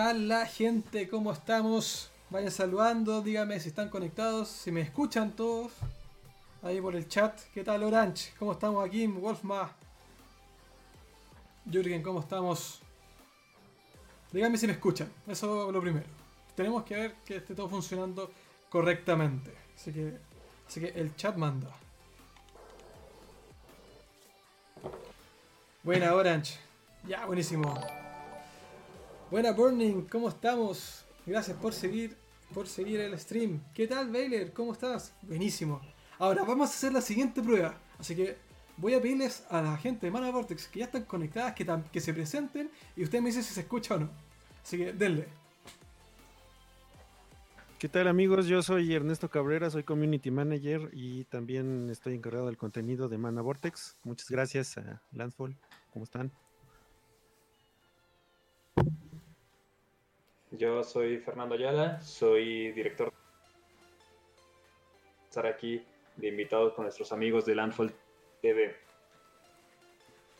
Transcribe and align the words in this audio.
¿Qué 0.00 0.06
tal 0.06 0.28
la 0.28 0.46
gente? 0.46 1.10
¿Cómo 1.10 1.30
estamos? 1.30 2.10
Vayan 2.30 2.50
saludando, 2.50 3.20
díganme 3.20 3.60
si 3.60 3.68
están 3.68 3.90
conectados, 3.90 4.48
si 4.48 4.72
me 4.72 4.80
escuchan 4.80 5.32
todos. 5.32 5.72
Ahí 6.62 6.80
por 6.80 6.96
el 6.96 7.06
chat. 7.06 7.38
¿Qué 7.52 7.62
tal 7.62 7.82
Orange? 7.82 8.32
¿Cómo 8.38 8.52
estamos 8.52 8.82
aquí? 8.82 9.06
Wolfma. 9.06 9.70
Jürgen, 11.70 12.02
¿cómo 12.02 12.20
estamos? 12.20 12.80
Díganme 14.32 14.56
si 14.56 14.68
me 14.68 14.72
escuchan. 14.72 15.12
Eso 15.26 15.66
es 15.66 15.74
lo 15.74 15.82
primero. 15.82 16.06
Tenemos 16.56 16.82
que 16.84 16.94
ver 16.94 17.14
que 17.26 17.36
esté 17.36 17.54
todo 17.54 17.68
funcionando 17.68 18.30
correctamente. 18.70 19.54
Así 19.76 19.92
que, 19.92 20.16
así 20.66 20.80
que 20.80 20.98
el 20.98 21.14
chat 21.14 21.36
manda. 21.36 21.76
Buena 25.82 26.14
Orange. 26.14 26.58
Ya, 27.06 27.26
buenísimo. 27.26 27.78
Buena 29.30 29.52
Burning, 29.52 30.06
¿cómo 30.10 30.28
estamos? 30.28 31.04
Gracias 31.24 31.56
por 31.56 31.72
seguir, 31.72 32.16
por 32.52 32.66
seguir 32.66 32.98
el 32.98 33.16
stream. 33.16 33.62
¿Qué 33.72 33.86
tal, 33.86 34.10
Baylor? 34.10 34.52
¿Cómo 34.52 34.72
estás? 34.72 35.14
Buenísimo. 35.22 35.80
Ahora 36.18 36.42
vamos 36.42 36.68
a 36.68 36.72
hacer 36.72 36.92
la 36.92 37.00
siguiente 37.00 37.40
prueba. 37.40 37.78
Así 37.96 38.16
que 38.16 38.38
voy 38.76 38.94
a 38.94 39.00
pedirles 39.00 39.44
a 39.48 39.62
la 39.62 39.76
gente 39.76 40.06
de 40.06 40.10
Mana 40.10 40.32
Vortex 40.32 40.66
que 40.66 40.80
ya 40.80 40.86
están 40.86 41.04
conectadas 41.04 41.54
que, 41.54 42.00
se 42.00 42.12
presenten 42.12 42.72
y 42.96 43.04
ustedes 43.04 43.22
me 43.22 43.28
dicen 43.28 43.44
si 43.44 43.54
se 43.54 43.60
escucha 43.60 43.94
o 43.94 44.00
no. 44.00 44.10
Así 44.64 44.78
que 44.78 44.92
denle. 44.92 45.28
¿Qué 47.78 47.88
tal 47.88 48.08
amigos? 48.08 48.46
Yo 48.46 48.62
soy 48.62 48.92
Ernesto 48.92 49.30
Cabrera, 49.30 49.70
soy 49.70 49.84
Community 49.84 50.32
Manager 50.32 50.90
y 50.92 51.22
también 51.26 51.88
estoy 51.88 52.14
encargado 52.16 52.46
del 52.46 52.56
contenido 52.56 53.08
de 53.08 53.16
Mana 53.16 53.42
Vortex. 53.42 53.96
Muchas 54.02 54.28
gracias 54.28 54.76
a 54.76 55.00
Landfall. 55.12 55.56
¿Cómo 55.92 56.02
están? 56.04 56.32
Yo 60.52 60.82
soy 60.82 61.18
Fernando 61.18 61.54
Ayala, 61.54 62.00
soy 62.02 62.72
director 62.72 63.12
estar 65.28 65.46
aquí 65.46 65.80
de 66.16 66.28
invitados 66.28 66.74
con 66.74 66.84
nuestros 66.84 67.12
amigos 67.12 67.44
de 67.44 67.54
Landfall 67.54 67.94
TV. 68.42 68.74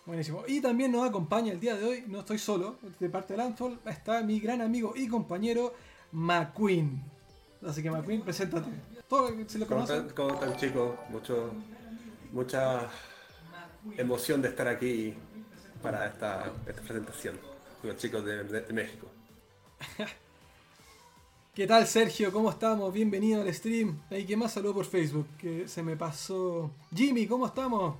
Buenísimo. 0.04 0.42
Y 0.48 0.60
también 0.60 0.90
nos 0.90 1.08
acompaña 1.08 1.52
el 1.52 1.60
día 1.60 1.76
de 1.76 1.84
hoy, 1.84 2.04
no 2.08 2.20
estoy 2.20 2.38
solo, 2.38 2.78
de 2.98 3.08
parte 3.08 3.34
de 3.34 3.36
Landfall, 3.36 3.78
está 3.86 4.20
mi 4.24 4.40
gran 4.40 4.60
amigo 4.62 4.94
y 4.96 5.06
compañero 5.06 5.74
McQueen. 6.10 7.00
Así 7.64 7.80
que 7.80 7.90
McQueen, 7.90 8.22
preséntate. 8.22 8.68
¿Todo 9.06 9.30
se 9.46 9.60
lo 9.60 9.66
¿Cómo 9.68 9.82
están, 9.82 10.08
¿Cómo 10.10 10.34
están 10.34 10.56
chicos? 10.56 10.98
Mucho, 11.10 11.52
mucha 12.32 12.88
emoción 13.96 14.42
de 14.42 14.48
estar 14.48 14.66
aquí 14.66 15.14
para 15.80 16.08
esta, 16.08 16.52
presentación 16.64 17.38
con 17.80 17.90
los 17.90 17.96
chicos 17.96 18.24
de 18.24 18.72
México. 18.72 19.06
¿Qué 21.54 21.66
tal 21.66 21.86
Sergio? 21.86 22.32
¿Cómo 22.32 22.50
estamos? 22.50 22.92
Bienvenido 22.92 23.42
al 23.42 23.52
stream. 23.52 24.00
Hay 24.10 24.24
que 24.24 24.36
más 24.36 24.52
saludo 24.52 24.74
por 24.74 24.84
Facebook, 24.84 25.26
que 25.38 25.68
se 25.68 25.82
me 25.82 25.96
pasó. 25.96 26.70
Jimmy, 26.94 27.26
¿cómo 27.26 27.46
estamos? 27.46 27.96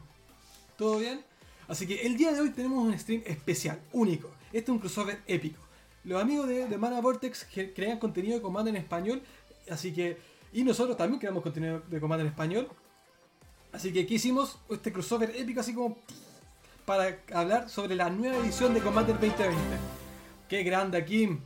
¿Todo 0.76 0.98
bien? 0.98 1.24
Así 1.68 1.86
que 1.86 2.06
el 2.06 2.16
día 2.16 2.32
de 2.32 2.40
hoy 2.40 2.50
tenemos 2.50 2.84
un 2.84 2.98
stream 2.98 3.22
especial, 3.26 3.80
único. 3.92 4.30
Este 4.52 4.58
es 4.58 4.68
un 4.68 4.78
crossover 4.78 5.20
épico. 5.26 5.60
Los 6.04 6.20
amigos 6.20 6.48
de, 6.48 6.78
Mana 6.78 7.00
Vortex 7.00 7.46
crean 7.74 7.98
contenido 7.98 8.36
de 8.36 8.42
comando 8.42 8.70
en 8.70 8.76
español, 8.76 9.22
así 9.70 9.92
que... 9.92 10.18
Y 10.52 10.64
nosotros 10.64 10.96
también 10.96 11.20
creamos 11.20 11.44
contenido 11.44 11.80
de 11.88 12.00
comando 12.00 12.22
en 12.22 12.28
español. 12.28 12.68
Así 13.70 13.92
que 13.92 14.00
aquí 14.00 14.16
hicimos 14.16 14.58
este 14.68 14.92
crossover 14.92 15.30
épico 15.36 15.60
así 15.60 15.72
como 15.72 15.96
para 16.84 17.20
hablar 17.32 17.70
sobre 17.70 17.94
la 17.94 18.10
nueva 18.10 18.36
edición 18.38 18.74
de 18.74 18.80
Commander 18.80 19.14
2020. 19.14 19.56
Qué 20.48 20.64
grande, 20.64 21.04
Kim. 21.04 21.40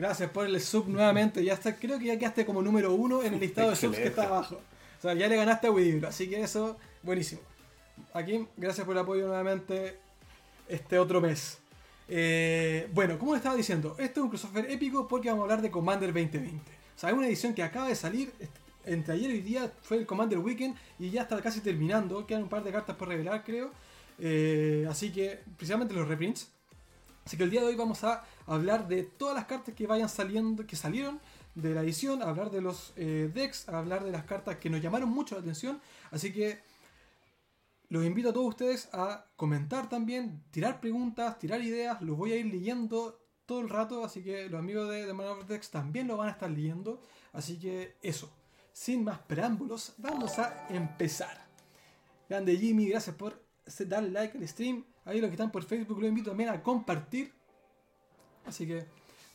Gracias 0.00 0.30
por 0.30 0.46
el 0.46 0.58
sub 0.62 0.88
nuevamente. 0.88 1.44
Ya 1.44 1.52
está, 1.52 1.76
creo 1.76 1.98
que 1.98 2.06
ya 2.06 2.18
quedaste 2.18 2.46
como 2.46 2.62
número 2.62 2.94
uno 2.94 3.22
en 3.22 3.34
el 3.34 3.40
listado 3.40 3.68
de 3.68 3.76
subs 3.76 3.98
que 3.98 4.06
está 4.06 4.22
abajo. 4.22 4.54
O 4.98 5.02
sea, 5.02 5.12
ya 5.12 5.28
le 5.28 5.36
ganaste 5.36 5.66
a 5.66 5.70
Widibro, 5.70 6.08
así 6.08 6.26
que 6.26 6.40
eso, 6.40 6.78
buenísimo. 7.02 7.42
Aquí, 8.14 8.48
gracias 8.56 8.86
por 8.86 8.96
el 8.96 9.02
apoyo 9.02 9.26
nuevamente 9.26 9.98
este 10.68 10.98
otro 10.98 11.20
mes. 11.20 11.58
Eh, 12.08 12.88
bueno, 12.94 13.18
como 13.18 13.36
estaba 13.36 13.54
diciendo, 13.54 13.94
esto 13.98 14.20
es 14.20 14.24
un 14.24 14.30
crossover 14.30 14.70
épico 14.70 15.06
porque 15.06 15.28
vamos 15.28 15.42
a 15.42 15.44
hablar 15.44 15.60
de 15.60 15.70
Commander 15.70 16.14
2020. 16.14 16.56
O 16.56 16.98
sea, 16.98 17.10
es 17.10 17.14
una 17.14 17.26
edición 17.26 17.52
que 17.52 17.62
acaba 17.62 17.86
de 17.86 17.94
salir 17.94 18.32
entre 18.86 19.12
ayer 19.12 19.30
y 19.32 19.34
hoy 19.34 19.40
día, 19.42 19.70
fue 19.82 19.98
el 19.98 20.06
Commander 20.06 20.38
Weekend 20.38 20.76
y 20.98 21.10
ya 21.10 21.22
está 21.22 21.38
casi 21.42 21.60
terminando. 21.60 22.26
Quedan 22.26 22.44
un 22.44 22.48
par 22.48 22.64
de 22.64 22.72
cartas 22.72 22.96
por 22.96 23.06
revelar, 23.08 23.44
creo. 23.44 23.70
Eh, 24.18 24.86
así 24.88 25.12
que, 25.12 25.40
principalmente 25.58 25.92
los 25.92 26.08
reprints. 26.08 26.50
Así 27.26 27.36
que 27.36 27.44
el 27.44 27.50
día 27.50 27.60
de 27.60 27.66
hoy 27.66 27.76
vamos 27.76 28.02
a 28.02 28.24
hablar 28.50 28.88
de 28.88 29.04
todas 29.04 29.36
las 29.36 29.44
cartas 29.44 29.74
que 29.74 29.86
vayan 29.86 30.08
saliendo, 30.08 30.66
que 30.66 30.74
salieron 30.74 31.20
de 31.54 31.72
la 31.72 31.82
edición, 31.82 32.20
hablar 32.20 32.50
de 32.50 32.60
los 32.60 32.92
eh, 32.96 33.30
decks, 33.32 33.68
hablar 33.68 34.02
de 34.02 34.10
las 34.10 34.24
cartas 34.24 34.56
que 34.56 34.68
nos 34.68 34.82
llamaron 34.82 35.08
mucho 35.08 35.36
la 35.36 35.40
atención. 35.40 35.80
Así 36.10 36.32
que 36.32 36.58
los 37.88 38.04
invito 38.04 38.30
a 38.30 38.32
todos 38.32 38.48
ustedes 38.48 38.88
a 38.92 39.24
comentar 39.36 39.88
también, 39.88 40.42
tirar 40.50 40.80
preguntas, 40.80 41.38
tirar 41.38 41.62
ideas, 41.62 42.02
los 42.02 42.16
voy 42.16 42.32
a 42.32 42.36
ir 42.36 42.46
leyendo 42.46 43.20
todo 43.46 43.60
el 43.60 43.68
rato, 43.68 44.04
así 44.04 44.22
que 44.22 44.48
los 44.48 44.58
amigos 44.58 44.88
de, 44.90 45.06
de 45.06 45.12
Man 45.12 45.46
Decks 45.46 45.70
también 45.70 46.08
lo 46.08 46.16
van 46.16 46.28
a 46.28 46.32
estar 46.32 46.50
leyendo. 46.50 47.00
Así 47.32 47.56
que 47.56 47.96
eso, 48.02 48.32
sin 48.72 49.04
más 49.04 49.20
preámbulos, 49.20 49.94
vamos 49.98 50.40
a 50.40 50.66
empezar. 50.70 51.46
Grande 52.28 52.56
Jimmy, 52.56 52.88
gracias 52.88 53.14
por 53.14 53.40
darle 53.86 54.10
like 54.10 54.36
al 54.36 54.48
stream. 54.48 54.84
Ahí 55.04 55.20
los 55.20 55.28
que 55.28 55.34
están 55.34 55.52
por 55.52 55.62
Facebook 55.62 56.00
los 56.00 56.08
invito 56.08 56.30
también 56.30 56.50
a 56.50 56.62
compartir 56.62 57.32
Así 58.46 58.66
que, 58.66 58.86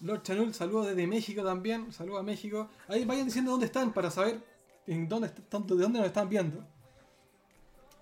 Lord 0.01 0.23
Chanul, 0.23 0.53
saludos 0.53 0.87
desde 0.87 1.07
México 1.07 1.43
también. 1.43 1.91
Saludos 1.91 2.19
a 2.19 2.23
México. 2.23 2.69
Ahí 2.87 3.05
vayan 3.05 3.25
diciendo 3.25 3.51
dónde 3.51 3.67
están 3.67 3.93
para 3.93 4.11
saber 4.11 4.41
en 4.87 5.07
dónde, 5.07 5.29
de 5.29 5.35
dónde 5.49 5.99
nos 5.99 6.07
están 6.07 6.29
viendo. 6.29 6.65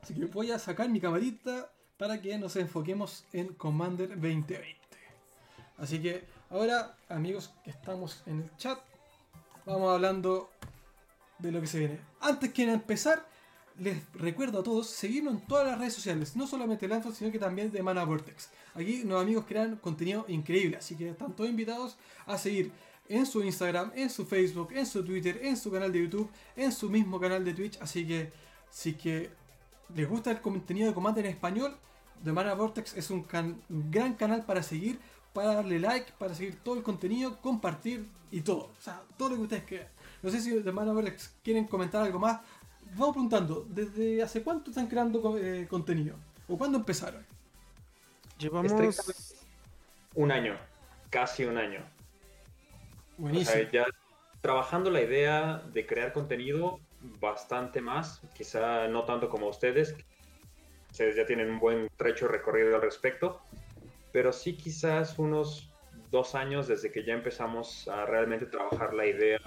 Así 0.01 0.13
que 0.13 0.25
voy 0.25 0.51
a 0.51 0.59
sacar 0.59 0.89
mi 0.89 0.99
camarita 0.99 1.71
para 1.97 2.21
que 2.21 2.37
nos 2.37 2.55
enfoquemos 2.55 3.25
en 3.31 3.53
Commander 3.53 4.09
2020. 4.09 4.77
Así 5.77 6.01
que 6.01 6.25
ahora, 6.49 6.97
amigos 7.09 7.53
que 7.63 7.71
estamos 7.71 8.23
en 8.25 8.41
el 8.41 8.57
chat, 8.57 8.79
vamos 9.65 9.93
hablando 9.93 10.51
de 11.39 11.51
lo 11.51 11.61
que 11.61 11.67
se 11.67 11.79
viene. 11.79 11.99
Antes 12.19 12.51
que 12.53 12.63
empezar, 12.63 13.25
les 13.79 13.97
recuerdo 14.13 14.59
a 14.59 14.63
todos 14.63 14.87
seguirnos 14.87 15.33
en 15.33 15.47
todas 15.47 15.67
las 15.67 15.79
redes 15.79 15.93
sociales, 15.93 16.35
no 16.35 16.47
solamente 16.47 16.87
Landfall, 16.87 17.15
sino 17.15 17.31
que 17.31 17.39
también 17.39 17.71
de 17.71 17.81
Mana 17.81 18.03
Vortex. 18.03 18.49
Aquí 18.75 19.03
los 19.03 19.21
amigos 19.21 19.45
crean 19.47 19.77
contenido 19.77 20.25
increíble, 20.27 20.77
así 20.77 20.95
que 20.95 21.09
están 21.09 21.35
todos 21.35 21.49
invitados 21.49 21.97
a 22.25 22.37
seguir 22.37 22.71
en 23.09 23.25
su 23.25 23.43
Instagram, 23.43 23.91
en 23.95 24.09
su 24.09 24.25
Facebook, 24.25 24.69
en 24.73 24.85
su 24.85 25.03
Twitter, 25.03 25.39
en 25.43 25.57
su 25.57 25.71
canal 25.71 25.91
de 25.91 26.01
YouTube, 26.01 26.29
en 26.55 26.71
su 26.71 26.89
mismo 26.89 27.19
canal 27.19 27.43
de 27.43 27.53
Twitch. 27.53 27.77
Así 27.81 28.07
que 28.07 28.31
si 28.69 28.93
que 28.93 29.29
les 29.95 30.09
gusta 30.09 30.31
el 30.31 30.41
contenido 30.41 30.87
de 30.87 30.93
Commander 30.93 31.25
en 31.25 31.31
español, 31.31 31.75
de 32.23 32.31
Mana 32.31 32.53
Vortex 32.53 32.95
es 32.95 33.09
un, 33.09 33.25
gran 33.67 34.13
canal 34.15 34.45
para 34.45 34.63
seguir, 34.63 34.99
para 35.33 35.55
darle 35.55 35.79
like, 35.79 36.13
para 36.17 36.33
seguir 36.33 36.59
todo 36.63 36.75
el 36.75 36.83
contenido, 36.83 37.39
compartir 37.41 38.07
y 38.31 38.41
todo. 38.41 38.71
O 38.77 38.81
sea, 38.81 39.03
todo 39.17 39.29
lo 39.29 39.35
que 39.35 39.41
ustedes 39.41 39.63
quieran. 39.63 39.87
No 40.21 40.29
sé 40.29 40.39
si 40.39 40.51
de 40.51 40.71
Mana 40.71 40.93
Vortex 40.93 41.33
quieren 41.43 41.65
comentar 41.65 42.01
algo 42.01 42.19
más 42.19 42.39
vamos 42.95 43.13
preguntando, 43.13 43.65
¿desde 43.69 44.21
hace 44.21 44.43
cuánto 44.43 44.71
están 44.71 44.87
creando 44.87 45.37
eh, 45.37 45.67
contenido? 45.69 46.15
¿O 46.47 46.57
cuándo 46.57 46.77
empezaron? 46.77 47.25
Llevamos 48.37 48.71
un 50.15 50.31
año, 50.31 50.57
casi 51.09 51.45
un 51.45 51.57
año. 51.57 51.79
Buenísimo. 53.17 53.69
ya 53.71 53.85
trabajando 54.41 54.89
la 54.89 55.01
idea 55.01 55.63
de 55.71 55.85
crear 55.85 56.11
contenido 56.11 56.79
bastante 57.19 57.81
más, 57.81 58.21
quizá 58.33 58.87
no 58.87 59.05
tanto 59.05 59.29
como 59.29 59.47
ustedes, 59.47 59.95
ustedes 60.91 61.15
ya 61.15 61.25
tienen 61.25 61.49
un 61.49 61.59
buen 61.59 61.89
trecho 61.97 62.27
recorrido 62.27 62.75
al 62.75 62.81
respecto, 62.81 63.41
pero 64.11 64.33
sí 64.33 64.55
quizás 64.55 65.17
unos 65.17 65.71
dos 66.11 66.35
años 66.35 66.67
desde 66.67 66.91
que 66.91 67.03
ya 67.03 67.13
empezamos 67.13 67.87
a 67.87 68.05
realmente 68.05 68.45
trabajar 68.45 68.93
la 68.93 69.05
idea 69.05 69.39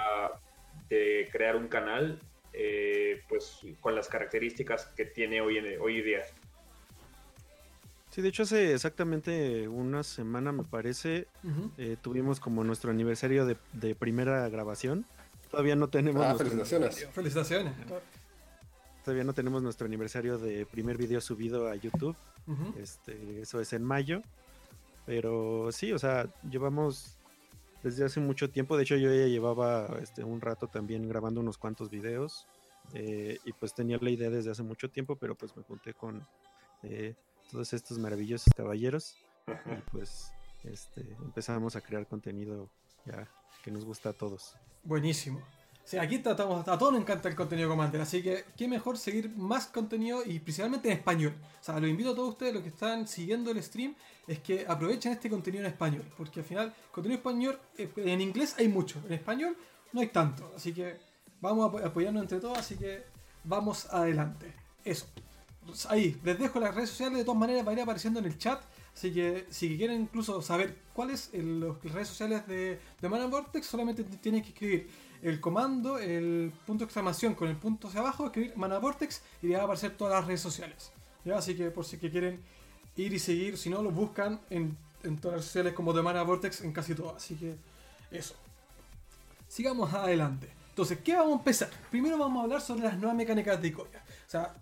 de 0.88 1.28
crear 1.30 1.56
un 1.56 1.68
canal 1.68 2.18
eh, 2.58 3.22
pues 3.28 3.60
con 3.80 3.94
las 3.94 4.08
características 4.08 4.86
que 4.96 5.04
tiene 5.04 5.42
hoy, 5.42 5.58
en, 5.58 5.78
hoy 5.80 6.00
día. 6.00 6.22
Sí, 8.10 8.22
de 8.22 8.28
hecho 8.28 8.44
hace 8.44 8.72
exactamente 8.72 9.68
una 9.68 10.02
semana 10.02 10.50
me 10.52 10.64
parece 10.64 11.26
eh, 11.76 11.98
tuvimos 12.00 12.40
como 12.40 12.64
nuestro 12.64 12.90
aniversario 12.90 13.44
de, 13.44 13.94
primera 13.94 14.48
grabación. 14.48 15.04
Todavía 15.50 15.76
no 15.76 15.88
tenemos... 15.88 16.24
Ah, 16.24 16.34
felicitaciones. 16.34 17.06
Felicitaciones. 17.12 17.74
Todavía 19.04 19.24
no 19.24 19.34
tenemos 19.34 19.62
nuestro 19.62 19.86
aniversario 19.86 20.38
de 20.38 20.64
primer 20.64 20.96
video 20.96 21.20
subido 21.20 21.68
a 21.68 21.76
YouTube. 21.76 22.16
este, 22.80 23.42
eso 23.42 23.60
es 23.60 23.74
en 23.74 23.84
mayo. 23.84 24.22
Pero 25.04 25.70
sí, 25.72 25.92
o 25.92 25.98
sea, 25.98 26.26
llevamos 26.50 27.15
desde 27.86 28.04
hace 28.04 28.18
mucho 28.18 28.50
tiempo. 28.50 28.76
De 28.76 28.82
hecho, 28.82 28.96
yo 28.96 29.14
ya 29.14 29.26
llevaba 29.26 29.86
este, 30.02 30.24
un 30.24 30.40
rato 30.40 30.66
también 30.66 31.08
grabando 31.08 31.40
unos 31.40 31.56
cuantos 31.56 31.88
videos. 31.88 32.48
Eh, 32.94 33.38
y 33.44 33.52
pues 33.52 33.74
tenía 33.74 33.96
la 34.00 34.10
idea 34.10 34.28
desde 34.28 34.50
hace 34.50 34.64
mucho 34.64 34.90
tiempo, 34.90 35.14
pero 35.14 35.36
pues 35.36 35.56
me 35.56 35.62
junté 35.62 35.94
con 35.94 36.26
eh, 36.82 37.14
todos 37.48 37.72
estos 37.72 37.96
maravillosos 37.98 38.52
caballeros. 38.56 39.16
Y 39.46 39.90
pues 39.92 40.32
este, 40.64 41.02
empezamos 41.22 41.76
a 41.76 41.80
crear 41.80 42.08
contenido 42.08 42.68
ya 43.04 43.28
que 43.62 43.70
nos 43.70 43.84
gusta 43.84 44.08
a 44.08 44.12
todos. 44.12 44.56
Buenísimo. 44.82 45.40
Sí, 45.86 45.98
aquí 45.98 46.18
tratamos, 46.18 46.66
a 46.66 46.76
todos 46.76 46.92
nos 46.92 47.00
encanta 47.00 47.28
el 47.28 47.36
contenido 47.36 47.68
Commander, 47.68 48.00
así 48.00 48.20
que 48.20 48.44
qué 48.56 48.66
mejor 48.66 48.98
seguir 48.98 49.30
más 49.36 49.68
contenido 49.68 50.20
y 50.26 50.40
principalmente 50.40 50.90
en 50.90 50.98
español. 50.98 51.32
O 51.60 51.64
sea, 51.64 51.78
lo 51.78 51.86
invito 51.86 52.10
a 52.10 52.14
todos 52.16 52.30
ustedes, 52.30 52.54
los 52.54 52.64
que 52.64 52.70
están 52.70 53.06
siguiendo 53.06 53.52
el 53.52 53.62
stream, 53.62 53.94
es 54.26 54.40
que 54.40 54.66
aprovechen 54.66 55.12
este 55.12 55.30
contenido 55.30 55.64
en 55.64 55.70
español, 55.70 56.02
porque 56.16 56.40
al 56.40 56.44
final, 56.44 56.74
contenido 56.90 57.18
español, 57.18 57.60
eh, 57.78 57.88
en 57.98 58.20
inglés 58.20 58.56
hay 58.58 58.66
mucho, 58.66 59.00
en 59.06 59.12
español 59.12 59.56
no 59.92 60.00
hay 60.00 60.08
tanto, 60.08 60.52
así 60.56 60.72
que 60.72 60.96
vamos 61.40 61.72
a 61.72 61.86
apoyarnos 61.86 62.20
entre 62.20 62.40
todos, 62.40 62.58
así 62.58 62.76
que 62.76 63.04
vamos 63.44 63.86
adelante. 63.92 64.52
Eso. 64.84 65.06
Ahí, 65.88 66.20
les 66.24 66.36
dejo 66.36 66.58
las 66.58 66.74
redes 66.74 66.90
sociales, 66.90 67.18
de 67.18 67.24
todas 67.24 67.38
maneras 67.38 67.64
va 67.64 67.70
a 67.70 67.74
ir 67.74 67.80
apareciendo 67.80 68.18
en 68.18 68.26
el 68.26 68.36
chat 68.38 68.60
Así 68.96 69.12
que 69.12 69.46
si 69.50 69.76
quieren 69.76 70.00
incluso 70.00 70.40
saber 70.40 70.74
cuáles 70.94 71.28
las 71.34 71.82
redes 71.82 72.08
sociales 72.08 72.46
de, 72.46 72.80
de 72.98 73.08
Vortex, 73.08 73.66
solamente 73.66 74.02
tienen 74.04 74.40
que 74.40 74.48
escribir 74.48 74.88
el 75.28 75.40
comando, 75.40 75.98
el 75.98 76.52
punto 76.66 76.84
de 76.84 76.84
exclamación 76.84 77.34
con 77.34 77.48
el 77.48 77.56
punto 77.56 77.88
hacia 77.88 77.98
abajo, 77.98 78.26
escribir 78.26 78.56
Mana 78.56 78.78
Vortex 78.78 79.22
y 79.42 79.48
les 79.48 79.56
va 79.56 79.62
a 79.62 79.64
aparecer 79.64 79.96
todas 79.96 80.14
las 80.14 80.24
redes 80.24 80.40
sociales. 80.40 80.92
Así 81.34 81.56
que 81.56 81.72
por 81.72 81.84
si 81.84 81.98
quieren 81.98 82.40
ir 82.94 83.12
y 83.12 83.18
seguir, 83.18 83.58
si 83.58 83.68
no, 83.68 83.82
lo 83.82 83.90
buscan 83.90 84.40
en, 84.50 84.76
en 85.02 85.16
todas 85.18 85.38
las 85.38 85.40
redes 85.40 85.46
sociales 85.46 85.72
como 85.72 85.92
de 85.92 86.02
Mana 86.02 86.22
Vortex 86.22 86.60
en 86.60 86.72
casi 86.72 86.94
todas. 86.94 87.16
Así 87.16 87.34
que 87.34 87.56
eso. 88.12 88.36
Sigamos 89.48 89.92
adelante. 89.92 90.48
Entonces, 90.68 90.98
¿qué 91.02 91.16
vamos 91.16 91.32
a 91.32 91.38
empezar? 91.38 91.70
Primero 91.90 92.16
vamos 92.18 92.38
a 92.38 92.44
hablar 92.44 92.60
sobre 92.60 92.84
las 92.84 92.96
nuevas 92.96 93.16
mecánicas 93.16 93.60
de 93.60 93.66
Ikoria. 93.66 94.04
O 94.28 94.30
sea, 94.30 94.54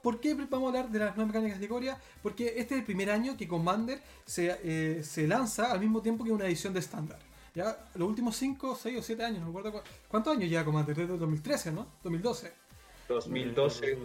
¿Por 0.00 0.20
qué 0.20 0.34
vamos 0.34 0.66
a 0.66 0.78
hablar 0.78 0.92
de 0.92 0.98
las 1.00 1.16
nuevas 1.16 1.34
mecánicas 1.34 1.58
de 1.58 1.66
Ikoria? 1.66 1.98
Porque 2.22 2.54
este 2.56 2.74
es 2.74 2.80
el 2.80 2.84
primer 2.84 3.10
año 3.10 3.36
que 3.36 3.48
Commander 3.48 4.00
se, 4.26 4.58
eh, 4.62 5.02
se 5.02 5.26
lanza 5.26 5.72
al 5.72 5.80
mismo 5.80 6.02
tiempo 6.02 6.22
que 6.24 6.30
una 6.30 6.46
edición 6.46 6.72
de 6.72 6.80
estándar. 6.80 7.18
Ya 7.54 7.90
los 7.94 8.08
últimos 8.08 8.36
5, 8.36 8.78
6 8.80 8.98
o 8.98 9.02
7 9.02 9.24
años, 9.24 9.40
no 9.40 9.46
recuerdo 9.46 9.82
cuántos 10.08 10.34
años 10.34 10.48
lleva 10.48 10.64
Commander, 10.64 10.96
desde 10.96 11.18
2013, 11.18 11.72
¿no? 11.72 11.86
2012. 12.02 12.52
2012. 13.08 13.98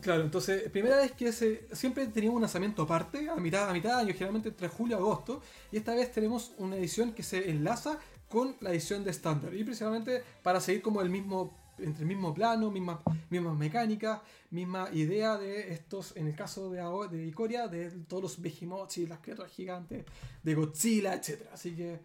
Claro, 0.00 0.22
entonces, 0.22 0.68
primera 0.70 0.96
vez 0.96 1.12
que 1.12 1.32
se, 1.32 1.68
siempre 1.72 2.06
teníamos 2.08 2.36
un 2.36 2.42
lanzamiento 2.42 2.82
aparte, 2.82 3.28
a 3.28 3.36
mitad, 3.36 3.68
a 3.68 3.72
mitad 3.72 3.96
de 3.96 4.02
año, 4.02 4.12
generalmente 4.12 4.48
entre 4.48 4.68
julio 4.68 4.96
y 4.96 5.00
agosto, 5.00 5.42
y 5.70 5.76
esta 5.76 5.94
vez 5.94 6.10
tenemos 6.10 6.52
una 6.58 6.76
edición 6.76 7.12
que 7.12 7.22
se 7.22 7.50
enlaza 7.50 7.98
con 8.28 8.56
la 8.60 8.70
edición 8.70 9.04
de 9.04 9.10
estándar, 9.10 9.54
y 9.54 9.64
precisamente 9.64 10.22
para 10.42 10.60
seguir 10.60 10.82
como 10.82 11.00
el 11.00 11.10
mismo 11.10 11.56
entre 11.80 12.02
el 12.02 12.06
mismo 12.06 12.34
plano, 12.34 12.70
misma, 12.70 13.00
misma 13.30 13.54
mecánica, 13.54 14.22
misma 14.50 14.88
idea 14.92 15.36
de 15.36 15.72
estos, 15.72 16.16
en 16.16 16.26
el 16.26 16.34
caso 16.34 16.70
de, 16.70 16.80
de 17.16 17.26
Ikoria, 17.26 17.68
de 17.68 17.90
todos 18.06 18.22
los 18.22 18.42
Behemoths 18.42 18.98
y 18.98 19.06
las 19.06 19.18
criaturas 19.20 19.50
gigantes, 19.52 20.04
de 20.42 20.54
Godzilla, 20.54 21.14
etc. 21.14 21.42
Así 21.52 21.74
que 21.74 22.00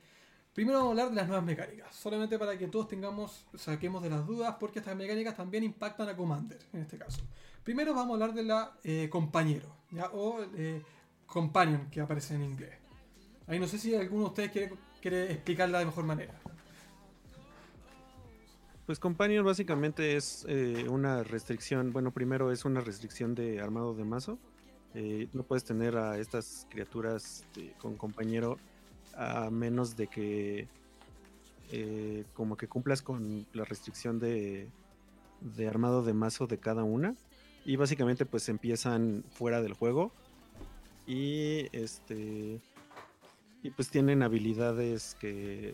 primero 0.54 0.80
vamos 0.80 0.90
a 0.90 0.92
hablar 0.92 1.10
de 1.10 1.16
las 1.16 1.28
nuevas 1.28 1.46
mecánicas, 1.46 1.96
solamente 1.96 2.38
para 2.38 2.58
que 2.58 2.68
todos 2.68 2.88
tengamos, 2.88 3.46
saquemos 3.56 4.04
de 4.04 4.10
las 4.10 4.26
dudas, 4.26 4.56
porque 4.60 4.80
estas 4.80 4.96
mecánicas 4.96 5.36
también 5.36 5.64
impactan 5.64 6.10
a 6.10 6.16
Commander, 6.16 6.60
en 6.74 6.82
este 6.82 6.98
caso. 6.98 7.22
Primero 7.64 7.94
vamos 7.94 8.12
a 8.12 8.14
hablar 8.14 8.34
de 8.34 8.44
la 8.44 8.72
eh, 8.84 9.08
compañero, 9.10 9.74
¿ya? 9.92 10.10
o 10.14 10.44
eh, 10.56 10.82
companion, 11.26 11.90
que 11.90 12.02
aparece 12.02 12.36
en 12.36 12.44
inglés. 12.44 12.74
Ahí 13.48 13.60
no 13.60 13.68
sé 13.68 13.78
si 13.78 13.96
alguno 13.96 14.24
de 14.24 14.30
ustedes 14.30 14.52
quiere, 14.52 14.74
quiere 15.02 15.32
explicarla 15.32 15.80
de 15.80 15.86
mejor 15.86 16.04
manera. 16.04 16.34
Pues 18.86 19.00
Companion 19.00 19.46
básicamente 19.46 20.18
es 20.18 20.46
eh, 20.50 20.88
una 20.90 21.24
restricción, 21.24 21.94
bueno, 21.94 22.12
primero 22.12 22.52
es 22.52 22.66
una 22.66 22.82
restricción 22.82 23.34
de 23.34 23.62
armado 23.62 23.94
de 23.94 24.04
mazo. 24.04 24.38
Eh, 24.94 25.30
no 25.32 25.44
puedes 25.44 25.64
tener 25.64 25.96
a 25.96 26.20
estas 26.20 26.68
criaturas 26.70 27.46
este, 27.46 27.74
con 27.80 27.96
compañero 27.96 28.58
a 29.16 29.50
menos 29.50 29.96
de 29.96 30.08
que 30.08 30.68
eh, 31.72 32.26
como 32.34 32.58
que 32.58 32.68
cumplas 32.68 33.02
con 33.02 33.48
la 33.54 33.64
restricción 33.64 34.20
de, 34.20 34.68
de 35.40 35.68
armado 35.68 36.04
de 36.04 36.14
mazo 36.14 36.46
de 36.46 36.58
cada 36.58 36.84
una. 36.84 37.16
Y 37.64 37.78
básicamente 37.78 38.26
pues 38.26 38.50
empiezan 38.50 39.24
fuera 39.32 39.62
del 39.62 39.74
juego. 39.74 40.12
Y 41.08 41.68
este 41.72 42.60
y 43.64 43.70
pues 43.70 43.90
tienen 43.90 44.24
habilidades 44.24 45.16
que 45.22 45.74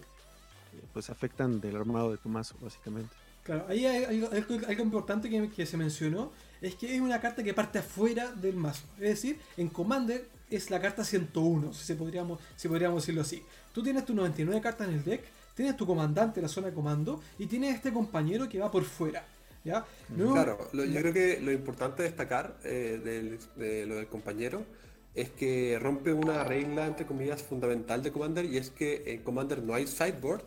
pues 0.94 1.10
afectan 1.10 1.60
del 1.60 1.76
armado 1.76 2.12
de 2.12 2.18
tu 2.18 2.30
mazo, 2.30 2.56
básicamente. 2.62 3.14
Claro, 3.44 3.66
ahí 3.68 3.86
hay, 3.86 4.24
algo, 4.24 4.84
importante 4.84 5.30
que, 5.30 5.66
se 5.66 5.78
mencionó, 5.78 6.32
es 6.62 6.76
que 6.76 6.94
es 6.94 7.02
una 7.02 7.20
carta 7.20 7.44
que 7.44 7.54
parte 7.54 7.80
afuera 7.80 8.32
del 8.32 8.56
mazo. 8.56 8.84
Es 8.98 9.10
decir, 9.10 9.40
en 9.58 9.70
Commander 9.70 10.28
es 10.50 10.70
la 10.70 10.80
carta 10.82 11.04
101, 11.04 11.74
si, 11.74 11.94
podríamos, 11.96 12.40
si 12.56 12.68
podríamos 12.68 13.02
decirlo 13.02 13.22
así. 13.22 13.44
Tú 13.74 13.82
tienes 13.82 14.06
tus 14.06 14.16
99 14.16 14.62
cartas 14.62 14.88
en 14.88 14.96
el 14.96 15.04
deck, 15.04 15.24
tienes 15.56 15.78
tu 15.78 15.86
comandante 15.86 16.40
en 16.40 16.44
la 16.44 16.50
zona 16.50 16.68
de 16.68 16.74
comando 16.74 17.22
y 17.38 17.48
tienes 17.48 17.76
este 17.76 17.92
compañero 17.92 18.48
que 18.48 18.60
va 18.60 18.70
por 18.70 18.84
fuera. 18.84 19.26
¿ya? 19.64 19.86
claro, 20.16 20.70
yo 20.72 21.02
creo 21.02 21.14
que 21.14 21.40
lo 21.42 21.52
importante 21.52 22.04
destacar 22.04 22.56
eh, 22.64 23.40
de 23.56 23.86
lo 23.86 23.96
del 23.96 24.08
compañero 24.08 24.64
es 25.16 25.30
que 25.32 25.78
rompe 25.80 26.14
una 26.14 26.44
regla, 26.44 26.88
entre 26.88 27.06
comillas, 27.06 27.42
fundamental 27.44 28.04
de 28.04 28.12
Commander 28.12 28.46
y 28.46 28.58
es 28.58 28.70
que 28.70 29.04
en 29.08 29.24
Commander 29.24 29.62
no 29.62 29.74
hay 29.74 29.88
sideboard 29.88 30.44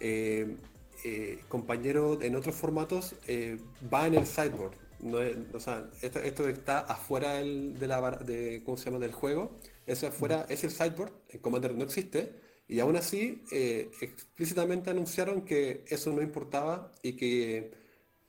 eh, 0.00 0.56
eh, 1.04 1.40
compañero 1.48 2.20
en 2.22 2.36
otros 2.36 2.54
formatos 2.54 3.14
eh, 3.26 3.58
va 3.92 4.06
en 4.06 4.14
el 4.14 4.26
sideboard. 4.26 4.74
o 5.54 5.60
sea, 5.60 5.88
esto, 6.02 6.48
está 6.48 6.80
afuera 6.80 7.34
del, 7.34 7.78
de 7.78 7.86
la, 7.86 8.10
de, 8.10 8.60
del 8.60 9.12
juego. 9.12 9.58
Eso 9.86 10.06
afuera 10.06 10.46
es 10.48 10.64
el 10.64 10.70
sideboard. 10.70 11.12
En 11.28 11.40
Commander 11.40 11.74
no 11.74 11.84
existe. 11.84 12.32
Y 12.68 12.78
aún 12.78 12.96
así, 12.96 13.42
explícitamente 14.00 14.90
anunciaron 14.90 15.42
que 15.42 15.84
eso 15.88 16.12
no 16.12 16.22
importaba 16.22 16.92
y 17.02 17.14
que 17.14 17.72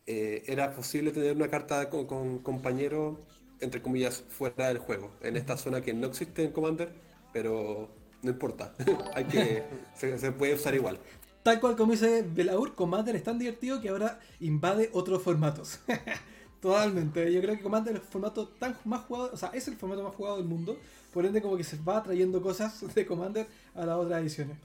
era 0.08 0.74
posible 0.76 1.12
tener 1.12 1.36
una 1.36 1.48
carta 1.48 1.90
con, 1.92 2.40
compañero, 2.40 3.20
entre 3.60 3.84
comillas, 3.84 4.24
fuera 4.30 4.70
del 4.70 4.80
juego. 4.80 5.12
En 5.22 5.38
esta 5.38 5.58
zona 5.58 5.82
que 5.82 5.94
no 5.94 6.08
existe 6.08 6.44
en 6.44 6.52
Commander, 6.52 6.92
pero 7.32 7.90
no 8.22 8.32
importa. 8.32 8.74
Hay 9.16 9.26
que, 9.26 9.64
se, 9.96 10.32
puede 10.32 10.54
usar 10.54 10.76
igual. 10.76 11.00
Tal 11.44 11.60
cual 11.60 11.76
como 11.76 11.94
dice 11.94 12.24
Belaur, 12.24 12.76
Commander 12.76 13.16
es 13.16 13.24
tan 13.24 13.40
divertido 13.40 13.82
que 13.82 13.90
ahora 13.90 14.20
invade 14.40 14.90
otros 14.94 15.22
formatos. 15.24 15.80
Totalmente. 16.62 17.34
Yo 17.34 17.42
creo 17.42 17.56
que 17.56 17.64
Commander 17.64 17.96
es 17.96 18.02
el 18.02 18.08
formato 18.08 18.48
tan 18.48 18.78
más 18.86 19.02
jugado, 19.02 19.32
o 19.34 19.38
sea, 19.38 19.50
es 19.50 19.68
el 19.68 19.76
formato 19.76 20.04
más 20.04 20.14
jugado 20.14 20.38
del 20.38 20.46
mundo. 20.46 20.78
Por 21.12 21.26
ende, 21.26 21.42
como 21.42 21.58
que 21.58 21.64
se 21.64 21.78
va 21.78 22.02
trayendo 22.04 22.42
cosas 22.42 22.86
de 22.96 23.06
Commander 23.06 23.48
a 23.74 23.86
las 23.86 23.98
otras 23.98 24.22
ediciones. 24.22 24.58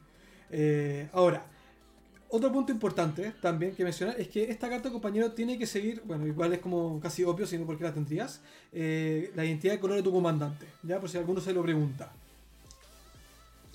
Eh, 0.50 1.09
ahora, 1.12 1.47
otro 2.28 2.52
punto 2.52 2.71
importante 2.71 3.33
también 3.40 3.75
que 3.75 3.83
mencionar 3.83 4.21
es 4.21 4.28
que 4.28 4.50
esta 4.50 4.68
carta 4.68 4.90
compañero 4.90 5.33
tiene 5.33 5.59
que 5.59 5.66
seguir, 5.66 6.02
bueno, 6.04 6.26
igual 6.26 6.52
es 6.52 6.59
como 6.59 7.00
casi 7.00 7.25
obvio, 7.25 7.47
sino 7.47 7.64
porque 7.64 7.85
la 7.85 7.95
tendrías, 7.95 8.42
eh, 8.73 9.33
la 9.35 9.45
identidad 9.45 9.73
de 9.73 9.80
color 9.80 9.97
de 9.97 10.02
tu 10.02 10.12
comandante, 10.12 10.66
ya 10.83 11.00
por 11.00 11.09
si 11.09 11.16
alguno 11.16 11.40
se 11.40 11.54
lo 11.54 11.62
pregunta. 11.62 12.12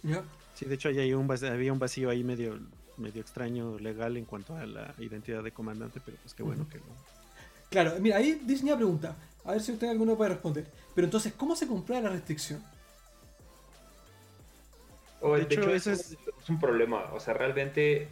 ¿Ya? 0.03 0.23
Sí, 0.53 0.65
de 0.65 0.75
hecho 0.75 0.89
hay 0.89 1.13
un 1.13 1.31
había 1.31 1.73
un 1.73 1.79
vacío 1.79 2.09
ahí 2.09 2.23
medio 2.23 2.59
medio 3.01 3.21
extraño 3.21 3.77
legal 3.79 4.17
en 4.17 4.25
cuanto 4.25 4.55
a 4.55 4.65
la 4.65 4.93
identidad 4.99 5.43
de 5.43 5.51
comandante, 5.51 5.99
pero 6.03 6.17
pues 6.21 6.33
qué 6.33 6.43
bueno 6.43 6.67
que 6.69 6.77
no. 6.77 6.85
Claro, 7.69 7.93
mira, 7.99 8.17
ahí 8.17 8.41
Disney 8.43 8.75
pregunta, 8.75 9.15
a 9.45 9.51
ver 9.53 9.61
si 9.61 9.71
usted 9.71 9.89
alguno 9.89 10.15
puede 10.15 10.31
responder. 10.31 10.65
Pero 10.93 11.05
entonces, 11.05 11.33
¿cómo 11.33 11.55
se 11.55 11.67
comprueba 11.67 12.03
la 12.03 12.09
restricción? 12.09 12.63
Oh, 15.21 15.35
de, 15.35 15.43
hecho, 15.43 15.73
eso 15.73 15.91
es... 15.91 16.17
un 16.49 16.59
problema. 16.59 17.11
O 17.13 17.19
sea, 17.19 17.33
realmente, 17.33 18.07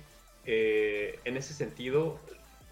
eh, 0.45 1.19
en 1.25 1.37
ese 1.37 1.53
sentido, 1.53 2.19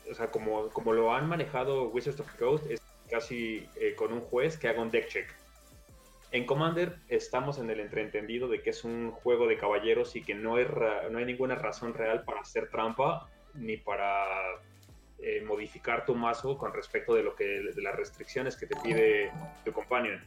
o 0.10 0.14
sea, 0.14 0.32
como, 0.32 0.70
como 0.70 0.94
lo 0.94 1.14
han 1.14 1.28
manejado 1.28 1.90
Wizards 1.90 2.20
of 2.20 2.32
the 2.32 2.38
Coast, 2.38 2.66
es 2.70 2.82
casi 3.10 3.68
eh, 3.76 3.96
con 3.96 4.14
un 4.14 4.22
juez 4.22 4.58
que 4.58 4.68
haga 4.68 4.82
un 4.82 4.92
deck 4.92 5.08
check. 5.10 5.28
En 6.32 6.46
Commander 6.46 6.98
estamos 7.08 7.58
en 7.58 7.70
el 7.70 7.80
entreentendido 7.80 8.50
de 8.50 8.62
que 8.62 8.72
es 8.72 8.84
un 8.84 9.12
juego 9.12 9.48
de 9.48 9.58
caballeros 9.58 10.16
y 10.16 10.22
que 10.22 10.36
no, 10.36 10.58
es 10.58 10.68
no 11.10 11.20
hay 11.20 11.26
ninguna 11.26 11.56
razón 11.56 11.94
real 11.94 12.24
para 12.26 12.42
hacer 12.42 12.70
trampa 12.70 13.30
ni 13.54 13.78
para 13.78 14.26
eh, 15.20 15.42
modificar 15.48 16.06
tu 16.06 16.16
mazo 16.16 16.58
con 16.58 16.74
respecto 16.74 17.16
de 17.16 17.24
lo 17.24 17.36
que 17.36 17.46
de 17.46 17.82
las 17.82 17.96
restricciones 17.96 18.58
que 18.58 18.68
te 18.68 18.76
pide 18.82 19.32
tu 19.64 19.72
companion. 19.72 20.20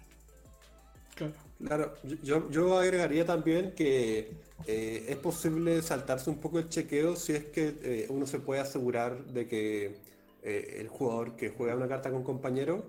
Claro, 1.63 1.95
yo, 2.23 2.51
yo 2.51 2.79
agregaría 2.79 3.27
también 3.27 3.73
que 3.75 4.33
eh, 4.67 5.05
es 5.07 5.17
posible 5.17 5.83
saltarse 5.83 6.31
un 6.31 6.41
poco 6.41 6.59
el 6.59 6.71
chequeo 6.71 7.15
si 7.15 7.35
es 7.35 7.45
que 7.45 7.75
eh, 7.83 8.07
uno 8.09 8.27
se 8.27 8.39
puede 8.39 8.63
asegurar 8.63 9.19
de 9.27 9.47
que 9.47 10.11
el 10.43 10.89
jugador 10.89 11.37
que 11.37 11.51
juega 11.51 11.77
una 11.77 11.87
carta 11.87 12.11
con 12.11 12.25
compañero 12.25 12.87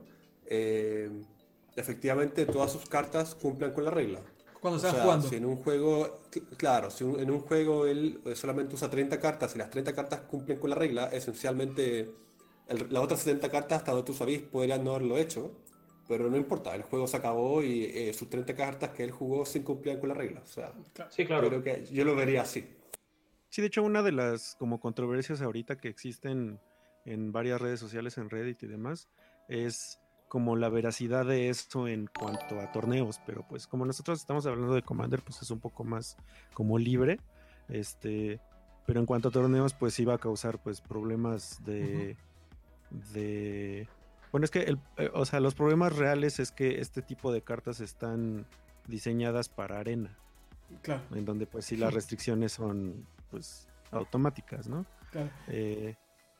efectivamente 1.75 2.45
todas 2.45 2.71
sus 2.71 2.87
cartas 2.87 3.35
cumplan 3.35 3.71
con 3.71 3.85
la 3.85 3.91
regla. 3.91 4.21
Cuando 4.59 4.79
se 4.79 4.91
jugando. 4.91 5.27
Si 5.27 5.35
en 5.35 5.45
un 5.45 5.55
juego, 5.57 6.21
claro, 6.55 6.91
si 6.91 7.03
en 7.03 7.31
un 7.31 7.39
juego 7.39 7.87
él 7.87 8.21
solamente 8.35 8.75
usa 8.75 8.89
30 8.89 9.19
cartas 9.19 9.55
y 9.55 9.57
las 9.57 9.71
30 9.71 9.93
cartas 9.93 10.21
cumplen 10.21 10.59
con 10.59 10.69
la 10.69 10.75
regla, 10.75 11.05
esencialmente 11.07 12.11
las 12.67 13.03
otras 13.03 13.21
70 13.21 13.49
cartas 13.49 13.79
hasta 13.79 13.91
donde 13.91 14.05
tú 14.05 14.13
sabís 14.13 14.41
podrían 14.41 14.83
no 14.83 14.91
haberlo 14.91 15.17
hecho, 15.17 15.51
pero 16.07 16.29
no 16.29 16.37
importa, 16.37 16.75
el 16.75 16.83
juego 16.83 17.07
se 17.07 17.17
acabó 17.17 17.63
y 17.63 17.85
eh, 17.85 18.13
sus 18.13 18.29
30 18.29 18.53
cartas 18.55 18.89
que 18.91 19.03
él 19.03 19.11
jugó 19.11 19.45
se 19.45 19.63
cumplían 19.63 19.99
con 19.99 20.09
la 20.09 20.15
regla. 20.15 20.41
O 20.41 20.47
sea, 20.47 20.73
sí, 21.09 21.25
claro. 21.25 21.49
Yo, 21.49 21.63
que 21.63 21.85
yo 21.91 22.05
lo 22.05 22.15
vería 22.15 22.41
así. 22.41 22.67
Sí, 23.49 23.61
de 23.61 23.67
hecho, 23.67 23.81
una 23.81 24.03
de 24.03 24.11
las 24.11 24.55
como 24.59 24.79
controversias 24.79 25.41
ahorita 25.41 25.77
que 25.77 25.87
existen 25.87 26.59
en 27.05 27.31
varias 27.31 27.59
redes 27.59 27.79
sociales, 27.79 28.17
en 28.17 28.29
Reddit 28.29 28.61
y 28.63 28.67
demás, 28.67 29.09
es 29.47 30.00
como 30.31 30.55
la 30.55 30.69
veracidad 30.69 31.25
de 31.25 31.49
esto 31.49 31.89
en 31.89 32.07
cuanto 32.07 32.61
a 32.61 32.71
torneos, 32.71 33.19
pero 33.25 33.45
pues 33.49 33.67
como 33.67 33.85
nosotros 33.85 34.17
estamos 34.17 34.45
hablando 34.45 34.73
de 34.73 34.81
Commander, 34.81 35.21
pues 35.21 35.41
es 35.41 35.51
un 35.51 35.59
poco 35.59 35.83
más 35.83 36.15
como 36.53 36.79
libre, 36.79 37.19
este, 37.67 38.39
pero 38.85 39.01
en 39.01 39.05
cuanto 39.05 39.27
a 39.27 39.31
torneos, 39.31 39.73
pues 39.73 39.99
iba 39.99 40.13
a 40.13 40.17
causar 40.17 40.57
pues 40.57 40.79
problemas 40.79 41.61
de, 41.65 42.15
de 43.13 43.89
bueno, 44.31 44.45
es 44.45 44.51
que, 44.51 44.61
el, 44.61 44.79
eh, 44.95 45.11
o 45.13 45.25
sea, 45.25 45.41
los 45.41 45.53
problemas 45.53 45.97
reales 45.97 46.39
es 46.39 46.53
que 46.53 46.79
este 46.79 47.01
tipo 47.01 47.33
de 47.33 47.41
cartas 47.41 47.81
están 47.81 48.45
diseñadas 48.87 49.49
para 49.49 49.79
arena. 49.79 50.17
Claro. 50.81 51.03
En 51.13 51.25
donde, 51.25 51.45
pues, 51.45 51.65
sí, 51.65 51.75
las 51.75 51.93
restricciones 51.93 52.53
son, 52.53 53.05
pues, 53.29 53.67
automáticas, 53.91 54.69
¿no? 54.69 54.85
Claro. 55.11 55.29
Eh, 55.49 55.95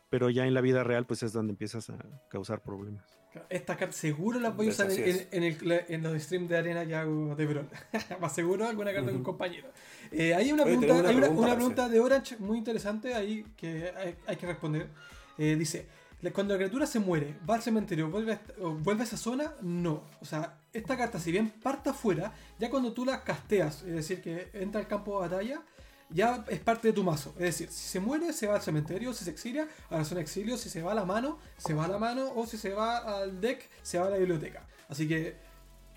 pero 0.09 0.29
ya 0.29 0.45
en 0.45 0.53
la 0.53 0.61
vida 0.61 0.85
real, 0.85 1.05
pues, 1.05 1.23
es 1.23 1.33
donde 1.33 1.51
empiezas 1.51 1.89
a 1.89 1.97
causar 2.29 2.63
problemas. 2.63 3.20
Esta 3.49 3.77
carta 3.77 3.93
seguro 3.93 4.39
la 4.39 4.49
voy 4.49 4.67
a 4.67 4.69
usar 4.69 4.91
en, 4.91 5.27
en, 5.31 5.43
el, 5.43 5.85
en, 5.87 6.03
los 6.03 6.21
streams 6.21 6.49
de 6.49 6.57
arena 6.57 6.85
que 6.85 6.95
hago 6.95 7.35
de 7.35 7.45
Bron. 7.45 7.69
Más 8.21 8.33
seguro 8.33 8.67
alguna 8.67 8.93
carta 8.93 9.11
de 9.11 9.17
un 9.17 9.23
compañero. 9.23 9.69
Eh, 10.11 10.33
hay 10.33 10.51
una 10.51 10.63
pregunta, 10.63 10.93
hay 11.07 11.15
una, 11.15 11.55
pregunta, 11.55 11.89
de 11.89 11.99
Orange 11.99 12.37
muy 12.39 12.57
interesante 12.57 13.13
ahí 13.13 13.45
que 13.55 13.93
hay, 13.95 14.15
hay 14.27 14.35
que 14.35 14.47
responder. 14.47 14.89
dice, 15.37 15.87
cuando 16.29 16.53
la 16.53 16.59
criatura 16.59 16.85
se 16.85 16.99
muere, 16.99 17.35
va 17.49 17.55
al 17.55 17.63
cementerio, 17.63 18.11
vuelve 18.11 18.33
a, 18.33 18.41
vuelve 18.59 19.01
a 19.01 19.05
esa 19.05 19.17
zona, 19.17 19.55
no. 19.61 20.03
O 20.21 20.25
sea, 20.25 20.59
esta 20.71 20.95
carta, 20.95 21.19
si 21.19 21.31
bien 21.31 21.49
parte 21.49 21.89
afuera, 21.89 22.33
ya 22.59 22.69
cuando 22.69 22.93
tú 22.93 23.05
la 23.05 23.23
casteas, 23.23 23.81
es 23.81 23.95
decir, 23.95 24.21
que 24.21 24.51
entra 24.53 24.79
al 24.79 24.87
campo 24.87 25.19
de 25.19 25.29
batalla, 25.29 25.63
ya 26.13 26.45
es 26.47 26.59
parte 26.59 26.89
de 26.89 26.93
tu 26.93 27.03
mazo. 27.03 27.33
Es 27.37 27.45
decir, 27.45 27.69
si 27.69 27.89
se 27.89 27.99
muere, 27.99 28.33
se 28.33 28.47
va 28.47 28.55
al 28.55 28.61
cementerio, 28.61 29.13
si 29.13 29.23
se 29.23 29.31
exilia, 29.31 29.67
a 29.89 29.97
la 29.97 30.05
zona 30.05 30.17
de 30.17 30.23
exilio, 30.23 30.57
si 30.57 30.69
se 30.69 30.81
va 30.81 30.91
a 30.91 30.95
la 30.95 31.05
mano, 31.05 31.37
se 31.57 31.73
va 31.73 31.85
a 31.85 31.87
la 31.87 31.97
mano, 31.97 32.31
o 32.35 32.45
si 32.45 32.57
se 32.57 32.73
va 32.73 32.97
al 32.97 33.39
deck, 33.39 33.69
se 33.81 33.99
va 33.99 34.07
a 34.07 34.09
la 34.09 34.17
biblioteca. 34.17 34.65
Así 34.89 35.07
que 35.07 35.37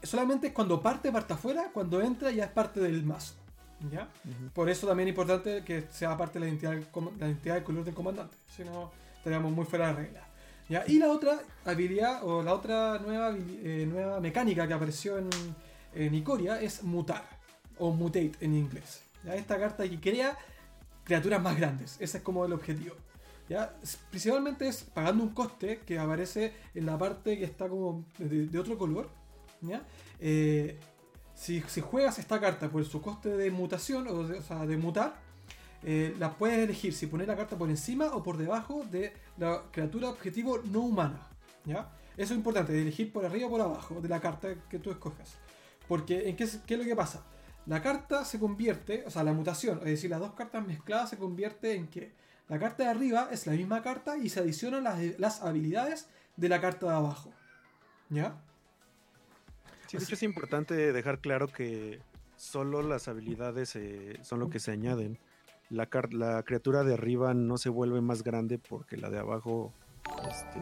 solamente 0.02 0.52
cuando 0.52 0.80
parte, 0.80 1.10
parte 1.10 1.32
afuera, 1.32 1.70
cuando 1.72 2.00
entra, 2.00 2.30
ya 2.30 2.44
es 2.44 2.50
parte 2.50 2.80
del 2.80 3.02
mazo. 3.04 3.34
¿Ya? 3.90 4.08
Por 4.54 4.70
eso 4.70 4.86
también 4.86 5.08
es 5.08 5.12
importante 5.12 5.62
que 5.62 5.86
sea 5.90 6.16
parte 6.16 6.38
de 6.38 6.46
la 6.46 6.48
identidad, 6.48 6.72
la 7.18 7.26
identidad 7.26 7.54
del 7.56 7.64
color 7.64 7.84
del 7.84 7.94
comandante. 7.94 8.36
Si 8.54 8.64
no 8.64 8.90
estaríamos 9.16 9.52
muy 9.52 9.66
fuera 9.66 9.88
de 9.88 9.92
regla. 9.94 10.26
¿ya? 10.68 10.84
Y 10.86 10.98
la 10.98 11.10
otra 11.10 11.40
habilidad, 11.66 12.24
o 12.24 12.42
la 12.42 12.54
otra 12.54 12.98
nueva, 12.98 13.36
eh, 13.36 13.86
nueva 13.86 14.20
mecánica 14.20 14.66
que 14.66 14.72
apareció 14.72 15.18
en, 15.18 15.28
en 15.94 16.14
Icoria 16.14 16.60
es 16.60 16.82
mutar, 16.82 17.24
o 17.78 17.90
mutate 17.90 18.32
en 18.40 18.54
inglés. 18.54 19.03
¿Ya? 19.24 19.34
Esta 19.34 19.58
carta 19.58 19.88
que 19.88 20.00
crea 20.00 20.38
criaturas 21.04 21.42
más 21.42 21.56
grandes, 21.56 21.96
ese 22.00 22.18
es 22.18 22.22
como 22.22 22.44
el 22.44 22.52
objetivo. 22.52 22.94
¿ya? 23.48 23.74
Principalmente 24.10 24.68
es 24.68 24.84
pagando 24.84 25.22
un 25.22 25.30
coste 25.30 25.80
que 25.86 25.98
aparece 25.98 26.52
en 26.74 26.86
la 26.86 26.98
parte 26.98 27.38
que 27.38 27.44
está 27.44 27.68
como 27.68 28.04
de, 28.18 28.58
otro 28.58 28.78
color. 28.78 29.10
¿ya? 29.60 29.82
Eh, 30.20 30.78
si, 31.34 31.62
si, 31.62 31.80
juegas 31.80 32.18
esta 32.18 32.40
carta 32.40 32.68
por 32.70 32.84
su 32.84 33.02
coste 33.02 33.36
de 33.36 33.50
mutación, 33.50 34.06
o, 34.08 34.20
o 34.20 34.42
sea, 34.42 34.66
de 34.66 34.76
mutar, 34.76 35.14
eh, 35.82 36.14
la 36.18 36.32
puedes 36.32 36.58
elegir 36.58 36.94
si 36.94 37.06
poner 37.06 37.28
la 37.28 37.36
carta 37.36 37.58
por 37.58 37.68
encima 37.68 38.06
o 38.14 38.22
por 38.22 38.38
debajo 38.38 38.84
de 38.90 39.12
la 39.36 39.64
criatura 39.70 40.08
objetivo 40.08 40.58
no 40.70 40.80
humana. 40.80 41.28
¿ya? 41.64 41.90
Eso 42.16 42.32
es 42.32 42.38
importante, 42.38 42.80
elegir 42.80 43.12
por 43.12 43.24
arriba 43.26 43.46
o 43.46 43.50
por 43.50 43.60
abajo 43.60 44.00
de 44.00 44.08
la 44.08 44.20
carta 44.20 44.48
que 44.70 44.78
tú 44.78 44.90
escojas. 44.90 45.36
Porque, 45.86 46.28
¿en 46.28 46.36
qué, 46.36 46.48
qué 46.66 46.74
es 46.74 46.80
lo 46.80 46.86
que 46.86 46.96
pasa? 46.96 47.22
La 47.66 47.82
carta 47.82 48.24
se 48.24 48.38
convierte, 48.38 49.04
o 49.06 49.10
sea, 49.10 49.24
la 49.24 49.32
mutación, 49.32 49.78
es 49.78 49.84
decir, 49.84 50.10
las 50.10 50.20
dos 50.20 50.34
cartas 50.34 50.66
mezcladas 50.66 51.10
se 51.10 51.16
convierte 51.16 51.74
en 51.74 51.88
que 51.88 52.12
la 52.48 52.58
carta 52.58 52.84
de 52.84 52.90
arriba 52.90 53.28
es 53.30 53.46
la 53.46 53.54
misma 53.54 53.82
carta 53.82 54.18
y 54.18 54.28
se 54.28 54.40
adicionan 54.40 54.84
las, 55.18 55.42
habilidades 55.42 56.08
de 56.36 56.48
la 56.48 56.60
carta 56.60 56.86
de 56.86 56.94
abajo. 56.94 57.32
¿Ya? 58.10 58.36
Sí, 59.86 59.96
es 59.96 60.22
importante 60.22 60.92
dejar 60.92 61.20
claro 61.20 61.48
que 61.48 62.00
solo 62.36 62.82
las 62.82 63.08
habilidades 63.08 63.76
eh, 63.76 64.18
son 64.22 64.40
lo 64.40 64.50
que 64.50 64.58
se 64.58 64.72
añaden 64.72 65.18
la, 65.70 65.88
la 66.10 66.42
criatura 66.42 66.84
de 66.84 66.94
arriba 66.94 67.34
no 67.34 67.58
se 67.58 67.68
vuelve 67.68 68.00
más 68.00 68.22
grande 68.22 68.58
porque 68.58 68.96
la 68.96 69.10
de 69.10 69.18
abajo, 69.18 69.72
este, 70.28 70.60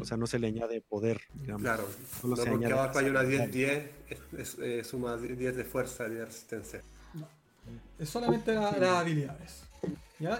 o 0.00 0.04
sea, 0.04 0.16
no 0.16 0.26
se 0.26 0.38
le 0.38 0.48
añade 0.48 0.80
poder, 0.80 1.20
digamos. 1.34 1.62
Claro, 1.62 1.88
no 2.22 2.36
porque 2.36 2.66
abajo 2.66 2.98
hay 2.98 3.06
una 3.06 3.22
10-10, 3.22 3.88
es, 4.38 4.86
suma 4.86 5.16
10 5.16 5.56
de 5.56 5.64
fuerza 5.64 6.06
y 6.06 6.14
de 6.14 6.24
resistencia. 6.24 6.82
Es 7.98 8.08
solamente 8.08 8.54
las 8.54 8.74
habilidades. 8.74 9.62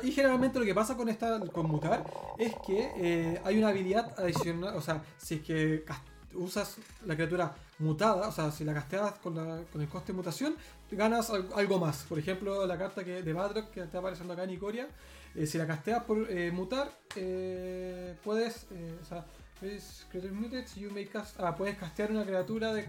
Y 0.03 0.13
generalmente 0.13 0.59
lo 0.61 0.65
que 0.65 0.75
pasa 0.75 0.97
con 0.97 1.09
esta 1.09 1.41
con 1.41 1.67
mutar 1.67 2.05
es 2.39 2.55
que 2.65 2.93
eh, 2.97 3.41
hay 3.45 3.59
una 3.59 3.69
habilidad 3.69 4.15
adicional, 4.19 4.77
o 4.77 4.81
sea, 4.81 5.03
si 5.19 5.37
es 5.37 5.41
que 5.43 5.85
usas 6.35 6.77
la 7.05 7.15
criatura 7.17 7.55
mutada, 7.81 8.29
o 8.29 8.33
sea, 8.33 8.53
si 8.53 8.65
la 8.65 8.75
casteas 8.75 9.15
con, 9.15 9.37
el 9.39 9.89
coste 9.89 10.13
de 10.13 10.17
mutación, 10.17 10.55
ganas 10.91 11.31
algo 11.31 11.79
más. 11.81 12.05
Por 12.05 12.19
ejemplo, 12.19 12.65
la 12.67 12.79
carta 12.79 13.05
que, 13.05 13.23
de 13.23 13.33
Badrock 13.33 13.71
que 13.71 13.81
está 13.81 13.99
apareciendo 13.99 14.35
acá 14.35 14.45
en 14.45 14.51
Icoria, 14.51 14.89
eh, 15.35 15.47
si 15.47 15.59
la 15.59 15.67
casteas 15.67 16.05
por 16.05 16.31
eh, 16.31 16.51
mutar, 16.51 16.91
eh, 17.17 18.17
puedes, 18.23 18.67
o 19.01 19.05
sea, 19.05 19.25
you 20.77 20.91
may 20.91 21.07
cast, 21.07 21.39
ah, 21.41 21.55
puedes 21.55 21.77
castear 21.77 22.11
una 22.11 22.25
criatura 22.25 22.75
de, 22.75 22.89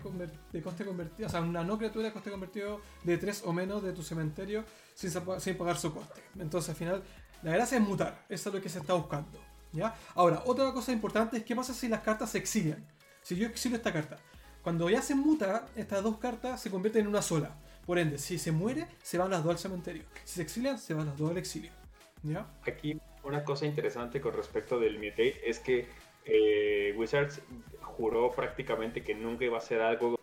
coste 0.61 0.85
convertido, 0.85 1.27
o 1.27 1.29
sea, 1.29 1.41
una 1.41 1.63
no 1.63 1.77
criatura 1.77 2.07
de 2.07 2.13
coste 2.13 2.31
convertido 2.31 2.81
de 3.03 3.17
3 3.17 3.43
o 3.45 3.53
menos 3.53 3.83
de 3.83 3.93
tu 3.93 4.01
cementerio 4.01 4.65
sin, 4.95 5.11
sin 5.39 5.57
pagar 5.57 5.77
su 5.77 5.93
coste. 5.93 6.21
Entonces, 6.39 6.69
al 6.71 6.75
final, 6.75 7.03
la 7.43 7.51
gracia 7.51 7.77
es 7.77 7.83
mutar, 7.83 8.25
eso 8.27 8.49
es 8.49 8.55
lo 8.55 8.61
que 8.61 8.69
se 8.69 8.79
está 8.79 8.93
buscando. 8.93 9.39
¿ya? 9.71 9.95
Ahora, 10.15 10.41
otra 10.45 10.71
cosa 10.73 10.91
importante 10.91 11.37
es 11.37 11.43
qué 11.43 11.55
pasa 11.55 11.73
si 11.73 11.87
las 11.87 12.01
cartas 12.01 12.31
se 12.31 12.39
exilian. 12.39 12.85
Si 13.21 13.35
yo 13.35 13.47
exilio 13.47 13.77
esta 13.77 13.93
carta, 13.93 14.17
cuando 14.63 14.89
ya 14.89 15.01
se 15.01 15.13
muta, 15.15 15.67
estas 15.75 16.01
dos 16.01 16.17
cartas 16.17 16.61
se 16.61 16.71
convierten 16.71 17.03
en 17.03 17.07
una 17.07 17.21
sola. 17.21 17.55
Por 17.85 17.99
ende, 17.99 18.17
si 18.17 18.39
se 18.39 18.51
muere, 18.51 18.87
se 19.01 19.17
van 19.17 19.29
las 19.29 19.43
dos 19.43 19.51
al 19.51 19.59
cementerio. 19.59 20.03
Si 20.23 20.35
se 20.35 20.41
exilian, 20.41 20.79
se 20.79 20.93
van 20.93 21.05
las 21.05 21.17
dos 21.17 21.31
al 21.31 21.37
exilio. 21.37 21.82
¿Ya? 22.23 22.47
Aquí 22.65 22.99
una 23.23 23.43
cosa 23.43 23.65
interesante 23.65 24.19
con 24.21 24.33
respecto 24.33 24.79
del 24.79 24.95
mutate 24.95 25.49
es 25.49 25.59
que 25.59 25.87
eh, 26.25 26.93
Wizards 26.97 27.41
juró 27.81 28.31
prácticamente 28.31 29.03
que 29.03 29.13
nunca 29.13 29.45
iba 29.45 29.57
a 29.57 29.61
ser 29.61 29.81
algo 29.81 30.17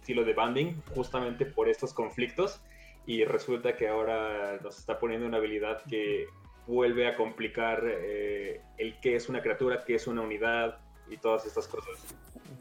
estilo 0.00 0.24
de 0.24 0.34
banding, 0.34 0.82
justamente 0.94 1.46
por 1.46 1.68
estos 1.68 1.92
conflictos. 1.92 2.60
Y 3.06 3.24
resulta 3.24 3.76
que 3.76 3.88
ahora 3.88 4.58
nos 4.62 4.78
está 4.78 4.98
poniendo 4.98 5.26
una 5.26 5.36
habilidad 5.36 5.82
que 5.84 6.26
vuelve 6.66 7.06
a 7.06 7.16
complicar 7.16 7.82
eh, 7.84 8.62
el 8.78 8.98
qué 9.00 9.16
es 9.16 9.28
una 9.28 9.42
criatura, 9.42 9.84
qué 9.84 9.96
es 9.96 10.06
una 10.06 10.22
unidad 10.22 10.78
y 11.10 11.18
todas 11.18 11.44
estas 11.44 11.68
cosas. 11.68 11.94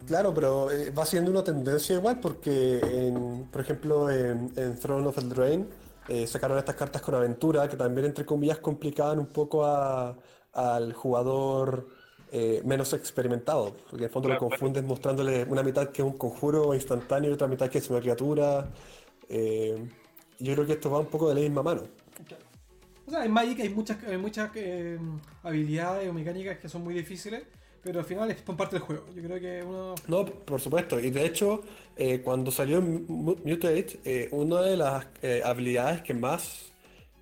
Claro, 0.07 0.33
pero 0.33 0.69
eh, 0.69 0.91
va 0.91 1.05
siendo 1.05 1.31
una 1.31 1.43
tendencia 1.43 1.95
igual 1.95 2.19
porque, 2.19 2.81
por 3.51 3.61
ejemplo, 3.61 4.09
en, 4.09 4.77
Throne 4.79 5.07
of 5.07 5.17
Eldraine 5.17 5.65
eh, 6.07 6.27
sacaron 6.27 6.57
estas 6.57 6.75
cartas 6.75 7.01
con 7.01 7.15
aventura 7.15 7.67
que 7.67 7.77
también, 7.77 8.07
entre 8.07 8.25
comillas, 8.25 8.59
complicaban 8.59 9.19
un 9.19 9.27
poco 9.27 9.65
al 9.65 10.93
jugador 10.93 11.87
eh, 12.31 12.61
menos 12.65 12.93
experimentado, 12.93 13.73
porque 13.89 13.97
en 13.97 14.03
el 14.03 14.09
fondo 14.09 14.29
lo 14.29 14.37
confundes 14.37 14.83
mostrándole 14.83 15.43
una 15.45 15.63
mitad 15.63 15.89
que 15.89 16.01
es 16.01 16.07
un 16.07 16.17
conjuro 16.17 16.73
instantáneo 16.73 17.31
y 17.31 17.33
otra 17.33 17.47
mitad 17.47 17.69
que 17.69 17.77
es 17.77 17.89
una 17.89 17.99
criatura. 17.99 18.69
yo 19.29 20.53
creo 20.53 20.65
que 20.65 20.73
esto 20.73 20.89
va 20.91 20.99
un 20.99 21.07
poco 21.07 21.29
de 21.29 21.35
la 21.35 21.41
misma 21.41 21.63
mano. 21.63 21.81
O 23.05 23.11
sea, 23.11 23.25
en 23.25 23.31
Magic 23.31 23.59
hay 23.59 23.69
muchas, 23.69 23.97
muchas 24.19 24.51
habilidades 25.43 26.09
o 26.09 26.13
mecánicas 26.13 26.57
que 26.57 26.69
son 26.69 26.83
muy 26.83 26.93
difíciles 26.93 27.43
pero 27.83 27.99
al 27.99 28.05
final 28.05 28.31
es 28.31 28.41
parte 28.41 28.77
del 28.77 28.81
juego. 28.81 29.05
Yo 29.13 29.21
creo 29.23 29.39
que 29.39 29.61
uno. 29.61 29.95
No, 30.07 30.25
por 30.25 30.61
supuesto. 30.61 30.99
Y 30.99 31.11
de 31.11 31.25
hecho, 31.25 31.61
eh, 31.97 32.21
cuando 32.23 32.49
salió 32.49 32.81
Mutate, 32.81 33.99
eh, 34.05 34.29
una 34.31 34.61
de 34.61 34.77
las 34.77 35.05
eh, 35.21 35.41
habilidades 35.43 36.01
que 36.01 36.13
más 36.13 36.71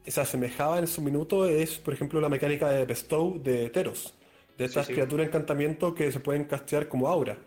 se 0.06 0.22
asemejaba 0.22 0.78
en 0.78 0.88
su 0.88 1.02
minuto 1.02 1.48
es, 1.48 1.80
por 1.80 1.96
ejemplo, 1.96 2.22
la 2.22 2.30
mecánica 2.30 2.70
de 2.70 2.86
Bestow 2.86 3.42
de 3.42 3.70
Teros. 3.72 4.14
De 4.58 4.66
estas 4.66 4.86
criaturas 4.86 5.26
de 5.26 5.30
encantamiento 5.30 5.96
que 5.96 6.12
se 6.12 6.20
pueden 6.20 6.44
castear 6.44 6.88
como 6.88 7.08
aura. 7.08 7.38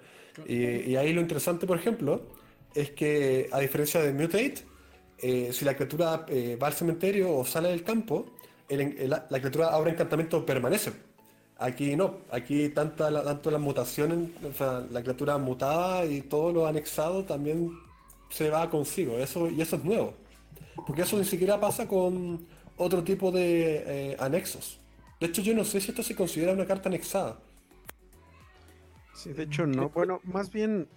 Y, 0.49 0.97
ahí 0.97 1.13
lo 1.13 1.21
interesante, 1.21 1.65
por 1.65 1.79
ejemplo, 1.79 2.23
es 2.75 2.91
que 2.91 3.49
a 3.53 3.61
diferencia 3.61 4.01
de 4.01 4.13
Mutate, 4.13 4.55
si 5.53 5.65
la 5.65 5.77
criatura 5.77 6.27
va 6.61 6.67
al 6.67 6.73
cementerio 6.73 7.33
o 7.33 7.45
sale 7.45 7.69
del 7.69 7.85
campo, 7.85 8.27
la, 8.69 9.27
la 9.31 9.39
criatura 9.39 9.69
aura 9.69 9.93
encantamiento 9.93 10.45
permanece. 10.45 10.93
Aquí 11.59 11.95
no, 11.95 12.19
aquí 12.31 12.69
tanta, 12.71 13.23
tanto 13.23 13.51
las 13.51 13.61
mutaciones, 13.61 14.31
o 14.45 14.53
sea, 14.53 14.85
la 14.91 15.03
criatura 15.03 15.39
mutada 15.39 16.05
y 16.05 16.21
todo 16.23 16.53
lo 16.53 16.67
anexado 16.67 17.25
también 17.25 17.71
se 18.29 18.51
va 18.51 18.69
consigo, 18.69 19.17
eso, 19.19 19.49
y 19.49 19.61
eso 19.61 19.77
es 19.77 19.85
nuevo. 19.85 20.15
Porque 20.87 21.03
eso 21.03 21.17
ni 21.17 21.25
siquiera 21.25 21.61
pasa 21.61 21.87
con 21.87 22.45
otro 22.77 23.05
tipo 23.05 23.31
de 23.31 23.85
eh, 23.87 24.17
anexos. 24.19 24.81
De 25.21 25.27
hecho, 25.27 25.43
yo 25.43 25.55
no 25.55 25.65
sé 25.65 25.81
si 25.81 25.91
esto 25.91 26.03
se 26.03 26.17
considera 26.17 26.53
una 26.53 26.67
carta 26.67 26.89
anexada. 26.89 27.39
Sí, 29.15 29.33
de 29.33 29.45
hecho 29.45 29.67
no. 29.67 29.91
Bueno, 29.91 30.21
más 30.25 30.51
bien 30.51 30.89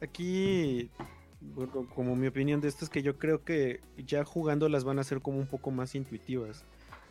aquí, 0.00 0.90
bueno, 1.40 1.88
como 1.94 2.16
mi 2.16 2.26
opinión 2.26 2.60
de 2.60 2.68
esto 2.68 2.84
es 2.84 2.90
que 2.90 3.02
yo 3.02 3.16
creo 3.18 3.44
que 3.44 3.80
ya 3.96 4.24
jugando 4.24 4.68
las 4.68 4.82
van 4.82 4.98
a 4.98 5.04
ser 5.04 5.20
como 5.20 5.38
un 5.38 5.46
poco 5.46 5.70
más 5.70 5.94
intuitivas. 5.94 6.64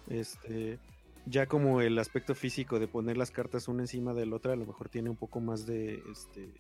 Este, 0.10 0.78
ya 1.26 1.46
como 1.46 1.82
el 1.82 1.98
aspecto 2.00 2.36
físico 2.36 2.80
de 2.80 2.88
poner 2.88 3.18
las 3.18 3.32
cartas 3.32 3.68
una 3.68 3.84
encima 3.84 4.14
de 4.14 4.26
la 4.26 4.36
otra, 4.36 4.54
a 4.54 4.56
lo 4.56 4.66
mejor 4.66 4.90
tiene 4.90 5.10
un 5.10 5.16
poco 5.16 5.40
más 5.40 5.66
de, 5.66 6.02
este, 6.12 6.52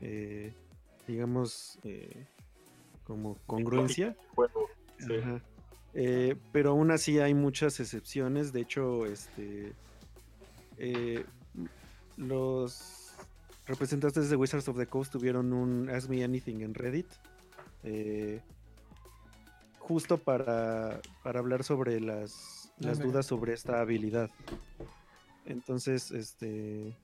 eh, 0.00 0.52
digamos, 1.06 1.78
eh, 1.84 2.26
como 3.04 3.36
congruencia. 3.46 4.16
Eh, 5.94 6.36
pero 6.52 6.70
aún 6.70 6.90
así 6.90 7.18
hay 7.18 7.34
muchas 7.34 7.80
excepciones. 7.80 8.52
De 8.52 8.60
hecho, 8.60 9.04
este, 9.06 9.72
los 12.16 13.12
representantes 13.66 14.30
de 14.30 14.36
Wizards 14.36 14.68
of 14.68 14.78
the 14.78 14.86
Coast 14.86 15.12
tuvieron 15.12 15.52
un 15.52 15.90
Ask 15.90 16.08
Me 16.08 16.24
Anything 16.24 16.60
en 16.60 16.74
Reddit. 16.74 17.08
justo 19.78 20.16
para, 20.18 21.00
para 21.24 21.40
hablar 21.40 21.64
sobre 21.64 22.00
las 22.00 22.61
las 22.78 22.98
dudas 22.98 23.26
sobre 23.26 23.54
esta 23.54 23.80
habilidad. 23.80 24.30
Entonces, 25.46 26.10
este... 26.10 26.96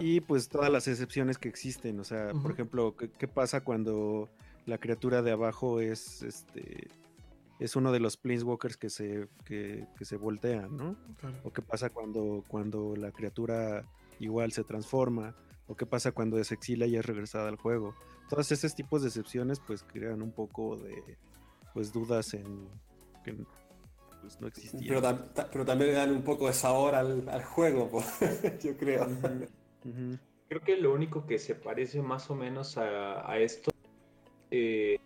Y 0.00 0.20
pues 0.20 0.48
todas 0.48 0.70
las 0.70 0.86
excepciones 0.86 1.38
que 1.38 1.48
existen, 1.48 1.98
o 1.98 2.04
sea, 2.04 2.30
por 2.32 2.52
ejemplo, 2.52 2.94
¿qué, 2.96 3.26
pasa 3.26 3.62
cuando 3.62 4.30
la 4.64 4.78
criatura 4.78 5.22
de 5.22 5.32
abajo 5.32 5.80
es 5.80 6.22
este 6.22 6.88
es 7.58 7.74
uno 7.74 7.90
de 7.90 7.98
los 7.98 8.16
planeswalkers 8.16 8.76
que 8.76 8.90
se 8.90 9.28
que, 9.44 9.88
se 10.00 10.16
voltea, 10.16 10.68
¿no? 10.68 10.96
O 11.42 11.52
qué 11.52 11.62
pasa 11.62 11.90
cuando 11.90 12.44
cuando 12.46 12.94
la 12.94 13.10
criatura 13.10 13.84
igual 14.20 14.52
se 14.52 14.62
transforma, 14.62 15.34
o 15.66 15.74
qué 15.74 15.84
pasa 15.84 16.12
cuando 16.12 16.42
se 16.44 16.54
exila 16.54 16.86
y 16.86 16.94
es 16.96 17.04
regresada 17.04 17.48
al 17.48 17.56
juego. 17.56 17.96
Todos 18.28 18.52
esos 18.52 18.74
tipos 18.76 19.02
de 19.02 19.08
excepciones 19.08 19.58
pues 19.58 19.82
crean 19.82 20.22
un 20.22 20.30
poco 20.30 20.76
de 20.76 21.18
pues 21.74 21.92
dudas 21.92 22.34
en 22.34 22.68
que 23.22 23.34
pues 24.22 24.40
no 24.40 24.46
existía. 24.46 25.00
Pero, 25.50 25.64
también 25.64 25.90
le 25.90 25.96
dan 25.96 26.10
un 26.10 26.22
poco 26.22 26.46
de 26.46 26.52
sabor 26.52 26.94
al, 26.94 27.44
juego, 27.44 27.90
yo 28.62 28.76
creo. 28.76 29.06
Creo 30.48 30.60
que 30.60 30.76
lo 30.76 30.92
único 30.92 31.26
que 31.26 31.38
se 31.38 31.54
parece 31.54 32.02
más 32.02 32.30
o 32.30 32.34
menos 32.34 32.76
a, 32.78 33.38
esto, 33.38 33.72
eh, 34.50 34.98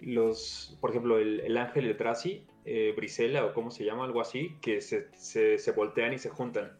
los, 0.00 0.76
por 0.80 0.90
ejemplo, 0.90 1.18
el, 1.18 1.56
ángel 1.56 1.84
de 1.84 1.94
Tracy, 1.94 2.46
eh, 2.64 2.92
Brisela 2.96 3.44
o 3.44 3.54
como 3.54 3.70
se 3.70 3.84
llama, 3.84 4.04
algo 4.04 4.20
así, 4.20 4.56
que 4.60 4.80
se, 4.80 5.08
se, 5.14 5.72
voltean 5.72 6.12
y 6.12 6.18
se 6.18 6.30
juntan. 6.30 6.72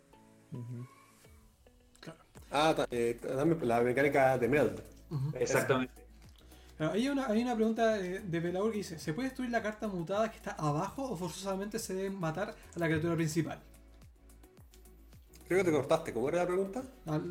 Ah, 2.51 2.87
eh, 2.91 3.19
la 3.63 3.81
mecánica 3.81 4.37
de 4.37 4.49
Meld. 4.49 4.83
Exactamente. 5.35 6.02
Hay 6.91 7.09
una, 7.09 7.27
hay 7.27 7.43
una 7.43 7.55
pregunta 7.55 7.93
de, 7.95 8.21
de 8.21 8.41
que 8.43 8.77
dice: 8.77 8.99
¿Se 8.99 9.13
puede 9.13 9.29
destruir 9.29 9.51
la 9.51 9.63
carta 9.63 9.87
mutada 9.89 10.31
que 10.31 10.37
está 10.37 10.53
abajo 10.53 11.03
o 11.03 11.17
forzosamente 11.17 11.79
se 11.79 11.95
debe 11.95 12.11
matar 12.11 12.55
a 12.75 12.79
la 12.79 12.87
criatura 12.87 13.15
principal? 13.15 13.61
Creo 15.47 15.59
que 15.59 15.71
te 15.71 15.77
cortaste. 15.77 16.13
¿Cómo 16.13 16.29
era 16.29 16.39
la 16.39 16.47
pregunta? 16.47 16.83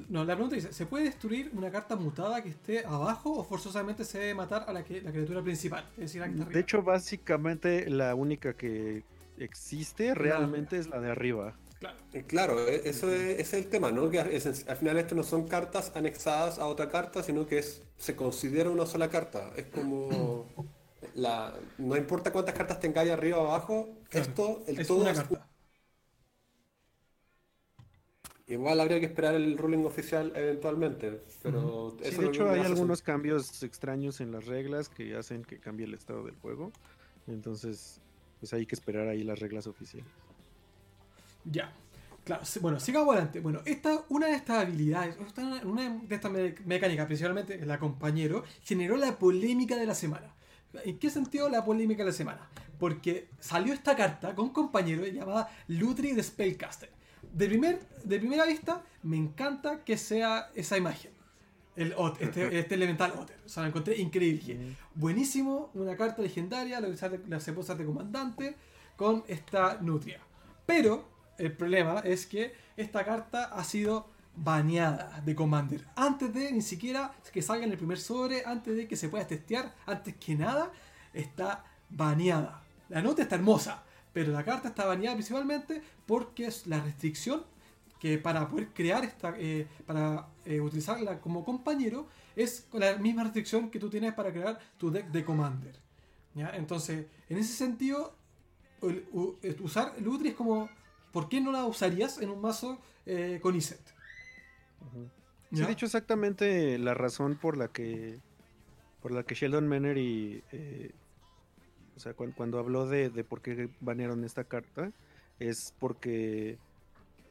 No, 0.10 0.24
la 0.24 0.36
pregunta 0.36 0.55
dice: 0.55 0.72
¿Se 0.72 0.86
puede 0.86 1.05
destruir 1.05 1.51
una 1.53 1.72
carta 1.72 1.96
mutada 1.96 2.41
que 2.43 2.50
esté 2.50 2.86
abajo 2.86 3.34
o 3.34 3.43
forzosamente 3.43 4.05
se 4.05 4.20
debe 4.20 4.36
matar 4.36 4.65
a 4.67 4.74
la, 4.74 4.81
la 4.81 5.12
criatura 5.12 5.41
principal? 5.41 5.86
Es 5.98 6.13
decir, 6.13 6.24
de 6.24 6.60
hecho, 6.60 6.84
básicamente 6.84 7.89
la 7.89 8.15
única 8.15 8.54
que 8.54 9.04
existe 9.38 10.13
realmente 10.13 10.78
es 10.78 10.88
la 10.88 10.99
de 10.99 11.10
arriba. 11.10 11.56
Claro, 12.28 12.60
eh, 12.67 12.76
eh, 12.76 12.82
eso 12.86 13.12
es, 13.12 13.54
el 13.54 13.67
tema, 13.67 13.91
¿no? 13.91 14.10
Que 14.10 14.20
al 14.20 14.78
final 14.78 14.98
esto 14.98 15.15
no 15.15 15.24
son 15.24 15.48
cartas 15.48 15.91
anexadas 15.96 16.60
a 16.60 16.67
otra 16.67 16.89
carta, 16.89 17.24
sino 17.24 17.48
que 17.48 17.60
es, 17.60 17.84
se 17.98 18.15
considera 18.15 18.70
una 18.70 18.86
sola 18.86 19.10
carta. 19.10 19.52
Es 19.56 19.65
como 19.65 20.48
la, 21.15 21.54
no 21.78 21.98
importa 21.98 22.32
cuántas 22.32 22.56
cartas 22.56 22.80
tengáis 22.80 23.12
arriba 23.12 23.39
o 23.39 23.48
abajo, 23.48 23.89
esto, 24.12 24.63
el 24.67 24.86
todo 24.86 25.08
es 25.10 25.17
carta. 25.17 25.48
Igual 28.48 28.82
habría 28.82 29.00
que 29.00 29.06
esperar 29.06 29.34
el 29.36 29.58
ruling 29.58 29.86
oficial 29.86 30.34
eventualmente, 30.36 31.22
pero 31.41 31.96
de 32.02 32.10
hecho 32.10 32.50
hay 32.50 32.60
algunos 32.60 33.02
cambios 33.02 33.63
extraños 33.63 34.20
en 34.20 34.34
las 34.34 34.46
reglas 34.46 34.89
que 34.89 35.15
hacen 35.15 35.46
que 35.46 35.58
cambie 35.58 35.86
el 35.86 35.94
estado 35.94 36.26
del 36.26 36.36
juego. 36.36 36.74
Entonces, 37.28 38.02
pues 38.41 38.52
hay 38.54 38.65
que 38.65 38.76
esperar 38.76 39.08
ahí 39.08 39.24
las 39.24 39.39
reglas 39.39 39.67
oficiales. 39.67 40.10
Ya. 41.45 41.73
Claro, 42.23 42.43
bueno, 42.62 42.80
sigamos 42.80 43.15
adelante. 43.15 43.39
Bueno, 43.39 43.62
esta, 43.65 44.04
una 44.10 44.27
de 44.27 44.34
estas 44.34 44.60
habilidades, 44.60 45.17
una 45.63 45.89
de 45.89 46.15
estas 46.15 46.32
mecánicas, 46.65 47.08
principalmente 47.08 47.65
la 47.65 47.80
compañero, 47.80 48.43
generó 48.63 48.95
la 48.95 49.17
polémica 49.17 49.75
de 49.75 49.88
la 49.88 49.95
semana. 49.95 50.32
¿En 50.86 50.99
qué 50.99 51.10
sentido 51.10 51.49
la 51.49 51.65
polémica 51.65 52.04
de 52.04 52.12
la 52.12 52.15
semana? 52.15 52.47
Porque 52.80 53.27
salió 53.39 53.73
esta 53.73 53.95
carta 53.95 54.36
con 54.36 54.49
compañero 54.49 55.06
llamada 55.08 55.49
Lutri 55.67 56.13
de 56.13 56.23
Spellcaster. 56.23 56.89
De, 57.34 57.47
primer, 57.47 57.80
de 58.04 58.19
primera 58.19 58.45
vista, 58.45 58.84
me 59.04 59.17
encanta 59.17 59.84
que 59.84 59.97
sea 59.97 60.49
esa 60.56 60.77
imagen. 60.77 61.12
El 61.75 61.95
este, 62.19 62.60
este, 62.60 62.75
elemental 62.75 63.13
Otter. 63.17 63.38
O 63.45 63.49
sea, 63.49 63.63
lo 63.63 63.69
encontré 63.69 63.97
increíble. 63.97 64.75
Buenísimo, 64.93 65.71
una 65.73 65.95
carta 65.95 66.21
legendaria, 66.21 66.80
la, 66.80 66.88
la 66.88 67.75
de 67.75 67.86
comandante 67.86 68.56
con 68.95 69.23
esta 69.27 69.80
Nutria. 69.82 70.19
Pero 70.65 71.11
el 71.38 71.52
problema 71.54 72.00
es 72.00 72.26
que 72.26 72.54
esta 72.78 73.04
carta 73.06 73.46
ha 73.46 73.63
sido 73.63 74.08
baneada 74.36 75.22
de 75.26 75.36
Commander. 75.36 75.86
Antes 75.96 76.34
de 76.34 76.52
ni 76.52 76.62
siquiera 76.62 77.13
que 77.34 77.41
salga 77.41 77.65
en 77.65 77.72
el 77.72 77.78
primer 77.78 78.00
sobre, 78.00 78.46
antes 78.46 78.76
de 78.76 78.88
que 78.88 78.96
se 78.96 79.10
pueda 79.10 79.28
testear, 79.28 79.74
antes 79.86 80.15
que 80.15 80.36
nada, 80.36 80.72
está 81.13 81.63
baneada. 81.89 82.63
La 82.89 83.02
nota 83.02 83.22
está 83.22 83.36
hermosa, 83.36 83.84
pero 84.13 84.32
la 84.32 84.44
carta 84.44 84.70
está 84.70 84.86
baneada 84.86 85.15
principalmente 85.15 85.82
porque 86.06 86.46
es 86.46 86.67
la 86.67 86.80
restricción 86.80 87.44
que 88.00 88.17
para 88.17 88.48
poder 88.50 88.70
crear 88.70 89.06
esta, 89.06 89.34
eh, 89.38 89.67
para 89.86 90.28
eh, 90.46 90.60
utilizarla 90.60 91.20
como 91.20 91.46
compañero, 91.46 92.08
es 92.36 92.67
la 92.74 92.96
misma 92.98 93.24
restricción 93.24 93.70
que 93.70 93.78
tú 93.78 93.89
tienes 93.89 94.13
para 94.13 94.32
crear 94.32 94.58
tu 94.78 94.89
deck 94.89 95.08
de 95.12 95.24
Commander. 95.24 95.76
¿ya? 96.34 96.50
Entonces, 96.56 97.06
en 97.30 97.38
ese 97.38 97.54
sentido, 97.54 98.15
usar 99.62 99.94
Lutri 100.02 100.30
es 100.30 100.36
como 100.36 100.67
¿por 101.12 101.30
qué 101.30 101.41
no 101.41 101.52
la 101.52 101.65
usarías 101.65 102.21
en 102.21 102.30
un 102.30 102.41
mazo 102.41 102.80
eh, 103.06 103.39
con 103.41 103.56
Iset? 103.56 103.82
Se 105.54 105.63
ha 105.63 105.67
dicho 105.67 105.86
exactamente 105.86 106.78
la 106.78 106.93
razón 106.93 107.36
por 107.36 107.58
la 107.58 107.67
que 107.67 108.19
por 109.02 109.12
la 109.12 109.24
que 109.24 109.36
Sheldon 109.36 109.67
Manner 109.67 109.97
y 109.97 110.43
eh, 110.52 110.91
o 111.95 112.00
sea 112.00 112.13
cuando, 112.13 112.60
habló 112.60 112.88
de, 112.88 113.10
por 113.24 113.41
qué 113.41 113.69
banearon 113.82 114.24
esta 114.24 114.43
carta 114.43 114.91
es 115.39 115.74
porque 115.80 116.58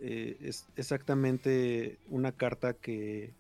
eh, 0.01 0.37
es 0.41 0.67
exactamente 0.77 1.99
una 2.11 2.33
carta 2.33 2.75
que 2.75 3.33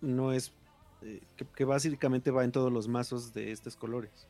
no 0.00 0.32
es 0.32 0.52
que, 1.00 1.46
que, 1.54 1.64
básicamente 1.64 2.30
va 2.30 2.44
en 2.44 2.52
todos 2.52 2.72
los 2.72 2.88
mazos 2.88 3.32
de 3.32 3.52
estos 3.52 3.76
colores. 3.76 4.26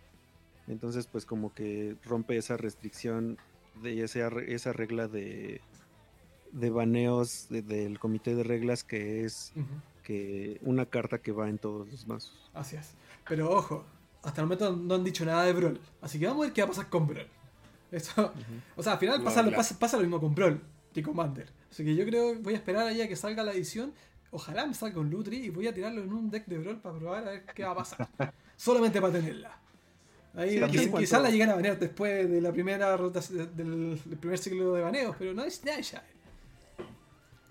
Entonces 0.68 1.06
pues 1.06 1.24
como 1.24 1.54
que 1.54 1.96
rompe 2.04 2.36
esa 2.36 2.56
restricción 2.56 3.38
de 3.82 4.02
esa, 4.02 4.28
esa 4.28 4.72
regla 4.72 5.08
de, 5.08 5.60
de 6.52 6.70
baneos 6.70 7.48
del 7.48 7.98
comité 7.98 8.34
de 8.34 8.42
reglas 8.42 8.84
que 8.84 9.24
es 9.24 9.52
que 10.02 10.58
una 10.62 10.86
carta 10.86 11.18
que 11.18 11.32
va 11.32 11.48
en 11.48 11.58
todos 11.58 11.90
los 11.90 12.06
mazos. 12.06 12.50
Así 12.54 12.76
es. 12.76 12.94
Pero 13.28 13.50
ojo, 13.50 13.84
hasta 14.22 14.40
el 14.40 14.46
momento 14.46 14.74
no 14.74 14.94
han 14.94 15.04
dicho 15.04 15.24
nada 15.24 15.44
de 15.44 15.52
Brawl. 15.52 15.80
Así 16.00 16.18
que 16.18 16.26
vamos 16.26 16.42
a 16.42 16.46
ver 16.46 16.52
qué 16.52 16.62
va 16.62 16.66
a 16.66 16.70
pasar 16.70 16.88
con 16.88 17.06
Brawl. 17.06 17.28
Eso, 17.90 18.32
O 18.76 18.82
sea, 18.82 18.94
al 18.94 18.98
final 18.98 19.22
pasa, 19.22 19.42
lo, 19.42 19.52
pasa, 19.52 19.96
lo 19.96 20.02
mismo 20.02 20.20
con 20.20 20.34
Brawl 20.34 20.60
que 20.92 21.02
Commander. 21.02 21.52
Así 21.70 21.84
que 21.84 21.94
yo 21.94 22.04
creo 22.04 22.36
voy 22.40 22.54
a 22.54 22.56
esperar 22.56 22.86
ahí 22.86 23.00
a 23.02 23.08
que 23.08 23.16
salga 23.16 23.42
la 23.42 23.52
edición. 23.52 23.92
Ojalá 24.30 24.66
me 24.66 24.74
salga 24.74 25.00
un 25.00 25.10
Lutri 25.10 25.36
y 25.36 25.50
voy 25.50 25.66
a 25.66 25.74
tirarlo 25.74 26.02
en 26.02 26.12
un 26.12 26.30
deck 26.30 26.46
de 26.46 26.58
Brawl 26.58 26.80
para 26.80 26.98
probar 26.98 27.28
a 27.28 27.30
ver 27.32 27.44
qué 27.54 27.64
va 27.64 27.72
a 27.72 27.76
pasar. 27.76 28.08
Solamente 28.56 29.00
para 29.00 29.12
tenerla. 29.12 29.60
Ahí 30.36 30.60
quizás 30.98 31.22
la 31.22 31.30
llegan 31.30 31.48
a 31.50 31.54
banear 31.54 31.78
después 31.78 32.30
de 32.30 32.40
la 32.42 32.52
primera 32.52 32.94
ruta 32.96 33.20
del, 33.54 33.98
primer 34.20 34.38
ciclo 34.38 34.74
de 34.74 34.82
baneos, 34.82 35.16
pero 35.18 35.32
no 35.32 35.42
es 35.44 35.64
nada 35.64 35.80
ya. 35.80 36.04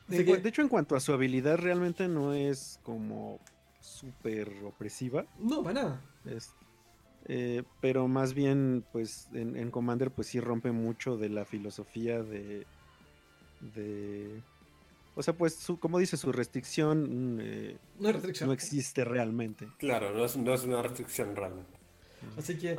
De, 0.08 0.48
hecho, 0.48 0.62
en 0.62 0.70
cuanto 0.70 0.96
a 0.96 1.00
su 1.00 1.12
habilidad, 1.12 1.58
realmente 1.58 2.08
no 2.08 2.34
es 2.34 2.80
como 2.84 3.40
súper 3.80 4.52
opresiva. 4.64 5.26
No, 5.40 5.64
para 5.64 5.82
nada. 5.82 6.02
Eh, 7.28 7.64
pero 7.82 8.08
más 8.08 8.36
bien, 8.36 8.86
pues 8.92 9.30
en, 9.34 9.72
Commander, 9.72 10.12
pues 10.12 10.28
sí 10.28 10.40
rompe 10.40 10.72
mucho 10.72 11.18
de 11.18 11.30
la 11.30 11.44
filosofía 11.44 12.22
de. 12.22 12.68
de 13.74 14.44
o 15.16 15.24
sea, 15.24 15.34
pues, 15.34 15.56
su, 15.56 15.80
como 15.80 15.98
dice, 15.98 16.18
su 16.18 16.32
restricción, 16.32 17.40
eh, 17.42 17.78
no, 18.00 18.12
restricción. 18.12 18.50
no 18.50 18.54
existe 18.54 19.06
realmente. 19.06 19.70
Claro, 19.80 20.14
no 20.14 20.26
es, 20.26 20.38
no 20.38 20.54
es 20.54 20.64
una 20.66 20.84
restricción 20.84 21.36
realmente. 21.36 21.75
Así 22.38 22.58
que... 22.58 22.76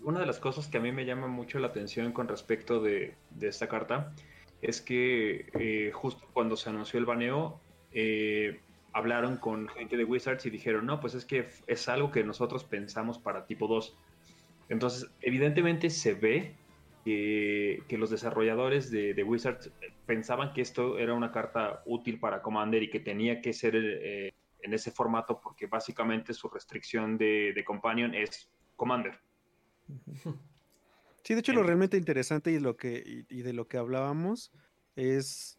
una, 0.00 0.20
de 0.20 0.26
las 0.26 0.38
cosas 0.38 0.68
que 0.68 0.78
a 0.78 0.80
mí 0.80 0.92
me 0.92 1.04
llama 1.04 1.26
mucho 1.26 1.58
la 1.58 1.68
atención 1.68 2.12
con 2.12 2.28
respecto 2.28 2.80
de, 2.80 3.14
esta 3.40 3.68
carta 3.68 4.12
es 4.60 4.80
que 4.80 5.46
eh, 5.54 5.90
justo 5.92 6.26
cuando 6.32 6.56
se 6.56 6.70
anunció 6.70 6.98
el 6.98 7.06
baneo, 7.06 7.60
eh, 7.92 8.60
hablaron 8.92 9.36
con 9.36 9.68
gente 9.68 9.96
de 9.96 10.04
Wizards 10.04 10.46
y 10.46 10.50
dijeron, 10.50 10.86
no, 10.86 11.00
pues 11.00 11.14
es 11.14 11.24
que 11.24 11.48
es 11.66 11.88
algo 11.88 12.10
que 12.10 12.22
nosotros 12.22 12.64
pensamos 12.64 13.18
para 13.18 13.46
tipo 13.46 13.66
2. 13.66 13.96
Entonces, 14.68 15.10
evidentemente 15.20 15.90
se 15.90 16.14
ve 16.14 16.54
que, 17.04 17.96
los 17.98 18.10
desarrolladores 18.10 18.90
de, 18.90 19.22
Wizards 19.24 19.70
pensaban 20.06 20.52
que 20.52 20.60
esto 20.60 20.98
era 20.98 21.14
una 21.14 21.32
carta 21.32 21.82
útil 21.86 22.18
para 22.18 22.42
Commander 22.42 22.82
y 22.82 22.90
que 22.90 23.00
tenía 23.00 23.40
que 23.40 23.52
ser 23.52 23.74
eh, 23.76 24.32
en 24.62 24.74
ese 24.74 24.90
formato 24.90 25.40
porque 25.40 25.66
básicamente 25.66 26.32
su 26.32 26.48
restricción 26.48 27.18
de, 27.18 27.62
Companion 27.66 28.14
es 28.14 28.48
Commander. 28.82 29.20
Sí, 31.24 31.34
de 31.34 31.40
hecho 31.40 31.52
lo 31.52 31.62
realmente 31.62 31.96
interesante 31.96 32.50
y, 32.50 32.58
lo 32.58 32.76
que, 32.76 33.24
y 33.28 33.42
de 33.42 33.52
lo 33.52 33.68
que 33.68 33.76
hablábamos 33.76 34.50
es 34.96 35.56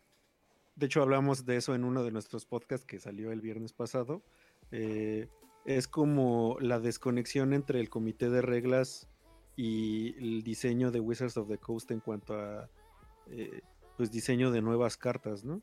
de 0.75 0.87
hecho, 0.87 1.01
hablamos 1.01 1.45
de 1.45 1.57
eso 1.57 1.75
en 1.75 1.83
uno 1.83 2.03
de 2.03 2.11
nuestros 2.11 2.45
podcasts 2.45 2.85
que 2.85 2.99
salió 2.99 3.31
el 3.31 3.41
viernes 3.41 3.73
pasado. 3.73 4.23
Eh, 4.71 5.27
es 5.65 5.87
como 5.87 6.57
la 6.59 6.79
desconexión 6.79 7.53
entre 7.53 7.79
el 7.79 7.89
comité 7.89 8.29
de 8.29 8.41
reglas 8.41 9.07
y 9.55 10.15
el 10.17 10.43
diseño 10.43 10.91
de 10.91 10.99
Wizards 10.99 11.37
of 11.37 11.47
the 11.47 11.59
Coast 11.59 11.91
en 11.91 11.99
cuanto 11.99 12.33
a 12.33 12.69
eh, 13.27 13.61
pues 13.97 14.11
diseño 14.11 14.49
de 14.49 14.61
nuevas 14.61 14.97
cartas, 14.97 15.45
¿no? 15.45 15.61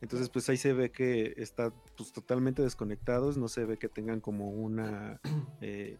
Entonces, 0.00 0.30
pues 0.30 0.48
ahí 0.48 0.56
se 0.56 0.72
ve 0.72 0.90
que 0.90 1.34
está 1.36 1.70
pues, 1.96 2.12
totalmente 2.12 2.62
desconectados, 2.62 3.36
no 3.36 3.48
se 3.48 3.64
ve 3.64 3.78
que 3.78 3.88
tengan 3.88 4.20
como 4.20 4.50
una, 4.50 5.20
eh, 5.60 5.98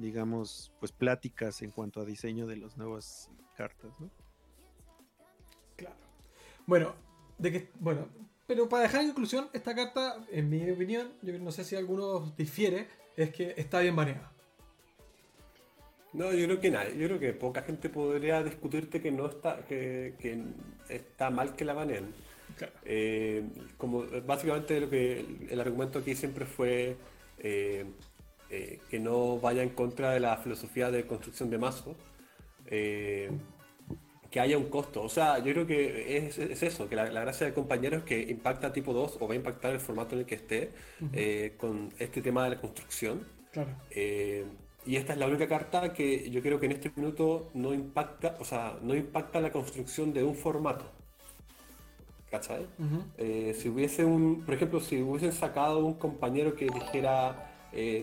digamos, 0.00 0.72
pues 0.80 0.92
pláticas 0.92 1.62
en 1.62 1.70
cuanto 1.70 2.00
a 2.00 2.04
diseño 2.04 2.46
de 2.46 2.56
las 2.56 2.76
nuevas 2.76 3.30
cartas, 3.56 3.92
¿no? 4.00 4.10
Claro. 5.76 5.96
Bueno, 6.66 6.94
de 7.38 7.52
que, 7.52 7.70
bueno, 7.78 8.08
pero 8.46 8.68
para 8.68 8.82
dejar 8.82 9.02
en 9.02 9.08
conclusión, 9.08 9.48
esta 9.52 9.74
carta, 9.74 10.26
en 10.30 10.50
mi 10.50 10.68
opinión, 10.70 11.12
yo 11.22 11.38
no 11.38 11.52
sé 11.52 11.64
si 11.64 11.76
alguno 11.76 12.32
difiere, 12.36 12.88
es 13.16 13.30
que 13.30 13.54
está 13.56 13.80
bien 13.80 13.94
baneada. 13.94 14.32
No, 16.12 16.32
yo 16.32 16.46
creo 16.46 16.60
que 16.60 16.70
nadie, 16.70 16.98
yo 16.98 17.06
creo 17.06 17.20
que 17.20 17.32
poca 17.32 17.62
gente 17.62 17.88
podría 17.88 18.42
discutirte 18.42 19.00
que 19.00 19.12
no 19.12 19.26
está, 19.28 19.64
que, 19.66 20.14
está 20.88 21.30
mal 21.30 21.54
que 21.54 21.64
la 21.64 21.74
baneen. 21.74 22.12
Eh, 22.84 23.44
como 23.78 24.04
básicamente 24.26 24.80
lo 24.80 24.90
que 24.90 25.24
el, 25.48 25.60
argumento 25.60 26.00
aquí 26.00 26.16
siempre 26.16 26.44
fue 26.44 26.96
eh, 27.38 27.86
eh, 28.50 28.80
que 28.90 28.98
no 28.98 29.38
vaya 29.38 29.62
en 29.62 29.70
contra 29.70 30.12
de 30.12 30.20
la 30.20 30.36
filosofía 30.36 30.90
de 30.90 31.06
construcción 31.06 31.50
de 31.50 31.58
mazo 31.58 31.96
que 34.30 34.40
haya 34.40 34.56
un 34.56 34.68
costo. 34.68 35.02
O 35.02 35.08
sea, 35.08 35.38
yo 35.38 35.52
creo 35.52 35.66
que 35.66 36.16
es, 36.16 36.38
eso, 36.38 36.88
que 36.88 36.96
la, 36.96 37.08
gracia 37.08 37.46
del 37.46 37.54
compañero 37.54 37.98
es 37.98 38.04
que 38.04 38.20
impacta 38.22 38.72
tipo 38.72 38.92
2 38.92 39.18
o 39.20 39.28
va 39.28 39.34
a 39.34 39.36
impactar 39.36 39.72
el 39.72 39.80
formato 39.80 40.14
en 40.14 40.20
el 40.20 40.26
que 40.26 40.36
esté 40.36 40.70
eh, 41.12 41.54
con 41.56 41.92
este 41.98 42.22
tema 42.22 42.44
de 42.44 42.50
la 42.50 42.60
construcción. 42.60 43.26
Claro. 43.50 43.70
Eh, 43.90 44.44
y 44.86 44.96
esta 44.96 45.12
es 45.12 45.18
la 45.18 45.26
única 45.26 45.48
carta 45.48 45.92
que 45.92 46.30
yo 46.30 46.40
creo 46.40 46.58
que 46.58 46.66
en 46.66 46.72
este 46.72 46.90
minuto 46.94 47.50
no 47.54 47.74
impacta, 47.74 48.36
o 48.38 48.44
sea, 48.44 48.78
no 48.80 48.94
impacta 48.94 49.40
la 49.40 49.50
construcción 49.50 50.12
de 50.12 50.22
un 50.22 50.34
formato. 50.34 50.84
¿Cachai? 52.30 52.64
Eh, 53.18 53.56
si 53.58 53.68
hubiese 53.68 54.04
un, 54.04 54.44
por 54.44 54.54
ejemplo, 54.54 54.78
si 54.78 55.02
hubiesen 55.02 55.32
sacado 55.32 55.84
un 55.84 55.94
compañero 55.94 56.54
que 56.54 56.66
dijera 56.66 57.49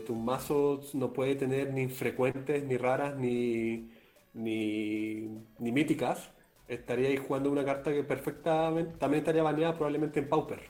tu 0.05 0.15
mazo 0.15 0.81
no 0.93 1.13
puede 1.13 1.35
tener 1.35 1.73
ni 1.73 1.87
frecuentes, 1.87 2.63
ni 2.63 2.77
raras, 2.77 3.15
ni, 3.17 3.89
ni, 4.33 5.27
ni 5.59 5.71
míticas, 5.71 6.29
estaríais 6.67 7.19
jugando 7.19 7.51
una 7.51 7.65
carta 7.65 7.91
que 7.91 8.03
perfectamente 8.03 8.97
también 8.97 9.19
estaría 9.19 9.43
baneada 9.43 9.73
probablemente 9.73 10.19
en 10.19 10.29
Pauper. 10.29 10.61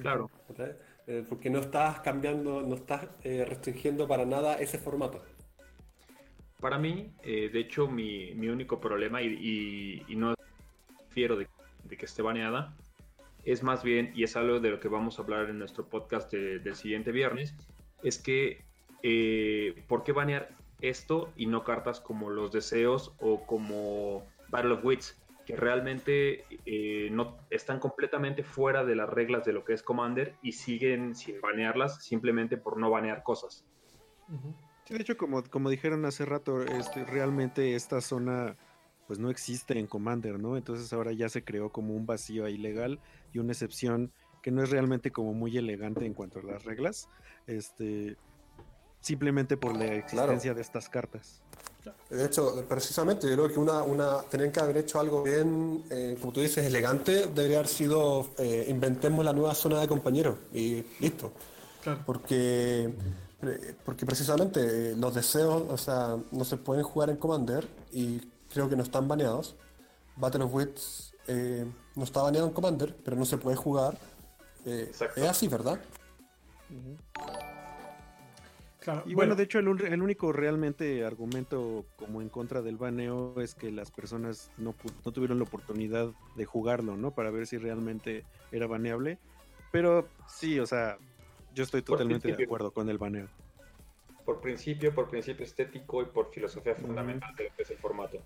Claro. 0.00 0.30
Eh, 1.06 1.24
porque 1.28 1.50
no 1.50 1.58
estás 1.58 2.00
cambiando, 2.00 2.62
no 2.62 2.74
estás 2.76 3.06
eh, 3.24 3.44
restringiendo 3.44 4.06
para 4.06 4.24
nada 4.24 4.54
ese 4.54 4.78
formato. 4.78 5.22
Para 6.60 6.78
mí, 6.78 7.10
eh, 7.22 7.50
de 7.52 7.58
hecho, 7.58 7.88
mi, 7.88 8.34
mi, 8.34 8.48
único 8.48 8.80
problema, 8.80 9.22
y, 9.22 10.04
y, 10.06 10.16
no 10.16 10.34
fiero 11.08 11.36
de, 11.36 11.48
de, 11.84 11.96
que 11.96 12.04
esté 12.04 12.22
baneada, 12.22 12.76
es 13.44 13.62
más 13.62 13.82
bien, 13.82 14.12
y 14.14 14.24
es 14.24 14.36
algo 14.36 14.60
de 14.60 14.70
lo 14.70 14.78
que 14.78 14.88
vamos 14.88 15.18
a 15.18 15.22
hablar 15.22 15.48
en 15.48 15.58
nuestro 15.58 15.86
podcast 15.88 16.30
del 16.30 16.76
siguiente 16.76 17.12
viernes, 17.12 17.54
es 18.02 18.18
que, 18.18 18.64
¿por 19.88 20.02
qué 20.02 20.12
banear 20.12 20.56
esto 20.80 21.32
y 21.36 21.46
no 21.46 21.64
cartas 21.64 22.00
como 22.00 22.30
los 22.30 22.52
deseos 22.52 23.12
o 23.20 23.44
como 23.46 24.24
Battle 24.48 24.74
of 24.74 24.84
Wits, 24.84 25.16
que 25.46 25.56
realmente 25.56 26.44
eh, 26.66 27.08
no 27.10 27.36
están 27.50 27.80
completamente 27.80 28.42
fuera 28.42 28.84
de 28.84 28.94
las 28.94 29.08
reglas 29.08 29.44
de 29.44 29.52
lo 29.52 29.64
que 29.64 29.72
es 29.72 29.82
Commander 29.82 30.36
y 30.42 30.52
siguen 30.52 31.14
sin 31.14 31.40
banearlas 31.40 32.04
simplemente 32.04 32.56
por 32.56 32.78
no 32.78 32.90
banear 32.90 33.22
cosas. 33.22 33.64
de 34.88 35.00
hecho, 35.00 35.16
como, 35.16 35.42
como 35.44 35.70
dijeron 35.70 36.04
hace 36.04 36.24
rato, 36.24 36.62
este, 36.62 37.04
realmente 37.04 37.74
esta 37.74 38.00
zona 38.00 38.56
pues 39.06 39.18
no 39.18 39.28
existe 39.28 39.76
en 39.76 39.88
Commander, 39.88 40.38
¿no? 40.38 40.56
Entonces 40.56 40.92
ahora 40.92 41.10
ya 41.10 41.28
se 41.28 41.42
creó 41.42 41.70
como 41.70 41.96
un 41.96 42.06
vacío 42.06 42.48
ilegal 42.48 43.00
y 43.32 43.40
una 43.40 43.50
excepción 43.50 44.12
que 44.40 44.52
no 44.52 44.62
es 44.62 44.70
realmente 44.70 45.10
como 45.10 45.34
muy 45.34 45.56
elegante 45.56 46.06
en 46.06 46.14
cuanto 46.14 46.38
a 46.38 46.42
las 46.42 46.64
reglas. 46.64 47.08
Este, 47.50 48.16
simplemente 49.00 49.56
por 49.56 49.76
la 49.76 49.86
existencia 49.86 50.54
de 50.54 50.60
estas 50.60 50.88
cartas. 50.88 51.40
De 52.08 52.24
hecho, 52.24 52.64
precisamente, 52.68 53.28
yo 53.28 53.34
creo 53.34 53.48
que 53.48 53.58
una, 53.58 53.82
una 53.82 54.22
tenían 54.22 54.52
que 54.52 54.60
haber 54.60 54.76
hecho 54.76 55.00
algo 55.00 55.24
bien, 55.24 55.82
eh, 55.90 56.16
como 56.20 56.32
tú 56.32 56.40
dices, 56.40 56.64
elegante, 56.64 57.26
debería 57.26 57.58
haber 57.58 57.68
sido 57.68 58.30
eh, 58.38 58.66
inventemos 58.68 59.24
la 59.24 59.32
nueva 59.32 59.54
zona 59.54 59.80
de 59.80 59.88
compañeros 59.88 60.36
y 60.52 60.84
listo. 61.00 61.32
Porque, 62.06 62.92
eh, 63.42 63.74
porque 63.84 64.06
precisamente 64.06 64.94
los 64.94 65.14
deseos, 65.14 65.64
o 65.68 65.78
sea, 65.78 66.18
no 66.30 66.44
se 66.44 66.56
pueden 66.56 66.84
jugar 66.84 67.10
en 67.10 67.16
Commander 67.16 67.66
y 67.90 68.20
creo 68.52 68.68
que 68.68 68.76
no 68.76 68.82
están 68.84 69.08
baneados. 69.08 69.56
Battle 70.16 70.44
of 70.44 70.54
Wits 70.54 71.14
no 71.96 72.04
está 72.04 72.22
baneado 72.22 72.46
en 72.46 72.52
Commander, 72.52 72.94
pero 73.04 73.16
no 73.16 73.24
se 73.24 73.38
puede 73.38 73.56
jugar. 73.56 73.96
es 74.64 75.00
así, 75.28 75.48
¿verdad? 75.48 75.80
Y 79.04 79.14
bueno, 79.14 79.34
de 79.34 79.42
hecho, 79.42 79.58
el, 79.58 79.68
único 79.68 80.32
realmente 80.32 81.04
argumento 81.04 81.84
como 81.96 82.22
en 82.22 82.28
contra 82.28 82.62
del 82.62 82.76
baneo 82.76 83.38
es 83.40 83.54
que 83.54 83.70
las 83.70 83.90
personas 83.90 84.50
no, 84.56 84.74
tuvieron 85.12 85.38
la 85.38 85.44
oportunidad 85.44 86.10
de 86.36 86.44
jugarlo, 86.46 86.96
¿no? 86.96 87.10
Para 87.10 87.30
ver 87.30 87.46
si 87.46 87.58
realmente 87.58 88.24
era 88.52 88.66
baneable. 88.66 89.18
Pero 89.70 90.08
sí, 90.26 90.58
o 90.58 90.66
sea, 90.66 90.98
yo 91.54 91.62
estoy 91.62 91.82
totalmente 91.82 92.34
de 92.34 92.44
acuerdo 92.44 92.70
con 92.72 92.88
el 92.88 92.98
baneo. 92.98 93.28
Por 94.24 94.40
principio, 94.40 94.94
por 94.94 95.08
principio 95.08 95.44
estético 95.44 96.02
y 96.02 96.06
por 96.06 96.30
filosofía 96.30 96.74
fundamental 96.74 97.34
de 97.36 97.44
lo 97.44 97.56
que 97.56 97.62
es 97.62 97.70
el 97.70 97.78
formato. 97.78 98.18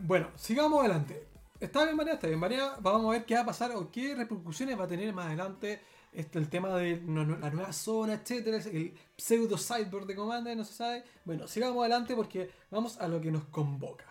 Bueno, 0.00 0.30
sigamos 0.36 0.80
adelante. 0.80 1.26
Está 1.58 1.84
bien 1.84 1.96
baneada, 1.96 2.16
está 2.16 2.26
bien 2.26 2.40
baneada. 2.40 2.76
Vamos 2.80 3.06
a 3.06 3.18
ver 3.18 3.24
qué 3.24 3.34
va 3.34 3.40
a 3.40 3.46
pasar 3.46 3.72
o 3.72 3.90
qué 3.90 4.14
repercusiones 4.14 4.78
va 4.78 4.84
a 4.84 4.88
tener 4.88 5.12
más 5.14 5.26
adelante 5.26 5.80
este, 6.12 6.38
el 6.38 6.48
tema 6.48 6.68
de 6.76 7.02
la 7.06 7.50
nueva 7.50 7.72
zona, 7.72 8.14
etcétera, 8.14 8.56
el 8.56 8.94
pseudo 9.16 9.58
sideboard 9.58 10.06
de 10.06 10.16
Commander, 10.16 10.56
no 10.56 10.64
se 10.64 10.74
sabe. 10.74 11.04
Bueno, 11.24 11.46
sigamos 11.48 11.80
adelante 11.80 12.14
porque 12.14 12.50
vamos 12.70 12.98
a 12.98 13.08
lo 13.08 13.20
que 13.20 13.30
nos 13.30 13.44
convoca, 13.44 14.04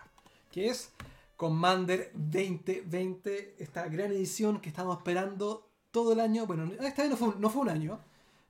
que 0.50 0.68
es 0.68 0.92
Commander 1.36 2.10
2020, 2.14 3.56
esta 3.58 3.88
gran 3.88 4.12
edición 4.12 4.60
que 4.60 4.68
estamos 4.68 4.96
esperando 4.98 5.68
todo 5.90 6.12
el 6.12 6.20
año. 6.20 6.46
Bueno, 6.46 6.70
esta 6.80 7.02
vez 7.02 7.10
no 7.10 7.16
fue, 7.16 7.34
no 7.38 7.50
fue 7.50 7.62
un 7.62 7.68
año, 7.70 8.00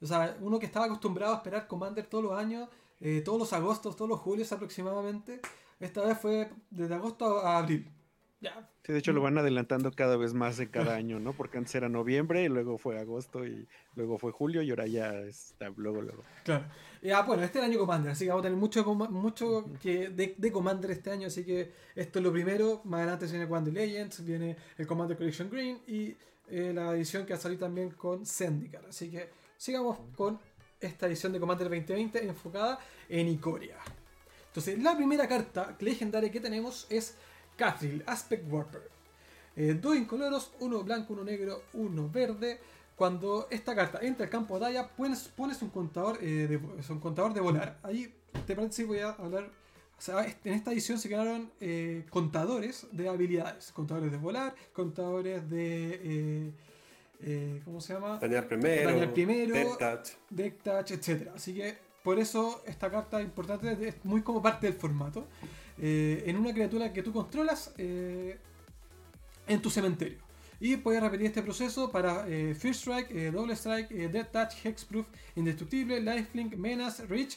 o 0.01 0.07
sea, 0.07 0.37
uno 0.41 0.59
que 0.59 0.67
estaba 0.67 0.87
acostumbrado 0.87 1.35
a 1.35 1.37
esperar 1.37 1.67
Commander 1.67 2.07
todos 2.07 2.25
los 2.25 2.33
años, 2.39 2.69
eh, 3.01 3.23
todos 3.25 3.39
los 3.39 3.53
agostos, 3.53 3.97
todos 3.97 4.09
los 4.09 4.21
julios 4.21 4.53
aproximadamente. 4.53 5.41
Esta 5.81 6.03
vez 6.03 6.19
fue 6.19 6.51
desde 6.71 6.95
agosto 6.95 7.41
a 7.41 7.59
abril. 7.59 7.91
Sí, 8.40 8.92
de 8.92 8.99
hecho 8.99 9.12
lo 9.12 9.22
van 9.22 9.38
adelantando 9.38 9.90
cada 9.92 10.16
vez 10.16 10.35
más 10.35 10.57
de 10.59 10.70
cada 10.70 10.94
año, 10.94 11.18
¿no? 11.18 11.33
Porque 11.33 11.59
antes 11.59 11.75
era 11.75 11.88
noviembre 11.88 12.44
y 12.44 12.49
luego 12.49 12.79
fue 12.79 12.99
agosto 12.99 13.46
y 13.46 13.66
luego 13.94 14.18
fue 14.18 14.31
julio 14.31 14.62
y 14.62 14.70
ahora 14.70 14.87
ya 14.87 15.12
está 15.20 15.70
luego, 15.77 16.03
luego. 16.03 16.22
Claro. 16.44 16.66
Ya, 17.03 17.22
bueno, 17.22 17.42
este 17.42 17.59
es 17.59 17.64
el 17.64 17.70
año 17.70 17.81
Commander, 17.81 18.12
así 18.12 18.25
que 18.25 18.31
vamos 18.31 18.42
a 18.42 18.49
tener 18.49 18.59
mucho, 18.59 18.85
mucho 18.85 19.64
que 19.83 20.11
de, 20.11 20.53
Commander 20.53 20.90
este 20.90 21.11
año, 21.11 21.27
así 21.27 21.44
que 21.44 21.72
esto 21.94 22.18
es 22.18 22.25
lo 22.25 22.33
primero. 22.33 22.83
Más 22.85 23.01
adelante 23.01 23.27
viene 23.27 23.46
Commander 23.46 23.75
Legends, 23.75 24.25
viene 24.25 24.57
el 24.79 24.87
Commander 24.87 25.16
Collection 25.16 25.51
Green 25.51 25.81
y 25.87 26.14
eh, 26.49 26.72
la 26.75 26.92
edición 26.92 27.25
que 27.25 27.33
va 27.33 27.38
a 27.38 27.42
salir 27.42 27.59
también 27.59 27.90
con 27.90 28.25
Zendikar. 28.25 28.85
Así 28.87 29.11
que 29.11 29.31
sigamos 29.57 29.99
con 30.14 30.38
esta 30.81 31.07
edición 31.07 31.33
de 31.33 31.40
Commander 31.40 31.68
2020 31.68 32.25
enfocada 32.25 32.79
en 33.09 33.29
Icoria. 33.29 33.77
Entonces, 34.49 34.83
la 34.83 34.96
primera 34.96 35.27
carta 35.29 35.77
legendaria 35.81 36.31
que 36.31 36.40
tenemos 36.40 36.87
es 36.88 37.16
Cathril, 37.57 38.03
Aspect 38.07 38.51
Warper. 38.51 38.83
Eh, 39.57 39.79
dos 39.81 39.97
incoloros, 39.97 40.53
uno 40.61 40.83
blanco, 40.83 41.14
uno 41.14 41.25
negro, 41.25 41.62
uno 41.73 42.09
verde. 42.09 42.61
Cuando 42.95 43.49
esta 43.51 43.75
carta 43.75 43.99
entra 44.03 44.25
al 44.25 44.31
campo 44.31 44.55
de 44.55 44.61
batalla, 44.61 44.88
pones, 44.88 45.29
pones 45.29 45.61
un 45.62 45.71
contador, 45.71 46.19
eh, 46.23 46.47
de, 46.49 46.57
un 46.92 47.01
contador 47.01 47.35
de 47.35 47.40
volar. 47.40 47.79
Ahí, 47.83 48.12
te 48.47 48.55
parece, 48.55 48.85
voy 48.85 49.01
a 49.01 49.11
hablar 49.11 49.51
en 50.45 50.53
esta 50.53 50.73
edición 50.73 50.99
se 50.99 51.09
crearon 51.09 51.51
eh, 51.61 52.05
contadores 52.11 52.87
de 52.92 53.09
habilidades. 53.09 53.73
Contadores 53.73 54.11
de 54.11 54.19
volar, 54.19 54.55
contadores 54.73 55.49
de... 55.49 56.01
Eh, 56.03 56.53
eh, 57.23 57.62
¿Cómo 57.64 57.81
se 57.81 57.95
llama? 57.95 58.19
Dañar 58.19 58.47
primero. 58.47 58.90
Dañar 58.90 59.12
primero. 59.12 59.55
Deck 59.55 59.79
touch. 59.79 60.09
Deck 60.29 60.62
touch, 60.62 60.90
etc. 60.90 61.31
Así 61.35 61.55
que 61.55 61.79
por 62.03 62.19
eso 62.19 62.62
esta 62.66 62.90
carta 62.90 63.21
es 63.21 63.25
importante, 63.25 63.88
es 63.88 64.05
muy 64.05 64.21
como 64.21 64.42
parte 64.42 64.66
del 64.66 64.77
formato. 64.77 65.27
En 65.79 66.37
una 66.37 66.53
criatura 66.53 66.93
que 66.93 67.03
tú 67.03 67.12
controlas 67.12 67.75
en 67.79 68.39
tu 69.62 69.71
cementerio. 69.71 70.19
Y 70.59 70.77
puedes 70.77 71.03
repetir 71.03 71.27
este 71.27 71.43
proceso 71.43 71.91
para 71.91 72.25
First 72.25 72.81
Strike, 72.81 73.31
Double 73.31 73.53
Strike, 73.55 73.91
Death 74.11 74.33
Touch, 74.33 74.65
Hexproof, 74.65 75.07
Indestructible, 75.35 76.01
Lifelink, 76.01 76.55
Menace, 76.55 77.07
Reach, 77.07 77.37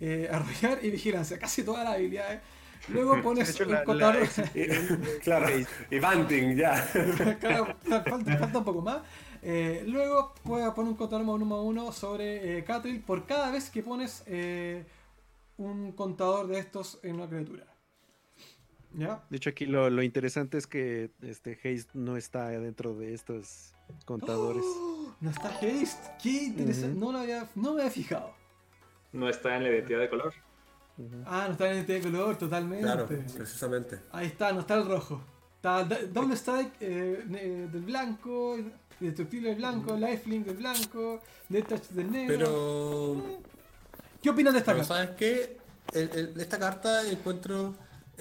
eh, 0.00 0.28
arrollar 0.30 0.84
y 0.84 0.90
vigilancia, 0.90 1.38
casi 1.38 1.62
todas 1.62 1.84
las 1.84 1.94
habilidades. 1.94 2.40
Luego 2.88 3.20
pones 3.22 3.60
un 3.60 3.76
contador. 3.84 4.28
claro, 5.22 5.46
y 5.90 5.98
Banting, 5.98 6.56
ya. 6.56 6.74
falta, 6.74 8.58
un 8.58 8.64
poco 8.64 8.82
más. 8.82 9.02
Eh, 9.42 9.84
luego 9.86 10.34
puedes 10.42 10.68
poner 10.72 10.90
un 10.90 10.96
contador 10.96 11.24
uno 11.24 11.54
a 11.54 11.62
uno 11.62 11.92
sobre 11.92 12.58
eh, 12.58 12.64
Catril 12.64 13.00
por 13.00 13.26
cada 13.26 13.50
vez 13.50 13.70
que 13.70 13.82
pones 13.82 14.22
eh, 14.26 14.84
un 15.56 15.92
contador 15.92 16.46
de 16.46 16.58
estos 16.58 16.98
en 17.02 17.16
una 17.16 17.28
criatura. 17.28 17.71
¿Ya? 18.94 19.22
De 19.30 19.36
hecho, 19.36 19.50
aquí 19.50 19.66
lo, 19.66 19.88
lo 19.90 20.02
interesante 20.02 20.58
es 20.58 20.66
que 20.66 21.10
este 21.22 21.52
Haste 21.52 21.90
no 21.94 22.16
está 22.16 22.48
dentro 22.48 22.94
de 22.94 23.14
estos 23.14 23.74
contadores. 24.04 24.64
¡Oh! 24.64 25.14
no 25.20 25.30
está 25.30 25.48
Haste. 25.48 26.10
Qué 26.22 26.44
interesante. 26.44 26.98
no, 26.98 27.12
lo 27.12 27.18
había, 27.18 27.48
no 27.54 27.74
me 27.74 27.82
había 27.82 27.92
fijado 27.92 28.42
no 29.12 29.28
está 29.28 29.56
en 29.56 29.64
la 29.64 29.68
identidad 29.70 30.00
de 30.00 30.08
color. 30.08 30.32
Ah, 31.26 31.44
no 31.46 31.52
está 31.52 31.64
en 31.64 31.70
la 31.70 31.76
identidad 31.76 31.98
de 31.98 32.10
color, 32.10 32.38
totalmente. 32.38 32.84
Claro, 32.84 33.06
precisamente. 33.06 34.00
Ahí 34.12 34.26
está, 34.26 34.52
no 34.52 34.60
está 34.60 34.74
el 34.74 34.86
rojo. 34.86 35.22
Está 35.56 35.84
Double 35.84 36.34
Strike 36.34 36.72
eh, 36.80 37.68
del 37.70 37.82
blanco, 37.82 38.58
Indestructible 39.00 39.50
del 39.50 39.58
blanco, 39.58 39.96
Lifelink 39.96 40.46
del 40.46 40.56
blanco, 40.56 41.22
Death 41.48 41.68
Touch 41.68 41.88
del 41.90 42.10
negro. 42.10 42.36
Pero. 42.36 43.40
¿Qué 44.22 44.30
opinas 44.30 44.52
de 44.52 44.60
esta 44.60 44.72
carta? 44.72 44.86
¿Sabes 44.86 45.10
qué? 45.10 45.58
esta 45.92 46.58
carta 46.58 47.08
encuentro. 47.08 47.74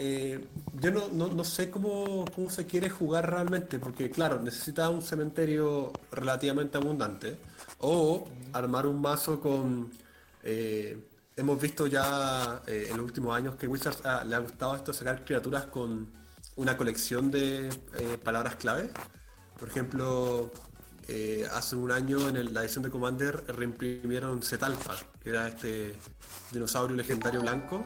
Eh, 0.03 0.43
yo 0.79 0.89
no, 0.89 1.27
no, 1.27 1.43
sé 1.43 1.69
cómo, 1.69 2.25
cómo, 2.33 2.49
se 2.49 2.65
quiere 2.65 2.89
jugar 2.89 3.29
realmente, 3.29 3.77
porque 3.77 4.09
claro, 4.09 4.41
necesita 4.41 4.89
un 4.89 5.03
cementerio 5.03 5.93
relativamente 6.11 6.77
abundante, 6.79 7.37
o 7.77 8.27
armar 8.53 8.87
un 8.87 8.99
mazo 8.99 9.39
con 9.39 9.91
eh, 10.43 10.97
hemos 11.35 11.61
visto 11.61 11.87
ya 11.87 12.61
eh, 12.67 12.87
en 12.89 12.97
los 12.97 13.05
últimos 13.05 13.35
años 13.35 13.55
que 13.55 13.67
Wizards 13.67 14.01
ah, 14.05 14.23
le 14.25 14.35
ha 14.35 14.39
gustado 14.39 14.75
esto 14.75 14.93
sacar 14.93 15.23
criaturas 15.23 15.65
con 15.65 16.07
una 16.55 16.77
colección 16.77 17.31
de 17.31 17.69
eh, 17.69 18.17
palabras 18.23 18.55
clave. 18.55 18.89
Por 19.59 19.69
ejemplo, 19.69 20.51
hace 21.51 21.75
un 21.75 21.91
año 21.91 22.29
en 22.29 22.53
la 22.53 22.61
edición 22.63 22.83
de 22.83 22.89
Commander 22.89 23.43
reimprimieron 23.47 24.41
Zetalpa, 24.41 24.95
que 25.21 25.29
era 25.29 25.49
este 25.49 25.93
dinosaurio 26.51 26.95
legendario 26.95 27.41
blanco, 27.41 27.85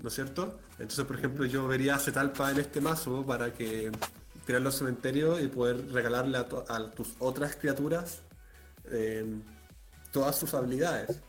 ¿no 0.00 0.08
es 0.08 0.14
cierto? 0.14 0.58
Entonces, 0.78 1.04
por 1.04 1.16
ejemplo, 1.16 1.44
yo 1.46 1.66
vería 1.66 1.98
Zetalpa 1.98 2.50
en 2.50 2.58
este 2.58 2.80
mazo 2.80 3.24
para 3.26 3.52
que 3.52 3.90
tirarlo 4.46 4.68
al 4.68 4.74
cementerio 4.74 5.40
y 5.40 5.48
poder 5.48 5.90
regalarle 5.92 6.38
a, 6.38 6.46
a 6.68 6.90
tus 6.90 7.14
otras 7.18 7.56
criaturas 7.56 8.22
todas 10.12 10.36
sus 10.36 10.54
habilidades. 10.54 11.20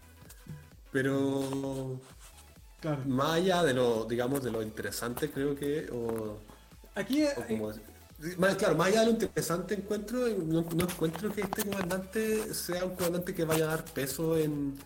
Pero 0.91 1.99
más 3.05 3.33
allá 3.33 3.63
de 3.63 3.73
lo, 3.73 4.05
digamos, 4.05 4.43
de 4.43 4.51
lo 4.51 4.61
interesante, 4.63 5.29
creo 5.29 5.55
que, 5.55 5.89
o, 5.91 6.39
aquí, 6.95 7.25
más, 8.37 8.55
claro, 8.55 8.75
más 8.75 8.87
allá 8.87 9.01
de 9.01 9.05
lo 9.07 9.11
interesante 9.11 9.75
encuentro, 9.75 10.27
no, 10.27 10.59
encuentro 10.59 11.31
que 11.31 11.41
este 11.41 11.63
comandante 11.63 12.53
sea 12.53 12.85
un 12.85 12.95
comandante 12.95 13.33
que 13.33 13.43
vaya 13.43 13.65
a 13.65 13.67
dar 13.67 13.85
peso 13.85 14.37
en, 14.37 14.77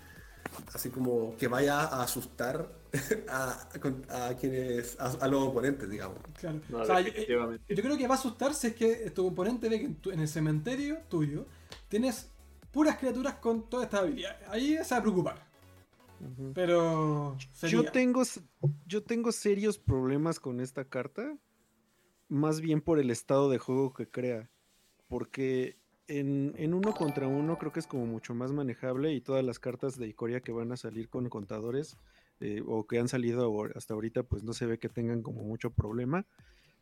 así 0.74 0.90
como 0.90 1.38
que 1.38 1.48
vaya 1.48 1.82
a 1.82 2.04
asustar 2.04 2.68
a, 3.30 4.36
quienes, 4.40 5.00
a, 5.00 5.28
los 5.28 5.44
oponentes, 5.44 5.90
digamos. 5.90 6.20
Claro. 6.40 6.60
yo, 6.70 7.84
creo 7.84 7.98
que 7.98 8.08
va 8.08 8.16
a 8.16 8.18
asustarse 8.18 8.68
es 8.68 8.76
que 8.76 9.10
tu 9.10 9.28
oponente 9.28 9.68
ve 9.68 9.80
que 9.80 10.12
en, 10.12 10.20
el 10.20 10.28
cementerio 10.28 11.00
tuyo 11.10 11.48
tienes 11.88 12.30
puras 12.72 12.98
criaturas 12.98 13.36
con 13.36 13.70
toda 13.70 13.86
esta 13.86 14.00
habilidad. 14.00 14.38
Ahí 14.48 14.78
se 14.84 14.94
va 14.94 15.00
a 15.00 15.02
preocupar. 15.02 15.54
Pero 16.54 17.36
yo 17.64 17.84
tengo 17.92 18.24
yo 18.86 19.04
tengo 19.04 19.32
serios 19.32 19.78
problemas 19.78 20.40
con 20.40 20.62
esta 20.62 20.86
carta, 20.86 21.36
más 22.30 22.62
bien 22.62 22.80
por 22.80 23.00
el 23.00 23.10
estado 23.10 23.50
de 23.50 23.58
juego 23.58 23.94
que 23.94 24.08
crea, 24.08 24.50
porque 25.08 25.78
en, 26.08 26.74
uno 26.74 26.94
contra 26.94 27.28
uno 27.28 27.58
creo 27.58 27.72
que 27.72 27.80
es 27.80 27.88
como 27.88 28.06
mucho 28.06 28.34
más 28.34 28.52
manejable 28.52 29.14
y 29.14 29.22
todas 29.22 29.44
las 29.44 29.60
cartas 29.60 29.98
de 29.98 30.08
Icoria 30.08 30.42
que 30.42 30.52
van 30.52 30.72
a 30.72 30.78
salir 30.78 31.10
con 31.10 31.28
contadores 31.30 31.98
eh, 32.44 32.62
o 32.66 32.86
que 32.86 33.00
han 33.00 33.08
salido 33.08 33.52
hasta 33.76 33.94
ahorita 33.94 34.24
pues 34.24 34.44
no 34.44 34.54
se 34.54 34.66
ve 34.66 34.78
que 34.78 34.90
tengan 34.90 35.22
como 35.22 35.44
mucho 35.44 35.72
problema, 35.72 36.26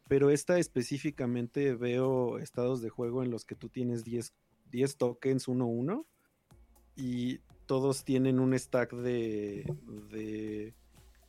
pero 0.08 0.30
esta 0.30 0.58
específicamente 0.60 1.76
veo 1.76 2.40
estados 2.40 2.82
de 2.82 2.90
juego 2.90 3.24
en 3.24 3.32
los 3.32 3.46
que 3.46 3.56
tú 3.56 3.70
tienes 3.70 4.04
10, 4.04 4.34
10 4.72 4.98
tokens 4.98 5.48
1-1 5.48 6.06
y 6.96 7.40
todos 7.66 8.04
tienen 8.04 8.40
un 8.40 8.58
stack 8.58 8.94
de, 8.94 9.66
de 10.12 10.74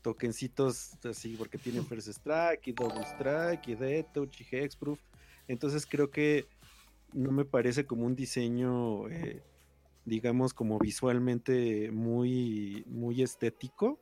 tokencitos 0.03 0.93
así, 1.05 1.37
porque 1.37 1.59
tienen 1.59 1.87
First 1.87 2.09
Strike 2.09 2.67
y 2.69 2.73
Double 2.73 3.03
Strike 3.03 3.69
y 3.69 3.75
Death 3.75 4.13
Touch 4.13 4.41
y 4.41 4.47
Hexproof. 4.51 4.99
Entonces 5.49 5.87
creo 5.87 6.11
que 6.11 6.47
no 7.13 7.31
me 7.31 7.45
parece 7.45 7.87
como 7.87 8.07
un 8.07 8.17
diseño, 8.17 9.09
eh, 9.09 9.43
digamos, 10.05 10.53
como 10.55 10.79
visualmente 10.79 11.91
muy, 11.93 12.85
muy 12.87 13.23
estético. 13.23 14.01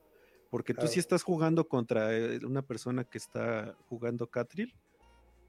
Porque 0.50 0.74
tú 0.74 0.86
si 0.88 0.98
estás 0.98 1.22
jugando 1.22 1.68
contra 1.68 2.14
eh, 2.16 2.40
una 2.44 2.62
persona 2.62 3.04
que 3.04 3.18
está 3.18 3.76
jugando 3.88 4.26
Catril, 4.26 4.74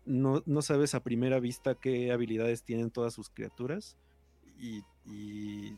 no, 0.06 0.44
no 0.46 0.62
sabes 0.62 0.96
a 0.96 1.04
primera 1.04 1.40
vista 1.40 1.76
qué 1.76 2.12
habilidades 2.12 2.64
tienen 2.64 2.92
todas 2.92 3.14
sus 3.14 3.30
criaturas. 3.30 3.98
Y 4.60 4.84
y, 5.06 5.76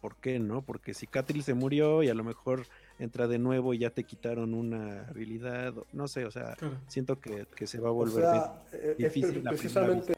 por 0.00 0.16
qué, 0.16 0.38
¿no? 0.38 0.62
Porque 0.62 0.94
si 0.94 1.06
Catril 1.06 1.42
se 1.42 1.54
murió 1.54 2.02
y 2.02 2.08
a 2.08 2.14
lo 2.14 2.24
mejor 2.24 2.66
entra 2.98 3.26
de 3.26 3.38
nuevo 3.38 3.74
y 3.74 3.78
ya 3.78 3.90
te 3.90 4.04
quitaron 4.04 4.54
una 4.54 5.06
habilidad, 5.08 5.74
no 5.92 6.08
sé, 6.08 6.24
o 6.24 6.30
sea, 6.30 6.56
siento 6.88 7.20
que, 7.20 7.46
se 7.66 7.78
va 7.78 7.88
a 7.88 7.92
volver 7.92 8.24
eh, 8.72 8.94
difícil. 8.98 9.42
precisamente, 9.42 10.14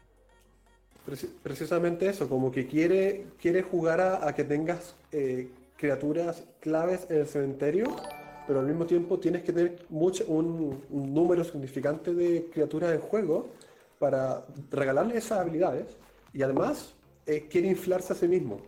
precisamente 1.43 2.09
eso, 2.09 2.29
como 2.29 2.51
que 2.51 2.67
quiere, 2.67 3.27
quiere 3.41 3.63
jugar 3.63 4.01
a, 4.01 4.33
que 4.35 4.45
tengas 4.45 4.95
eh, 5.13 5.51
criaturas 5.77 6.45
claves 6.61 7.07
en 7.11 7.19
el 7.19 7.27
cementerio, 7.27 7.97
pero 8.47 8.61
al 8.61 8.67
mismo 8.67 8.87
tiempo 8.87 9.19
tienes 9.19 9.43
que 9.43 9.53
tener 9.53 9.87
mucho, 9.89 10.25
un, 10.27 10.85
un 10.91 11.15
número 11.15 11.43
significante 11.45 12.15
de 12.15 12.49
criaturas 12.53 12.93
en 12.93 13.01
juego 13.01 13.51
para 13.99 14.45
regalarle 14.71 15.17
esas 15.17 15.41
habilidades 15.41 15.97
y 16.33 16.43
además 16.43 16.95
eh, 17.27 17.49
quiere 17.51 17.69
inflarse 17.69 18.13
a 18.13 18.17
sí 18.17 18.29
mismo. 18.29 18.61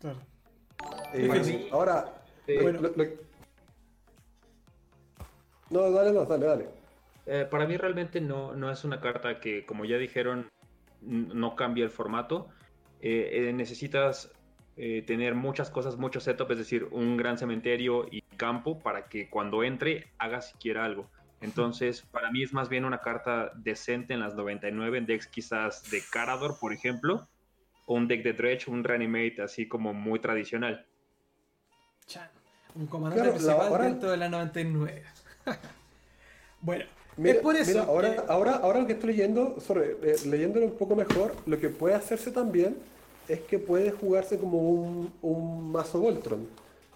Claro. 0.00 0.18
Eh, 1.14 1.68
ahora, 1.70 2.24
bueno, 2.60 2.80
no, 5.70 5.90
dale, 5.90 6.12
no, 6.12 6.24
dale, 6.24 6.46
dale. 6.46 6.68
Eh, 7.26 7.46
para 7.48 7.66
mí 7.66 7.76
realmente 7.76 8.20
no, 8.20 8.54
no 8.54 8.70
es 8.70 8.82
una 8.84 9.00
carta 9.00 9.38
que, 9.40 9.64
como 9.64 9.84
ya 9.84 9.98
dijeron, 9.98 10.50
no 11.00 11.54
cambia 11.54 11.84
el 11.84 11.90
formato. 11.90 12.48
necesitas 13.00 14.32
tener 14.74 15.34
muchas 15.34 15.70
cosas, 15.70 15.96
mucho 15.96 16.18
setup, 16.18 16.50
es 16.50 16.58
decir, 16.58 16.88
un 16.90 17.16
gran 17.16 17.36
cementerio 17.36 18.06
y 18.10 18.21
campo 18.42 18.80
para 18.80 19.06
que 19.06 19.30
cuando 19.30 19.62
entre 19.62 20.10
haga 20.18 20.42
siquiera 20.42 20.84
algo. 20.84 21.08
Entonces, 21.40 22.02
para 22.02 22.32
mí 22.32 22.42
es 22.42 22.52
más 22.52 22.68
bien 22.68 22.84
una 22.84 22.98
carta 22.98 23.52
decente 23.54 24.14
en 24.14 24.20
las 24.20 24.34
99 24.34 24.98
en 24.98 25.06
decks 25.06 25.28
quizás 25.28 25.88
de 25.92 26.02
Carador, 26.10 26.58
por 26.58 26.72
ejemplo, 26.72 27.28
o 27.86 27.94
un 27.94 28.08
deck 28.08 28.24
de 28.24 28.32
Dredge, 28.32 28.66
un 28.68 28.82
Reanimate 28.82 29.42
así 29.42 29.68
como 29.68 29.94
muy 29.94 30.18
tradicional. 30.18 30.84
un 32.74 32.86
comandante 32.88 33.30
principal 33.30 33.80
dentro 33.80 34.10
de 34.10 34.16
la 34.16 34.28
99. 34.28 35.04
bueno, 36.62 36.84
es 37.22 37.36
por 37.36 37.54
eso. 37.54 37.80
ahora, 37.82 38.24
ahora, 38.28 38.56
ahora 38.56 38.80
lo 38.80 38.86
que 38.88 38.94
estoy 38.94 39.10
leyendo, 39.10 39.56
eh, 40.02 40.16
leyéndolo 40.26 40.66
un 40.66 40.76
poco 40.76 40.96
mejor, 40.96 41.36
lo 41.46 41.60
que 41.60 41.68
puede 41.68 41.94
hacerse 41.94 42.32
también 42.32 42.76
es 43.28 43.38
que 43.42 43.60
puede 43.60 43.92
jugarse 43.92 44.36
como 44.36 44.58
un, 44.58 45.12
un 45.22 45.70
mazo 45.70 46.00
Voltron. 46.00 46.48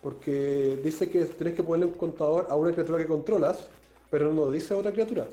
Porque 0.06 0.78
dice 0.84 1.10
que 1.10 1.24
tienes 1.24 1.54
que 1.56 1.64
ponerle 1.64 1.86
un 1.86 1.98
contador 1.98 2.46
a 2.48 2.54
una 2.54 2.70
criatura 2.70 2.98
que 2.98 3.06
controlas 3.06 3.66
pero 4.08 4.32
no 4.32 4.48
dice 4.52 4.72
otra 4.72 4.92
criatura. 4.92 5.26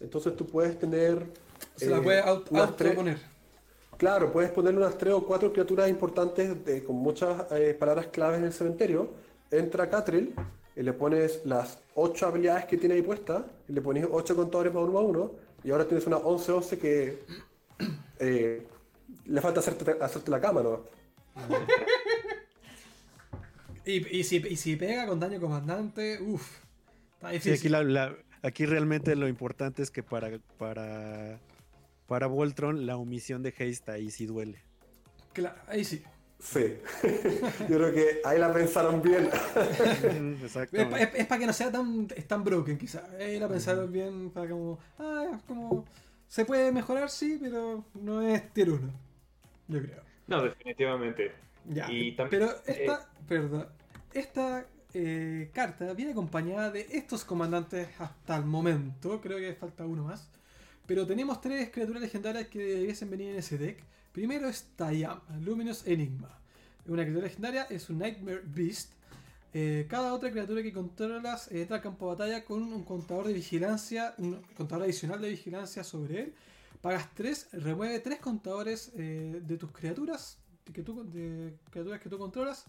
Entonces 0.00 0.34
tú 0.36 0.44
puedes 0.44 0.76
tener... 0.76 1.24
Se 1.76 1.88
la 1.88 2.02
puedes 2.02 2.24
eh, 2.26 2.90
poner. 2.90 3.18
Claro, 3.96 4.32
puedes 4.32 4.50
poner 4.50 4.74
unas 4.74 4.98
tres 4.98 5.14
o 5.14 5.24
cuatro 5.24 5.52
criaturas 5.52 5.88
importantes 5.88 6.56
con 6.84 6.96
muchas 6.96 7.46
eh, 7.52 7.76
palabras 7.78 8.08
claves 8.08 8.40
en 8.40 8.46
el 8.46 8.52
cementerio. 8.52 9.10
Entra 9.48 9.88
Catril 9.88 10.34
y 10.74 10.82
le 10.82 10.92
pones 10.92 11.44
las 11.44 11.78
8 11.94 12.26
habilidades 12.26 12.64
que 12.64 12.76
tiene 12.78 12.96
ahí 12.96 13.02
puestas, 13.02 13.44
y 13.68 13.72
le 13.72 13.80
pones 13.80 14.08
8 14.10 14.34
contadores 14.34 14.72
para 14.72 14.84
uno 14.84 14.98
a 14.98 15.02
uno, 15.02 15.30
y 15.62 15.70
ahora 15.70 15.86
tienes 15.86 16.06
una 16.08 16.18
11-11 16.18 16.78
que 16.78 17.18
eh, 18.18 18.66
le 19.26 19.40
falta 19.40 19.60
hacerte, 19.60 19.96
hacerte 20.00 20.30
la 20.30 20.40
cama, 20.40 20.62
¿no? 20.62 20.80
y, 23.84 24.24
si, 24.24 24.36
y 24.36 24.56
si 24.56 24.76
pega 24.76 25.06
con 25.06 25.20
daño 25.20 25.40
comandante, 25.40 26.20
uff, 26.20 26.58
está 27.14 27.30
difícil. 27.30 27.70
Sí, 27.70 27.74
aquí, 27.74 28.16
aquí 28.42 28.66
realmente 28.66 29.16
lo 29.16 29.28
importante 29.28 29.82
es 29.82 29.90
que 29.90 30.02
para, 30.02 30.38
para, 30.58 31.38
para 32.06 32.26
Voltron 32.26 32.86
la 32.86 32.96
omisión 32.96 33.42
de 33.42 33.50
haste 33.50 33.92
ahí 33.92 34.10
sí 34.10 34.26
duele. 34.26 34.62
Claro, 35.32 35.56
ahí 35.68 35.84
sí. 35.84 36.02
Sí, 36.40 36.78
yo 37.68 37.76
creo 37.76 37.92
que 37.92 38.20
ahí 38.24 38.38
la 38.38 38.52
pensaron 38.52 39.02
bien. 39.02 39.28
es, 41.14 41.26
para 41.26 41.38
que 41.38 41.46
no 41.46 41.52
sea 41.52 41.70
tan, 41.70 42.06
tan 42.06 42.42
broken, 42.42 42.78
quizás. 42.78 43.02
Ahí 43.20 43.38
la 43.38 43.46
pensaron 43.46 43.92
bien 43.92 44.30
para 44.30 44.48
como, 44.48 44.78
ah, 44.98 45.38
como, 45.46 45.84
se 46.28 46.46
puede 46.46 46.72
mejorar, 46.72 47.10
sí, 47.10 47.38
pero 47.40 47.84
no 47.94 48.22
es 48.22 48.50
tier 48.54 48.70
1, 48.70 48.90
yo 49.68 49.82
creo. 49.82 50.02
No, 50.28 50.42
definitivamente. 50.42 51.32
Ya, 51.68 51.88
pero 52.30 52.50
esta, 52.66 52.94
eh, 52.94 53.24
perdón, 53.28 53.66
esta 54.12 54.66
eh, 54.92 55.50
carta 55.52 55.92
viene 55.92 56.12
acompañada 56.12 56.70
de 56.70 56.86
estos 56.90 57.24
comandantes 57.24 57.88
hasta 57.98 58.36
el 58.36 58.44
momento, 58.44 59.20
creo 59.20 59.38
que 59.38 59.54
falta 59.54 59.84
uno 59.86 60.04
más. 60.04 60.28
Pero 60.86 61.06
tenemos 61.06 61.40
tres 61.40 61.70
criaturas 61.70 62.02
legendarias 62.02 62.48
que 62.48 62.58
debiesen 62.58 63.10
venir 63.10 63.30
en 63.30 63.36
ese 63.36 63.56
deck. 63.58 63.84
Primero 64.10 64.48
es 64.48 64.64
Tayam, 64.74 65.20
Luminous 65.40 65.86
Enigma. 65.86 66.36
Una 66.86 67.02
criatura 67.02 67.26
legendaria 67.26 67.62
es 67.70 67.88
un 67.90 67.98
Nightmare 67.98 68.42
Beast. 68.44 68.94
Eh, 69.54 69.86
cada 69.88 70.12
otra 70.14 70.32
criatura 70.32 70.62
que 70.62 70.72
controlas 70.72 71.50
entra 71.52 71.76
al 71.76 71.82
campo 71.82 72.06
de 72.06 72.16
batalla 72.16 72.44
con 72.44 72.64
un 72.64 72.82
contador 72.82 73.28
de 73.28 73.34
vigilancia, 73.34 74.14
un 74.18 74.42
contador 74.56 74.84
adicional 74.84 75.20
de 75.20 75.28
vigilancia 75.28 75.84
sobre 75.84 76.22
él. 76.22 76.34
Pagas 76.80 77.08
3, 77.14 77.50
remueve 77.52 78.00
3 78.00 78.18
contadores 78.18 78.90
eh, 78.96 79.40
de 79.44 79.56
tus 79.58 79.70
criaturas, 79.70 80.38
que 80.72 80.82
tú, 80.82 81.04
de 81.10 81.58
criaturas 81.70 82.00
que 82.00 82.08
tú 82.08 82.18
controlas. 82.18 82.66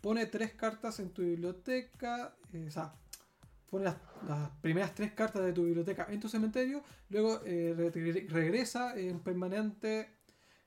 Pone 0.00 0.26
3 0.26 0.54
cartas 0.54 0.98
en 1.00 1.10
tu 1.10 1.22
biblioteca, 1.22 2.34
eh, 2.52 2.66
o 2.68 2.70
sea, 2.70 2.94
pone 3.68 3.84
las, 3.84 3.96
primeras 4.60 4.94
3 4.94 5.12
cartas 5.12 5.44
de 5.44 5.52
tu 5.52 5.64
biblioteca 5.64 6.06
en 6.08 6.20
tu 6.20 6.28
cementerio. 6.28 6.82
Luego 7.10 7.40
regresa 7.40 8.98
en 8.98 9.20
permanente 9.20 10.16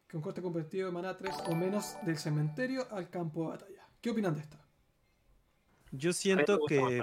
que 0.07 0.17
un 0.17 0.23
coste 0.23 0.41
convertido 0.41 0.87
de 0.87 0.93
mana 0.93 1.17
3 1.17 1.35
o 1.47 1.55
menos 1.55 1.95
del 2.03 2.17
cementerio 2.17 2.87
al 2.91 3.09
campo 3.09 3.43
de 3.43 3.49
batalla. 3.49 3.87
¿Qué 4.01 4.11
opinan 4.11 4.35
de 4.35 4.41
esta? 4.41 4.59
Yo 5.91 6.13
siento 6.13 6.59
que. 6.67 7.01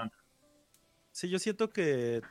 Sí, 1.11 1.29
yo 1.29 1.39
siento 1.39 1.71
que. 1.71 2.23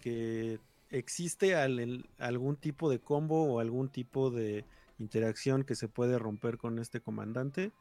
que 0.00 0.60
existe 0.90 1.54
algún 1.54 2.56
tipo 2.56 2.90
de 2.90 3.00
combo 3.00 3.44
o 3.44 3.60
algún 3.60 3.88
tipo 3.88 4.30
de 4.30 4.64
interacción 5.00 5.64
que 5.64 5.74
se 5.74 5.88
puede 5.88 6.18
romper 6.18 6.58
con 6.58 6.78
este 6.78 7.00
comandante. 7.00 7.72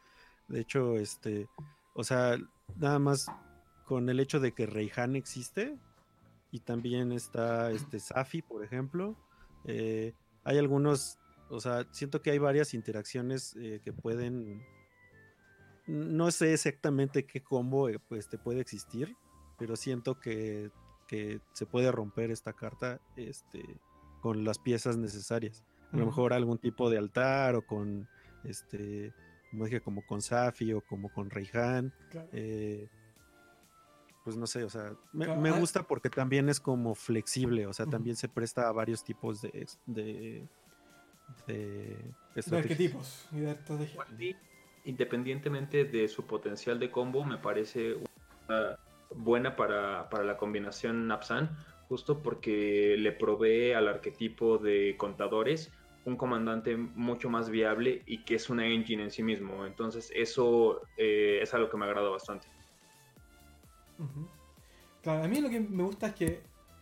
De 0.47 0.59
hecho, 0.61 0.97
este. 0.97 1.47
O 1.93 2.03
sea, 2.03 2.37
nada 2.77 2.99
más 2.99 3.27
con 3.85 4.09
el 4.09 4.19
hecho 4.19 4.39
de 4.39 4.53
que 4.53 4.65
Reihan 4.65 5.15
existe. 5.15 5.77
Y 6.51 6.61
también 6.61 7.11
está 7.11 7.71
este 7.71 7.99
Safi, 7.99 8.41
por 8.41 8.63
ejemplo. 8.63 9.15
Eh, 9.65 10.13
hay 10.43 10.57
algunos 10.57 11.19
o 11.49 11.59
sea, 11.59 11.87
siento 11.91 12.21
que 12.21 12.31
hay 12.31 12.37
varias 12.37 12.73
interacciones 12.73 13.55
eh, 13.59 13.81
que 13.83 13.91
pueden. 13.91 14.63
No 15.87 16.29
sé 16.29 16.53
exactamente 16.53 17.25
qué 17.25 17.41
combo 17.41 17.89
eh, 17.89 17.99
pues, 18.07 18.29
te 18.29 18.37
puede 18.37 18.61
existir, 18.61 19.17
pero 19.57 19.75
siento 19.75 20.19
que, 20.19 20.71
se 21.53 21.65
puede 21.65 21.91
romper 21.91 22.29
esta 22.29 22.53
carta 22.53 23.01
este, 23.15 23.79
con 24.21 24.43
las 24.43 24.59
piezas 24.59 24.97
necesarias. 24.97 25.63
A 25.91 25.97
lo 25.97 26.05
mejor 26.05 26.33
algún 26.33 26.57
tipo 26.57 26.89
de 26.89 26.97
altar 26.97 27.55
o 27.55 27.65
con 27.65 28.07
este 28.43 29.13
como 29.49 29.65
dije, 29.65 29.81
como 29.81 30.05
con 30.05 30.21
Safi 30.21 30.73
o 30.73 30.81
como 30.81 31.09
con 31.09 31.29
Reihan. 31.29 31.91
Eh, 32.31 32.87
pues 34.23 34.37
no 34.37 34.45
sé, 34.45 34.63
o 34.63 34.69
sea, 34.69 34.93
me, 35.11 35.25
ah 35.25 35.59
gusta 35.59 35.83
porque 35.83 36.09
también 36.09 36.49
es 36.49 36.59
como 36.59 36.93
flexible, 36.93 37.65
o 37.65 37.73
sea, 37.73 37.85
también 37.87 38.15
se 38.15 38.27
presta 38.27 38.67
a 38.67 38.71
varios 38.71 39.03
tipos 39.03 39.41
de, 39.41 39.65
de, 39.87 40.47
arquetipos 42.51 43.27
y 43.31 43.39
de 43.39 43.51
estrategia. 43.51 44.05
Independientemente 44.85 45.83
de 45.85 46.07
su 46.07 46.25
potencial 46.25 46.79
de 46.79 46.91
combo, 46.91 47.23
me 47.23 47.37
parece 47.37 47.97
buena 49.15 49.55
para, 49.55 50.07
la 50.23 50.37
combinación 50.37 51.07
Napsan, 51.07 51.49
justo 51.87 52.21
porque 52.21 52.95
le 52.97 53.11
provee 53.11 53.73
al 53.73 53.87
arquetipo 53.87 54.57
de 54.57 54.95
contadores 54.97 55.71
un 56.05 56.15
comandante 56.15 56.75
mucho 56.77 57.29
más 57.29 57.49
viable 57.49 58.03
y 58.05 58.23
que 58.23 58.35
es 58.35 58.49
una 58.49 58.67
engine 58.67 59.03
en 59.03 59.11
sí 59.11 59.23
mismo. 59.23 59.65
Entonces 59.65 60.11
eso 60.15 60.81
eh, 60.97 61.39
es 61.41 61.53
algo 61.53 61.69
que 61.69 61.77
me 61.77 61.85
agrada 61.85 62.09
bastante. 62.09 62.47
Claro, 65.01 65.23
a 65.23 65.27
mí 65.27 65.41
lo 65.41 65.49
que 65.49 65.59
me 65.59 65.83
gusta 65.83 66.07
es 66.07 66.15
que 66.15 66.41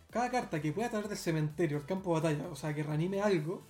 cada 0.10 0.30
carta 0.30 0.62
que 0.62 0.72
pueda 0.72 0.90
traer 0.90 1.08
del 1.08 1.18
cementerio 1.18 1.78
al 1.78 1.86
campo 1.86 2.16
de 2.16 2.22
batalla, 2.22 2.50
o 2.50 2.56
sea, 2.56 2.74
que 2.74 2.84
reanime 2.84 3.22
algo, 3.22 3.64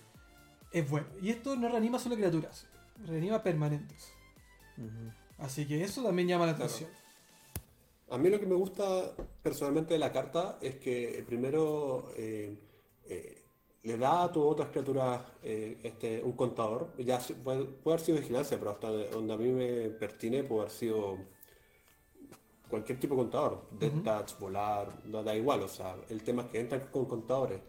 es 0.72 0.90
bueno. 0.90 1.08
Y 1.22 1.30
esto 1.30 1.56
no 1.56 1.70
reanima 1.70 2.00
solo 2.00 2.16
criaturas, 2.16 2.68
reanima 3.06 3.42
permanentes. 3.42 4.14
Así 5.38 5.68
que 5.68 5.84
eso 5.84 6.04
también 6.04 6.28
llama 6.28 6.46
la 6.46 6.52
atención. 6.54 6.90
A 8.10 8.18
mí 8.18 8.30
lo 8.30 8.40
que 8.40 8.46
me 8.46 8.56
gusta 8.56 9.12
personalmente 9.44 9.94
de 9.94 10.00
la 10.00 10.12
carta 10.12 10.58
es 10.62 10.76
que 10.76 11.24
primero 11.28 12.12
eh, 12.16 12.58
eh, 13.06 13.44
le 13.88 13.98
da 13.98 14.24
a 14.24 14.32
tus 14.32 14.44
otras 14.44 14.70
criaturas 14.70 15.22
eh, 15.44 15.80
este, 15.84 16.22
un 16.24 16.34
contador. 16.34 16.94
Ya 16.98 17.20
puede, 17.44 17.68
haber 17.86 18.00
sido 18.00 18.20
vigilancia, 18.20 18.58
pero 18.60 18.72
hasta 18.72 18.90
donde 18.90 19.34
a 19.34 19.38
mí 19.38 19.50
me 19.50 19.90
pertine 19.90 20.44
puede 20.44 20.62
haber 20.62 20.72
sido 20.74 21.18
cualquier 22.70 23.00
tipo 23.00 23.16
de 23.16 23.22
contador. 23.22 23.68
Death 23.72 24.04
touch, 24.04 24.40
volar, 24.40 25.02
da, 25.06 25.36
igual. 25.36 25.64
O 25.64 25.68
sea, 25.68 25.96
el 26.10 26.22
tema 26.22 26.44
es 26.44 26.50
que 26.50 26.60
entran 26.60 26.82
con 26.92 27.06
contadores 27.06 27.62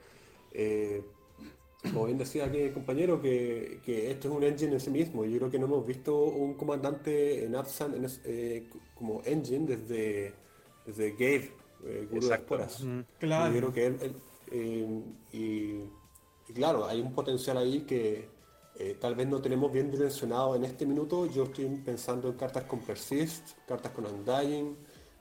como 1.83 2.07
bien 2.07 2.19
decía 2.19 2.47
aquí 2.47 2.71
compañero, 2.71 3.21
que, 3.21 3.81
esto 3.87 4.29
es 4.29 4.35
un 4.35 4.43
engine 4.43 4.73
en 4.73 4.81
sí 4.81 4.91
mismo. 4.91 5.25
Yo 5.25 5.39
creo 5.39 5.51
que 5.51 5.59
no 5.59 5.67
hemos 5.67 5.87
visto 5.87 6.25
un 6.25 6.55
comandante 6.55 7.45
en 7.45 7.55
Absan 7.55 7.95
eh, 8.25 8.69
como 8.95 9.23
engine 9.25 9.77
desde, 9.77 10.35
desde 10.85 11.13
Gabe, 11.13 11.53
eh, 11.85 12.09
Guru 12.11 12.29
de 12.29 13.05
Claro. 13.19 13.55
Yo 13.55 13.59
creo 13.59 13.73
que 13.73 13.87
él, 13.87 14.17
eh, 14.51 15.03
y, 15.33 15.98
claro, 16.55 16.87
hay 16.87 17.01
un 17.01 17.13
potencial 17.13 17.59
ahí 17.59 17.81
que 17.81 18.29
eh, 18.77 18.97
tal 19.01 19.15
vez 19.15 19.27
no 19.27 19.41
tenemos 19.41 19.73
bien 19.73 19.91
dimensionado 19.91 20.55
en 20.57 20.65
este 20.65 20.87
minuto. 20.87 21.27
Yo 21.27 21.45
estoy 21.45 21.67
pensando 21.85 22.29
en 22.29 22.35
cartas 22.35 22.65
con 22.65 22.81
Persist, 22.81 23.59
cartas 23.67 23.93
con 23.93 24.07
Undying. 24.07 24.77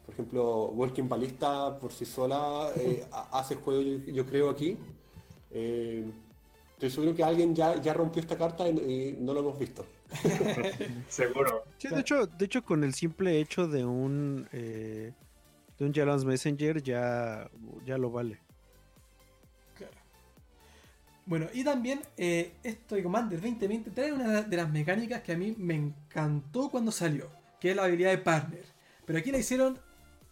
Por 0.05 0.13
ejemplo, 0.13 0.67
Walking 0.67 1.09
Ballista 1.09 1.77
por 1.77 1.91
sí 1.91 2.05
sola 2.05 2.71
hace 3.31 3.55
juego, 3.55 3.81
yo, 3.81 4.25
creo, 4.25 4.49
aquí. 4.49 4.77
Estoy 6.77 6.91
seguro 6.91 7.15
que 7.15 7.23
alguien 7.23 7.55
ya, 7.55 7.81
ya 7.81 7.91
rompió 7.91 8.21
esta 8.21 8.37
carta 8.37 8.69
y, 8.69 9.17
no 9.19 9.33
lo 9.33 9.39
hemos 9.39 9.57
visto. 9.57 9.83
Seguro. 11.09 11.63
de 11.81 11.99
hecho, 11.99 12.27
de 12.27 12.45
hecho, 12.45 12.63
con 12.63 12.83
el 12.83 12.93
simple 12.93 13.39
hecho 13.41 13.67
de 13.67 13.83
un 13.83 14.47
eh, 14.53 15.11
de 15.79 15.85
un 15.85 15.91
Jalan's 15.91 16.23
Messenger 16.23 16.81
ya, 16.83 17.49
ya 17.83 17.97
lo 17.97 18.11
vale. 18.11 18.39
Bueno, 21.27 21.47
y 21.53 21.65
también 21.65 21.99
eh, 22.15 22.53
esto 22.63 22.95
de 22.95 23.03
Commander 23.03 23.41
2020 23.41 23.91
trae 23.91 24.13
una 24.13 24.43
de 24.43 24.57
las 24.57 24.69
mecánicas 24.69 25.21
que 25.21 25.33
a 25.33 25.37
mí 25.37 25.53
me 25.57 25.75
encantó 25.75 26.69
cuando 26.69 26.89
salió, 26.89 27.29
que 27.59 27.71
es 27.71 27.75
la 27.75 27.83
habilidad 27.83 28.11
de 28.11 28.17
partner. 28.19 28.63
Pero 29.05 29.19
aquí 29.19 29.29
la 29.31 29.37
hicieron, 29.37 29.77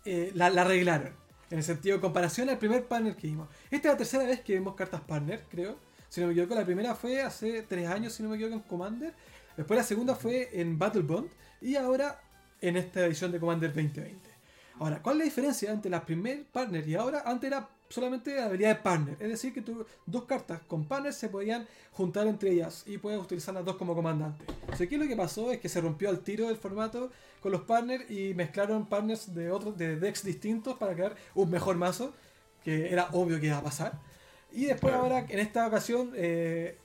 eh, 0.05 0.31
la, 0.33 0.49
la, 0.49 0.61
arreglaron. 0.61 1.11
En 1.51 1.57
el 1.57 1.65
sentido 1.65 1.97
de 1.97 2.01
comparación 2.01 2.49
al 2.49 2.57
primer 2.57 2.85
partner 2.85 3.13
que 3.17 3.27
vimos. 3.27 3.49
Esta 3.69 3.89
es 3.89 3.93
la 3.93 3.97
tercera 3.97 4.23
vez 4.23 4.39
que 4.39 4.53
vemos 4.53 4.73
cartas 4.75 5.01
partner, 5.01 5.43
creo. 5.51 5.77
Si 6.07 6.21
no 6.21 6.27
me 6.27 6.33
equivoco, 6.33 6.55
la 6.55 6.65
primera 6.65 6.95
fue 6.95 7.21
hace 7.21 7.63
tres 7.63 7.89
años, 7.89 8.13
si 8.13 8.23
no 8.23 8.29
me 8.29 8.35
equivoco, 8.35 8.55
en 8.55 8.61
Commander. 8.61 9.13
Después 9.57 9.77
la 9.77 9.83
segunda 9.83 10.15
fue 10.15 10.49
en 10.53 10.79
Battle 10.79 11.01
Bond. 11.01 11.29
Y 11.61 11.75
ahora 11.75 12.21
en 12.61 12.77
esta 12.77 13.05
edición 13.05 13.33
de 13.33 13.39
Commander 13.41 13.73
2020. 13.73 14.24
Ahora, 14.79 15.01
¿cuál 15.01 15.15
es 15.15 15.19
la 15.19 15.25
diferencia 15.25 15.71
entre 15.71 15.89
la 15.89 16.05
primer 16.05 16.43
partner 16.45 16.87
y 16.87 16.95
ahora? 16.95 17.23
Antes 17.25 17.49
era 17.49 17.69
solamente 17.89 18.35
la 18.35 18.45
habilidad 18.45 18.69
de 18.69 18.81
partner. 18.81 19.15
Es 19.19 19.29
decir, 19.29 19.53
que 19.53 19.63
dos 20.05 20.25
cartas 20.25 20.61
con 20.67 20.85
partner 20.85 21.13
se 21.13 21.29
podían 21.29 21.65
juntar 21.91 22.27
entre 22.27 22.51
ellas 22.51 22.83
y 22.85 22.97
puedes 22.97 23.21
utilizar 23.21 23.53
las 23.53 23.63
dos 23.63 23.77
como 23.77 23.95
comandante. 23.95 24.43
O 24.71 24.75
sea, 24.75 24.85
aquí 24.85 24.97
lo 24.97 25.07
que 25.07 25.15
pasó 25.15 25.51
es 25.51 25.59
que 25.59 25.69
se 25.69 25.79
rompió 25.79 26.09
al 26.09 26.19
tiro 26.19 26.47
del 26.47 26.57
formato 26.57 27.09
con 27.41 27.51
los 27.51 27.61
partners 27.61 28.09
y 28.11 28.33
mezclaron 28.33 28.87
partners 28.87 29.33
de 29.33 29.49
otros 29.49 29.77
de 29.77 29.95
decks 29.97 30.23
distintos 30.23 30.77
para 30.77 30.93
crear 30.93 31.15
un 31.35 31.49
mejor 31.49 31.77
mazo, 31.77 32.13
que 32.63 32.91
era 32.91 33.07
obvio 33.13 33.39
que 33.39 33.47
iba 33.47 33.57
a 33.57 33.63
pasar. 33.63 33.93
Y 34.51 34.65
después 34.65 34.93
ahora, 34.93 35.25
en 35.29 35.39
esta 35.39 35.67
ocasión, 35.67 36.11
eh, 36.15 36.77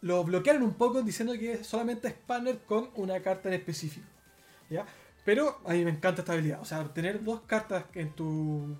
lo 0.00 0.24
bloquearon 0.24 0.62
un 0.62 0.74
poco 0.74 1.02
diciendo 1.02 1.34
que 1.34 1.64
solamente 1.64 2.08
es 2.08 2.14
partner 2.14 2.60
con 2.60 2.90
una 2.94 3.20
carta 3.20 3.48
en 3.48 3.54
específico. 3.54 4.06
¿ya? 4.70 4.86
Pero 5.28 5.60
a 5.66 5.74
mí 5.74 5.84
me 5.84 5.90
encanta 5.90 6.22
esta 6.22 6.32
habilidad. 6.32 6.58
O 6.62 6.64
sea, 6.64 6.82
tener 6.94 7.22
dos 7.22 7.42
cartas 7.42 7.84
en 7.92 8.12
tu, 8.12 8.78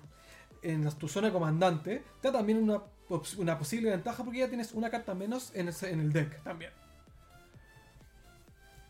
en 0.63 0.89
tu 0.97 1.07
zona 1.07 1.31
comandante 1.31 2.01
te 2.19 2.27
da 2.27 2.39
también 2.39 2.57
una, 2.57 2.81
una 3.37 3.59
posible 3.59 3.91
ventaja 3.91 4.23
porque 4.23 4.39
ya 4.39 4.47
tienes 4.47 4.71
una 4.71 4.89
carta 4.89 5.13
menos 5.13 5.51
en, 5.53 5.69
en 5.83 5.99
el 5.99 6.11
deck 6.11 6.41
también. 6.41 6.71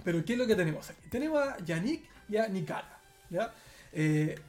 Pero 0.05 0.23
¿qué 0.23 0.31
es 0.31 0.39
lo 0.39 0.47
que 0.47 0.55
tenemos 0.55 0.89
aquí? 0.89 1.09
Tenemos 1.09 1.45
a 1.45 1.57
Yannick 1.57 2.05
y 2.29 2.37
a 2.37 2.47
Nikara. 2.47 2.97
¿ya? 3.29 3.53
Eh, 3.91 4.39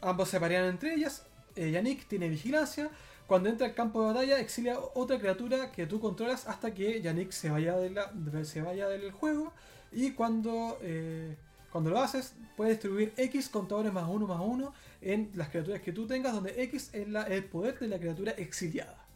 ambos 0.00 0.30
se 0.30 0.40
parean 0.40 0.64
entre 0.64 0.94
ellas. 0.94 1.26
Eh, 1.54 1.70
Yannick 1.70 2.08
tiene 2.08 2.30
vigilancia. 2.30 2.88
Cuando 3.26 3.50
entra 3.50 3.66
al 3.66 3.74
campo 3.74 4.00
de 4.00 4.14
batalla, 4.14 4.40
exilia 4.40 4.78
otra 4.94 5.18
criatura 5.18 5.70
que 5.70 5.86
tú 5.86 6.00
controlas 6.00 6.48
hasta 6.48 6.72
que 6.72 7.02
Yannick 7.02 7.30
se 7.30 7.50
vaya, 7.50 7.76
de 7.76 7.90
la, 7.90 8.10
se 8.46 8.62
vaya 8.62 8.88
del 8.88 9.12
juego. 9.12 9.52
Y 9.92 10.12
cuando, 10.12 10.78
eh, 10.80 11.36
cuando 11.70 11.90
lo 11.90 12.00
haces, 12.00 12.34
puedes 12.56 12.74
distribuir 12.74 13.12
X 13.16 13.48
contadores 13.48 13.92
más 13.92 14.08
uno 14.08 14.26
más 14.26 14.40
uno 14.40 14.72
en 15.00 15.30
las 15.34 15.48
criaturas 15.48 15.80
que 15.80 15.92
tú 15.92 16.06
tengas, 16.06 16.32
donde 16.32 16.62
X 16.64 16.90
es 16.92 17.08
la, 17.08 17.22
el 17.24 17.44
poder 17.44 17.78
de 17.78 17.88
la 17.88 17.98
criatura 17.98 18.32
exiliada. 18.32 19.06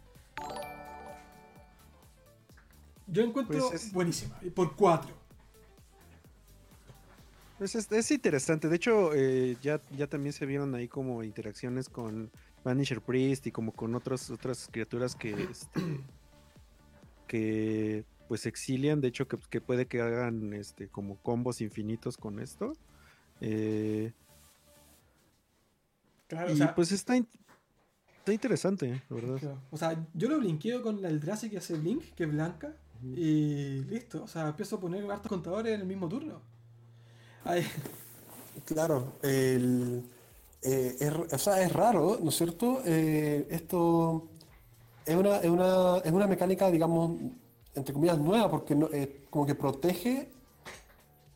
Yo 3.07 3.23
encuentro 3.23 3.69
pues 3.69 3.93
buenísima. 3.93 4.39
Por 4.55 4.75
4. 4.75 5.23
Pues 7.59 7.75
es, 7.75 8.11
interesante. 8.11 8.69
De 8.69 8.77
hecho, 8.77 9.15
eh, 9.15 9.57
ya, 9.63 9.81
ya 9.97 10.07
también 10.07 10.33
se 10.33 10.47
vieron 10.47 10.75
ahí 10.75 10.89
como 10.89 11.23
interacciones 11.23 11.89
con 11.89 12.31
Vanisher 12.65 13.01
Priest 13.01 13.47
y 13.47 13.53
como 13.53 13.73
con 13.73 13.95
otras 13.95 14.31
otras 14.31 14.69
criaturas 14.71 15.15
que, 15.15 15.31
este, 15.45 15.81
que 17.29 18.05
pues 18.33 18.47
exilian. 18.47 19.03
De 19.03 19.09
hecho, 19.09 19.28
que, 19.28 19.61
puede 19.61 19.85
que 19.85 20.01
hagan 20.01 20.55
este 20.55 20.89
como 20.89 21.18
combos 21.18 21.61
infinitos 21.61 22.16
con 22.16 22.41
esto. 22.41 22.72
Eh, 23.43 24.11
claro, 26.28 26.55
y 26.55 26.59
pues 26.74 26.93
está, 26.93 27.14
está 27.14 28.33
interesante, 28.33 29.03
la 29.11 29.16
verdad. 29.16 29.59
O 29.70 29.76
sea, 29.76 30.03
yo 30.14 30.30
lo 30.30 30.39
blinqueo 30.39 30.80
con 30.80 31.05
el 31.05 31.20
Drazi 31.20 31.51
que 31.51 31.59
hace 31.59 31.74
Blink, 31.74 32.14
que 32.14 32.24
es 32.24 32.33
blanca. 32.33 32.74
Y 33.03 33.85
listo. 33.85 34.24
O 34.24 34.26
sea, 34.26 34.49
empiezo 34.49 34.76
a 34.76 34.80
poner 34.80 35.05
hartos 35.11 35.28
contadores 35.28 35.74
en 35.74 35.83
el 35.83 35.87
mismo 35.87 36.09
turno. 36.09 36.41
Claro, 38.64 39.18
el, 39.22 40.05
eh, 40.62 40.97
es, 40.99 41.12
o 41.35 41.39
sea, 41.39 41.61
es 41.61 41.70
raro, 41.70 42.18
¿no 42.22 42.30
es 42.30 42.37
cierto? 42.37 42.80
Eh, 42.87 43.47
esto 43.51 44.30
es 45.05 45.16
una, 45.16 45.37
es, 45.37 45.51
una, 45.51 45.99
es 45.99 46.12
una 46.12 46.26
mecánica, 46.26 46.70
digamos, 46.70 47.20
entre 47.75 47.95
comillas, 47.95 48.18
nueva, 48.18 48.51
porque 48.51 48.75
no, 48.75 48.89
eh, 48.93 49.25
como 49.31 49.47
que 49.47 49.55
protege, 49.55 50.31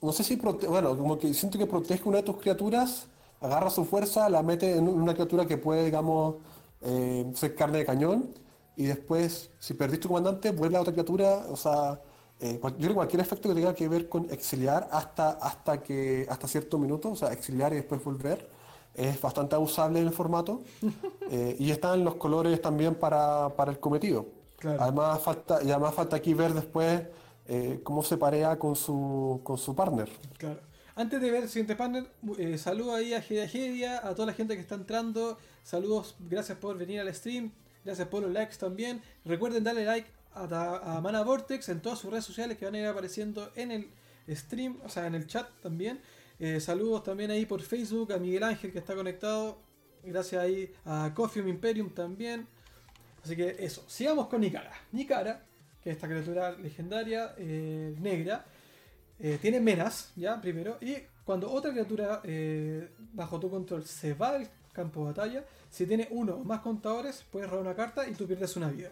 no 0.03 0.13
sé 0.13 0.25
si 0.25 0.37
protege, 0.37 0.69
bueno, 0.69 0.97
como 0.97 1.19
que 1.19 1.33
siento 1.35 1.59
que 1.59 1.67
protege 1.67 2.09
una 2.09 2.19
de 2.19 2.23
tus 2.25 2.37
criaturas, 2.37 3.07
agarra 3.41 3.71
su 3.71 3.85
fuerza, 3.85 4.29
la 4.29 4.43
mete 4.43 4.77
en 4.77 4.89
una 4.89 5.15
criatura 5.15 5.47
que 5.47 5.59
puede, 5.59 5.85
digamos, 5.85 6.37
ser 7.35 7.55
carne 7.57 7.79
de 7.79 7.87
cañón, 7.87 8.33
y 8.77 8.85
después, 8.85 9.51
si 9.59 9.75
perdiste 9.75 10.03
tu 10.03 10.09
comandante, 10.09 10.51
vuelve 10.51 10.77
a 10.77 10.83
otra 10.83 10.93
criatura, 10.93 11.47
o 11.51 11.57
sea, 11.57 11.99
eh, 12.41 12.59
yo 12.63 12.71
creo 12.71 12.89
que 12.89 12.95
cualquier 12.95 13.23
efecto 13.23 13.49
que 13.49 13.55
tenga 13.55 13.75
que 13.75 13.89
ver 13.89 14.09
con 14.09 14.31
exiliar 14.31 14.89
hasta, 14.93 15.31
hasta, 15.31 15.83
que, 15.83 16.27
hasta 16.29 16.47
cierto 16.47 16.79
minuto, 16.79 17.11
o 17.11 17.17
sea, 17.17 17.33
exiliar 17.33 17.73
y 17.73 17.77
después 17.77 18.05
volver, 18.05 18.51
es 18.95 19.21
bastante 19.21 19.57
usable 19.57 20.01
en 20.01 20.07
el 20.07 20.13
formato. 20.13 20.61
Eh, 21.29 21.57
y 21.59 21.73
están 21.73 22.05
los 22.05 22.15
colores 22.15 22.63
también 22.63 22.95
para, 22.95 23.53
el 23.67 23.81
cometido. 23.81 24.27
Además, 24.63 25.21
falta, 25.23 25.63
y 25.63 25.71
además 25.71 25.95
falta 25.95 26.17
aquí 26.17 26.35
ver 26.35 26.55
después 26.55 27.03
eh, 27.47 27.81
cómo 27.83 28.03
se 28.03 28.17
parea 28.17 28.59
con 28.59 28.75
su, 28.77 29.41
con 29.45 29.59
su 29.59 29.75
partner. 29.75 30.09
Claro. 30.39 30.61
Antes 30.95 31.21
de 31.21 31.31
ver 31.31 31.43
el 31.43 31.49
siguiente 31.51 31.77
partner, 31.77 32.09
saludo 32.57 32.95
ahí 32.95 33.13
a 33.13 33.21
Gedia 33.21 33.99
a 33.99 34.15
toda 34.15 34.27
la 34.27 34.33
gente 34.33 34.55
que 34.55 34.63
está 34.63 34.77
entrando. 34.77 35.37
Saludos, 35.63 36.17
gracias 36.19 36.57
por 36.57 36.79
venir 36.79 37.01
al 37.01 37.15
stream. 37.15 37.53
Gracias 37.85 38.09
por 38.09 38.23
los 38.23 38.33
likes 38.33 38.57
también. 38.57 39.03
Recuerden 39.25 39.63
darle 39.63 39.85
like 39.85 40.09
a, 40.35 41.01
Mana 41.03 41.23
Vortex 41.23 41.69
en 41.69 41.81
todas 41.81 41.99
sus 41.99 42.11
redes 42.11 42.25
sociales 42.25 42.59
que 42.59 42.65
van 42.65 42.75
a 42.75 42.79
ir 42.79 42.87
apareciendo 42.87 43.53
en 43.55 43.71
el 43.71 43.91
stream, 44.29 44.79
o 44.85 44.89
sea, 44.89 45.07
en 45.07 45.15
el 45.15 45.27
chat 45.27 45.49
también. 45.63 46.01
Eh, 46.39 46.61
saludos 46.61 47.05
también 47.05 47.31
ahí 47.31 47.47
por 47.47 47.63
Facebook 47.63 48.13
a 48.13 48.19
Miguel 48.19 48.43
Ángel 48.43 48.73
que 48.73 48.79
está 48.79 48.95
conectado. 48.95 49.59
Gracias 50.03 50.43
ahí 50.43 50.73
a 50.85 51.13
Coffeeum 51.15 51.47
Imperium 51.49 51.91
también. 51.91 52.49
Así 53.27 53.35
que 53.35 53.57
eso, 53.59 53.83
sigamos 53.89 54.29
con 54.29 54.41
Nikara. 54.41 54.71
Nikara, 54.93 55.43
que 55.83 55.91
es 55.91 55.97
esta 55.97 56.07
criatura 56.07 56.53
legendaria 56.53 57.35
eh, 57.37 57.93
negra, 57.99 58.45
eh, 59.19 59.39
tiene 59.43 59.59
menas, 59.59 60.13
ya, 60.15 60.41
primero. 60.41 60.79
Y 60.81 60.95
cuando 61.25 61.51
otra 61.51 61.73
criatura 61.73 62.23
bajo 63.15 63.41
tu 63.41 63.51
control 63.51 63.85
se 63.85 64.15
va 64.15 64.39
del 64.39 64.47
campo 64.73 65.01
de 65.01 65.07
batalla, 65.07 65.45
si 65.71 65.87
tiene 65.87 66.07
uno 66.13 66.37
o 66.37 66.45
más 66.45 66.61
contadores, 66.61 67.27
puedes 67.33 67.51
robar 67.51 67.67
una 67.67 67.75
carta 67.75 68.09
y 68.09 68.13
tú 68.13 68.29
pierdes 68.29 68.55
una 68.57 68.71
vida. 68.71 68.91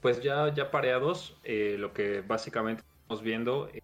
Pues 0.00 0.20
ya, 0.20 0.52
ya 0.52 0.70
pareados, 0.70 1.36
eh, 1.44 1.76
lo 1.78 1.92
que 1.92 2.22
básicamente 2.22 2.82
estamos 3.02 3.22
viendo, 3.22 3.68
es 3.68 3.82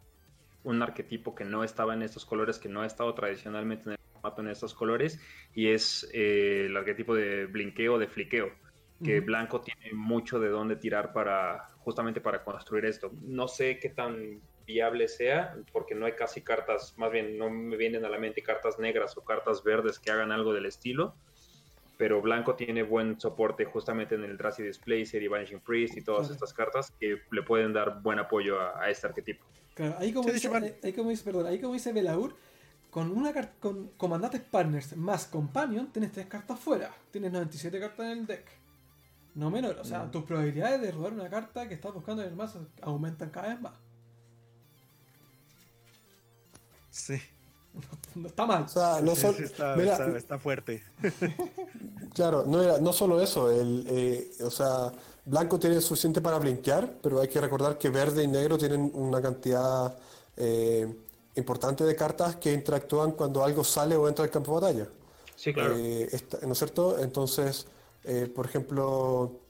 un 0.64 0.82
arquetipo 0.82 1.34
que 1.34 1.44
no 1.44 1.62
estaba 1.62 1.94
en 1.94 2.02
estos 2.02 2.24
colores, 2.24 2.58
que 2.58 2.68
no 2.68 2.80
ha 2.82 2.86
estado 2.86 3.14
tradicionalmente 3.14 3.84
en 3.84 3.92
el 3.92 3.98
formato 4.26 4.42
en 4.42 4.48
estos 4.48 4.74
colores, 4.74 5.20
y 5.54 5.68
es 5.68 6.08
eh, 6.12 6.66
el 6.66 6.76
arquetipo 6.76 7.14
de 7.14 7.46
blinqueo, 7.46 7.98
de 7.98 8.08
fliqueo, 8.08 8.50
que 9.04 9.20
blanco 9.20 9.60
tiene 9.60 9.92
mucho 9.92 10.40
de 10.40 10.48
dónde 10.48 10.76
tirar 10.76 11.12
para 11.12 11.68
justamente 11.80 12.20
para 12.20 12.42
construir 12.42 12.86
esto. 12.86 13.12
No 13.22 13.46
sé 13.46 13.78
qué 13.78 13.90
tan 13.90 14.40
viable 14.66 15.06
sea, 15.06 15.54
porque 15.70 15.94
no 15.94 16.06
hay 16.06 16.12
casi 16.12 16.40
cartas, 16.40 16.94
más 16.96 17.12
bien 17.12 17.36
no 17.36 17.50
me 17.50 17.76
vienen 17.76 18.04
a 18.04 18.08
la 18.08 18.18
mente 18.18 18.42
cartas 18.42 18.78
negras 18.78 19.16
o 19.16 19.22
cartas 19.22 19.62
verdes 19.62 19.98
que 19.98 20.10
hagan 20.10 20.32
algo 20.32 20.54
del 20.54 20.66
estilo 20.66 21.14
pero 21.96 22.20
Blanco 22.20 22.54
tiene 22.54 22.82
buen 22.82 23.18
soporte 23.20 23.64
justamente 23.64 24.14
en 24.14 24.24
el 24.24 24.36
Drazi 24.36 24.62
Displacer 24.62 25.22
y 25.22 25.28
Vanishing 25.28 25.60
Priest 25.60 25.96
y 25.96 26.02
todas 26.02 26.30
estas 26.30 26.52
cartas 26.52 26.92
que 27.00 27.18
le 27.30 27.42
pueden 27.42 27.72
dar 27.72 28.02
buen 28.02 28.18
apoyo 28.18 28.60
a, 28.60 28.90
este 28.90 29.06
arquetipo. 29.06 29.44
Claro, 29.74 29.96
ahí 29.98 30.12
como, 30.12 30.30
dice, 30.30 30.50
ahí, 30.82 30.92
como 30.92 31.10
dice, 31.10 31.24
perdón, 31.24 31.46
ahí 31.46 31.58
como 31.58 31.74
dice 31.74 31.92
Belaur, 31.92 32.34
con 32.96 33.10
una 33.10 33.30
con 33.60 33.88
comandantes 33.98 34.40
partners 34.40 34.96
más 34.96 35.26
companion, 35.26 35.92
tienes 35.92 36.12
tres 36.12 36.24
cartas 36.28 36.58
fuera. 36.58 36.90
Tienes 37.10 37.30
97 37.30 37.78
cartas 37.78 38.06
en 38.06 38.12
el 38.12 38.26
deck. 38.26 38.46
No 39.34 39.50
menor, 39.50 39.76
o 39.78 39.84
sea, 39.84 40.04
mm. 40.04 40.10
tus 40.12 40.24
probabilidades 40.24 40.80
de 40.80 40.92
robar 40.92 41.12
una 41.12 41.28
carta 41.28 41.68
que 41.68 41.74
estás 41.74 41.92
buscando 41.92 42.22
en 42.22 42.30
el 42.30 42.34
mazo 42.34 42.66
aumentan 42.80 43.28
cada 43.28 43.48
vez 43.48 43.60
más. 43.60 43.74
Sí. 46.90 47.20
No, 48.14 48.28
está 48.28 48.46
mal. 48.46 48.64
está, 48.64 50.38
fuerte. 50.38 50.82
claro, 52.14 52.44
no, 52.46 52.78
no 52.78 52.92
solo 52.94 53.20
eso. 53.20 53.50
El, 53.50 53.86
eh, 53.90 54.30
o 54.40 54.50
sea, 54.50 54.90
blanco 55.26 55.58
tiene 55.58 55.82
suficiente 55.82 56.22
para 56.22 56.38
blinkear, 56.38 56.94
pero 57.02 57.20
hay 57.20 57.28
que 57.28 57.42
recordar 57.42 57.76
que 57.76 57.90
verde 57.90 58.24
y 58.24 58.26
negro 58.26 58.56
tienen 58.56 58.90
una 58.94 59.20
cantidad 59.20 59.94
eh, 60.38 61.05
importante 61.36 61.84
de 61.84 61.94
cartas 61.94 62.36
que 62.36 62.52
interactúan 62.52 63.12
cuando 63.12 63.44
algo 63.44 63.62
sale 63.62 63.96
o 63.96 64.08
entra 64.08 64.24
del 64.24 64.32
campo 64.32 64.54
de 64.54 64.66
batalla. 64.66 64.88
Sí, 65.36 65.52
claro. 65.52 65.74
Eh, 65.76 66.08
¿No 66.42 66.52
es 66.52 66.58
cierto? 66.58 66.98
Entonces, 66.98 67.66
por 68.34 68.46
ejemplo, 68.46 69.40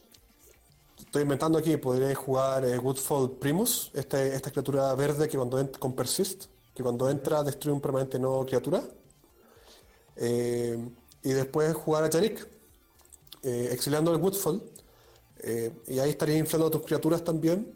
estoy 0.99 1.23
inventando 1.23 1.59
aquí, 1.59 1.77
podría 1.77 2.15
jugar 2.15 2.65
Woodfall 2.81 3.33
Primus, 3.39 3.91
este, 3.95 4.35
esta 4.35 4.51
criatura 4.51 4.95
verde 4.95 5.29
que 5.29 5.37
cuando 5.37 5.59
entra 5.59 5.79
con 5.79 5.95
Persist 5.95 6.47
que 6.77 6.83
cuando 6.83 7.09
entra 7.09 7.43
destruye 7.43 7.75
un 7.75 7.81
permanente 7.81 8.19
no 8.19 8.45
criatura. 8.45 8.83
Eh, 10.15 10.79
y 11.23 11.33
después 11.33 11.75
jugar 11.75 12.05
a 12.05 12.11
eh, 13.43 13.69
exiliando 13.73 14.13
el 14.13 14.21
Woodfall. 14.21 14.63
Eh, 15.39 15.73
y 15.87 15.99
ahí 15.99 16.11
estaría 16.11 16.37
inflando 16.37 16.71
tus 16.71 16.83
criaturas 16.83 17.25
también. 17.25 17.73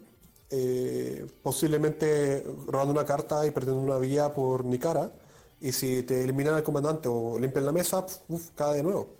Posiblemente 1.41 2.45
robando 2.67 2.93
una 2.93 3.05
carta 3.05 3.45
y 3.45 3.51
perdiendo 3.51 3.81
una 3.81 3.97
vía 3.97 4.33
por 4.33 4.65
Nikara. 4.65 5.11
Y 5.59 5.71
si 5.71 6.03
te 6.03 6.23
eliminan 6.23 6.55
al 6.55 6.63
comandante 6.63 7.07
o 7.07 7.37
limpian 7.39 7.65
la 7.65 7.71
mesa, 7.71 8.05
uf, 8.27 8.49
cae 8.55 8.77
de 8.77 8.83
nuevo. 8.83 9.15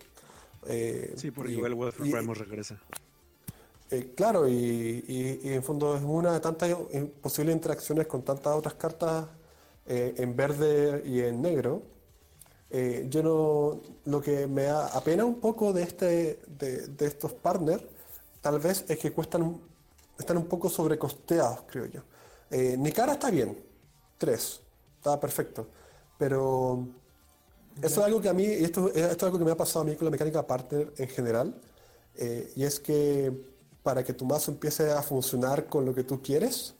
sí, 1.15 1.31
porque 1.31 1.53
igual 1.53 1.73
Woodfall 1.73 2.35
regresa. 2.35 2.77
claro, 4.15 4.47
y, 4.47 5.05
y, 5.07 5.53
en 5.53 5.63
fondo 5.63 5.95
es 5.95 6.03
una 6.03 6.33
de 6.33 6.39
tantas 6.39 6.75
posibles 7.21 7.55
interacciones 7.55 8.07
con 8.07 8.23
tantas 8.23 8.55
otras 8.55 8.73
cartas 8.73 9.27
eh, 9.87 10.13
en 10.17 10.35
verde 10.35 11.03
y 11.05 11.21
en 11.21 11.41
negro, 11.41 11.81
eh, 12.69 13.07
yo 13.09 13.23
no, 13.23 13.81
lo 14.05 14.21
que 14.21 14.47
me 14.47 14.63
da 14.63 14.87
apena 14.95 15.25
un 15.25 15.39
poco 15.39 15.73
de, 15.73 15.83
este, 15.83 16.39
de, 16.47 17.05
estos 17.05 17.33
partners, 17.33 17.83
tal 18.41 18.59
vez 18.59 18.85
es 18.87 18.99
que 18.99 19.11
cuestan, 19.11 19.59
están 20.21 20.37
un 20.37 20.45
poco 20.45 20.69
sobrecosteados, 20.69 21.63
creo 21.67 21.85
yo. 21.85 22.01
Eh, 22.49 22.77
cara 22.93 23.13
está 23.13 23.29
bien, 23.29 23.57
tres, 24.17 24.61
está 24.97 25.19
perfecto, 25.19 25.67
pero 26.17 26.87
eso 27.81 28.01
es 28.01 28.05
algo 28.05 28.21
que 28.21 28.29
a 28.29 28.33
mí, 28.33 28.45
esto, 28.45 28.87
esto, 28.87 28.99
es 28.99 29.23
algo 29.23 29.37
que 29.37 29.45
me 29.45 29.51
ha 29.51 29.57
pasado 29.57 29.81
a 29.81 29.85
mí 29.85 29.95
con 29.95 30.05
la 30.05 30.11
mecánica 30.11 30.45
partner 30.45 30.93
en 30.97 31.07
general, 31.07 31.61
y 32.55 32.63
es 32.63 32.79
que 32.79 33.31
para 33.83 34.03
que 34.03 34.13
tu 34.13 34.25
mazo 34.25 34.51
empiece 34.51 34.91
a 34.91 35.01
funcionar 35.01 35.67
con 35.67 35.85
lo 35.85 35.95
que 35.95 36.03
tú 36.03 36.21
quieres, 36.21 36.75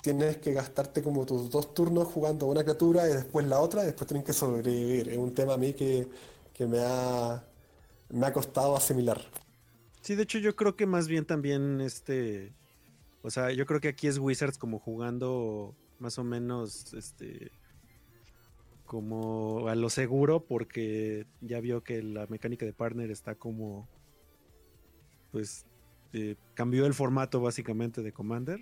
tienes 0.00 0.38
que 0.38 0.52
gastarte 0.52 1.02
como 1.02 1.26
tus 1.26 1.50
dos 1.50 1.74
turnos 1.74 2.08
jugando 2.08 2.46
una 2.46 2.62
criatura 2.62 3.08
y 3.08 3.12
después 3.12 3.46
la 3.46 3.60
otra 3.60 3.82
y 3.82 3.86
después 3.86 4.06
tienes 4.06 4.24
que 4.24 4.32
sobrevivir. 4.32 5.08
Es 5.08 5.18
un 5.18 5.34
tema 5.34 5.54
a 5.54 5.56
mí 5.56 5.72
que, 5.74 6.08
me, 6.60 6.78
ha, 6.80 7.42
me 8.10 8.26
ha 8.26 8.32
costado 8.32 8.76
asimilar. 8.76 9.20
Sí, 10.00 10.14
de 10.14 10.22
hecho 10.22 10.38
yo 10.38 10.54
creo 10.54 10.76
que 10.76 10.86
más 10.86 11.08
bien 11.08 11.24
también 11.24 11.80
este... 11.80 12.52
O 13.22 13.30
sea, 13.30 13.52
yo 13.52 13.66
creo 13.66 13.80
que 13.80 13.88
aquí 13.88 14.06
es 14.06 14.18
Wizards 14.18 14.58
como 14.58 14.78
jugando 14.78 15.74
más 15.98 16.18
o 16.18 16.24
menos 16.24 16.94
este 16.94 17.50
como 18.84 19.68
a 19.68 19.74
lo 19.74 19.90
seguro 19.90 20.46
porque 20.46 21.26
ya 21.40 21.60
vio 21.60 21.82
que 21.82 22.02
la 22.02 22.26
mecánica 22.28 22.64
de 22.64 22.72
partner 22.72 23.10
está 23.10 23.34
como 23.34 23.86
pues 25.30 25.66
eh, 26.14 26.36
cambió 26.54 26.86
el 26.86 26.94
formato 26.94 27.40
básicamente 27.40 28.02
de 28.02 28.12
Commander 28.12 28.60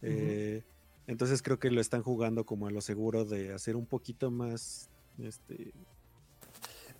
eh, 0.00 0.64
entonces 1.06 1.42
creo 1.42 1.60
que 1.60 1.70
lo 1.70 1.80
están 1.80 2.02
jugando 2.02 2.44
como 2.44 2.66
a 2.66 2.70
lo 2.72 2.80
seguro 2.80 3.24
de 3.24 3.52
hacer 3.52 3.76
un 3.76 3.86
poquito 3.86 4.32
más 4.32 4.90
este 5.18 5.72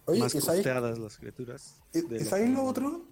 más 0.07 0.33
costeadas 0.33 0.99
las 0.99 1.17
criaturas. 1.17 1.81
¿Es 1.93 2.33
ahí 2.33 2.49
lo 2.53 2.65
otro? 2.65 3.05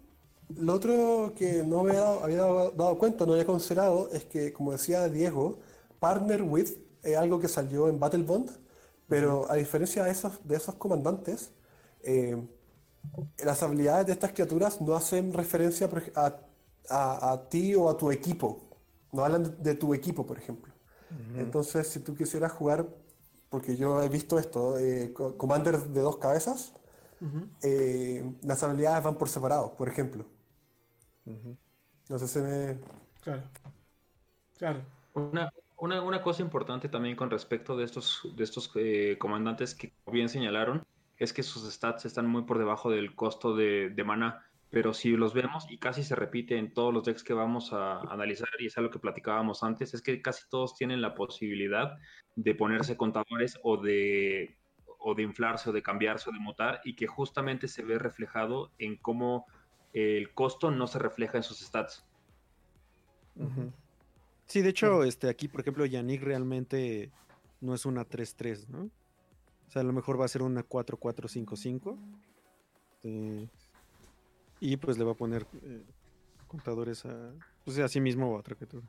Lo 0.56 0.74
otro 0.74 1.32
que 1.36 1.62
no 1.62 1.84
me 1.84 1.96
había 1.96 2.42
dado, 2.42 2.98
cuenta, 2.98 3.26
no 3.26 3.32
había 3.32 3.46
considerado, 3.46 4.08
es 4.12 4.24
que, 4.24 4.52
como 4.52 4.72
decía 4.72 5.08
Diego, 5.08 5.58
Partner 5.98 6.42
With 6.42 6.70
es 7.02 7.16
algo 7.16 7.40
que 7.40 7.48
salió 7.48 7.88
en 7.88 7.98
Battle 7.98 8.24
Bond, 8.24 8.50
pero 9.08 9.50
a 9.50 9.56
diferencia 9.56 10.04
de 10.04 10.10
esos, 10.10 10.40
de 10.44 10.56
esos 10.56 10.74
comandantes, 10.76 11.52
eh, 12.02 12.36
las 13.44 13.62
habilidades 13.62 14.06
de 14.06 14.12
estas 14.12 14.32
criaturas 14.32 14.80
no 14.80 14.94
hacen 14.94 15.32
referencia 15.32 15.88
a, 16.14 16.40
a, 16.88 17.48
ti 17.48 17.74
o 17.74 17.88
a 17.88 17.96
tu 17.96 18.10
equipo. 18.10 18.60
No 19.12 19.24
hablan 19.24 19.56
de 19.62 19.74
tu 19.74 19.94
equipo, 19.94 20.26
por 20.26 20.38
ejemplo. 20.38 20.72
Entonces, 21.36 21.88
si 21.88 22.00
tú 22.00 22.14
quisieras 22.14 22.52
jugar, 22.52 22.86
porque 23.48 23.76
yo 23.76 24.00
he 24.00 24.08
visto 24.08 24.38
esto, 24.38 24.78
eh, 24.78 25.12
Commander 25.12 25.78
de 25.80 26.00
dos 26.00 26.18
cabezas, 26.18 26.72
eh, 27.62 28.32
las 28.42 28.62
habilidades 28.62 29.02
van 29.02 29.16
por 29.16 29.28
separado, 29.28 29.74
por 29.76 29.88
ejemplo. 29.88 30.24
No 31.24 32.18
sé 32.18 32.28
si 32.28 32.38
me... 32.40 32.78
Claro. 33.22 33.42
Claro. 34.58 34.80
Una, 35.14 36.22
cosa 36.22 36.42
importante 36.42 36.88
también 36.88 37.16
con 37.16 37.30
respecto 37.30 37.76
de 37.76 37.84
estos, 37.84 38.28
de 38.36 38.44
estos 38.44 38.70
eh, 38.74 39.16
comandantes 39.18 39.74
que 39.74 39.92
bien 40.10 40.28
señalaron 40.28 40.84
es 41.16 41.32
que 41.32 41.42
sus 41.42 41.70
stats 41.70 42.04
están 42.04 42.26
muy 42.26 42.42
por 42.42 42.58
debajo 42.58 42.90
del 42.90 43.14
costo 43.14 43.54
de, 43.54 43.90
de 43.90 44.04
mana 44.04 44.44
pero 44.70 44.94
si 44.94 45.10
los 45.10 45.34
vemos 45.34 45.66
y 45.68 45.78
casi 45.78 46.04
se 46.04 46.14
repite 46.14 46.56
en 46.56 46.72
todos 46.72 46.94
los 46.94 47.04
decks 47.04 47.24
que 47.24 47.34
vamos 47.34 47.72
a 47.72 48.00
analizar, 48.02 48.48
y 48.60 48.66
es 48.66 48.78
algo 48.78 48.90
que 48.90 49.00
platicábamos 49.00 49.64
antes, 49.64 49.92
es 49.94 50.00
que 50.00 50.22
casi 50.22 50.48
todos 50.48 50.76
tienen 50.76 51.02
la 51.02 51.14
posibilidad 51.14 51.98
de 52.36 52.54
ponerse 52.54 52.96
contadores 52.96 53.58
o 53.64 53.76
de, 53.76 54.56
o 54.98 55.14
de 55.16 55.24
inflarse 55.24 55.70
o 55.70 55.72
de 55.72 55.82
cambiarse 55.82 56.30
o 56.30 56.32
de 56.32 56.38
mutar, 56.38 56.80
y 56.84 56.94
que 56.94 57.08
justamente 57.08 57.66
se 57.66 57.82
ve 57.82 57.98
reflejado 57.98 58.70
en 58.78 58.96
cómo 58.96 59.46
el 59.92 60.32
costo 60.34 60.70
no 60.70 60.86
se 60.86 60.98
refleja 60.98 61.36
en 61.38 61.42
sus 61.42 61.58
stats. 61.60 62.04
Sí, 64.46 64.62
de 64.62 64.68
hecho, 64.70 65.04
este, 65.04 65.28
aquí, 65.28 65.48
por 65.48 65.60
ejemplo, 65.60 65.86
Yannick 65.86 66.22
realmente 66.22 67.10
no 67.60 67.74
es 67.74 67.86
una 67.86 68.06
3-3, 68.06 68.68
¿no? 68.68 68.90
O 69.68 69.70
sea, 69.70 69.82
a 69.82 69.84
lo 69.84 69.92
mejor 69.92 70.20
va 70.20 70.24
a 70.24 70.28
ser 70.28 70.42
una 70.42 70.66
4-4-5-5. 70.66 71.96
Y 74.60 74.76
pues 74.76 74.98
le 74.98 75.04
va 75.04 75.12
a 75.12 75.14
poner 75.14 75.46
eh, 75.62 75.82
contadores 76.48 77.06
a, 77.06 77.32
pues, 77.64 77.78
a 77.78 77.88
sí 77.88 78.00
mismo 78.00 78.30
o 78.30 78.36
a 78.36 78.40
otra 78.40 78.56
criatura. 78.56 78.86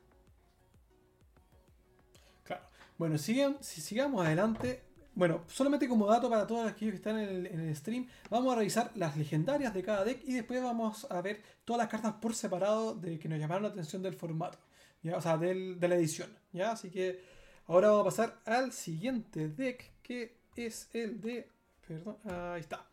Claro. 2.44 2.64
Bueno, 2.98 3.18
si 3.18 3.56
sigamos 3.62 4.26
adelante. 4.26 4.84
Bueno, 5.14 5.44
solamente 5.48 5.90
como 5.90 6.06
dato 6.08 6.30
para 6.30 6.48
todos 6.48 6.70
aquellos 6.70 6.94
que 6.94 6.98
están 6.98 7.20
en 7.20 7.46
el, 7.46 7.76
stream, 7.76 8.08
vamos 8.30 8.54
a 8.54 8.58
revisar 8.58 8.92
las 8.96 9.18
legendarias 9.18 9.74
de 9.74 9.84
cada 9.84 10.06
deck 10.06 10.22
y 10.26 10.34
después 10.34 10.64
vamos 10.64 11.06
a 11.10 11.22
ver 11.22 11.42
todas 11.66 11.82
las 11.82 11.90
cartas 11.90 12.14
por 12.22 12.34
separado 12.34 12.96
de 12.96 13.20
que 13.20 13.28
nos 13.28 13.38
llamaron 13.38 13.64
la 13.64 13.70
atención 13.70 14.02
del 14.02 14.14
formato, 14.14 14.58
¿ya? 15.04 15.18
o 15.18 15.22
sea, 15.22 15.38
de 15.38 15.76
la 15.80 15.96
edición. 15.96 16.30
¿ya? 16.54 16.72
Así 16.72 16.90
que 16.90 17.22
ahora 17.68 17.90
vamos 17.90 18.02
a 18.02 18.06
pasar 18.06 18.40
al 18.46 18.72
siguiente 18.72 19.50
deck 19.50 19.92
que 20.02 20.38
es 20.56 20.90
el 20.94 21.20
de. 21.20 21.50
Perdón, 21.86 22.18
ahí 22.26 22.62
está. 22.62 22.86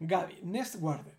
Gaby, 0.00 0.40
Nest 0.44 0.76
Warden. 0.80 1.14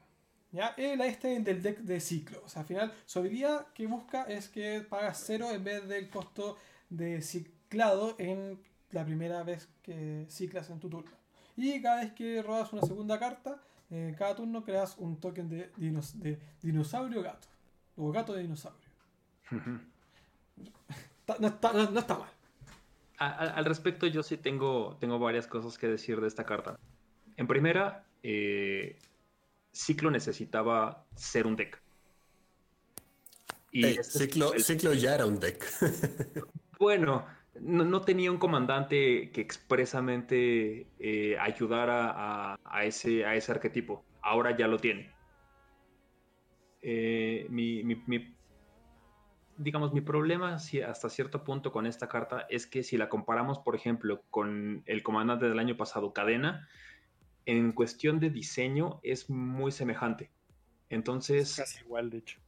¿Ya? 0.51 0.69
El 0.77 1.01
este 1.01 1.39
del 1.39 1.61
deck 1.61 1.79
de 1.79 1.99
ciclo. 1.99 2.41
O 2.43 2.49
sea, 2.49 2.63
al 2.63 2.67
final, 2.67 2.93
su 3.05 3.19
habilidad 3.19 3.67
que 3.73 3.85
busca 3.85 4.23
es 4.23 4.49
que 4.49 4.81
pagas 4.81 5.23
cero 5.25 5.51
en 5.51 5.63
vez 5.63 5.87
del 5.87 6.09
costo 6.09 6.57
de 6.89 7.21
ciclado 7.21 8.15
en 8.17 8.59
la 8.91 9.05
primera 9.05 9.43
vez 9.43 9.69
que 9.81 10.25
ciclas 10.29 10.69
en 10.69 10.79
tu 10.79 10.89
turno. 10.89 11.11
Y 11.55 11.81
cada 11.81 12.01
vez 12.01 12.13
que 12.13 12.41
robas 12.41 12.71
una 12.73 12.81
segunda 12.83 13.19
carta, 13.19 13.61
en 13.89 14.13
cada 14.15 14.35
turno 14.35 14.63
creas 14.63 14.97
un 14.97 15.19
token 15.19 15.49
de, 15.49 15.71
de 15.75 16.39
dinosaurio 16.61 17.21
gato. 17.21 17.47
O 17.97 18.11
gato 18.11 18.33
de 18.33 18.43
dinosaurio. 18.43 18.87
no, 21.39 21.47
está, 21.47 22.17
mal. 22.17 22.29
al 23.17 23.65
respecto, 23.65 24.07
yo 24.07 24.23
sí 24.23 24.37
tengo, 24.37 24.97
tengo 24.99 25.19
varias 25.19 25.47
cosas 25.47 25.77
que 25.77 25.87
decir 25.87 26.21
de 26.21 26.27
esta 26.27 26.45
carta. 26.45 26.79
En 27.35 27.47
primera, 27.47 28.05
eh, 28.23 28.97
Ciclo 29.71 30.11
necesitaba 30.11 31.05
ser 31.15 31.47
un 31.47 31.55
deck. 31.55 31.81
Y 33.71 33.85
este 33.85 34.27
ciclo, 34.59 34.93
ya 34.93 35.15
era 35.15 35.25
un 35.25 35.39
deck. 35.39 35.63
bueno, 36.79 37.25
no, 37.61 38.01
tenía 38.01 38.31
un 38.31 38.37
comandante 38.37 39.31
que 39.31 39.41
expresamente 39.41 40.87
eh, 40.99 41.37
ayudara 41.39 42.57
a, 42.63 42.85
ese, 42.85 43.25
a 43.25 43.35
ese 43.35 43.51
arquetipo. 43.51 44.05
Ahora 44.21 44.55
ya 44.57 44.67
lo 44.67 44.77
tiene. 44.77 45.11
Eh, 46.81 47.47
mi, 47.49 47.83
digamos, 49.57 49.93
mi 49.93 50.01
problema 50.01 50.55
hasta 50.55 51.09
cierto 51.09 51.43
punto 51.43 51.71
con 51.71 51.85
esta 51.85 52.07
carta 52.07 52.45
es 52.49 52.65
que 52.65 52.83
si 52.83 52.97
la 52.97 53.09
comparamos, 53.09 53.59
por 53.59 53.75
ejemplo, 53.75 54.23
con 54.29 54.83
el 54.85 55.03
comandante 55.03 55.47
del 55.47 55.59
año 55.59 55.77
pasado, 55.77 56.13
Cadena, 56.13 56.67
en 57.45 57.71
cuestión 57.71 58.19
de 58.19 58.29
diseño 58.29 58.99
es 59.03 59.29
muy 59.29 59.71
semejante. 59.71 60.31
Entonces... 60.89 61.55
Casi 61.55 61.83
igual, 61.83 62.09
de 62.09 62.19
hecho. 62.19 62.39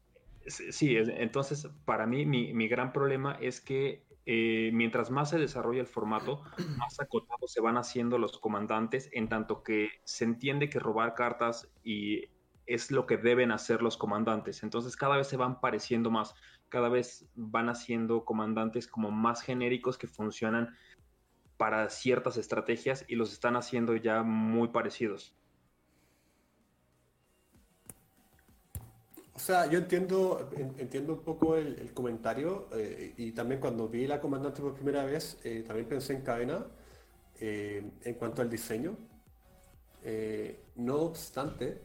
Sí, 0.48 0.98
entonces 0.98 1.68
para 1.86 2.08
mí 2.08 2.26
mi, 2.26 2.68
gran 2.68 2.94
problema 2.94 3.38
es 3.40 3.62
que 3.62 4.04
eh, 4.26 4.70
mientras 4.74 5.10
más 5.10 5.30
se 5.30 5.40
desarrolla 5.40 5.82
el 5.82 5.88
formato, 5.88 6.44
más 6.78 7.00
acotados 7.00 7.52
se 7.52 7.62
van 7.62 7.78
haciendo 7.78 8.18
los 8.18 8.38
comandantes, 8.40 9.10
en 9.14 9.30
tanto 9.30 9.64
que 9.64 9.90
se 10.04 10.26
entiende 10.26 10.70
que 10.70 10.80
robar 10.80 11.16
cartas 11.16 11.72
y 11.84 12.30
es 12.66 12.92
lo 12.92 13.06
que 13.06 13.18
deben 13.18 13.52
hacer 13.52 13.82
los 13.82 13.98
comandantes. 13.98 14.64
Entonces 14.64 14.96
cada 14.96 15.18
vez 15.18 15.28
se 15.28 15.38
van 15.38 15.60
pareciendo 15.60 16.12
más, 16.12 16.36
cada 16.70 16.90
vez 16.90 17.30
van 17.36 17.70
haciendo 17.70 18.24
comandantes 18.24 18.88
como 18.88 19.12
más 19.12 19.42
genéricos 19.42 19.98
que 19.98 20.08
funcionan 20.08 20.76
para 21.58 21.90
ciertas 21.90 22.38
estrategias 22.38 23.06
y 23.08 23.16
los 23.16 23.34
están 23.34 23.56
haciendo 23.56 23.96
ya 23.96 24.24
muy 24.24 24.70
parecidos. 24.70 25.36
O 29.42 29.44
sea, 29.44 29.66
yo 29.66 29.80
entiendo, 29.80 30.52
entiendo 30.78 31.14
un 31.14 31.22
poco 31.22 31.56
el, 31.56 31.92
comentario 31.96 32.68
eh, 32.74 33.16
y 33.18 33.32
también 33.32 33.60
cuando 33.60 33.88
vi 33.90 34.06
la 34.06 34.22
comandante 34.22 34.62
por 34.62 34.76
primera 34.76 35.04
vez, 35.04 35.40
eh, 35.44 35.64
también 35.66 35.88
pensé 35.88 36.14
en 36.14 36.22
cadena 36.22 36.68
eh, 37.40 37.84
en 38.04 38.14
cuanto 38.14 38.44
al 38.44 38.52
diseño. 38.52 38.96
no 40.76 40.96
obstante, 40.98 41.82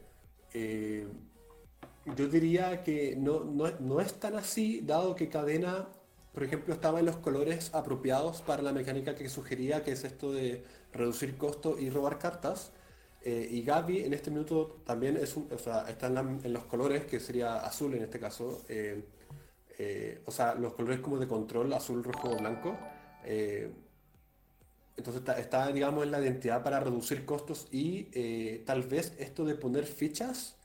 yo 2.15 2.27
diría 2.27 2.83
que 2.83 3.15
no, 3.15 3.43
no, 3.43 3.71
no, 3.79 4.01
es 4.01 4.13
tan 4.19 4.35
así, 4.35 4.81
dado 4.81 5.15
que 5.15 5.27
cadena 5.27 5.87
por 6.33 6.43
ejemplo, 6.43 6.75
estaba 6.75 6.99
en 6.99 7.07
los 7.07 7.17
colores 7.17 7.73
apropiados 7.73 8.43
para 8.43 8.61
la 8.61 8.71
mecánica 8.71 9.15
que 9.15 9.27
sugería, 9.29 9.83
que 9.83 9.93
es 9.93 10.03
esto 10.03 10.31
de 10.31 10.63
reducir 10.93 11.35
costo 11.37 11.79
y 11.79 11.89
robar 11.89 12.19
cartas. 12.19 12.71
Eh, 13.29 13.45
y 13.51 13.61
Gaby 13.61 14.05
en 14.05 14.13
este 14.13 14.31
minuto 14.31 14.77
también 14.85 15.17
es 15.17 15.35
un, 15.35 15.49
o 15.51 15.57
sea, 15.57 15.81
está 15.89 16.07
en, 16.07 16.53
los 16.53 16.63
colores, 16.63 17.03
que 17.03 17.19
sería 17.19 17.57
azul 17.57 17.93
en 17.93 18.03
este 18.03 18.21
caso. 18.21 18.63
Eh, 18.69 19.03
eh, 19.79 20.21
o 20.25 20.31
sea, 20.31 20.55
los 20.55 20.73
colores 20.75 21.01
como 21.01 21.17
de 21.19 21.27
control, 21.27 21.73
azul, 21.73 22.01
rojo, 22.05 22.37
blanco. 22.37 22.77
entonces 24.95 25.19
está, 25.19 25.37
está, 25.39 25.73
digamos, 25.73 26.05
en 26.05 26.11
la 26.11 26.21
identidad 26.21 26.63
para 26.63 26.79
reducir 26.79 27.25
costos 27.25 27.67
y 27.69 28.59
tal 28.59 28.83
vez 28.83 29.13
esto 29.19 29.43
de 29.43 29.55
poner 29.55 29.85
fichas 29.85 30.55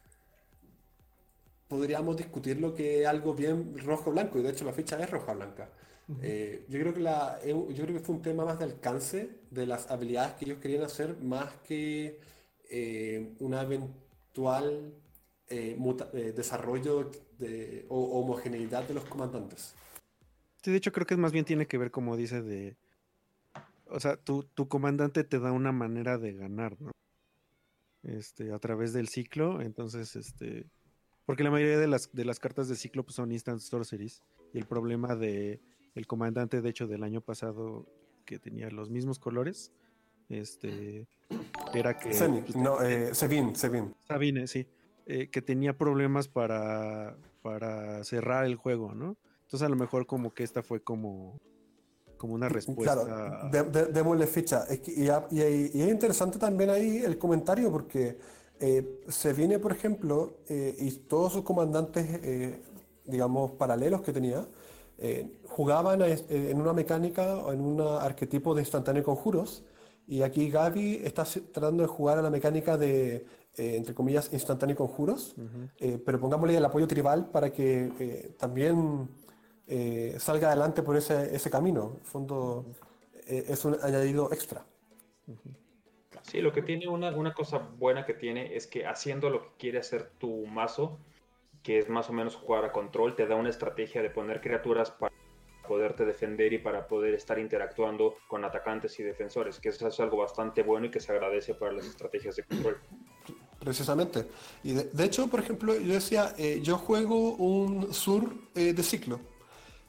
podríamos 1.66 2.16
discutir 2.16 2.60
lo 2.60 2.74
que 2.74 3.02
es 3.02 3.08
algo 3.08 3.34
bien 3.34 3.76
rojo-blanco, 3.78 4.38
y 4.38 4.42
de 4.42 4.50
hecho 4.50 4.64
la 4.64 4.72
ficha 4.72 5.02
es 5.02 5.10
roja-blanca. 5.10 5.68
Yo, 6.06 6.78
creo 6.80 6.94
que 6.94 7.00
la, 7.00 7.40
yo 7.44 7.66
creo 7.66 7.94
que 7.96 8.00
fue 8.00 8.14
un 8.14 8.22
tema 8.22 8.44
más 8.44 8.58
de 8.58 8.66
alcance 8.66 9.30
de 9.50 9.66
las 9.66 9.90
habilidades 9.90 10.34
que 10.34 10.44
ellos 10.44 10.58
querían 10.58 10.84
hacer, 10.84 11.16
más 11.22 11.50
que 11.66 12.20
eh, 12.70 13.34
una 13.40 13.62
eventual 13.62 14.94
eh, 15.48 15.76
desarrollo 16.34 17.10
de, 17.38 17.84
o 17.88 18.20
homogeneidad 18.20 18.86
de 18.88 18.94
los 18.94 19.04
comandantes. 19.04 19.74
Sí, 20.62 20.70
de 20.70 20.76
hecho 20.76 20.92
creo 20.92 21.06
que 21.06 21.16
más 21.16 21.32
bien 21.32 21.44
tiene 21.44 21.66
que 21.66 21.78
ver, 21.78 21.90
como 21.90 22.16
dice, 22.16 22.40
de... 22.42 22.76
O 23.86 24.00
sea, 24.00 24.16
tu, 24.16 24.44
tu 24.44 24.68
comandante 24.68 25.24
te 25.24 25.38
da 25.38 25.52
una 25.52 25.72
manera 25.72 26.16
de 26.16 26.32
ganar, 26.32 26.80
¿no? 26.80 26.92
Este, 28.02 28.52
a 28.52 28.58
través 28.58 28.92
del 28.92 29.08
ciclo, 29.08 29.60
entonces, 29.60 30.16
este... 30.16 30.66
Porque 31.26 31.44
la 31.44 31.50
mayoría 31.50 31.78
de 31.78 31.86
las, 31.86 32.10
de 32.12 32.24
las 32.24 32.38
cartas 32.38 32.68
de 32.68 32.76
ciclo 32.76 33.04
pues, 33.04 33.16
son 33.16 33.30
instant 33.30 33.60
sorceries. 33.60 34.22
Y 34.52 34.58
el 34.58 34.66
problema 34.66 35.14
de 35.14 35.60
el 35.94 36.06
comandante, 36.06 36.62
de 36.62 36.70
hecho, 36.70 36.86
del 36.86 37.04
año 37.04 37.20
pasado, 37.20 37.86
que 38.24 38.38
tenía 38.38 38.70
los 38.70 38.90
mismos 38.90 39.18
colores, 39.18 39.72
este, 40.40 41.06
era 41.74 41.98
que... 41.98 42.10
Pues, 42.10 42.56
no, 42.56 42.82
eh, 42.82 43.14
Sevin, 43.14 43.54
Sabine, 43.54 44.46
sí. 44.46 44.66
Eh, 45.06 45.28
que 45.30 45.42
tenía 45.42 45.76
problemas 45.76 46.28
para, 46.28 47.16
para 47.42 48.04
cerrar 48.04 48.44
el 48.44 48.56
juego, 48.56 48.94
¿no? 48.94 49.16
Entonces 49.44 49.66
a 49.66 49.68
lo 49.68 49.76
mejor 49.76 50.06
como 50.06 50.32
que 50.32 50.44
esta 50.44 50.62
fue 50.62 50.80
como, 50.80 51.38
como 52.16 52.34
una 52.34 52.48
respuesta. 52.48 53.04
Claro, 53.04 53.72
démosle 53.92 54.26
ficha. 54.26 54.64
y, 54.86 55.40
es 55.40 55.88
interesante 55.90 56.38
también 56.38 56.70
ahí 56.70 56.98
el 56.98 57.18
comentario 57.18 57.70
porque 57.70 58.16
eh, 58.60 59.02
se 59.08 59.32
viene, 59.32 59.58
por 59.58 59.72
ejemplo, 59.72 60.38
eh, 60.48 60.76
y 60.78 60.92
todos 60.92 61.32
sus 61.32 61.42
comandantes, 61.42 62.06
eh, 62.22 62.62
digamos, 63.04 63.50
paralelos 63.50 64.02
que 64.02 64.12
tenía, 64.12 64.46
jugaban 65.48 66.00
en 66.00 66.60
una 66.60 66.72
mecánica 66.72 67.34
o 67.38 67.52
en 67.52 67.60
un 67.60 67.80
arquetipo 67.80 68.54
de 68.54 68.62
instantáneo 68.62 69.02
conjuros. 69.02 69.64
Y 70.12 70.22
aquí 70.22 70.50
Gaby 70.50 71.00
está 71.04 71.24
tratando 71.24 71.82
de 71.84 71.88
jugar 71.88 72.18
a 72.18 72.22
la 72.22 72.28
mecánica 72.28 72.76
de, 72.76 73.24
entre 73.56 73.94
comillas, 73.94 74.30
instantáneo 74.30 74.76
conjuros, 74.76 75.34
pero 76.04 76.20
pongámosle 76.20 76.54
el 76.54 76.64
apoyo 76.66 76.86
tribal 76.86 77.30
para 77.30 77.50
que 77.50 78.34
también 78.38 79.08
eh, 79.66 80.16
salga 80.18 80.48
adelante 80.48 80.82
por 80.82 80.98
ese, 80.98 81.34
ese 81.34 81.48
camino. 81.48 81.96
En 81.98 82.04
fondo, 82.04 82.66
eh, 83.26 83.46
es 83.48 83.64
un 83.64 83.78
añadido 83.82 84.30
extra. 84.30 84.66
Sí, 86.24 86.42
lo 86.42 86.52
que 86.52 86.60
tiene 86.60 86.88
una, 86.88 87.16
una, 87.16 87.32
cosa 87.32 87.56
buena 87.78 88.04
que 88.04 88.12
tiene 88.12 88.54
es 88.54 88.66
que 88.66 88.84
haciendo 88.84 89.30
lo 89.30 89.42
que 89.42 89.48
quiere 89.56 89.78
hacer 89.78 90.10
tu 90.18 90.44
mazo, 90.46 90.98
que 91.62 91.78
es 91.78 91.88
más 91.88 92.10
o 92.10 92.12
menos 92.12 92.36
jugar 92.36 92.66
a 92.66 92.72
control, 92.72 93.16
te 93.16 93.26
da 93.26 93.36
una 93.36 93.48
estrategia 93.48 94.02
de 94.02 94.10
poner 94.10 94.42
criaturas 94.42 94.90
para 94.90 95.14
poderte 95.72 96.04
defender 96.04 96.52
y 96.52 96.58
para 96.58 96.86
poder 96.86 97.14
estar 97.14 97.38
interactuando 97.38 98.16
con 98.28 98.44
atacantes 98.44 98.98
y 99.00 99.02
defensores, 99.02 99.58
que 99.58 99.70
eso 99.70 99.88
es 99.88 100.00
algo 100.00 100.18
bastante 100.18 100.62
bueno 100.62 100.86
y 100.86 100.90
que 100.90 101.00
se 101.00 101.12
agradece 101.12 101.54
para 101.54 101.72
las 101.72 101.86
estrategias 101.86 102.36
de 102.36 102.42
control. 102.44 102.76
Precisamente. 103.58 104.26
Y 104.64 104.72
de, 104.74 105.04
hecho, 105.04 105.28
por 105.28 105.40
ejemplo, 105.40 105.74
yo 105.78 105.94
decía, 105.94 106.34
eh, 106.36 106.60
yo 106.62 106.76
juego 106.78 107.34
un 107.36 107.94
sur 107.94 108.34
de 108.54 108.82
ciclo 108.82 109.20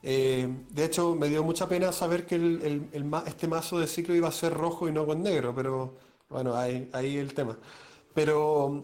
eh, 0.06 0.50
de 0.70 0.86
hecho, 0.86 1.16
me 1.16 1.30
dio 1.30 1.44
mucha 1.44 1.68
pena 1.68 1.94
saber 1.94 2.26
que 2.26 2.36
el, 2.36 2.90
este 3.26 3.48
mazo 3.48 3.80
de 3.80 3.88
ciclo 3.88 4.14
iba 4.14 4.28
a 4.28 4.34
ser 4.34 4.54
rojo 4.54 4.90
y 4.90 4.92
no 4.92 5.06
con 5.06 5.24
negro, 5.24 5.56
pero 5.56 5.96
bueno, 6.30 6.56
ahí, 6.56 6.90
ahí 6.92 7.18
el 7.18 7.34
tema. 7.34 7.58
Pero 8.14 8.84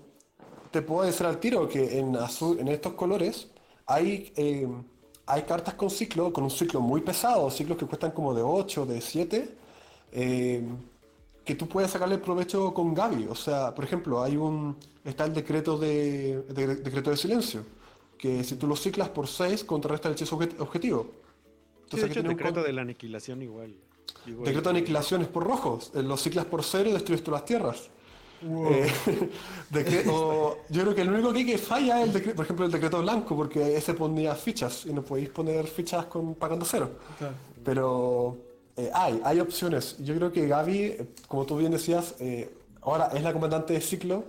te 0.72 0.82
puedo 0.82 1.06
decir 1.06 1.26
al 1.26 1.40
tiro 1.40 1.68
que 1.68 2.00
en 2.00 2.16
azul, 2.16 2.60
en 2.60 2.70
estos 2.70 2.94
colores, 2.94 3.50
hay, 3.86 4.32
eh, 4.38 4.68
hay 5.30 5.44
cartas 5.44 5.76
con 5.76 5.90
ciclo, 5.90 6.34
con 6.34 6.44
un 6.44 6.50
ciclo 6.50 6.82
muy 6.82 7.02
pesado, 7.02 7.50
ciclos 7.52 7.78
que 7.78 7.86
cuestan 7.86 8.12
como 8.12 8.34
de 8.34 8.42
8, 8.42 8.86
de 8.86 9.00
7, 9.00 9.56
eh, 10.12 10.64
que 11.46 11.56
tú 11.56 11.68
puedes 11.68 11.92
sacarle 11.92 12.18
provecho 12.18 12.74
con 12.74 12.94
Gaby. 12.96 13.28
O 13.30 13.36
sea, 13.36 13.74
por 13.74 13.86
ejemplo, 13.86 14.24
hay 14.24 14.36
un. 14.36 14.76
está 15.06 15.26
el 15.26 15.34
decreto 15.34 15.78
de, 15.78 16.42
decreto 16.84 17.12
de 17.12 17.18
silencio 17.18 17.64
que 18.20 18.44
si 18.44 18.56
tú 18.56 18.68
lo 18.68 18.76
ciclas 18.76 19.10
por 19.10 19.28
6 19.28 19.64
contrarresta 19.64 20.10
el 20.10 20.16
hechizo 20.16 20.36
objetivo. 20.36 21.10
Entonces, 21.86 22.10
sí, 22.10 22.14
de 22.16 22.20
el 22.20 22.36
decreto 22.36 22.62
de 22.62 22.74
la 22.74 22.82
aniquilación 22.82 23.42
igual. 23.42 23.74
decreto 24.26 24.74
de 24.74 24.78
aniquilación 24.78 25.22
es 25.22 25.28
por 25.30 25.44
rojos. 25.46 25.92
Eh, 25.96 26.04
lo 26.04 26.18
ciclas 26.18 26.46
por 26.46 26.64
0 26.64 26.90
y 26.90 26.94
destruyes 26.94 27.24
todas 27.24 27.42
las 27.42 27.48
tierras. 27.48 27.90
Eh, 28.42 28.88
yo 30.70 30.82
creo 30.82 30.96
que 30.96 31.02
el 31.02 31.12
único 31.12 31.34
que, 31.34 31.46
que 31.46 31.58
falla 31.58 32.02
es 32.02 32.08
el 32.08 32.14
decreto, 32.14 32.36
por 32.36 32.46
ejemplo 32.46 32.66
el 32.66 32.72
decreto 32.72 33.02
blanco, 33.02 33.36
porque 33.36 33.76
ese 33.76 33.94
ponía 33.94 34.36
fichas 34.36 34.86
y 34.86 34.94
no 34.94 35.02
podéis 35.02 35.30
poner 35.30 35.68
fichas 35.68 36.06
con, 36.06 36.36
pagando 36.36 36.66
cero. 36.66 36.92
Pero 37.64 38.38
eh, 38.78 38.90
hay, 38.94 39.22
hay 39.24 39.40
opciones. 39.40 39.98
Yo 40.00 40.16
creo 40.16 40.32
que 40.32 40.48
Gaby, 40.48 40.98
como 41.28 41.46
tú 41.46 41.58
bien 41.58 41.72
decías, 41.72 42.16
ahora 42.82 43.12
es 43.14 43.24
la 43.24 43.34
comandante 43.34 43.74
de 43.74 43.82
ciclo 43.82 44.26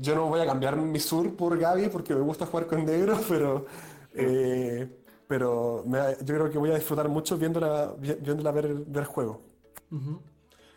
yo 0.00 0.14
no 0.14 0.26
voy 0.26 0.40
a 0.40 0.46
cambiar 0.46 0.76
mi 0.76 1.00
sur 1.00 1.34
por 1.34 1.58
Gaby 1.58 1.88
porque 1.88 2.14
me 2.14 2.20
gusta 2.20 2.46
jugar 2.46 2.66
con 2.66 2.84
negro, 2.84 3.18
pero, 3.28 3.66
eh, 4.14 4.88
pero 5.26 5.84
yo 5.84 6.34
creo 6.34 6.50
que 6.50 6.58
voy 6.58 6.70
a 6.70 6.76
disfrutar 6.76 7.08
mucho 7.08 7.36
viéndola, 7.36 7.94
viéndola 7.98 8.50
ver, 8.52 8.74
ver 8.74 9.02
el 9.02 9.08
juego. 9.08 9.40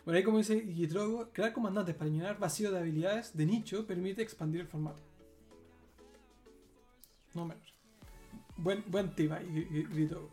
Bueno, 0.04 0.18
ahí 0.18 0.24
como 0.24 0.38
dice 0.38 0.60
Gitrogo, 0.60 1.30
crear 1.32 1.52
comandantes 1.52 1.94
para 1.94 2.10
llenar 2.10 2.38
vacío 2.38 2.72
de 2.72 2.78
habilidades 2.78 3.36
de 3.36 3.46
nicho 3.46 3.86
permite 3.86 4.22
expandir 4.22 4.62
el 4.62 4.66
formato. 4.66 5.02
No 7.34 7.46
menos. 7.46 7.72
Buen, 8.56 8.84
buen 8.88 9.14
tip 9.14 9.32
Gitrogo. 9.92 10.30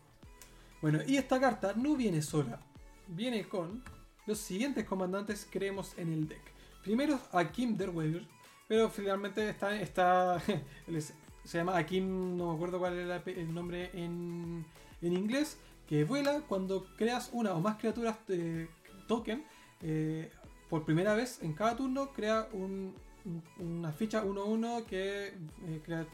Bueno, 0.82 1.00
y 1.06 1.16
esta 1.16 1.38
carta 1.40 1.72
no 1.76 1.96
viene 1.96 2.22
sola. 2.22 2.60
Viene 3.06 3.46
con 3.48 3.82
los 4.26 4.38
siguientes 4.38 4.84
comandantes 4.84 5.44
que 5.44 5.58
creemos 5.58 5.96
en 5.98 6.12
el 6.12 6.26
deck. 6.28 6.42
Primero 6.82 7.20
a 7.32 7.44
Kim 7.50 7.76
Derweger, 7.76 8.26
pero 8.66 8.88
finalmente 8.88 9.48
está, 9.48 9.78
está 9.80 10.42
se 11.44 11.58
llama 11.58 11.76
Akim, 11.76 12.36
no 12.36 12.50
me 12.50 12.54
acuerdo 12.54 12.78
cuál 12.78 12.98
era 12.98 13.22
el 13.26 13.52
nombre 13.52 13.90
en, 13.92 14.64
en 15.02 15.12
inglés, 15.12 15.58
que 15.88 16.04
vuela 16.04 16.42
cuando 16.48 16.86
creas 16.96 17.30
una 17.32 17.52
o 17.54 17.60
más 17.60 17.76
criaturas 17.76 18.16
de 18.26 18.68
token. 19.08 19.44
Eh, 19.82 20.30
por 20.68 20.84
primera 20.84 21.14
vez 21.14 21.42
en 21.42 21.52
cada 21.52 21.76
turno 21.76 22.12
crea 22.12 22.48
una 23.58 23.92
ficha 23.92 24.24
1-1 24.24 24.84
que 24.84 25.28
eh, 25.28 25.82
crea 25.84 26.06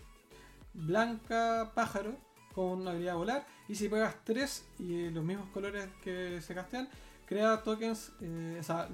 blanca 0.73 1.73
pájaro 1.75 2.17
con 2.55 2.81
una 2.81 2.93
habilidad 2.93 3.17
volar. 3.17 3.47
Y 3.69 3.75
si 3.75 3.89
pegas 3.89 4.17
3 4.25 4.69
y 4.79 5.11
los 5.11 5.25
mismos 5.25 5.49
colores 5.51 5.89
que 6.03 6.41
se 6.41 6.55
castean, 6.55 6.89
crea 7.27 7.63
tokens, 7.63 8.13
eh, 8.21 8.57
o 8.59 8.63
sea, 8.63 8.89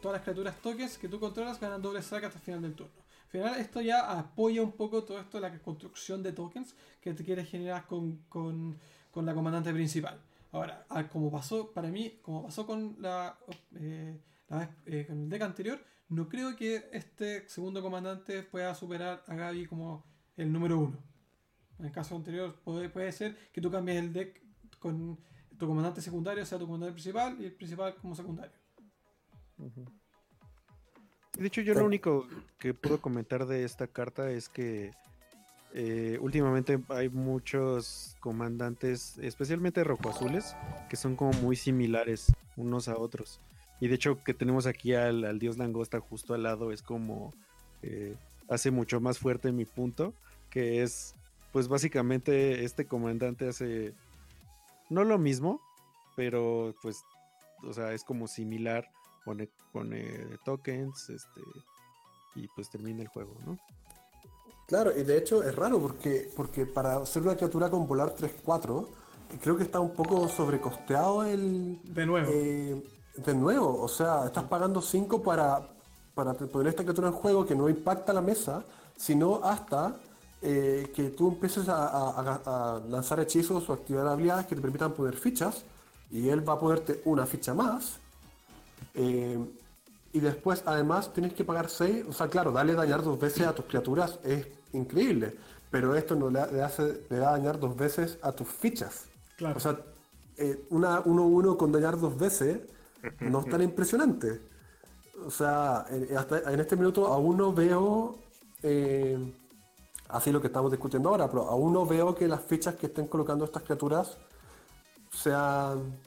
todas 0.00 0.16
las 0.16 0.22
criaturas 0.22 0.56
tokens 0.62 0.96
que 0.96 1.08
tú 1.08 1.20
controlas 1.20 1.60
ganan 1.60 1.82
doble 1.82 2.02
saque 2.02 2.26
hasta 2.26 2.38
el 2.38 2.44
final 2.44 2.62
del 2.62 2.74
turno. 2.74 2.92
Al 3.24 3.30
final 3.30 3.60
esto 3.60 3.80
ya 3.80 4.18
apoya 4.18 4.62
un 4.62 4.72
poco 4.72 5.02
todo 5.02 5.18
esto 5.18 5.38
de 5.38 5.50
la 5.50 5.58
construcción 5.58 6.22
de 6.22 6.32
tokens 6.32 6.74
que 7.00 7.12
te 7.12 7.24
quieres 7.24 7.50
generar 7.50 7.86
con, 7.86 8.78
la 9.14 9.34
comandante 9.34 9.72
principal. 9.72 10.20
Ahora, 10.54 10.86
como 11.10 11.32
pasó 11.32 11.72
para 11.72 11.88
mí, 11.88 12.20
como 12.22 12.44
pasó 12.44 12.64
con 12.64 12.94
la, 13.00 13.36
eh, 13.74 14.20
eh, 14.86 15.04
con 15.04 15.24
el 15.24 15.28
deck 15.28 15.42
anterior, 15.42 15.84
no 16.10 16.28
creo 16.28 16.54
que 16.54 16.88
este 16.92 17.48
segundo 17.48 17.82
comandante 17.82 18.44
pueda 18.44 18.72
superar 18.76 19.24
a 19.26 19.34
Gaby 19.34 19.66
como 19.66 20.04
el 20.36 20.52
número 20.52 20.78
uno. 20.78 21.02
En 21.80 21.86
el 21.86 21.90
caso 21.90 22.14
anterior 22.14 22.54
puede, 22.62 22.88
puede 22.88 23.10
ser 23.10 23.36
que 23.52 23.60
tú 23.60 23.68
cambies 23.68 23.98
el 23.98 24.12
deck 24.12 24.40
con 24.78 25.18
tu 25.58 25.66
comandante 25.66 26.00
secundario 26.00 26.46
sea 26.46 26.56
tu 26.56 26.66
comandante 26.66 26.92
principal 26.92 27.36
y 27.40 27.46
el 27.46 27.52
principal 27.52 27.96
como 27.96 28.14
secundario. 28.14 28.54
De 31.36 31.46
hecho, 31.48 31.62
yo 31.62 31.74
lo 31.74 31.84
único 31.84 32.28
que 32.60 32.74
puedo 32.74 33.00
comentar 33.00 33.44
de 33.46 33.64
esta 33.64 33.88
carta 33.88 34.30
es 34.30 34.48
que 34.48 34.92
eh, 35.76 36.18
últimamente 36.20 36.80
hay 36.88 37.08
muchos 37.08 38.16
comandantes, 38.20 39.18
especialmente 39.18 39.82
rojo-azules, 39.82 40.54
que 40.88 40.94
son 40.94 41.16
como 41.16 41.32
muy 41.40 41.56
similares 41.56 42.32
unos 42.56 42.86
a 42.86 42.96
otros. 42.96 43.40
Y 43.80 43.88
de 43.88 43.96
hecho, 43.96 44.22
que 44.22 44.34
tenemos 44.34 44.66
aquí 44.66 44.94
al, 44.94 45.38
dios 45.40 45.58
langosta 45.58 45.98
justo 45.98 46.32
al 46.32 46.44
lado 46.44 46.70
es 46.70 46.80
como 46.80 47.34
eh, 47.82 48.14
hace 48.48 48.70
mucho 48.70 49.00
más 49.00 49.18
fuerte 49.18 49.50
mi 49.50 49.64
punto, 49.64 50.14
que 50.48 50.84
es, 50.84 51.16
pues 51.52 51.66
básicamente 51.66 52.64
este 52.64 52.86
comandante 52.86 53.48
hace 53.48 53.92
no 54.90 55.02
lo 55.02 55.18
mismo, 55.18 55.60
pero 56.14 56.72
pues, 56.82 57.02
o 57.64 57.72
sea, 57.72 57.92
es 57.94 58.04
como 58.04 58.28
similar 58.28 58.88
pone, 59.24 59.48
pone 59.72 60.04
tokens, 60.44 61.10
este, 61.10 61.40
y 62.36 62.46
pues 62.54 62.70
termina 62.70 63.02
el 63.02 63.08
juego, 63.08 63.36
¿no? 63.44 63.58
Claro, 64.66 64.96
y 64.96 65.02
de 65.02 65.18
hecho 65.18 65.42
es 65.42 65.54
raro 65.54 65.78
porque, 65.78 66.30
porque 66.34 66.66
para 66.66 66.96
hacer 66.96 67.22
una 67.22 67.36
criatura 67.36 67.68
con 67.70 67.86
volar 67.86 68.14
3-4, 68.14 68.86
creo 69.42 69.56
que 69.56 69.64
está 69.64 69.80
un 69.80 69.92
poco 69.92 70.28
sobrecosteado 70.28 71.24
el... 71.24 71.80
De 71.84 72.06
nuevo. 72.06 72.30
Eh, 72.32 72.82
de 73.16 73.34
nuevo, 73.34 73.80
o 73.80 73.88
sea, 73.88 74.26
estás 74.26 74.44
pagando 74.44 74.82
5 74.82 75.22
para, 75.22 75.68
para 76.14 76.34
poner 76.34 76.68
esta 76.68 76.82
criatura 76.82 77.08
en 77.08 77.14
juego 77.14 77.46
que 77.46 77.54
no 77.54 77.68
impacta 77.68 78.12
la 78.12 78.20
mesa, 78.20 78.64
sino 78.96 79.40
hasta 79.44 79.96
eh, 80.42 80.90
que 80.94 81.10
tú 81.10 81.28
empieces 81.28 81.68
a, 81.68 82.80
lanzar 82.88 83.20
hechizos 83.20 83.68
o 83.68 83.72
activar 83.72 84.06
habilidades 84.06 84.46
que 84.46 84.56
te 84.56 84.60
permitan 84.60 84.92
poner 84.92 85.14
fichas, 85.14 85.64
y 86.10 86.28
él 86.28 86.46
va 86.46 86.54
a 86.54 86.58
ponerte 86.58 87.02
una 87.04 87.26
ficha 87.26 87.54
más, 87.54 87.98
eh, 88.94 89.38
y 90.14 90.20
después, 90.20 90.62
además, 90.64 91.12
tienes 91.12 91.34
que 91.34 91.42
pagar 91.42 91.68
6. 91.68 92.06
O 92.08 92.12
sea, 92.12 92.28
claro, 92.28 92.52
darle 92.52 92.74
dañar 92.74 93.02
dos 93.02 93.18
veces 93.18 93.48
a 93.48 93.52
tus 93.52 93.64
criaturas 93.64 94.20
es 94.22 94.46
increíble. 94.72 95.36
Pero 95.72 95.96
esto 95.96 96.14
no 96.14 96.30
le, 96.30 96.62
hace, 96.62 97.04
le 97.10 97.16
da 97.16 97.32
dañar 97.32 97.58
dos 97.58 97.76
veces 97.76 98.16
a 98.22 98.30
tus 98.30 98.46
fichas. 98.46 99.06
Claro. 99.36 99.56
O 99.56 99.60
sea, 99.60 99.76
eh, 100.36 100.66
una 100.70 101.02
1-1 101.02 101.56
con 101.56 101.72
dañar 101.72 101.98
dos 101.98 102.16
veces 102.16 102.60
no 103.22 103.40
es 103.40 103.48
tan 103.50 103.60
impresionante. 103.62 104.40
O 105.26 105.32
sea, 105.32 105.84
hasta 106.16 106.52
en 106.52 106.60
este 106.60 106.76
minuto 106.76 107.08
aún 107.08 107.36
no 107.36 107.52
veo 107.52 108.16
eh, 108.62 109.18
así 110.10 110.30
lo 110.30 110.40
que 110.40 110.46
estamos 110.46 110.70
discutiendo 110.70 111.08
ahora, 111.08 111.28
pero 111.28 111.48
aún 111.48 111.72
no 111.72 111.84
veo 111.86 112.14
que 112.14 112.28
las 112.28 112.42
fichas 112.42 112.76
que 112.76 112.86
estén 112.86 113.08
colocando 113.08 113.44
estas 113.44 113.64
criaturas 113.64 114.16
sean, 115.10 115.98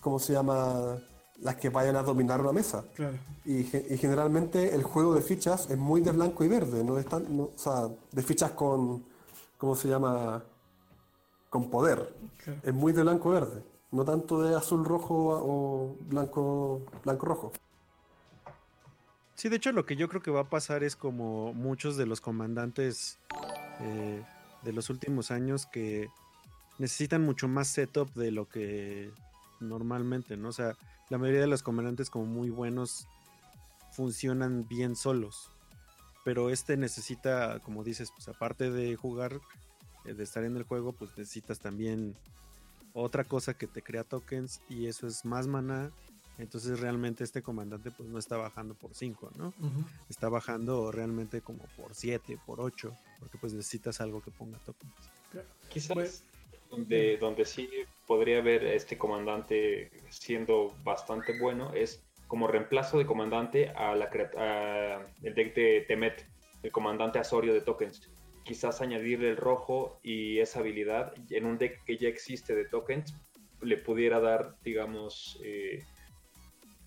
¿cómo 0.00 0.20
se 0.20 0.32
llama? 0.32 0.96
Las 1.40 1.56
que 1.56 1.68
vayan 1.68 1.96
a 1.96 2.02
dominar 2.02 2.40
una 2.40 2.52
mesa. 2.52 2.84
Y, 3.44 3.64
generalmente 3.64 4.74
el 4.74 4.82
juego 4.82 5.14
de 5.14 5.22
fichas 5.22 5.70
es 5.70 5.76
muy 5.76 6.00
de 6.00 6.12
blanco 6.12 6.44
y 6.44 6.48
verde, 6.48 6.82
no 6.82 6.98
es 6.98 7.06
tan, 7.06 7.26
o 7.40 7.50
sea, 7.56 7.88
de 8.12 8.22
fichas 8.22 8.52
con, 8.52 9.04
¿cómo 9.58 9.76
se 9.76 9.88
llama? 9.88 10.42
Con 11.50 11.70
poder. 11.70 12.14
Es 12.62 12.74
muy 12.74 12.92
de 12.92 13.02
blanco 13.02 13.30
y 13.30 13.34
verde, 13.34 13.62
no 13.90 14.04
tanto 14.04 14.42
de 14.42 14.56
azul 14.56 14.84
rojo 14.84 15.14
o 15.14 15.96
blanco 16.08 16.82
blanco 17.04 17.26
rojo. 17.26 17.52
Sí, 19.36 19.50
de 19.50 19.56
hecho 19.56 19.70
lo 19.72 19.84
que 19.84 19.96
yo 19.96 20.08
creo 20.08 20.22
que 20.22 20.30
va 20.30 20.40
a 20.40 20.48
pasar 20.48 20.82
es 20.82 20.96
como 20.96 21.52
muchos 21.52 21.98
de 21.98 22.06
los 22.06 22.22
comandantes 22.22 23.18
eh, 23.80 24.24
de 24.62 24.72
los 24.72 24.88
últimos 24.88 25.30
años 25.30 25.66
que 25.66 26.08
necesitan 26.78 27.22
mucho 27.22 27.46
más 27.46 27.68
setup 27.68 28.12
de 28.14 28.30
lo 28.30 28.48
que 28.48 29.10
normalmente, 29.60 30.38
¿no? 30.38 30.48
O 30.48 30.52
sea, 30.52 30.74
la 31.08 31.18
mayoría 31.18 31.42
de 31.42 31.46
los 31.46 31.62
comandantes 31.62 32.10
como 32.10 32.26
muy 32.26 32.50
buenos 32.50 33.06
funcionan 33.92 34.66
bien 34.68 34.96
solos. 34.96 35.50
Pero 36.24 36.50
este 36.50 36.76
necesita, 36.76 37.60
como 37.60 37.84
dices, 37.84 38.10
pues 38.12 38.28
aparte 38.28 38.70
de 38.70 38.96
jugar, 38.96 39.40
eh, 40.04 40.14
de 40.14 40.24
estar 40.24 40.44
en 40.44 40.56
el 40.56 40.64
juego, 40.64 40.92
pues 40.92 41.10
necesitas 41.16 41.60
también 41.60 42.16
otra 42.92 43.24
cosa 43.24 43.54
que 43.54 43.66
te 43.66 43.82
crea 43.82 44.04
tokens 44.04 44.60
y 44.68 44.86
eso 44.86 45.06
es 45.06 45.24
más 45.24 45.46
mana 45.46 45.92
entonces 46.38 46.80
realmente 46.80 47.24
este 47.24 47.42
comandante 47.42 47.90
pues 47.90 48.08
no 48.08 48.18
está 48.18 48.36
bajando 48.36 48.74
por 48.74 48.94
5, 48.94 49.32
¿no? 49.36 49.54
Está 50.10 50.28
bajando 50.28 50.92
realmente 50.92 51.40
como 51.40 51.64
por 51.76 51.94
7, 51.94 52.38
por 52.44 52.60
8, 52.60 52.94
porque 53.20 53.38
pues 53.38 53.54
necesitas 53.54 54.00
algo 54.00 54.20
que 54.20 54.30
ponga 54.30 54.58
tokens. 54.58 54.92
Quizás 55.70 55.94
pues, 55.94 56.22
donde, 56.76 57.16
donde 57.16 57.44
sí 57.44 57.68
podría 58.06 58.40
ver 58.40 58.64
este 58.64 58.98
comandante 58.98 59.90
siendo 60.10 60.74
bastante 60.84 61.38
bueno 61.40 61.72
es 61.74 62.02
como 62.28 62.46
reemplazo 62.46 62.98
de 62.98 63.06
comandante 63.06 63.70
a 63.70 63.94
la 63.94 64.06
el 65.22 65.34
deck 65.34 65.54
de 65.54 65.84
Temet, 65.86 66.26
el 66.62 66.72
comandante 66.72 67.18
Asorio 67.18 67.54
de 67.54 67.60
tokens. 67.60 68.08
Quizás 68.44 68.80
añadirle 68.80 69.30
el 69.30 69.36
rojo 69.36 69.98
y 70.02 70.38
esa 70.38 70.60
habilidad 70.60 71.14
en 71.30 71.46
un 71.46 71.58
deck 71.58 71.84
que 71.84 71.96
ya 71.96 72.08
existe 72.08 72.54
de 72.54 72.64
tokens 72.64 73.14
le 73.62 73.76
pudiera 73.76 74.20
dar, 74.20 74.56
digamos, 74.62 75.40
eh, 75.42 75.82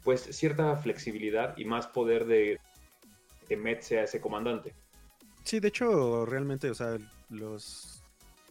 pues 0.04 0.22
cierta 0.22 0.76
flexibilidad 0.78 1.58
y 1.58 1.66
más 1.66 1.88
poder 1.88 2.26
de 2.26 2.60
que 3.48 3.58
Met 3.58 3.82
sea 3.82 4.04
ese 4.04 4.22
comandante. 4.22 4.74
Sí, 5.44 5.60
de 5.60 5.70
hecho, 5.70 6.26
realmente, 6.26 6.70
o 6.70 6.76
sea, 6.76 6.98
los, 7.30 7.99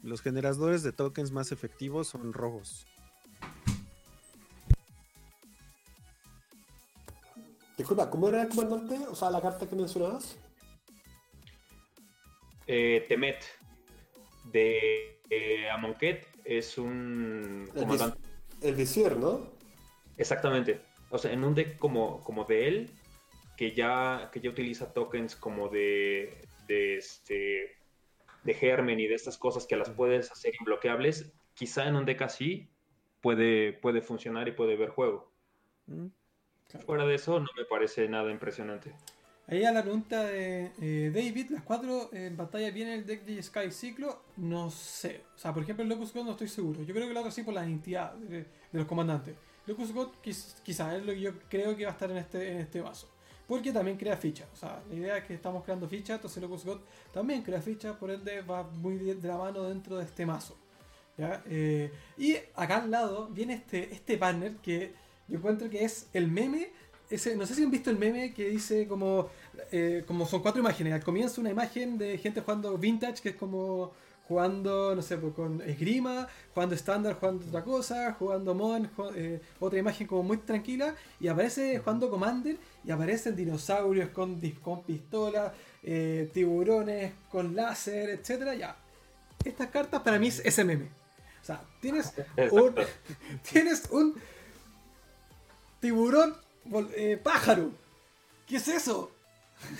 los 0.02 0.22
generadores 0.22 0.82
de 0.82 0.92
tokens 0.92 1.32
más 1.32 1.52
efectivos 1.52 2.08
son 2.08 2.32
rojos. 2.32 2.86
Disculpa, 7.76 8.10
¿cómo 8.10 8.28
era 8.28 8.42
el 8.42 8.48
comandante? 8.48 8.98
O 9.08 9.14
sea, 9.14 9.30
la 9.30 9.40
carta 9.40 9.68
que 9.68 9.76
mencionabas. 9.76 10.36
Eh, 12.66 13.06
Temet 13.08 13.44
de 14.52 15.20
eh, 15.30 15.70
Amonkhet 15.70 16.26
es 16.44 16.76
un 16.76 17.70
comandante. 17.74 18.18
El 18.60 18.74
visier, 18.74 19.16
¿no? 19.16 19.52
Exactamente 20.16 20.88
o 21.10 21.18
sea, 21.18 21.32
en 21.32 21.44
un 21.44 21.54
deck 21.54 21.78
como, 21.78 22.22
como 22.22 22.44
de 22.44 22.68
él, 22.68 22.90
que 23.56 23.72
ya, 23.74 24.30
que 24.32 24.40
ya 24.40 24.50
utiliza 24.50 24.92
tokens 24.92 25.34
como 25.34 25.68
de, 25.68 26.42
de, 26.66 26.98
este, 26.98 27.77
de 28.44 28.54
Germen 28.54 29.00
y 29.00 29.06
de 29.06 29.14
estas 29.14 29.36
cosas 29.36 29.66
que 29.66 29.76
las 29.76 29.90
puedes 29.90 30.30
hacer 30.30 30.54
imbloqueables, 30.58 31.32
quizá 31.54 31.86
en 31.86 31.96
un 31.96 32.04
deck 32.04 32.22
así 32.22 32.68
puede, 33.20 33.72
puede 33.72 34.00
funcionar 34.00 34.48
y 34.48 34.52
puede 34.52 34.76
ver 34.76 34.90
juego. 34.90 35.30
Mm, 35.86 36.06
Fuera 36.84 37.06
de 37.06 37.14
eso, 37.14 37.40
no 37.40 37.48
me 37.56 37.64
parece 37.64 38.08
nada 38.08 38.30
impresionante. 38.30 38.92
Ahí 39.46 39.64
a 39.64 39.72
la 39.72 39.82
pregunta 39.82 40.24
de 40.24 40.72
eh, 40.82 41.10
David, 41.14 41.50
las 41.50 41.62
cuatro 41.62 42.10
en 42.12 42.36
pantalla 42.36 42.70
viene 42.70 42.94
el 42.94 43.06
deck 43.06 43.24
de 43.24 43.42
Sky 43.42 43.70
Ciclo, 43.70 44.22
no 44.36 44.68
sé. 44.70 45.22
O 45.34 45.38
sea, 45.38 45.54
por 45.54 45.62
ejemplo, 45.62 45.82
el 45.82 45.88
Locus 45.88 46.12
God 46.12 46.24
no 46.24 46.30
estoy 46.32 46.48
seguro. 46.48 46.82
Yo 46.82 46.92
creo 46.92 47.08
que 47.08 47.14
lo 47.14 47.20
hago 47.20 47.30
así 47.30 47.42
por 47.42 47.54
la 47.54 47.64
identidad 47.64 48.12
de 48.12 48.44
los 48.72 48.84
comandantes. 48.84 49.36
Locus 49.66 49.92
God 49.92 50.08
quizás 50.22 50.94
es 50.94 51.06
lo 51.06 51.12
que 51.12 51.20
yo 51.20 51.38
creo 51.48 51.74
que 51.74 51.84
va 51.84 51.90
a 51.90 51.92
estar 51.92 52.10
en 52.10 52.18
este, 52.18 52.52
en 52.52 52.58
este 52.58 52.82
vaso. 52.82 53.08
Porque 53.48 53.72
también 53.72 53.96
crea 53.96 54.16
fichas. 54.16 54.46
O 54.52 54.56
sea, 54.56 54.80
la 54.88 54.94
idea 54.94 55.16
es 55.16 55.24
que 55.24 55.34
estamos 55.34 55.64
creando 55.64 55.88
fichas, 55.88 56.16
entonces 56.16 56.42
Locus 56.42 56.64
God 56.66 56.80
también 57.12 57.42
crea 57.42 57.62
fichas, 57.62 57.96
por 57.96 58.10
ende 58.10 58.42
va 58.42 58.62
muy 58.62 58.96
de 58.96 59.26
la 59.26 59.38
mano 59.38 59.64
dentro 59.64 59.96
de 59.96 60.04
este 60.04 60.26
mazo. 60.26 60.56
Eh, 61.46 61.90
y 62.16 62.36
acá 62.54 62.76
al 62.82 62.90
lado 62.90 63.28
viene 63.28 63.54
este, 63.54 63.92
este 63.92 64.16
banner 64.16 64.56
que 64.56 64.92
yo 65.26 65.38
encuentro 65.38 65.68
que 65.68 65.84
es 65.84 66.08
el 66.12 66.28
meme. 66.28 66.70
No 67.10 67.46
sé 67.46 67.54
si 67.54 67.64
han 67.64 67.70
visto 67.70 67.90
el 67.90 67.98
meme 67.98 68.34
que 68.34 68.50
dice 68.50 68.86
como, 68.86 69.30
eh, 69.72 70.04
como 70.06 70.26
son 70.26 70.42
cuatro 70.42 70.60
imágenes. 70.60 70.92
Al 70.92 71.02
comienzo 71.02 71.40
una 71.40 71.50
imagen 71.50 71.96
de 71.96 72.18
gente 72.18 72.42
jugando 72.42 72.76
vintage, 72.76 73.22
que 73.22 73.30
es 73.30 73.36
como 73.36 73.92
jugando, 74.28 74.94
no 74.94 75.00
sé, 75.00 75.16
pues, 75.16 75.32
con 75.34 75.62
esgrima, 75.62 76.28
jugando 76.52 76.74
estándar, 76.74 77.16
jugando 77.18 77.46
otra 77.46 77.64
cosa, 77.64 78.12
jugando 78.18 78.54
Mon, 78.54 78.90
eh, 79.16 79.40
otra 79.58 79.78
imagen 79.78 80.06
como 80.06 80.22
muy 80.22 80.36
tranquila, 80.36 80.94
y 81.18 81.28
aparece 81.28 81.78
jugando 81.78 82.10
Commander, 82.10 82.58
y 82.84 82.90
aparecen 82.90 83.34
dinosaurios 83.34 84.10
con, 84.10 84.38
con 84.62 84.82
pistolas, 84.82 85.52
eh, 85.82 86.30
tiburones 86.34 87.12
con 87.30 87.56
láser, 87.56 88.10
etcétera, 88.10 88.54
ya. 88.54 88.76
Estas 89.44 89.68
cartas 89.68 90.02
para 90.02 90.18
mí 90.18 90.28
es 90.28 90.42
SMM. 90.44 90.82
O 91.40 91.44
sea, 91.44 91.62
tienes 91.80 92.12
un, 92.50 92.74
tienes 93.50 93.88
un 93.90 94.14
tiburón 95.80 96.36
eh, 96.94 97.18
pájaro. 97.22 97.70
¿Qué 98.46 98.56
es 98.56 98.68
eso? 98.68 99.10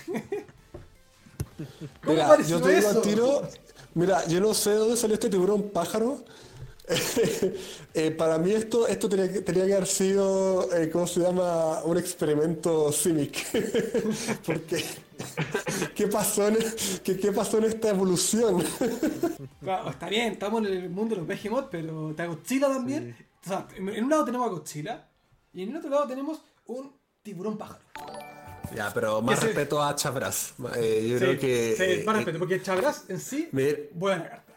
¿Cómo 2.03 2.13
Mira, 2.13 2.41
yo 2.41 2.61
te 2.61 2.75
digo 2.75 3.01
tiro, 3.01 3.49
Mira, 3.93 4.25
yo 4.27 4.39
no 4.39 4.53
sé 4.53 4.73
dónde 4.73 4.97
salió 4.97 5.15
este 5.15 5.29
tiburón 5.29 5.69
pájaro. 5.69 6.23
Eh, 7.95 8.11
para 8.11 8.37
mí 8.37 8.51
esto, 8.51 8.87
esto 8.87 9.09
tenía, 9.09 9.31
que, 9.33 9.41
tenía 9.41 9.65
que 9.65 9.73
haber 9.73 9.87
sido, 9.87 10.71
eh, 10.75 10.91
¿cómo 10.91 11.07
se 11.07 11.21
llama? 11.21 11.81
Un 11.83 11.97
experimento 11.97 12.91
CIMIC. 12.91 13.47
Porque, 14.45 14.85
¿qué 15.95 16.07
pasó, 16.07 16.47
en, 16.47 16.57
qué, 17.03 17.31
pasó 17.31 17.57
en 17.57 17.65
esta 17.65 17.89
evolución? 17.89 18.63
está 19.89 20.07
bien, 20.07 20.33
estamos 20.33 20.65
en 20.65 20.73
el 20.73 20.89
mundo 20.89 21.15
de 21.15 21.21
los 21.21 21.27
Behemoth, 21.27 21.67
pero 21.71 22.11
está 22.11 22.27
Godzilla 22.27 22.67
también. 22.69 23.15
O 23.43 23.47
sea, 23.49 23.67
en 23.75 24.03
un 24.03 24.09
lado 24.09 24.25
tenemos 24.25 24.47
a 24.47 24.51
Godzilla 24.51 25.07
y 25.51 25.63
en 25.63 25.69
el 25.69 25.77
otro 25.77 25.89
lado 25.89 26.07
tenemos 26.07 26.39
un 26.67 26.93
tiburón 27.23 27.57
pájaro. 27.57 27.83
Ya, 28.75 28.91
pero 28.93 29.21
más 29.21 29.41
respeto 29.41 29.81
a 29.81 29.95
Chabras. 29.95 30.53
Eh, 30.75 31.07
yo 31.11 31.17
creo 31.17 31.39
que. 31.39 31.75
Sí, 31.75 32.05
más 32.05 32.15
eh, 32.15 32.17
respeto, 32.17 32.39
porque 32.39 32.61
Chabras 32.61 33.05
en 33.09 33.19
sí, 33.19 33.49
buena 33.93 34.29
carta. 34.29 34.53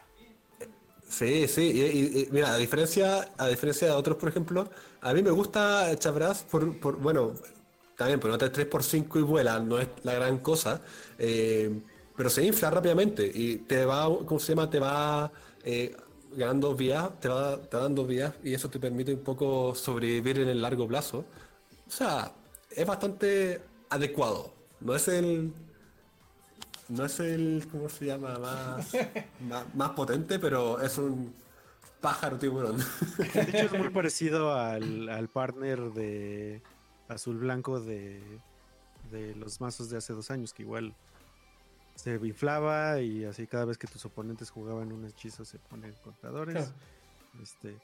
Sí, 1.09 1.47
sí, 1.47 1.61
y, 1.61 2.33
mira, 2.33 2.53
a 2.53 2.57
diferencia, 2.57 3.29
a 3.37 3.47
diferencia 3.47 3.87
de 3.87 3.93
otros, 3.93 4.17
por 4.17 4.29
ejemplo, 4.29 4.69
a 5.01 5.13
mí 5.13 5.21
me 5.21 5.29
gusta 5.29 5.95
Chabras 5.99 6.43
por, 6.49 6.79
por 6.79 6.97
bueno, 6.97 7.33
también, 7.95 8.19
por 8.19 8.31
nota 8.31 8.51
3x5 8.51 9.19
y 9.19 9.21
vuela, 9.21 9.59
no 9.59 9.77
es 9.77 9.89
la 10.01 10.15
gran 10.15 10.39
cosa, 10.39 10.81
eh, 11.19 11.71
pero 12.17 12.31
se 12.31 12.43
infla 12.43 12.71
rápidamente 12.71 13.29
y 13.31 13.57
te 13.57 13.85
va, 13.85 14.05
¿cómo 14.25 14.39
se 14.39 14.55
llama? 14.55 14.69
Te 14.69 14.79
va 14.79 15.31
ganando 16.35 16.75
vías, 16.75 17.19
te 17.19 17.27
va, 17.27 17.61
te 17.61 17.77
va 17.77 17.83
dando 17.83 18.05
vías 18.05 18.33
y 18.43 18.53
eso 18.53 18.69
te 18.69 18.79
permite 18.79 19.13
un 19.13 19.23
poco 19.23 19.75
sobrevivir 19.75 20.39
en 20.39 20.49
el 20.49 20.61
largo 20.61 20.87
plazo. 20.87 21.25
O 21.87 21.91
sea, 21.91 22.31
es 22.75 22.85
bastante 22.85 23.61
adecuado. 23.93 24.53
No 24.79 24.95
es 24.95 25.07
el. 25.07 25.53
No 26.89 27.05
es 27.05 27.19
el. 27.19 27.67
¿Cómo 27.71 27.89
se 27.89 28.05
llama? 28.05 28.37
Más, 28.39 28.91
más, 29.73 29.89
potente, 29.91 30.39
pero 30.39 30.81
es 30.81 30.97
un 30.97 31.33
pájaro 32.01 32.37
tiburón. 32.37 32.77
De 33.17 33.41
hecho, 33.41 33.65
es 33.65 33.73
muy 33.73 33.89
parecido 33.93 34.53
al, 34.53 35.07
al 35.09 35.29
partner 35.29 35.79
de 35.91 36.61
azul 37.07 37.37
blanco 37.37 37.79
de, 37.79 38.21
de 39.11 39.35
los 39.35 39.61
mazos 39.61 39.89
de 39.89 39.97
hace 39.97 40.13
dos 40.13 40.31
años, 40.31 40.53
que 40.53 40.63
igual 40.63 40.93
se 41.95 42.15
inflaba 42.15 42.99
y 43.01 43.23
así 43.23 43.47
cada 43.47 43.65
vez 43.65 43.77
que 43.77 43.87
tus 43.87 44.03
oponentes 44.05 44.49
jugaban 44.49 44.91
un 44.91 45.05
hechizo 45.05 45.45
se 45.45 45.59
ponen 45.59 45.93
contadores. 46.03 46.73
Este, 47.41 47.77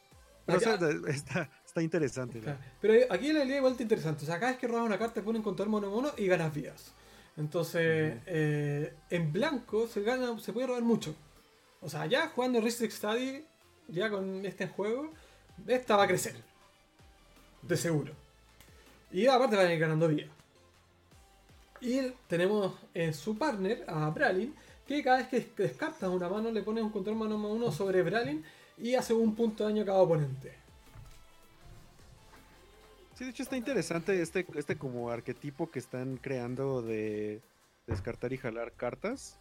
está, 0.56 1.50
está, 1.66 1.82
interesante. 1.82 2.42
Pero 2.82 3.14
aquí 3.14 3.32
la 3.34 3.44
idea 3.44 3.58
igual 3.58 3.74
está 3.74 3.84
interesante. 3.84 4.24
O 4.24 4.26
sea, 4.26 4.40
cada 4.40 4.52
vez 4.52 4.60
que 4.60 4.68
robas 4.68 4.86
una 4.86 4.98
carta 4.98 5.16
te 5.16 5.22
ponen 5.22 5.42
contador 5.42 5.70
mono 5.70 5.90
mono 5.90 6.12
y 6.18 6.28
ganas 6.28 6.54
vías. 6.54 6.92
Entonces, 7.38 8.20
eh, 8.26 8.94
en 9.10 9.32
blanco 9.32 9.88
se 9.88 10.02
gana, 10.02 10.38
se 10.40 10.52
puede 10.52 10.68
robar 10.68 10.84
mucho. 10.84 11.16
O 11.82 11.90
sea, 11.90 12.06
ya 12.06 12.28
jugando 12.30 12.60
Restrict 12.60 12.94
Study, 12.94 13.46
ya 13.88 14.10
con 14.10 14.46
este 14.46 14.68
juego, 14.68 15.14
esta 15.68 15.96
va 15.96 16.04
a 16.04 16.08
crecer. 16.08 16.36
De 17.62 17.78
seguro. 17.78 18.14
Y 19.12 19.28
aparte 19.28 19.56
va 19.56 19.64
a 19.64 19.74
ir 19.74 19.80
ganando 19.80 20.08
vida. 20.08 20.28
Y 21.82 22.12
tenemos 22.28 22.74
en 22.94 23.14
su 23.14 23.38
partner, 23.38 23.86
a 23.88 24.10
Bralin, 24.10 24.54
que 24.86 25.04
cada 25.04 25.18
vez 25.18 25.28
que 25.28 25.52
descartas 25.64 26.10
una 26.10 26.28
mano 26.28 26.52
le 26.52 26.62
pones 26.62 26.84
un 26.84 26.90
control 26.90 27.16
mano 27.16 27.36
a 27.36 27.48
uno 27.48 27.72
sobre 27.72 28.04
Bralin 28.04 28.44
y 28.80 28.96
hace 28.96 29.14
un 29.14 29.36
punto 29.36 29.64
de 29.64 29.72
daño 29.72 29.84
a 29.84 29.86
cada 29.86 30.00
oponente. 30.00 30.54
Sí, 33.16 33.26
de 33.26 33.32
hecho 33.32 33.44
está 33.44 33.58
interesante 33.58 34.22
este, 34.22 34.46
este 34.56 34.78
como 34.78 35.10
arquetipo 35.10 35.70
que 35.70 35.80
están 35.80 36.18
creando 36.18 36.82
de 36.82 37.42
descartar 37.86 38.32
y 38.32 38.38
jalar 38.38 38.72
cartas. 38.72 39.38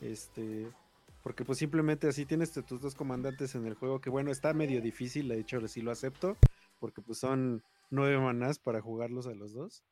Este, 0.00 0.66
porque 1.22 1.44
pues 1.44 1.58
simplemente 1.58 2.08
así 2.08 2.24
tienes 2.24 2.52
tus 2.52 2.80
dos 2.80 2.94
comandantes 2.94 3.54
en 3.54 3.66
el 3.66 3.74
juego, 3.74 4.00
que 4.00 4.08
bueno, 4.08 4.30
está 4.30 4.54
medio 4.54 4.80
difícil, 4.80 5.28
de 5.28 5.40
hecho 5.40 5.66
sí 5.68 5.82
lo 5.82 5.90
acepto, 5.90 6.36
porque 6.78 7.02
pues 7.02 7.18
son 7.18 7.62
nueve 7.90 8.18
manás 8.18 8.58
para 8.58 8.80
jugarlos 8.80 9.26
a 9.26 9.34
los 9.34 9.52
dos. 9.52 9.84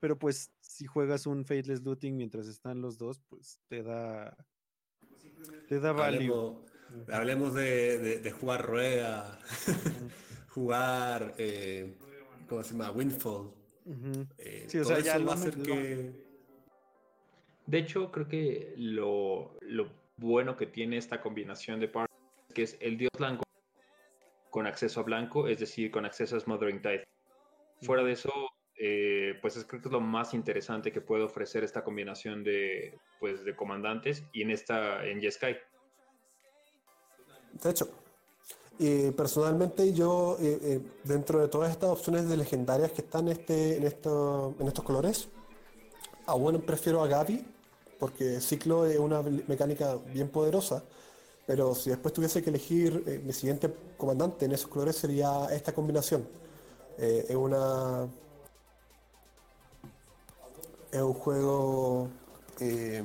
Pero 0.00 0.18
pues 0.18 0.50
si 0.60 0.86
juegas 0.86 1.26
un 1.26 1.44
Faithless 1.44 1.82
Looting 1.82 2.16
mientras 2.16 2.48
están 2.48 2.80
los 2.80 2.98
dos, 2.98 3.20
pues 3.28 3.60
te 3.68 3.84
da 3.84 4.36
te 5.68 5.78
da 5.78 5.92
value. 5.92 6.64
Hablemos, 7.12 7.54
de, 7.54 8.34
jugar 8.38 8.66
rueda, 8.66 9.38
jugar 10.50 11.34
eh, 11.38 11.94
¿cómo 12.48 12.62
se 12.62 12.72
llama? 12.72 12.90
Windfall. 12.90 13.50
Eh, 14.38 14.64
sí, 14.68 14.78
o 14.78 14.84
sea, 14.84 15.00
ya 15.00 15.18
va 15.18 15.34
a 15.34 15.36
ser 15.36 15.56
que. 15.56 16.12
De 17.66 17.78
hecho, 17.78 18.10
creo 18.10 18.28
que 18.28 18.74
lo, 18.76 19.56
bueno 20.16 20.56
que 20.56 20.66
tiene 20.66 20.98
esta 20.98 21.20
combinación 21.20 21.80
de 21.80 21.88
partes 21.88 22.16
que 22.54 22.64
es 22.64 22.76
el 22.80 22.98
dios 22.98 23.10
blanco 23.16 23.44
con 24.50 24.66
acceso 24.66 25.00
a 25.00 25.04
blanco, 25.04 25.48
es 25.48 25.58
decir, 25.58 25.90
con 25.90 26.04
acceso 26.04 26.36
a 26.36 26.40
Smothering 26.40 26.82
Tide. 26.82 27.04
Fuera 27.80 28.04
de 28.04 28.12
eso, 28.12 28.30
eh, 28.76 29.38
pues 29.40 29.56
es, 29.56 29.64
creo 29.64 29.80
que 29.80 29.88
es 29.88 29.92
lo 29.92 30.00
más 30.00 30.34
interesante 30.34 30.92
que 30.92 31.00
puede 31.00 31.22
ofrecer 31.22 31.64
esta 31.64 31.82
combinación 31.82 32.44
de, 32.44 32.98
pues, 33.18 33.44
de 33.44 33.56
comandantes 33.56 34.24
y 34.32 34.42
en 34.42 34.50
esta, 34.50 35.06
en 35.06 35.20
Yeskai. 35.20 35.56
De 37.62 37.70
hecho, 37.70 37.88
personalmente 39.16 39.92
yo, 39.92 40.36
eh, 40.40 40.58
eh, 40.62 40.80
dentro 41.04 41.40
de 41.40 41.48
todas 41.48 41.70
estas 41.70 41.90
opciones 41.90 42.28
de 42.28 42.36
legendarias 42.36 42.92
que 42.92 43.02
están 43.02 43.28
este, 43.28 43.76
en, 43.76 43.84
en 43.84 44.68
estos 44.68 44.84
colores, 44.84 45.28
aún 46.26 46.60
prefiero 46.62 47.02
a 47.02 47.06
Gabi, 47.06 47.44
porque 47.98 48.40
Ciclo 48.40 48.86
es 48.86 48.98
una 48.98 49.22
mecánica 49.22 49.96
bien 50.12 50.28
poderosa, 50.28 50.82
pero 51.46 51.74
si 51.74 51.90
después 51.90 52.12
tuviese 52.14 52.42
que 52.42 52.50
elegir 52.50 53.22
mi 53.24 53.32
siguiente 53.32 53.72
comandante 53.96 54.46
en 54.46 54.52
esos 54.52 54.68
colores 54.68 54.96
sería 54.96 55.46
esta 55.50 55.72
combinación. 55.72 56.26
es 56.98 57.34
una 57.34 58.08
es 60.92 61.00
un 61.00 61.14
juego, 61.14 62.08
eh, 62.60 63.02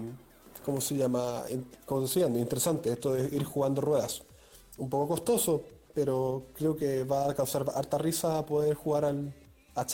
¿cómo 0.65 0.81
se 0.81 0.95
llama? 0.97 1.45
Como 1.85 2.01
decían, 2.01 2.35
interesante, 2.35 2.91
esto 2.91 3.13
de 3.13 3.33
ir 3.33 3.45
jugando 3.45 3.81
ruedas. 3.81 4.23
Un 4.77 4.89
poco 4.89 5.15
costoso, 5.15 5.63
pero 5.93 6.47
creo 6.55 6.75
que 6.75 7.03
va 7.03 7.29
a 7.29 7.35
causar 7.35 7.65
harta 7.73 7.97
risa 7.97 8.45
poder 8.45 8.75
jugar 8.75 9.05
al 9.05 9.33
a 9.75 9.85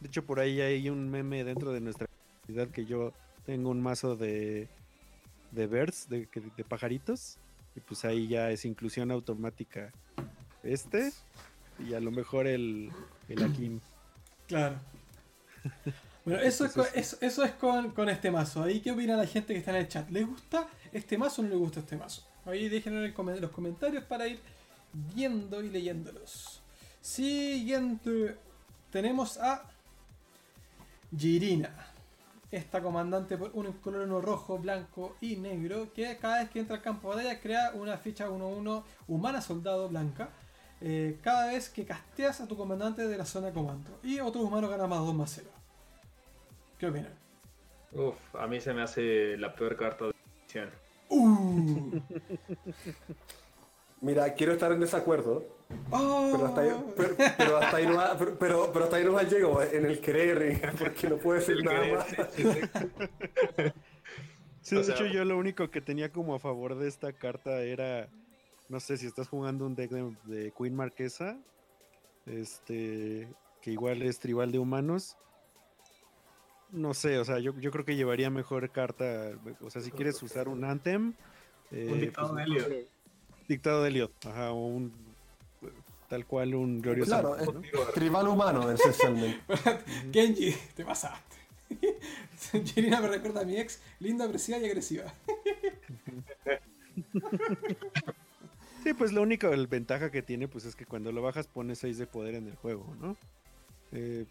De 0.00 0.08
hecho, 0.08 0.24
por 0.24 0.40
ahí 0.40 0.60
hay 0.60 0.88
un 0.88 1.10
meme 1.10 1.44
dentro 1.44 1.72
de 1.72 1.80
nuestra 1.80 2.06
comunidad 2.46 2.72
que 2.72 2.86
yo 2.86 3.12
tengo 3.44 3.70
un 3.70 3.82
mazo 3.82 4.16
de, 4.16 4.68
de 5.50 5.66
birds, 5.66 6.08
de, 6.08 6.26
de 6.56 6.64
pajaritos, 6.64 7.38
y 7.76 7.80
pues 7.80 8.04
ahí 8.04 8.28
ya 8.28 8.50
es 8.50 8.64
inclusión 8.64 9.10
automática 9.10 9.92
este, 10.62 11.12
y 11.78 11.94
a 11.94 12.00
lo 12.00 12.10
mejor 12.10 12.46
el, 12.46 12.90
el 13.28 13.42
Akim. 13.42 13.80
Claro. 14.46 14.76
Bueno, 16.24 16.40
eso 16.42 16.64
es, 16.64 16.72
con, 16.72 16.86
eso, 16.94 17.44
es 17.44 17.52
con, 17.52 18.08
este 18.08 18.30
mazo. 18.30 18.62
Ahí, 18.62 18.80
¿qué 18.80 18.90
opina 18.90 19.16
la 19.16 19.26
gente 19.26 19.52
que 19.52 19.60
está 19.60 19.70
en 19.70 19.78
el 19.78 19.88
chat? 19.88 20.10
¿Les 20.10 20.26
gusta 20.26 20.68
este 20.92 21.16
mazo 21.16 21.42
o 21.42 21.44
no 21.44 21.50
les 21.50 21.58
gusta 21.58 21.80
este 21.80 21.96
mazo? 21.96 22.22
Ahí 22.44 22.68
déjenlo 22.68 23.04
en 23.04 23.40
los 23.40 23.50
comentarios 23.50 24.04
para 24.04 24.26
ir 24.26 24.40
viendo 25.14 25.62
y 25.62 25.70
leyéndolos. 25.70 26.62
Siguiente, 27.00 28.36
tenemos 28.90 29.38
a 29.38 29.64
Girina. 31.16 31.86
Esta 32.50 32.82
comandante 32.82 33.38
por 33.38 33.52
un 33.54 33.72
color 33.74 34.24
rojo, 34.24 34.58
blanco 34.58 35.16
y 35.20 35.36
negro. 35.36 35.92
Que 35.92 36.16
cada 36.16 36.40
vez 36.40 36.50
que 36.50 36.60
entra 36.60 36.76
al 36.76 36.82
campo 36.82 37.10
de 37.10 37.16
batalla 37.16 37.40
crea 37.40 37.72
una 37.74 37.96
ficha 37.96 38.28
1-1 38.28 38.82
humana 39.06 39.40
soldado 39.40 39.88
blanca 39.88 40.30
eh, 40.80 41.18
cada 41.22 41.48
vez 41.48 41.68
que 41.68 41.84
casteas 41.84 42.40
a 42.40 42.48
tu 42.48 42.56
comandante 42.56 43.06
de 43.06 43.16
la 43.16 43.24
zona 43.24 43.48
de 43.48 43.52
comando. 43.52 44.00
Y 44.02 44.18
otro 44.20 44.40
humano 44.42 44.68
gana 44.68 44.86
más 44.86 45.00
2 45.00 45.14
más 45.14 45.32
0. 45.34 45.48
¿Qué 46.78 46.86
opinan? 46.86 47.14
Uf, 47.92 48.16
a 48.34 48.46
mí 48.46 48.60
se 48.60 48.72
me 48.72 48.82
hace 48.82 49.36
la 49.36 49.54
peor 49.54 49.76
carta 49.76 50.06
de 50.06 50.12
edición. 50.42 50.70
Uh. 51.10 52.00
Mira, 54.00 54.32
quiero 54.32 54.54
estar 54.54 54.72
en 54.72 54.80
desacuerdo. 54.80 55.44
Pero, 55.90 56.46
hasta 56.46 56.60
ahí, 56.62 56.70
pero, 56.96 57.14
pero, 57.36 57.58
hasta 57.58 57.76
ahí 57.76 57.86
no 57.86 57.96
va, 57.96 58.16
pero, 58.18 58.36
pero, 58.72 58.84
hasta 58.84 58.96
ahí 58.96 59.04
no 59.04 59.12
va 59.12 59.22
llego 59.22 59.62
en 59.62 59.84
el 59.84 60.00
querer, 60.00 60.74
porque 60.78 61.08
no 61.08 61.16
puede 61.18 61.42
ser 61.42 61.62
nada 61.62 61.86
más. 61.94 62.06
Sí, 64.62 64.76
de 64.76 64.82
hecho, 64.82 65.06
yo 65.06 65.24
lo 65.24 65.36
único 65.36 65.70
que 65.70 65.80
tenía 65.80 66.10
como 66.10 66.34
a 66.34 66.38
favor 66.38 66.76
de 66.76 66.88
esta 66.88 67.12
carta 67.12 67.62
era 67.62 68.08
no 68.70 68.78
sé 68.78 68.96
si 68.96 69.06
estás 69.06 69.28
jugando 69.28 69.66
un 69.66 69.74
deck 69.74 69.90
de, 69.90 70.52
Queen 70.56 70.76
Marquesa, 70.76 71.36
este, 72.24 73.28
que 73.60 73.72
igual 73.72 74.00
es 74.02 74.20
tribal 74.20 74.52
de 74.52 74.60
humanos. 74.60 75.16
No 76.72 76.94
sé, 76.94 77.18
o 77.18 77.24
sea, 77.24 77.38
yo, 77.38 77.54
creo 77.54 77.84
que 77.84 77.96
llevaría 77.96 78.30
mejor 78.30 78.70
carta. 78.70 79.32
O 79.60 79.70
sea, 79.70 79.82
si 79.82 79.90
quieres 79.90 80.22
usar 80.22 80.48
un 80.48 80.64
Anthem. 80.64 81.14
Eh, 81.70 81.88
un 81.90 82.00
dictado 82.00 82.32
pues, 82.32 82.46
de 82.46 82.52
Elliot. 82.52 82.88
Dictado 83.48 83.82
de 83.82 83.88
Elliot, 83.88 84.26
ajá, 84.26 84.52
o 84.52 84.66
un. 84.66 84.92
Tal 86.08 86.26
cual 86.26 86.54
un 86.54 86.80
glorioso. 86.80 87.10
Claro, 87.10 87.36
tribal 87.94 88.28
humano, 88.28 88.70
esencialmente. 88.70 89.40
Genji, 90.12 90.54
te 90.74 90.84
pasaste. 90.84 91.36
Jirina 92.64 93.00
me 93.00 93.08
recuerda 93.08 93.42
a 93.42 93.44
mi 93.44 93.56
ex, 93.56 93.80
linda, 94.00 94.24
agresiva 94.24 94.58
y 94.58 94.66
agresiva. 94.66 95.12
Sí, 98.82 98.94
pues 98.94 99.12
la 99.12 99.20
única 99.20 99.50
ventaja 99.50 100.10
que 100.10 100.22
tiene 100.22 100.48
pues 100.48 100.64
es 100.64 100.74
que 100.74 100.86
cuando 100.86 101.12
lo 101.12 101.20
bajas 101.20 101.46
pones 101.46 101.80
6 101.80 101.98
de 101.98 102.06
poder 102.06 102.34
en 102.34 102.46
el 102.46 102.56
juego, 102.56 102.96
¿no? 102.98 103.14
Eh, 103.92 104.24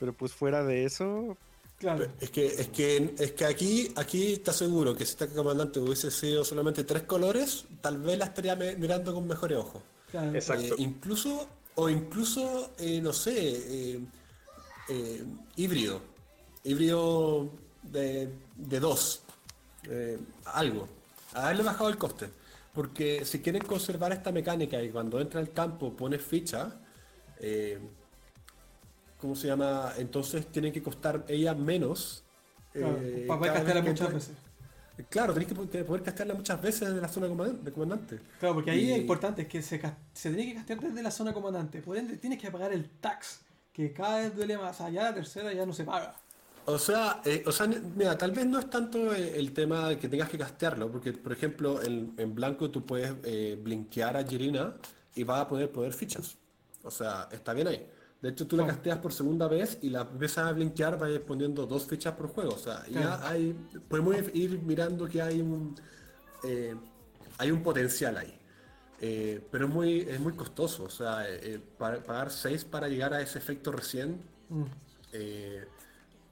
pero 0.00 0.12
pues 0.12 0.32
fuera 0.32 0.64
de 0.64 0.84
eso... 0.84 1.36
Claro. 1.84 2.06
Es 2.18 2.30
que, 2.30 2.46
es 2.46 2.68
que, 2.68 3.14
es 3.18 3.32
que 3.32 3.44
aquí, 3.44 3.92
aquí 3.94 4.32
está 4.32 4.54
seguro 4.54 4.96
que 4.96 5.04
si 5.04 5.12
este 5.12 5.28
comandante 5.28 5.80
hubiese 5.80 6.10
sido 6.10 6.42
solamente 6.42 6.82
tres 6.84 7.02
colores, 7.02 7.66
tal 7.82 7.98
vez 7.98 8.18
la 8.18 8.24
estaría 8.24 8.56
mirando 8.56 9.12
con 9.12 9.26
mejores 9.26 9.58
ojos. 9.58 9.82
Claro. 10.10 10.34
Exacto. 10.34 10.74
Eh, 10.74 10.76
incluso, 10.78 11.46
o 11.74 11.88
incluso, 11.90 12.72
eh, 12.78 13.00
no 13.02 13.12
sé, 13.12 14.00
híbrido. 15.56 16.00
Híbrido 16.62 17.50
de, 17.82 18.30
de 18.56 18.80
dos. 18.80 19.20
algo. 20.46 20.88
Haberle 21.34 21.64
bajado 21.64 21.90
el 21.90 21.98
coste. 21.98 22.30
Porque 22.72 23.24
si 23.26 23.40
quieren 23.40 23.62
conservar 23.62 24.12
esta 24.12 24.32
mecánica 24.32 24.82
y 24.82 24.88
cuando 24.88 25.20
entra 25.20 25.38
al 25.38 25.52
campo 25.52 25.92
pones 25.92 26.22
ficha, 26.22 26.80
eh, 27.38 27.78
¿cómo 29.24 29.34
se 29.34 29.46
llama? 29.46 29.94
Entonces 29.96 30.46
tienen 30.48 30.70
que 30.70 30.82
costar 30.82 31.24
ella 31.28 31.54
menos. 31.54 32.22
Eh, 32.74 33.24
para 33.26 33.38
poder 33.38 33.54
castearla 33.54 33.82
muchas 33.82 34.12
veces. 34.12 34.36
Claro, 35.08 35.32
tenés 35.32 35.48
que 35.48 35.54
poder 35.54 36.02
castearla 36.02 36.34
muchas 36.34 36.60
veces 36.60 36.88
desde 36.88 37.00
la 37.00 37.08
zona 37.08 37.28
de 37.28 37.72
comandante. 37.72 38.20
Claro, 38.38 38.56
porque 38.56 38.70
ahí 38.70 38.92
es 38.92 38.98
importante 38.98 39.42
es 39.42 39.48
que 39.48 39.62
se, 39.62 39.80
se 40.12 40.30
tiene 40.30 40.50
que 40.50 40.56
castear 40.56 40.80
desde 40.80 41.02
la 41.02 41.10
zona 41.10 41.32
comandante. 41.32 41.80
Por 41.80 41.96
ende, 41.96 42.18
tienes 42.18 42.38
que 42.38 42.50
pagar 42.50 42.74
el 42.74 42.90
tax, 43.00 43.40
que 43.72 43.94
cada 43.94 44.18
vez 44.18 44.36
duele 44.36 44.58
más. 44.58 44.82
Allá 44.82 45.04
la 45.04 45.14
tercera 45.14 45.54
ya 45.54 45.64
no 45.64 45.72
se 45.72 45.84
paga. 45.84 46.14
O 46.66 46.78
sea, 46.78 47.22
eh, 47.24 47.44
o 47.46 47.52
sea, 47.52 47.66
mira, 47.66 48.18
tal 48.18 48.32
vez 48.32 48.44
no 48.44 48.58
es 48.58 48.68
tanto 48.68 49.14
el 49.14 49.54
tema 49.54 49.88
de 49.88 49.98
que 49.98 50.10
tengas 50.10 50.28
que 50.28 50.36
castearlo, 50.36 50.92
porque 50.92 51.14
por 51.14 51.32
ejemplo 51.32 51.80
en, 51.82 52.34
blanco 52.34 52.70
tú 52.70 52.84
puedes 52.84 53.14
eh, 53.24 53.58
blinkear 53.58 54.18
a 54.18 54.24
Girina 54.24 54.74
y 55.14 55.24
vas 55.24 55.40
a 55.40 55.48
poder 55.48 55.72
poder 55.72 55.94
fichas. 55.94 56.36
O 56.82 56.90
sea, 56.90 57.30
está 57.32 57.54
bien 57.54 57.68
ahí. 57.68 57.86
De 58.24 58.30
hecho, 58.30 58.46
tú 58.46 58.56
la 58.56 58.66
casteas 58.66 58.98
por 58.98 59.12
segunda 59.12 59.48
vez 59.48 59.78
y 59.82 59.90
la 59.90 60.00
empiezas 60.00 60.46
a 60.46 60.52
blinkear, 60.52 60.98
vas 60.98 61.10
poniendo 61.20 61.66
dos 61.66 61.86
fichas 61.86 62.14
por 62.14 62.28
juego. 62.28 62.54
O 62.54 62.58
sea, 62.58 62.84
ya 62.88 63.20
hay, 63.28 63.54
podemos 63.86 64.16
ir 64.32 64.60
mirando 64.62 65.06
que 65.06 65.20
hay 65.20 65.40
un, 65.40 65.74
eh, 66.42 66.74
hay 67.38 67.50
un 67.50 67.62
potencial 67.62 68.16
ahí. 68.16 68.34
Eh, 69.00 69.46
pero 69.50 69.66
es 69.66 69.72
muy, 69.72 70.00
es 70.00 70.18
muy 70.18 70.32
costoso. 70.32 70.84
O 70.84 70.90
sea, 70.90 71.26
pagar 71.78 72.30
6 72.30 72.64
para 72.64 72.88
llegar 72.88 73.12
a 73.12 73.20
ese 73.20 73.38
efecto 73.38 73.70
recién. 73.70 74.22
Mm 74.48 74.64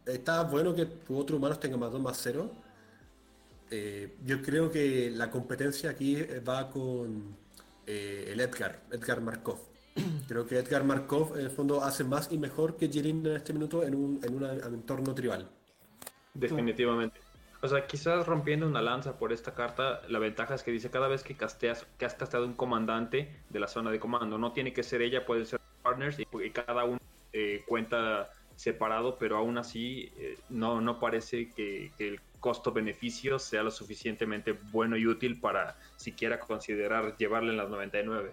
está 0.07 0.43
bueno 0.45 0.75
que 0.75 0.87
tu 0.87 1.17
otro 1.17 1.37
humano 1.37 1.59
tenga 1.59 1.77
más 1.77 1.93
2 1.93 2.01
más 2.01 2.19
0. 2.23 2.51
Eh, 3.71 4.17
yo 4.25 4.43
creo 4.43 4.71
que 4.71 5.11
la 5.11 5.31
competencia 5.31 5.91
aquí 5.91 6.17
va 6.47 6.71
con 6.71 7.37
eh, 7.87 8.29
el 8.33 8.41
Edgar, 8.41 8.83
Edgar 8.91 9.21
Markov. 9.21 9.59
Creo 10.29 10.47
que 10.47 10.59
Edgar 10.59 10.85
Markov 10.85 11.37
en 11.37 11.45
el 11.45 11.51
fondo 11.51 11.83
hace 11.83 12.05
más 12.05 12.31
y 12.33 12.39
mejor 12.39 12.77
que 12.77 12.89
Jirin 12.89 13.27
en 13.27 13.37
este 13.37 13.53
minuto 13.53 13.83
en 13.83 13.95
un, 13.95 14.21
en 14.23 14.35
un 14.35 14.45
entorno 14.45 15.15
tribal. 15.15 15.49
Definitivamente. 16.35 17.21
O 17.65 17.69
sea, 17.69 17.87
quizás 17.87 18.27
rompiendo 18.27 18.67
una 18.67 18.83
lanza 18.83 19.17
por 19.19 19.33
esta 19.33 19.55
carta, 19.55 20.03
la 20.09 20.19
ventaja 20.19 20.55
es 20.57 20.65
que 20.65 20.73
dice 20.73 20.91
cada 20.91 21.07
vez 21.07 21.23
que 21.23 21.37
casteas, 21.37 21.87
que 21.97 22.05
has 22.05 22.15
casteado 22.15 22.45
un 22.45 22.55
comandante 22.55 23.37
de 23.51 23.61
la 23.61 23.69
zona 23.69 23.93
de 23.93 24.01
comando, 24.01 24.37
no 24.37 24.53
tiene 24.53 24.73
que 24.73 24.83
ser 24.83 25.01
ella, 25.01 25.25
puede 25.25 25.45
ser 25.45 25.61
partners 25.81 26.19
y, 26.19 26.51
cada 26.51 26.85
uno 26.85 26.99
eh, 27.33 27.63
cuenta 27.69 28.31
separado, 28.57 29.17
pero 29.17 29.37
aún 29.37 29.59
así 29.59 30.13
eh, 30.17 30.39
no, 30.49 30.81
no 30.81 30.99
parece 30.99 31.51
que, 31.51 31.93
el 31.99 32.21
costo-beneficio 32.41 33.39
sea 33.39 33.63
lo 33.63 33.71
suficientemente 33.71 34.59
bueno 34.73 34.97
y 34.97 35.07
útil 35.07 35.39
para 35.39 35.77
siquiera 35.97 36.41
considerar 36.41 37.17
llevarle 37.17 37.51
en 37.51 37.59
las 37.59 37.71
99. 37.71 38.33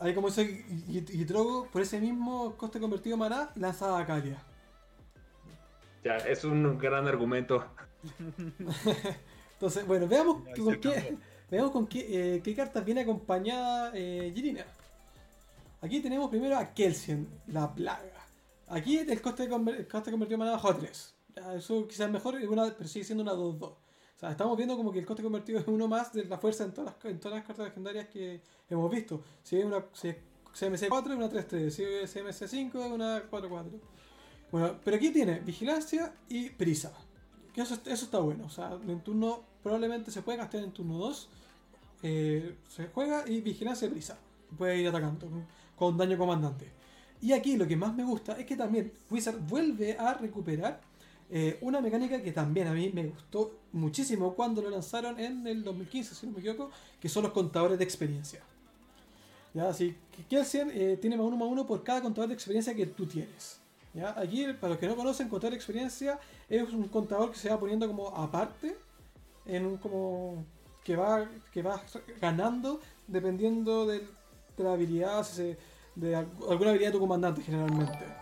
Ahí 0.00 0.14
como 0.14 0.28
dice 0.28 0.64
Gitrogo, 0.88 1.66
por 1.66 1.82
ese 1.82 2.00
mismo 2.00 2.56
coste 2.56 2.80
convertido 2.80 3.18
maná, 3.18 3.50
lanzada 3.54 3.98
a 3.98 4.06
Kalia. 4.06 4.42
Ya, 6.02 6.16
es 6.16 6.42
un 6.44 6.78
gran 6.78 7.06
argumento. 7.06 7.62
Entonces, 9.52 9.86
bueno, 9.86 10.08
veamos 10.08 10.42
con 10.56 10.80
qué, 10.80 11.18
veamos 11.50 11.70
con 11.70 11.86
qué, 11.86 12.36
eh, 12.36 12.40
qué 12.42 12.54
cartas 12.54 12.82
viene 12.82 13.02
acompañada 13.02 13.92
eh, 13.94 14.32
Girina. 14.34 14.64
Aquí 15.82 16.00
tenemos 16.00 16.30
primero 16.30 16.56
a 16.56 16.72
Kelsian, 16.72 17.28
la 17.48 17.70
plaga. 17.74 18.26
Aquí 18.68 18.96
el 18.96 19.20
coste, 19.20 19.48
de 19.48 19.86
coste 19.86 20.10
convertido 20.10 20.36
en 20.36 20.38
maná 20.38 20.52
bajó 20.52 20.70
a 20.70 20.78
3. 20.78 21.14
eso 21.56 21.86
quizás 21.86 22.06
es 22.06 22.12
mejor, 22.12 22.38
pero 22.38 22.88
sigue 22.88 23.04
siendo 23.04 23.22
una 23.22 23.34
2-2. 23.34 23.74
Sea, 24.20 24.32
estamos 24.32 24.54
viendo 24.54 24.76
como 24.76 24.92
que 24.92 24.98
el 24.98 25.06
coste 25.06 25.22
convertido 25.22 25.58
es 25.60 25.66
uno 25.66 25.88
más 25.88 26.12
de 26.12 26.26
la 26.26 26.36
fuerza 26.36 26.62
en 26.64 26.74
todas 26.74 26.94
las, 26.94 27.10
en 27.10 27.18
todas 27.18 27.38
las 27.38 27.46
cartas 27.46 27.68
legendarias 27.68 28.08
que 28.08 28.42
hemos 28.68 28.90
visto. 28.90 29.22
Si 29.42 29.56
es 29.56 29.64
una 29.64 29.80
CMC 29.80 30.90
4 30.90 31.12
es 31.14 31.18
una 31.18 31.30
3-3, 31.30 31.70
si 31.70 31.84
es 31.84 32.12
CMC 32.12 32.46
5 32.46 32.84
es 32.84 32.92
una 32.92 33.30
4-4. 33.30 33.80
Bueno, 34.52 34.76
pero 34.84 34.98
aquí 34.98 35.08
tiene 35.08 35.40
vigilancia 35.40 36.12
y 36.28 36.50
prisa. 36.50 36.92
Que 37.54 37.62
eso, 37.62 37.78
eso 37.86 38.04
está 38.04 38.18
bueno. 38.18 38.44
O 38.44 38.50
sea, 38.50 38.78
en 38.86 39.00
turno 39.00 39.42
probablemente 39.62 40.10
se 40.10 40.20
puede 40.20 40.36
gastar 40.36 40.64
en 40.64 40.72
turno 40.72 40.98
2. 40.98 41.28
Eh, 42.02 42.56
se 42.68 42.88
juega 42.88 43.26
y 43.26 43.40
vigilancia 43.40 43.88
y 43.88 43.90
prisa. 43.90 44.18
Puede 44.58 44.82
ir 44.82 44.88
atacando 44.88 45.28
con 45.74 45.96
daño 45.96 46.18
comandante. 46.18 46.70
Y 47.22 47.32
aquí 47.32 47.56
lo 47.56 47.66
que 47.66 47.74
más 47.74 47.94
me 47.94 48.04
gusta 48.04 48.34
es 48.34 48.44
que 48.44 48.58
también 48.58 48.92
Wizard 49.08 49.38
vuelve 49.38 49.96
a 49.96 50.12
recuperar 50.12 50.89
eh, 51.32 51.58
una 51.60 51.80
mecánica 51.80 52.20
que 52.20 52.32
también 52.32 52.66
a 52.66 52.72
mí 52.72 52.90
me 52.92 53.06
gustó 53.06 53.60
muchísimo 53.72 54.34
cuando 54.34 54.62
lo 54.62 54.70
lanzaron 54.70 55.18
en 55.20 55.46
el 55.46 55.62
2015, 55.62 56.14
si 56.14 56.26
no 56.26 56.32
me 56.32 56.40
equivoco, 56.40 56.70
que 57.00 57.08
son 57.08 57.22
los 57.22 57.32
contadores 57.32 57.78
de 57.78 57.84
experiencia. 57.84 58.40
¿Ya? 59.54 59.68
Así 59.68 59.96
que 60.28 60.38
hacen? 60.38 60.70
Eh, 60.74 60.98
tiene 61.00 61.16
más 61.16 61.26
uno 61.26 61.36
más 61.36 61.48
uno 61.48 61.66
por 61.66 61.84
cada 61.84 62.02
contador 62.02 62.28
de 62.28 62.34
experiencia 62.34 62.74
que 62.74 62.86
tú 62.86 63.06
tienes. 63.06 63.60
¿Ya? 63.94 64.18
Aquí, 64.18 64.44
para 64.60 64.70
los 64.70 64.78
que 64.78 64.88
no 64.88 64.96
conocen, 64.96 65.28
contador 65.28 65.52
de 65.52 65.56
experiencia 65.56 66.18
es 66.48 66.68
un 66.72 66.88
contador 66.88 67.30
que 67.30 67.38
se 67.38 67.48
va 67.48 67.58
poniendo 67.60 67.86
como 67.86 68.08
aparte, 68.08 68.76
en 69.46 69.66
un 69.66 69.76
como 69.76 70.44
que 70.82 70.96
va, 70.96 71.28
que 71.52 71.62
va 71.62 71.82
ganando 72.20 72.80
dependiendo 73.06 73.86
de, 73.86 74.06
la 74.56 74.72
habilidad, 74.72 75.26
de 75.94 76.14
alguna 76.16 76.70
habilidad 76.70 76.88
de 76.88 76.92
tu 76.92 77.00
comandante 77.00 77.42
generalmente. 77.42 78.19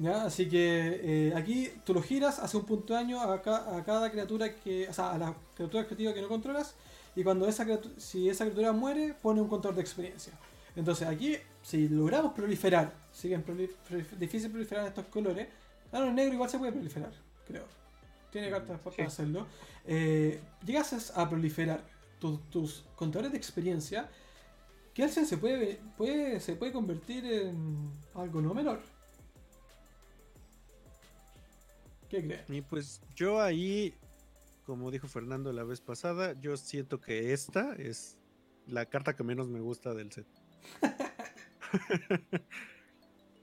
¿Ya? 0.00 0.24
Así 0.24 0.48
que 0.48 1.00
eh, 1.02 1.34
aquí 1.36 1.70
tú 1.84 1.92
lo 1.92 2.00
giras, 2.00 2.38
hace 2.38 2.56
un 2.56 2.64
punto 2.64 2.94
de 2.94 3.00
daño 3.00 3.20
a, 3.20 3.42
cada 3.42 4.10
criatura 4.10 4.54
que. 4.54 4.88
O 4.88 4.94
sea, 4.94 5.12
a 5.12 5.18
la 5.18 5.34
criatura 5.54 5.82
objetiva 5.82 6.14
que 6.14 6.22
no 6.22 6.28
controlas. 6.28 6.74
Y 7.14 7.22
cuando 7.22 7.46
esa 7.46 7.66
si 7.98 8.30
esa 8.30 8.44
criatura 8.44 8.72
muere, 8.72 9.14
pone 9.20 9.42
un 9.42 9.48
contador 9.48 9.74
de 9.74 9.82
experiencia. 9.82 10.32
Entonces 10.74 11.06
aquí, 11.06 11.36
si 11.62 11.86
logramos 11.90 12.32
proliferar, 12.32 12.94
si 13.12 13.28
bien 13.28 13.44
difícil 14.18 14.50
proliferar 14.50 14.86
estos 14.86 15.04
colores, 15.06 15.48
claro, 15.90 16.06
el 16.06 16.14
negro 16.14 16.32
igual 16.32 16.48
se 16.48 16.58
puede 16.58 16.72
proliferar, 16.72 17.12
creo. 17.46 17.64
Tiene 18.30 18.48
mm, 18.48 18.52
cartas 18.52 18.80
para 18.80 19.06
hacerlo. 19.06 19.46
Eh, 19.84 20.40
llegas 20.64 21.12
a 21.14 21.28
proliferar 21.28 21.84
tus 22.18 22.84
contadores 22.96 23.32
de 23.32 23.36
experiencia, 23.36 24.08
que 24.94 25.06
se 25.08 25.36
puede, 25.36 25.78
puede, 25.98 26.40
se 26.40 26.54
puede 26.54 26.72
convertir 26.72 27.26
en 27.26 27.90
algo 28.14 28.40
no 28.40 28.54
menor. 28.54 28.80
¿Qué 32.10 32.22
crees? 32.24 32.50
Y 32.50 32.60
pues 32.60 33.00
yo 33.14 33.40
ahí, 33.40 33.94
como 34.66 34.90
dijo 34.90 35.06
Fernando 35.06 35.52
la 35.52 35.62
vez 35.62 35.80
pasada, 35.80 36.38
yo 36.40 36.56
siento 36.56 37.00
que 37.00 37.32
esta 37.32 37.74
es 37.76 38.18
la 38.66 38.86
carta 38.86 39.14
que 39.14 39.22
menos 39.22 39.48
me 39.48 39.60
gusta 39.60 39.94
del 39.94 40.10
set. 40.10 40.26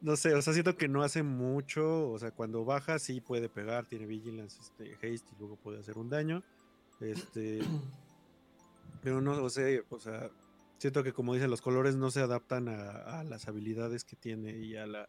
no 0.02 0.18
sé, 0.18 0.34
o 0.34 0.42
sea, 0.42 0.54
siento 0.54 0.76
que 0.76 0.90
no 0.90 1.02
hace 1.02 1.24
mucho. 1.24 2.10
O 2.12 2.20
sea, 2.20 2.32
cuando 2.32 2.66
baja 2.66 3.00
sí 3.00 3.22
puede 3.22 3.48
pegar, 3.48 3.88
tiene 3.88 4.06
vigilance, 4.06 4.60
este, 4.62 4.94
haste 4.96 5.34
y 5.34 5.40
luego 5.40 5.56
puede 5.56 5.80
hacer 5.80 5.98
un 5.98 6.10
daño. 6.10 6.44
Este. 7.00 7.60
pero 9.02 9.22
no, 9.22 9.42
o 9.44 9.50
sea, 9.50 9.82
o 9.90 10.00
sea, 10.00 10.30
siento 10.78 11.04
que 11.04 11.14
como 11.14 11.34
dicen, 11.34 11.50
los 11.50 11.62
colores 11.62 11.96
no 11.96 12.12
se 12.12 12.20
adaptan 12.20 12.68
a, 12.68 13.24
las 13.24 13.48
habilidades 13.48 14.04
que 14.04 14.18
tiene 14.18 14.58
y 14.58 14.76
a 14.76 14.86
la, 14.86 15.08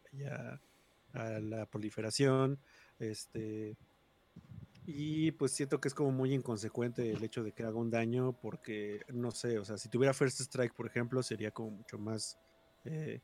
a 1.13 1.39
la 1.39 1.65
proliferación. 1.65 2.59
Este. 2.99 3.77
Y 4.85 5.31
pues 5.33 5.51
siento 5.51 5.79
que 5.79 5.87
es 5.87 5.93
como 5.93 6.11
muy 6.11 6.33
inconsecuente 6.33 7.11
el 7.11 7.23
hecho 7.23 7.43
de 7.43 7.51
que 7.51 7.63
haga 7.63 7.77
un 7.77 7.91
daño 7.91 8.33
porque, 8.33 9.01
no 9.13 9.29
sé, 9.29 9.59
o 9.59 9.65
sea, 9.65 9.77
si 9.77 9.87
tuviera 9.87 10.15
First 10.15 10.39
Strike, 10.39 10.73
por 10.73 10.87
ejemplo, 10.87 11.21
sería 11.21 11.51
como 11.51 11.69
mucho 11.69 11.99
más, 11.99 12.39
eh, 12.85 13.21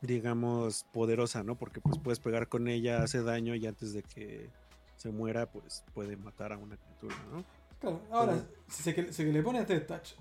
digamos, 0.00 0.86
poderosa, 0.94 1.42
¿no? 1.42 1.58
Porque 1.58 1.82
pues 1.82 1.98
puedes 1.98 2.20
pegar 2.20 2.48
con 2.48 2.68
ella, 2.68 3.02
hace 3.02 3.22
daño 3.22 3.54
y 3.54 3.66
antes 3.66 3.92
de 3.92 4.02
que 4.02 4.50
se 4.96 5.10
muera, 5.10 5.50
pues 5.50 5.84
puede 5.92 6.16
matar 6.16 6.54
a 6.54 6.56
una 6.56 6.78
criatura, 6.78 7.16
¿no? 7.30 7.44
Claro, 7.78 8.02
ahora, 8.10 8.48
si 8.66 8.82
se, 8.82 9.24
le 9.24 9.42
pone 9.42 9.60
este 9.60 9.78
touch, 9.80 10.14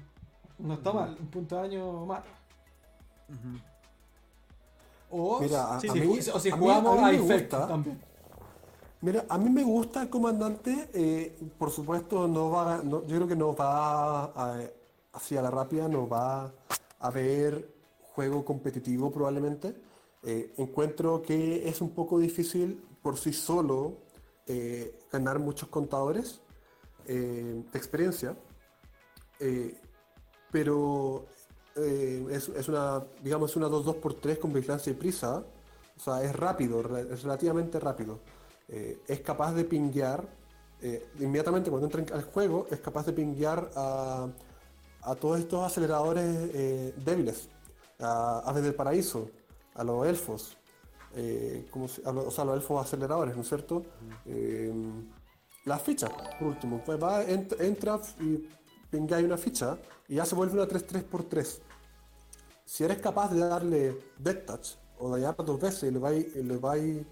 no 0.60 0.74
está 0.74 0.92
mal, 0.92 1.18
un 1.18 1.28
punto 1.28 1.56
de 1.56 1.62
daño 1.62 2.06
mata. 2.06 2.30
O, 5.10 5.42
si, 5.80 6.52
jugamos 6.52 7.00
a, 7.00 7.08
a 7.08 7.68
también. 7.68 8.08
Mira, 9.00 9.26
a 9.30 9.38
mí 9.38 9.50
me 9.50 9.64
gusta 9.64 10.02
el 10.02 10.10
comandante, 10.10 10.90
eh, 10.94 11.38
por 11.60 11.70
supuesto 11.70 12.28
no 12.28 12.50
va, 12.50 12.82
yo 12.84 13.06
creo 13.06 13.28
que 13.28 13.36
no 13.36 13.56
va 13.56 14.26
a, 14.26 14.60
hacia 15.14 15.42
la 15.44 15.52
rápida, 15.52 15.88
no 15.88 16.10
va 16.10 16.46
a 16.46 16.52
haber 17.00 17.70
juego 18.14 18.44
competitivo 18.44 19.12
probablemente. 19.12 19.76
Eh, 20.24 20.52
encuentro 20.58 21.22
que 21.22 21.70
es 21.70 21.80
un 21.80 21.92
poco 21.92 22.18
difícil 22.18 22.84
por 23.04 23.18
sí 23.18 23.34
solo 23.34 23.98
eh, 24.48 25.00
ganar 25.12 25.38
muchos 25.38 25.70
contadores 25.70 26.42
de 27.06 27.64
experiencia, 27.74 28.36
pero 30.52 31.28
es, 31.78 32.50
es, 32.50 32.68
una, 32.68 33.04
digamos, 33.22 33.56
una 33.56 33.68
2-2 33.68 33.96
por 33.96 34.16
3 34.16 34.40
con 34.40 34.54
vigilancia 34.54 34.92
y 34.92 34.96
prisa, 34.96 35.44
o 35.98 36.00
sea, 36.00 36.24
es 36.24 36.36
rápido, 36.36 36.82
es 36.98 37.24
relativamente 37.24 37.80
rápido. 37.80 38.20
Eh, 38.68 39.00
es 39.08 39.22
capaz 39.22 39.54
de 39.54 39.64
pinguear, 39.64 40.28
eh, 40.82 41.10
inmediatamente 41.20 41.70
cuando 41.70 41.88
entra 41.88 42.16
al 42.16 42.24
juego, 42.26 42.68
es 42.70 42.80
capaz 42.80 43.06
de 43.06 43.14
pinguear 43.14 43.70
a, 43.76 44.28
todos 45.22 45.40
estos 45.40 45.66
aceleradores 45.66 46.50
eh, 46.54 46.94
débiles, 46.98 47.48
a 48.00 48.40
Aves 48.40 48.64
del 48.64 48.76
Paraíso, 48.76 49.30
a 49.74 49.84
los 49.84 50.06
elfos, 50.06 50.58
como 51.72 51.86
o 51.86 51.88
sea, 51.88 52.44
a 52.44 52.46
los 52.46 52.56
elfos 52.56 52.86
aceleradores, 52.86 53.36
¿no 53.36 53.42
es 53.42 53.48
cierto? 53.48 53.86
las 55.64 55.82
fichas, 55.82 56.12
por 56.40 56.50
último, 56.50 56.82
pues 56.86 57.02
va, 57.02 57.24
entra 57.24 58.00
y 58.20 58.50
pinguea 58.90 59.20
una 59.20 59.38
ficha 59.38 59.78
y 60.08 60.16
ya 60.16 60.26
se 60.26 60.36
vuelve 60.36 60.54
una 60.54 60.68
3-3 60.68 61.04
por 61.04 61.24
3 61.24 61.62
si 62.68 62.84
eres 62.84 62.98
capaz 62.98 63.32
de 63.32 63.40
darle 63.40 63.98
Death 64.20 64.46
Touch 64.46 64.68
o 65.00 65.10
dañar 65.10 65.38
dos 65.38 65.60
veces 65.60 65.84
y 65.84 65.92
le 65.92 66.00
vais, 66.00 66.36
le 66.36 66.58
vais 66.58 67.06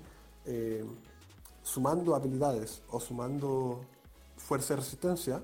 sumando 1.64 2.14
habilidades 2.14 2.84
o 2.90 3.00
sumando 3.00 3.86
fuerza 4.36 4.74
y 4.74 4.76
resistencia, 4.76 5.42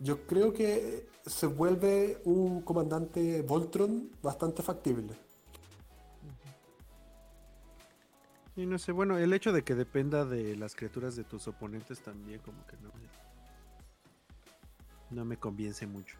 yo 0.00 0.26
creo 0.26 0.52
que 0.52 1.08
se 1.24 1.46
vuelve 1.46 2.20
un 2.24 2.62
comandante 2.62 3.42
Voltron 3.42 4.10
bastante 4.20 4.62
factible. 4.62 5.14
Y 8.56 8.66
no 8.66 8.78
sé, 8.78 8.90
bueno, 8.90 9.16
el 9.16 9.32
hecho 9.32 9.52
de 9.52 9.62
que 9.62 9.76
dependa 9.76 10.24
de 10.24 10.56
las 10.56 10.74
criaturas 10.74 11.14
de 11.14 11.22
tus 11.22 11.46
oponentes 11.46 12.00
también 12.00 12.40
como 12.40 12.66
que 12.66 12.76
no 12.78 12.90
me, 15.10 15.16
no 15.16 15.24
me 15.24 15.36
convence 15.36 15.86
mucho. 15.86 16.16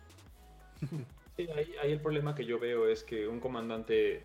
Sí, 1.46 1.48
ahí, 1.82 1.92
el 1.92 2.00
problema 2.00 2.34
que 2.34 2.44
yo 2.44 2.58
veo 2.58 2.86
es 2.86 3.02
que 3.02 3.26
un 3.26 3.40
comandante 3.40 4.24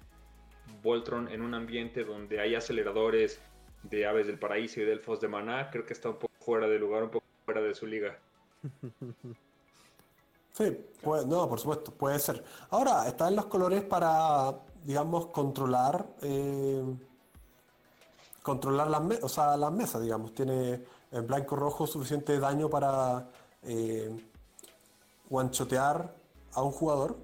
Voltron 0.81 1.27
en 1.29 1.41
un 1.41 1.53
ambiente 1.53 2.03
donde 2.03 2.39
hay 2.39 2.55
aceleradores, 2.55 3.39
de 3.83 4.07
Aves 4.07 4.25
del 4.25 4.39
Paraíso 4.39 4.81
y 4.81 4.83
de 4.83 4.93
Elfos 4.93 5.21
de 5.21 5.27
Maná, 5.27 5.69
creo 5.69 5.85
que 5.85 5.93
está 5.93 6.09
un 6.09 6.15
poco 6.15 6.33
fuera 6.39 6.67
de 6.67 6.79
lugar, 6.79 7.03
un 7.03 7.11
poco 7.11 7.25
fuera 7.45 7.61
de 7.61 7.75
su 7.75 7.85
liga. 7.85 8.17
Sí, 10.57 10.71
no, 11.03 11.49
por 11.49 11.59
supuesto, 11.59 11.91
puede 11.91 12.17
ser. 12.17 12.41
Ahora, 12.69 13.09
están 13.09 13.35
los 13.35 13.47
colores 13.47 13.83
para, 13.83 14.57
digamos, 14.85 15.25
controlar 15.25 16.05
eh, 16.21 16.81
controlar 18.41 18.89
las, 18.89 19.21
o 19.21 19.27
sea, 19.27 19.57
las 19.57 19.73
mesas, 19.73 20.01
digamos. 20.01 20.33
Tiene 20.33 20.81
en 21.11 21.27
blanco 21.27 21.57
rojo 21.57 21.85
suficiente 21.85 22.39
daño 22.39 22.69
para 22.69 23.27
eh, 23.63 24.09
guanchotear 25.29 26.15
a 26.55 26.63
un 26.63 26.71
jugador. 26.71 27.17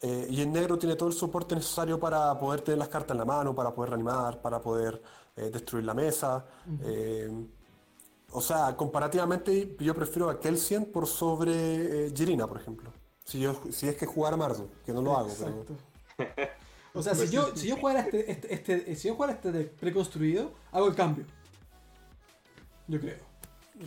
Eh, 0.00 0.26
y 0.30 0.42
en 0.42 0.52
negro 0.52 0.78
tiene 0.78 0.96
todo 0.96 1.08
el 1.08 1.14
soporte 1.14 1.54
necesario 1.54 1.98
para 1.98 2.36
poder 2.38 2.60
tener 2.60 2.78
las 2.78 2.88
cartas 2.88 3.12
en 3.12 3.18
la 3.18 3.24
mano, 3.24 3.54
para 3.54 3.72
poder 3.72 3.90
reanimar, 3.90 4.42
para 4.42 4.60
poder 4.60 5.00
eh, 5.36 5.50
destruir 5.50 5.84
la 5.84 5.94
mesa. 5.94 6.44
o 8.32 8.40
sea, 8.40 8.76
comparativamente 8.76 9.76
yo 9.78 9.94
prefiero 9.94 10.28
a 10.28 10.40
Kelsian 10.40 10.86
por 10.86 11.06
sobre 11.06 12.10
Girina, 12.14 12.46
por 12.46 12.60
ejemplo. 12.60 12.92
Si, 13.24 13.38
yo, 13.38 13.60
si 13.70 13.88
es 13.88 13.96
que 13.96 14.06
jugar 14.06 14.34
a 14.34 14.36
Marzo, 14.36 14.68
que 14.84 14.92
no 14.92 15.00
lo 15.00 15.16
hago. 15.16 15.30
O 16.94 17.02
sea, 17.02 17.14
si 17.14 17.28
yo, 17.30 17.56
si 17.56 17.68
yo 17.68 17.76
jugara 17.76 18.00
este, 18.00 18.30
este, 18.30 18.54
este, 18.54 18.96
si 18.96 19.08
yo 19.08 19.14
jugara 19.14 19.32
este 19.32 19.50
de 19.50 19.64
preconstruido, 19.64 20.52
hago 20.70 20.88
el 20.88 20.94
cambio. 20.94 21.24
Yo 22.86 23.00
creo. 23.00 23.31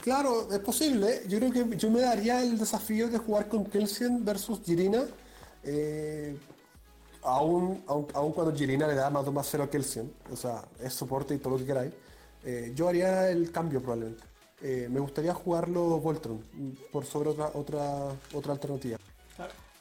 Claro, 0.01 0.51
es 0.51 0.59
posible. 0.59 1.21
Yo 1.27 1.37
creo 1.39 1.51
que 1.51 1.77
yo 1.77 1.89
me 1.89 2.01
daría 2.01 2.41
el 2.41 2.57
desafío 2.57 3.07
de 3.07 3.17
jugar 3.17 3.47
con 3.47 3.65
Kelsian 3.65 4.25
versus 4.25 4.61
Girina. 4.63 5.03
Eh, 5.63 6.37
aún, 7.23 7.83
aun, 7.87 8.31
cuando 8.31 8.53
Girina 8.55 8.87
le 8.87 8.95
da 8.95 9.09
más 9.09 9.25
2 9.25 9.33
más 9.33 9.47
0 9.49 9.63
a 9.63 9.69
Kelsian. 9.69 10.11
O 10.31 10.35
sea, 10.35 10.63
es 10.81 10.93
soporte 10.93 11.35
y 11.35 11.37
todo 11.37 11.53
lo 11.53 11.59
que 11.59 11.65
queráis. 11.65 11.93
Eh, 12.43 12.71
yo 12.75 12.87
haría 12.87 13.29
el 13.29 13.51
cambio 13.51 13.81
probablemente. 13.81 14.23
Eh, 14.61 14.87
me 14.89 14.99
gustaría 14.99 15.33
jugarlo 15.33 15.99
Voltron 15.99 16.41
por 16.91 17.05
sobre 17.05 17.29
otra, 17.29 17.51
otra, 17.53 18.07
otra 18.33 18.53
alternativa. 18.53 18.97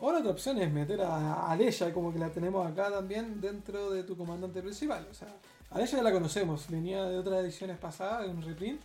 Otra 0.00 0.30
opción 0.30 0.58
es 0.58 0.70
meter 0.70 1.00
a 1.00 1.50
Aleya, 1.50 1.92
como 1.94 2.12
que 2.12 2.18
la 2.18 2.28
tenemos 2.28 2.66
acá 2.66 2.90
también, 2.90 3.40
dentro 3.40 3.90
de 3.90 4.02
tu 4.02 4.16
comandante 4.16 4.60
principal. 4.60 5.06
O 5.10 5.14
sea, 5.14 5.28
Aleya 5.70 5.98
ya 5.98 6.02
la 6.02 6.12
conocemos, 6.12 6.68
venía 6.68 7.04
de 7.04 7.18
otras 7.18 7.42
ediciones 7.42 7.78
pasadas, 7.78 8.24
de 8.24 8.28
un 8.28 8.42
reprint, 8.42 8.80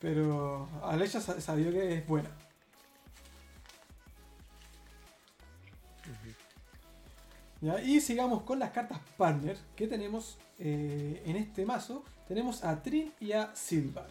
pero 0.00 0.68
Aleya 0.82 1.20
sabía 1.20 1.70
que 1.70 1.94
es 1.94 2.06
buena. 2.06 2.30
Y 7.84 8.00
sigamos 8.00 8.42
con 8.42 8.58
las 8.58 8.70
cartas 8.70 8.98
partner 9.18 9.56
que 9.76 9.86
tenemos 9.86 10.38
eh, 10.58 11.22
en 11.26 11.36
este 11.36 11.66
mazo. 11.66 12.04
Tenemos 12.26 12.64
a 12.64 12.82
Trin 12.82 13.12
y 13.20 13.32
a 13.32 13.54
Silver. 13.54 14.06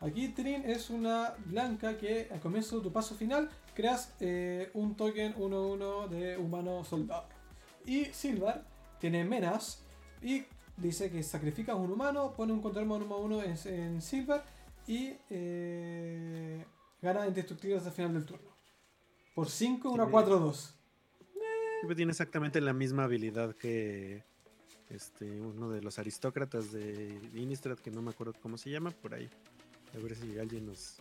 Aquí 0.00 0.28
Trin 0.28 0.62
es 0.64 0.88
una 0.88 1.34
blanca 1.44 1.98
que 1.98 2.28
al 2.32 2.40
comienzo 2.40 2.76
de 2.76 2.84
tu 2.84 2.92
paso 2.92 3.14
final 3.14 3.50
creas 3.74 4.14
eh, 4.20 4.70
un 4.72 4.94
token 4.94 5.34
1-1 5.34 6.08
de 6.08 6.38
humano 6.38 6.82
soldado. 6.84 7.26
Y 7.84 8.06
Silver 8.06 8.62
tiene 9.00 9.24
menas 9.24 9.82
y 10.22 10.44
dice 10.76 11.10
que 11.10 11.22
sacrificas 11.22 11.76
un 11.76 11.90
humano, 11.90 12.32
pone 12.34 12.52
un 12.52 12.62
control 12.62 12.88
1-1 12.88 13.66
en, 13.66 14.00
Silver 14.00 14.42
y 14.88 15.14
eh, 15.28 16.64
gana 17.02 17.28
indestructibles 17.28 17.84
al 17.84 17.92
final 17.92 18.14
del 18.14 18.24
turno. 18.24 18.48
Por 19.34 19.48
5, 19.48 19.90
1 19.90 20.10
4, 20.10 20.38
2. 20.40 20.74
Tiene 21.94 22.10
exactamente 22.10 22.60
la 22.60 22.72
misma 22.72 23.04
habilidad 23.04 23.54
que 23.54 24.24
este, 24.88 25.40
uno 25.40 25.68
de 25.68 25.82
los 25.82 25.98
aristócratas 25.98 26.72
de 26.72 27.20
Innistrad, 27.34 27.78
que 27.78 27.90
no 27.90 28.02
me 28.02 28.10
acuerdo 28.10 28.32
cómo 28.40 28.56
se 28.56 28.70
llama, 28.70 28.90
por 28.90 29.14
ahí. 29.14 29.28
A 29.94 29.98
ver 29.98 30.16
si 30.16 30.38
alguien 30.38 30.66
nos, 30.66 30.96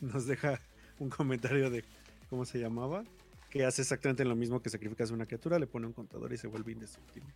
nos 0.00 0.26
deja 0.26 0.58
un 0.98 1.10
comentario 1.10 1.70
de 1.70 1.84
cómo 2.30 2.44
se 2.46 2.58
llamaba. 2.58 3.04
Que 3.50 3.66
hace 3.66 3.82
exactamente 3.82 4.24
lo 4.24 4.34
mismo 4.34 4.62
que 4.62 4.70
sacrificas 4.70 5.10
una 5.10 5.26
criatura, 5.26 5.58
le 5.58 5.66
pone 5.66 5.86
un 5.86 5.92
contador 5.92 6.32
y 6.32 6.38
se 6.38 6.46
vuelve 6.46 6.72
indestructible. 6.72 7.34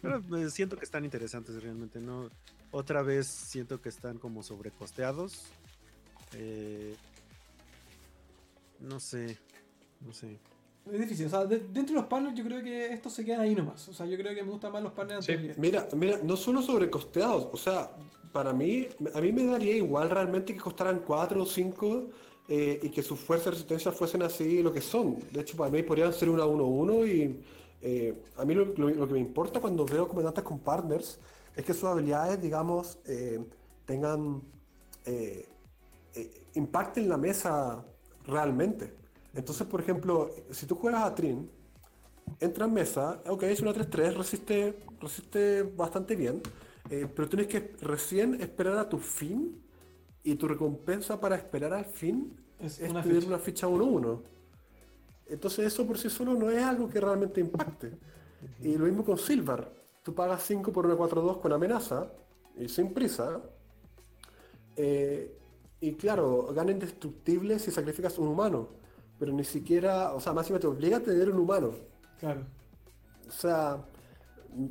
Pero 0.00 0.22
eh, 0.38 0.50
siento 0.50 0.76
que 0.76 0.84
están 0.84 1.04
interesantes 1.04 1.62
realmente, 1.62 2.00
¿no? 2.00 2.30
Otra 2.76 3.00
vez 3.00 3.26
siento 3.26 3.80
que 3.80 3.88
están 3.88 4.18
como 4.18 4.42
sobrecosteados. 4.42 5.44
Eh, 6.34 6.94
no 8.80 9.00
sé, 9.00 9.38
no 10.04 10.12
sé. 10.12 10.38
Es 10.92 11.00
difícil, 11.00 11.24
o 11.24 11.30
sea, 11.30 11.46
dentro 11.46 11.82
de 11.86 11.92
los 11.94 12.04
partners 12.04 12.36
yo 12.36 12.44
creo 12.44 12.62
que 12.62 12.92
estos 12.92 13.14
se 13.14 13.24
quedan 13.24 13.40
ahí 13.40 13.54
nomás. 13.54 13.88
O 13.88 13.94
sea, 13.94 14.04
yo 14.04 14.18
creo 14.18 14.34
que 14.34 14.42
me 14.42 14.50
gustan 14.50 14.72
más 14.72 14.82
los 14.82 14.92
partners 14.92 15.20
anteriores. 15.20 15.56
Mira, 15.56 15.88
mira, 15.96 16.18
no 16.22 16.36
solo 16.36 16.60
sobrecosteados, 16.60 17.48
o 17.50 17.56
sea, 17.56 17.92
para 18.30 18.52
mí, 18.52 18.86
a 19.14 19.22
mí 19.22 19.32
me 19.32 19.46
daría 19.46 19.76
igual 19.76 20.10
realmente 20.10 20.52
que 20.52 20.60
costaran 20.60 20.98
4 20.98 21.42
o 21.42 21.46
5 21.46 22.06
eh, 22.46 22.80
y 22.82 22.90
que 22.90 23.02
sus 23.02 23.18
fuerzas 23.18 23.46
de 23.46 23.50
resistencia 23.52 23.90
fuesen 23.90 24.20
así 24.20 24.62
lo 24.62 24.70
que 24.70 24.82
son. 24.82 25.18
De 25.32 25.40
hecho, 25.40 25.56
para 25.56 25.70
mí 25.70 25.82
podrían 25.82 26.12
ser 26.12 26.28
una 26.28 26.44
1-1 26.44 27.08
y 27.08 27.40
eh, 27.80 28.14
a 28.36 28.44
mí 28.44 28.54
lo, 28.54 28.74
que 28.74 29.12
me 29.14 29.18
importa 29.18 29.60
cuando 29.60 29.86
veo 29.86 30.06
comandantes 30.06 30.44
con 30.44 30.58
partners 30.58 31.18
es 31.56 31.64
que 31.64 31.74
sus 31.74 31.84
habilidades, 31.84 32.40
digamos, 32.40 32.98
eh, 33.06 33.44
tengan, 33.84 34.42
impacten 36.54 37.08
la 37.08 37.16
mesa 37.16 37.84
realmente. 38.26 38.92
Entonces, 39.34 39.66
por 39.66 39.80
ejemplo, 39.80 40.30
si 40.50 40.66
tú 40.66 40.74
juegas 40.74 41.04
a 41.04 41.14
Trin, 41.14 41.50
entra 42.40 42.66
en 42.66 42.72
mesa, 42.72 43.22
ok, 43.26 43.44
es 43.44 43.60
una 43.60 43.72
3-3, 43.72 44.14
resiste, 44.14 44.78
resiste 45.00 45.62
bastante 45.62 46.16
bien. 46.16 46.42
Eh, 46.90 47.08
pero 47.14 47.28
tienes 47.28 47.48
que 47.48 47.74
recién 47.80 48.40
esperar 48.40 48.78
a 48.78 48.88
tu 48.88 48.98
fin 48.98 49.60
y 50.22 50.34
tu 50.36 50.46
recompensa 50.46 51.20
para 51.20 51.36
esperar 51.36 51.72
al 51.72 51.84
fin 51.84 52.36
es, 52.60 52.78
una 52.80 53.02
tener 53.02 53.16
ficha. 53.16 53.28
una 53.28 53.38
ficha 53.38 53.66
1-1. 53.66 54.22
Entonces 55.26 55.66
eso 55.66 55.86
por 55.86 55.98
sí 55.98 56.08
solo 56.08 56.34
no 56.34 56.50
es 56.50 56.62
algo 56.62 56.88
que 56.88 57.00
realmente 57.00 57.40
impacte. 57.40 57.92
Y 58.62 58.76
lo 58.76 58.84
mismo 58.84 59.04
con 59.04 59.18
Silver. 59.18 59.68
Tú 60.06 60.14
pagas 60.14 60.44
5 60.44 60.70
por 60.72 60.86
una 60.86 60.94
4-2 60.94 61.40
con 61.40 61.52
amenaza 61.52 62.06
y 62.56 62.68
sin 62.68 62.94
prisa. 62.94 63.40
Eh, 64.76 65.36
y 65.80 65.94
claro, 65.94 66.46
gana 66.54 66.70
indestructible 66.70 67.58
si 67.58 67.72
sacrificas 67.72 68.16
un 68.16 68.28
humano. 68.28 68.68
Pero 69.18 69.32
ni 69.32 69.42
siquiera, 69.42 70.14
o 70.14 70.20
sea, 70.20 70.32
máximo 70.32 70.60
te 70.60 70.68
obliga 70.68 70.98
a 70.98 71.00
tener 71.00 71.28
un 71.28 71.38
humano. 71.38 71.72
Claro. 72.20 72.42
O 73.26 73.32
sea, 73.32 73.84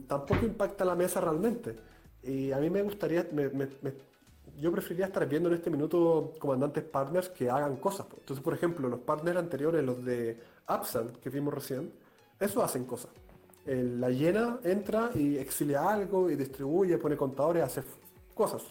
tampoco 0.08 0.46
impacta 0.46 0.86
la 0.86 0.96
mesa 0.96 1.20
realmente. 1.20 1.76
Y 2.24 2.54
a 2.54 2.58
mí 2.60 2.70
me 2.70 2.82
gustaría, 2.82 3.28
yo 4.56 4.72
preferiría 4.72 5.08
estar 5.08 5.28
viendo 5.28 5.50
en 5.50 5.56
este 5.56 5.70
minuto 5.70 6.32
comandantes 6.40 6.86
partners 6.86 7.28
que 7.28 7.50
hagan 7.50 7.76
cosas. 7.76 8.08
Entonces, 8.18 8.42
por 8.42 8.54
ejemplo, 8.54 8.88
los 8.88 9.02
partners 9.02 9.38
anteriores, 9.38 9.84
los 9.84 10.02
de 10.06 10.40
Absent, 10.68 11.18
que 11.18 11.30
vimos 11.30 11.54
recién, 11.54 11.92
eso 12.40 12.64
hacen 12.64 12.86
cosas. 12.86 13.12
La 13.66 14.10
llena 14.10 14.60
entra 14.64 15.10
y 15.16 15.38
exilia 15.38 15.90
algo 15.90 16.30
y 16.30 16.36
distribuye, 16.36 16.98
pone 16.98 17.18
contadores, 17.18 17.64
hace 17.64 17.82
cosas. 18.34 18.64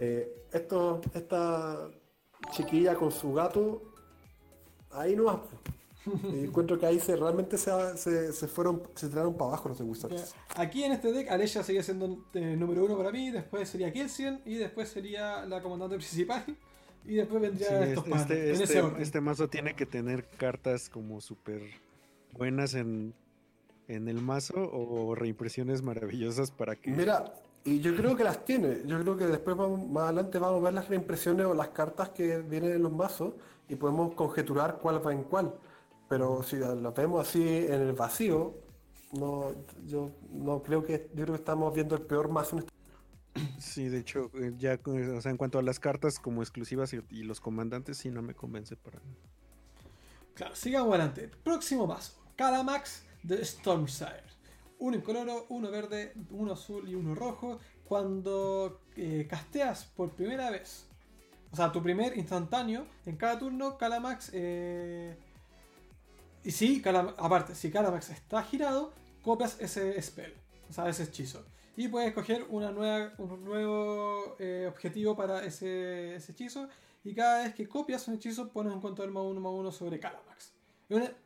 Eh, 0.00 0.44
esto, 0.52 1.00
esta 1.14 1.88
chiquilla 2.52 2.94
con 2.94 3.12
su 3.12 3.32
gato, 3.32 3.82
ahí 4.90 5.14
no 5.14 5.24
va. 5.24 5.42
Y 6.32 6.44
encuentro 6.44 6.78
que 6.78 6.86
ahí 6.86 6.98
se, 7.00 7.16
realmente 7.16 7.58
se, 7.58 8.32
se, 8.32 8.48
fueron, 8.48 8.82
se 8.94 9.08
tiraron 9.08 9.34
para 9.34 9.50
abajo 9.50 9.68
los 9.68 9.78
de 9.78 9.84
Wizards. 9.84 10.34
Aquí 10.56 10.82
en 10.82 10.92
este 10.92 11.12
deck, 11.12 11.30
Aleya 11.30 11.62
sigue 11.62 11.82
siendo 11.82 12.24
eh, 12.32 12.56
número 12.56 12.84
uno 12.86 12.96
para 12.96 13.10
mí, 13.10 13.30
después 13.30 13.68
sería 13.68 13.92
Kelsian 13.92 14.40
y 14.46 14.54
después 14.54 14.88
sería 14.88 15.44
la 15.44 15.60
comandante 15.60 15.96
principal. 15.96 16.44
Y 17.04 17.14
después 17.16 17.42
vendría 17.42 17.84
estos 17.84 18.06
este, 18.06 18.52
este, 18.52 19.02
este, 19.02 19.20
mazo 19.20 19.48
tiene 19.48 19.74
que 19.74 19.86
tener 19.86 20.24
cartas 20.24 20.88
como 20.88 21.20
súper 21.20 21.62
buenas 22.32 22.74
en, 22.74 23.14
en 23.88 24.08
el 24.08 24.20
mazo 24.20 24.54
o 24.56 25.14
reimpresiones 25.14 25.82
maravillosas 25.82 26.50
para 26.50 26.76
que. 26.76 26.90
Mira, 26.90 27.32
y 27.64 27.80
yo 27.80 27.94
creo 27.96 28.16
que 28.16 28.24
las 28.24 28.44
tiene. 28.44 28.82
Yo 28.86 29.00
creo 29.00 29.16
que 29.16 29.26
después 29.26 29.56
más 29.56 30.04
adelante 30.04 30.38
vamos 30.38 30.60
a 30.60 30.64
ver 30.64 30.74
las 30.74 30.88
reimpresiones 30.88 31.46
o 31.46 31.54
las 31.54 31.68
cartas 31.68 32.10
que 32.10 32.38
vienen 32.38 32.72
en 32.72 32.82
los 32.82 32.92
mazos 32.92 33.34
y 33.68 33.74
podemos 33.74 34.14
conjeturar 34.14 34.78
cuál 34.80 35.04
va 35.04 35.12
en 35.12 35.24
cuál. 35.24 35.54
Pero 36.08 36.42
si 36.42 36.56
lo 36.56 36.92
vemos 36.92 37.28
así 37.28 37.42
en 37.42 37.82
el 37.82 37.92
vacío, 37.92 38.54
no, 39.12 39.52
yo 39.86 40.10
no 40.32 40.62
creo 40.62 40.84
que, 40.84 41.08
yo 41.14 41.24
creo 41.24 41.34
que 41.34 41.40
estamos 41.40 41.74
viendo 41.74 41.94
el 41.96 42.02
peor 42.02 42.28
mazo 42.28 42.58
este 42.58 42.70
Sí, 43.58 43.88
de 43.88 43.98
hecho, 43.98 44.30
eh, 44.34 44.54
ya 44.58 44.78
o 44.84 45.20
sea, 45.20 45.30
en 45.30 45.36
cuanto 45.36 45.58
a 45.58 45.62
las 45.62 45.78
cartas 45.78 46.18
como 46.18 46.42
exclusivas 46.42 46.92
y, 46.92 47.22
los 47.22 47.40
comandantes, 47.40 47.98
sí 47.98 48.10
no 48.10 48.22
me 48.22 48.34
convence 48.34 48.76
para. 48.76 48.98
Claro, 50.34 50.56
sigamos 50.56 50.88
adelante. 50.90 51.30
Próximo 51.44 51.86
mazo: 51.86 52.18
Calamax 52.36 53.04
de 53.22 53.44
Stormsire. 53.44 54.24
Uno 54.78 54.96
incoloro, 54.96 55.46
uno 55.48 55.70
verde, 55.70 56.14
uno 56.30 56.52
azul 56.52 56.88
y 56.88 56.94
uno 56.94 57.14
rojo. 57.14 57.58
Cuando 57.84 58.82
eh, 58.96 59.26
casteas 59.28 59.84
por 59.84 60.12
primera 60.12 60.50
vez, 60.50 60.86
o 61.50 61.56
sea, 61.56 61.72
tu 61.72 61.82
primer 61.82 62.16
instantáneo, 62.16 62.86
en 63.06 63.16
cada 63.16 63.38
turno, 63.38 63.78
Calamax 63.78 64.30
eh, 64.34 65.16
y 66.44 66.50
si, 66.50 66.82
aparte, 66.84 67.54
si 67.54 67.70
Calamax 67.70 68.10
está 68.10 68.42
girado, 68.42 68.92
copias 69.22 69.60
ese 69.60 70.00
spell, 70.00 70.34
o 70.68 70.72
sea, 70.72 70.88
ese 70.88 71.04
hechizo. 71.04 71.44
y 71.76 71.88
puedes 71.88 72.08
escoger 72.08 72.46
un 72.48 72.62
nuevo 73.44 74.36
eh, 74.38 74.66
objetivo 74.68 75.16
para 75.16 75.44
ese, 75.44 76.16
hechizo. 76.16 76.68
Y 77.04 77.14
cada 77.14 77.44
vez 77.44 77.54
que 77.54 77.68
copias 77.68 78.06
un 78.08 78.14
hechizo, 78.14 78.48
pones 78.50 78.72
un 78.72 78.80
contador 78.80 79.10
más 79.10 79.24
uno 79.24 79.40
más 79.40 79.52
uno 79.52 79.72
sobre 79.72 79.98
Calamax. 79.98 80.52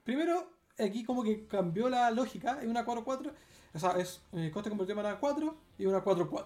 primero, 0.05 0.51
aquí 0.79 1.05
como 1.05 1.23
que 1.23 1.47
cambió 1.47 1.89
la 1.89 2.11
lógica. 2.11 2.61
Es 2.63 2.69
una 2.69 2.85
4-4. 2.85 3.33
O 3.75 3.79
sea, 3.79 3.93
es 3.93 4.21
eh, 4.33 4.51
coste 4.53 4.69
convertido 4.69 4.99
en 4.99 5.05
mana 5.05 5.19
4 5.19 5.57
y 5.79 5.87
una 5.87 6.05
4-4. 6.05 6.45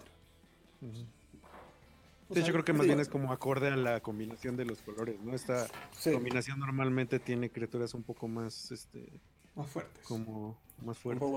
yo 2.30 2.52
creo 2.52 2.64
que 2.64 2.72
más 2.72 2.86
bien 2.86 3.00
es 3.00 3.08
como 3.08 3.32
acorde 3.32 3.68
a 3.68 3.76
la 3.76 4.00
combinación 4.00 4.56
de 4.56 4.64
los 4.64 4.80
colores, 4.82 5.20
¿no? 5.20 5.34
Esta 5.34 5.66
combinación 6.04 6.60
normalmente 6.60 7.18
tiene 7.18 7.50
criaturas 7.50 7.94
un 7.94 8.02
poco 8.02 8.28
más, 8.28 8.70
este... 8.70 9.20
Más 9.54 9.68
fuertes. 9.68 10.04
Como 10.04 10.56
más 10.84 10.98
fuertes. 10.98 11.28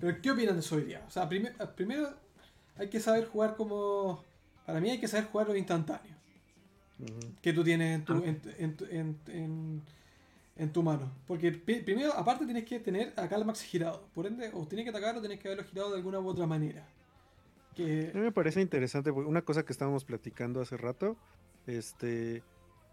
Pero 0.00 0.20
¿qué 0.22 0.30
opinan 0.30 0.54
de 0.54 0.60
eso 0.60 0.76
hoy 0.76 0.84
día? 0.84 1.04
O 1.06 1.10
sea, 1.10 1.28
primero 1.28 2.14
hay 2.76 2.88
que 2.88 3.00
saber 3.00 3.26
jugar 3.26 3.56
como... 3.56 4.24
Para 4.66 4.80
mí 4.80 4.90
hay 4.90 5.00
que 5.00 5.08
saber 5.08 5.26
jugar 5.26 5.48
lo 5.48 5.56
instantáneo. 5.56 6.14
Que 7.40 7.52
tú 7.52 7.62
tienes 7.62 7.94
en 7.94 8.04
tu, 8.04 8.14
ah. 8.14 8.22
en, 8.58 9.18
en, 9.28 9.82
tu 10.72 10.82
mano. 10.82 11.10
Porque 11.26 11.52
primero, 11.52 12.12
aparte 12.14 12.44
tienes 12.44 12.64
que 12.64 12.80
tener 12.80 13.12
a 13.16 13.28
Calmax 13.28 13.62
girado. 13.62 14.08
Por 14.12 14.26
ende, 14.26 14.50
o 14.52 14.66
tienes 14.66 14.84
que 14.84 14.90
atacarlo 14.90 15.20
o 15.20 15.22
tienes 15.22 15.38
que 15.38 15.48
haberlo 15.48 15.64
girado 15.64 15.90
de 15.90 15.96
alguna 15.96 16.18
u 16.18 16.26
otra 16.26 16.46
manera. 16.46 16.86
Que... 17.76 18.10
A 18.12 18.16
mí 18.16 18.22
me 18.22 18.32
parece 18.32 18.60
interesante, 18.60 19.10
una 19.12 19.42
cosa 19.42 19.64
que 19.64 19.72
estábamos 19.72 20.04
platicando 20.04 20.60
hace 20.60 20.76
rato, 20.76 21.16
este, 21.68 22.42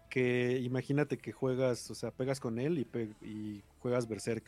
que 0.08 0.60
imagínate 0.60 1.18
que 1.18 1.32
juegas, 1.32 1.90
o 1.90 1.94
sea, 1.96 2.12
pegas 2.12 2.38
con 2.38 2.60
él 2.60 2.78
y, 2.78 3.26
y 3.26 3.64
juegas 3.80 4.06
Berserk. 4.06 4.44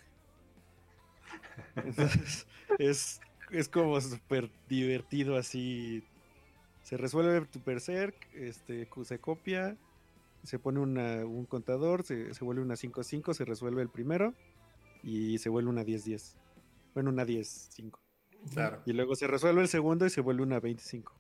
Entonces, 1.77 2.47
es, 2.79 3.21
es 3.51 3.69
como 3.69 4.01
súper 4.01 4.49
divertido 4.69 5.37
así. 5.37 6.05
Se 6.83 6.97
resuelve 6.97 7.47
tu 7.47 7.61
Berserk, 7.65 8.15
este, 8.35 8.89
se 9.05 9.19
copia, 9.19 9.77
se 10.49 10.59
pone 10.59 10.81
un 10.81 11.47
contador, 11.47 12.05
se, 12.05 12.33
vuelve 12.41 12.63
una 12.63 12.75
5-5, 12.75 13.35
se 13.35 13.45
resuelve 13.45 13.83
el 13.83 13.91
primero 13.91 14.35
y 15.03 15.39
se 15.39 15.49
vuelve 15.49 15.71
una 15.71 15.85
10-10. 15.85 16.35
Bueno, 16.95 17.11
una 17.11 17.25
10-5. 17.25 17.99
Claro. 18.53 18.83
Y 18.87 18.93
luego 18.93 19.15
se 19.15 19.27
resuelve 19.27 19.61
el 19.61 19.69
segundo 19.69 20.07
y 20.07 20.11
se 20.11 20.21
vuelve 20.21 20.43
una 20.43 20.59
25. 20.59 21.13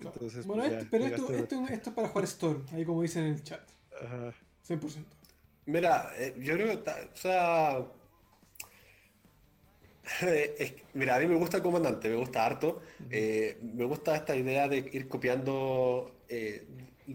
Entonces, 0.00 0.46
bueno, 0.46 0.64
pues 0.64 0.86
pero 0.90 1.04
esto, 1.04 1.32
esto, 1.32 1.66
es 1.68 1.80
para 1.94 2.08
jugar 2.08 2.24
Storm, 2.24 2.64
ahí 2.72 2.84
como 2.84 3.02
dicen 3.02 3.24
en 3.24 3.34
el 3.34 3.42
chat. 3.44 3.60
Ajá. 4.02 4.34
100%. 4.66 5.04
Mira, 5.66 6.10
eh, 6.16 6.34
yo 6.40 6.54
creo 6.54 6.82
que, 6.82 6.90
o 6.90 7.16
sea, 7.16 7.86
mira, 10.94 11.16
a 11.16 11.18
mí 11.20 11.26
me 11.26 11.36
gusta 11.36 11.58
el 11.58 11.62
comandante, 11.62 12.08
me 12.08 12.16
gusta 12.16 12.44
harto. 12.44 12.82
Eh, 13.10 13.58
me 13.62 13.84
gusta 13.84 14.16
esta 14.16 14.36
idea 14.36 14.68
de 14.68 14.78
ir 14.92 15.08
copiando. 15.08 16.16
Eh, 16.28 16.66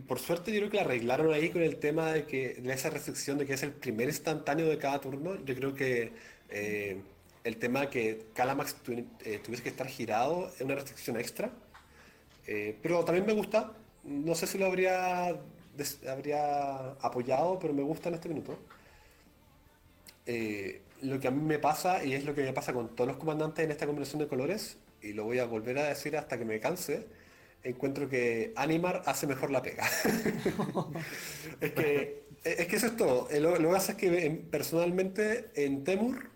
por 0.08 0.20
suerte, 0.20 0.52
yo 0.52 0.60
creo 0.60 0.70
que 0.70 0.78
la 0.78 0.84
arreglaron 0.84 1.34
ahí 1.34 1.50
con 1.50 1.62
el 1.62 1.78
tema 1.78 2.12
de 2.12 2.26
que 2.26 2.56
de 2.56 2.74
esa 2.74 2.90
restricción 2.90 3.38
de 3.38 3.46
que 3.46 3.54
es 3.54 3.64
el 3.64 3.72
primer 3.72 4.08
instantáneo 4.08 4.68
de 4.68 4.78
cada 4.78 5.00
turno. 5.02 5.36
Yo 5.46 5.56
creo 5.56 5.74
que 5.74 6.14
eh, 6.50 7.02
el 7.44 7.58
tema 7.58 7.82
de 7.82 7.90
que 7.90 8.26
Calamax 8.34 8.76
tuviese 8.76 9.64
que 9.64 9.70
estar 9.70 9.88
girado 9.88 10.52
es 10.56 10.62
una 10.62 10.76
restricción 10.76 11.18
extra. 11.18 11.52
pero 12.82 13.04
también 13.06 13.26
me 13.26 13.34
gusta. 13.34 13.74
No 14.04 14.36
sé 14.36 14.48
si 14.48 14.58
lo 14.58 14.66
habría, 14.68 15.36
habría 16.08 16.92
apoyado, 17.02 17.60
pero 17.60 17.74
me 17.74 17.84
gusta 17.84 18.10
en 18.10 18.16
este 18.16 18.30
minuto 18.30 18.58
lo 21.02 21.20
que 21.20 21.28
a 21.28 21.32
mí 21.32 21.42
me 21.42 21.60
pasa, 21.60 22.04
y 22.04 22.14
es 22.14 22.26
lo 22.26 22.36
que 22.36 22.44
me 22.44 22.54
pasa 22.54 22.74
con 22.74 22.96
todos 22.96 23.08
los 23.08 23.18
comandantes 23.18 23.64
en 23.64 23.72
esta 23.72 23.86
combinación 23.86 24.20
de 24.20 24.28
colores, 24.28 24.78
y 25.02 25.14
lo 25.14 25.24
voy 25.24 25.40
a 25.40 25.46
volver 25.46 25.78
a 25.78 25.88
decir 25.88 26.18
hasta 26.18 26.38
que 26.38 26.46
me 26.46 26.60
canse, 26.60 27.08
encuentro 27.64 28.10
que 28.10 28.54
Animar 28.56 29.04
hace 29.06 29.28
mejor 29.28 29.52
la 29.52 29.62
pega. 29.62 29.86
es, 31.62 31.72
que, 31.72 32.24
es 32.44 32.68
que 32.68 32.76
eso 32.76 32.88
es 32.88 32.96
todo. 32.96 33.30
Eh, 33.30 33.40
lo, 33.40 33.54
que 33.56 33.64
pasa 33.66 33.92
es 33.94 33.98
que 33.98 34.44
personalmente 34.50 35.52
en 35.56 35.84
Temur 35.84 36.30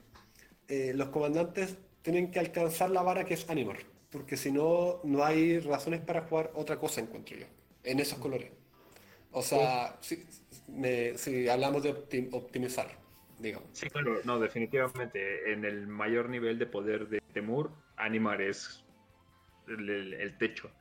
eh, 0.68 0.94
los 0.95 1.10
comandantes 1.10 1.78
tienen 2.02 2.32
que 2.32 2.40
alcanzar 2.40 2.90
la 2.90 3.02
vara 3.02 3.26
que 3.26 3.36
es 3.36 3.50
Animar, 3.50 3.78
porque 4.12 4.38
si 4.38 4.52
no, 4.52 5.00
no 5.04 5.24
hay 5.24 5.60
razones 5.60 6.02
para 6.02 6.22
jugar 6.24 6.52
otra 6.56 6.78
cosa, 6.78 7.02
encuentro 7.02 7.38
yo, 7.38 7.45
en 7.84 8.00
esos 8.00 8.20
colores. 8.20 8.52
O 9.32 9.41
sea, 9.41 9.98
si, 10.02 10.24
si 11.16 11.50
hablamos 11.50 11.82
de 11.82 12.30
optimizar. 12.32 13.04
Sí, 13.74 13.90
claro, 13.90 14.22
no, 14.24 14.40
definitivamente. 14.40 15.52
En 15.52 15.66
el 15.66 15.88
mayor 15.88 16.30
nivel 16.30 16.58
de 16.60 16.66
poder 16.66 17.10
de 17.10 17.20
Temur, 17.34 17.72
Animar 17.98 18.41
es 18.41 18.84
el, 19.68 20.36
techo. 20.38 20.72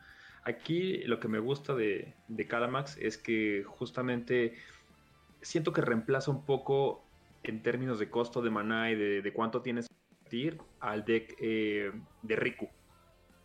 Aquí 0.45 0.99
lo 1.05 1.21
que 1.21 1.29
me 1.29 1.39
gusta 1.39 1.75
de, 1.75 2.15
Calamax 2.49 2.97
es 2.99 3.17
que 3.17 3.65
justamente 3.65 4.55
siento 5.41 5.73
que 5.73 5.83
reemplaza 5.83 6.31
un 6.31 6.45
poco 6.45 7.05
en 7.45 7.63
términos 7.63 7.99
de 7.99 8.11
costo 8.11 8.43
de 8.43 8.51
maná 8.51 8.91
y 8.91 8.97
de, 8.97 9.33
cuánto 9.33 9.63
tienes 9.63 9.89
que 9.89 9.95
invertir 10.11 10.61
al 10.81 11.05
deck 11.05 11.37
eh, 11.41 11.93
de 12.23 12.37
Riku. 12.37 12.69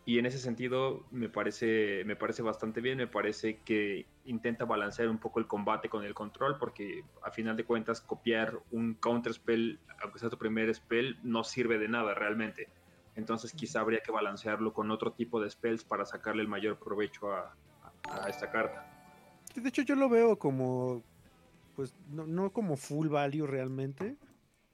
Y 0.07 0.19
en 0.19 0.25
ese 0.25 0.39
sentido 0.39 1.05
me 1.11 1.27
parece, 1.27 2.03
me 2.05 2.15
parece 2.15 2.41
bastante 2.41 2.79
bien, 2.79 2.97
me 2.97 3.07
parece 3.07 3.59
que 3.65 4.05
intenta 4.23 4.63
balancear 4.63 5.09
un 5.09 5.17
poco 5.17 5.39
el 5.39 5.47
combate 5.47 5.89
con 5.89 6.05
el 6.05 6.13
control, 6.13 6.57
porque 6.57 7.03
a 7.23 7.29
final 7.29 7.57
de 7.57 7.65
cuentas 7.65 7.99
copiar 7.99 8.57
un 8.71 8.93
counter 8.95 9.33
spell, 9.33 9.79
aunque 10.01 10.19
sea 10.19 10.29
tu 10.29 10.37
primer 10.37 10.73
spell, 10.73 11.17
no 11.23 11.43
sirve 11.43 11.77
de 11.77 11.89
nada 11.89 12.13
realmente. 12.13 12.69
Entonces 13.17 13.51
quizá 13.51 13.81
habría 13.81 13.99
que 13.99 14.11
balancearlo 14.11 14.73
con 14.73 14.91
otro 14.91 15.11
tipo 15.11 15.41
de 15.41 15.49
spells 15.49 15.83
para 15.83 16.05
sacarle 16.05 16.43
el 16.43 16.47
mayor 16.47 16.77
provecho 16.79 17.33
a, 17.33 17.53
esta 18.29 18.49
carta. 18.49 18.85
De 19.53 19.67
hecho 19.67 19.81
yo 19.81 19.95
lo 19.95 20.07
veo 20.07 20.39
como, 20.39 21.03
pues 21.75 21.93
no, 22.09 22.25
no, 22.25 22.53
como 22.53 22.77
full 22.77 23.09
value 23.09 23.45
realmente, 23.45 24.15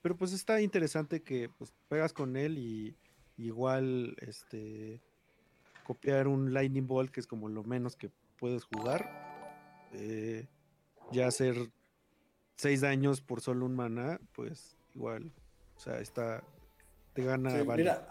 pero 0.02 0.16
pues 0.16 0.34
está 0.34 0.62
interesante 0.62 1.24
que 1.24 1.50
pues 1.58 1.74
pegas 1.88 2.14
con 2.14 2.36
él 2.36 2.60
y 2.60 2.96
igual 3.38 4.16
este 4.20 5.02
copiar 5.84 6.28
un 6.28 6.54
Lightning 6.54 6.86
Bolt, 6.86 7.12
que 7.12 7.22
es 7.22 7.28
como 7.28 7.50
lo 7.50 7.64
menos 7.64 7.96
que 7.96 8.12
puedes 8.38 8.66
jugar. 8.66 9.10
Eh, 9.94 10.48
ya 11.12 11.28
hacer 11.28 11.56
seis 12.56 12.82
daños 12.82 13.22
por 13.22 13.42
solo 13.42 13.66
un 13.66 13.76
mana, 13.76 14.20
pues 14.34 14.78
igual. 14.96 15.32
O 15.76 15.80
sea, 15.80 16.00
está. 16.00 16.44
Te 17.14 17.24
gana. 17.24 17.64
Mira, 17.76 18.08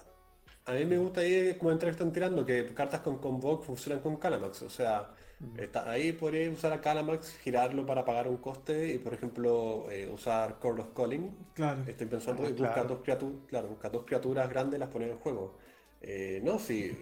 a 0.65 0.73
mí 0.73 0.85
me 0.85 0.99
gusta 0.99 1.21
ahí 1.21 1.55
como 1.55 1.73
entrar 1.73 1.91
están 1.91 2.13
tirando, 2.13 2.45
que 2.47 2.67
cartas 2.75 3.01
con 3.01 3.19
Convoke 3.19 3.65
funcionan 3.65 4.01
con 4.01 4.17
Calamax. 4.17 4.63
O 4.63 4.71
sea, 4.71 5.11
está, 5.59 5.91
ahí 5.91 6.13
podrías 6.13 6.55
usar 6.55 6.73
a 6.73 6.81
Calamax, 6.81 7.37
girarlo 7.39 7.85
para 7.85 8.05
pagar 8.05 8.29
un 8.29 8.37
coste 8.37 8.95
y, 8.95 8.99
por 8.99 9.15
ejemplo, 9.15 9.91
eh, 9.91 10.09
usar 10.13 10.59
Core 10.59 10.83
of 10.83 10.95
Calling. 10.95 11.31
Claro. 11.55 11.83
Estoy 11.87 12.07
pensando 12.07 12.47
en 12.47 12.57
buscar, 12.57 12.87
dos 12.87 13.01
criaturas, 13.03 13.41
claro, 13.49 13.69
buscar 13.69 13.91
dos 13.91 14.05
criaturas 14.05 14.49
grandes 14.49 14.79
las 14.79 14.89
poner 14.89 15.11
en 15.11 15.19
juego. 15.19 15.57
Eh, 16.01 16.41
no, 16.45 16.59
si 16.59 16.97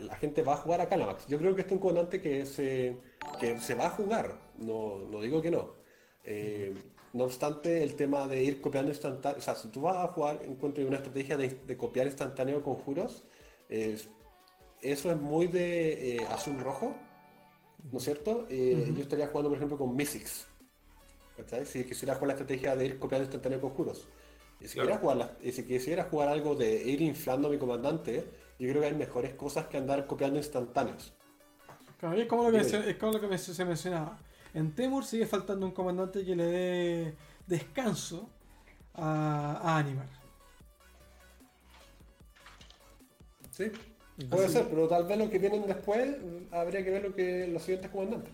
la 0.00 0.16
gente 0.16 0.42
va 0.42 0.54
a 0.54 0.56
jugar 0.56 0.80
a 0.80 0.88
Calamax. 0.88 1.26
Yo 1.26 1.38
creo 1.38 1.54
que 1.54 1.62
este 1.62 1.74
es 1.74 1.76
un 1.76 1.80
comandante 1.80 2.20
que 2.20 2.44
se, 2.44 2.96
que 3.40 3.58
se 3.60 3.74
va 3.74 3.86
a 3.86 3.90
jugar, 3.90 4.36
no, 4.58 4.98
no 5.10 5.20
digo 5.20 5.40
que 5.40 5.50
no. 5.50 5.74
Eh, 6.24 6.74
no 7.16 7.24
obstante, 7.24 7.82
el 7.82 7.94
tema 7.96 8.28
de 8.28 8.44
ir 8.44 8.60
copiando 8.60 8.90
instantáneo, 8.90 9.38
o 9.38 9.42
sea, 9.42 9.54
si 9.54 9.68
tú 9.68 9.82
vas 9.82 9.96
a 9.96 10.08
jugar, 10.08 10.42
encuentro 10.44 10.86
una 10.86 10.96
estrategia 10.96 11.36
de, 11.36 11.76
copiar 11.76 12.06
instantáneo 12.06 12.62
conjuros, 12.62 13.24
eso 13.68 15.10
es 15.10 15.20
muy 15.20 15.46
de 15.46 16.16
eh, 16.16 16.26
azul 16.30 16.60
rojo, 16.60 16.94
¿no 17.90 17.98
es 17.98 18.04
cierto? 18.04 18.46
Eh, 18.50 18.92
yo 18.94 19.02
estaría 19.02 19.28
jugando, 19.28 19.48
por 19.48 19.56
ejemplo, 19.56 19.78
con 19.78 19.94
Mystics. 19.94 20.46
Si 21.64 21.84
quisiera 21.84 22.14
jugar 22.14 22.28
la 22.28 22.32
estrategia 22.34 22.76
de 22.76 22.86
ir 22.86 22.98
copiando 22.98 23.24
instantáneo 23.24 23.60
conjuros. 23.60 24.08
Y 24.58 24.68
si, 24.68 24.78
quisiera 24.78 24.98
jugar 24.98 25.36
y 25.42 25.52
si 25.52 25.64
quisiera 25.64 26.04
jugar 26.04 26.28
algo 26.28 26.54
de 26.54 26.82
ir 26.82 27.02
inflando 27.02 27.48
a 27.48 27.50
mi 27.50 27.58
comandante, 27.58 28.24
yo 28.58 28.68
creo 28.70 28.80
que 28.80 28.88
hay 28.88 28.94
mejores 28.94 29.34
cosas 29.34 29.66
que 29.66 29.76
andar 29.76 30.06
copiando 30.06 30.38
instantáneos. 30.38 31.12
Claro, 31.98 32.16
es 32.16 32.26
como 32.26 32.44
lo 32.44 32.50
que, 32.50 33.38
se 33.38 33.64
mencionaba. 33.64 34.18
En 34.56 34.72
Temur 34.72 35.04
sigue 35.04 35.26
faltando 35.26 35.66
un 35.66 35.72
comandante 35.72 36.24
que 36.24 36.34
le 36.34 36.44
dé 36.46 37.14
descanso 37.46 38.30
a, 38.94 39.76
Animar. 39.78 40.08
Sí, 43.50 43.70
puede 44.30 44.48
ser, 44.48 44.66
pero 44.68 44.88
tal 44.88 45.06
vez 45.06 45.18
lo 45.18 45.28
que 45.28 45.38
vienen 45.38 45.66
después 45.66 46.16
habría 46.50 46.82
que 46.82 46.90
ver 46.90 47.02
lo 47.02 47.14
que 47.14 47.46
los 47.48 47.64
siguientes 47.64 47.90
comandantes. 47.90 48.32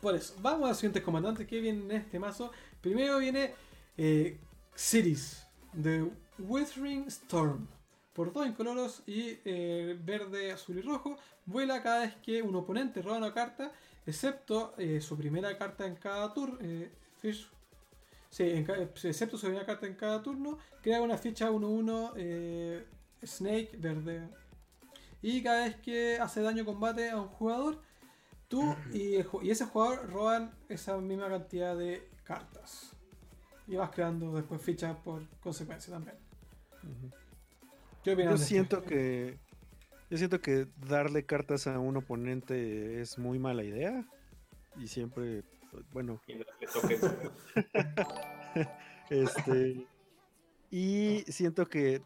por 0.00 0.14
eso, 0.14 0.34
vamos 0.40 0.64
a 0.64 0.68
los 0.68 0.78
siguientes 0.78 1.02
comandantes 1.02 1.46
que 1.46 1.60
vienen 1.60 1.90
en 1.90 1.98
este 1.98 2.18
mazo. 2.18 2.50
Primero 2.80 3.18
viene 3.18 3.52
eh, 3.98 4.38
Cities 4.74 5.46
de 5.74 6.10
Withering 6.38 7.08
Storm 7.08 7.68
por 8.18 8.32
dos 8.32 8.48
incoloros 8.48 9.04
y 9.06 9.38
eh, 9.44 9.96
verde, 10.02 10.50
azul 10.50 10.76
y 10.76 10.82
rojo, 10.82 11.16
vuela 11.46 11.80
cada 11.84 12.00
vez 12.00 12.16
que 12.16 12.42
un 12.42 12.56
oponente 12.56 13.00
roba 13.00 13.16
una 13.16 13.32
carta, 13.32 13.70
excepto 14.04 14.74
eh, 14.76 15.00
su 15.00 15.16
primera 15.16 15.56
carta 15.56 15.86
en 15.86 15.94
cada 15.94 16.34
turno. 16.34 16.58
Eh, 16.60 16.90
sí, 17.22 18.42
excepto 19.04 19.38
su 19.38 19.46
primera 19.46 19.64
carta 19.64 19.86
en 19.86 19.94
cada 19.94 20.20
turno, 20.20 20.58
crea 20.82 21.00
una 21.00 21.16
ficha 21.16 21.48
1-1 21.48 22.84
Snake 23.24 23.70
verde. 23.78 24.28
Y 25.22 25.40
cada 25.40 25.66
vez 25.66 25.76
que 25.76 26.18
hace 26.18 26.42
daño 26.42 26.64
combate 26.64 27.10
a 27.10 27.20
un 27.20 27.28
jugador, 27.28 27.80
tú 28.48 28.74
y, 28.92 29.14
ese 29.48 29.64
jugador 29.66 30.10
roban 30.10 30.50
esa 30.68 30.98
misma 30.98 31.28
cantidad 31.28 31.76
de 31.76 32.10
cartas. 32.24 32.96
Y 33.68 33.76
vas 33.76 33.90
creando 33.90 34.34
después 34.34 34.60
fichas 34.60 34.96
por 35.04 35.24
consecuencia 35.38 35.92
también. 35.92 36.16
¿Qué 38.08 38.14
opinas? 38.14 38.40
Yo 38.40 38.46
siento 38.46 38.82
que. 38.82 39.38
Yo 40.08 40.16
siento 40.16 40.40
que 40.40 40.66
darle 40.88 41.26
cartas 41.26 41.66
a 41.66 41.78
un 41.78 41.98
oponente 41.98 43.02
es 43.02 43.18
muy 43.18 43.38
mala 43.38 43.64
idea. 43.64 44.02
Y 44.76 44.86
siempre. 44.86 45.44
Bueno. 45.92 46.18
este. 49.10 49.86
Y 50.70 51.18
siento 51.28 51.66
que 51.66 52.00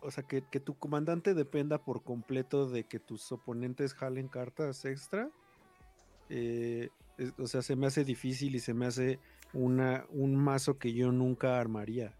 o 0.00 0.10
sea, 0.10 0.24
que, 0.24 0.40
tu 0.40 0.78
comandante 0.78 1.34
dependa 1.34 1.84
por 1.84 2.02
completo 2.02 2.66
de 2.66 2.84
que 2.84 2.98
tus 2.98 3.30
oponentes 3.32 3.92
jalen 3.92 4.28
cartas 4.28 4.86
extra. 4.86 5.28
Eh, 6.30 6.88
o 7.38 7.46
sea, 7.46 7.60
se 7.60 7.76
me 7.76 7.86
hace 7.86 8.02
difícil 8.02 8.54
y 8.54 8.60
se 8.60 8.72
me 8.72 8.86
hace 8.86 9.18
una, 9.52 10.06
un 10.08 10.36
mazo 10.36 10.78
que 10.78 10.94
yo 10.94 11.12
nunca 11.12 11.60
armaría. 11.60 12.14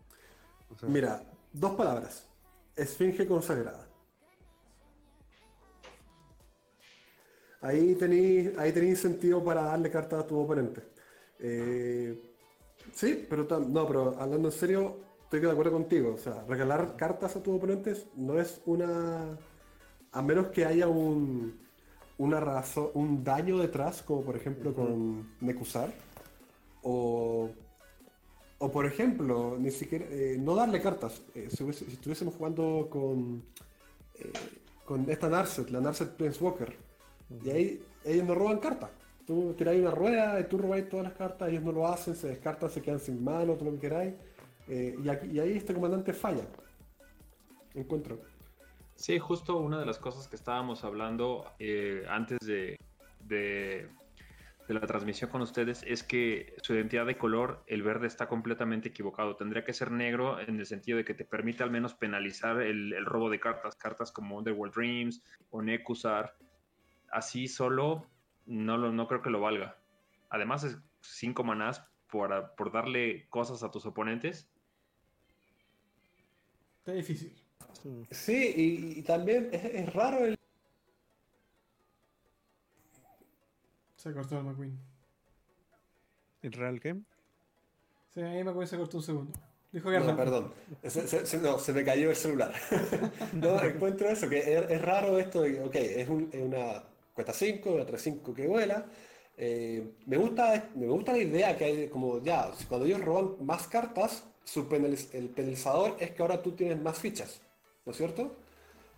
Mira, 0.83 1.23
dos 1.53 1.75
palabras. 1.75 2.29
Esfinge 2.77 3.27
consagrada. 3.27 3.87
Ahí 7.63 7.95
tenéis 7.97 8.57
ahí 8.59 8.73
tení 8.73 8.91
incentivo 8.91 9.43
para 9.43 9.63
darle 9.63 9.91
cartas 9.91 10.21
a 10.21 10.27
tu 10.27 10.39
oponente. 10.39 10.83
Eh, 11.41 12.21
sí, 12.93 13.27
pero 13.29 13.47
no, 13.61 13.87
pero 13.87 14.17
hablando 14.21 14.49
en 14.49 14.53
serio, 14.53 14.99
estoy 15.25 15.41
de 15.41 15.51
acuerdo 15.51 15.73
contigo. 15.73 16.15
O 16.15 16.19
sea, 16.19 16.45
regalar 16.49 16.97
cartas 16.97 17.35
a 17.37 17.43
tus 17.43 17.57
oponentes 17.57 18.07
no 18.15 18.39
es 18.39 18.61
una. 18.67 19.37
A 20.13 20.23
menos 20.23 20.49
que 20.49 20.65
haya 20.65 20.89
un. 20.89 21.65
Una 22.19 22.41
razón, 22.41 22.91
un 22.95 23.25
daño 23.25 23.59
detrás, 23.59 24.03
como 24.03 24.23
por 24.23 24.37
ejemplo 24.37 24.75
con 24.75 25.37
Nekusar. 25.41 25.93
O. 26.83 27.51
O 28.59 28.71
por 28.71 28.87
ejemplo, 28.87 29.57
ni 29.59 29.71
siquiera. 29.71 30.07
Eh, 30.09 30.37
no 30.39 30.55
darle 30.55 30.81
cartas. 30.81 31.23
Eh, 31.35 31.49
si, 31.51 31.69
estuviésemos 31.69 32.35
jugando 32.35 32.89
con. 32.91 33.43
Eh, 34.19 34.33
con 34.85 35.11
esta 35.11 35.29
Narset, 35.29 35.69
la 35.71 35.81
Narset 35.81 36.11
Planeswalker. 36.17 36.77
Y 37.45 37.51
ahí 37.51 37.83
ellos 38.05 38.25
no 38.25 38.35
roban 38.35 38.59
cartas. 38.59 38.91
Tú 39.27 39.53
tiráis 39.55 39.81
una 39.81 39.91
rueda 39.91 40.39
y 40.39 40.45
tú 40.45 40.59
robáis 40.59 40.89
todas 40.89 41.05
las 41.05 41.15
cartas, 41.15 41.49
ellos 41.49 41.65
no 41.65 41.73
lo 41.73 41.89
hacen, 41.89 42.15
se 42.15 42.29
descartan, 42.29 42.71
se 42.71 42.81
quedan 42.81 43.01
sin 43.01 43.23
mano, 43.25 43.55
todo 43.55 43.65
lo 43.65 43.73
que 43.73 43.81
queráis. 43.81 44.15
Y, 44.69 45.09
ahí 45.09 45.57
este 45.57 45.75
comandante 45.75 46.13
falla. 46.13 46.45
Encuentro. 47.75 48.21
Sí, 48.95 49.19
justo 49.19 49.57
una 49.57 49.81
de 49.81 49.87
las 49.87 49.99
cosas 49.99 50.29
que 50.29 50.37
estábamos 50.37 50.85
hablando 50.85 51.45
antes 52.09 52.39
de, 52.47 52.79
de, 53.25 53.89
la 54.75 54.81
transmisión 54.81 55.31
con 55.31 55.43
ustedes 55.43 55.85
es 55.87 56.03
que 56.03 56.55
su 56.63 56.75
identidad 56.75 57.07
de 57.07 57.17
color, 57.17 57.65
el 57.67 57.83
verde, 57.83 58.07
está 58.07 58.29
completamente 58.29 58.89
equivocado. 58.89 59.37
Tendría 59.37 59.65
que 59.65 59.73
ser 59.73 59.91
negro 59.91 60.41
en 60.41 60.59
el 60.59 60.67
sentido 60.67 60.99
de 60.99 61.05
que 61.05 61.15
te 61.15 61.25
permite 61.25 61.63
al 61.63 61.71
menos 61.71 61.95
penalizar 61.95 62.61
el, 62.61 63.05
robo 63.07 63.31
de 63.31 63.41
cartas, 63.41 63.77
cartas 63.77 64.13
como 64.13 64.37
Underworld 64.39 64.75
Dreams 64.75 65.23
o 65.51 65.63
Nekusar. 65.63 66.37
Así 67.11 67.49
solo 67.49 68.07
no, 68.47 68.77
lo, 68.77 68.93
no 68.93 69.07
creo 69.07 69.23
que 69.23 69.31
lo 69.31 69.41
valga. 69.41 69.79
Además, 70.31 70.65
es 70.65 70.79
5 71.01 71.45
manás 71.45 71.85
por, 72.09 72.55
por 72.57 72.73
darle 72.73 73.27
cosas 73.29 73.63
a 73.63 73.71
tus 73.71 73.87
oponentes 73.87 74.51
Está 76.87 76.95
difícil. 76.95 77.35
Sí, 78.13 78.95
y, 78.97 79.03
también 79.03 79.49
es, 79.51 79.93
raro 79.93 80.25
el. 80.25 80.39
Se 84.07 84.13
cortó 84.13 84.39
el 84.39 84.45
McQueen. 84.45 84.79
¿El 86.41 86.53
Real 86.53 86.79
Game? 86.79 87.03
Sí, 88.15 88.21
ahí 88.21 88.45
McQueen 88.45 88.69
se 88.69 88.77
cortó 88.77 88.99
un 88.99 89.03
segundo. 89.03 89.33
Dijo 89.73 89.91
que 89.91 89.99
no, 89.99 90.17
perdón. 90.17 90.53
Se, 90.85 91.39
no, 91.39 91.59
se 91.59 91.73
me 91.73 91.85
cayó 91.85 92.11
el 92.11 92.15
celular. 92.15 92.55
no, 93.33 93.61
encuentro 93.65 94.09
eso, 94.09 94.29
que 94.29 94.39
es, 94.39 94.81
raro 94.81 95.19
esto 95.19 95.43
de, 95.43 95.61
ok, 95.61 95.75
es, 95.75 96.09
un, 96.09 96.31
es 96.33 96.41
una 96.41 96.85
cuesta 97.15 97.33
5, 97.33 97.69
una 97.69 97.85
3-5 97.85 98.33
que 98.33 98.47
vuela. 98.47 98.87
Eh, 99.37 99.95
me, 100.07 100.19
gusta, 100.19 100.71
me 100.77 100.87
gusta 100.87 101.11
la 101.11 101.19
idea 101.19 101.59
que 101.59 101.65
hay 101.65 101.89
como, 101.89 102.23
ya, 102.23 102.53
cuando 102.69 102.87
ellos 102.87 103.01
roban 103.01 103.45
más 103.45 103.67
cartas, 103.67 104.23
el 105.15 105.31
penalizador 105.31 105.97
es 105.99 106.13
que 106.13 106.23
ahora 106.23 106.41
tú 106.41 106.53
tienes 106.53 106.81
más 106.81 106.97
fichas, 106.97 107.41
¿no 107.85 107.91
es 107.91 107.99
cierto? 107.99 108.37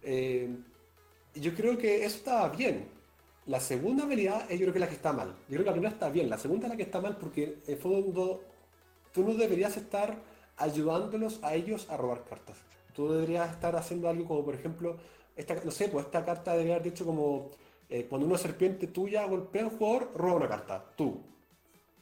Eh, 0.02 0.54
yo 1.34 1.54
creo 1.54 1.78
que 1.78 2.04
eso 2.04 2.18
está 2.18 2.46
bien. 2.50 2.97
La 3.48 3.60
segunda 3.60 4.04
habilidad 4.04 4.42
es 4.50 4.58
yo 4.58 4.66
creo 4.66 4.74
que 4.74 4.78
la 4.78 4.88
que 4.88 4.94
está 4.94 5.12
mal. 5.12 5.28
Yo 5.48 5.54
creo 5.54 5.60
que 5.60 5.66
la 5.66 5.72
primera 5.72 5.92
está 5.94 6.10
bien, 6.10 6.28
la 6.28 6.36
segunda 6.36 6.66
es 6.66 6.70
la 6.70 6.76
que 6.76 6.82
está 6.82 7.00
mal 7.00 7.16
porque 7.16 7.58
en 7.66 7.78
fondo 7.78 8.42
tú 9.12 9.24
no 9.24 9.34
deberías 9.34 9.76
estar 9.78 10.18
ayudándolos 10.58 11.40
a 11.42 11.54
ellos 11.54 11.88
a 11.88 11.96
robar 11.96 12.24
cartas. 12.24 12.58
Tú 12.94 13.10
deberías 13.10 13.50
estar 13.50 13.74
haciendo 13.74 14.08
algo 14.10 14.26
como 14.26 14.44
por 14.44 14.54
ejemplo, 14.54 14.98
esta, 15.34 15.54
no 15.64 15.70
sé, 15.70 15.88
pues 15.88 16.04
esta 16.04 16.24
carta 16.26 16.52
debería 16.52 16.74
haber 16.74 16.92
dicho 16.92 17.06
como 17.06 17.50
eh, 17.88 18.06
cuando 18.06 18.26
una 18.26 18.36
serpiente 18.36 18.88
tuya 18.88 19.24
golpea 19.24 19.62
a 19.62 19.66
un 19.68 19.78
jugador, 19.78 20.12
roba 20.14 20.34
una 20.34 20.48
carta, 20.48 20.84
tú. 20.94 21.22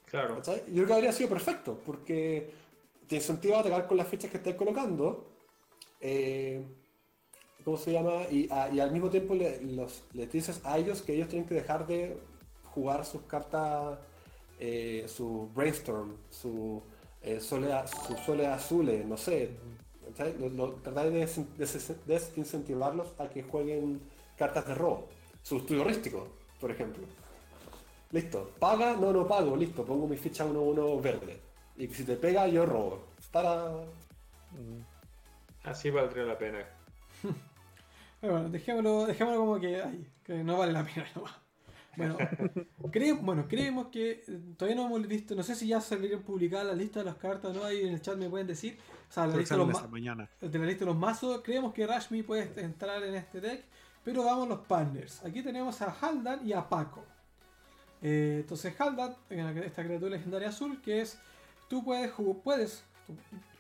Claro. 0.07 0.43
Yo 0.43 0.53
creo 0.73 0.87
que 0.87 0.95
habría 0.95 1.13
sido 1.13 1.29
perfecto, 1.29 1.81
porque 1.87 2.51
te 3.07 3.17
incentiva 3.17 3.59
a 3.59 3.61
atacar 3.61 3.87
con 3.87 3.97
las 3.97 4.09
fichas 4.09 4.33
que 4.33 4.39
estás 4.39 4.55
colocando. 4.55 5.29
Eh, 6.01 6.61
¿Cómo 7.67 7.79
se 7.79 7.91
llama? 7.91 8.23
Y, 8.31 8.49
al 8.49 8.93
mismo 8.93 9.11
tiempo 9.11 9.35
le, 9.35 9.61
les 10.13 10.31
dices 10.31 10.61
a 10.63 10.79
ellos 10.79 11.03
que 11.03 11.15
ellos 11.15 11.27
tienen 11.27 11.49
que 11.49 11.57
dejar 11.57 11.85
de 11.85 12.17
jugar 12.63 13.05
sus 13.05 13.23
cartas, 13.23 13.99
eh, 14.61 15.05
su 15.09 15.51
brainstorm, 15.53 16.17
su, 16.31 16.81
eh, 17.23 17.41
sole, 17.41 17.75
su 18.07 18.17
sole 18.19 18.47
azul, 18.47 19.09
no 19.09 19.17
sé. 19.17 19.51
tratar 20.15 21.11
de 21.11 21.29
desincentivarlos 22.07 23.09
a 23.19 23.29
que 23.29 23.43
jueguen 23.43 24.01
cartas 24.39 24.69
de 24.69 24.75
robo. 24.77 25.09
Su 25.43 25.59
turístico, 25.67 26.29
por 26.61 26.71
ejemplo. 26.71 27.03
Listo. 28.13 28.53
¿Paga? 28.61 28.95
No, 28.95 29.13
no 29.13 29.27
pago. 29.27 29.57
Listo. 29.57 29.85
Pongo 29.85 30.07
mi 30.07 30.17
ficha 30.17 30.47
1-1 30.47 31.03
verde. 31.03 31.41
Y 31.77 31.89
si 31.89 32.05
te 32.05 32.15
pega, 32.15 32.47
yo 32.47 32.65
robo. 32.65 33.07
Para. 33.33 33.73
Así 35.65 35.91
valdría 35.91 36.23
la 36.23 36.39
pena. 36.39 36.76
Bueno, 38.21 38.49
dejémoslo, 38.49 39.07
dejémoslo 39.07 39.41
como 39.41 39.61
que, 39.61 39.83
ay, 39.83 40.07
que 40.25 40.45
no 40.45 40.57
vale 40.57 40.73
la 40.73 40.85
pena 40.85 41.07
Bueno, 41.97 42.17
bueno, 43.23 43.47
creemos 43.49 43.89
que 43.89 44.23
eh, 44.27 44.41
todavía 44.57 44.77
no 44.77 44.87
hemos 44.87 45.07
visto, 45.07 45.35
no 45.35 45.43
sé 45.43 45.55
si 45.55 45.69
ya 45.69 45.81
salieron 45.81 46.23
publicadas 46.23 46.67
las 46.67 46.77
listas 46.77 47.05
de 47.05 47.11
las 47.11 47.19
cartas, 47.19 47.55
¿no? 47.55 47.65
Ahí 47.65 47.83
en 47.83 47.95
el 47.95 48.01
chat 48.01 48.17
me 48.17 48.29
pueden 48.29 48.47
decir. 48.47 48.79
O 49.09 49.13
sea, 49.13 49.27
la 49.27 49.37
lista 49.37 49.57
de, 49.57 49.67
los 49.67 49.91
mañana. 49.91 50.29
de 50.41 50.59
la 50.59 50.67
lista 50.67 50.81
de 50.81 50.87
los 50.87 50.97
mazos. 50.97 51.41
Creemos 51.43 51.73
que 51.73 51.87
Rashmi 51.87 52.23
puede 52.23 52.51
entrar 52.61 53.03
en 53.03 53.15
este 53.15 53.41
deck, 53.41 53.65
pero 54.05 54.25
vamos 54.25 54.49
los 54.49 54.61
partners. 54.61 55.25
Aquí 55.25 55.43
tenemos 55.43 55.81
a 55.83 55.95
Haldan 56.01 56.47
y 56.47 56.53
a 56.53 56.69
Paco. 56.69 57.05
Eh, 58.03 58.39
entonces 58.41 58.79
Haldan, 58.79 59.17
esta 59.31 59.85
criatura 59.85 60.11
legendaria 60.11 60.49
azul, 60.49 60.81
que 60.83 61.01
es 61.01 61.19
tú 61.69 61.85
puedes, 61.85 62.13
puedes, 62.43 62.85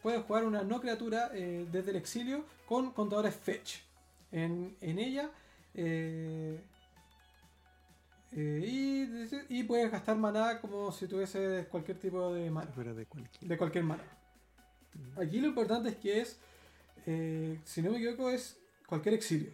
puedes 0.02 0.22
jugar 0.24 0.44
una 0.44 0.62
no 0.62 0.80
criatura 0.80 1.30
eh, 1.32 1.66
desde 1.70 1.90
el 1.90 1.96
exilio 1.96 2.44
con 2.66 2.92
contadores 2.92 3.34
fetch. 3.34 3.85
En, 4.32 4.76
ella. 4.80 5.30
Eh, 5.74 6.60
eh, 8.32 9.46
y, 9.48 9.62
puedes 9.64 9.90
gastar 9.90 10.16
maná 10.16 10.60
como 10.60 10.92
si 10.92 11.06
tuviese 11.06 11.66
cualquier 11.70 11.98
tipo 11.98 12.32
de 12.34 12.50
mana. 12.50 12.70
de 12.70 13.06
cualquier. 13.06 13.48
De 13.48 13.56
cualquier. 13.56 13.84
Mm. 13.84 13.96
Aquí 15.16 15.40
lo 15.40 15.48
importante 15.48 15.90
es 15.90 15.96
que 15.96 16.20
es, 16.20 16.40
si 17.64 17.82
no 17.82 17.90
me 17.90 17.98
equivoco, 17.98 18.30
es 18.30 18.58
cualquier 18.86 19.14
exilio. 19.14 19.52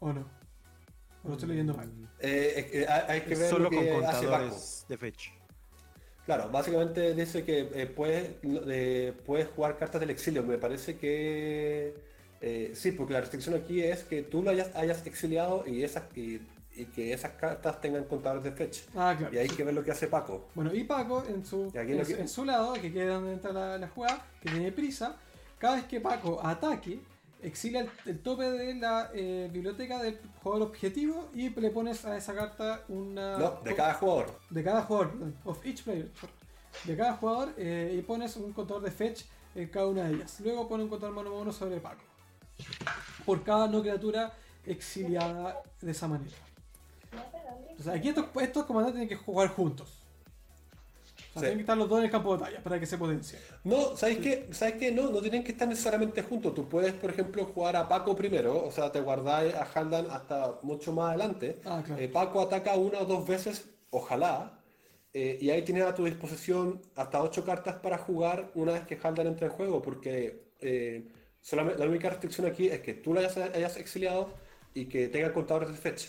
¿O 0.00 0.12
no? 0.12 0.28
¿O 1.22 1.28
lo 1.28 1.34
estoy 1.34 1.50
leyendo 1.50 1.74
mal? 1.74 1.90
hay 2.20 3.20
que 3.22 3.34
ver 3.36 3.50
Solo 3.50 3.70
con 3.70 3.86
contadores 3.86 4.84
de 4.88 4.98
fetch. 4.98 5.41
Claro, 6.26 6.48
básicamente 6.50 7.14
dice 7.14 7.44
que 7.44 7.68
eh, 7.74 7.86
puedes, 7.86 8.36
eh, 8.42 9.12
puedes 9.26 9.48
jugar 9.48 9.76
cartas 9.76 10.00
del 10.00 10.10
exilio. 10.10 10.42
Me 10.42 10.56
parece 10.56 10.96
que 10.96 11.94
eh, 12.40 12.72
sí, 12.74 12.90
porque 12.90 13.12
la 13.12 13.20
restricción 13.20 13.54
aquí 13.54 13.82
es 13.82 14.02
que 14.02 14.22
tú 14.22 14.42
lo 14.42 14.50
hayas, 14.50 14.74
hayas 14.74 15.06
exiliado 15.06 15.64
y, 15.66 15.84
esas, 15.84 16.04
y, 16.16 16.40
que 16.94 17.12
esas 17.12 17.32
cartas 17.32 17.80
tengan 17.80 18.04
contadores 18.04 18.42
de 18.42 18.50
fetch. 18.50 18.80
Ah, 18.96 19.14
claro. 19.16 19.32
Y 19.32 19.38
hay 19.38 19.48
que 19.48 19.62
ver 19.62 19.72
lo 19.74 19.84
que 19.84 19.92
hace 19.92 20.08
Paco. 20.08 20.48
Bueno, 20.54 20.74
y 20.74 20.82
Paco 20.82 21.24
en 21.28 21.44
su, 21.44 21.72
en, 21.74 22.28
su 22.28 22.44
lado, 22.44 22.74
que 22.74 22.92
queda 22.92 23.14
donde 23.14 23.34
entra 23.34 23.52
la, 23.52 23.78
la 23.78 23.88
jugada, 23.88 24.26
que 24.40 24.50
tiene 24.50 24.72
prisa, 24.72 25.16
cada 25.58 25.76
vez 25.76 25.84
que 25.84 26.00
Paco 26.00 26.40
ataque, 26.44 26.98
exilia 27.42 27.86
el, 28.06 28.20
tope 28.20 28.50
de 28.50 28.74
la 28.74 29.10
eh, 29.14 29.50
biblioteca 29.52 30.02
del 30.02 30.18
jugador 30.42 30.68
objetivo 30.68 31.30
y 31.34 31.50
le 31.50 31.70
pones 31.70 32.04
a 32.04 32.16
esa 32.16 32.34
carta 32.34 32.84
una. 32.88 33.38
No, 33.38 33.60
de 33.62 33.74
cada 33.74 33.94
jugador. 33.94 34.38
De 34.50 34.64
cada 34.64 34.82
jugador, 34.82 35.12
of 35.44 35.64
each 35.66 35.82
player. 35.82 36.10
de 36.84 36.96
cada 36.96 37.14
jugador 37.14 37.54
eh, 37.56 37.96
y 37.98 38.02
pones 38.02 38.36
un 38.36 38.52
contador 38.52 38.82
de 38.82 38.90
fetch 38.90 39.24
en 39.54 39.68
cada 39.68 39.86
una 39.86 40.04
de 40.04 40.14
ellas. 40.14 40.40
Luego 40.40 40.68
pone 40.68 40.84
un 40.84 40.88
contador 40.88 41.14
mano 41.14 41.34
a 41.34 41.38
mano 41.40 41.52
sobre 41.52 41.80
Paco. 41.80 42.02
Por 43.26 43.42
cada 43.42 43.66
no 43.68 43.82
criatura 43.82 44.32
exiliada 44.64 45.62
de 45.80 45.90
esa 45.90 46.08
manera. 46.08 46.36
Entonces 47.70 47.88
aquí 47.88 48.08
estos, 48.08 48.26
estos 48.40 48.64
comandantes 48.66 49.00
tienen 49.00 49.08
que 49.08 49.24
jugar 49.24 49.48
juntos. 49.48 50.01
Tienen 51.34 51.56
que 51.56 51.62
estar 51.62 51.76
los 51.76 51.88
dos 51.88 51.98
en 51.98 52.04
el 52.04 52.10
campo 52.10 52.34
de 52.34 52.40
batalla 52.40 52.62
para 52.62 52.78
que 52.78 52.86
se 52.86 52.98
potencie. 52.98 53.38
No, 53.64 53.96
¿sabes 53.96 54.18
qué? 54.18 54.48
¿Sabes 54.50 54.74
qué? 54.74 54.92
No, 54.92 55.10
no 55.10 55.20
tienen 55.20 55.42
que 55.42 55.52
estar 55.52 55.66
necesariamente 55.66 56.22
juntos. 56.22 56.54
Tú 56.54 56.68
puedes, 56.68 56.92
por 56.92 57.10
ejemplo, 57.10 57.44
jugar 57.46 57.76
a 57.76 57.88
Paco 57.88 58.14
primero, 58.14 58.64
o 58.64 58.70
sea, 58.70 58.92
te 58.92 59.00
guardáis 59.00 59.54
a 59.54 59.62
Haldan 59.62 60.06
hasta 60.10 60.58
mucho 60.62 60.92
más 60.92 61.10
adelante. 61.10 61.60
Ah, 61.64 61.82
eh, 61.98 62.08
Paco 62.08 62.42
ataca 62.42 62.74
una 62.74 62.98
o 62.98 63.06
dos 63.06 63.26
veces, 63.26 63.64
ojalá, 63.90 64.62
eh, 65.14 65.38
y 65.40 65.50
ahí 65.50 65.62
tienes 65.62 65.84
a 65.84 65.94
tu 65.94 66.04
disposición 66.04 66.80
hasta 66.96 67.22
ocho 67.22 67.44
cartas 67.44 67.76
para 67.76 67.98
jugar 67.98 68.50
una 68.54 68.72
vez 68.72 68.86
que 68.86 68.98
Haldan 69.02 69.26
entre 69.26 69.46
en 69.46 69.52
juego, 69.52 69.82
porque 69.82 70.52
eh, 70.60 71.06
solamente, 71.40 71.78
la 71.78 71.90
única 71.90 72.08
restricción 72.08 72.46
aquí 72.46 72.68
es 72.68 72.80
que 72.80 72.94
tú 72.94 73.12
la 73.12 73.20
hayas, 73.20 73.76
exiliado 73.76 74.32
y 74.72 74.86
que 74.86 75.08
tenga 75.08 75.32
contadores 75.32 75.70
de 75.70 75.76
fetch. 75.76 76.08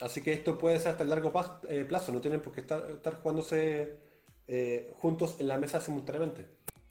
Así 0.00 0.22
que 0.22 0.32
esto 0.32 0.58
puede 0.58 0.78
ser 0.78 0.92
hasta 0.92 1.02
el 1.04 1.10
largo 1.10 1.32
eh, 1.68 1.84
plazo, 1.84 2.12
no 2.12 2.20
tienen 2.20 2.40
por 2.40 2.52
qué 2.52 2.60
estar, 2.60 2.90
estar 2.90 3.20
jugándose 3.20 3.96
eh, 4.48 4.92
juntos 4.98 5.36
en 5.38 5.48
la 5.48 5.58
mesa 5.58 5.80
simultáneamente. 5.80 6.48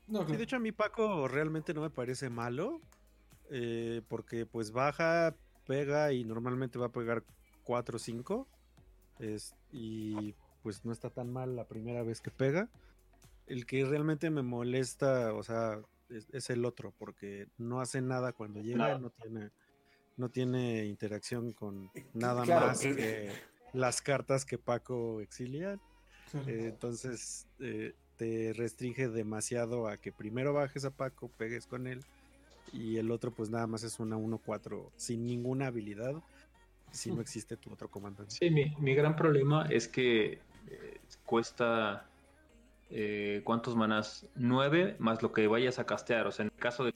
No, 0.08 0.24
de 0.24 0.44
hecho 0.44 0.58
a 0.58 0.60
mí 0.60 0.72
Paco 0.72 1.28
realmente 1.28 1.74
no 1.74 1.82
me 1.82 1.90
parece 1.90 2.30
malo, 2.30 2.82
eh, 3.50 4.02
porque 4.08 4.46
pues 4.46 4.72
baja, 4.72 5.36
pega 5.66 6.14
y 6.14 6.24
normalmente 6.24 6.80
va 6.80 6.88
a 6.88 6.92
pegar 6.92 7.24
4 7.64 7.96
o 7.96 8.00
5. 8.00 8.48
y 9.72 10.36
pues 10.62 10.86
no 10.86 10.94
está 10.94 11.10
tan 11.10 11.32
mal 11.32 11.56
la 11.56 11.68
primera 11.68 12.04
vez 12.04 12.22
que 12.22 12.32
pega. 12.32 12.70
El 13.48 13.66
que 13.66 13.84
realmente 13.84 14.30
me 14.30 14.44
molesta, 14.44 15.34
o 15.34 15.44
sea, 15.44 15.82
es, 16.10 16.50
el 16.50 16.64
otro, 16.64 16.94
porque 16.98 17.48
no 17.58 17.82
hace 17.82 18.02
nada 18.02 18.32
cuando 18.32 18.62
llega, 18.62 18.98
no 18.98 19.10
tiene 19.10 19.52
no 20.18 20.30
tiene 20.30 20.86
interacción 20.86 21.54
con 21.54 21.92
nada 22.14 22.46
más 22.46 22.80
que 22.80 23.32
las 23.74 24.02
cartas 24.02 24.46
que 24.46 24.58
Paco 24.58 25.22
exilia. 25.22 25.80
Eh, 26.48 26.70
entonces 26.70 27.48
eh, 27.60 27.94
te 28.18 28.54
restringe 28.54 29.08
demasiado 29.08 29.88
a 29.88 29.98
que 29.98 30.12
primero 30.12 30.54
bajes 30.54 30.86
a 30.86 30.92
Paco, 30.92 31.30
pegues 31.38 31.68
con 31.68 31.86
él 31.86 32.04
y 32.72 32.98
el 32.98 33.12
otro 33.12 33.32
pues 33.32 33.52
nada 33.52 33.68
más 33.68 33.84
es 33.84 34.00
una 34.00 34.18
1-4 34.18 34.90
sin 34.96 35.28
ninguna 35.28 35.68
habilidad 35.68 36.16
si 36.92 37.12
no 37.12 37.22
existe 37.22 37.58
tu 37.58 37.72
otro 37.72 37.88
comandante. 37.90 38.36
Sí, 38.36 38.50
mi, 38.50 38.96
gran 38.96 39.16
problema 39.16 39.68
es 39.70 39.88
que 39.88 40.40
eh, 40.70 41.00
cuesta 41.26 42.08
¿cuántos 43.44 43.76
manas? 43.76 44.28
9 44.36 44.98
más 45.00 45.24
lo 45.24 45.34
que 45.34 45.48
vayas 45.48 45.80
a 45.80 45.86
castear. 45.86 46.28
O 46.28 46.32
sea, 46.32 46.46
en 46.46 46.52
el 46.54 46.60
caso 46.60 46.84
de 46.84 46.94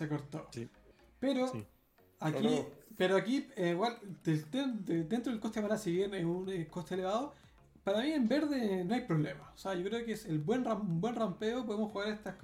Se 0.00 0.08
cortó. 0.08 0.48
Pero 1.18 1.52
aquí, 2.20 2.64
pero 2.96 3.16
aquí 3.18 3.46
eh, 3.54 3.72
igual, 3.72 3.98
dentro 4.24 5.30
del 5.30 5.38
coste 5.38 5.60
mana, 5.60 5.76
si 5.76 5.92
bien 5.92 6.14
es 6.14 6.24
un 6.24 6.48
eh, 6.48 6.66
coste 6.68 6.94
elevado, 6.94 7.34
para 7.84 8.00
mí 8.00 8.10
en 8.10 8.26
verde 8.26 8.82
no 8.82 8.94
hay 8.94 9.02
problema. 9.02 9.52
O 9.54 9.58
sea, 9.58 9.74
yo 9.74 9.84
creo 9.84 10.02
que 10.06 10.12
es 10.12 10.24
el 10.24 10.38
buen, 10.38 10.64
buen 11.02 11.14
rampeo. 11.14 11.66
Podemos 11.66 11.92
jugar 11.92 12.08
estas, 12.08 12.34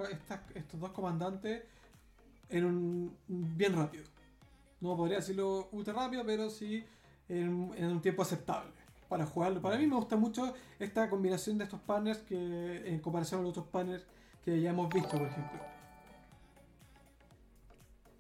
estos 0.55 0.79
dos 0.79 0.91
comandantes 0.91 1.63
en 2.51 2.67
un 2.67 3.17
bien 3.27 3.73
rápido. 3.73 4.05
No 4.83 4.95
podría 4.99 5.17
decirlo 5.17 5.71
ultra 5.73 5.95
rápido, 5.95 6.27
pero 6.27 6.51
sí 6.51 6.85
en, 7.31 7.49
un 7.55 8.03
tiempo 8.03 8.21
aceptable 8.21 8.71
para 9.09 9.25
jugarlo. 9.25 9.63
Para 9.63 9.79
mí 9.79 9.87
me 9.87 9.97
gusta 9.97 10.17
mucho 10.17 10.53
esta 10.79 11.09
combinación 11.09 11.57
de 11.57 11.65
estos 11.65 11.81
partners 11.81 12.19
que 12.19 12.83
en 12.87 13.01
comparación 13.01 13.41
a 13.41 13.45
los 13.45 13.53
otros 13.53 13.69
partners 13.69 14.05
que 14.45 14.61
ya 14.61 14.69
hemos 14.69 14.93
visto, 14.93 15.17
por 15.17 15.27
ejemplo. 15.27 15.76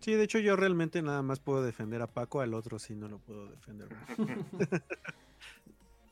Sí, 0.06 0.14
de 0.14 0.22
hecho 0.22 0.38
yo 0.38 0.54
realmente 0.54 1.02
nada 1.02 1.20
más 1.20 1.40
puedo 1.40 1.64
defender 1.64 2.00
a 2.00 2.06
Paco, 2.06 2.40
al 2.40 2.54
otro 2.54 2.78
sí 2.78 2.94
no 2.94 3.08
lo 3.08 3.18
puedo 3.18 3.48
defender. 3.48 3.88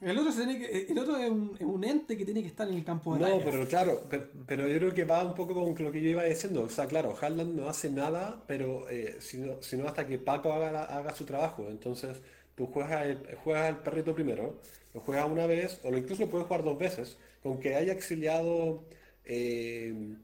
el, 0.00 0.18
otro 0.18 0.32
el 0.42 0.98
otro 0.98 1.16
es 1.16 1.30
un, 1.60 1.84
ente 1.84 2.16
que 2.18 2.24
tiene 2.24 2.42
que 2.42 2.48
estar 2.48 2.66
en 2.66 2.74
el 2.74 2.84
campo 2.84 3.14
de 3.14 3.20
No, 3.20 3.38
pero 3.44 3.68
claro, 3.68 4.02
pero, 4.48 4.66
yo 4.66 4.78
creo 4.78 4.94
que 4.94 5.04
va 5.04 5.22
un 5.22 5.36
poco 5.36 5.54
con 5.54 5.76
lo 5.84 5.92
que 5.92 6.02
yo 6.02 6.10
iba 6.10 6.24
diciendo. 6.24 6.64
O 6.64 6.68
sea, 6.68 6.86
claro, 6.88 7.16
Harlan 7.20 7.54
no 7.54 7.68
hace 7.68 7.88
nada, 7.88 8.42
pero 8.48 8.90
eh, 8.90 9.18
sino, 9.20 9.62
sino, 9.62 9.86
hasta 9.86 10.04
que 10.08 10.18
Paco 10.18 10.52
haga, 10.52 10.86
haga 10.86 11.14
su 11.14 11.24
trabajo. 11.24 11.68
Entonces, 11.68 12.20
tú 12.56 12.66
juegas 12.66 13.06
el, 13.06 13.36
juegas 13.44 13.68
al 13.68 13.80
perrito 13.80 14.12
primero, 14.12 14.58
lo 14.92 15.02
juegas 15.02 15.30
una 15.30 15.46
vez, 15.46 15.78
o 15.84 15.96
incluso 15.96 16.28
puedes 16.28 16.48
jugar 16.48 16.64
dos 16.64 16.76
veces, 16.76 17.16
con 17.44 17.60
que 17.60 17.76
haya 17.76 17.92
exiliado 17.92 18.82
eh, 19.24 20.16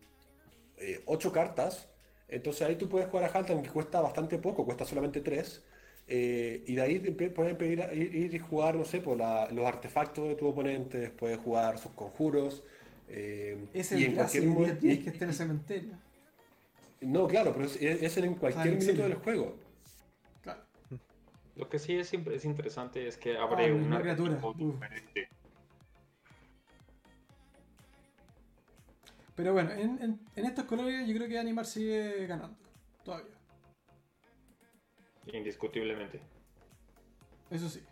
eh, 0.79 1.03
ocho 1.07 1.31
cartas 1.31 1.87
entonces 2.31 2.63
ahí 2.63 2.77
tú 2.77 2.89
puedes 2.89 3.09
jugar 3.09 3.25
a 3.25 3.33
Halton, 3.33 3.63
que 3.63 3.71
cuesta 3.71 4.01
bastante 4.01 4.39
poco, 4.39 4.65
cuesta 4.65 4.85
solamente 4.85 5.21
3. 5.21 5.65
Eh, 6.13 6.65
y 6.67 6.75
de 6.75 6.83
ahí 6.83 6.99
puedes 6.99 7.55
pedir, 7.57 7.85
ir, 7.93 8.35
y 8.35 8.39
jugar, 8.39 8.75
no 8.75 8.85
sé, 8.85 9.01
por 9.01 9.17
los 9.17 9.67
artefactos 9.67 10.29
de 10.29 10.35
tu 10.35 10.49
oponente, 10.49 11.11
puedes 11.11 11.39
jugar 11.39 11.79
sus 11.79 11.93
conjuros. 11.93 12.65
Eh, 13.09 13.69
es 13.73 13.93
el 13.93 14.01
y 14.01 14.05
en 14.07 14.15
cualquier 14.15 14.81
que 14.81 15.11
esté 15.11 15.25
en 15.25 15.31
el 15.31 15.35
cementerio. 15.35 15.95
No, 17.01 17.27
claro, 17.27 17.53
pero 17.55 17.67
es, 17.67 18.17
en 18.17 18.35
cualquier 18.35 18.77
minuto 18.77 19.03
del 19.03 19.15
juego. 19.15 19.57
Claro. 20.43 20.63
Lo 21.57 21.69
que 21.69 21.79
sí 21.79 21.95
es, 21.95 22.13
es 22.13 22.45
interesante 22.45 23.07
es 23.07 23.17
que 23.17 23.37
abre 23.37 23.71
ah, 23.71 23.75
una, 23.75 24.01
criatura 24.01 24.39
diferente. 24.57 25.29
Pero 29.41 29.55
bueno, 29.55 29.71
en, 29.73 30.21
estos 30.35 30.67
colores 30.67 31.09
yo 31.09 31.15
creo 31.15 31.27
que 31.27 31.39
Animar 31.39 31.65
sigue 31.65 32.27
ganando. 32.27 32.59
Todavía. 33.03 33.33
Indiscutiblemente. 35.33 36.21
Eso 37.49 37.67
sí. 37.71 37.83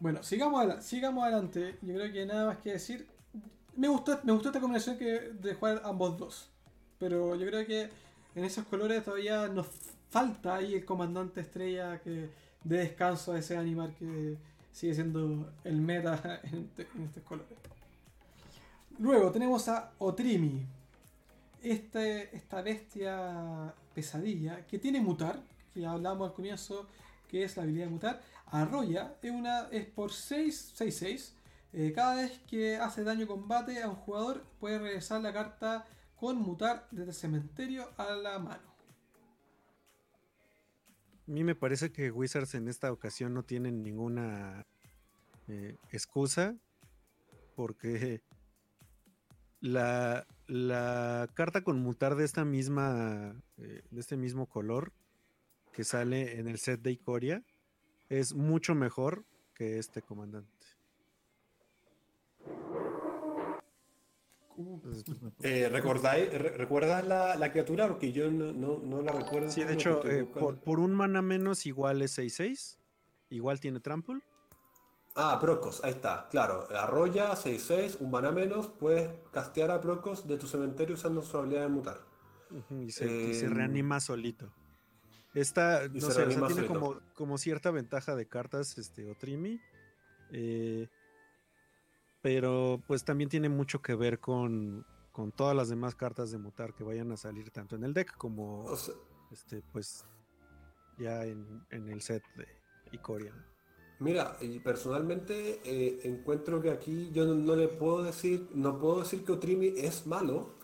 Bueno, 0.00 0.24
sigamos, 0.24 0.84
sigamos 0.84 1.22
adelante. 1.22 1.78
Yo 1.82 1.94
creo 1.94 2.12
que 2.12 2.26
nada 2.26 2.46
más 2.46 2.58
que 2.58 2.72
decir. 2.72 3.06
Me 3.76 3.86
gustó, 3.86 4.18
me 4.24 4.32
gustó 4.32 4.48
esta 4.48 4.60
combinación 4.60 4.98
que 4.98 5.30
de 5.30 5.54
jugar 5.54 5.82
ambos 5.84 6.18
dos. 6.18 6.50
Pero 6.98 7.36
yo 7.36 7.46
creo 7.46 7.64
que 7.64 7.90
en 8.34 8.44
esos 8.44 8.64
colores 8.64 9.04
todavía 9.04 9.46
nos 9.46 9.68
falta 10.10 10.56
ahí 10.56 10.74
el 10.74 10.84
comandante 10.84 11.42
estrella 11.42 12.00
que 12.00 12.28
de 12.64 12.76
descanso 12.76 13.34
a 13.34 13.38
ese 13.38 13.56
animal 13.56 13.94
que 13.96 14.36
sigue 14.72 14.96
siendo 14.96 15.52
el 15.62 15.76
meta 15.76 16.40
en, 16.42 16.68
en 16.76 17.02
estos 17.04 17.22
colores. 17.22 17.56
Luego 18.98 19.32
tenemos 19.32 19.68
a 19.68 19.92
Otrimi. 19.98 20.66
Este, 21.62 22.34
esta 22.36 22.62
bestia 22.62 23.74
pesadilla 23.94 24.66
que 24.66 24.78
tiene 24.78 25.00
mutar, 25.00 25.42
que 25.72 25.80
ya 25.80 25.92
hablamos 25.92 26.28
al 26.28 26.34
comienzo, 26.34 26.86
que 27.26 27.42
es 27.42 27.56
la 27.56 27.62
habilidad 27.62 27.86
de 27.86 27.90
mutar. 27.90 28.22
Arroya 28.46 29.16
es, 29.72 29.86
por 29.86 30.12
6, 30.12 30.72
6, 30.74 30.96
6. 30.96 31.34
cada 31.94 32.16
vez 32.16 32.38
que 32.46 32.76
hace 32.76 33.02
daño 33.02 33.26
combate 33.26 33.82
a 33.82 33.88
un 33.88 33.96
jugador 33.96 34.44
puede 34.60 34.78
regresar 34.78 35.22
la 35.22 35.32
carta 35.32 35.86
con 36.16 36.36
mutar 36.36 36.86
desde 36.90 37.10
el 37.10 37.14
cementerio 37.14 37.90
a 37.96 38.14
la 38.14 38.38
mano. 38.38 38.74
A 41.26 41.30
mí 41.30 41.42
me 41.42 41.54
parece 41.54 41.90
que 41.90 42.10
Wizards 42.10 42.54
en 42.54 42.68
esta 42.68 42.92
ocasión 42.92 43.32
no 43.32 43.42
tienen 43.42 43.82
ninguna 43.82 44.66
eh, 45.48 45.76
excusa 45.90 46.54
porque 47.56 48.22
la, 49.64 50.26
la 50.46 51.26
carta 51.32 51.64
con 51.64 51.80
mutar 51.80 52.16
de 52.16 52.24
esta 52.24 52.44
misma, 52.44 53.34
eh, 53.56 53.82
de 53.90 54.00
este 54.00 54.18
mismo 54.18 54.46
color 54.46 54.92
que 55.72 55.84
sale 55.84 56.38
en 56.38 56.48
el 56.48 56.58
set 56.58 56.82
de 56.82 56.92
Icoria 56.92 57.42
es 58.10 58.34
mucho 58.34 58.74
mejor 58.74 59.24
que 59.54 59.78
este 59.78 60.02
comandante. 60.02 60.50
Eh, 65.42 65.68
¿Recuerdas 65.70 67.06
la, 67.06 67.50
criatura? 67.50 67.88
Porque 67.88 68.12
yo 68.12 68.30
no, 68.30 69.00
la 69.00 69.12
recuerdo. 69.12 69.50
Sí, 69.50 69.64
de 69.64 69.72
hecho, 69.72 70.06
eh, 70.06 70.24
por, 70.24 70.58
por, 70.58 70.78
un 70.78 70.92
mana 70.92 71.22
menos 71.22 71.64
igual 71.64 72.02
es 72.02 72.18
6-6. 72.18 72.76
Igual 73.30 73.60
tiene 73.60 73.80
trample. 73.80 74.20
Ah, 75.16 75.38
Procos, 75.40 75.82
ahí 75.84 75.92
está, 75.92 76.28
claro. 76.28 76.66
Arroya, 76.76 77.32
6-6, 77.32 77.98
un 78.00 78.10
mana 78.10 78.32
menos, 78.32 78.66
puedes 78.66 79.10
castear 79.30 79.70
a 79.70 79.80
Procos 79.80 80.26
de 80.26 80.36
tu 80.36 80.48
cementerio 80.48 80.96
usando 80.96 81.22
su 81.22 81.38
habilidad 81.38 81.62
de 81.62 81.68
mutar. 81.68 82.00
y, 82.70 82.90
se, 82.90 83.48
reanima 83.48 84.00
solito. 84.00 84.52
Esta, 85.32 85.88
no 85.88 86.00
sé, 86.00 86.26
tiene 86.26 86.66
como, 87.14 87.38
cierta 87.38 87.70
ventaja 87.70 88.16
de 88.16 88.26
cartas, 88.26 88.76
este, 88.76 89.08
Otrimi. 89.08 89.60
Eh, 90.32 90.88
pero 92.22 92.82
pues 92.86 93.04
también 93.04 93.28
tiene 93.30 93.48
mucho 93.48 93.82
que 93.82 93.94
ver 93.94 94.18
con, 94.18 94.84
todas 95.36 95.54
las 95.54 95.68
demás 95.68 95.94
cartas 95.94 96.32
de 96.32 96.38
mutar 96.38 96.74
que 96.74 96.82
vayan 96.82 97.12
a 97.12 97.16
salir 97.16 97.50
tanto 97.50 97.76
en 97.76 97.84
el 97.84 97.94
deck 97.94 98.16
como 98.16 98.64
este, 99.30 99.62
pues 99.72 100.04
ya 100.98 101.24
en, 101.24 101.64
en 101.70 101.88
el 101.88 102.00
set 102.00 102.24
de 102.36 102.46
Ikoria. 102.92 103.32
Mira, 104.00 104.36
y 104.40 104.58
personalmente 104.58 105.60
eh, 105.64 106.00
encuentro 106.04 106.60
que 106.60 106.70
aquí 106.70 107.10
yo 107.12 107.26
no, 107.26 107.54
le 107.54 107.68
puedo 107.68 108.02
decir, 108.02 108.48
no 108.52 108.78
puedo 108.78 109.00
decir 109.00 109.24
que 109.24 109.32
Otrimi 109.32 109.72
es 109.76 110.06
malo, 110.06 110.54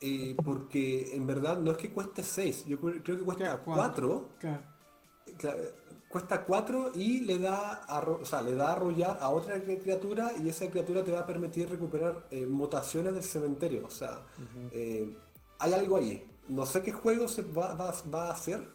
eh, 0.00 0.36
porque 0.44 1.14
en 1.14 1.26
verdad 1.26 1.58
no 1.58 1.72
es 1.72 1.76
que 1.76 1.90
cueste 1.90 2.22
6, 2.22 2.66
yo 2.66 2.78
creo 2.78 3.02
que 3.02 3.18
cuesta 3.18 3.60
4. 3.64 4.28
Cuesta 6.08 6.44
4 6.46 6.92
y 6.94 7.20
le 7.20 7.38
da, 7.38 7.84
a, 7.84 8.00
o 8.00 8.24
sea, 8.24 8.40
le 8.40 8.54
da 8.54 8.70
a 8.70 8.72
arrollar 8.72 9.18
a 9.20 9.28
otra 9.28 9.60
criatura 9.60 10.32
y 10.42 10.48
esa 10.48 10.70
criatura 10.70 11.04
te 11.04 11.12
va 11.12 11.20
a 11.20 11.26
permitir 11.26 11.68
recuperar 11.68 12.26
eh, 12.30 12.46
mutaciones 12.46 13.12
del 13.12 13.24
cementerio. 13.24 13.84
O 13.86 13.90
sea, 13.90 14.22
hay 15.58 15.72
algo 15.74 15.96
ahí. 15.96 16.24
No 16.48 16.64
sé 16.64 16.80
qué 16.80 16.92
juego 16.92 17.28
se 17.28 17.42
va, 17.42 17.74
va 17.74 18.28
a 18.28 18.32
hacer, 18.32 18.66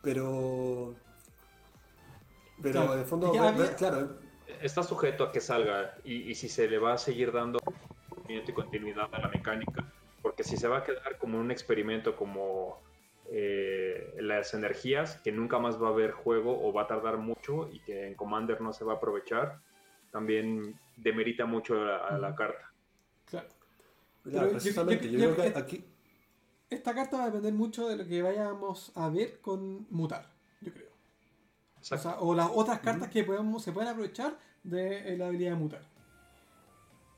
pero 0.00 0.94
pero 2.62 2.72
claro. 2.72 2.96
de 2.96 3.04
fondo, 3.04 3.32
claro. 3.76 4.18
Está 4.60 4.82
sujeto 4.82 5.24
a 5.24 5.32
que 5.32 5.40
salga 5.40 5.96
y, 6.04 6.34
si 6.34 6.48
se 6.48 6.68
le 6.68 6.78
va 6.78 6.94
a 6.94 6.98
seguir 6.98 7.32
dando 7.32 7.58
y 8.28 8.52
continuidad 8.52 9.08
a 9.12 9.18
la 9.18 9.28
mecánica. 9.28 9.92
Porque 10.22 10.44
si 10.44 10.56
se 10.56 10.68
va 10.68 10.78
a 10.78 10.84
quedar 10.84 11.18
como 11.18 11.38
un 11.38 11.50
experimento 11.50 12.16
como 12.16 12.80
eh, 13.30 14.16
las 14.20 14.54
energías, 14.54 15.16
que 15.22 15.32
nunca 15.32 15.58
más 15.58 15.82
va 15.82 15.88
a 15.88 15.90
haber 15.90 16.12
juego 16.12 16.66
o 16.66 16.72
va 16.72 16.82
a 16.82 16.86
tardar 16.86 17.18
mucho 17.18 17.68
y 17.70 17.80
que 17.80 18.06
en 18.06 18.14
Commander 18.14 18.60
no 18.60 18.72
se 18.72 18.84
va 18.84 18.94
a 18.94 18.96
aprovechar, 18.96 19.60
también 20.10 20.78
demerita 20.96 21.44
mucho 21.46 21.74
a, 21.74 22.18
la 22.18 22.34
carta. 22.34 22.72
Claro. 23.26 23.48
precisamente, 24.50 25.10
yo, 25.10 25.34
creo 25.34 25.36
que 25.36 25.58
aquí... 25.58 25.84
Esta 26.70 26.94
carta 26.94 27.18
va 27.18 27.24
a 27.24 27.26
depender 27.26 27.52
mucho 27.52 27.88
de 27.88 27.96
lo 27.96 28.06
que 28.06 28.22
vayamos 28.22 28.92
a 28.96 29.08
ver 29.08 29.40
con 29.40 29.86
mutar. 29.90 30.33
O, 32.20 32.34
las 32.34 32.50
otras 32.54 32.80
cartas 32.80 33.10
que 33.10 33.24
podemos, 33.24 33.62
se 33.62 33.72
pueden 33.72 33.90
aprovechar 33.90 34.38
de 34.62 35.12
eh, 35.12 35.18
la 35.18 35.26
habilidad 35.26 35.50
de 35.50 35.56
mutar. 35.56 35.82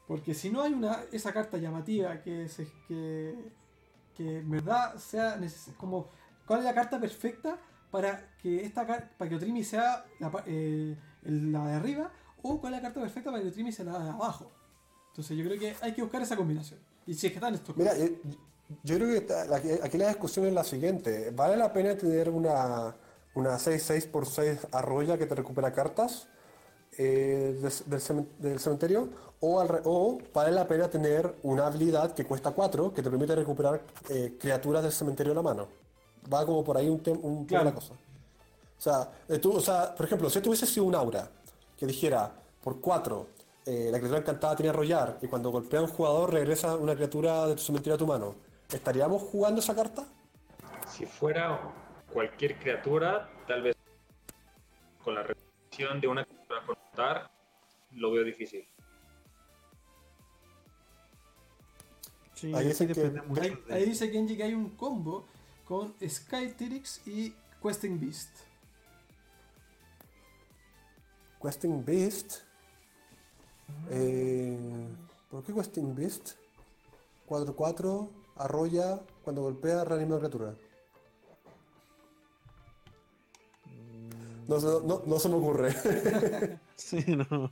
Porque 0.08 0.34
si 0.34 0.50
no 0.50 0.62
hay 0.62 0.72
una 0.72 1.04
esa 1.12 1.32
carta 1.32 1.58
llamativa 1.58 2.20
que, 2.20 2.48
se, 2.48 2.68
que, 2.86 3.52
que 4.14 4.38
en 4.38 4.50
verdad 4.50 4.96
sea 4.96 5.38
como 5.76 6.08
cuál 6.46 6.60
es 6.60 6.64
la 6.64 6.74
carta 6.74 7.00
perfecta 7.00 7.58
para 7.90 8.36
que 8.38 8.64
esta 8.64 8.86
para 8.86 9.28
que 9.28 9.36
Otrimi 9.36 9.64
sea 9.64 10.04
la, 10.20 10.30
eh, 10.46 10.96
la, 11.22 11.66
de 11.66 11.74
arriba 11.74 12.12
o 12.42 12.60
cuál 12.60 12.74
es 12.74 12.82
la 12.82 12.88
carta 12.88 13.00
perfecta 13.00 13.30
para 13.30 13.42
que 13.42 13.48
Otrimi 13.48 13.72
sea 13.72 13.84
la 13.84 13.98
de 13.98 14.10
abajo. 14.10 14.52
Entonces 15.08 15.36
yo 15.36 15.44
creo 15.44 15.58
que 15.58 15.74
hay 15.80 15.92
que 15.92 16.02
buscar 16.02 16.22
esa 16.22 16.36
combinación. 16.36 16.78
Y 17.06 17.14
si 17.14 17.26
es 17.26 17.32
que 17.32 17.38
están 17.38 17.54
estos 17.54 17.76
Mira, 17.76 17.92
yo 18.82 18.96
creo 18.96 19.26
que 19.26 19.78
aquí 19.82 19.98
la 19.98 20.08
discusión 20.08 20.46
es 20.46 20.52
la 20.52 20.64
siguiente. 20.64 21.30
¿Vale 21.30 21.56
la 21.56 21.72
pena 21.72 21.96
tener 21.96 22.30
una 22.30 22.94
una 23.36 23.56
6-6 23.56 24.10
por 24.10 24.26
6 24.26 24.68
arroya 24.72 25.16
que 25.18 25.26
te 25.26 25.34
recupera 25.34 25.72
cartas 25.72 26.26
eh, 26.98 27.60
del, 27.86 28.58
cementerio, 28.58 29.08
o, 29.40 29.62
o, 29.84 30.18
vale 30.32 30.50
la 30.50 30.66
pena 30.66 30.88
tener 30.88 31.34
una 31.42 31.66
habilidad 31.66 32.14
que 32.14 32.24
cuesta 32.24 32.52
4 32.52 32.94
que 32.94 33.02
te 33.02 33.10
permite 33.10 33.36
recuperar 33.36 33.82
eh, 34.08 34.36
criaturas 34.40 34.82
del 34.82 34.92
cementerio 34.92 35.32
en 35.32 35.36
la 35.36 35.42
mano. 35.42 35.68
Va 36.32 36.46
como 36.46 36.64
por 36.64 36.78
ahí 36.78 36.88
un, 36.88 37.02
un 37.22 37.46
la 37.50 37.74
cosa. 37.74 37.92
O 37.92 38.80
sea, 38.80 39.10
eh, 39.28 39.38
tú, 39.38 39.56
o 39.56 39.60
sea, 39.60 39.94
por 39.94 40.06
ejemplo, 40.06 40.30
si 40.30 40.40
tuviese 40.40 40.64
sido 40.66 40.86
un 40.86 40.94
aura 40.94 41.28
que 41.76 41.86
dijera 41.86 42.32
por 42.62 42.80
4 42.80 43.36
la 43.66 43.98
criatura 43.98 44.20
encantada 44.20 44.54
tiene 44.54 44.70
arrollar 44.70 45.18
y 45.20 45.26
cuando 45.26 45.50
golpea 45.50 45.80
a 45.80 45.82
un 45.82 45.88
jugador 45.88 46.32
regresa 46.32 46.76
una 46.76 46.94
criatura 46.94 47.48
del 47.48 47.58
cementerio 47.58 47.96
a 47.96 47.98
tu 47.98 48.06
mano, 48.06 48.36
¿estaríamos 48.72 49.22
jugando 49.22 49.60
esa 49.60 49.74
carta? 49.74 50.04
Si 50.88 51.04
fuera 51.04 51.58
cualquier 52.16 52.58
criatura, 52.58 53.30
tal 53.46 53.60
vez 53.60 53.76
con 55.04 55.14
la 55.14 55.22
repetición 55.22 56.00
de 56.00 56.08
una 56.08 56.24
criatura 56.24 56.64
contar, 56.64 57.30
lo 57.90 58.10
veo 58.10 58.24
difícil. 58.24 58.66
ahí, 62.54 62.68
dice 62.68 62.86
que, 62.86 63.20
ahí, 63.68 63.84
dice 63.84 64.10
Kenji 64.10 64.34
que 64.34 64.44
hay 64.44 64.54
un 64.54 64.70
combo 64.76 65.26
con 65.66 65.94
Skytyrix 66.00 67.06
y 67.06 67.34
Questing 67.62 68.00
Beast. 68.00 68.30
Questing 71.42 71.84
Beast. 71.84 72.44
Eh, 73.90 74.88
¿Por 75.30 75.44
qué 75.44 75.52
Questing 75.52 75.94
Beast? 75.94 76.30
4-4, 77.28 78.08
arrolla, 78.36 79.02
cuando 79.22 79.42
golpea, 79.42 79.84
reanima 79.84 80.16
criatura. 80.16 80.54
No, 84.48 84.58
no, 84.80 85.02
no, 85.06 85.18
se 85.18 85.28
me 85.28 85.34
ocurre. 85.34 85.74
sí, 86.76 87.04
no. 87.06 87.50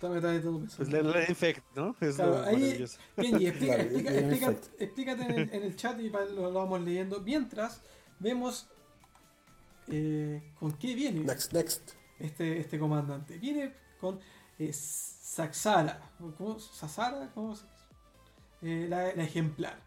Pues 0.00 0.88
la, 0.90 1.02
la 1.02 1.28
infect, 1.28 1.64
¿no? 1.74 1.96
Es 2.00 2.16
claro, 2.16 2.42
ahí, 2.44 2.84
Kenji, 3.16 3.46
explica, 3.46 3.76
explica, 3.76 4.54
explícate 4.78 5.22
en 5.22 5.30
el, 5.30 5.50
en 5.54 5.62
el, 5.62 5.76
chat 5.76 5.98
y 6.00 6.10
lo, 6.10 6.50
lo, 6.50 6.52
vamos 6.52 6.80
leyendo. 6.82 7.20
Mientras 7.20 7.80
vemos 8.18 8.68
eh, 9.88 10.42
con 10.58 10.72
qué 10.72 10.94
viene 10.94 11.20
next, 11.20 11.52
next. 11.52 11.92
Este, 12.18 12.58
este 12.58 12.78
comandante. 12.78 13.38
Viene 13.38 13.72
con 14.00 14.20
eh, 14.58 14.72
Saxara. 14.72 16.00
¿Cómo? 16.36 16.58
¿Sasara? 16.58 17.30
¿Cómo 17.34 17.56
se 17.56 17.64
eh, 18.62 18.86
la, 18.88 19.14
la, 19.14 19.24
ejemplar. 19.24 19.78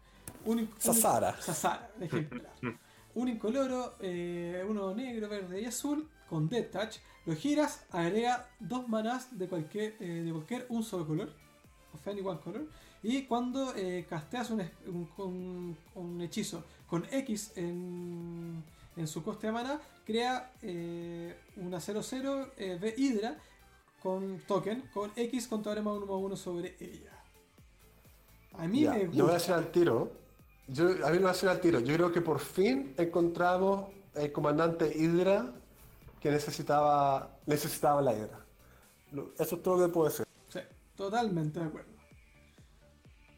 Un, 0.44 0.70
Sasara. 0.78 1.40
Sasara, 1.40 1.90
la 1.98 2.06
ejemplar. 2.06 2.52
un 3.14 3.28
incoloro, 3.28 3.94
eh, 4.00 4.64
uno 4.68 4.94
negro, 4.94 5.28
verde 5.28 5.62
y 5.62 5.64
azul 5.64 6.08
con 6.28 6.48
Death 6.48 6.70
Touch, 6.70 6.96
lo 7.26 7.34
giras, 7.34 7.84
agrega 7.90 8.48
dos 8.58 8.88
manás 8.88 9.36
de 9.38 9.48
cualquier, 9.48 9.96
eh, 10.00 10.22
de 10.24 10.32
cualquier 10.32 10.66
un 10.68 10.82
solo 10.82 11.06
color, 11.06 11.32
of 11.92 12.08
any 12.08 12.20
one 12.20 12.40
color, 12.40 12.66
y 13.02 13.22
cuando 13.22 13.74
eh, 13.76 14.06
casteas 14.08 14.50
un, 14.50 15.76
un, 15.94 16.20
hechizo 16.20 16.64
con 16.86 17.06
X 17.10 17.52
en, 17.56 18.62
en, 18.96 19.06
su 19.06 19.22
coste 19.22 19.48
de 19.48 19.52
maná, 19.52 19.80
crea 20.04 20.52
eh, 20.62 21.36
una 21.56 21.78
0-0 21.78 22.54
de 22.56 22.94
Hydra 22.96 23.36
con 24.02 24.40
token, 24.46 24.82
con 24.92 25.12
X 25.14 25.46
con 25.46 25.62
teorema 25.62 25.92
1 25.92 26.16
1 26.16 26.36
sobre 26.36 26.76
ella. 26.80 27.12
A 28.54 28.66
mí 28.66 28.84
me 28.84 29.06
gusta. 29.06 29.16
Yo 29.16 29.24
voy 29.24 29.34
a 29.34 29.36
hacer 29.36 29.54
al 29.54 29.70
tiro. 29.70 30.12
Yo, 30.66 30.88
a 30.88 31.10
mí 31.10 31.12
me 31.12 31.18
voy 31.18 31.28
a 31.28 31.30
hacer 31.30 31.48
al 31.48 31.60
tiro. 31.60 31.80
Yo 31.80 31.94
creo 31.94 32.12
que 32.12 32.20
por 32.20 32.40
fin 32.40 32.94
encontramos 32.96 33.90
el 34.14 34.32
comandante 34.32 34.92
Hydra 34.96 35.54
que 36.20 36.30
necesitaba, 36.30 37.38
necesitaba 37.46 38.02
la 38.02 38.14
hidra. 38.14 38.46
Eso 39.38 39.56
es 39.56 39.62
todo 39.62 39.78
lo 39.78 39.86
que 39.86 39.92
puede 39.92 40.10
ser. 40.10 40.26
Sí, 40.48 40.60
totalmente 40.96 41.60
de 41.60 41.66
acuerdo. 41.66 41.90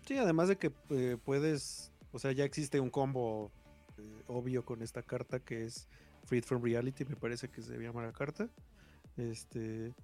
Sí, 0.07 0.17
además 0.17 0.49
de 0.49 0.57
que 0.57 0.73
eh, 0.91 1.17
puedes, 1.25 1.93
o 2.13 2.19
sea, 2.19 2.33
ya 2.33 2.45
existe 2.45 2.81
un 2.81 2.91
combo 2.91 3.53
eh, 3.99 4.23
obvio 4.27 4.65
con 4.65 4.83
esta 4.83 5.03
carta 5.03 5.41
que 5.41 5.65
es 5.65 5.89
Freed 6.25 6.45
from 6.45 6.63
Reality, 6.63 7.05
me 7.05 7.17
parece 7.17 7.49
que 7.49 7.63
se 7.63 7.77
llama 7.79 8.03
la 8.03 8.13
carta. 8.13 8.49
Este, 9.17 9.95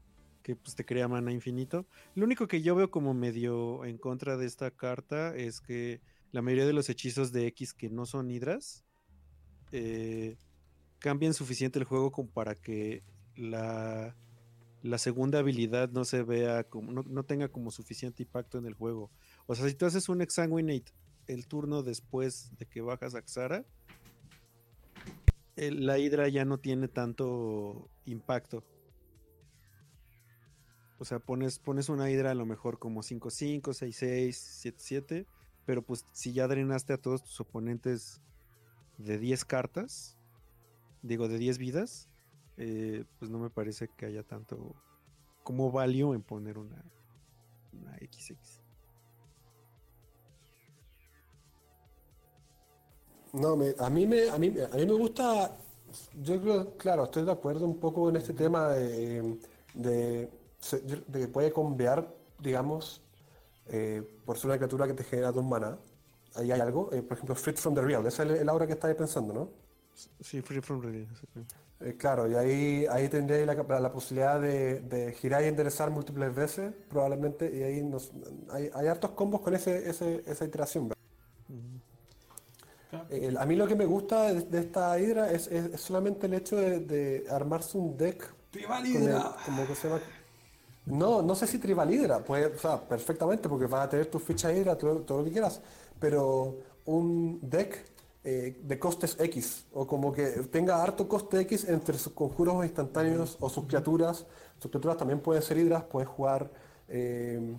que 0.47 0.55
pues 0.55 0.77
te 0.77 0.85
crea 0.85 1.09
mana 1.09 1.32
infinito. 1.32 1.86
Lo 2.15 2.24
único 2.24 2.47
que 2.47 2.62
yo 2.62 2.77
veo 2.77 2.89
como 2.89 3.15
medio 3.15 3.85
en 3.85 3.98
contra 3.98 4.36
de 4.36 4.47
esta 4.47 4.70
carta 4.70 5.35
es 5.35 5.61
que 5.61 6.01
la 6.31 6.40
mayoría 6.40 6.66
de 6.66 6.73
los 6.73 6.89
hechizos 6.89 7.32
de 7.32 7.48
X 7.48 7.74
que 7.74 7.90
no 7.90 8.07
son 8.07 8.31
hidras 8.31 8.85
eh, 9.73 10.36
cambien 10.98 11.35
suficiente 11.35 11.78
el 11.78 11.85
juego 11.85 12.10
como 12.10 12.28
para 12.28 12.55
que 12.55 13.02
la, 13.36 14.14
la 14.82 14.98
segunda 14.98 15.40
habilidad 15.40 15.90
no 15.90 16.05
se 16.05 16.23
vea 16.23 16.64
como, 16.64 17.02
no, 17.02 17.23
tenga 17.24 17.48
como 17.48 17.70
suficiente 17.70 18.23
impacto 18.23 18.59
en 18.59 18.66
el 18.66 18.74
juego. 18.74 19.10
O 19.47 19.55
sea, 19.55 19.68
si 19.68 19.74
tú 19.74 19.86
haces 19.86 20.09
un 20.09 20.23
Exsanguinate 20.23 20.93
el 21.27 21.47
turno 21.47 21.82
después 21.82 22.51
de 22.59 22.66
que 22.66 22.81
bajas 22.81 23.14
a 23.14 23.23
Xara, 23.23 23.64
la 25.56 25.98
Hydra 25.98 26.28
ya 26.28 26.44
no 26.44 26.59
tiene 26.59 26.89
tanto 26.89 27.89
impacto. 28.05 28.62
O 30.98 31.05
sea, 31.05 31.18
pones, 31.18 31.59
pones 31.59 31.89
una 31.89 32.10
Hydra 32.10 32.31
a 32.31 32.35
lo 32.35 32.47
mejor 32.47 32.78
como 32.78 33.02
5-5, 33.02 33.60
6-6, 33.62 34.77
7-7, 34.77 35.27
pero 35.64 35.82
pues 35.82 36.06
si 36.12 36.32
ya 36.32 36.47
drenaste 36.47 36.93
a 36.93 36.98
todos 36.98 37.23
tus 37.23 37.40
oponentes 37.40 38.20
de 38.98 39.18
10 39.18 39.44
cartas, 39.44 40.15
digo, 41.07 41.28
de 41.28 41.39
10 41.39 41.59
vidas, 41.59 42.09
eh, 42.57 43.05
pues 43.19 43.31
no 43.31 43.39
me 43.39 43.51
parece 43.51 43.89
que 43.89 44.07
haya 44.07 44.23
tanto 44.23 44.74
como 45.43 45.70
value 45.70 46.15
en 46.15 46.23
poner 46.23 46.59
una, 46.59 46.83
una 47.73 47.97
XX. 47.99 48.61
No, 53.33 53.53
a, 53.78 53.91
mí 53.91 54.07
me, 54.07 54.31
a, 54.31 54.39
mí, 54.39 54.55
a 54.73 54.77
mí 54.77 54.87
me 54.87 54.93
gusta, 54.95 55.57
yo 56.23 56.41
creo, 56.41 56.77
claro, 56.78 57.05
estoy 57.05 57.24
de 57.24 57.33
acuerdo 57.33 57.66
un 57.66 57.78
poco 57.78 58.09
en 58.09 58.16
este 58.16 58.33
tema 58.33 58.69
de, 58.69 59.39
de, 59.74 60.31
que 61.12 61.28
puede 61.28 61.53
convear, 61.53 62.09
digamos, 62.41 63.03
eh, 63.66 64.03
por 64.24 64.39
ser 64.39 64.47
una 64.47 64.57
criatura 64.57 64.87
que 64.87 64.95
te 64.95 65.05
genera 65.05 65.33
dos 65.33 65.45
maná. 65.45 65.78
Ahí 66.35 66.51
hay 66.51 66.61
algo, 66.61 66.91
eh, 66.93 67.03
por 67.03 67.16
ejemplo, 67.16 67.35
Fit 67.35 67.59
from 67.59 67.74
the 67.74 67.83
Real, 67.83 68.07
esa 68.07 68.24
es 68.24 68.41
el 68.41 68.49
aura 68.49 68.66
que 68.66 68.73
estáis 68.73 68.97
pensando, 68.97 69.35
¿no? 69.35 69.65
Sí, 70.20 70.43
Free 70.43 70.60
from 70.60 70.82
Real. 70.82 71.06
Eh, 71.81 71.97
claro, 71.98 72.31
y 72.31 72.35
ahí, 72.35 72.86
ahí 72.90 73.09
tendréis 73.09 73.47
la, 73.47 73.93
posibilidad 73.93 74.40
de, 74.40 75.14
girar 75.20 75.43
y 75.44 75.47
enderezar 75.47 75.90
múltiples 75.90 76.35
veces, 76.35 76.73
probablemente, 76.89 77.55
y 77.55 77.62
ahí 77.62 77.82
nos, 77.82 78.12
hay, 78.51 78.70
hay, 78.73 78.86
hartos 78.86 79.10
combos 79.10 79.43
con 79.43 79.55
ese, 79.55 79.89
esa 79.90 80.44
iteración. 80.44 80.90
Eh, 83.10 83.35
a 83.39 83.44
mí 83.44 83.56
lo 83.56 83.66
que 83.66 83.74
me 83.74 83.85
gusta 83.85 84.32
de, 84.32 84.59
esta 84.59 84.98
hidra 84.98 85.31
es, 85.31 85.51
solamente 85.77 86.27
el 86.27 86.35
hecho 86.35 86.56
de, 86.56 87.27
armarse 87.31 87.77
un 87.77 87.97
deck. 87.97 88.35
Tribal 88.51 88.86
hidra. 88.86 89.36
como 89.44 89.66
que 89.66 89.74
se 89.74 89.90
No, 90.86 91.20
no 91.20 91.35
sé 91.35 91.47
si 91.47 91.59
tribal 91.59 91.93
hidra, 91.93 92.20
pues, 92.20 92.52
o 92.55 92.59
sea, 92.59 92.81
perfectamente, 92.81 93.48
porque 93.48 93.66
vas 93.66 93.86
a 93.86 93.90
tener 93.90 94.06
tus 94.06 94.23
fichas 94.23 94.55
hidra, 94.55 94.77
todo, 94.77 95.01
todo 95.01 95.18
lo 95.18 95.24
que 95.24 95.32
quieras, 95.32 95.60
pero 96.01 96.59
un 96.86 97.39
deck 97.43 97.95
eh, 98.28 98.59
de 98.61 98.77
costes 98.77 99.16
X, 99.20 99.66
o 99.73 99.86
como 99.86 100.11
que 100.11 100.27
tenga 100.51 100.82
harto 100.82 101.07
coste 101.07 101.39
X 101.43 101.69
entre 101.69 101.97
sus 101.97 102.12
conjuros 102.12 102.65
instantáneos 102.65 103.36
o 103.39 103.48
sus 103.48 103.66
criaturas. 103.66 104.27
Sus 104.59 104.69
criaturas 104.69 104.97
también 104.97 105.20
pueden 105.20 105.44
ser 105.44 105.59
hidras, 105.59 105.85
puedes 105.85 106.09
jugar, 106.09 106.51
eh, 106.89 107.57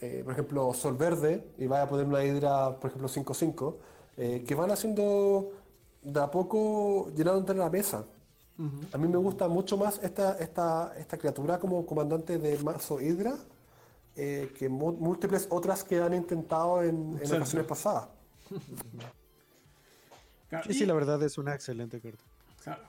eh, 0.00 0.22
por 0.24 0.32
ejemplo, 0.32 0.72
Sol 0.72 0.96
Verde, 0.96 1.52
y 1.58 1.66
vaya 1.66 1.82
a 1.82 1.86
poner 1.86 2.06
una 2.06 2.24
hidra, 2.24 2.80
por 2.80 2.88
ejemplo, 2.88 3.10
5-5, 3.10 3.76
que 4.46 4.54
van 4.54 4.70
haciendo 4.70 5.50
de 6.00 6.18
a 6.18 6.30
poco 6.30 7.10
llenando 7.14 7.52
la 7.52 7.68
mesa. 7.68 8.06
A 8.90 8.96
mí 8.96 9.06
me 9.06 9.18
gusta 9.18 9.48
mucho 9.48 9.76
más 9.76 10.00
esta, 10.02 10.38
esta, 10.38 10.94
esta 10.96 11.18
criatura 11.18 11.58
como 11.58 11.84
comandante 11.84 12.38
de 12.38 12.56
mazo 12.60 13.02
Hydra 13.02 13.36
que 14.14 14.66
múltiples 14.70 15.46
otras 15.50 15.84
que 15.84 16.00
han 16.00 16.14
intentado 16.14 16.82
en, 16.82 17.18
en 17.20 17.34
ocasiones 17.34 17.66
pasadas. 17.66 18.08
Sí, 20.66 20.74
sí, 20.74 20.86
la 20.86 20.94
verdad 20.94 21.22
es 21.22 21.38
una 21.38 21.54
excelente 21.54 22.00
carta. 22.00 22.24
Claro. 22.62 22.88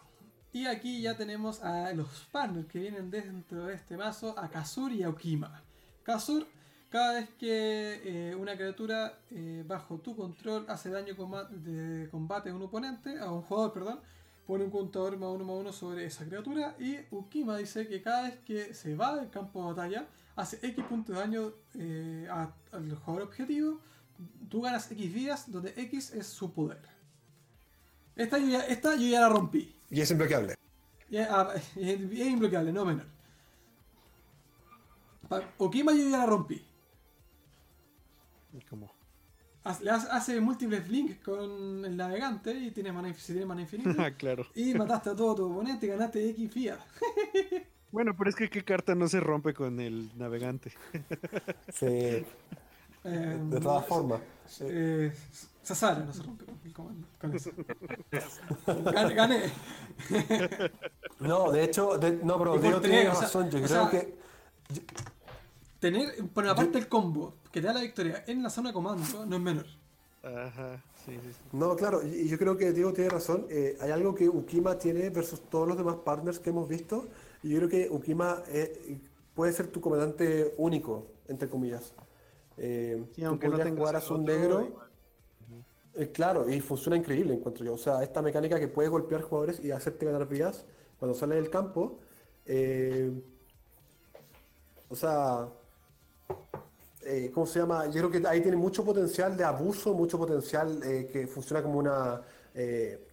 Y 0.53 0.65
aquí 0.65 1.01
ya 1.01 1.15
tenemos 1.15 1.61
a 1.63 1.93
los 1.93 2.27
partners 2.31 2.67
que 2.67 2.79
vienen 2.79 3.11
dentro 3.11 3.65
de 3.65 3.75
este 3.75 3.97
mazo, 3.97 4.38
a 4.38 4.49
Kazur 4.49 4.91
y 4.91 5.03
a 5.03 5.09
Okima. 5.09 5.61
Kazur, 6.03 6.47
cada 6.89 7.13
vez 7.13 7.29
que 7.38 8.01
eh, 8.31 8.35
una 8.35 8.55
criatura 8.55 9.19
eh, 9.31 9.63
bajo 9.67 9.97
tu 9.99 10.15
control 10.15 10.65
hace 10.69 10.89
daño 10.89 11.13
de 11.49 12.09
combate 12.09 12.49
a 12.49 12.55
un 12.55 12.61
oponente, 12.63 13.19
a 13.19 13.29
un 13.31 13.41
jugador, 13.41 13.73
perdón, 13.73 13.99
pone 14.45 14.63
un 14.63 14.71
contador 14.71 15.17
más 15.17 15.29
uno 15.29 15.43
más 15.43 15.55
uno 15.57 15.73
sobre 15.73 16.05
esa 16.05 16.25
criatura. 16.25 16.75
Y 16.79 16.97
Ukima 17.11 17.57
dice 17.57 17.88
que 17.88 18.01
cada 18.01 18.23
vez 18.23 18.39
que 18.45 18.73
se 18.73 18.95
va 18.95 19.15
del 19.17 19.29
campo 19.29 19.61
de 19.61 19.73
batalla, 19.73 20.07
hace 20.38 20.65
X 20.65 20.85
puntos 20.85 21.15
de 21.15 21.21
daño 21.21 21.51
eh, 21.75 22.27
al 22.31 22.95
jugador 22.95 23.23
objetivo. 23.27 23.81
Tú 24.49 24.61
ganas 24.61 24.89
X 24.91 25.13
vidas, 25.13 25.51
donde 25.51 25.73
X 25.75 26.13
es 26.13 26.25
su 26.25 26.51
poder. 26.51 26.97
Esta 28.18 28.39
yo, 28.39 28.48
ya, 28.48 28.61
esta 28.65 28.95
yo 28.95 29.07
ya 29.07 29.22
la 29.22 29.30
rompí. 29.30 29.73
Y 29.89 30.02
es 30.02 30.10
imbloqueable. 30.11 30.56
Ah, 31.30 31.53
es, 31.56 31.76
imbloqueable, 31.77 32.73
no 32.73 32.84
menor. 32.84 33.06
Okima 35.57 35.94
yo 35.94 36.10
ya 36.10 36.18
la 36.18 36.26
rompí. 36.26 36.65
¿Cómo? 38.69 38.91
Hace, 39.64 39.89
hace 39.89 40.41
múltiples 40.41 40.89
links 40.89 41.18
con 41.18 41.85
el 41.85 41.95
navegante 41.95 42.53
y 42.53 42.72
tiene 42.72 42.91
mana, 42.91 43.14
tiene 43.14 43.45
mana 43.45 43.61
infinita. 43.61 43.89
Ah, 44.06 44.11
claro. 44.11 44.48
Y 44.56 44.73
mataste 44.73 45.11
a 45.11 45.15
todo 45.15 45.35
tu 45.35 45.52
oponente 45.52 45.85
y 45.85 45.89
ganaste 45.89 46.30
X 46.30 46.52
FIA. 46.52 46.80
bueno, 47.91 48.15
pero 48.18 48.30
es 48.30 48.35
que 48.35 48.49
qué 48.49 48.64
carta 48.64 48.95
no 48.95 49.07
se 49.07 49.19
rompe 49.19 49.53
con 49.53 49.80
el 49.80 50.10
navegante. 50.18 50.72
sí. 51.73 52.26
Eh, 53.03 53.39
de 53.49 53.60
todas 53.61 53.85
formas. 53.85 54.22
Eh, 54.61 55.14
Sasara 55.68 55.99
no 55.99 56.14
se 56.14 56.23
rompe 56.23 56.45
con 56.45 56.57
el 56.64 56.73
comando. 56.73 57.07
Con 57.19 57.35
eso. 57.35 57.52
Gané. 59.15 59.52
No, 61.19 61.52
de 61.52 61.64
hecho, 61.65 61.99
no, 62.23 62.38
pero 62.38 62.57
Diego 62.57 62.80
tiene 62.80 63.10
razón. 63.10 63.49
Yo 63.49 63.61
creo 63.61 63.89
que. 63.89 64.18
Tener, 65.80 66.23
por 66.34 66.45
aparte 66.45 66.64
parte 66.64 66.80
el 66.80 66.88
combo 66.88 67.34
que 67.52 67.60
te 67.60 67.68
da 67.68 67.73
la 67.73 67.81
victoria 67.81 68.23
en 68.27 68.41
la 68.41 68.49
zona 68.49 68.69
de 68.69 68.73
comando 68.73 69.26
no 69.26 69.35
es 69.35 69.41
menor. 69.41 69.65
Ajá, 70.23 70.81
sí, 71.06 71.19
sí, 71.22 71.30
No, 71.52 71.76
claro, 71.76 72.02
y 72.02 72.27
yo 72.27 72.38
creo 72.38 72.57
que 72.57 72.72
Diego 72.72 72.94
tiene 72.94 73.10
razón. 73.10 73.45
Eh, 73.49 73.77
hay 73.81 73.91
algo 73.91 74.15
que 74.15 74.30
Ukima 74.30 74.77
tiene 74.77 75.10
versus 75.10 75.41
todos 75.49 75.68
los 75.68 75.77
demás 75.77 75.98
partners 75.98 76.39
que 76.39 76.49
hemos 76.49 76.68
visto. 76.69 77.07
Y 77.44 77.49
yo 77.49 77.57
creo 77.57 77.69
que 77.69 77.89
Ukima 77.89 78.41
eh, 78.48 78.99
puede 79.35 79.52
ser 79.52 79.68
tu 79.68 79.81
comandante 79.81 80.53
único, 80.57 81.07
entre 81.27 81.49
comillas. 81.49 81.94
Eh, 82.57 83.06
sí, 83.14 83.23
aunque 83.26 83.49
no 83.49 83.57
tengas 83.57 84.10
un 84.10 84.23
negro. 84.23 84.86
Eh, 85.98 86.11
claro, 86.11 86.48
y 86.48 86.61
funciona 86.61 86.95
increíble, 86.95 87.34
encuentro 87.34 87.65
yo. 87.65 87.74
O 87.74 87.78
sea, 87.78 88.03
esta 88.03 88.22
mecánica 88.22 88.60
que 88.60 88.68
puede 88.68 88.88
golpear 88.88 89.24
jugadores 89.24 89.60
y 89.64 89.72
hacerte 89.72 90.06
ganar 90.06 90.28
vidas 90.28 90.64
cuando 90.99 91.18
sale 91.18 91.36
del 91.36 91.49
campo. 91.49 91.99
Eh, 92.45 93.11
o 94.90 94.95
sea, 94.95 95.49
eh, 97.03 97.32
¿cómo 97.34 97.48
se 97.48 97.60
llama? 97.60 97.88
Yo 97.88 98.07
creo 98.07 98.11
que 98.11 98.28
ahí 98.28 98.41
tiene 98.41 98.57
mucho 98.57 98.86
potencial 98.86 99.36
de 99.36 99.44
abuso, 99.44 99.95
mucho 99.95 100.19
potencial 100.19 100.80
que 101.11 101.28
funciona 101.28 101.64
como 101.64 101.80
una, 101.80 102.22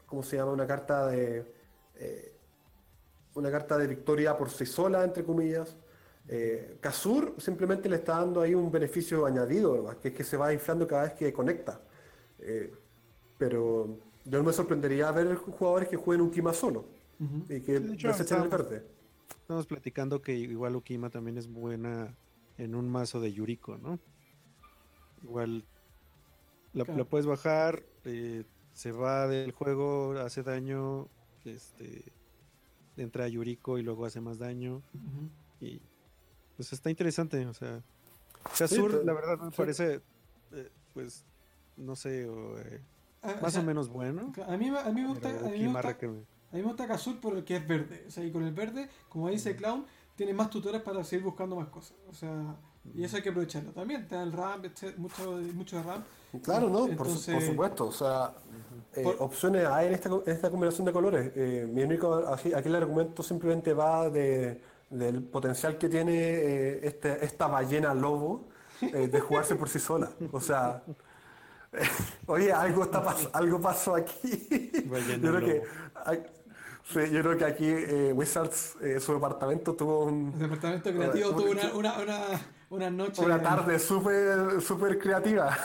¿cómo 0.05 0.23
se 0.23 0.37
llama? 0.37 0.53
Una 0.53 0.67
carta 0.67 1.07
de, 1.07 1.45
una 3.35 3.51
carta 3.51 3.79
de 3.79 3.87
victoria 3.87 4.37
por 4.37 4.51
sí 4.51 4.67
sola, 4.67 5.05
entre 5.05 5.25
comillas. 5.25 5.75
Eh, 6.29 6.79
simplemente 7.39 7.89
le 7.89 7.97
está 7.97 8.19
dando 8.19 8.43
ahí 8.43 8.55
un 8.55 8.71
beneficio 8.71 9.25
añadido, 9.25 9.99
que 10.01 10.09
es 10.09 10.15
que 10.15 10.25
se 10.25 10.37
va 10.37 10.53
inflando 10.53 10.87
cada 10.87 11.05
vez 11.05 11.15
que 11.15 11.33
conecta. 11.33 11.81
Eh, 12.45 12.73
pero 13.39 13.99
yo 14.25 14.39
no 14.39 14.45
me 14.45 14.53
sorprendería 14.53 15.11
ver 15.11 15.35
jugadores 15.37 15.89
que 15.89 15.97
jueguen 15.97 16.25
un 16.25 16.31
Kima 16.31 16.53
solo 16.53 16.87
y 17.49 17.61
que 17.61 17.81
desechen 17.81 18.43
el 18.43 18.49
verde. 18.49 18.87
Estamos 19.41 19.67
platicando 19.67 20.21
que 20.23 20.35
igual 20.35 20.77
Ukima 20.77 21.11
también 21.11 21.39
es 21.39 21.49
buena 21.49 22.15
en 22.59 22.75
un 22.75 22.89
mazo 22.89 23.21
de 23.21 23.33
Yuriko, 23.33 23.79
¿no? 23.79 23.99
Igual 25.23 25.65
la, 26.73 26.85
puedes 26.85 27.27
bajar, 27.27 27.83
eh, 28.05 28.45
se 28.73 28.93
va 28.93 29.27
del 29.27 29.53
juego, 29.53 30.13
hace 30.19 30.43
daño, 30.43 31.09
este 31.45 32.13
entra 32.97 33.25
a 33.25 33.29
Yuriko 33.29 33.79
y 33.79 33.83
luego 33.83 34.05
hace 34.05 34.21
más 34.21 34.39
daño. 34.39 34.83
Y 35.61 35.81
pues 36.57 36.73
está 36.73 36.91
interesante, 36.91 37.45
o 37.47 37.55
sea. 37.55 37.83
Kazur, 38.59 39.05
la 39.05 39.15
verdad, 39.15 39.39
me 39.39 39.51
parece, 39.51 40.03
eh, 40.53 40.71
pues, 40.93 41.25
no 41.77 41.97
sé, 41.97 42.25
eh, 42.25 42.81
ah, 43.23 43.35
más 43.43 43.57
o, 43.57 43.63
menos 43.63 43.89
bueno. 43.89 44.33
A 44.47 44.57
mí, 44.57 44.69
a 44.69 44.91
mí 44.91 45.03
me 45.03 45.09
gusta. 45.09 45.29
A 45.29 45.33
mí 45.33 45.59
me 45.61 45.73
gusta, 45.73 45.97
a 46.55 46.57
mí 46.57 46.63
me 46.63 46.69
gusta 46.69 46.87
Kazur 46.87 47.21
por 47.21 47.37
el 47.37 47.45
que 47.45 47.57
es 47.57 47.67
verde. 47.67 48.05
O 48.07 48.11
sea, 48.11 48.25
y 48.25 48.31
con 48.31 48.45
el 48.45 48.55
verde, 48.55 48.89
como 49.09 49.29
dice 49.29 49.57
Clown, 49.57 49.85
tiene 50.15 50.33
más 50.33 50.51
tutores 50.51 50.81
para 50.83 51.03
seguir 51.03 51.25
buscando 51.25 51.57
más 51.57 51.69
cosas. 51.69 51.97
O 52.09 52.15
sea, 52.15 52.57
y 52.95 53.03
eso 53.03 53.17
hay 53.17 53.23
que 53.23 53.31
aprovecharlo. 53.31 53.73
También 53.73 54.07
te 54.07 54.15
da 54.15 54.23
el 54.23 54.33
RAM, 54.33 54.63
mucho, 54.99 55.41
mucho 55.55 55.77
de 55.77 55.83
RAM. 55.83 56.05
Claro, 56.43 56.69
no, 56.69 56.87
por, 56.97 57.09
supuesto. 57.09 57.87
O 57.87 57.93
sea, 57.93 58.35
eh, 58.95 59.17
opciones 59.19 59.67
hay 59.67 59.89
en 59.89 59.95
esta, 59.95 60.09
en 60.09 60.23
esta 60.27 60.51
combinación 60.51 60.85
de 60.85 60.93
colores. 60.93 61.33
Eh, 61.35 61.69
mi 61.69 61.83
único, 61.83 62.15
aquí, 62.29 62.53
aquí, 62.53 62.69
el 62.69 62.77
argumento 62.77 63.23
simplemente 63.23 63.73
va 63.73 64.09
de, 64.11 64.61
del 64.91 65.23
potencial 65.23 65.79
que 65.79 65.89
tiene 65.89 66.13
eh, 66.15 66.81
este, 66.87 67.25
esta 67.25 67.47
ballena 67.47 67.95
lobo 67.95 68.47
de 68.81 69.21
jugarse 69.21 69.55
por 69.55 69.69
sí 69.69 69.79
sola. 69.79 70.11
O 70.31 70.41
sea, 70.41 70.83
Oye, 72.27 72.53
algo, 72.53 72.85
está 72.85 73.03
algo 73.33 73.61
pasó 73.61 73.95
aquí. 73.95 74.71
yo, 75.21 75.35
creo 75.35 75.41
que, 75.41 75.63
yo 77.11 77.23
creo 77.23 77.39
que 77.39 77.45
aquí 77.45 77.67
eh, 77.67 78.13
Wizards, 78.15 78.77
eh, 78.81 79.01
su 79.01 79.15
departamento 79.15 79.75
tuvo 79.75 80.05
un... 80.05 80.33
El 80.35 80.41
departamento 80.41 80.93
creativo 80.93 81.31
tuvo 81.35 81.51
una, 81.51 81.75
una, 81.75 81.99
una, 81.99 82.21
una, 82.71 82.91
noche... 82.91 83.25
Una 83.25 83.43
tarde 83.43 83.79
súper 83.79 84.61
super 84.61 84.99
creativa. 84.99 85.57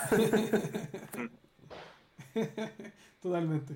Totalmente. 3.22 3.76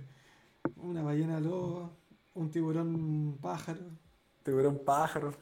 Una 0.77 1.01
ballena 1.03 1.39
lobo, 1.39 1.91
un 2.33 2.49
tiburón 2.49 3.37
pájaro. 3.41 3.81
Tiburón 4.43 4.79
pájaro. 4.83 5.33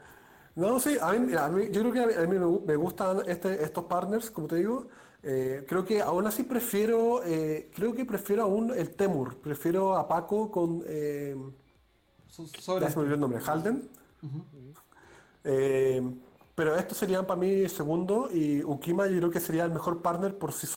No, 0.56 0.80
sí, 0.80 0.98
a 1.02 1.14
mí, 1.14 1.34
a 1.34 1.48
mí, 1.48 1.70
yo 1.72 1.82
creo 1.82 1.94
que 1.94 2.16
a 2.16 2.28
mí, 2.28 2.38
me, 2.66 2.76
gustan 2.76 3.22
este, 3.26 3.64
estos 3.64 3.86
partners, 3.86 4.30
como 4.30 4.48
te 4.48 4.58
digo, 4.58 4.88
eh, 5.24 5.66
creo 5.68 5.86
que 5.86 6.02
aún 6.02 6.26
así 6.26 6.44
prefiero, 6.44 7.24
eh, 7.24 7.70
creo 7.76 7.94
que 7.94 8.06
prefiero 8.06 8.44
aún 8.44 8.72
el 8.76 8.96
Temur, 8.96 9.38
prefiero 9.38 9.96
a 9.96 10.08
Paco 10.08 10.50
con, 10.50 10.84
eh, 10.88 11.36
sobre... 12.28 12.86
ya 12.86 12.92
se 12.92 13.00
me 13.00 13.14
el 13.14 13.20
nombre, 13.20 13.40
Halden. 13.40 13.88
Eh, 15.44 16.02
pero 16.56 16.76
estos 16.76 16.98
serían 16.98 17.26
para 17.26 17.40
mí 17.40 17.68
segundo 17.70 18.30
y 18.32 18.64
Ukima 18.64 19.08
yo 19.08 19.18
creo 19.18 19.32
que 19.32 19.40
sería 19.40 19.66
el 19.66 19.72
mejor 19.72 20.02
partner 20.02 20.38
por 20.38 20.54
sí 20.54 20.68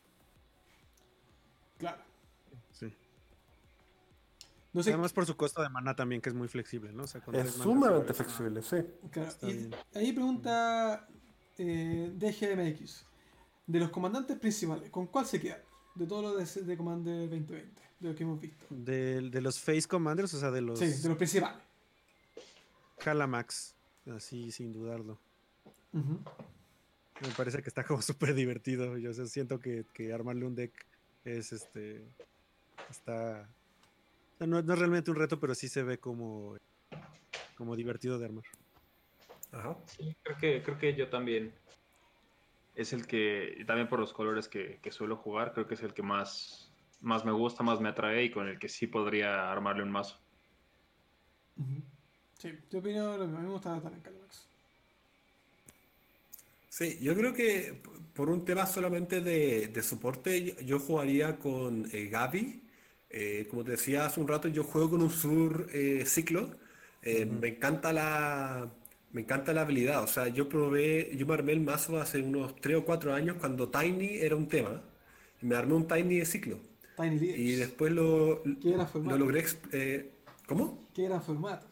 Claro. 1.78 2.02
Sí. 2.72 2.94
No 4.72 4.82
sé. 4.82 4.90
Además 4.90 5.12
por 5.12 5.26
su 5.26 5.36
costo 5.36 5.62
de 5.62 5.68
mana 5.68 5.94
también, 5.96 6.20
que 6.20 6.30
es 6.30 6.34
muy 6.34 6.48
flexible, 6.48 6.92
¿no? 6.92 7.04
es 7.04 7.50
sumamente 7.52 8.12
flexible, 8.12 8.62
sí. 8.62 8.76
ahí 9.94 10.12
pregunta 10.12 11.06
eh, 11.58 12.12
DGMX 12.14 13.06
de 13.66 13.80
los 13.80 13.90
comandantes 13.90 14.38
principales, 14.38 14.90
¿con 14.90 15.06
cuál 15.06 15.26
se 15.26 15.40
queda? 15.40 15.62
de 15.94 16.06
todos 16.06 16.24
los 16.24 16.66
de, 16.66 16.76
Commander 16.76 17.28
2020, 17.30 17.82
de 18.00 18.08
lo 18.08 18.14
que 18.14 18.22
hemos 18.24 18.40
visto. 18.40 18.66
De, 18.68 19.30
de, 19.30 19.40
los 19.40 19.60
Face 19.60 19.86
Commanders, 19.86 20.34
o 20.34 20.40
sea, 20.40 20.50
de 20.50 20.60
los. 20.60 20.78
Sí, 20.78 20.86
de 20.86 21.08
los 21.08 21.16
principales. 21.16 21.62
Calamax, 22.98 23.74
así 24.14 24.50
sin 24.50 24.72
dudarlo. 24.72 25.18
Me 25.92 27.28
parece 27.36 27.62
que 27.62 27.68
está 27.68 27.84
como 27.84 28.02
súper 28.02 28.34
divertido. 28.34 28.98
Yo 28.98 29.12
siento 29.26 29.60
que, 29.60 29.84
que, 29.92 30.12
armarle 30.12 30.46
un 30.46 30.54
deck 30.54 30.72
es 31.24 31.52
este. 31.52 32.04
Está. 32.90 33.48
no, 34.40 34.62
no, 34.62 34.72
es 34.72 34.78
realmente 34.78 35.10
un 35.10 35.16
reto, 35.16 35.38
pero 35.38 35.54
sí 35.54 35.68
se 35.68 35.82
ve 35.82 35.98
como. 35.98 36.56
como 37.56 37.76
divertido 37.76 38.18
de 38.18 38.24
armar. 38.26 38.44
Ajá. 39.52 39.78
Sí, 39.86 40.16
creo 40.22 40.36
que, 40.38 40.62
creo 40.64 40.78
que 40.78 40.94
yo 40.96 41.08
también 41.08 41.52
es 42.74 42.92
el 42.92 43.06
que, 43.06 43.64
también 43.66 43.88
por 43.88 44.00
los 44.00 44.12
colores 44.12 44.48
que, 44.48 44.80
suelo 44.90 45.16
jugar, 45.16 45.52
creo 45.52 45.66
que 45.66 45.74
es 45.74 45.82
el 45.82 45.94
que 45.94 46.02
más, 46.02 46.72
más 47.00 47.24
me 47.24 47.32
gusta, 47.32 47.62
más 47.62 47.80
me 47.80 47.88
atrae 47.88 48.24
y 48.24 48.30
con 48.30 48.48
el 48.48 48.58
que 48.58 48.68
sí 48.68 48.86
podría 48.86 49.50
armarle 49.50 49.82
un 49.82 49.90
mazo. 49.90 50.18
Sí, 52.38 52.58
yo 52.70 52.80
opino 52.80 53.16
lo 53.16 53.26
mismo, 53.26 53.38
a 53.38 53.40
mí 53.40 53.46
me 53.46 53.52
gusta 53.52 53.80
también 53.80 54.02
Calimax. 54.02 54.48
Sí, 56.68 56.98
yo 57.00 57.14
creo 57.14 57.32
que 57.32 57.80
por 58.14 58.28
un 58.28 58.44
tema 58.44 58.66
solamente 58.66 59.20
de, 59.20 59.82
soporte, 59.82 60.56
yo 60.64 60.80
jugaría 60.80 61.38
con 61.38 61.88
eh, 61.92 62.08
Gaby. 62.08 62.62
Eh, 63.10 63.46
como 63.48 63.62
te 63.62 63.72
decía 63.72 64.06
hace 64.06 64.20
un 64.20 64.26
rato, 64.26 64.48
yo 64.48 64.64
juego 64.64 64.90
con 64.90 65.02
un 65.02 65.10
sur 65.10 65.68
eh, 65.72 66.04
ciclo. 66.04 66.58
Me 67.04 67.48
encanta 67.48 67.92
la, 67.92 68.72
me 69.14 69.20
encanta 69.20 69.54
la 69.54 69.62
habilidad. 69.62 70.02
O 70.02 70.08
sea, 70.08 70.26
yo 70.28 70.48
probé, 70.48 71.16
yo 71.16 71.24
me 71.24 71.34
armé 71.34 71.52
el 71.52 71.60
mazo 71.60 71.98
hace 72.00 72.20
unos 72.20 72.56
3 72.56 72.78
o 72.78 72.84
4 72.84 73.14
años 73.14 73.36
cuando 73.38 73.68
Tiny 73.68 74.18
era 74.18 74.34
un 74.34 74.48
tema. 74.48 74.82
Y 75.40 75.46
me 75.46 75.54
armé 75.54 75.74
un 75.74 75.86
Tiny 75.86 76.18
de 76.18 76.26
ciclo. 76.26 76.58
Tiny 76.96 77.24
Y 77.24 77.54
después 77.54 77.92
lo, 77.92 78.42
lo 78.44 79.16
logré. 79.16 79.44
Eh, 79.72 80.10
¿Cómo? 80.46 80.88
¿Qué 80.92 81.04
era 81.04 81.20
formato? 81.20 81.64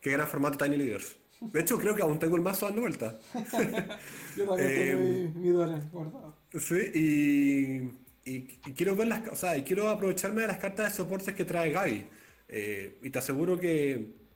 ¿Qué 0.00 0.12
era 0.12 0.26
formato 0.26 0.64
Tiny 0.64 0.76
Leaders? 0.76 1.16
De 1.40 1.60
hecho, 1.60 1.76
creo 1.76 1.96
que 1.96 2.02
aún 2.02 2.20
tengo 2.20 2.36
el 2.36 2.42
mazo 2.42 2.66
dando 2.66 2.82
vuelta. 2.82 3.18
yo 3.34 3.42
también 3.50 3.88
tengo 4.36 4.56
eh, 4.58 5.32
mi, 5.34 5.50
guardado. 5.50 6.36
Sí, 6.52 7.90
y, 8.24 8.40
quiero 8.74 8.94
ver 8.94 9.08
las, 9.08 9.26
o 9.28 9.34
sea, 9.34 9.56
y 9.56 9.62
quiero 9.64 9.88
aprovecharme 9.88 10.42
de 10.42 10.48
las 10.48 10.58
cartas 10.58 10.92
de 10.92 10.96
soportes 10.96 11.34
que 11.34 11.44
trae 11.44 11.72
Gaby. 11.72 12.06
Eh, 12.48 12.98
y 13.02 13.10
te 13.10 13.18
aseguro 13.18 13.58
que 13.58 14.27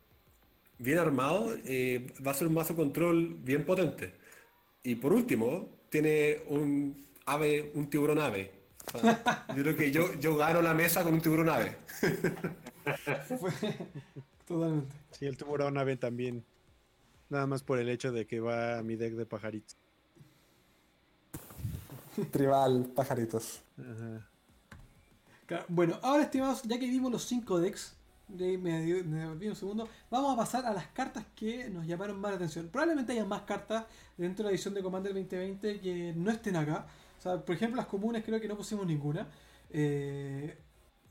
bien 0.82 0.98
armado, 0.98 1.54
eh, 1.64 2.12
va 2.24 2.32
a 2.32 2.34
ser 2.34 2.48
un 2.48 2.54
mazo 2.54 2.74
control 2.74 3.36
bien 3.40 3.64
potente. 3.64 4.14
Y 4.82 4.96
por 4.96 5.12
último, 5.12 5.68
tiene 5.88 6.42
un 6.48 7.06
ave, 7.26 7.70
un 7.74 7.88
tiburón 7.88 8.18
ave. 8.18 8.50
yo 9.48 9.62
creo 9.62 9.76
que 9.76 9.92
yo, 9.92 10.12
yo 10.14 10.36
gano 10.36 10.60
la 10.60 10.74
mesa 10.74 11.04
con 11.04 11.14
un 11.14 11.20
tiburón 11.20 11.48
ave. 11.48 11.76
Totalmente. 14.46 14.96
Sí, 15.12 15.26
el 15.26 15.36
tiburón 15.36 15.78
ave 15.78 15.96
también. 15.96 16.44
Nada 17.30 17.46
más 17.46 17.62
por 17.62 17.78
el 17.78 17.88
hecho 17.88 18.10
de 18.12 18.26
que 18.26 18.40
va 18.40 18.78
a 18.78 18.82
mi 18.82 18.96
deck 18.96 19.14
de 19.14 19.24
pajaritos. 19.24 19.76
Tribal, 22.30 22.90
pajaritos. 22.94 23.62
Bueno, 25.68 25.98
ahora 26.02 26.24
estimados, 26.24 26.62
ya 26.64 26.78
que 26.78 26.86
vimos 26.86 27.12
los 27.12 27.24
5 27.24 27.60
decks, 27.60 27.94
de 28.28 28.58
me, 28.58 29.02
me 29.04 29.48
un 29.48 29.56
segundo. 29.56 29.88
Vamos 30.10 30.34
a 30.34 30.36
pasar 30.36 30.66
a 30.66 30.72
las 30.72 30.86
cartas 30.88 31.24
que 31.34 31.68
nos 31.68 31.86
llamaron 31.86 32.20
más 32.20 32.32
la 32.32 32.36
atención. 32.36 32.68
Probablemente 32.68 33.12
haya 33.12 33.24
más 33.24 33.42
cartas 33.42 33.84
dentro 34.16 34.44
de 34.44 34.50
la 34.50 34.54
edición 34.54 34.74
de 34.74 34.82
Commander 34.82 35.12
2020 35.12 35.80
que 35.80 36.12
no 36.16 36.30
estén 36.30 36.56
acá. 36.56 36.86
O 37.18 37.22
sea, 37.22 37.44
por 37.44 37.54
ejemplo, 37.54 37.76
las 37.76 37.86
comunes 37.86 38.24
creo 38.24 38.40
que 38.40 38.48
no 38.48 38.56
pusimos 38.56 38.86
ninguna. 38.86 39.28
Eh, 39.70 40.58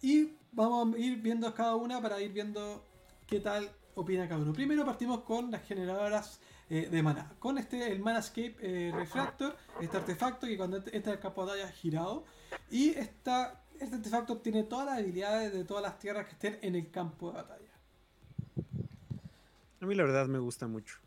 y 0.01 0.33
vamos 0.51 0.95
a 0.95 0.97
ir 0.97 1.21
viendo 1.21 1.53
cada 1.53 1.75
una 1.75 2.01
para 2.01 2.19
ir 2.21 2.31
viendo 2.31 2.85
qué 3.27 3.39
tal 3.39 3.69
opina 3.95 4.27
cada 4.27 4.41
uno. 4.41 4.53
Primero 4.53 4.85
partimos 4.85 5.21
con 5.21 5.51
las 5.51 5.63
generadoras 5.63 6.39
eh, 6.69 6.88
de 6.89 7.03
mana. 7.03 7.33
Con 7.39 7.57
este, 7.57 7.91
el 7.91 7.99
Manascape 7.99 8.55
eh, 8.61 8.91
Refractor, 8.93 9.55
este 9.79 9.97
artefacto 9.97 10.47
que 10.47 10.57
cuando 10.57 10.77
entra 10.91 11.13
el 11.13 11.19
campo 11.19 11.45
de 11.45 11.51
batalla 11.51 11.71
girado. 11.71 12.25
Y 12.69 12.89
esta 12.91 13.60
este 13.84 13.95
artefacto 13.95 14.34
obtiene 14.34 14.64
todas 14.64 14.86
las 14.86 14.99
habilidades 14.99 15.53
de 15.53 15.64
todas 15.66 15.84
las 15.84 15.99
tierras 15.99 16.26
que 16.26 16.34
estén 16.34 16.60
en 16.62 16.76
el 16.76 16.90
campo 16.91 17.32
de 17.32 17.34
batalla. 17.34 17.72
A 19.82 19.86
mí 19.86 19.95
la 19.95 20.03
verdad 20.03 20.28
me 20.28 20.40
gusta 20.40 20.68
mucho. 20.68 20.98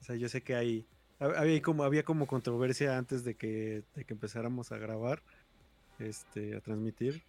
O 0.00 0.04
sea, 0.04 0.16
yo 0.16 0.28
sé 0.28 0.42
que 0.42 0.54
hay 0.54 0.86
había 1.22 1.62
como 1.62 1.84
había 1.84 2.04
como 2.04 2.26
controversia 2.26 2.98
antes 2.98 3.24
de 3.24 3.34
que, 3.34 3.84
de 3.94 4.04
que 4.04 4.14
empezáramos 4.14 4.72
a 4.72 4.78
grabar, 4.78 5.22
este, 5.98 6.56
a 6.56 6.60
transmitir, 6.60 7.22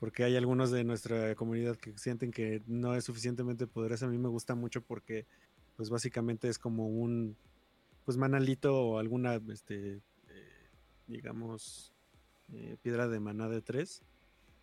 porque 0.00 0.24
hay 0.24 0.36
algunos 0.36 0.70
de 0.70 0.82
nuestra 0.84 1.34
comunidad 1.36 1.76
que 1.76 1.96
sienten 1.96 2.32
que 2.32 2.62
no 2.66 2.96
es 2.96 3.04
suficientemente 3.04 3.66
poderosa. 3.66 4.06
A 4.06 4.08
mí 4.08 4.18
me 4.18 4.28
gusta 4.28 4.54
mucho 4.54 4.82
porque, 4.82 5.26
pues 5.76 5.90
básicamente 5.90 6.48
es 6.48 6.58
como 6.58 6.88
un, 6.88 7.36
pues 8.04 8.16
manalito 8.16 8.76
o 8.76 8.98
alguna, 8.98 9.40
este, 9.52 10.00
eh, 10.28 10.70
digamos, 11.06 11.91
eh, 12.52 12.76
piedra 12.82 13.08
de 13.08 13.20
maná 13.20 13.48
de 13.48 13.62
3, 13.62 14.02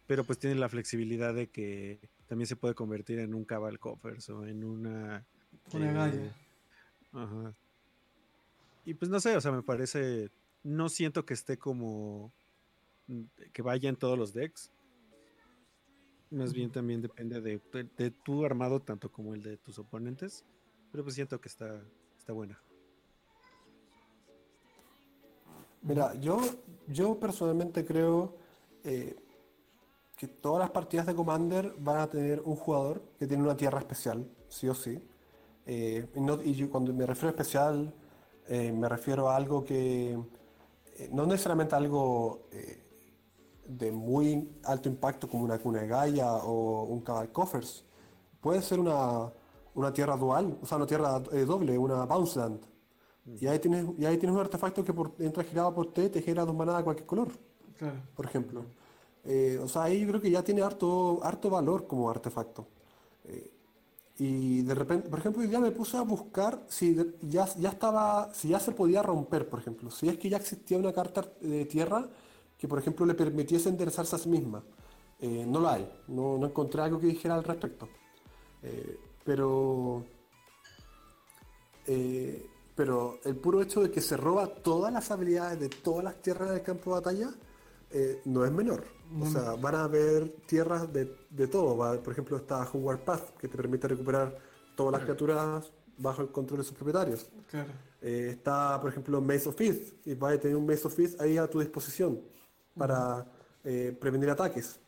pero 0.07 0.23
pues 0.23 0.39
tiene 0.39 0.55
la 0.55 0.69
flexibilidad 0.69 1.33
de 1.33 1.47
que 1.47 1.99
también 2.27 2.47
se 2.47 2.55
puede 2.55 2.75
convertir 2.75 3.19
en 3.19 3.33
un 3.33 3.45
cabal 3.45 3.79
coffers 3.79 4.29
o 4.29 4.45
en 4.45 4.63
una... 4.63 5.25
Una 5.73 6.09
eh, 6.09 6.31
Ajá. 7.11 7.53
Y 8.85 8.93
pues 8.93 9.09
no 9.09 9.19
sé, 9.19 9.35
o 9.35 9.41
sea, 9.41 9.51
me 9.51 9.63
parece... 9.63 10.29
No 10.63 10.89
siento 10.89 11.25
que 11.25 11.33
esté 11.33 11.57
como... 11.57 12.31
Mm, 13.07 13.23
que 13.53 13.61
vaya 13.61 13.89
en 13.89 13.95
todos 13.95 14.17
los 14.17 14.33
decks. 14.33 14.71
Más 16.31 16.53
bien 16.53 16.71
también 16.71 17.01
depende 17.01 17.41
de, 17.41 17.59
de, 17.97 18.11
tu 18.11 18.45
armado 18.45 18.79
tanto 18.79 19.11
como 19.11 19.33
el 19.33 19.41
de 19.41 19.57
tus 19.57 19.79
oponentes. 19.79 20.45
Pero 20.91 21.03
pues 21.03 21.15
siento 21.15 21.41
que 21.41 21.49
está, 21.49 21.81
está 22.17 22.33
buena. 22.33 22.61
Mira, 25.81 26.13
yo, 26.15 26.39
yo 26.87 27.17
personalmente 27.19 27.85
creo 27.85 28.35
eh, 28.83 29.15
que 30.17 30.27
todas 30.27 30.59
las 30.59 30.71
partidas 30.71 31.05
de 31.05 31.15
Commander 31.15 31.73
van 31.79 31.99
a 31.99 32.09
tener 32.09 32.41
un 32.41 32.55
jugador 32.55 33.01
que 33.17 33.25
tiene 33.27 33.43
una 33.43 33.55
tierra 33.55 33.79
especial, 33.79 34.27
sí 34.49 34.67
o 34.67 34.73
sí. 34.73 35.01
Eh, 35.65 36.07
y, 36.43 36.65
cuando 36.65 36.93
me 36.93 37.05
refiero 37.05 37.27
a 37.27 37.31
especial, 37.31 37.93
eh, 38.47 38.71
me 38.73 38.89
refiero 38.89 39.29
a 39.29 39.35
algo 39.35 39.63
que 39.63 40.17
no 41.11 41.25
necesariamente 41.25 41.75
algo 41.75 42.41
de 43.65 43.91
muy 43.91 44.59
alto 44.65 44.89
impacto 44.89 45.29
como 45.29 45.45
una 45.45 45.59
cuna 45.59 45.81
de 45.81 45.87
Gaia 45.87 46.33
o 46.33 46.83
un 46.83 47.01
Cabal 47.01 47.31
Coffers. 47.31 47.85
Puede 48.41 48.61
ser 48.61 48.79
una, 48.79 49.31
una 49.75 49.93
tierra 49.93 50.17
dual, 50.17 50.57
o 50.61 50.65
sea, 50.65 50.77
una 50.77 50.87
tierra 50.87 51.19
doble, 51.19 51.77
una 51.77 52.05
Bounce 52.05 52.39
Land 52.39 52.68
y 53.39 53.47
ahí 53.47 53.59
tienes, 53.59 53.85
y 53.97 54.05
ahí 54.05 54.17
tienes 54.17 54.35
un 54.35 54.41
artefacto 54.41 54.83
que 54.83 54.93
por, 54.93 55.13
entra 55.19 55.43
girado 55.43 55.73
por 55.73 55.93
T 55.93 56.09
te 56.09 56.21
genera 56.21 56.45
dos 56.45 56.55
manadas 56.55 56.79
de 56.79 56.83
cualquier 56.85 57.07
color. 57.07 57.29
Por 58.15 58.25
ejemplo. 58.25 58.65
Eh, 59.23 59.59
o 59.61 59.67
sea, 59.67 59.83
ahí 59.83 60.01
yo 60.01 60.07
creo 60.07 60.21
que 60.21 60.31
ya 60.31 60.43
tiene 60.43 60.61
harto, 60.61 61.19
harto 61.23 61.49
valor 61.49 61.87
como 61.87 62.09
artefacto. 62.09 62.67
Eh, 63.25 63.51
y 64.17 64.61
de 64.63 64.75
repente, 64.75 65.09
por 65.09 65.19
ejemplo, 65.19 65.41
hoy 65.41 65.47
día 65.47 65.59
me 65.59 65.71
puse 65.71 65.95
a 65.95 66.01
buscar 66.01 66.65
si 66.67 66.97
ya, 67.21 67.47
ya 67.55 67.69
estaba, 67.69 68.33
si 68.33 68.49
ya 68.49 68.59
se 68.59 68.71
podía 68.71 69.01
romper, 69.01 69.47
por 69.47 69.59
ejemplo. 69.59 69.91
Si 69.91 70.09
es 70.09 70.17
que 70.17 70.29
ya 70.29 70.37
existía 70.37 70.77
una 70.77 70.91
carta 70.91 71.25
de 71.39 71.65
tierra 71.65 72.07
que, 72.57 72.67
por 72.67 72.79
ejemplo, 72.79 73.05
le 73.05 73.13
permitiese 73.13 73.69
enderezarse 73.69 74.15
a 74.15 74.19
sí 74.19 74.29
misma. 74.29 74.63
Eh, 75.19 75.45
no 75.47 75.59
lo 75.59 75.69
hay. 75.69 75.89
No, 76.07 76.37
no, 76.37 76.47
encontré 76.47 76.81
algo 76.81 76.99
que 76.99 77.07
dijera 77.07 77.35
al 77.35 77.43
respecto. 77.43 77.87
pero 79.23 80.03
pero 82.79 83.19
el 83.25 83.35
puro 83.35 83.61
hecho 83.61 83.81
de 83.81 83.91
que 83.91 83.99
se 83.99 84.15
roba 84.15 84.47
todas 84.47 84.93
las 84.93 85.11
habilidades 85.11 85.59
de 85.59 85.67
todas 85.67 86.01
las 86.01 86.21
tierras 86.21 86.51
del 86.51 86.61
campo 86.61 86.91
de 86.91 87.01
batalla 87.01 87.29
eh, 87.91 88.21
no 88.23 88.45
es 88.45 88.53
menor. 88.53 88.85
O 89.19 89.25
sea, 89.25 89.55
van 89.55 89.75
a 89.75 89.83
haber 89.83 90.29
tierras 90.45 90.93
de, 90.93 91.13
de 91.29 91.47
todo. 91.49 91.75
Por 92.01 92.13
ejemplo, 92.13 92.37
está 92.37 92.63
Hogwarts 92.71 93.03
Path, 93.03 93.37
que 93.37 93.49
te 93.49 93.57
permite 93.57 93.85
recuperar 93.89 94.33
todas 94.77 94.93
las 94.93 95.01
criaturas 95.01 95.69
bajo 95.97 96.21
el 96.21 96.29
control 96.29 96.59
de 96.59 96.63
sus 96.63 96.73
propietarios. 96.73 97.29
Eh, 98.01 98.29
está, 98.31 98.79
por 98.79 98.91
ejemplo, 98.91 99.19
Maze 99.19 99.49
of 99.49 99.55
Fist, 99.57 100.07
y 100.07 100.13
vas 100.13 100.35
a 100.35 100.39
tener 100.39 100.55
un 100.55 100.65
Maze 100.65 100.87
of 100.87 100.95
Fist 100.95 101.19
ahí 101.19 101.37
a 101.37 101.49
tu 101.49 101.59
disposición 101.59 102.21
para 102.77 103.29
eh, 103.65 103.93
prevenir 103.99 104.29
ataques. 104.29 104.79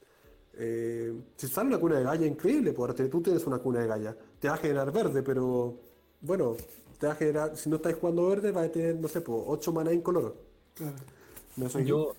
si 0.56 1.48
sale 1.50 1.68
una 1.68 1.78
cuna 1.78 1.98
de 1.98 2.06
galla, 2.06 2.26
increíble, 2.26 2.72
porque 2.72 3.04
tú 3.10 3.22
tienes 3.22 3.46
una 3.46 3.58
cuna 3.58 3.82
de 3.82 3.88
galla. 3.88 4.16
Te 4.40 4.48
va 4.48 4.54
a 4.54 4.58
generar 4.58 4.94
verde, 4.94 5.22
pero 5.22 5.78
bueno, 6.22 6.56
te 7.02 7.08
va 7.08 7.14
a 7.14 7.16
generar, 7.16 7.58
si 7.58 7.70
no 7.70 7.76
estáis 7.76 7.98
jugando 7.98 8.30
verde, 8.30 8.52
va 8.52 8.62
a 8.62 8.72
tener, 8.72 8.96
no 8.96 9.08
sé, 9.08 9.22
8 9.26 9.74
mana 9.74 9.92
incoloro. 9.92 10.38
Claro. 10.76 11.80
yo, 11.84 12.16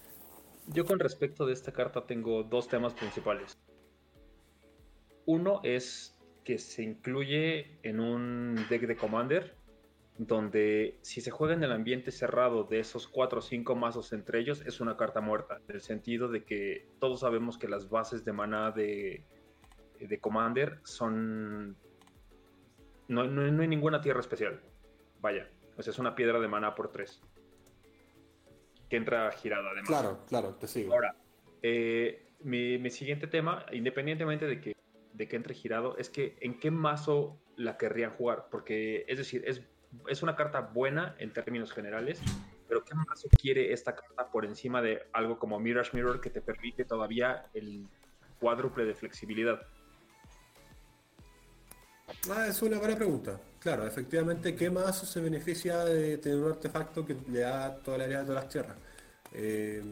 yo 0.66 0.84
con 0.84 0.98
respecto 0.98 1.46
de 1.46 1.54
esta 1.54 1.72
carta 1.72 2.04
tengo 2.04 2.42
dos 2.42 2.68
temas 2.68 2.92
principales. 2.92 3.56
Uno 5.24 5.60
es 5.62 6.18
que 6.44 6.58
se 6.58 6.82
incluye 6.82 7.78
en 7.82 8.00
un 8.00 8.56
deck 8.68 8.86
de 8.88 8.96
Commander 8.96 9.56
donde 10.18 10.98
si 11.02 11.20
se 11.20 11.30
juega 11.30 11.54
en 11.54 11.62
el 11.62 11.72
ambiente 11.72 12.10
cerrado 12.10 12.64
de 12.64 12.80
esos 12.80 13.08
cuatro 13.08 13.38
o 13.38 13.42
cinco 13.42 13.74
mazos 13.74 14.12
entre 14.12 14.40
ellos, 14.40 14.62
es 14.66 14.80
una 14.80 14.96
carta 14.96 15.20
muerta, 15.20 15.60
en 15.68 15.76
el 15.76 15.80
sentido 15.80 16.28
de 16.28 16.44
que 16.44 16.88
todos 16.98 17.20
sabemos 17.20 17.56
que 17.56 17.68
las 17.68 17.88
bases 17.88 18.24
de 18.24 18.32
maná 18.32 18.72
de, 18.72 19.24
de 19.98 20.20
Commander 20.20 20.80
son... 20.84 21.76
No, 23.08 23.24
no, 23.24 23.62
hay 23.62 23.68
ninguna 23.68 24.00
tierra 24.00 24.20
especial, 24.20 24.60
vaya, 25.22 25.48
o 25.78 25.82
sea, 25.82 25.92
es 25.92 25.98
una 25.98 26.14
piedra 26.14 26.38
de 26.38 26.48
maná 26.48 26.74
por 26.74 26.92
tres, 26.92 27.22
que 28.90 28.96
entra 28.96 29.32
girada 29.32 29.70
además. 29.70 29.88
Claro, 29.88 30.24
claro, 30.28 30.54
te 30.56 30.66
sigo. 30.66 30.92
Ahora, 30.92 31.16
eh, 31.62 32.34
mi, 32.40 32.76
mi, 32.76 32.90
siguiente 32.90 33.26
tema, 33.26 33.64
independientemente 33.72 34.46
de 34.46 34.60
que, 34.60 34.76
de 35.14 35.28
que 35.28 35.36
entre 35.36 35.54
girado, 35.54 35.96
es 35.96 36.10
que 36.10 36.36
en 36.40 36.60
qué 36.60 36.70
mazo 36.70 37.40
la 37.56 37.78
querrían 37.78 38.10
jugar, 38.10 38.48
porque 38.50 39.06
es 39.08 39.16
decir, 39.16 39.42
es 39.46 39.62
es 40.08 40.22
una 40.22 40.36
carta 40.36 40.60
buena 40.60 41.14
en 41.18 41.32
términos 41.32 41.72
generales, 41.72 42.20
pero 42.68 42.84
¿qué 42.84 42.94
más 42.94 43.26
quiere 43.40 43.72
esta 43.72 43.94
carta 43.94 44.30
por 44.30 44.44
encima 44.44 44.80
de 44.80 45.02
algo 45.12 45.38
como 45.38 45.58
Mirage 45.60 45.90
Mirror 45.94 46.20
que 46.20 46.30
te 46.30 46.40
permite 46.40 46.84
todavía 46.84 47.46
el 47.54 47.86
cuádruple 48.40 48.84
de 48.84 48.94
flexibilidad? 48.94 49.60
Ah, 52.30 52.46
es 52.46 52.62
una 52.62 52.78
buena 52.78 52.96
pregunta. 52.96 53.40
Claro, 53.62 53.86
efectivamente, 53.86 54.56
¿qué 54.56 54.70
más 54.70 54.98
se 54.98 55.20
beneficia 55.20 55.84
de 55.84 56.18
tener 56.18 56.38
un 56.38 56.50
artefacto 56.50 57.06
que 57.06 57.16
le 57.30 57.40
da 57.40 57.76
toda 57.76 57.98
la 57.98 58.04
área 58.04 58.18
de 58.20 58.26
todas 58.26 58.42
las 58.42 58.52
tierras? 58.52 58.76
Eh, 59.32 59.82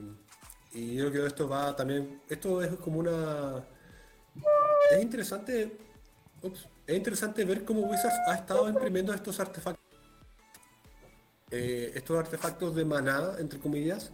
y 0.72 0.96
yo 0.96 1.10
creo 1.10 1.22
que 1.22 1.28
esto 1.28 1.48
va 1.48 1.76
también. 1.76 2.20
Esto 2.28 2.62
es 2.62 2.70
como 2.76 2.98
una. 2.98 3.64
Es 4.90 5.00
interesante. 5.00 5.78
es 6.86 6.96
interesante 6.96 7.44
ver 7.44 7.64
cómo 7.64 7.82
Wizards 7.82 8.16
ha 8.26 8.34
estado 8.34 8.68
imprimiendo 8.68 9.14
estos 9.14 9.38
artefactos 9.38 9.80
eh, 11.50 11.92
estos 11.94 12.18
artefactos 12.18 12.74
de 12.76 12.84
maná, 12.84 13.34
entre 13.38 13.58
comillas, 13.58 14.12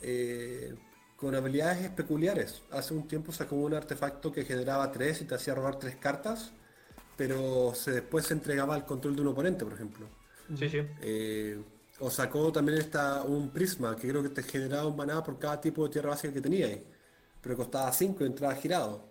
eh, 0.00 0.74
con 1.16 1.34
habilidades 1.34 1.90
peculiares. 1.90 2.62
Hace 2.72 2.94
un 2.94 3.06
tiempo 3.06 3.32
sacó 3.32 3.56
un 3.56 3.74
artefacto 3.74 4.32
que 4.32 4.44
generaba 4.44 4.90
tres 4.90 5.20
y 5.22 5.24
te 5.24 5.34
hacía 5.36 5.54
robar 5.54 5.78
tres 5.78 5.96
cartas, 5.96 6.52
pero 7.16 7.72
se, 7.74 7.92
después 7.92 8.26
se 8.26 8.34
entregaba 8.34 8.74
al 8.74 8.84
control 8.84 9.16
de 9.16 9.22
un 9.22 9.28
oponente, 9.28 9.64
por 9.64 9.74
ejemplo. 9.74 10.06
Sí, 10.56 10.68
sí. 10.68 10.80
Eh, 11.00 11.62
o 12.00 12.10
sacó 12.10 12.50
también 12.50 12.78
esta, 12.78 13.22
un 13.22 13.50
prisma, 13.50 13.96
que 13.96 14.08
creo 14.08 14.22
que 14.22 14.30
te 14.30 14.42
generaba 14.42 14.88
un 14.88 14.96
maná 14.96 15.22
por 15.22 15.38
cada 15.38 15.60
tipo 15.60 15.84
de 15.84 15.90
tierra 15.90 16.10
básica 16.10 16.32
que 16.32 16.40
tenías, 16.40 16.78
pero 17.40 17.56
costaba 17.56 17.92
5 17.92 18.24
y 18.24 18.26
entraba 18.26 18.54
girado. 18.54 19.08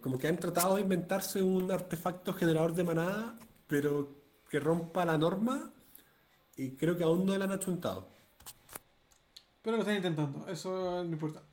como 0.00 0.18
que 0.18 0.28
han 0.28 0.38
tratado 0.38 0.76
de 0.76 0.82
inventarse 0.82 1.42
un 1.42 1.70
artefacto 1.70 2.32
generador 2.32 2.74
de 2.74 2.84
maná, 2.84 3.38
pero 3.66 4.18
que 4.48 4.58
rompa 4.58 5.04
la 5.04 5.18
norma 5.18 5.70
y 6.56 6.72
creo 6.72 6.96
que 6.96 7.04
aún 7.04 7.26
no 7.26 7.36
le 7.36 7.44
han 7.44 7.52
achuntado. 7.52 8.08
Pero 9.62 9.76
lo 9.76 9.82
están 9.82 9.96
intentando, 9.96 10.46
eso 10.48 11.00
es 11.00 11.06
lo 11.06 11.12
importante. 11.12 11.47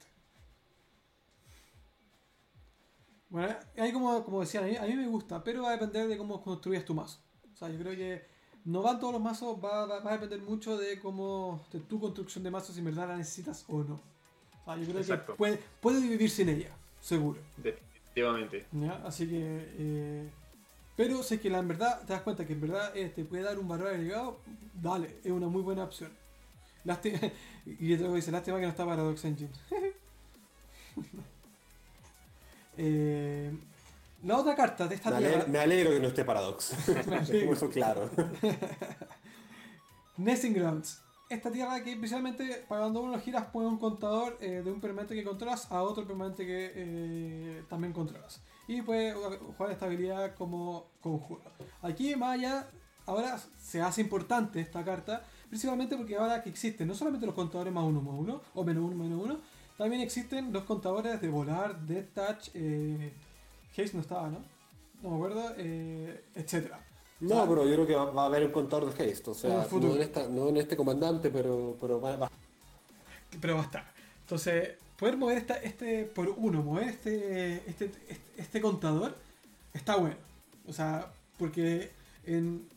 Bueno, 3.29 3.55
ahí 3.77 3.91
como, 3.91 4.23
como 4.23 4.41
decían, 4.41 4.63
a 4.77 4.85
mí, 4.85 4.95
me 4.95 5.07
gusta, 5.07 5.43
pero 5.43 5.63
va 5.63 5.69
a 5.69 5.71
depender 5.73 6.07
de 6.07 6.17
cómo 6.17 6.41
construyes 6.41 6.85
tu 6.85 6.93
mazo. 6.93 7.19
O 7.53 7.57
sea, 7.57 7.69
yo 7.69 7.79
creo 7.79 7.95
que 7.95 8.25
no 8.65 8.81
van 8.81 8.99
todos 8.99 9.13
los 9.13 9.21
mazos, 9.21 9.57
va, 9.63 9.85
va, 9.85 10.09
a 10.09 10.13
depender 10.13 10.41
mucho 10.41 10.77
de 10.77 10.99
cómo 10.99 11.65
de 11.71 11.79
tu 11.79 11.99
construcción 11.99 12.43
de 12.43 12.51
mazos 12.51 12.75
si 12.75 12.79
en 12.79 12.85
verdad 12.85 13.07
la 13.07 13.17
necesitas 13.17 13.65
o 13.67 13.83
no. 13.83 14.01
O 14.61 14.65
sea, 14.65 14.77
yo 14.77 14.91
creo 14.91 15.25
que 15.25 15.33
puedes 15.33 15.59
puede 15.79 16.01
vivir 16.01 16.29
sin 16.29 16.49
ella, 16.49 16.75
seguro. 16.99 17.39
Definitivamente. 17.57 18.65
Así 19.03 19.27
que 19.27 19.69
eh, 19.77 20.29
pero 20.95 21.21
si 21.23 21.35
es 21.35 21.41
que 21.41 21.49
la 21.49 21.59
en 21.59 21.67
verdad 21.67 22.01
te 22.05 22.13
das 22.13 22.21
cuenta 22.21 22.45
que 22.45 22.53
en 22.53 22.61
verdad 22.61 22.95
eh, 22.95 23.09
te 23.09 23.25
puede 23.25 23.43
dar 23.43 23.59
un 23.59 23.67
valor 23.67 23.87
agregado, 23.87 24.39
dale, 24.81 25.19
es 25.23 25.31
una 25.31 25.47
muy 25.47 25.61
buena 25.61 25.83
opción. 25.83 26.11
Lástima, 26.83 27.19
y 27.65 27.97
te 27.97 28.07
dice, 28.07 28.31
lástima 28.31 28.57
que 28.57 28.63
no 28.63 28.69
está 28.69 28.85
Paradox 28.85 29.25
Engine. 29.25 29.51
eh, 32.77 33.51
la 34.23 34.37
otra 34.37 34.55
carta 34.55 34.87
de 34.87 34.95
esta 34.95 35.11
me 35.11 35.17
alegro, 35.17 35.47
me 35.47 35.59
alegro 35.59 35.91
que 35.91 35.99
no 35.99 36.07
esté 36.07 36.25
Paradox. 36.25 36.73
eso 37.29 37.69
claro. 37.69 38.09
Nesting 40.17 40.53
Grounds. 40.53 41.01
Esta 41.29 41.51
tierra 41.51 41.83
que 41.83 41.91
especialmente 41.91 42.65
para 42.67 42.81
cuando 42.81 43.01
uno 43.01 43.19
giras 43.19 43.45
pone 43.47 43.67
un 43.67 43.77
contador 43.77 44.37
eh, 44.39 44.61
de 44.63 44.71
un 44.71 44.79
permanente 44.79 45.15
que 45.15 45.23
controlas 45.23 45.71
a 45.71 45.81
otro 45.81 46.05
permanente 46.05 46.45
que 46.45 46.71
eh, 46.75 47.63
también 47.67 47.93
controlas 47.93 48.41
y 48.67 48.81
puede 48.81 49.13
jugar 49.13 49.71
esta 49.71 49.85
habilidad 49.85 50.35
como 50.35 50.87
conjuro. 51.01 51.41
Aquí 51.81 52.15
Maya 52.15 52.67
ahora 53.05 53.39
se 53.57 53.81
hace 53.81 54.01
importante 54.01 54.59
esta 54.59 54.83
carta, 54.83 55.23
principalmente 55.49 55.95
porque 55.95 56.15
ahora 56.15 56.41
que 56.41 56.49
existen 56.49 56.87
no 56.87 56.95
solamente 56.95 57.25
los 57.25 57.35
contadores 57.35 57.73
más 57.73 57.83
uno 57.83 58.01
más 58.01 58.15
uno, 58.17 58.41
o 58.53 58.63
menos 58.63 58.83
uno 58.83 58.95
menos 58.95 59.23
uno, 59.23 59.39
también 59.77 60.01
existen 60.01 60.53
los 60.53 60.63
contadores 60.63 61.21
de 61.21 61.29
volar, 61.29 61.79
death 61.85 62.13
touch, 62.13 62.49
eh, 62.53 63.13
Haze 63.71 63.91
no 63.93 64.01
estaba, 64.01 64.29
¿no? 64.29 64.39
No 65.01 65.09
me 65.09 65.15
acuerdo, 65.15 65.53
eh, 65.57 66.23
etcétera. 66.33 66.79
No, 67.19 67.47
pero 67.47 67.65
yo 67.65 67.73
creo 67.75 67.87
que 67.87 67.95
va, 67.95 68.23
a 68.23 68.25
haber 68.25 68.45
un 68.45 68.51
contador 68.51 68.93
de 68.93 69.11
haste, 69.11 69.29
o 69.29 69.33
sea, 69.33 69.67
no 70.29 70.49
en, 70.49 70.57
este 70.57 70.75
comandante, 70.75 71.29
pero, 71.29 71.77
pero 71.79 71.99
va, 71.99 72.15
va. 72.17 72.31
Pero 73.39 73.55
va 73.55 73.61
a 73.61 73.65
estar. 73.65 73.85
Entonces, 74.21 74.75
poder 74.97 75.17
mover 75.17 75.37
esta, 75.37 75.55
este 75.55 76.05
por 76.05 76.29
uno, 76.29 76.61
mover 76.61 76.89
este, 76.89 77.69
este, 77.69 77.85
este, 77.85 78.17
este, 78.37 78.61
contador, 78.61 79.15
está 79.73 79.95
bueno. 79.95 80.17
O 80.67 80.73
sea, 80.73 81.11
porque 81.37 81.91
en 82.25 82.67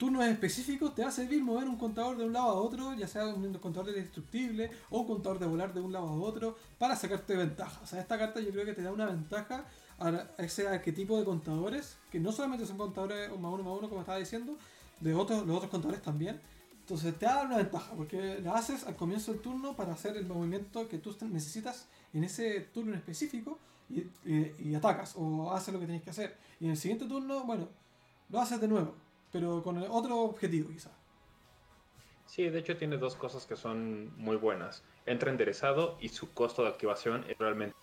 turnos 0.00 0.24
específicos 0.24 0.94
te 0.94 1.02
va 1.02 1.08
a 1.08 1.12
servir 1.12 1.44
mover 1.44 1.68
un 1.68 1.76
contador 1.76 2.16
de 2.16 2.24
un 2.24 2.32
lado 2.32 2.48
a 2.48 2.54
otro, 2.54 2.94
ya 2.94 3.06
sea 3.06 3.26
un 3.26 3.52
contador 3.58 3.92
de 3.92 4.00
destructible 4.00 4.70
o 4.88 5.00
un 5.00 5.06
contador 5.06 5.38
de 5.38 5.44
volar 5.44 5.74
de 5.74 5.80
un 5.82 5.92
lado 5.92 6.08
a 6.08 6.12
otro, 6.12 6.56
para 6.78 6.96
sacarte 6.96 7.36
ventaja. 7.36 7.82
Esta 7.84 8.18
carta 8.18 8.40
yo 8.40 8.50
creo 8.50 8.64
que 8.64 8.72
te 8.72 8.80
da 8.80 8.92
una 8.92 9.04
ventaja 9.04 9.66
a 9.98 10.26
ese 10.38 10.66
arquetipo 10.66 11.18
de 11.18 11.26
contadores, 11.26 11.98
que 12.10 12.18
no 12.18 12.32
solamente 12.32 12.64
son 12.64 12.78
contadores 12.78 13.28
más 13.28 13.52
uno 13.52 13.62
más 13.62 13.78
uno, 13.78 13.90
como 13.90 14.00
estaba 14.00 14.16
diciendo, 14.16 14.56
de 15.00 15.14
otros, 15.14 15.46
los 15.46 15.54
otros 15.58 15.70
contadores 15.70 16.00
también, 16.00 16.40
entonces 16.80 17.18
te 17.18 17.26
da 17.26 17.42
una 17.42 17.58
ventaja, 17.58 17.92
porque 17.94 18.40
la 18.42 18.54
haces 18.54 18.86
al 18.86 18.96
comienzo 18.96 19.32
del 19.32 19.42
turno 19.42 19.76
para 19.76 19.92
hacer 19.92 20.16
el 20.16 20.26
movimiento 20.26 20.88
que 20.88 20.96
tú 20.96 21.14
necesitas 21.28 21.88
en 22.14 22.24
ese 22.24 22.60
turno 22.72 22.92
en 22.92 22.98
específico 23.00 23.58
y, 23.90 24.74
atacas 24.74 25.12
o 25.16 25.52
haces 25.52 25.74
lo 25.74 25.80
que 25.80 25.84
tienes 25.84 26.02
que 26.02 26.10
hacer. 26.10 26.38
Y 26.58 26.64
en 26.64 26.70
el 26.70 26.78
siguiente 26.78 27.04
turno, 27.04 27.44
bueno, 27.44 27.68
lo 28.30 28.40
haces 28.40 28.62
de 28.62 28.68
nuevo, 28.68 28.94
pero 29.32 29.62
con 29.62 29.78
otro 29.78 30.20
objetivo 30.20 30.70
quizás. 30.70 30.92
Sí, 32.26 32.48
de 32.48 32.60
hecho 32.60 32.76
tiene 32.76 32.96
dos 32.96 33.16
cosas 33.16 33.46
que 33.46 33.56
son 33.56 34.16
muy 34.16 34.36
buenas. 34.36 34.84
Entra 35.06 35.30
enderezado 35.30 35.98
y 36.00 36.08
su 36.10 36.32
costo 36.32 36.62
de 36.62 36.68
activación 36.68 37.24
es 37.28 37.36
realmente... 37.38 37.76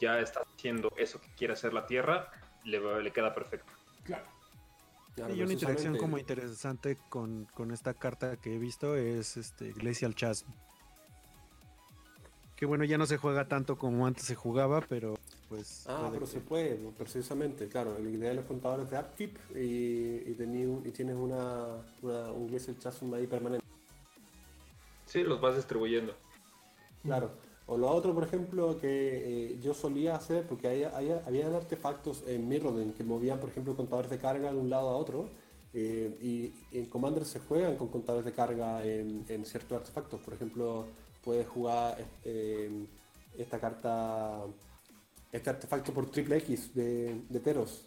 Ya 0.00 0.18
está 0.18 0.40
haciendo 0.40 0.92
eso 0.96 1.20
que 1.20 1.28
quiere 1.34 1.54
hacer 1.54 1.72
la 1.72 1.86
Tierra, 1.86 2.30
le, 2.64 3.02
le 3.02 3.12
queda 3.12 3.32
perfecto. 3.32 3.72
Claro 4.02 4.34
y 5.16 5.42
una 5.42 5.52
interacción 5.52 5.96
como 5.96 6.18
interesante 6.18 6.98
con, 7.08 7.46
esta 7.72 7.94
carta 7.94 8.36
que 8.36 8.54
he 8.54 8.58
visto 8.58 8.96
es 8.96 9.36
este 9.36 9.72
Glacial 9.72 10.14
Chasm. 10.14 10.48
Que 12.56 12.66
bueno, 12.66 12.84
ya 12.84 12.98
no 12.98 13.06
se 13.06 13.16
juega 13.16 13.46
tanto 13.46 13.76
como 13.78 14.06
antes 14.06 14.24
se 14.24 14.34
jugaba, 14.34 14.80
pero 14.80 15.14
pues... 15.48 15.84
Ah, 15.88 16.08
pero 16.12 16.26
se 16.26 16.40
puede, 16.40 16.76
precisamente, 16.96 17.68
claro. 17.68 17.96
El 17.96 18.14
idea 18.14 18.30
de 18.30 18.36
los 18.36 18.44
contadores 18.44 18.90
de 18.90 18.98
upkeep 18.98 19.36
y, 19.54 20.30
y, 20.30 20.90
tienes 20.92 21.16
una, 21.16 21.82
un 22.02 22.46
Glacial 22.48 22.78
Chasm 22.78 23.12
ahí 23.14 23.26
permanente. 23.26 23.64
Sí, 25.06 25.22
los 25.22 25.40
vas 25.40 25.56
distribuyendo. 25.56 26.14
Claro. 27.02 27.30
O 27.66 27.78
lo 27.78 27.88
otro, 27.90 28.14
por 28.14 28.24
ejemplo, 28.24 28.78
que 28.78 29.52
eh, 29.52 29.58
yo 29.60 29.72
solía 29.72 30.16
hacer, 30.16 30.46
porque 30.46 30.68
había, 30.68 31.22
había, 31.26 31.46
artefactos 31.56 32.22
en 32.26 32.46
Mirrodin 32.46 32.92
que 32.92 33.04
movían, 33.04 33.40
por 33.40 33.48
ejemplo, 33.48 33.74
contadores 33.74 34.10
de 34.10 34.18
carga 34.18 34.52
de 34.52 34.58
un 34.58 34.68
lado 34.68 34.90
a 34.90 34.96
otro, 34.96 35.30
eh, 35.72 36.16
y 36.20 36.78
en 36.78 36.86
Commander 36.86 37.24
se 37.24 37.40
juegan 37.40 37.76
con 37.76 37.88
contadores 37.88 38.26
de 38.26 38.32
carga 38.32 38.84
en, 38.84 39.44
ciertos 39.46 39.78
artefactos. 39.78 40.20
Por 40.20 40.34
ejemplo, 40.34 40.86
puedes 41.24 41.48
jugar 41.48 41.96
eh, 42.24 42.86
esta 43.38 43.58
carta, 43.58 44.42
este 45.34 45.50
artefacto 45.50 45.92
por 45.92 46.10
triple 46.10 46.36
X 46.38 46.74
de, 46.74 47.22
de 47.28 47.40
Teros, 47.40 47.86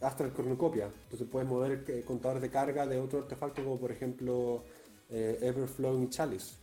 Astral 0.00 0.32
Cornucopia. 0.32 0.90
Entonces 1.04 1.28
puedes 1.30 1.48
mover 1.48 2.04
contadores 2.04 2.42
de 2.42 2.50
carga 2.50 2.84
de 2.84 2.98
otro 2.98 3.20
artefacto, 3.20 3.62
como 3.62 3.78
por 3.78 3.92
ejemplo 3.92 4.64
Everflowing 5.08 6.10
Chalice. 6.10 6.56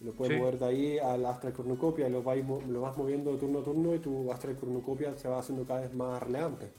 Lo 0.00 0.12
puedes 0.12 0.38
mover 0.38 0.58
de 0.58 0.66
ahí 0.66 0.98
al 0.98 1.24
Astral 1.24 1.54
Cornucopia 1.54 2.06
y 2.06 2.10
lo, 2.10 2.22
lo 2.22 2.80
vas 2.82 2.96
moviendo 2.96 3.32
de 3.32 3.38
turno 3.38 3.60
a 3.60 3.64
turno 3.64 3.94
y 3.94 3.98
tu 3.98 4.30
Astral 4.30 4.54
Cornucopia 4.54 5.16
se 5.16 5.28
va 5.28 5.38
haciendo 5.38 5.66
cada 5.66 5.80
vez 5.80 5.94
más 5.94 6.22
relevante. 6.22 6.70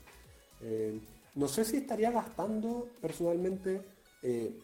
Eh, 0.62 1.02
no 1.36 1.48
sé 1.48 1.66
si 1.66 1.78
estaría 1.78 2.12
gastando 2.12 2.88
personalmente, 3.02 3.82
eh, 4.22 4.58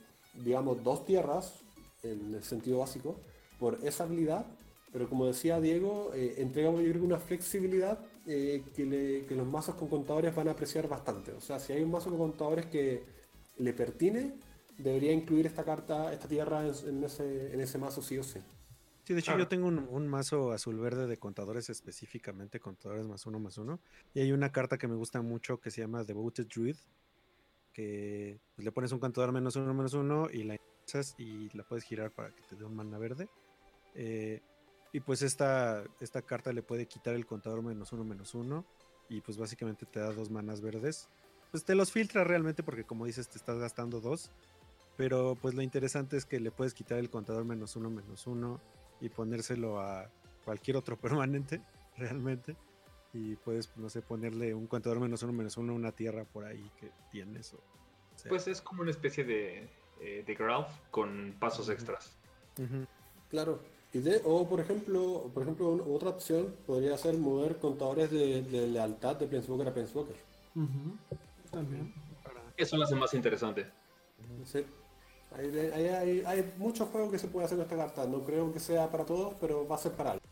digamos, 0.44 0.84
dos 0.84 1.06
tierras 1.06 1.64
en 2.04 2.36
el 2.36 2.44
sentido 2.44 2.80
básico 2.80 3.20
por 3.60 3.80
esa 3.84 4.04
habilidad, 4.04 4.46
pero 4.96 5.10
como 5.10 5.26
decía 5.26 5.60
Diego, 5.60 6.14
eh, 6.14 6.36
entrega 6.38 6.70
una 6.70 7.20
flexibilidad 7.20 8.00
que, 8.26 9.28
los 9.30 9.46
mazos 9.46 9.76
con 9.76 9.90
contadores 9.90 10.34
van 10.34 10.48
a 10.48 10.52
apreciar 10.52 10.88
bastante. 10.88 11.34
O 11.34 11.42
sea, 11.42 11.60
si 11.60 11.74
hay 11.74 11.84
un 11.84 11.92
mazo 11.92 12.10
con 12.12 12.18
contadores 12.18 12.68
que, 12.68 13.04
le 13.58 13.74
pertine, 13.74 14.36
debería 14.78 15.12
incluir 15.12 15.48
esta 15.48 15.66
carta, 15.66 16.14
esta 16.14 16.30
tierra 16.30 16.66
en, 16.66 17.04
ese, 17.04 17.54
en 17.54 17.60
ese 17.60 17.78
mazo 17.78 18.02
sí 18.02 18.18
o 18.18 18.24
sí. 18.24 18.40
Sí, 19.04 19.14
de 19.14 19.20
hecho 19.20 19.38
yo 19.38 19.50
tengo 19.50 19.68
un, 19.68 20.08
mazo 20.08 20.54
azul 20.54 20.80
verde 20.80 21.08
de 21.08 21.18
contadores 21.18 21.70
específicamente, 21.70 22.62
contadores 22.62 23.06
más 23.06 23.26
uno 23.26 23.38
más 23.38 23.58
uno. 23.58 23.82
Y 24.14 24.22
hay 24.22 24.32
una 24.32 24.54
carta 24.54 24.78
que 24.78 24.88
me 24.88 24.96
gusta 24.96 25.22
mucho 25.22 25.60
que 25.60 25.72
se 25.72 25.82
llama 25.82 26.06
Devoted 26.06 26.48
Druid, 26.48 26.78
que 27.74 28.40
pues, 28.56 28.64
le 28.64 28.72
pones 28.72 28.94
un 28.94 29.00
contador 29.00 29.34
menos 29.34 29.58
uno 29.58 29.74
menos 29.74 29.94
uno 29.94 30.30
y 30.32 30.44
la 30.44 30.58
y 31.18 31.50
la 31.50 31.64
puedes 31.66 31.84
girar 31.84 32.12
para 32.12 32.30
que 32.30 32.44
te 32.44 32.56
dé 32.56 32.64
un 32.64 32.78
mana 32.78 32.98
verde. 32.98 33.28
Eh, 33.94 34.42
y 34.96 35.02
pues 35.02 35.24
esta, 35.24 35.84
esta 36.00 36.22
carta 36.22 36.54
le 36.54 36.64
puede 36.64 36.88
quitar 36.88 37.16
el 37.16 37.26
contador 37.26 37.62
menos 37.62 37.92
uno 37.92 38.06
menos 38.06 38.34
uno. 38.34 38.64
Y 39.10 39.20
pues 39.20 39.38
básicamente 39.38 39.86
te 39.86 40.00
da 40.00 40.14
dos 40.14 40.32
manas 40.32 40.62
verdes. 40.62 41.10
Pues 41.52 41.66
te 41.66 41.76
los 41.76 41.92
filtra 41.92 42.24
realmente 42.24 42.64
porque 42.64 42.86
como 42.86 43.06
dices 43.06 43.28
te 43.28 43.38
estás 43.38 43.60
gastando 43.60 44.00
dos. 44.00 44.32
Pero 44.96 45.36
pues 45.36 45.54
lo 45.54 45.62
interesante 45.62 46.16
es 46.16 46.26
que 46.26 46.40
le 46.40 46.50
puedes 46.50 46.74
quitar 46.74 46.98
el 46.98 47.10
contador 47.10 47.44
menos 47.44 47.76
uno 47.76 47.90
menos 47.90 48.26
uno 48.26 48.62
y 49.02 49.10
ponérselo 49.10 49.82
a 49.82 50.10
cualquier 50.46 50.78
otro 50.78 50.98
permanente, 51.02 51.62
realmente. 51.98 52.56
Y 53.12 53.36
puedes, 53.36 53.76
no 53.76 53.90
sé, 53.90 54.02
ponerle 54.02 54.54
un 54.54 54.66
contador 54.66 55.02
menos 55.02 55.24
uno, 55.24 55.34
menos 55.34 55.58
uno, 55.58 55.74
una 55.74 55.92
tierra 55.92 56.24
por 56.24 56.46
ahí 56.46 56.72
que 56.80 56.94
tienes. 57.12 57.54
O, 57.54 57.60
Pues 58.30 58.48
es 58.48 58.62
como 58.62 58.82
una 58.82 58.92
especie 58.92 59.26
de, 59.26 59.70
eh, 60.00 60.24
de 60.26 60.36
Growth 60.36 60.72
con 60.90 61.36
pasos 61.38 61.68
extras. 61.68 62.18
Claro. 63.30 63.75
Y 63.96 64.00
de, 64.00 64.22
o 64.26 64.46
por 64.46 64.60
ejemplo, 64.60 65.32
por 65.34 65.44
ejemplo, 65.44 65.70
otra 65.90 66.10
opción 66.10 66.54
podría 66.68 66.98
ser 66.98 67.18
mover 67.18 67.60
contadores 67.60 68.12
de, 68.12 68.42
lealtad 68.68 69.16
de 69.16 69.26
Planeswalker 69.26 69.70
a 69.70 69.74
Planeswalker. 69.74 70.18
También. 71.50 71.94
Eso 72.58 72.76
lo 72.76 72.84
hace 72.84 72.96
más 72.96 73.14
interesante. 73.14 73.66
Sí. 74.44 74.66
Hay, 75.32 76.54
muchos 76.58 76.90
juegos 76.90 77.10
que 77.10 77.20
se 77.20 77.30
puede 77.30 77.46
hacer 77.46 77.58
con 77.58 77.64
esta 77.64 77.78
carta. 77.78 78.06
No 78.06 78.26
creo 78.26 78.52
que 78.52 78.60
sea 78.60 78.92
para 78.92 79.06
todos, 79.06 79.34
pero 79.40 79.66
va 79.66 79.76
a 79.76 79.80
ser 79.80 79.94
para 79.94 80.12
algo. 80.12 80.26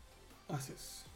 Así 0.48 0.74
es. 0.74 1.06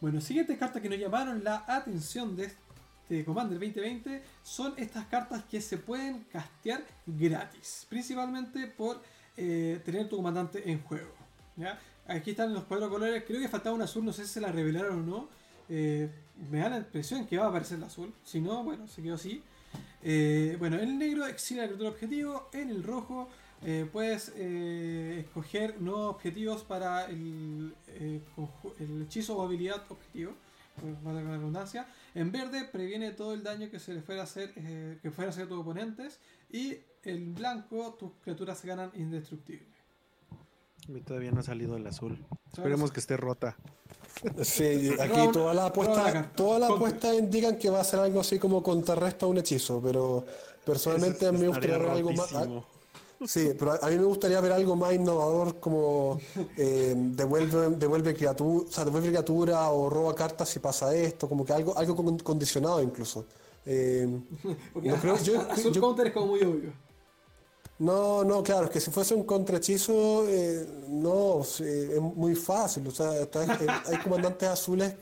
Bueno, 0.00 0.22
siguiente 0.22 0.56
carta 0.56 0.80
que 0.80 0.88
nos 0.88 0.98
llamaron 0.98 1.44
la 1.44 1.66
atención 1.68 2.36
de 2.36 2.44
este 2.44 3.22
Commander 3.26 3.58
2020 3.58 4.22
son 4.42 4.72
estas 4.78 5.04
cartas 5.08 5.44
que 5.44 5.60
se 5.60 5.76
pueden 5.76 6.24
castear 6.32 6.82
gratis. 7.04 7.84
Principalmente 7.86 8.66
por 8.66 9.02
eh, 9.36 9.78
tener 9.84 10.08
tu 10.08 10.16
comandante 10.16 10.70
en 10.70 10.82
juego. 10.84 11.19
Aquí 12.06 12.30
están 12.30 12.52
los 12.52 12.64
cuatro 12.64 12.88
colores. 12.90 13.24
Creo 13.26 13.40
que 13.40 13.48
faltaba 13.48 13.74
un 13.74 13.82
azul, 13.82 14.04
no 14.04 14.12
sé 14.12 14.24
si 14.24 14.34
se 14.34 14.40
la 14.40 14.50
revelaron 14.50 15.00
o 15.00 15.02
no. 15.02 15.40
Eh, 15.68 16.10
me 16.50 16.58
da 16.58 16.68
la 16.68 16.78
impresión 16.78 17.26
que 17.26 17.38
va 17.38 17.46
a 17.46 17.48
aparecer 17.48 17.78
el 17.78 17.84
azul. 17.84 18.12
Si 18.24 18.40
no, 18.40 18.64
bueno, 18.64 18.88
se 18.88 19.02
quedó 19.02 19.14
así. 19.14 19.42
Eh, 20.02 20.56
bueno, 20.58 20.76
en 20.76 20.88
el 20.88 20.98
negro 20.98 21.26
exilia 21.26 21.62
la 21.62 21.68
criatura 21.68 21.90
objetivo, 21.90 22.48
en 22.52 22.70
el 22.70 22.82
rojo 22.82 23.28
eh, 23.62 23.86
puedes 23.92 24.28
escoger 24.28 25.80
nuevos 25.80 26.14
objetivos 26.14 26.64
para 26.64 27.04
el, 27.04 27.74
hechizo 29.02 29.36
o 29.36 29.42
habilidad 29.42 29.84
objetivo, 29.90 30.32
redundancia. 31.04 31.86
En 32.14 32.32
verde 32.32 32.64
previene 32.64 33.12
todo 33.12 33.34
el 33.34 33.44
daño 33.44 33.70
que 33.70 33.78
se 33.78 33.94
le 33.94 34.00
fuera 34.00 34.22
a 34.22 34.24
hacer, 34.24 34.52
que 35.00 35.10
fuera 35.10 35.30
a 35.30 35.32
hacer 35.32 35.44
a 35.44 35.48
tus 35.48 35.58
oponentes. 35.58 36.18
Y 36.50 36.78
en 37.04 37.34
blanco 37.34 37.94
tus 37.94 38.10
criaturas 38.22 38.58
se 38.58 38.66
ganan 38.66 38.90
indestructible. 38.96 39.69
A 40.90 41.04
todavía 41.04 41.30
no 41.30 41.40
ha 41.40 41.42
salido 41.42 41.76
el 41.76 41.86
azul. 41.86 42.18
Esperemos 42.52 42.90
que 42.90 43.00
esté 43.00 43.16
rota. 43.16 43.56
Sí, 44.42 44.90
aquí 44.98 45.32
toda 45.32 45.54
la 45.54 45.66
apuesta, 45.66 46.30
toda 46.34 46.58
la 46.58 46.66
apuesta 46.66 47.14
indican 47.14 47.56
que 47.56 47.70
va 47.70 47.80
a 47.80 47.84
ser 47.84 48.00
algo 48.00 48.20
así 48.20 48.38
como 48.38 48.62
contrarresta 48.62 49.26
un 49.26 49.38
hechizo, 49.38 49.80
pero 49.80 50.24
personalmente 50.64 51.26
a 51.26 51.32
mí 51.32 51.38
me 51.38 51.48
gustaría 51.48 51.78
ver 51.78 51.90
algo 51.90 52.12
más. 52.12 52.34
Sí, 53.26 53.50
pero 53.58 53.72
a 53.82 53.88
mí 53.88 53.98
me 53.98 54.04
gustaría 54.04 54.40
ver 54.40 54.52
algo 54.52 54.76
más 54.76 54.94
innovador 54.94 55.60
como 55.60 56.18
eh, 56.56 56.94
devuelve, 56.96 57.76
devuelve 57.76 58.14
criatura, 58.14 58.66
o 58.66 58.72
sea, 58.72 58.84
devuelve 58.84 59.08
criatura 59.08 59.70
o 59.70 59.90
roba 59.90 60.14
cartas 60.14 60.48
si 60.48 60.58
pasa 60.58 60.94
esto, 60.94 61.28
como 61.28 61.44
que 61.44 61.52
algo, 61.52 61.76
algo 61.76 61.94
condicionado 62.24 62.82
incluso. 62.82 63.26
Eh, 63.66 64.08
no 64.74 64.96
creo, 64.96 65.18
yo, 65.18 65.46
yo, 65.72 65.80
counter 65.80 66.08
es 66.08 66.12
como 66.12 66.28
muy 66.28 66.40
obvio. 66.40 66.72
No, 67.80 68.22
no, 68.24 68.42
claro, 68.42 68.66
es 68.66 68.70
que 68.72 68.78
si 68.78 68.90
fuese 68.90 69.14
un 69.14 69.24
contrahechizo, 69.24 70.28
eh, 70.28 70.66
no, 70.88 71.40
es 71.40 71.98
muy 71.98 72.34
fácil. 72.34 72.86
O 72.86 72.90
sea, 72.90 73.12
hay 73.12 73.96
comandantes 74.04 74.50
azules, 74.50 74.94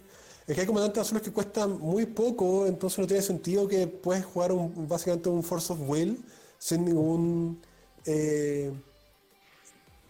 es 0.46 0.54
que 0.54 0.60
hay 0.60 0.66
comandantes 0.66 1.00
azules 1.00 1.24
que 1.24 1.32
cuestan 1.32 1.76
muy 1.80 2.06
poco, 2.06 2.66
entonces 2.66 3.00
no 3.00 3.06
tiene 3.08 3.20
sentido 3.20 3.66
que 3.66 3.88
puedes 3.88 4.24
jugar 4.24 4.52
un, 4.52 4.86
básicamente 4.86 5.28
un 5.28 5.42
Force 5.42 5.72
of 5.72 5.80
Will 5.88 6.24
sin 6.56 6.84
ningún, 6.84 7.60
eh, 8.06 8.70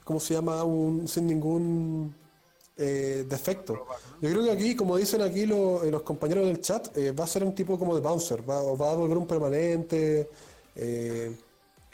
¿cómo 0.05 0.21
se 0.21 0.35
llama? 0.35 0.63
Un, 0.63 1.09
sin 1.09 1.27
ningún 1.27 2.15
eh, 2.77 3.25
defecto. 3.27 3.87
Yo 4.21 4.29
creo 4.29 4.45
que 4.45 4.51
aquí, 4.51 4.77
como 4.77 4.99
dicen 4.99 5.23
aquí 5.23 5.47
los 5.47 6.03
compañeros 6.03 6.45
del 6.45 6.61
chat, 6.61 6.89
va 7.19 7.25
a 7.25 7.27
ser 7.27 7.45
un 7.45 7.55
tipo 7.55 7.79
como 7.79 7.95
de 7.95 8.03
bouncer, 8.03 8.43
va, 8.49 8.61
va 8.75 8.93
a 8.93 8.95
volver 8.95 9.17
un 9.17 9.27
permanente 9.27 10.29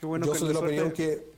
yo 0.00 0.34
soy 0.34 0.48
de 0.48 0.54
la 0.54 0.60
opinión 0.60 0.92
que. 0.92 1.34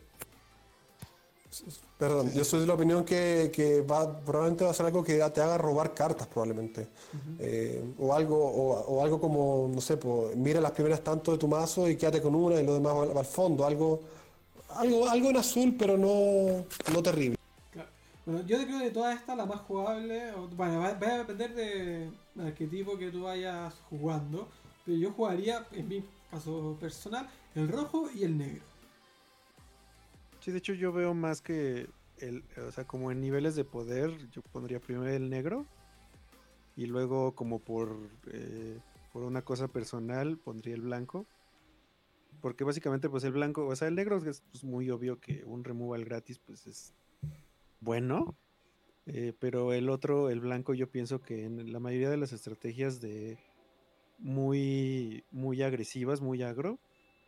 Perdón, 1.98 2.30
yo 2.34 2.44
soy 2.44 2.60
de 2.60 2.66
la 2.66 2.74
opinión 2.74 3.04
que, 3.04 3.84
va, 3.90 4.20
probablemente 4.20 4.64
va 4.64 4.70
a 4.70 4.74
ser 4.74 4.84
algo 4.84 5.02
que 5.02 5.16
te 5.30 5.40
haga 5.40 5.56
robar 5.56 5.94
cartas, 5.94 6.26
probablemente. 6.26 6.88
Eh, 7.38 7.82
o, 7.98 8.12
algo, 8.12 8.36
o, 8.36 9.02
algo 9.02 9.18
como, 9.18 9.70
no 9.72 9.80
sé, 9.80 9.96
pues, 9.96 10.36
mira 10.36 10.60
las 10.60 10.72
primeras 10.72 11.02
tanto 11.02 11.32
de 11.32 11.38
tu 11.38 11.48
mazo 11.48 11.88
y 11.88 11.96
quédate 11.96 12.20
con 12.20 12.34
una 12.34 12.60
y 12.60 12.66
lo 12.66 12.74
demás 12.74 12.94
va, 12.94 13.20
al 13.20 13.26
fondo. 13.26 13.64
Algo, 13.64 14.02
algo, 14.74 15.08
algo 15.08 15.30
en 15.30 15.36
azul, 15.38 15.74
pero 15.78 15.96
no, 15.96 16.66
no 16.92 17.02
terrible. 17.02 17.36
Bueno, 18.26 18.42
yo 18.44 18.56
creo 18.56 18.78
que 18.78 18.84
de 18.84 18.90
todas 18.90 19.16
estas, 19.16 19.36
la 19.36 19.46
más 19.46 19.60
jugable, 19.60 20.32
bueno, 20.56 20.80
va, 20.80 20.88
a 20.88 21.18
depender 21.18 21.54
de, 21.54 22.10
de 22.34 22.54
qué 22.54 22.66
tipo 22.66 22.98
que 22.98 23.10
tú 23.10 23.22
vayas 23.22 23.72
jugando, 23.88 24.48
pero 24.84 24.98
yo 24.98 25.12
jugaría, 25.12 25.64
en 25.72 25.88
mi 25.88 26.04
caso 26.30 26.76
personal, 26.80 27.26
el 27.56 27.68
rojo 27.68 28.08
y 28.14 28.24
el 28.24 28.38
negro. 28.38 28.64
Sí, 30.40 30.52
de 30.52 30.58
hecho 30.58 30.74
yo 30.74 30.92
veo 30.92 31.14
más 31.14 31.40
que 31.40 31.88
el, 32.18 32.44
o 32.66 32.70
sea, 32.70 32.84
como 32.84 33.10
en 33.10 33.20
niveles 33.20 33.56
de 33.56 33.64
poder, 33.64 34.16
yo 34.30 34.42
pondría 34.42 34.80
primero 34.80 35.08
el 35.08 35.28
negro 35.28 35.66
y 36.76 36.86
luego 36.86 37.34
como 37.34 37.58
por 37.58 37.96
eh, 38.30 38.78
por 39.12 39.24
una 39.24 39.42
cosa 39.42 39.68
personal 39.68 40.36
pondría 40.36 40.74
el 40.74 40.82
blanco. 40.82 41.26
Porque 42.42 42.64
básicamente 42.64 43.08
pues 43.08 43.24
el 43.24 43.32
blanco, 43.32 43.66
o 43.66 43.74
sea, 43.74 43.88
el 43.88 43.94
negro 43.94 44.18
es 44.18 44.42
pues, 44.52 44.62
muy 44.62 44.90
obvio 44.90 45.18
que 45.18 45.42
un 45.44 45.64
removal 45.64 46.04
gratis 46.04 46.38
pues 46.38 46.66
es 46.66 46.92
bueno. 47.80 48.36
Eh, 49.06 49.32
pero 49.38 49.72
el 49.72 49.88
otro, 49.88 50.28
el 50.28 50.40
blanco, 50.40 50.74
yo 50.74 50.90
pienso 50.90 51.22
que 51.22 51.44
en 51.44 51.72
la 51.72 51.80
mayoría 51.80 52.10
de 52.10 52.18
las 52.18 52.32
estrategias 52.32 53.00
de 53.00 53.38
muy, 54.18 55.24
muy 55.30 55.62
agresivas, 55.62 56.20
muy 56.20 56.42
agro, 56.42 56.78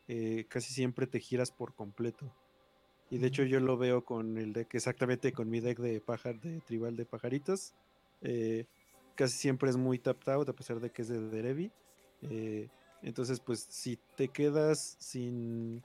eh, 0.08 0.46
casi 0.48 0.72
siempre 0.72 1.06
te 1.06 1.20
giras 1.20 1.52
por 1.52 1.74
completo. 1.74 2.32
Y 3.10 3.18
de 3.18 3.26
hecho 3.26 3.44
yo 3.44 3.60
lo 3.60 3.76
veo 3.76 4.04
con 4.04 4.38
el 4.38 4.54
deck, 4.54 4.74
exactamente 4.74 5.32
con 5.32 5.48
mi 5.50 5.60
deck 5.60 5.78
de 5.78 6.00
pájar, 6.00 6.40
de 6.40 6.60
tribal 6.60 6.96
de 6.96 7.04
pajaritos. 7.04 7.74
Eh, 8.22 8.66
casi 9.14 9.36
siempre 9.36 9.68
es 9.68 9.76
muy 9.76 9.98
tapped 9.98 10.32
out, 10.32 10.48
a 10.48 10.54
pesar 10.54 10.80
de 10.80 10.90
que 10.90 11.02
es 11.02 11.08
de 11.08 11.20
Derevi. 11.28 11.70
Eh, 12.22 12.68
entonces, 13.02 13.38
pues 13.40 13.66
si 13.68 13.98
te 14.16 14.28
quedas 14.28 14.96
sin, 14.98 15.82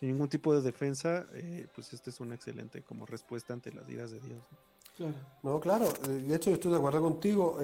ningún 0.00 0.28
tipo 0.28 0.54
de 0.54 0.62
defensa, 0.62 1.26
pues 1.74 1.92
este 1.92 2.10
es 2.10 2.20
una 2.20 2.36
excelente 2.36 2.82
como 2.82 3.06
respuesta 3.06 3.52
ante 3.52 3.72
las 3.72 3.88
iras 3.88 4.12
de 4.12 4.20
Dios. 4.20 4.42
Claro. 4.96 5.14
No, 5.42 5.60
claro, 5.60 5.92
de 6.08 6.34
hecho 6.34 6.50
estoy 6.50 6.72
de 6.72 6.78
acuerdo 6.78 7.02
contigo. 7.02 7.58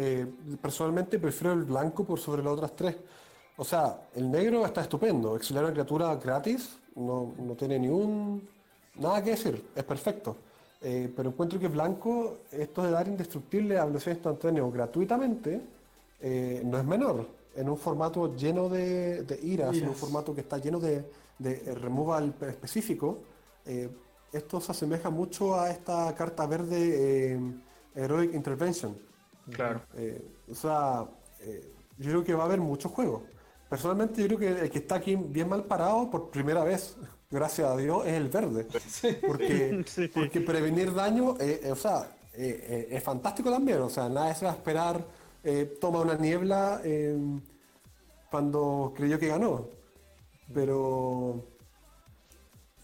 personalmente 0.61 1.19
prefiero 1.19 1.55
el 1.55 1.65
blanco 1.65 2.05
por 2.05 2.19
sobre 2.19 2.43
las 2.43 2.53
otras 2.53 2.77
tres. 2.77 2.97
O 3.57 3.65
sea, 3.65 4.09
el 4.15 4.31
negro 4.31 4.67
está 4.67 4.81
estupendo. 4.81 5.37
Exiliar 5.37 5.65
una 5.65 5.73
criatura 5.73 6.15
gratis 6.17 6.77
no, 6.97 7.33
tiene 7.57 7.79
ni 7.79 7.89
un. 7.89 8.47
Nada 8.97 9.23
que 9.23 9.31
decir, 9.31 9.65
es 9.75 9.85
perfecto. 9.85 10.37
Eh, 10.81 11.13
pero 11.15 11.31
encuentro 11.31 11.59
que 11.59 11.69
blanco, 11.69 12.39
esto 12.51 12.83
de 12.83 12.91
dar 12.91 13.09
indestructible 13.09 13.79
a 13.79 13.85
velocidad 13.85 14.17
instantánea 14.17 14.63
gratuitamente, 14.65 15.61
eh, 16.21 16.63
no 16.65 16.79
es 16.79 16.85
menor. 16.85 17.27
En 17.57 17.69
un 17.69 17.79
formato 17.79 18.35
lleno 18.37 18.69
de, 18.69 19.39
iras, 19.43 19.77
en 19.77 19.89
un 19.89 19.95
formato 19.95 20.35
que 20.35 20.41
está 20.41 20.59
lleno 20.59 20.81
de, 20.81 21.05
de 21.39 21.75
removal 21.75 22.35
específico, 22.41 23.19
eh, 23.65 23.89
esto 24.33 24.61
se 24.61 24.73
asemeja 24.73 25.11
mucho 25.11 25.59
a 25.59 25.71
esta 25.71 26.13
carta 26.17 26.47
verde 26.47 27.41
Heroic 27.95 28.35
Intervention. 28.35 28.97
Claro. 29.53 29.83
o 30.51 30.55
sea, 30.55 31.07
yo 31.99 32.11
creo 32.11 32.25
que 32.25 32.35
va 32.35 32.43
a 32.43 32.47
haber 32.47 32.61
muchos 32.61 32.91
juegos. 32.91 33.23
Personalmente 33.75 34.23
yo 34.23 34.29
creo 34.29 34.39
que 34.39 34.61
el 34.67 34.71
que 34.71 34.79
está 34.79 34.95
aquí 34.95 35.17
bien 35.17 35.49
mal 35.49 35.65
parado 35.65 36.09
por 36.09 36.31
primera 36.31 36.63
vez, 36.63 36.97
gracias 37.29 37.69
a 37.69 37.77
Dios, 37.77 38.07
es 38.07 38.13
el 38.13 38.29
verde. 38.29 38.69
Porque, 39.27 39.85
porque 40.15 40.41
prevenir 40.43 40.95
daño, 40.95 41.35
eh, 41.41 41.61
eh, 41.65 41.73
o 41.73 41.75
sea, 41.75 42.09
eh, 42.35 42.87
es 42.89 43.03
fantástico 43.03 43.51
también. 43.51 43.81
O 43.81 43.91
sea, 43.91 44.09
nadie 44.09 44.37
se 44.37 44.45
va 44.45 44.53
a 44.53 44.55
esperar, 44.55 45.05
toma 45.81 46.03
una 46.03 46.15
niebla 46.15 46.81
cuando 48.31 48.93
creyó 48.95 49.19
que 49.19 49.27
ganó. 49.27 49.69
Pero 50.55 51.45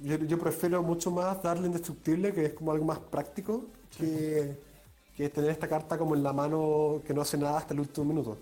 yo, 0.01 0.39
prefiero 0.41 0.83
mucho 0.83 1.13
más 1.13 1.41
darle 1.41 1.69
indestructible, 1.69 2.35
que 2.35 2.47
es 2.47 2.55
como 2.55 2.73
algo 2.73 2.85
más 2.85 2.99
práctico, 2.99 3.67
que, 3.97 4.59
tener 5.17 5.51
esta 5.53 5.69
carta 5.69 5.97
como 5.97 6.17
en 6.17 6.25
la 6.25 6.33
mano 6.33 7.01
que 7.07 7.15
no 7.15 7.21
hace 7.21 7.39
nada 7.39 7.59
hasta 7.59 7.75
el 7.75 7.81
último 7.81 8.07
minuto. 8.07 8.39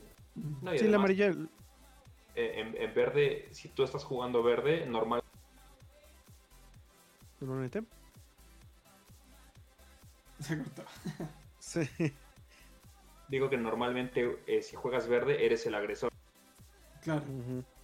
sí, 0.79 0.89
la 0.89 0.97
amarilla. 0.97 1.35
En, 2.39 2.77
en, 2.77 2.95
verde, 2.95 3.49
si 3.51 3.69
tú 3.69 3.83
estás 3.83 4.05
jugando 4.05 4.45
verde, 4.45 4.87
normal. 4.87 5.23
Normalmente. 7.41 7.83
Se 10.41 10.57
cortó. 10.57 10.85
sí. 11.59 11.81
Digo 13.29 13.51
que 13.51 13.57
normalmente 13.57 14.39
eh, 14.47 14.63
si 14.63 14.77
juegas 14.77 15.09
verde 15.09 15.45
eres 15.45 15.67
el 15.67 15.75
agresor. 15.75 16.13
Claro. 17.03 17.25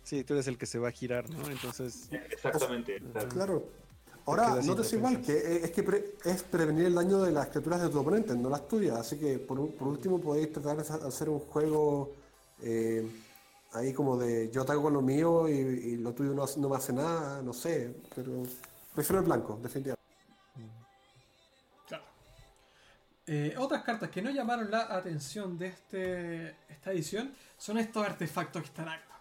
Sí, 0.05 0.23
tú 0.23 0.35
eres 0.35 0.47
el 0.47 0.57
que 0.57 0.67
se 0.67 0.79
va 0.79 0.89
a 0.89 0.93
girar, 0.93 1.29
¿no? 1.31 1.51
Entonces. 1.51 2.09
Exactamente. 2.13 3.03
Claro. 3.31 3.69
Ahora, 4.27 4.61
no 4.63 4.75
te 4.75 4.97
igual 4.97 5.21
que 5.21 5.37
es 5.65 5.71
que 5.71 6.15
es 6.25 6.43
prevenir 6.45 6.87
el 6.87 6.95
daño 6.95 7.21
de 7.23 7.33
las 7.33 7.49
criaturas 7.49 7.83
de 7.83 7.91
tu 7.91 7.99
oponente, 7.99 8.35
no 8.35 8.49
las 8.49 8.67
tuyas. 8.67 8.99
Así 8.99 9.19
que 9.19 9.39
por, 9.39 9.59
último 9.59 10.21
podéis 10.21 10.53
tratar 10.53 10.77
de 10.77 11.07
hacer 11.07 11.29
un 11.29 11.41
juego 11.41 12.13
eh, 12.63 13.07
ahí 13.75 13.93
como 13.93 14.17
de 14.17 14.51
yo 14.51 14.65
te 14.65 14.73
hago 14.73 14.91
lo 14.91 15.03
mío 15.03 15.49
y, 15.49 15.97
lo 15.97 16.15
tuyo 16.15 16.33
no, 16.33 16.45
no, 16.57 16.69
me 16.69 16.77
hace 16.77 16.93
nada, 16.93 17.43
no 17.43 17.53
sé. 17.53 17.95
Pero 18.15 18.43
prefiero 18.95 19.21
el 19.21 19.27
blanco, 19.27 19.59
definitivamente. 19.63 20.03
Claro. 21.87 22.05
Eh, 23.27 23.55
otras 23.59 23.83
cartas 23.83 24.11
que 24.11 24.23
no 24.23 24.31
llamaron 24.31 24.71
la 24.71 24.95
atención 24.95 25.59
de 25.59 25.67
este, 25.69 26.57
esta 26.69 26.93
edición 26.93 27.35
son 27.59 27.79
estos 27.79 28.05
artefactos 28.05 28.63
que 28.63 28.69
están 28.69 28.89
acá 28.89 29.15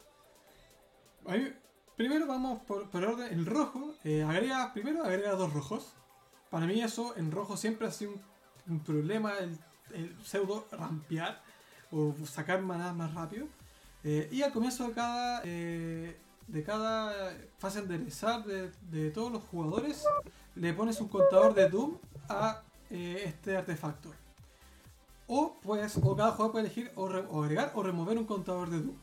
primero 1.95 2.27
vamos 2.27 2.61
por, 2.63 2.87
orden. 2.95 3.31
El 3.31 3.45
rojo, 3.45 3.95
eh, 4.03 4.23
agrega, 4.23 4.73
primero 4.73 5.03
agrega 5.03 5.31
dos 5.31 5.53
rojos. 5.53 5.93
Para 6.49 6.65
mí 6.65 6.81
eso 6.81 7.15
en 7.17 7.31
rojo 7.31 7.57
siempre 7.57 7.87
ha 7.87 7.91
sido 7.91 8.13
un, 8.67 8.79
problema 8.79 9.33
el, 9.39 9.59
pseudo 10.23 10.67
rampear 10.71 11.41
o 11.91 12.13
sacar 12.25 12.61
manadas 12.61 12.95
más 12.95 13.13
rápido. 13.13 13.47
Eh, 14.03 14.29
y 14.31 14.41
al 14.41 14.51
comienzo 14.51 14.87
de 14.87 14.93
cada, 14.93 15.41
eh, 15.45 16.17
de 16.47 16.63
cada 16.63 17.37
fase 17.57 17.81
de 17.81 17.95
enderezar 17.95 18.43
de, 18.43 19.11
todos 19.11 19.31
los 19.31 19.43
jugadores, 19.43 20.03
le 20.55 20.73
pones 20.73 20.99
un 20.99 21.07
contador 21.07 21.53
de 21.53 21.69
Doom 21.69 21.97
a 22.29 22.61
este 22.89 23.55
artefacto. 23.57 24.11
O, 25.27 25.57
pues, 25.61 25.97
o 25.97 26.15
cada 26.15 26.31
jugador 26.31 26.51
puede 26.51 26.65
elegir 26.65 26.91
o 26.95 27.43
agregar 27.43 27.71
o 27.75 27.81
remover 27.81 28.17
un 28.17 28.25
contador 28.25 28.69
de 28.69 28.81
Doom. 28.81 28.97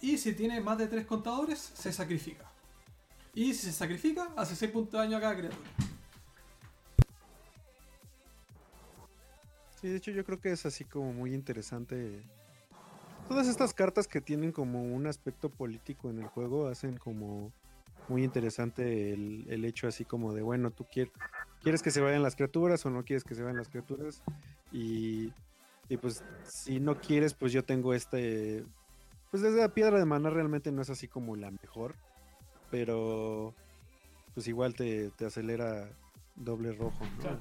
Y 0.00 0.16
si 0.16 0.32
tiene 0.32 0.60
más 0.60 0.78
de 0.78 0.86
3 0.86 1.06
contadores, 1.06 1.58
se 1.58 1.92
sacrifica. 1.92 2.44
Y 3.34 3.52
si 3.52 3.66
se 3.66 3.72
sacrifica, 3.72 4.32
hace 4.36 4.56
6 4.56 4.72
puntos 4.72 4.92
de 4.92 4.98
daño 4.98 5.18
a 5.18 5.20
cada 5.20 5.36
criatura. 5.36 5.70
Sí, 9.80 9.88
de 9.88 9.96
hecho 9.96 10.10
yo 10.10 10.24
creo 10.24 10.40
que 10.40 10.50
es 10.52 10.66
así 10.66 10.84
como 10.84 11.12
muy 11.12 11.34
interesante. 11.34 12.22
Todas 13.28 13.48
estas 13.48 13.74
cartas 13.74 14.08
que 14.08 14.20
tienen 14.20 14.52
como 14.52 14.82
un 14.82 15.06
aspecto 15.06 15.50
político 15.50 16.10
en 16.10 16.20
el 16.20 16.26
juego 16.28 16.68
hacen 16.68 16.96
como 16.96 17.52
muy 18.08 18.24
interesante 18.24 19.12
el, 19.12 19.64
hecho 19.64 19.86
así 19.86 20.04
como 20.04 20.32
de, 20.32 20.42
bueno, 20.42 20.70
tú 20.70 20.86
quieres, 20.90 21.12
quieres 21.62 21.82
que 21.82 21.90
se 21.90 22.00
vayan 22.00 22.22
las 22.22 22.36
criaturas 22.36 22.84
o 22.86 22.90
no 22.90 23.04
quieres 23.04 23.24
que 23.24 23.34
se 23.34 23.42
vayan 23.42 23.58
las 23.58 23.68
criaturas. 23.68 24.22
Y, 24.72 25.32
y 25.88 25.96
pues 25.98 26.24
si 26.44 26.80
no 26.80 27.00
quieres, 27.00 27.34
pues 27.34 27.52
yo 27.52 27.64
tengo 27.64 27.92
este 27.92 28.64
pues 29.30 29.42
desde 29.42 29.60
la 29.60 29.68
piedra 29.68 29.98
de 29.98 30.06
mana 30.06 30.30
realmente 30.30 30.72
no 30.72 30.82
es 30.82 30.90
así 30.90 31.06
como 31.06 31.36
la 31.36 31.50
mejor. 31.50 31.94
Pero 32.70 33.54
pues 34.34 34.46
igual 34.48 34.74
te, 34.74 35.10
acelera 35.24 35.88
doble 36.36 36.72
rojo, 36.72 37.04
¿no? 37.22 37.38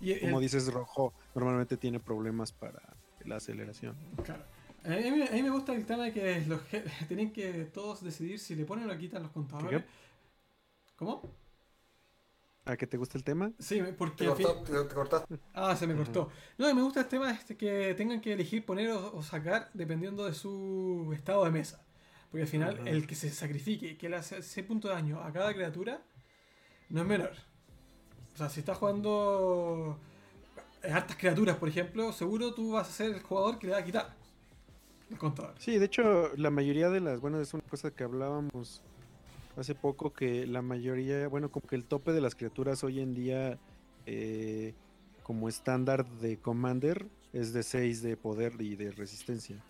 y 0.00 0.18
como 0.20 0.40
dices, 0.40 0.72
rojo 0.72 1.12
normalmente 1.34 1.76
tiene 1.76 2.00
problemas 2.00 2.52
para 2.52 2.80
la 3.24 3.36
aceleración. 3.36 3.96
Claro. 4.24 4.44
A 4.84 4.90
mí, 4.90 5.42
me 5.42 5.50
gusta 5.50 5.74
el 5.74 5.84
tema 5.84 6.04
de 6.04 6.12
que 6.12 6.44
los 6.46 6.60
tienen 7.08 7.32
que 7.32 7.64
todos 7.72 8.02
decidir 8.02 8.38
si 8.38 8.54
le 8.54 8.64
ponen 8.64 8.86
o 8.86 8.88
le 8.92 8.98
quitan 8.98 9.22
los 9.22 9.32
contadores. 9.32 9.82
¿Cómo? 10.96 11.22
¿A 12.64 12.76
que 12.76 12.86
te 12.86 12.98
gusta 12.98 13.16
el 13.16 13.24
tema? 13.24 13.50
Sí, 13.58 13.82
porque... 13.96 14.26
Te, 14.26 14.94
cortaste. 14.94 15.38
Ah, 15.54 15.74
se 15.74 15.86
me 15.86 15.96
cortó. 15.96 16.30
No, 16.58 16.74
me 16.74 16.82
gusta 16.82 17.00
el 17.00 17.06
tema 17.06 17.30
este 17.30 17.56
que 17.56 17.94
tengan 17.94 18.20
que 18.20 18.34
elegir 18.34 18.64
poner 18.66 18.90
o, 18.90 19.22
sacar 19.22 19.70
dependiendo 19.72 20.26
de 20.26 20.34
su 20.34 21.10
estado 21.14 21.44
de 21.46 21.50
mesa. 21.50 21.82
Porque 22.30 22.42
al 22.42 22.48
final, 22.48 22.86
el 22.86 23.06
que 23.06 23.14
se 23.14 23.30
sacrifique, 23.30 23.96
que 23.96 24.10
le 24.10 24.16
hace 24.16 24.42
6 24.42 24.66
puntos 24.66 24.90
de 24.90 24.96
daño 24.96 25.20
a 25.22 25.32
cada 25.32 25.54
criatura, 25.54 26.02
no 26.90 27.00
es 27.00 27.06
menor. 27.06 27.32
O 28.34 28.36
sea, 28.36 28.50
si 28.50 28.60
estás 28.60 28.76
jugando 28.76 29.98
hartas 30.82 31.16
criaturas, 31.16 31.56
por 31.56 31.70
ejemplo, 31.70 32.12
seguro 32.12 32.52
tú 32.52 32.72
vas 32.72 32.88
a 32.88 32.92
ser 32.92 33.14
el 33.14 33.22
jugador 33.22 33.58
que 33.58 33.66
le 33.68 33.72
va 33.72 33.78
a 33.78 33.84
quitar 33.84 34.17
Sí, 35.58 35.78
de 35.78 35.86
hecho, 35.86 36.30
la 36.36 36.50
mayoría 36.50 36.90
de 36.90 37.00
las... 37.00 37.20
Bueno, 37.20 37.40
es 37.40 37.54
una 37.54 37.62
cosa 37.64 37.90
que 37.90 38.04
hablábamos 38.04 38.82
hace 39.56 39.74
poco 39.74 40.12
que 40.12 40.46
la 40.46 40.62
mayoría, 40.62 41.28
bueno, 41.28 41.50
como 41.50 41.66
que 41.66 41.76
el 41.76 41.84
tope 41.84 42.12
de 42.12 42.20
las 42.20 42.34
criaturas 42.34 42.84
hoy 42.84 43.00
en 43.00 43.14
día 43.14 43.58
eh, 44.06 44.74
como 45.22 45.48
estándar 45.48 46.06
de 46.06 46.38
Commander 46.38 47.06
es 47.32 47.52
de 47.52 47.62
6 47.62 48.02
de 48.02 48.16
poder 48.16 48.60
y 48.60 48.76
de 48.76 48.90
resistencia. 48.92 49.62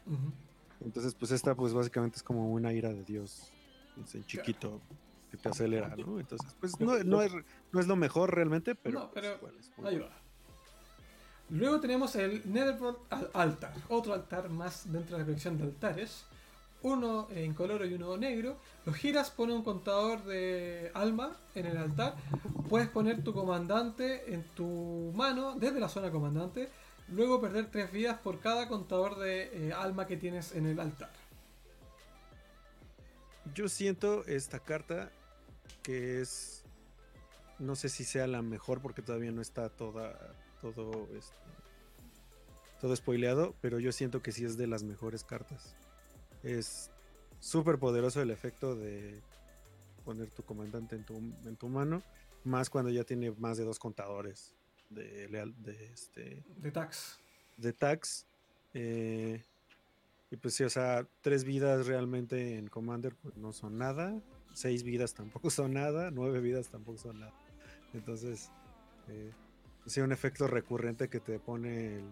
Entonces, 0.85 1.15
pues 1.15 1.33
esta 1.33 1.55
pues 1.55 1.73
básicamente 1.73 2.17
es 2.17 2.23
como 2.23 2.53
una 2.53 2.73
ira 2.73 2.93
de 2.93 3.03
Dios 3.03 3.51
en 4.15 4.25
chiquito 4.25 4.81
que 5.31 5.37
te 5.37 5.49
acelera, 5.49 5.95
¿no? 5.97 6.21
Entonces, 6.21 6.55
pues 6.61 6.79
no, 6.79 7.03
no, 7.03 7.23
es, 7.23 7.33
no 7.73 7.81
es 7.81 7.87
lo 7.87 7.97
mejor 7.97 8.35
realmente, 8.35 8.75
pero, 8.75 9.11
pues, 9.41 9.73
ayuda. 9.85 10.11
Luego 11.51 11.81
tenemos 11.81 12.15
el 12.17 12.43
Netherworld 12.45 12.99
Altar, 13.33 13.73
otro 13.89 14.13
altar 14.13 14.49
más 14.51 14.91
dentro 14.93 15.17
de 15.17 15.23
la 15.23 15.27
colección 15.27 15.57
de 15.57 15.65
altares 15.65 16.25
uno 16.83 17.29
en 17.31 17.55
color 17.55 17.85
y 17.87 17.95
uno 17.95 18.17
negro. 18.17 18.57
Los 18.85 18.97
giras, 18.97 19.31
pone 19.31 19.53
un 19.53 19.63
contador 19.63 20.25
de 20.25 20.91
alma 20.95 21.37
en 21.55 21.67
el 21.67 21.77
altar. 21.77 22.15
Puedes 22.69 22.89
poner 22.89 23.23
tu 23.25 23.33
comandante 23.33 24.33
en 24.33 24.45
tu 24.55 25.13
mano 25.15 25.55
desde 25.57 25.81
la 25.81 25.89
zona 25.89 26.11
comandante. 26.11 26.69
Luego 27.09 27.41
perder 27.41 27.71
tres 27.71 27.91
vidas 27.91 28.19
por 28.19 28.39
cada 28.41 28.69
contador 28.69 29.19
de 29.19 29.69
eh, 29.69 29.73
alma 29.73 30.07
que 30.07 30.17
tienes 30.17 30.55
en 30.55 30.67
el 30.67 30.79
altar. 30.79 31.11
Yo 33.55 33.69
siento 33.69 34.25
esta 34.27 34.61
carta 34.61 35.11
que 35.83 36.21
es. 36.21 36.63
No 37.59 37.75
sé 37.75 37.89
si 37.89 38.05
sea 38.05 38.29
la 38.29 38.41
mejor 38.43 38.81
porque 38.81 39.03
todavía 39.03 39.33
no 39.33 39.43
está 39.43 39.69
toda. 39.69 40.17
Todo. 40.61 41.09
Este, 41.17 41.37
todo 42.81 42.95
spoileado. 42.95 43.55
Pero 43.61 43.79
yo 43.79 43.93
siento 43.93 44.23
que 44.23 44.33
sí 44.33 44.45
es 44.45 44.57
de 44.57 44.67
las 44.67 44.83
mejores 44.83 45.25
cartas. 45.25 45.75
Es 46.43 46.91
súper 47.41 47.79
poderoso 47.79 48.21
el 48.23 48.31
efecto 48.31 48.75
de 48.75 49.21
poner 50.05 50.31
tu 50.31 50.43
comandante 50.43 50.97
en 50.97 51.05
tu, 51.05 51.17
en 51.17 51.57
tu 51.57 51.69
mano, 51.69 52.03
más 52.45 52.71
cuando 52.71 52.91
ya 52.91 53.05
tiene 53.05 53.31
más 53.33 53.59
de 53.59 53.65
dos 53.65 53.79
contadores 53.79 54.55
de, 54.91 55.29
de, 55.29 55.85
este, 55.93 56.43
de 56.57 56.71
tax. 56.73 57.19
De 57.57 57.73
tax. 57.73 58.27
Eh, 58.75 59.43
y 60.31 60.37
pues 60.37 60.55
sí, 60.55 60.65
o 60.65 60.71
sea, 60.71 61.07
tres 61.21 61.45
vidas 61.45 61.87
realmente 61.87 62.59
en 62.59 62.69
Commander 62.69 63.15
pues 63.17 63.37
no 63.37 63.53
son 63.53 63.79
nada, 63.79 64.21
seis 64.53 64.83
vidas 64.83 65.15
tampoco 65.15 65.51
son 65.51 65.75
nada, 65.75 66.11
nueve 66.11 66.41
vidas 66.41 66.69
tampoco 66.69 66.99
son 66.99 67.21
nada. 67.21 67.35
Entonces, 67.95 68.51
eh, 69.09 69.33
sí, 69.89 70.01
un 70.01 70.13
efecto 70.13 70.47
recurrente 70.47 71.09
que 71.09 71.21
te 71.21 71.39
pone 71.39 71.97
el, 71.97 72.05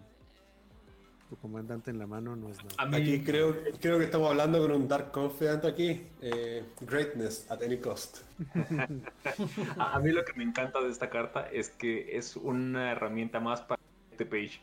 tu 1.29 1.35
comandante 1.37 1.91
en 1.91 1.99
la 1.99 2.07
mano 2.07 2.35
no 2.35 2.49
es 2.49 2.57
nada. 2.63 2.97
Aquí 2.97 3.23
creo, 3.23 3.55
creo 3.81 3.97
que 3.99 4.05
estamos 4.05 4.29
hablando 4.29 4.59
con 4.59 4.71
un 4.71 4.87
Dark 4.87 5.11
Confidant 5.11 5.65
aquí. 5.65 6.07
Eh, 6.21 6.63
greatness 6.81 7.45
at 7.49 7.61
any 7.61 7.77
cost. 7.77 8.19
a 9.77 9.99
mí 9.99 10.11
lo 10.11 10.23
que 10.23 10.33
me 10.33 10.43
encanta 10.43 10.79
de 10.81 10.89
esta 10.89 11.09
carta 11.09 11.49
es 11.51 11.69
que 11.69 12.17
es 12.17 12.35
una 12.35 12.91
herramienta 12.91 13.39
más 13.39 13.61
para 13.61 13.81
este 14.11 14.25
page. 14.25 14.61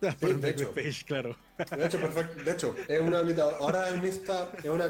de 0.00 0.50
hecho, 0.50 0.72
page, 0.72 1.04
claro. 1.04 1.36
De 1.58 1.86
hecho, 1.86 2.00
perfecto. 2.00 2.42
De 2.42 2.52
hecho, 2.52 2.74
es 2.88 3.00
una 3.00 3.22
ahora 3.60 3.90
en 3.90 4.04
esta 4.04 4.50
es 4.58 4.70
una 4.70 4.88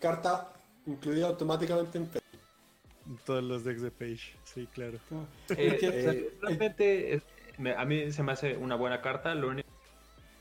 carta 0.00 0.52
incluida 0.86 1.28
automáticamente 1.28 1.98
en 1.98 2.06
Todos 3.26 3.44
los 3.44 3.64
decks 3.64 3.82
de 3.82 3.90
page, 3.90 4.34
sí, 4.44 4.66
claro. 4.72 4.98
Eh, 5.50 5.78
eh, 5.82 6.38
realmente 6.40 7.22
a 7.76 7.84
mí 7.84 8.10
se 8.12 8.22
me 8.22 8.32
hace 8.32 8.56
una 8.56 8.76
buena 8.76 9.02
carta. 9.02 9.34
Lo 9.34 9.48
único 9.48 9.68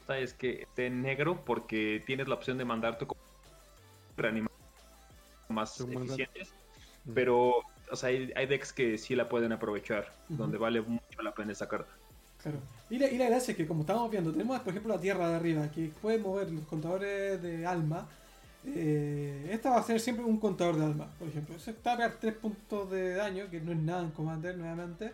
que 0.08 0.24
es 0.24 0.34
que 0.34 0.64
esté 0.64 0.88
en 0.88 1.02
negro 1.02 1.44
porque 1.46 2.02
tienes 2.06 2.28
la 2.28 2.36
opción 2.36 2.58
de 2.58 2.66
mandar 2.66 2.98
tu 2.98 3.08
reanimar 4.16 4.52
más 5.50 5.80
eficientes. 5.80 6.54
Pero, 7.14 7.64
o 7.92 7.96
sea, 7.96 8.10
hay, 8.10 8.46
decks 8.48 8.72
que 8.72 8.98
sí 8.98 9.16
la 9.16 9.28
pueden 9.28 9.52
aprovechar, 9.52 10.14
donde 10.30 10.58
vale 10.58 10.82
mucho 10.82 11.22
la 11.22 11.34
pena 11.34 11.52
esa 11.52 11.68
carta. 11.68 11.92
Claro. 12.42 12.60
Y 12.90 12.98
la, 12.98 13.10
y 13.10 13.18
la 13.18 13.30
gracia 13.30 13.52
es 13.52 13.58
que, 13.58 13.68
como 13.68 13.82
estamos 13.82 14.10
viendo, 14.10 14.32
tenemos, 14.32 14.60
por 14.62 14.72
ejemplo, 14.72 14.96
la 14.96 15.02
tierra 15.02 15.30
de 15.30 15.36
arriba, 15.36 15.70
que 15.72 15.92
puede 16.02 16.18
mover 16.18 16.52
los 16.52 16.66
contadores 16.66 17.42
de 17.42 17.66
alma 17.66 18.08
eh, 18.66 19.50
esta 19.52 19.72
va 19.72 19.80
a 19.80 19.84
ser 19.84 20.00
siempre 20.00 20.26
un 20.26 20.38
contador 20.38 20.78
de 20.78 20.86
alma, 20.86 21.12
por 21.20 21.28
ejemplo. 21.28 21.58
Se 21.60 21.72
está 21.72 21.94
a 21.94 21.98
pegar 21.98 22.18
3 22.20 22.34
puntos 22.36 22.90
de 22.90 23.16
daño, 23.16 23.50
que 23.50 23.60
no 23.60 23.72
es 23.72 23.78
nada 23.78 24.04
en 24.04 24.12
Commander 24.12 24.58
nuevamente. 24.58 25.12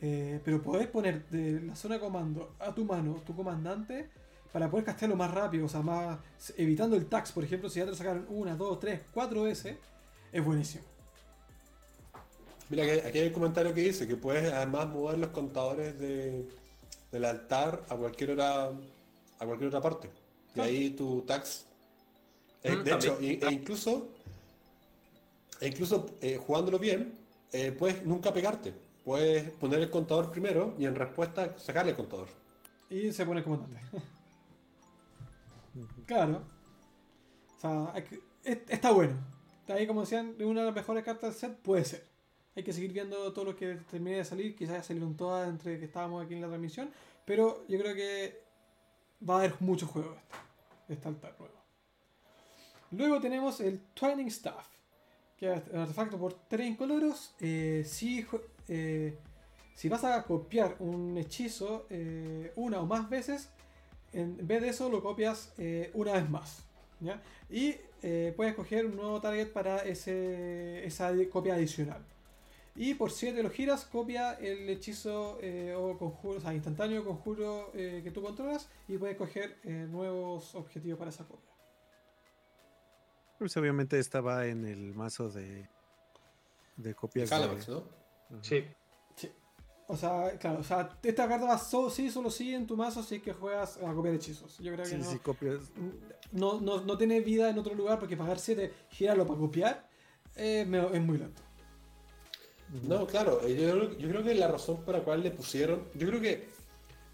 Eh, 0.00 0.40
pero 0.44 0.60
podés 0.60 0.88
poner 0.88 1.28
de 1.28 1.60
la 1.60 1.76
zona 1.76 1.94
de 1.94 2.00
comando 2.00 2.56
a 2.58 2.74
tu 2.74 2.84
mano 2.84 3.22
tu 3.24 3.36
comandante 3.36 4.08
para 4.52 4.68
poder 4.68 4.84
castearlo 4.84 5.16
más 5.16 5.30
rápido, 5.30 5.66
o 5.66 5.68
sea, 5.68 5.80
más 5.80 6.18
evitando 6.56 6.96
el 6.96 7.06
tax, 7.06 7.30
por 7.30 7.44
ejemplo, 7.44 7.70
si 7.70 7.78
ya 7.78 7.86
te 7.86 7.94
sacaron 7.94 8.26
una, 8.28 8.56
dos, 8.56 8.80
tres, 8.80 9.00
cuatro 9.14 9.44
veces, 9.44 9.76
es 10.32 10.44
buenísimo. 10.44 10.84
Mira, 12.68 12.84
aquí 13.06 13.18
hay 13.18 13.28
un 13.28 13.32
comentario 13.32 13.72
que 13.72 13.80
dice 13.82 14.08
que 14.08 14.16
puedes 14.16 14.52
además 14.52 14.88
mover 14.88 15.18
los 15.18 15.30
contadores 15.30 15.98
de, 15.98 16.48
del 17.12 17.24
altar 17.24 17.84
a 17.88 17.96
cualquier 17.96 18.32
hora 18.32 18.70
a 19.38 19.46
cualquier 19.46 19.68
otra 19.68 19.80
parte. 19.80 20.10
Y 20.54 20.60
ahí 20.60 20.90
tu 20.90 21.22
tax. 21.22 21.66
Eh, 22.62 22.76
mm, 22.76 22.84
de 22.84 22.92
hecho, 22.92 23.18
e, 23.20 23.38
incluso, 23.50 24.08
e 25.60 25.68
incluso 25.68 26.06
eh, 26.20 26.36
jugándolo 26.36 26.78
bien, 26.78 27.12
eh, 27.52 27.72
puedes 27.72 28.04
nunca 28.04 28.32
pegarte. 28.32 28.72
Puedes 29.04 29.50
poner 29.52 29.80
el 29.80 29.90
contador 29.90 30.30
primero 30.30 30.74
y 30.78 30.86
en 30.86 30.94
respuesta 30.94 31.58
sacarle 31.58 31.90
el 31.90 31.96
contador. 31.96 32.28
Y 32.88 33.12
se 33.12 33.26
pone 33.26 33.40
el 33.40 33.44
comandante. 33.44 33.80
claro. 36.06 36.42
O 37.56 37.60
sea, 37.60 37.94
está 38.44 38.92
bueno. 38.92 39.14
Está 39.60 39.74
ahí, 39.74 39.86
como 39.86 40.00
decían, 40.00 40.34
una 40.40 40.60
de 40.60 40.66
las 40.66 40.74
mejores 40.74 41.04
cartas 41.04 41.30
del 41.30 41.50
set 41.50 41.58
puede 41.60 41.84
ser. 41.84 42.04
Hay 42.54 42.62
que 42.62 42.72
seguir 42.72 42.92
viendo 42.92 43.32
todo 43.32 43.46
lo 43.46 43.56
que 43.56 43.76
termine 43.90 44.18
de 44.18 44.24
salir. 44.24 44.54
Quizás 44.54 44.76
ya 44.76 44.82
salieron 44.82 45.16
todas 45.16 45.48
entre 45.48 45.78
que 45.78 45.86
estábamos 45.86 46.24
aquí 46.24 46.34
en 46.34 46.42
la 46.42 46.48
transmisión. 46.48 46.90
Pero 47.24 47.64
yo 47.68 47.78
creo 47.78 47.94
que 47.94 48.42
va 49.28 49.34
a 49.34 49.38
haber 49.38 49.54
muchos 49.60 49.88
juegos 49.88 50.16
de 50.88 50.94
este 50.94 51.08
altar 51.08 51.34
nuevo. 51.38 51.61
Luego 52.92 53.20
tenemos 53.20 53.60
el 53.60 53.80
Twining 53.94 54.28
Staff, 54.28 54.66
que 55.38 55.50
es 55.50 55.62
un 55.72 55.80
artefacto 55.80 56.18
por 56.18 56.34
3 56.34 56.68
incoloros. 56.68 57.34
Eh, 57.40 57.84
si, 57.86 58.26
eh, 58.68 59.18
si 59.74 59.88
vas 59.88 60.04
a 60.04 60.22
copiar 60.24 60.76
un 60.78 61.16
hechizo 61.16 61.86
eh, 61.88 62.52
una 62.56 62.80
o 62.80 62.86
más 62.86 63.08
veces, 63.08 63.48
en 64.12 64.46
vez 64.46 64.60
de 64.60 64.68
eso 64.68 64.90
lo 64.90 65.02
copias 65.02 65.54
una 65.94 66.12
vez 66.12 66.28
más. 66.28 66.64
Y 67.48 67.72
puedes 68.36 68.52
escoger 68.52 68.84
un 68.84 68.96
nuevo 68.96 69.20
target 69.22 69.48
para 69.52 69.78
ese, 69.78 70.84
esa 70.84 71.12
copia 71.30 71.54
adicional. 71.54 72.04
Y 72.76 72.94
por 72.94 73.10
7 73.10 73.42
lo 73.42 73.48
giras, 73.48 73.86
copia 73.86 74.34
el 74.34 74.68
hechizo 74.68 75.38
o 75.78 75.98
conjuro, 75.98 76.38
o 76.38 76.40
sea, 76.42 76.52
instantáneo 76.52 77.04
conjuro 77.04 77.72
que 77.72 78.10
tú 78.12 78.20
controlas 78.20 78.68
y 78.86 78.98
puedes 78.98 79.16
coger 79.16 79.56
nuevos 79.64 80.54
objetivos 80.54 80.98
para 80.98 81.10
esa 81.10 81.24
copia. 81.24 81.51
Pues 83.42 83.56
obviamente 83.56 83.98
estaba 83.98 84.46
en 84.46 84.64
el 84.64 84.94
mazo 84.94 85.28
de, 85.28 85.66
de 86.76 86.94
copias. 86.94 87.28
de... 87.28 87.72
¿no? 87.72 87.82
Sí. 88.40 88.64
Sí. 89.16 89.32
O 89.88 89.96
sea, 89.96 90.38
claro, 90.38 90.60
o 90.60 90.62
sea, 90.62 90.96
esta 91.02 91.26
carta 91.26 91.46
va 91.46 91.58
sí, 91.58 92.08
solo 92.08 92.30
sí 92.30 92.54
en 92.54 92.68
tu 92.68 92.76
mazo 92.76 93.02
si 93.02 93.16
es 93.16 93.22
que 93.22 93.32
juegas 93.32 93.78
a 93.78 93.92
copiar 93.92 94.14
hechizos. 94.14 94.58
Yo 94.58 94.72
creo 94.72 94.86
que 94.86 94.96
no, 94.96 95.22
copias. 95.24 95.72
No, 96.30 96.60
no, 96.60 96.82
no, 96.82 96.96
tiene 96.96 97.18
vida 97.18 97.50
en 97.50 97.58
otro 97.58 97.74
lugar 97.74 97.98
porque 97.98 98.16
pagar 98.16 98.38
7, 98.38 98.72
girarlo 98.90 99.26
para 99.26 99.40
copiar, 99.40 99.88
es 100.36 100.68
muy 100.68 101.18
lento. 101.18 101.42
No, 102.84 103.08
claro, 103.08 103.40
eh, 103.44 103.56
yo, 103.98 104.08
creo 104.08 104.22
que 104.22 104.34
la 104.36 104.46
razón 104.46 104.84
por 104.84 104.94
la 104.94 105.02
cual 105.02 105.24
le 105.24 105.32
pusieron, 105.32 105.88
yo 105.96 106.06
creo 106.06 106.20
que 106.20 106.48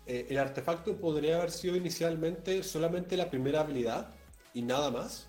eh, 0.06 0.26
el 0.28 0.36
artefacto 0.36 0.94
podría 0.98 1.38
haber 1.38 1.52
sido 1.52 1.74
inicialmente 1.74 2.62
solamente 2.62 3.16
la 3.16 3.30
primera 3.30 3.60
habilidad 3.60 4.14
y 4.54 4.62
nada 4.62 4.90
más. 4.90 5.28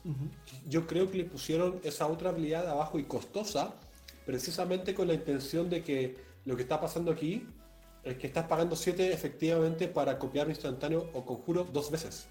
Yo 0.68 0.88
creo 0.88 1.10
que 1.10 1.18
le 1.18 1.26
pusieron 1.26 1.80
esa 1.84 2.08
otra 2.08 2.30
habilidad 2.30 2.68
abajo 2.68 3.00
y 3.00 3.04
costosa, 3.04 3.74
precisamente 4.26 4.94
con 4.94 5.08
la 5.08 5.14
intención 5.14 5.70
de 5.70 5.84
que 5.84 6.18
lo 6.46 6.56
que 6.56 6.64
está 6.64 6.80
pasando 6.80 7.12
aquí 7.12 7.48
es 8.04 8.18
que 8.18 8.28
estás 8.28 8.46
pagando 8.48 8.76
7 8.76 9.12
efectivamente 9.12 9.88
para 9.88 10.18
copiar 10.18 10.50
instantáneo 10.50 11.10
o 11.14 11.26
conjuro 11.26 11.64
dos 11.66 11.91
veces. 11.91 12.28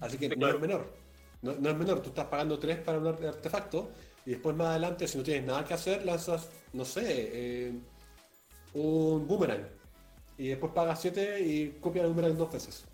Así 0.00 0.18
que 0.18 0.28
no 0.36 0.48
es 0.48 0.60
menor. 0.60 0.92
No, 1.42 1.54
no, 1.54 1.70
es 1.70 1.76
menor, 1.76 2.00
tú 2.00 2.08
estás 2.08 2.26
pagando 2.26 2.58
3 2.58 2.78
para 2.78 2.98
un 2.98 3.06
artefacto 3.06 3.90
y 4.26 4.30
después 4.30 4.56
más 4.56 4.68
adelante, 4.68 5.06
si 5.06 5.18
no 5.18 5.24
tienes 5.24 5.44
nada 5.44 5.64
que 5.64 5.74
hacer, 5.74 6.04
lanzas, 6.04 6.48
no 6.72 6.84
sé, 6.84 7.02
eh, 7.06 7.72
un 8.72 9.26
boomerang. 9.26 9.68
Y 10.38 10.48
después 10.48 10.72
pagas 10.72 11.00
7 11.02 11.40
y 11.40 11.70
copias 11.80 12.06
el 12.06 12.12
boomerang 12.12 12.36
dos 12.36 12.50
veces. 12.50 12.86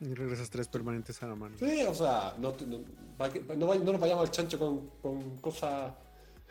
Y 0.00 0.14
regresas 0.14 0.48
tres 0.50 0.68
permanentes 0.68 1.22
a 1.22 1.26
la 1.26 1.34
mano. 1.34 1.56
Sí, 1.58 1.82
o 1.82 1.94
sea, 1.94 2.34
no, 2.38 2.54
no, 3.56 3.74
nos 3.74 4.00
vayamos 4.00 4.28
al 4.28 4.30
chancho 4.30 4.58
con, 4.58 4.88
con 5.02 5.36
cosas 5.38 5.92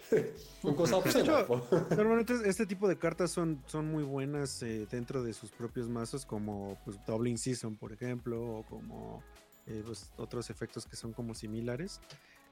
con 0.61 0.75
cosas 0.75 1.03
Normalmente 1.89 2.33
este 2.45 2.65
tipo 2.65 2.87
de 2.87 2.97
cartas 2.97 3.31
son, 3.31 3.61
son 3.65 3.91
muy 3.91 4.03
buenas 4.03 4.61
eh, 4.63 4.87
dentro 4.89 5.23
de 5.23 5.33
sus 5.33 5.51
propios 5.51 5.89
mazos, 5.89 6.25
como 6.25 6.77
pues, 6.85 6.97
Doubling 7.05 7.37
Season, 7.37 7.75
por 7.75 7.91
ejemplo, 7.91 8.59
o 8.59 8.63
como 8.63 9.23
eh, 9.67 9.81
pues, 9.85 10.11
otros 10.17 10.49
efectos 10.49 10.85
que 10.85 10.95
son 10.95 11.11
como 11.11 11.33
similares. 11.33 11.99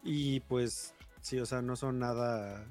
Y 0.03 0.41
pues 0.41 0.93
Sí, 1.21 1.39
o 1.39 1.45
sea, 1.45 1.61
no 1.61 1.75
son 1.75 1.99
nada, 1.99 2.65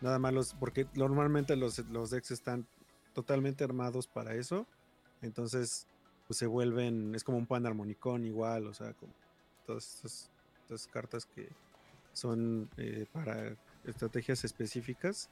nada 0.00 0.18
malos, 0.18 0.54
porque 0.58 0.86
normalmente 0.94 1.56
los, 1.56 1.78
los 1.90 2.10
decks 2.10 2.30
están 2.30 2.66
totalmente 3.14 3.64
armados 3.64 4.06
para 4.06 4.34
eso. 4.34 4.66
Entonces, 5.20 5.86
pues 6.26 6.38
se 6.38 6.46
vuelven, 6.46 7.14
es 7.14 7.24
como 7.24 7.38
un 7.38 7.46
pan 7.46 7.66
armonicón 7.66 8.24
igual, 8.24 8.66
o 8.66 8.74
sea, 8.74 8.92
como 8.94 9.12
todas 9.66 10.04
estas, 10.04 10.30
cartas 10.90 11.26
que 11.26 11.50
son 12.14 12.70
eh, 12.78 13.04
para 13.12 13.54
estrategias 13.84 14.42
específicas, 14.44 15.28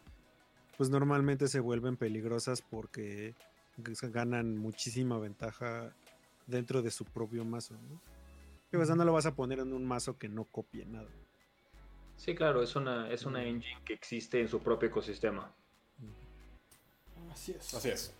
pues 0.76 0.90
normalmente 0.90 1.48
se 1.48 1.60
vuelven 1.60 1.96
peligrosas 1.96 2.60
porque 2.60 3.34
ganan 3.78 4.58
muchísima 4.58 5.18
ventaja 5.18 5.94
dentro 6.46 6.82
de 6.82 6.90
su 6.90 7.04
propio 7.06 7.44
mazo. 7.44 7.74
¿no? 7.74 8.00
Que 8.70 8.78
no 8.78 9.04
lo 9.04 9.12
vas 9.12 9.26
a 9.26 9.34
poner 9.34 9.60
en 9.60 9.72
un 9.72 9.86
mazo 9.86 10.18
que 10.18 10.28
no 10.28 10.44
copie 10.44 10.84
nada. 10.84 11.08
Sí, 12.16 12.34
claro, 12.34 12.62
es 12.62 12.76
una, 12.76 13.10
es 13.10 13.24
una 13.24 13.42
engine 13.44 13.80
que 13.84 13.94
existe 13.94 14.40
en 14.40 14.48
su 14.48 14.60
propio 14.60 14.88
ecosistema. 14.88 15.54
Así 17.32 17.52
es. 17.52 17.74
Así 17.74 17.88
es. 17.88 18.14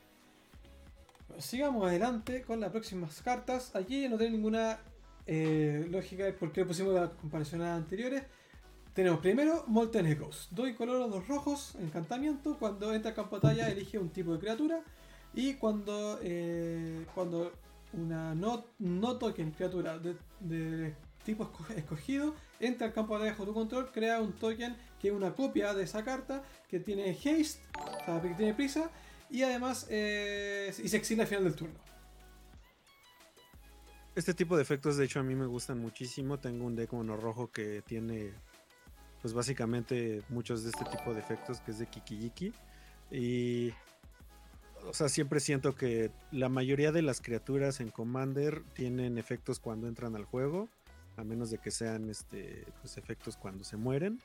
Sigamos 1.40 1.86
adelante 1.88 2.42
con 2.42 2.60
las 2.60 2.70
próximas 2.70 3.20
cartas. 3.22 3.74
Aquí 3.74 4.08
no 4.08 4.16
tiene 4.16 4.36
ninguna 4.36 4.78
eh, 5.26 5.86
lógica 5.90 6.24
de 6.24 6.32
por 6.32 6.52
qué 6.52 6.64
pusimos 6.64 6.94
las 6.94 7.10
comparaciones 7.10 7.68
anteriores. 7.68 8.22
Tenemos 8.94 9.20
primero 9.20 9.64
Molten 9.66 10.06
Echoes. 10.06 10.48
Dos 10.50 10.70
color 10.72 11.10
dos 11.10 11.26
rojos, 11.28 11.76
encantamiento. 11.80 12.56
Cuando 12.58 12.92
entra 12.92 13.10
al 13.10 13.16
campo 13.16 13.38
de 13.38 13.48
batalla 13.48 13.68
elige 13.68 13.98
un 13.98 14.10
tipo 14.10 14.32
de 14.34 14.40
criatura. 14.40 14.82
Y 15.32 15.54
cuando, 15.54 16.18
eh, 16.22 17.06
cuando 17.14 17.52
una 17.92 18.34
no, 18.34 18.64
no 18.78 19.16
token 19.16 19.52
criatura 19.52 19.98
de 19.98 20.94
tipo 21.24 21.50
escogido, 21.76 22.34
entra 22.58 22.86
al 22.88 22.92
campo 22.92 23.14
de 23.14 23.20
batalla 23.20 23.32
bajo 23.32 23.44
tu 23.44 23.54
control, 23.54 23.90
crea 23.92 24.20
un 24.20 24.32
token 24.32 24.76
que 25.00 25.08
es 25.08 25.14
una 25.14 25.32
copia 25.34 25.74
de 25.74 25.84
esa 25.84 26.04
carta, 26.04 26.42
que 26.68 26.80
tiene 26.80 27.10
haste, 27.10 27.60
o 27.78 28.04
sea, 28.04 28.20
que 28.20 28.34
tiene 28.34 28.54
prisa, 28.54 28.90
y 29.30 29.42
además 29.42 29.86
eh, 29.90 30.72
y 30.82 30.88
se 30.88 30.96
exila 30.96 31.22
al 31.22 31.28
final 31.28 31.44
del 31.44 31.54
turno. 31.54 31.78
Este 34.14 34.34
tipo 34.34 34.56
de 34.56 34.62
efectos, 34.62 34.96
de 34.96 35.04
hecho, 35.04 35.20
a 35.20 35.22
mí 35.22 35.34
me 35.34 35.46
gustan 35.46 35.78
muchísimo. 35.78 36.38
Tengo 36.38 36.66
un 36.66 36.74
deck 36.74 36.92
mono 36.92 37.16
rojo 37.16 37.50
que 37.50 37.82
tiene, 37.82 38.32
pues 39.22 39.32
básicamente, 39.32 40.22
muchos 40.28 40.64
de 40.64 40.70
este 40.70 40.84
tipo 40.84 41.14
de 41.14 41.20
efectos, 41.20 41.60
que 41.60 41.70
es 41.70 41.78
de 41.78 41.86
Kikijiki. 41.86 42.52
Y 43.10 43.72
o 44.86 44.92
sea, 44.92 45.08
siempre 45.08 45.40
siento 45.40 45.74
que 45.74 46.10
la 46.32 46.48
mayoría 46.48 46.90
de 46.90 47.02
las 47.02 47.20
criaturas 47.20 47.80
en 47.80 47.90
Commander 47.90 48.62
tienen 48.74 49.16
efectos 49.16 49.60
cuando 49.60 49.86
entran 49.86 50.16
al 50.16 50.24
juego 50.24 50.68
a 51.20 51.24
menos 51.24 51.50
de 51.50 51.58
que 51.58 51.70
sean 51.70 52.08
este, 52.10 52.66
pues, 52.80 52.96
efectos 52.96 53.36
cuando 53.36 53.64
se 53.64 53.76
mueren. 53.76 54.20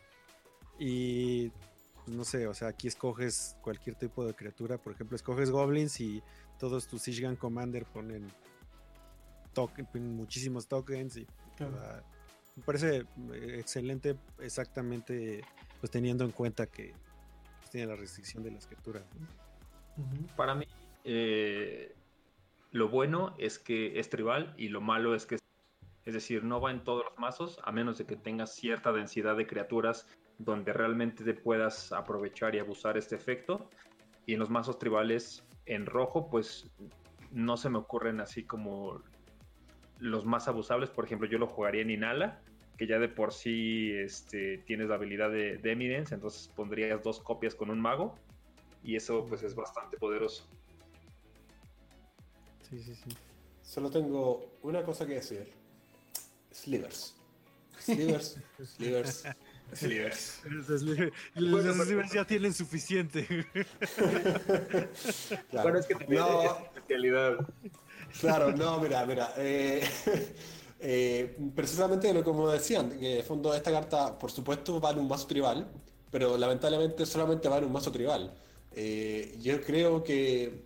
Y 0.80 1.52
pues, 2.06 2.16
no 2.16 2.24
sé, 2.24 2.48
o 2.48 2.54
sea, 2.54 2.68
aquí 2.68 2.88
escoges 2.88 3.58
cualquier 3.62 3.96
tipo 3.96 4.26
de 4.26 4.36
criatura, 4.36 4.78
por 4.78 4.94
ejemplo, 4.94 5.16
escoges 5.16 5.50
goblins 5.50 6.00
y 6.00 6.22
todos 6.60 6.88
tus 6.88 7.02
Sishgan 7.02 7.36
Commander 7.36 7.86
ponen, 7.86 8.32
muchísimos 9.94 10.68
tokens 10.68 11.18
y 11.18 11.28
me 12.58 12.64
parece 12.66 12.98
eh, 12.98 13.58
excelente 13.58 14.18
exactamente 14.40 15.46
pues 15.80 15.90
teniendo 15.90 16.26
en 16.26 16.32
cuenta 16.32 16.66
que 16.68 16.94
pues, 17.60 17.70
tiene 17.72 17.88
la 17.88 17.96
restricción 17.96 18.44
de 18.44 18.52
las 18.52 18.68
criaturas. 18.68 19.04
Para 20.36 20.56
mí, 20.56 20.68
eh, 21.06 21.96
lo 22.72 22.90
bueno 22.90 23.34
es 23.38 23.58
que 23.58 23.98
es 23.98 24.10
tribal 24.10 24.54
y 24.58 24.68
lo 24.68 24.82
malo 24.82 25.16
es 25.16 25.26
que 25.26 25.38
es 26.04 26.14
decir, 26.14 26.44
no 26.44 26.62
va 26.62 26.70
en 26.70 26.84
todos 26.84 27.06
los 27.06 27.18
mazos, 27.18 27.60
a 27.64 27.72
menos 27.72 27.98
de 27.98 28.06
que 28.06 28.16
tengas 28.16 28.54
cierta 28.54 28.92
densidad 28.92 29.36
de 29.38 29.48
criaturas 29.48 30.08
donde 30.38 30.74
realmente 30.74 31.24
te 31.24 31.34
puedas 31.34 31.92
aprovechar 31.92 32.56
y 32.56 32.60
abusar 32.60 32.98
este 32.98 33.16
efecto. 33.16 33.70
Y 34.26 34.34
en 34.34 34.40
los 34.40 34.50
mazos 34.50 34.80
tribales 34.80 35.44
en 35.66 35.86
rojo, 35.86 36.30
pues 36.30 36.70
no 37.32 37.58
se 37.58 37.70
me 37.70 37.78
ocurren 37.78 38.20
así 38.20 38.44
como 38.44 39.02
los 40.00 40.26
más 40.26 40.48
abusables. 40.48 40.90
Por 40.90 41.06
ejemplo, 41.06 41.28
yo 41.28 41.38
lo 41.38 41.48
jugaría 41.48 41.82
en 41.82 41.92
Inala, 41.92 42.42
que 42.78 42.88
ya 42.88 43.00
de 43.00 43.10
por 43.10 43.34
sí 43.34 43.92
este, 43.94 44.60
tienes 44.60 44.90
la 44.90 44.96
habilidad 44.96 45.32
de, 45.32 45.58
de 45.58 45.72
Eminence, 45.72 46.14
entonces 46.14 46.48
pondrías 46.50 47.02
dos 47.02 47.20
copias 47.20 47.56
con 47.56 47.70
un 47.70 47.80
mago 47.80 48.16
y 48.84 48.96
eso 48.96 49.26
pues 49.26 49.44
es 49.44 49.56
bastante 49.56 49.98
poderoso. 49.98 50.46
Sí, 52.70 52.80
sí, 52.80 52.96
sí. 52.96 53.10
Solo 53.62 53.90
tengo 53.90 54.58
una 54.62 54.84
cosa 54.84 55.06
que 55.06 55.16
decir. 55.16 55.52
Slivers. 56.52 57.16
Slivers. 57.80 58.40
Slivers. 58.64 59.24
Slivers. 59.74 60.42
Los 61.36 61.86
Slivers 61.86 62.12
ya 62.12 62.26
tienen 62.26 62.54
suficiente. 62.54 63.26
claro. 65.50 65.64
Bueno, 65.64 65.80
es 65.80 65.86
que 65.86 65.96
no. 66.08 66.44
especialidad. 66.76 67.38
Claro, 68.20 68.52
no, 68.52 68.80
mira, 68.80 69.06
mira. 69.06 69.34
Eh, 69.38 69.84
eh, 70.80 71.38
precisamente 71.56 72.14
lo 72.14 72.24
como 72.24 72.50
decían, 72.50 72.98
que 72.98 73.20
en 73.20 73.26
fondo 73.26 73.54
esta 73.54 73.72
carta, 73.72 74.18
por 74.18 74.32
supuesto, 74.32 74.80
va 74.80 74.92
en 74.92 75.00
un 75.00 75.08
mazo 75.08 75.28
tribal, 75.28 75.68
pero 76.12 76.38
lamentablemente 76.38 77.06
solamente 77.06 77.50
va 77.50 77.58
en 77.58 77.66
un 77.66 77.74
mazo 77.74 77.92
tribal. 77.92 78.34
Eh, 78.72 79.38
yo 79.42 79.62
creo 79.62 80.04
que 80.04 80.64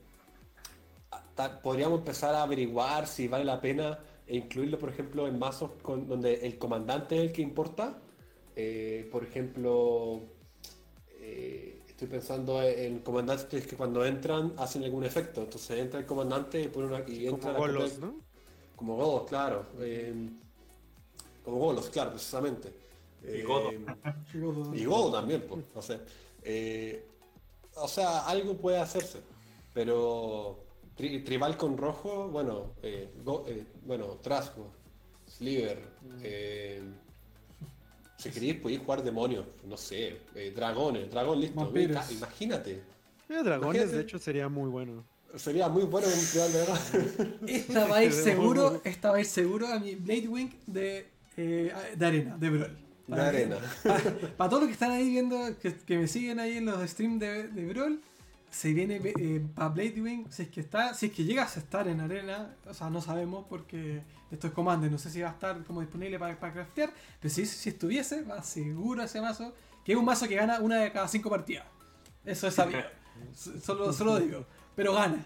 podríamos 1.64 2.00
empezar 2.00 2.36
a 2.36 2.44
averiguar 2.44 3.08
si 3.08 3.28
vale 3.28 3.46
la 3.46 3.62
pena 3.62 4.00
incluirlo, 4.28 4.78
por 4.78 4.90
ejemplo, 4.90 5.28
en 5.28 5.40
mazos 5.40 5.72
con, 5.82 6.08
donde 6.08 6.46
el 6.46 6.58
comandante 6.58 7.16
es 7.16 7.22
el 7.22 7.32
que 7.32 7.42
importa. 7.42 7.98
Eh, 8.62 9.08
por 9.10 9.24
ejemplo, 9.24 10.20
eh, 11.22 11.82
estoy 11.88 12.10
pensando 12.10 12.62
en 12.62 13.00
comandantes 13.00 13.66
que 13.66 13.78
cuando 13.78 14.06
entran 14.06 14.54
hacen 14.58 14.84
algún 14.84 15.06
efecto. 15.06 15.44
Entonces 15.44 15.80
entra 15.80 16.02
el 16.02 16.06
comandante 16.06 16.62
y 16.62 16.68
pone 16.68 16.88
una. 16.88 17.04
Y 17.08 17.26
entra 17.28 17.54
como 17.54 17.60
golos, 17.60 18.00
¿no? 18.00 18.16
Como 18.76 18.98
golos, 18.98 19.30
claro. 19.30 19.66
Eh, 19.80 20.14
como 21.46 21.58
golos, 21.58 21.90
claro, 21.90 22.12
precisamente. 22.12 22.74
y 23.24 23.44
godo. 23.44 23.72
y 24.74 24.84
godo 24.84 25.12
también, 25.14 25.46
pues, 25.48 25.64
no 25.74 25.82
sé. 25.82 26.02
o 27.76 27.88
sea, 27.88 28.26
algo 28.26 28.58
puede 28.58 28.80
hacerse, 28.80 29.22
pero 29.74 30.66
tribal 30.98 31.56
con 31.56 31.78
rojo, 31.78 32.28
bueno, 32.28 32.74
eh, 32.84 33.10
eh, 33.48 33.66
bueno, 33.86 34.18
Trasgo, 34.22 34.70
Sliver. 35.26 35.80
Mm. 36.02 37.09
Eh, 38.20 38.22
si 38.22 38.30
queréis 38.32 38.56
podéis 38.56 38.82
jugar 38.82 39.04
demonios, 39.04 39.46
no 39.66 39.78
sé, 39.78 40.20
dragones, 40.56 41.10
dragón 41.10 41.40
listo. 41.40 41.72
imagínate. 42.12 42.82
dragones, 43.28 43.92
de 43.92 44.02
hecho, 44.02 44.20
sería 44.20 44.50
muy 44.50 44.70
bueno. 44.70 45.06
Sería 45.36 45.70
muy 45.70 45.84
bueno 45.84 46.08
un 46.08 46.26
tribal 46.26 46.52
de 46.52 46.60
verdad. 46.60 46.80
Esta 47.48 47.86
va 47.86 47.98
a 47.98 48.04
ir 48.04 48.12
seguro, 48.12 48.82
esta 48.84 49.12
va 49.12 49.18
a 49.18 49.20
ir 49.20 49.26
seguro 49.26 49.68
a 49.68 49.80
mi 49.80 49.96
Blade 49.96 50.28
Wing 50.28 50.50
de, 50.66 51.08
de 51.38 52.06
arena, 52.06 52.38
de 52.38 52.50
Brawl. 52.50 52.78
De 53.08 53.22
arena. 53.22 53.58
Para, 54.38 54.50
todos 54.50 54.64
los 54.64 54.68
que 54.68 54.74
están 54.74 54.92
ahí 54.92 55.08
viendo, 55.08 55.38
que, 55.60 55.98
me 55.98 56.08
siguen 56.08 56.40
ahí 56.40 56.58
en 56.58 56.66
los 56.66 56.82
streams 56.90 57.20
de, 57.20 57.48
de 57.48 57.66
Brawl, 57.68 58.02
se 58.50 58.74
viene 58.74 59.00
eh, 59.04 59.42
para 59.56 59.70
Bladewing, 59.70 60.32
si 60.32 60.44
es 60.44 60.50
que 60.50 60.62
está, 60.62 60.94
si 60.94 61.08
es 61.08 61.12
que 61.12 61.24
llegas 61.24 61.56
a 61.58 61.60
estar 61.60 61.88
en 61.88 62.00
arena, 62.02 62.56
o 62.68 62.74
sea, 62.74 62.90
no 62.90 63.02
sabemos 63.02 63.46
porque 63.48 64.02
esto 64.32 64.48
es 64.48 64.54
Commander, 64.54 64.92
no 64.92 64.98
sé 64.98 65.10
si 65.10 65.22
va 65.22 65.30
a 65.30 65.34
estar 65.34 65.64
como 65.64 65.82
disponible 65.82 66.20
para, 66.20 66.40
para 66.40 66.54
craftear, 66.54 66.94
pero 67.20 67.34
si, 67.34 67.46
si 67.46 67.70
estuviese, 67.70 68.24
va 68.24 68.44
seguro 68.44 69.04
ese 69.04 69.22
mazo, 69.22 69.54
que 69.84 69.94
es 69.94 69.98
un 69.98 70.06
mazo 70.06 70.28
que 70.28 70.36
gana 70.36 70.60
una 70.60 70.78
de 70.78 70.92
cada 70.92 71.08
cinco 71.08 71.30
partidas. 71.30 71.66
Eso 72.26 72.48
es 72.48 72.54
sabido. 72.54 72.84
solo, 73.62 73.92
solo 73.94 74.20
digo. 74.20 74.46
Pero 74.76 74.94
gana. 74.94 75.26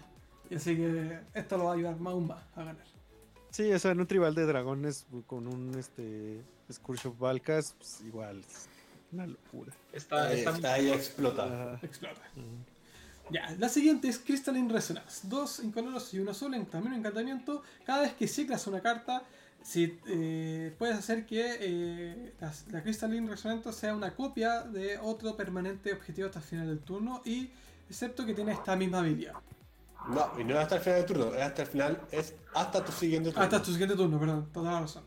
Y 0.50 0.56
así 0.56 0.76
que 0.76 1.20
esto 1.34 1.56
lo 1.56 1.64
va 1.64 1.72
a 1.72 1.74
ayudar 1.74 1.98
más 1.98 2.12
aún 2.12 2.26
más 2.26 2.42
a 2.54 2.64
ganar. 2.64 2.84
Sí, 3.50 3.72
o 3.72 3.78
sea, 3.78 3.92
en 3.92 4.00
un 4.00 4.06
tribal 4.06 4.34
de 4.34 4.46
dragones 4.46 5.06
con 5.26 5.46
un 5.46 5.78
este 5.78 6.42
Scourge 6.72 7.08
of 7.08 7.18
Valkas, 7.18 7.74
pues, 7.78 8.00
igual, 8.00 8.42
una 9.12 9.26
locura. 9.26 9.72
Está, 9.92 10.26
ahí 10.26 10.90
explota. 10.90 11.78
Explota. 11.82 12.20
Ya, 13.30 13.54
la 13.58 13.68
siguiente 13.68 14.08
es 14.08 14.18
Crystalline 14.18 14.68
Resonance. 14.68 15.26
Dos 15.28 15.60
incoloros 15.60 16.12
y 16.12 16.18
uno 16.18 16.32
azul 16.32 16.54
en 16.54 16.66
también 16.66 16.92
un 16.92 16.98
encantamiento. 17.00 17.62
Cada 17.84 18.02
vez 18.02 18.14
que 18.14 18.28
ciclas 18.28 18.66
una 18.66 18.80
carta, 18.80 19.22
si, 19.62 19.98
eh, 20.06 20.74
puedes 20.78 20.96
hacer 20.96 21.24
que 21.24 21.56
eh, 21.58 22.34
la, 22.70 22.82
Crystalline 22.82 23.28
Resonance 23.28 23.72
sea 23.72 23.94
una 23.94 24.14
copia 24.14 24.60
de 24.62 24.98
otro 24.98 25.36
permanente 25.36 25.92
objetivo 25.92 26.26
hasta 26.26 26.40
el 26.40 26.44
final 26.44 26.66
del 26.66 26.80
turno. 26.80 27.22
Y 27.24 27.50
excepto 27.88 28.26
que 28.26 28.34
tiene 28.34 28.52
esta 28.52 28.76
misma 28.76 28.98
habilidad. 28.98 29.34
No, 30.08 30.38
y 30.38 30.44
no 30.44 30.58
hasta 30.58 30.76
el 30.76 30.82
final 30.82 30.98
del 30.98 31.06
turno, 31.06 31.34
es 31.34 31.42
hasta 31.42 31.62
el 31.62 31.68
final, 31.68 32.00
es 32.10 32.34
hasta 32.52 32.84
tu 32.84 32.92
siguiente 32.92 33.30
turno. 33.30 33.42
Hasta 33.42 33.62
tu 33.62 33.72
siguiente 33.72 33.96
turno, 33.96 34.20
perdón, 34.20 34.50
toda 34.52 34.72
la 34.72 34.80
razón. 34.80 35.02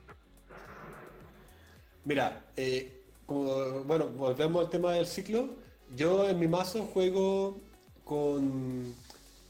Mira, 2.03 2.45
eh, 2.55 3.03
como, 3.27 3.83
bueno, 3.83 4.07
volvemos 4.07 4.65
al 4.65 4.71
tema 4.71 4.93
del 4.93 5.05
ciclo. 5.05 5.49
Yo 5.95 6.27
en 6.27 6.39
mi 6.39 6.47
mazo 6.47 6.83
juego 6.85 7.59
con 8.07 8.95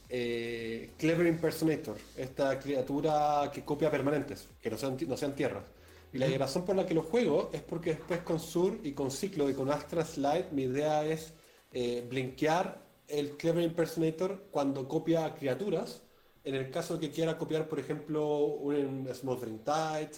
eh, 0.08 0.90
Clever 0.98 1.26
Impersonator, 1.26 1.96
esta 2.16 2.58
criatura 2.58 3.50
que 3.52 3.64
copia 3.64 3.90
permanentes, 3.90 4.48
que 4.60 4.70
no 4.70 4.76
sean, 4.76 4.96
no 5.06 5.16
sean 5.16 5.34
tierras. 5.34 5.64
Y 6.12 6.18
la 6.18 6.26
razón 6.38 6.64
por 6.64 6.74
la 6.74 6.86
que 6.86 6.94
lo 6.94 7.02
juego 7.02 7.50
es 7.52 7.62
porque 7.62 7.90
después 7.90 8.20
con 8.20 8.40
Sur 8.40 8.78
y 8.82 8.92
con 8.92 9.10
Ciclo 9.10 9.48
y 9.48 9.54
con 9.54 9.70
Astra 9.70 10.04
Slide 10.04 10.46
mi 10.52 10.62
idea 10.62 11.04
es 11.04 11.34
eh, 11.72 12.04
blinkear 12.08 12.82
el 13.06 13.36
Clever 13.36 13.62
Impersonator 13.62 14.46
cuando 14.50 14.88
copia 14.88 15.34
criaturas. 15.34 16.02
En 16.44 16.54
el 16.54 16.70
caso 16.70 16.94
de 16.94 17.00
que 17.00 17.14
quiera 17.14 17.36
copiar, 17.36 17.68
por 17.68 17.78
ejemplo, 17.78 18.38
un 18.38 19.06
Smothering 19.12 19.58
Tide, 19.58 20.12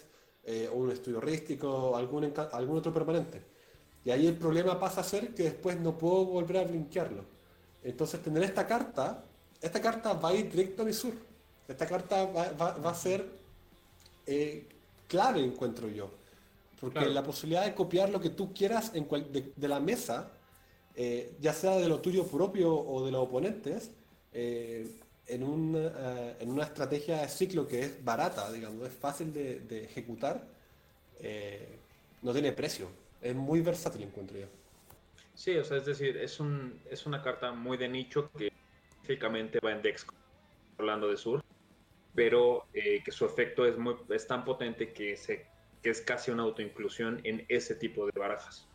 eh, 0.45 0.71
un 0.73 0.93
estudio 0.93 1.21
rístico, 1.21 1.97
algún, 1.97 2.33
algún 2.53 2.79
otro 2.79 2.95
permanente. 2.95 3.43
Y 4.05 4.11
ahí 4.11 4.27
el 4.27 4.37
problema 4.37 4.79
pasa 4.79 5.01
a 5.01 5.05
ser 5.05 5.35
que 5.35 5.43
después 5.43 5.79
no 5.81 5.99
puedo 5.99 6.25
volver 6.27 6.59
a 6.59 6.65
blinkearlo. 6.65 7.40
Entonces 7.83 8.23
tener 8.23 8.43
esta 8.43 8.67
carta, 8.67 9.25
esta 9.61 9.81
carta 9.81 10.13
va 10.15 10.31
a 10.31 10.35
ir 10.35 10.51
directo 10.51 10.83
a 10.83 10.85
mi 10.85 10.93
sur. 10.93 11.15
Esta 11.69 11.87
carta 11.87 12.25
va, 12.25 12.91
a 12.91 12.95
ser 12.95 13.25
eh, 14.27 14.67
clave, 15.07 15.41
encuentro 15.41 15.89
yo. 15.89 16.11
Porque 16.81 17.07
la 17.07 17.23
posibilidad 17.23 17.65
de 17.65 17.75
copiar 17.75 18.11
lo 18.11 18.21
que 18.21 18.31
tú 18.31 18.53
quieras 18.53 18.93
en 18.95 19.07
de, 19.55 19.69
la 19.69 19.81
mesa, 19.81 20.31
eh, 20.97 21.37
ya 21.41 21.53
sea 21.53 21.77
de 21.77 21.89
lo 21.89 22.01
tuyo 22.01 22.27
propio 22.27 22.75
o 22.75 23.05
de 23.05 23.13
los 23.13 23.23
oponentes, 23.23 23.91
eh, 24.33 24.91
en, 25.27 25.45
una 25.45 26.65
estrategia 26.65 27.21
de 27.21 27.29
ciclo 27.29 27.69
que 27.69 27.81
es 27.85 28.05
barata, 28.05 28.51
digamos, 28.51 28.89
es 28.89 28.95
fácil 28.95 29.33
de, 29.33 29.61
de 29.61 29.85
ejecutar, 29.85 30.45
no 32.23 32.33
tiene 32.33 32.53
precio. 32.53 32.89
Es 33.23 33.37
muy 33.37 33.61
versátil, 33.61 34.03
encuentro 34.03 34.39
yo. 34.39 34.47
Sí, 35.35 35.57
o 35.57 35.65
sea, 35.65 35.79
es 35.79 35.87
decir, 35.87 36.17
es, 36.17 36.39
un, 36.41 36.81
es 36.91 37.07
una 37.07 37.23
carta 37.23 37.53
muy 37.53 37.77
de 37.77 37.89
nicho 37.89 38.31
que 38.37 38.53
específicamente 38.91 39.59
va 39.65 39.73
en 39.73 39.83
Dex, 39.83 40.07
hablando 40.79 41.09
de 41.09 41.17
Sur, 41.17 41.43
pero 42.15 42.67
eh, 42.75 43.03
que 43.05 43.11
su 43.11 43.25
efecto 43.25 43.65
es, 43.65 43.79
muy, 43.79 43.97
es 44.11 44.27
tan 44.27 44.45
potente 44.45 44.93
que, 44.93 45.17
se, 45.17 45.47
que 45.83 45.91
es 45.91 46.01
casi 46.01 46.31
una 46.31 46.43
autoinclusión 46.43 47.21
en 47.25 47.45
ese 47.49 47.75
tipo 47.75 48.07
de 48.07 48.13
barajas. 48.19 48.67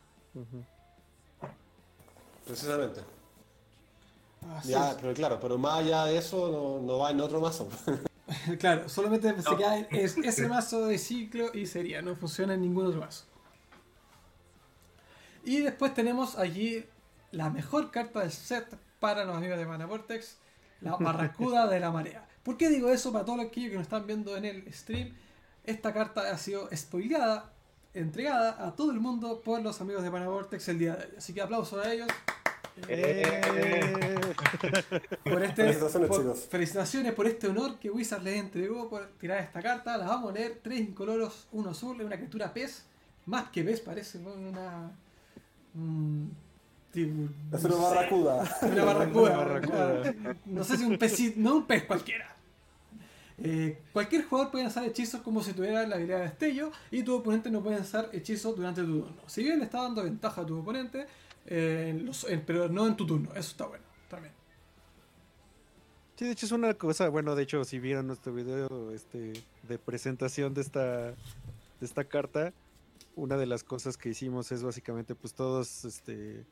Precisamente. 2.46 3.02
ya, 4.64 4.96
pero 5.00 5.14
claro, 5.14 5.40
pero 5.40 5.58
más 5.58 5.80
allá 5.80 6.06
de 6.06 6.18
eso 6.18 6.82
no, 6.84 6.98
va 7.00 7.12
en 7.12 7.22
otro 7.22 7.40
mazo. 7.40 7.70
claro, 8.60 8.90
solamente 8.90 9.42
se 9.42 9.56
queda 9.56 9.80
es, 9.92 10.18
ese 10.18 10.48
mazo 10.48 10.88
de 10.88 10.98
ciclo 10.98 11.52
y 11.54 11.66
sería, 11.66 12.02
no 12.02 12.16
funciona 12.16 12.54
en 12.54 12.62
ningún 12.62 12.88
otro 12.88 13.00
mazo. 13.00 13.26
Y 15.46 15.62
después 15.62 15.94
tenemos 15.94 16.38
allí 16.38 16.84
la 17.32 17.52
mejor 17.52 17.92
carta 17.92 18.22
del 18.22 18.32
set 18.32 18.66
para 19.00 19.24
los 19.26 19.38
amigos 19.38 19.58
de 19.60 19.66
Mana 19.66 19.86
Vortex, 19.86 20.38
la 20.82 20.96
Barracuda 21.00 21.68
de 21.68 21.80
la 21.80 21.92
Marea. 21.92 22.28
¿Por 22.44 22.58
qué 22.58 22.70
digo 22.70 22.90
eso 22.90 23.12
para 23.12 23.26
todos 23.26 23.40
aquellos 23.40 23.70
que 23.70 23.76
nos 23.76 23.84
están 23.84 24.08
viendo 24.08 24.36
en 24.36 24.46
el 24.46 24.74
stream? 24.74 25.14
Esta 25.64 25.94
carta 25.94 26.32
ha 26.32 26.38
sido 26.38 26.68
spoileada, 26.76 27.52
entregada 27.94 28.68
a 28.68 28.76
todo 28.76 28.92
el 28.92 29.00
mundo 29.00 29.42
por 29.42 29.62
los 29.62 29.80
amigos 29.82 30.04
de 30.04 30.10
Mana 30.10 30.28
Vortex 30.28 30.68
el 30.70 30.80
día 30.80 30.96
de 30.96 31.06
hoy. 31.06 31.12
Así 31.18 31.34
que 31.34 31.42
aplauso 31.42 31.80
a 31.80 31.92
ellos. 31.92 32.08
Eh. 32.88 34.16
por 35.24 35.44
este, 35.44 35.74
felicitaciones, 36.50 37.14
por, 37.14 37.26
este 37.26 37.48
honor 37.48 37.80
que 37.80 37.90
Wizard 37.90 38.22
les 38.22 38.38
entregó 38.38 38.90
por 38.90 39.08
tirar 39.20 39.40
esta 39.40 39.62
carta. 39.62 39.98
La 39.98 40.08
vamos 40.08 40.32
a 40.32 40.34
leer: 40.34 40.60
tres 40.62 40.80
incoloros, 40.82 41.48
uno 41.52 41.70
azul, 41.70 42.02
una 42.02 42.18
criatura 42.18 42.54
pez. 42.54 42.86
Más 43.26 43.50
que 43.50 43.64
pez, 43.64 43.80
parece 43.80 44.20
una, 44.20 44.92
Mm, 45.76 46.28
es 46.96 47.64
una 47.64 47.76
barracuda. 47.76 48.58
Una 48.62 48.84
barracuda. 48.86 50.14
No 50.46 50.64
sé 50.64 50.78
si 50.78 50.86
un 50.86 50.98
pez, 50.98 51.36
no 51.38 51.58
un 51.58 51.66
pez 51.66 51.84
cualquiera. 51.84 52.36
Eh, 53.38 53.82
cualquier 53.92 54.24
jugador 54.24 54.50
puede 54.50 54.64
lanzar 54.64 54.86
hechizos 54.86 55.22
como 55.22 55.44
si 55.44 55.52
tuviera 55.52 55.86
la 55.86 55.96
habilidad 55.96 56.20
de 56.20 56.24
destello 56.24 56.72
y 56.90 57.04
tu 57.04 57.16
oponente 57.16 57.52
no 57.52 57.62
puede 57.62 57.76
lanzar 57.76 58.10
hechizos 58.14 58.56
durante 58.56 58.82
tu 58.82 59.02
turno. 59.02 59.22
Si 59.28 59.44
bien 59.44 59.60
le 59.60 59.66
está 59.66 59.82
dando 59.82 60.04
ventaja 60.04 60.42
a 60.42 60.46
tu 60.46 60.58
oponente, 60.58 61.06
eh, 61.46 62.42
pero 62.46 62.70
no 62.70 62.88
en 62.88 62.96
tu 62.96 63.06
turno. 63.06 63.30
Eso 63.32 63.52
está 63.52 63.66
bueno 63.66 63.84
también. 64.10 64.34
Sí, 66.16 66.26
de 66.26 66.32
hecho 66.32 66.46
es 66.46 66.54
una 66.54 66.74
cosa, 66.76 67.10
bueno, 67.10 67.36
de 67.36 67.44
hecho 67.44 67.66
si 67.66 67.78
vieron 67.78 68.08
nuestro 68.08 68.34
video 68.34 68.92
este, 68.92 69.34
de 69.64 69.78
presentación 69.78 70.54
de 70.54 70.62
esta, 70.62 71.08
de 71.10 71.16
esta 71.82 72.06
carta, 72.06 72.54
una 73.16 73.38
de 73.38 73.46
las 73.46 73.64
cosas 73.64 73.98
que 73.98 74.10
hicimos 74.10 74.52
es 74.52 74.64
básicamente 74.64 75.16
pues 75.16 75.34
todos 75.34 75.86
este 75.86 76.46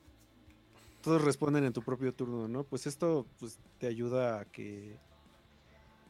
todos 1.01 1.21
responden 1.21 1.65
en 1.65 1.73
tu 1.73 1.81
propio 1.81 2.13
turno, 2.13 2.47
¿no? 2.47 2.63
Pues 2.63 2.87
esto 2.87 3.25
pues 3.39 3.59
te 3.77 3.87
ayuda 3.87 4.39
a 4.39 4.45
que 4.45 4.97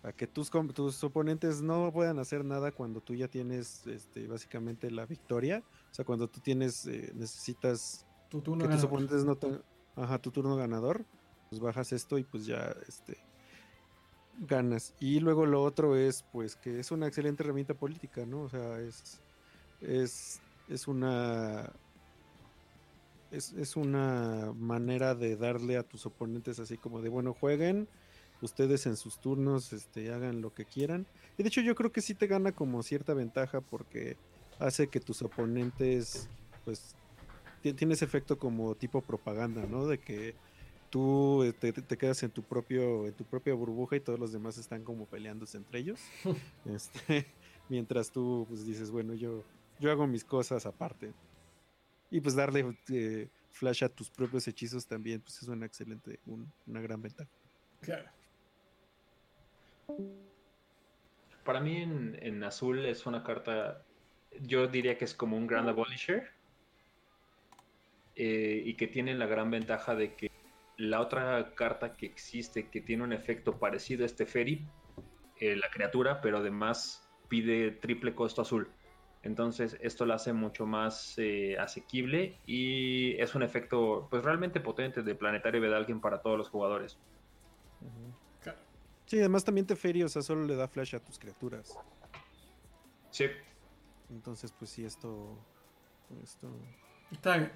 a 0.03 0.11
que 0.11 0.27
tus, 0.27 0.51
tus 0.73 1.03
oponentes 1.03 1.61
no 1.61 1.91
puedan 1.91 2.19
hacer 2.19 2.43
nada 2.43 2.71
cuando 2.71 2.99
tú 2.99 3.15
ya 3.15 3.29
tienes 3.29 3.87
este, 3.87 4.27
básicamente 4.27 4.91
la 4.91 5.05
victoria. 5.05 5.63
O 5.91 5.93
sea, 5.93 6.03
cuando 6.03 6.27
tú 6.27 6.41
tienes, 6.41 6.85
eh, 6.87 7.11
necesitas 7.15 8.05
tu 8.29 8.41
turno 8.41 8.67
que 8.67 8.75
tus 8.75 8.83
oponentes 8.83 9.23
no 9.23 9.37
tengan, 9.37 9.63
ajá, 9.95 10.19
tu 10.19 10.29
turno 10.31 10.57
ganador, 10.57 11.05
pues 11.49 11.61
bajas 11.61 11.93
esto 11.93 12.17
y 12.17 12.25
pues 12.25 12.45
ya, 12.45 12.75
este, 12.87 13.17
ganas. 14.39 14.93
Y 14.99 15.21
luego 15.21 15.45
lo 15.45 15.63
otro 15.63 15.95
es, 15.95 16.23
pues, 16.31 16.57
que 16.57 16.79
es 16.79 16.91
una 16.91 17.07
excelente 17.07 17.43
herramienta 17.43 17.73
política, 17.73 18.25
¿no? 18.25 18.41
O 18.41 18.49
sea, 18.49 18.79
es, 18.79 19.21
es, 19.79 20.41
es 20.73 20.87
una... 20.87 21.71
Es, 23.31 23.53
es 23.53 23.75
una 23.75 24.53
manera 24.55 25.15
de 25.15 25.35
darle 25.35 25.77
a 25.77 25.83
tus 25.83 26.05
oponentes 26.05 26.59
así 26.59 26.77
como 26.77 27.01
de, 27.01 27.09
bueno, 27.09 27.33
jueguen, 27.33 27.87
ustedes 28.43 28.85
en 28.85 28.95
sus 28.95 29.19
turnos 29.19 29.73
este, 29.73 30.13
hagan 30.13 30.41
lo 30.41 30.53
que 30.53 30.65
quieran. 30.65 31.07
Y 31.37 31.41
de 31.41 31.49
hecho 31.49 31.61
yo 31.61 31.73
creo 31.73 31.91
que 31.91 32.01
sí 32.01 32.13
te 32.13 32.27
gana 32.27 32.51
como 32.51 32.83
cierta 32.83 33.15
ventaja 33.15 33.61
porque 33.61 34.17
hace 34.59 34.87
que 34.87 34.99
tus 34.99 35.23
oponentes, 35.23 36.29
pues, 36.63 36.95
tiene 37.61 37.93
ese 37.93 38.05
efecto 38.05 38.37
como 38.37 38.75
tipo 38.75 39.01
propaganda, 39.01 39.65
¿no? 39.65 39.87
De 39.87 39.97
que 39.97 40.35
tú 40.89 41.43
eh, 41.43 41.53
te, 41.53 41.97
quedas 41.97 42.21
en 42.21 42.29
tu 42.29 42.43
propio 42.43 43.07
en 43.07 43.13
tu 43.13 43.23
propia 43.23 43.53
burbuja 43.53 43.95
y 43.95 43.99
todos 43.99 44.19
los 44.19 44.31
demás 44.31 44.57
están 44.57 44.83
como 44.83 45.05
peleándose 45.05 45.57
entre 45.57 45.79
ellos. 45.79 45.99
este, 46.65 47.25
mientras 47.69 48.11
tú 48.11 48.45
pues 48.49 48.65
dices, 48.65 48.91
bueno, 48.91 49.13
yo 49.13 49.43
yo 49.79 49.91
hago 49.91 50.07
mis 50.07 50.23
cosas 50.23 50.65
aparte. 50.65 51.13
Y 52.09 52.21
pues 52.21 52.35
darle 52.35 52.77
eh, 52.89 53.27
flash 53.49 53.83
a 53.83 53.89
tus 53.89 54.09
propios 54.09 54.47
hechizos 54.47 54.85
también 54.85 55.21
pues 55.21 55.41
es 55.41 55.47
una 55.47 55.65
excelente 55.65 56.19
una 56.25 56.81
gran 56.81 57.01
ventaja. 57.01 57.29
Claro. 57.81 58.09
Para 61.43 61.59
mí 61.59 61.81
en, 61.81 62.43
azul 62.43 62.85
es 62.85 63.05
una 63.05 63.23
carta, 63.23 63.83
yo 64.41 64.67
diría 64.67 64.97
que 64.97 65.05
es 65.05 65.13
como 65.13 65.37
un 65.37 65.47
Grand 65.47 65.67
Abolisher. 65.67 66.31
Eh, 68.15 68.61
y 68.63 68.75
que 68.75 68.85
tiene 68.87 69.15
la 69.15 69.25
gran 69.25 69.49
ventaja 69.49 69.95
de 69.95 70.13
que 70.13 70.29
la 70.77 71.01
otra 71.01 71.55
carta 71.55 71.93
que 71.93 72.05
existe 72.05 72.69
que 72.69 72.79
tiene 72.79 73.03
un 73.03 73.11
efecto 73.11 73.57
parecido 73.57 74.03
a 74.03 74.05
este 74.05 74.27
Ferry, 74.27 74.67
eh, 75.39 75.55
la 75.55 75.69
criatura, 75.71 76.21
pero 76.21 76.37
además 76.37 77.09
pide 77.27 77.71
triple 77.71 78.13
costo 78.13 78.43
azul. 78.43 78.69
Entonces 79.23 79.77
esto 79.79 80.05
lo 80.05 80.13
hace 80.13 80.33
mucho 80.33 80.65
más 80.65 81.15
eh, 81.17 81.57
asequible 81.57 82.37
y 82.45 83.19
es 83.21 83.33
un 83.35 83.43
efecto 83.43 84.07
pues 84.09 84.23
realmente 84.23 84.59
potente 84.59 85.01
de 85.01 85.15
Planetario 85.15 85.61
Vedalken 85.61 86.01
para 86.01 86.21
todos 86.21 86.37
los 86.37 86.49
jugadores. 86.49 86.97
Sí, 89.05 89.19
además 89.19 89.43
también 89.43 89.67
te 89.67 89.75
feria, 89.75 90.05
o 90.05 90.09
sea, 90.09 90.21
solo 90.21 90.43
le 90.45 90.55
da 90.55 90.67
flash 90.67 90.95
a 90.95 90.99
tus 90.99 91.19
criaturas. 91.19 91.77
Sí. 93.11 93.25
Entonces, 94.09 94.51
pues 94.51 94.71
sí, 94.71 94.85
esto. 94.85 95.37
esto 96.23 96.49
Está 97.11 97.37
bien. 97.37 97.51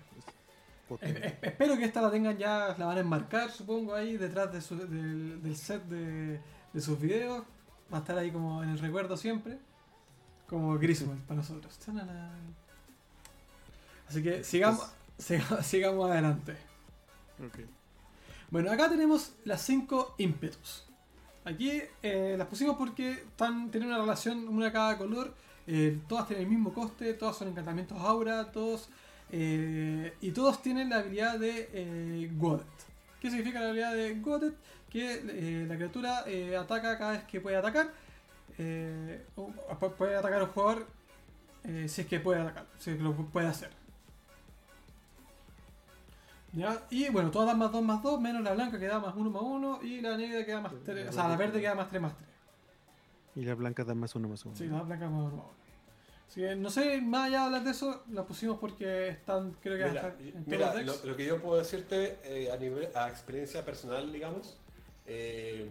espero 1.42 1.78
que 1.78 1.86
esta 1.86 2.02
la 2.02 2.12
tengan 2.12 2.38
ya, 2.38 2.76
la 2.78 2.86
van 2.86 2.98
a 2.98 3.02
enmarcar, 3.02 3.50
supongo, 3.50 3.96
ahí 3.96 4.18
detrás 4.18 4.52
de 4.52 4.88
del, 4.88 5.56
set 5.56 5.84
de, 5.86 6.42
sus 6.82 7.00
videos. 7.00 7.44
Va 7.92 7.98
a 7.98 8.02
estar 8.02 8.18
ahí 8.18 8.32
como 8.32 8.62
en 8.62 8.70
el 8.70 8.80
recuerdo 8.80 9.18
siempre. 9.18 9.58
Como 10.48 10.78
Griswold 10.78 11.22
para 11.24 11.38
nosotros. 11.38 11.78
Así 14.08 14.24
que 14.24 14.44
sigamos, 14.44 14.90
sigamos, 15.18 16.10
adelante. 16.10 16.56
Bueno, 18.50 18.72
acá 18.72 18.90
tenemos 18.90 19.34
las 19.44 19.62
5 19.64 20.16
ímpetus. 20.20 20.86
Aquí 21.44 21.82
eh, 22.04 22.36
las 22.38 22.48
pusimos 22.48 22.78
porque 22.78 23.12
están, 23.12 23.72
tienen 23.72 23.90
una 23.90 24.00
relación, 24.00 24.48
una 24.48 24.72
cada 24.72 24.98
color. 24.98 25.34
Eh, 25.66 26.00
todas 26.08 26.28
tienen 26.28 26.46
el 26.46 26.50
mismo 26.50 26.74
coste, 26.74 27.14
todas 27.14 27.38
son 27.38 27.50
encantamientos 27.50 27.98
aura, 28.00 28.52
todos. 28.52 28.90
Eh, 29.32 30.14
y 30.22 30.32
todos 30.32 30.62
tienen 30.62 30.90
la 30.90 30.98
habilidad 31.00 31.38
de 31.40 32.30
Godet. 32.38 32.66
¿Qué 33.22 33.30
significa 33.30 33.60
la 33.60 33.68
habilidad 33.68 33.94
de 33.94 34.20
Godet? 34.20 34.56
Que 34.90 35.66
la 35.68 35.76
criatura 35.76 36.26
ataca 36.60 36.98
cada 36.98 37.12
vez 37.12 37.24
que 37.24 37.42
puede 37.42 37.58
atacar. 37.58 37.92
Puede 38.58 40.16
atacar 40.16 40.42
al 40.42 40.48
jugador 40.48 40.88
si 41.64 42.02
es 42.02 42.08
que 42.08 42.20
puede 42.20 42.42
atacar, 42.42 42.66
si 42.80 42.92
es 42.92 42.98
que 42.98 43.04
lo 43.04 43.14
puede 43.14 43.48
hacer. 43.48 43.70
Y 46.90 47.10
bueno, 47.10 47.30
todas 47.30 47.48
dan 47.48 47.60
más 47.60 47.72
2 47.72 47.84
más 47.84 48.02
2, 48.02 48.20
menos 48.20 48.42
la 48.42 48.54
blanca 48.54 48.80
que 48.80 48.88
da 48.88 49.00
más 49.00 49.16
1 49.16 49.30
más 49.30 49.42
1 49.44 49.80
y 49.84 50.02
la 50.02 50.18
negra 50.18 50.44
que 50.46 50.52
da 50.52 50.62
más 50.62 50.74
3. 50.84 51.10
O 51.10 51.12
sea, 51.12 51.28
la 51.28 51.38
verde 51.38 51.60
que 51.62 51.68
da 51.68 51.76
más 51.76 51.90
3 51.90 52.02
más 52.02 52.16
3. 52.16 52.28
Y 53.36 53.46
la 53.46 53.54
blanca 53.54 53.84
da 53.84 53.94
más 53.94 54.16
1 54.16 54.28
más 54.28 54.44
1. 54.46 54.56
Sí, 54.56 54.68
la 54.68 54.82
blanca 54.82 55.10
más 55.10 55.20
1 55.20 55.26
más 55.26 55.34
1. 55.34 55.58
Así 56.28 56.42
que 56.42 56.56
no 56.56 56.70
sé, 56.70 57.02
más 57.02 57.28
allá 57.28 57.40
de 57.40 57.46
hablar 57.46 57.64
de 57.64 57.72
eso, 57.72 58.04
la 58.12 58.26
pusimos 58.26 58.60
porque 58.60 59.10
están, 59.10 59.56
creo 59.62 59.78
que 59.78 59.90
mira, 59.90 60.16
en 60.20 60.44
mira, 60.46 60.74
lo, 60.82 61.06
lo, 61.06 61.16
que 61.16 61.26
yo 61.26 61.42
puedo 61.42 61.58
decirte 61.58 62.20
eh, 62.24 62.52
a 62.52 62.58
nivel, 62.58 62.90
a 62.96 63.08
experiencia 63.08 63.64
personal, 63.64 64.12
digamos, 64.12 64.58
eh, 65.06 65.70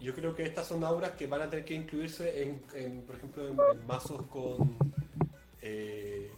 yo 0.00 0.14
creo 0.14 0.34
que 0.34 0.44
estas 0.44 0.66
son 0.66 0.84
auras 0.84 1.12
que 1.12 1.26
van 1.26 1.42
a 1.42 1.50
tener 1.50 1.64
que 1.64 1.74
incluirse 1.74 2.42
en, 2.42 2.62
en 2.74 3.02
por 3.02 3.16
ejemplo, 3.16 3.48
en, 3.48 3.56
en 3.78 3.86
mazos 3.86 4.22
con 4.28 4.76
eh, 5.60 6.30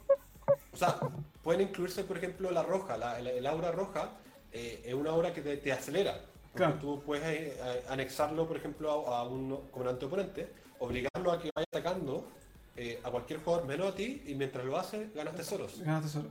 o 0.73 0.77
sea, 0.77 0.99
pueden 1.43 1.63
incluirse, 1.63 2.05
por 2.05 2.19
ejemplo, 2.19 2.51
la 2.51 2.63
roja, 2.63 2.97
la, 2.97 3.19
el, 3.19 3.47
aura 3.47 3.73
roja 3.73 4.11
eh, 4.53 4.83
es 4.85 4.95
una 4.95 5.11
aura 5.11 5.33
que 5.33 5.41
te, 5.41 5.73
acelera. 5.73 6.21
Porque 6.53 6.73
tú 6.81 7.03
puedes 7.05 7.25
eh, 7.25 7.85
anexarlo, 7.89 8.47
por 8.47 8.57
ejemplo, 8.57 8.91
a, 9.09 9.25
un 9.25 9.69
comandante 9.71 10.05
oponente, 10.05 10.49
obligarlo 10.79 11.33
a 11.33 11.41
que 11.41 11.51
vaya 11.55 11.67
atacando 11.73 12.29
eh, 12.77 13.01
a 13.03 13.11
cualquier 13.11 13.41
jugador 13.41 13.67
menos 13.67 13.93
a 13.93 13.95
ti 13.95 14.23
y 14.27 14.35
mientras 14.35 14.65
lo 14.65 14.77
hace, 14.77 15.11
ganas 15.15 15.37
tesoros. 15.37 15.81
Ganas 15.81 16.03
tesoros. 16.03 16.31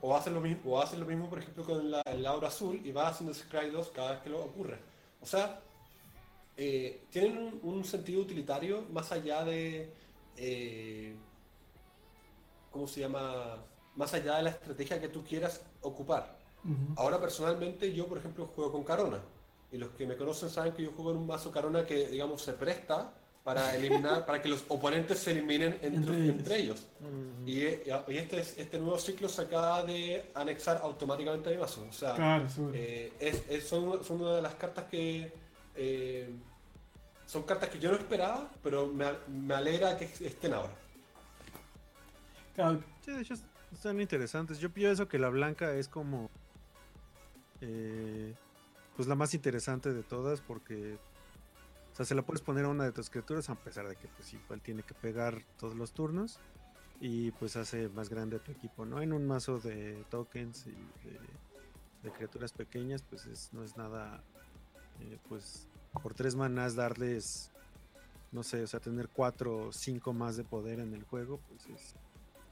o 0.00 0.16
hacen 0.16 0.34
lo 0.34 0.40
mismo, 0.40 0.72
o 0.72 0.80
hacen 0.80 1.00
lo 1.00 1.06
mismo, 1.06 1.28
por 1.28 1.38
ejemplo, 1.38 1.64
con 1.64 1.90
la, 1.90 2.02
el 2.06 2.24
aura 2.26 2.48
azul 2.48 2.80
y 2.84 2.92
va 2.92 3.08
haciendo 3.08 3.34
Scry 3.34 3.70
2 3.70 3.90
cada 3.90 4.12
vez 4.12 4.20
que 4.20 4.30
lo 4.30 4.42
ocurre. 4.42 4.78
O 5.20 5.26
sea, 5.26 5.60
tienen 6.56 7.60
un, 7.62 7.84
sentido 7.84 8.22
utilitario 8.22 8.84
más 8.90 9.10
allá 9.12 9.44
de 9.44 9.92
¿cómo 12.74 12.88
se 12.88 13.00
llama? 13.00 13.64
Más 13.94 14.12
allá 14.14 14.38
de 14.38 14.42
la 14.42 14.50
estrategia 14.50 15.00
que 15.00 15.08
tú 15.08 15.22
quieras 15.22 15.62
ocupar. 15.80 16.36
Ahora 16.96 17.20
personalmente 17.20 17.92
yo, 17.92 18.08
por 18.08 18.18
ejemplo, 18.18 18.46
juego 18.46 18.72
con 18.72 18.82
Carona. 18.82 19.20
Y 19.70 19.78
los 19.78 19.90
que 19.90 20.06
me 20.06 20.16
conocen 20.16 20.50
saben 20.50 20.72
que 20.72 20.82
yo 20.82 20.90
juego 20.92 21.12
en 21.12 21.18
un 21.18 21.26
mazo 21.26 21.52
Carona 21.52 21.86
que, 21.86 22.08
digamos, 22.08 22.42
se 22.42 22.54
presta 22.54 23.12
para 23.44 23.74
eliminar, 23.76 24.26
para 24.26 24.42
que 24.42 24.48
los 24.48 24.64
oponentes 24.68 25.20
se 25.20 25.30
eliminen 25.30 25.78
entre, 25.82 26.58
ellos. 26.58 26.86
y, 27.46 27.60
este, 27.62 28.40
este 28.40 28.78
nuevo 28.78 28.98
ciclo 28.98 29.28
se 29.28 29.42
acaba 29.42 29.84
de 29.84 30.30
anexar 30.34 30.80
automáticamente 30.82 31.50
a 31.50 31.52
mi 31.52 31.58
mazo. 31.58 31.86
O 31.88 31.92
sea, 31.92 32.44
eh, 32.72 33.12
es, 33.20 33.68
son, 33.68 34.00
una 34.08 34.36
de 34.36 34.42
las 34.42 34.54
cartas 34.56 34.86
que 34.90 35.32
eh, 35.74 36.30
son 37.26 37.42
cartas 37.42 37.68
que 37.68 37.78
yo 37.78 37.90
no 37.90 37.96
esperaba, 37.96 38.50
pero 38.62 38.86
me, 38.86 39.06
me 39.28 39.54
alegra 39.54 39.96
que 39.96 40.04
estén 40.04 40.54
ahora. 40.54 40.74
Sí, 43.04 43.12
de 43.12 43.20
hecho 43.20 43.34
están 43.72 44.00
interesantes. 44.00 44.58
Yo 44.58 44.70
pienso 44.70 45.08
que 45.08 45.18
la 45.18 45.28
blanca 45.28 45.74
es 45.74 45.88
como. 45.88 46.30
Eh, 47.60 48.34
pues 48.96 49.08
la 49.08 49.14
más 49.14 49.34
interesante 49.34 49.92
de 49.92 50.02
todas 50.02 50.40
porque. 50.40 50.98
O 51.92 51.96
sea, 51.96 52.04
se 52.04 52.14
la 52.14 52.22
puedes 52.22 52.42
poner 52.42 52.64
a 52.64 52.68
una 52.68 52.84
de 52.84 52.92
tus 52.92 53.08
criaturas 53.08 53.48
a 53.50 53.54
pesar 53.54 53.88
de 53.88 53.94
que 53.94 54.08
pues 54.08 54.32
igual 54.34 54.60
tiene 54.60 54.82
que 54.82 54.94
pegar 54.94 55.42
todos 55.58 55.74
los 55.74 55.92
turnos. 55.92 56.40
Y 57.00 57.32
pues 57.32 57.56
hace 57.56 57.88
más 57.88 58.08
grande 58.08 58.36
a 58.36 58.38
tu 58.38 58.52
equipo, 58.52 58.86
¿no? 58.86 59.02
En 59.02 59.12
un 59.12 59.26
mazo 59.26 59.58
de 59.58 60.04
tokens 60.10 60.66
y 60.66 60.70
de, 62.02 62.12
criaturas 62.12 62.52
pequeñas, 62.52 63.02
pues 63.02 63.26
es, 63.26 63.52
no 63.52 63.64
es 63.64 63.76
nada. 63.76 64.22
Eh, 65.00 65.18
pues 65.28 65.68
por 66.02 66.14
tres 66.14 66.34
manás 66.34 66.74
darles. 66.74 67.50
No 68.32 68.42
sé, 68.42 68.62
o 68.62 68.66
sea, 68.66 68.80
tener 68.80 69.08
cuatro 69.08 69.68
o 69.68 69.72
cinco 69.72 70.12
más 70.12 70.36
de 70.36 70.42
poder 70.44 70.80
en 70.80 70.92
el 70.92 71.04
juego, 71.04 71.38
pues 71.48 71.66
es 71.68 71.94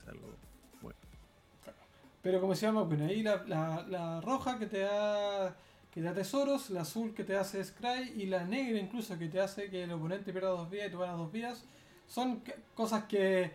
algo 0.07 0.29
bueno. 0.81 0.99
Pero 2.23 2.41
como 2.41 2.53
decíamos, 2.53 2.87
bueno, 2.87 3.07
ahí 3.07 3.23
la, 3.23 3.45
la, 3.89 4.21
roja 4.21 4.59
que 4.59 4.67
te 4.67 4.79
da 4.81 5.57
que 5.91 6.01
da 6.01 6.15
tesoros, 6.15 6.71
la 6.71 6.83
azul 6.83 7.13
que 7.13 7.25
te 7.25 7.37
hace 7.37 7.63
Scry 7.63 8.15
y 8.17 8.27
la 8.27 8.45
negra 8.45 8.79
incluso 8.79 9.19
que 9.19 9.29
te 9.29 9.41
hace 9.41 9.69
que 9.69 9.83
el 9.83 9.93
oponente 9.93 10.33
pierda 10.33 10.49
dos 10.49 10.71
vías 10.71 10.89
y 10.89 10.91
tú 10.91 10.99
ganas 10.99 11.19
dos 11.19 11.31
vías, 11.31 11.65
son 12.07 12.43
cosas 12.75 13.05
que, 13.05 13.53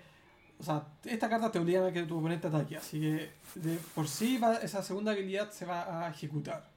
o 0.60 0.64
sea, 0.64 0.86
esta 1.06 1.30
carta 1.30 1.52
te 1.52 1.58
obliga 1.58 1.88
a 1.88 1.92
que 1.92 2.04
tu 2.04 2.20
oponente 2.20 2.48
ataque, 2.48 2.78
así 2.78 3.00
que 3.00 3.32
de, 3.56 3.80
por 3.96 4.08
sí 4.08 4.40
esa 4.62 4.84
segunda 4.84 5.14
habilidad 5.14 5.50
se 5.50 5.66
va 5.66 6.06
a 6.06 6.12
ejecutar. 6.12 6.77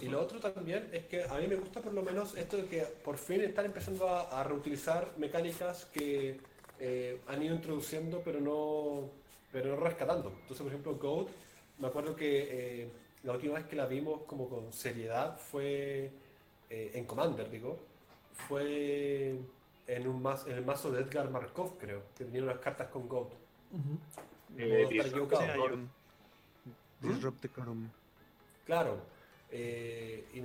Y 0.00 0.08
lo 0.08 0.20
otro 0.20 0.40
también 0.40 0.88
es 0.92 1.04
que 1.06 1.24
a 1.24 1.34
mí 1.38 1.46
me 1.46 1.56
gusta 1.56 1.80
por 1.80 1.92
lo 1.92 2.02
menos 2.02 2.36
esto 2.36 2.56
de 2.56 2.66
que 2.66 2.82
por 2.82 3.16
fin 3.16 3.40
están 3.42 3.66
empezando 3.66 4.08
a, 4.08 4.40
a 4.40 4.44
reutilizar 4.44 5.12
mecánicas 5.16 5.86
que 5.86 6.38
eh, 6.80 7.20
han 7.26 7.42
ido 7.42 7.54
introduciendo, 7.54 8.22
pero 8.24 8.40
no, 8.40 9.10
pero 9.52 9.74
no 9.74 9.76
rescatando. 9.76 10.30
Entonces, 10.30 10.58
por 10.58 10.68
ejemplo, 10.68 10.94
Goat, 10.96 11.28
me 11.78 11.88
acuerdo 11.88 12.14
que 12.14 12.82
eh, 12.82 12.90
la 13.24 13.32
última 13.32 13.54
vez 13.54 13.66
que 13.66 13.76
la 13.76 13.86
vimos 13.86 14.22
como 14.26 14.48
con 14.48 14.72
seriedad 14.72 15.38
fue 15.38 16.12
eh, 16.70 16.92
en 16.94 17.04
Commander, 17.04 17.50
digo, 17.50 17.78
fue 18.32 19.36
en, 19.86 20.08
un 20.08 20.24
en 20.46 20.52
el 20.52 20.64
mazo 20.64 20.92
de 20.92 21.02
Edgar 21.02 21.30
Markov, 21.30 21.78
creo, 21.78 22.02
que 22.16 22.24
tenía 22.24 22.42
unas 22.42 22.58
cartas 22.58 22.88
con 22.88 23.08
Goat. 23.08 23.32
Claro. 28.64 29.17
Y 29.50 30.40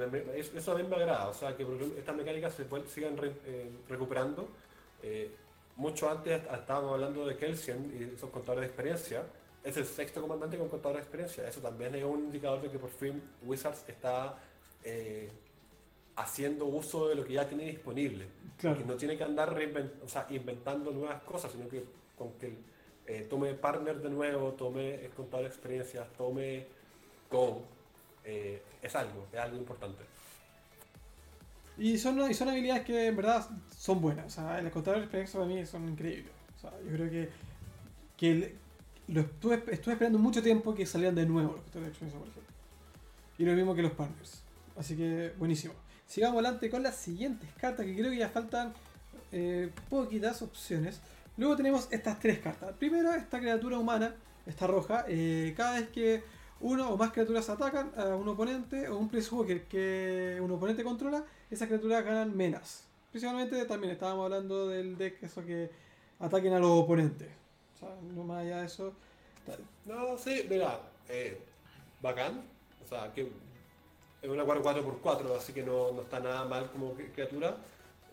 eso 0.58 0.72
a 0.72 0.76
mí 0.76 0.84
me 0.84 0.96
agrada, 0.96 1.28
o 1.30 1.34
sea, 1.34 1.56
que 1.56 1.66
estas 1.98 2.16
mecánicas 2.16 2.54
se 2.54 2.66
sigan 2.88 3.18
recuperando 3.90 4.48
mucho 5.76 6.10
antes 6.10 6.42
estábamos 6.44 6.94
hablando 6.94 7.26
de 7.26 7.36
Kelsian 7.36 7.92
y 7.98 8.16
esos 8.16 8.30
contadores 8.30 8.62
de 8.62 8.68
experiencia. 8.68 9.24
Es 9.64 9.78
el 9.78 9.86
sexto 9.86 10.22
comandante 10.22 10.58
con 10.58 10.70
contador 10.70 10.98
de 10.98 11.04
experiencia. 11.04 11.48
Eso 11.48 11.62
también 11.62 11.96
es 11.96 12.04
un 12.04 12.26
indicador 12.26 12.62
de 12.62 12.70
que 12.70 12.78
por 12.78 12.90
fin 12.90 13.22
Wizards 13.44 13.86
está 13.88 14.38
eh, 14.84 15.32
haciendo 16.16 16.66
uso 16.66 17.08
de 17.08 17.16
lo 17.16 17.24
que 17.24 17.34
ya 17.34 17.48
tiene 17.48 17.66
disponible. 17.66 18.28
Que 18.60 18.84
no 18.86 18.96
tiene 18.96 19.18
que 19.18 19.24
andar 19.24 19.58
inventando 20.30 20.92
nuevas 20.92 21.22
cosas, 21.24 21.52
sino 21.52 21.68
que 21.68 21.84
con 22.18 22.34
que 22.34 22.56
eh, 23.08 23.26
tome 23.30 23.54
partner 23.54 24.00
de 24.02 24.10
nuevo, 24.10 24.52
tome 24.52 25.10
contador 25.16 25.46
de 25.46 25.50
experiencias, 25.50 26.08
tome 26.14 26.68
Go, 27.32 27.64
eh, 28.26 28.62
es 28.82 28.96
algo, 28.96 29.28
es 29.32 29.40
algo 29.40 29.58
importante. 29.58 30.04
Y 31.78 31.98
son, 31.98 32.30
y 32.30 32.34
son 32.34 32.50
habilidades 32.50 32.84
que 32.86 33.08
en 33.08 33.16
verdad 33.16 33.48
son 33.76 34.02
buenas. 34.02 34.26
O 34.26 34.30
sea, 34.30 34.60
el 34.60 34.70
contador 34.70 35.00
de 35.00 35.06
experiencia 35.06 35.40
para 35.40 35.52
mí 35.52 35.66
son 35.66 35.90
increíbles. 35.90 36.32
O 36.58 36.60
sea, 36.60 36.72
yo 36.82 36.92
creo 36.92 37.10
que, 37.10 37.30
que 38.16 38.56
lo 39.08 39.22
estuve, 39.22 39.64
estuve, 39.72 39.94
esperando 39.94 40.20
mucho 40.20 40.42
tiempo 40.44 40.76
que 40.76 40.86
salieran 40.86 41.16
de 41.16 41.26
nuevo 41.26 41.54
los 41.54 41.62
contadores 41.62 41.86
de 41.86 41.90
experiencia, 41.90 42.20
por 42.20 42.28
ejemplo. 42.30 42.54
Y 43.38 43.46
lo 43.46 43.54
mismo 43.54 43.76
que 43.76 43.82
los 43.82 43.92
partners. 43.94 44.44
Así 44.78 44.96
que 44.96 45.34
buenísimo. 45.38 45.74
Sigamos 46.08 46.36
adelante 46.36 46.70
con 46.70 46.84
las 46.84 46.96
siguientes 46.96 47.50
cartas 47.60 47.86
que 47.86 47.96
creo 47.96 48.12
que 48.12 48.18
ya 48.18 48.30
faltan 48.30 48.74
eh, 49.32 49.72
poquitas 49.90 50.42
opciones. 50.44 51.02
Luego 51.38 51.56
tenemos 51.56 51.88
estas 51.92 52.20
tres 52.20 52.40
cartas. 52.40 52.76
Primero, 52.78 53.14
esta 53.14 53.40
criatura 53.40 53.80
humana, 53.80 54.14
esta 54.46 54.68
roja. 54.68 55.06
Eh, 55.08 55.54
cada 55.58 55.80
vez 55.80 55.90
que 55.90 56.24
uno 56.64 56.90
o 56.90 56.98
más 56.98 57.12
criaturas 57.12 57.50
atacan 57.50 57.92
a 57.98 58.16
un 58.16 58.28
oponente 58.28 58.88
o 58.88 58.98
un 58.98 59.12
Walker 59.32 59.64
que 59.68 60.40
un 60.42 60.50
oponente 60.52 60.84
controla, 60.84 61.26
esas 61.52 61.68
criaturas 61.68 62.06
ganan 62.06 62.36
menas. 62.36 62.86
Principalmente 63.12 63.66
también 63.66 63.92
estábamos 63.92 64.24
hablando 64.26 64.70
del 64.70 64.98
deck, 64.98 65.22
eso 65.22 65.46
que 65.46 65.70
ataquen 66.20 66.54
a 66.54 66.60
los 66.60 66.72
oponentes. 66.72 67.28
No 68.16 68.24
más 68.24 68.44
allá 68.44 68.62
de 68.62 68.66
eso. 68.66 68.94
No, 69.86 70.18
sí, 70.18 70.46
mira, 70.50 70.80
eh, 71.10 71.38
bacán. 72.02 72.42
O 72.82 72.88
sea, 72.88 73.12
que 73.14 73.30
es 74.22 74.30
una 74.30 74.46
4x4, 74.46 75.36
así 75.38 75.52
que 75.52 75.64
no, 75.64 75.92
no 75.92 76.04
está 76.04 76.22
nada 76.22 76.46
mal 76.46 76.72
como 76.72 76.94
criatura. 76.94 77.58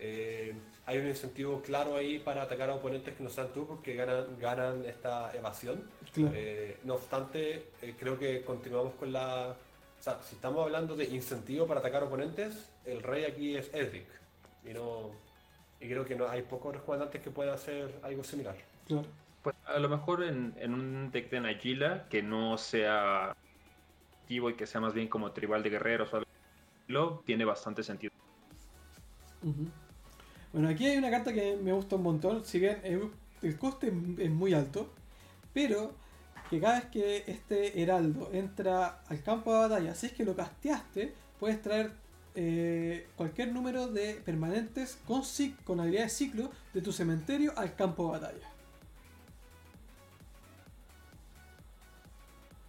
Eh, 0.01 0.55
hay 0.87 0.99
un 0.99 1.07
incentivo 1.07 1.61
claro 1.63 1.97
ahí 1.97 2.19
para 2.19 2.43
atacar 2.43 2.71
a 2.71 2.75
oponentes 2.75 3.15
que 3.15 3.23
no 3.23 3.31
sean 3.31 3.49
tú 3.53 3.67
porque 3.67 3.95
ganan, 3.95 4.39
ganan 4.39 4.85
esta 4.85 5.35
evasión. 5.35 5.83
Eh, 6.17 6.79
no 6.85 6.95
obstante, 6.95 7.69
eh, 7.83 7.95
creo 7.99 8.19
que 8.19 8.43
continuamos 8.43 8.95
con 8.95 9.13
la... 9.13 9.57
O 9.99 10.03
sea, 10.03 10.21
si 10.23 10.35
estamos 10.35 10.65
hablando 10.65 10.97
de 10.97 11.05
incentivo 11.05 11.67
para 11.67 11.81
atacar 11.81 12.03
oponentes, 12.03 12.71
el 12.87 13.03
rey 13.03 13.25
aquí 13.25 13.57
es 13.57 13.73
Edric. 13.75 14.07
Y 14.65 14.73
no 14.73 15.11
y 15.81 15.89
creo 15.89 16.05
que 16.05 16.15
no 16.15 16.29
hay 16.29 16.43
pocos 16.43 16.77
comandantes 16.83 17.23
que 17.23 17.31
puedan 17.31 17.55
hacer 17.55 17.99
algo 18.03 18.23
similar. 18.23 18.55
Pues 19.43 19.57
a 19.65 19.79
lo 19.79 19.89
mejor 19.89 20.23
en, 20.23 20.55
un 20.63 21.11
deck 21.11 21.31
de 21.31 21.41
Nagila 21.41 22.07
que 22.11 22.23
no 22.23 22.59
sea 22.59 23.35
activo 24.21 24.51
y 24.51 24.55
que 24.55 24.67
sea 24.67 24.81
más 24.81 24.93
bien 24.93 25.09
como 25.09 25.33
tribal 25.33 25.63
de 25.63 25.71
guerreros 25.71 26.13
o 26.13 26.19
algo, 26.19 27.23
tiene 27.25 27.47
bastante 27.47 27.83
sentido. 27.83 28.13
Bueno, 30.53 30.69
aquí 30.69 30.87
hay 30.87 30.97
una 30.97 31.11
carta 31.11 31.33
que 31.33 31.57
me 31.57 31.73
gusta 31.73 31.97
un 31.97 32.03
montón, 32.03 32.45
si 32.45 32.59
bien 32.59 32.81
el 33.43 33.59
coste 33.59 33.93
es 34.19 34.31
muy 34.31 34.53
alto, 34.53 34.91
pero 35.55 35.95
que 36.51 36.61
cada 36.61 36.81
vez 36.81 36.91
que 36.91 37.25
este 37.29 37.81
heraldo 37.81 38.31
entra 38.33 39.03
al 39.07 39.23
campo 39.23 39.53
de 39.55 39.61
batalla, 39.61 39.95
si 39.95 40.07
es 40.07 40.13
que 40.13 40.25
lo 40.25 40.35
casteaste, 40.35 41.15
puedes 41.39 41.63
traer 41.63 41.93
eh, 42.35 43.07
cualquier 43.15 43.53
número 43.53 43.87
de 43.87 44.15
permanentes 44.15 44.99
con, 45.07 45.23
con 45.63 45.79
habilidad 45.79 46.05
de 46.05 46.09
ciclo 46.09 46.51
de 46.75 46.83
tu 46.83 46.93
cementerio 46.93 47.57
al 47.57 47.77
campo 47.77 48.07
de 48.07 48.19
batalla. 48.19 48.51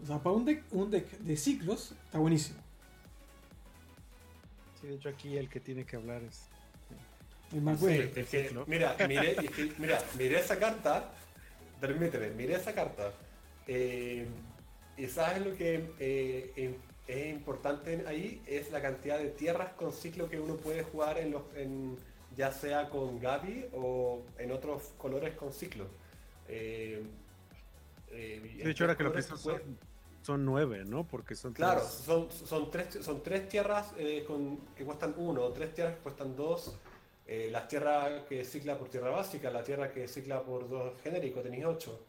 O 0.03 0.05
sea, 0.05 0.19
para 0.19 0.35
un 0.35 0.45
deck, 0.45 0.63
un 0.71 0.91
deck 0.91 1.09
de 1.17 1.35
ciclos 1.35 1.93
está 2.05 2.19
buenísimo. 2.19 2.59
Sí, 4.79 4.87
de 4.87 4.95
hecho 4.95 5.09
aquí 5.09 5.37
el 5.37 5.49
que 5.49 5.59
tiene 5.59 5.85
que 5.85 5.95
hablar 5.95 6.21
es 6.23 6.50
mira, 8.67 8.95
miré, 9.07 9.35
mira, 9.77 10.03
miré 10.17 10.39
esa 10.39 10.57
carta, 10.57 11.11
permíteme, 11.79 12.29
miré 12.31 12.55
esa 12.55 12.73
carta. 12.73 13.11
Eh, 13.67 14.25
y 14.97 15.07
sabes 15.07 15.45
lo 15.45 15.55
que 15.55 15.91
eh, 15.99 16.75
es 17.07 17.33
importante 17.33 18.03
ahí 18.07 18.41
es 18.45 18.71
la 18.71 18.81
cantidad 18.81 19.17
de 19.17 19.29
tierras 19.29 19.73
con 19.73 19.91
ciclo 19.91 20.29
que 20.29 20.39
uno 20.39 20.55
puede 20.55 20.83
jugar 20.83 21.17
en 21.17 21.31
los, 21.31 21.43
ya 22.35 22.51
sea 22.51 22.89
con 22.89 23.19
Gabi 23.19 23.67
o 23.73 24.21
en 24.37 24.51
otros 24.51 24.93
colores 24.97 25.35
con 25.35 25.51
ciclo. 25.51 25.87
Eh, 26.47 27.03
de 28.11 28.69
hecho, 28.69 28.83
ahora 28.83 28.97
que 28.97 29.03
lo 29.03 29.11
pienso 29.11 29.37
son, 29.37 30.45
nueve, 30.45 30.83
¿no? 30.85 31.07
Porque 31.07 31.33
son 31.33 31.53
claro, 31.53 31.81
son, 31.83 32.29
son 32.31 32.69
tres, 32.69 32.99
son 33.01 33.23
tres 33.23 33.49
tierras 33.49 33.93
con, 34.27 34.57
que 34.75 34.83
cuestan 34.83 35.15
uno, 35.17 35.47
tres 35.49 35.73
tierras 35.73 35.95
que 35.95 36.01
cuestan 36.01 36.35
dos 36.35 36.77
eh, 37.33 37.47
las 37.49 37.65
tierras 37.69 38.25
que 38.27 38.43
cicla 38.43 38.77
por 38.77 38.89
tierra 38.89 39.09
básica, 39.09 39.49
la 39.49 39.63
tierra 39.63 39.89
que 39.89 40.05
cicla 40.05 40.43
por 40.43 40.67
dos 40.67 41.01
genéricos, 41.01 41.41
tenéis 41.41 41.63
8. 41.63 42.05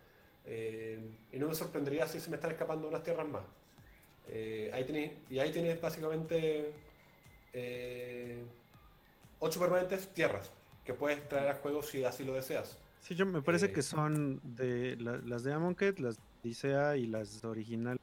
Eh, 0.46 0.98
y 1.30 1.38
no 1.38 1.46
me 1.46 1.54
sorprendería 1.54 2.08
si 2.08 2.18
se 2.18 2.28
me 2.28 2.34
están 2.34 2.50
escapando 2.50 2.88
unas 2.88 3.04
tierras 3.04 3.28
más. 3.28 3.44
Eh, 4.26 4.68
ahí 4.74 4.82
tenéis, 4.82 5.12
y 5.30 5.38
ahí 5.38 5.52
tenéis 5.52 5.80
básicamente 5.80 6.72
8 9.38 9.60
permanentes 9.60 10.08
tierras 10.08 10.50
que 10.84 10.92
puedes 10.92 11.28
traer 11.28 11.50
a 11.50 11.54
juego 11.54 11.84
si 11.84 12.02
así 12.02 12.24
lo 12.24 12.34
deseas. 12.34 12.76
Sí, 13.00 13.14
yo 13.14 13.24
me 13.24 13.42
parece 13.42 13.70
que 13.70 13.82
son 13.82 14.40
de 14.42 14.96
las 14.96 15.44
de 15.44 15.52
Amonkhet, 15.52 16.00
las 16.00 16.16
de 16.42 16.48
Isea 16.48 16.96
y 16.96 17.06
las 17.06 17.44
originales. 17.44 18.02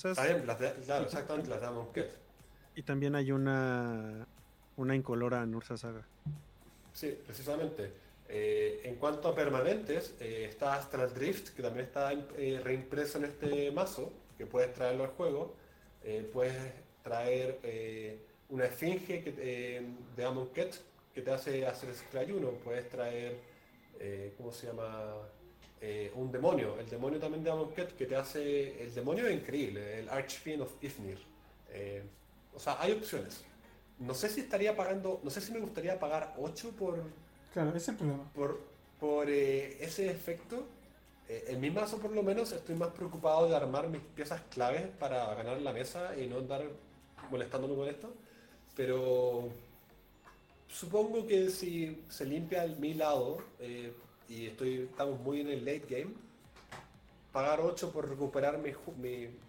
claro, 0.00 1.04
exactamente 1.04 1.50
las 1.50 1.60
de 1.60 1.66
Amonkhet. 1.66 2.10
Y 2.74 2.82
también 2.84 3.16
hay 3.16 3.32
una 3.32 4.26
una 4.78 4.94
incolora 4.94 5.42
en 5.42 5.54
Ursa 5.54 5.76
Saga. 5.76 6.06
Sí, 6.92 7.16
precisamente. 7.24 7.92
Eh, 8.28 8.82
en 8.84 8.96
cuanto 8.96 9.28
a 9.28 9.34
permanentes, 9.34 10.14
eh, 10.20 10.46
está 10.48 10.74
Astral 10.74 11.12
Drift, 11.14 11.54
que 11.54 11.62
también 11.62 11.86
está 11.86 12.12
eh, 12.12 12.60
reimpreso 12.62 13.18
en 13.18 13.24
este 13.24 13.70
mazo, 13.70 14.12
que 14.36 14.46
puedes 14.46 14.72
traerlo 14.72 15.04
al 15.04 15.10
juego. 15.10 15.54
puedes 16.32 16.54
traer 17.02 17.58
una 18.48 18.64
esfinge 18.64 19.22
que, 19.22 19.32
de 20.16 20.24
Amonkhet 20.24 20.80
que 21.14 21.20
te 21.22 21.30
hace 21.30 21.66
hacer 21.66 21.94
Scry 21.94 22.32
1. 22.32 22.50
Puedes 22.64 22.88
traer, 22.88 23.36
¿cómo 24.36 24.52
se 24.52 24.68
llama? 24.68 25.16
un 26.14 26.32
demonio. 26.32 26.78
El 26.78 26.88
demonio 26.88 27.18
también 27.18 27.44
de 27.44 27.50
Amonkhet 27.50 27.96
que 27.96 28.06
te 28.06 28.16
hace... 28.16 28.82
El 28.82 28.94
demonio 28.94 29.26
es 29.26 29.34
increíble, 29.34 30.00
el 30.00 30.08
Archfiend 30.08 30.62
of 30.62 30.72
Ifnir. 30.80 31.18
o 32.54 32.58
sea, 32.60 32.80
hay 32.80 32.92
opciones 32.92 33.44
no 33.98 34.14
sé 34.14 34.28
si 34.28 34.40
estaría 34.40 34.76
pagando, 34.76 35.20
no 35.22 35.30
sé 35.30 35.40
si 35.40 35.52
me 35.52 35.60
gustaría 35.60 35.98
pagar 35.98 36.34
8 36.38 36.70
por... 36.78 37.02
Claro, 37.52 37.70
ese 37.70 37.78
es 37.78 37.88
el 37.88 37.96
problema. 37.96 38.30
Por, 38.34 38.60
por 39.00 39.28
eh, 39.28 39.82
ese 39.82 40.10
efecto. 40.10 40.66
Eh, 41.28 41.46
en 41.48 41.60
mi 41.60 41.70
mazo 41.70 41.98
por 41.98 42.12
lo 42.12 42.22
menos 42.22 42.52
estoy 42.52 42.74
más 42.74 42.90
preocupado 42.90 43.48
de 43.48 43.56
armar 43.56 43.88
mis 43.88 44.00
piezas 44.00 44.40
claves 44.50 44.86
para 44.98 45.34
ganar 45.34 45.60
la 45.60 45.72
mesa 45.72 46.16
y 46.16 46.26
no 46.26 46.38
andar 46.38 46.64
molestándome 47.30 47.74
con 47.74 47.88
esto. 47.88 48.12
Pero 48.76 49.48
supongo 50.68 51.26
que 51.26 51.50
si 51.50 52.04
se 52.08 52.24
limpia 52.24 52.64
el, 52.64 52.76
mi 52.76 52.94
lado 52.94 53.38
eh, 53.58 53.92
y 54.28 54.46
estoy, 54.46 54.88
estamos 54.90 55.18
muy 55.20 55.40
en 55.40 55.48
el 55.48 55.64
late 55.64 55.86
game, 55.88 56.14
pagar 57.32 57.60
8 57.60 57.90
por 57.90 58.08
recuperar 58.08 58.58
mi, 58.58 58.72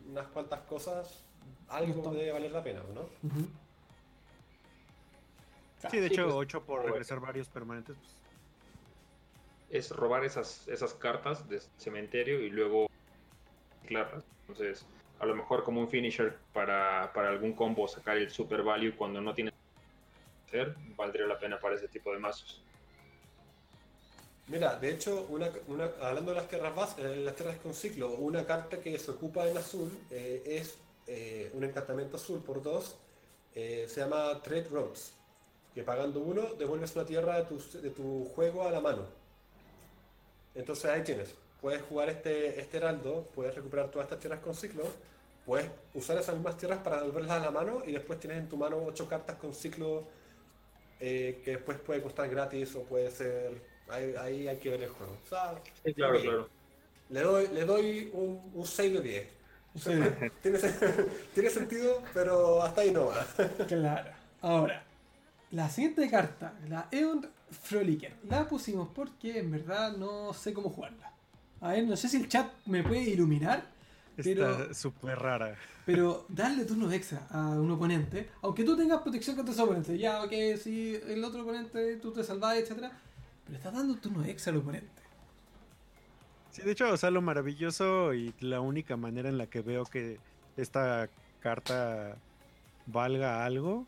unas 0.10 0.28
cuantas 0.28 0.62
cosas, 0.62 1.24
algo 1.68 2.12
debe 2.14 2.32
valer 2.32 2.52
la 2.52 2.64
pena, 2.64 2.82
¿no? 2.94 3.02
Sí, 5.90 6.00
de 6.00 6.08
hecho, 6.08 6.36
8 6.36 6.64
por 6.64 6.84
regresar 6.84 7.20
varios 7.20 7.48
permanentes. 7.48 7.96
Pues. 7.98 8.12
Es 9.70 9.92
robar 9.92 10.26
esas, 10.26 10.68
esas 10.68 10.94
cartas 10.94 11.48
de 11.48 11.62
cementerio 11.78 12.42
y 12.42 12.50
luego 12.50 12.90
claro 13.86 14.24
Entonces, 14.48 14.86
a 15.20 15.26
lo 15.26 15.36
mejor 15.36 15.64
como 15.64 15.82
un 15.82 15.90
finisher 15.90 16.38
para, 16.54 17.06
algún 17.06 17.54
combo 17.54 17.88
sacar 17.88 18.18
el 18.18 18.32
super 18.32 18.64
value 18.64 18.96
cuando 18.96 19.22
no 19.22 19.34
tiene 19.34 19.52
que 19.52 20.62
hacer, 20.62 20.76
valdría 20.96 21.28
la 21.28 21.38
pena 21.38 21.60
para 21.60 21.76
ese 21.76 21.88
tipo 21.88 22.12
de 22.12 22.20
mazos. 22.20 22.62
Mira, 24.48 24.76
de 24.78 24.90
hecho, 24.90 25.28
hablando 26.02 26.32
de 26.32 26.38
las 26.38 26.48
tierras 26.48 26.98
eh, 26.98 27.18
las 27.18 27.36
tierras 27.36 27.58
con 27.58 27.74
ciclo, 27.74 28.10
una 28.14 28.46
carta 28.46 28.80
que 28.80 28.98
se 28.98 29.12
ocupa 29.12 29.48
en 29.48 29.56
azul 29.58 29.92
eh, 30.10 30.42
es 30.46 30.76
eh, 31.06 31.52
un 31.54 31.64
encantamiento 31.64 32.18
azul 32.18 32.42
por 32.42 32.64
dos, 32.64 32.98
se 33.54 33.88
llama 33.98 34.42
Trade 34.42 34.70
Roads, 34.72 35.14
que 35.74 35.84
pagando 35.84 36.20
uno 36.20 36.54
devuelves 36.58 36.96
una 36.96 37.06
tierra 37.06 37.38
de 37.38 37.44
tu, 37.46 37.80
de 37.80 37.90
tu, 37.90 38.26
juego 38.36 38.68
a 38.68 38.72
la 38.72 38.80
mano. 38.80 39.06
Entonces 40.56 40.86
ahí 40.86 41.04
tienes, 41.04 41.34
puedes 41.62 41.82
jugar 41.84 42.10
este, 42.10 42.60
este 42.60 42.78
heraldo, 42.78 43.28
puedes 43.36 43.54
recuperar 43.56 43.90
todas 43.90 44.06
estas 44.06 44.20
tierras 44.20 44.40
con 44.40 44.56
ciclo, 44.56 44.84
puedes 45.46 45.70
usar 45.94 46.18
esas 46.18 46.36
mismas 46.36 46.58
tierras 46.58 46.80
para 46.80 46.98
devolverlas 46.98 47.32
a 47.32 47.46
la 47.46 47.52
mano 47.52 47.84
y 47.86 47.92
después 47.92 48.20
tienes 48.20 48.40
en 48.40 48.50
tu 48.50 48.58
mano 48.58 48.78
ocho 48.86 49.08
cartas 49.08 49.38
con 49.38 49.54
ciclo 49.54 50.04
que 51.00 51.42
después 51.46 51.78
puede 51.80 52.02
costar 52.02 52.30
gratis 52.30 52.76
o 52.76 52.84
puede 52.84 53.10
ser 53.10 53.62
Ahí, 53.90 54.48
hay 54.48 54.58
que 54.58 54.70
ver 54.70 54.84
el 54.84 54.90
juego. 54.90 55.18
claro, 55.30 55.62
claro. 55.96 56.50
Le 57.10 57.22
doy, 57.22 57.48
le 57.48 57.66
doy 57.66 58.10
un, 58.14 58.52
un 58.54 58.66
6 58.66 58.94
de 58.94 59.02
10. 59.02 59.28
tiene, 60.42 60.70
tiene, 61.34 61.50
sentido, 61.50 62.04
pero 62.14 62.62
hasta 62.62 62.82
ahí 62.82 62.92
no 62.92 63.08
va. 63.08 63.26
claro. 63.68 64.12
Ahora, 64.42 64.84
la 65.52 65.70
siguiente 65.70 66.10
carta, 66.10 66.54
la 66.68 66.88
Eon 66.92 67.28
Frolicker, 67.50 68.16
la 68.28 68.48
pusimos 68.48 68.90
porque 68.94 69.40
en 69.40 69.52
verdad 69.52 69.98
no 69.98 70.34
sé 70.34 70.54
cómo 70.54 70.70
jugarla. 70.70 71.14
A 71.62 71.70
ver, 71.70 71.86
no 71.86 71.96
sé 71.96 72.08
si 72.08 72.18
el 72.18 72.28
chat 72.28 72.52
me 72.66 72.84
puede 72.84 73.04
iluminar. 73.04 73.66
Está 74.16 74.74
súper 74.74 75.18
rara. 75.18 75.56
Pero 75.86 76.26
darle 76.28 76.66
turnos 76.66 76.94
extra 76.94 77.26
a 77.32 77.50
un 77.50 77.72
oponente, 77.72 78.30
aunque 78.42 78.64
tú 78.64 78.76
tengas 78.76 79.02
protección 79.02 79.36
contra 79.36 79.54
ese 79.54 79.62
oponente, 79.62 79.98
ya, 79.98 80.24
ok, 80.24 80.32
si 80.62 80.96
el 80.96 81.24
otro 81.24 81.42
oponente 81.44 81.96
tú 81.98 82.12
te 82.12 82.24
salvas, 82.24 82.58
etcétera 82.58 82.92
le 83.50 83.58
estás 83.58 83.74
dando 83.74 83.96
turno 83.96 84.24
extra 84.26 84.54
al 84.54 84.60
oponente. 84.60 85.02
Sí, 86.52 86.62
de 86.62 86.72
hecho, 86.72 86.92
o 86.92 86.98
sea, 86.98 87.12
lo 87.12 87.22
maravilloso 87.22 88.14
y 88.14 88.34
la 88.40 88.62
única 88.62 88.98
manera 88.98 89.30
en 89.30 89.38
la 89.38 89.48
que 89.48 89.62
veo 89.62 89.86
que 89.86 90.20
esta 90.58 91.10
carta 91.40 92.18
valga 92.86 93.46
algo 93.46 93.86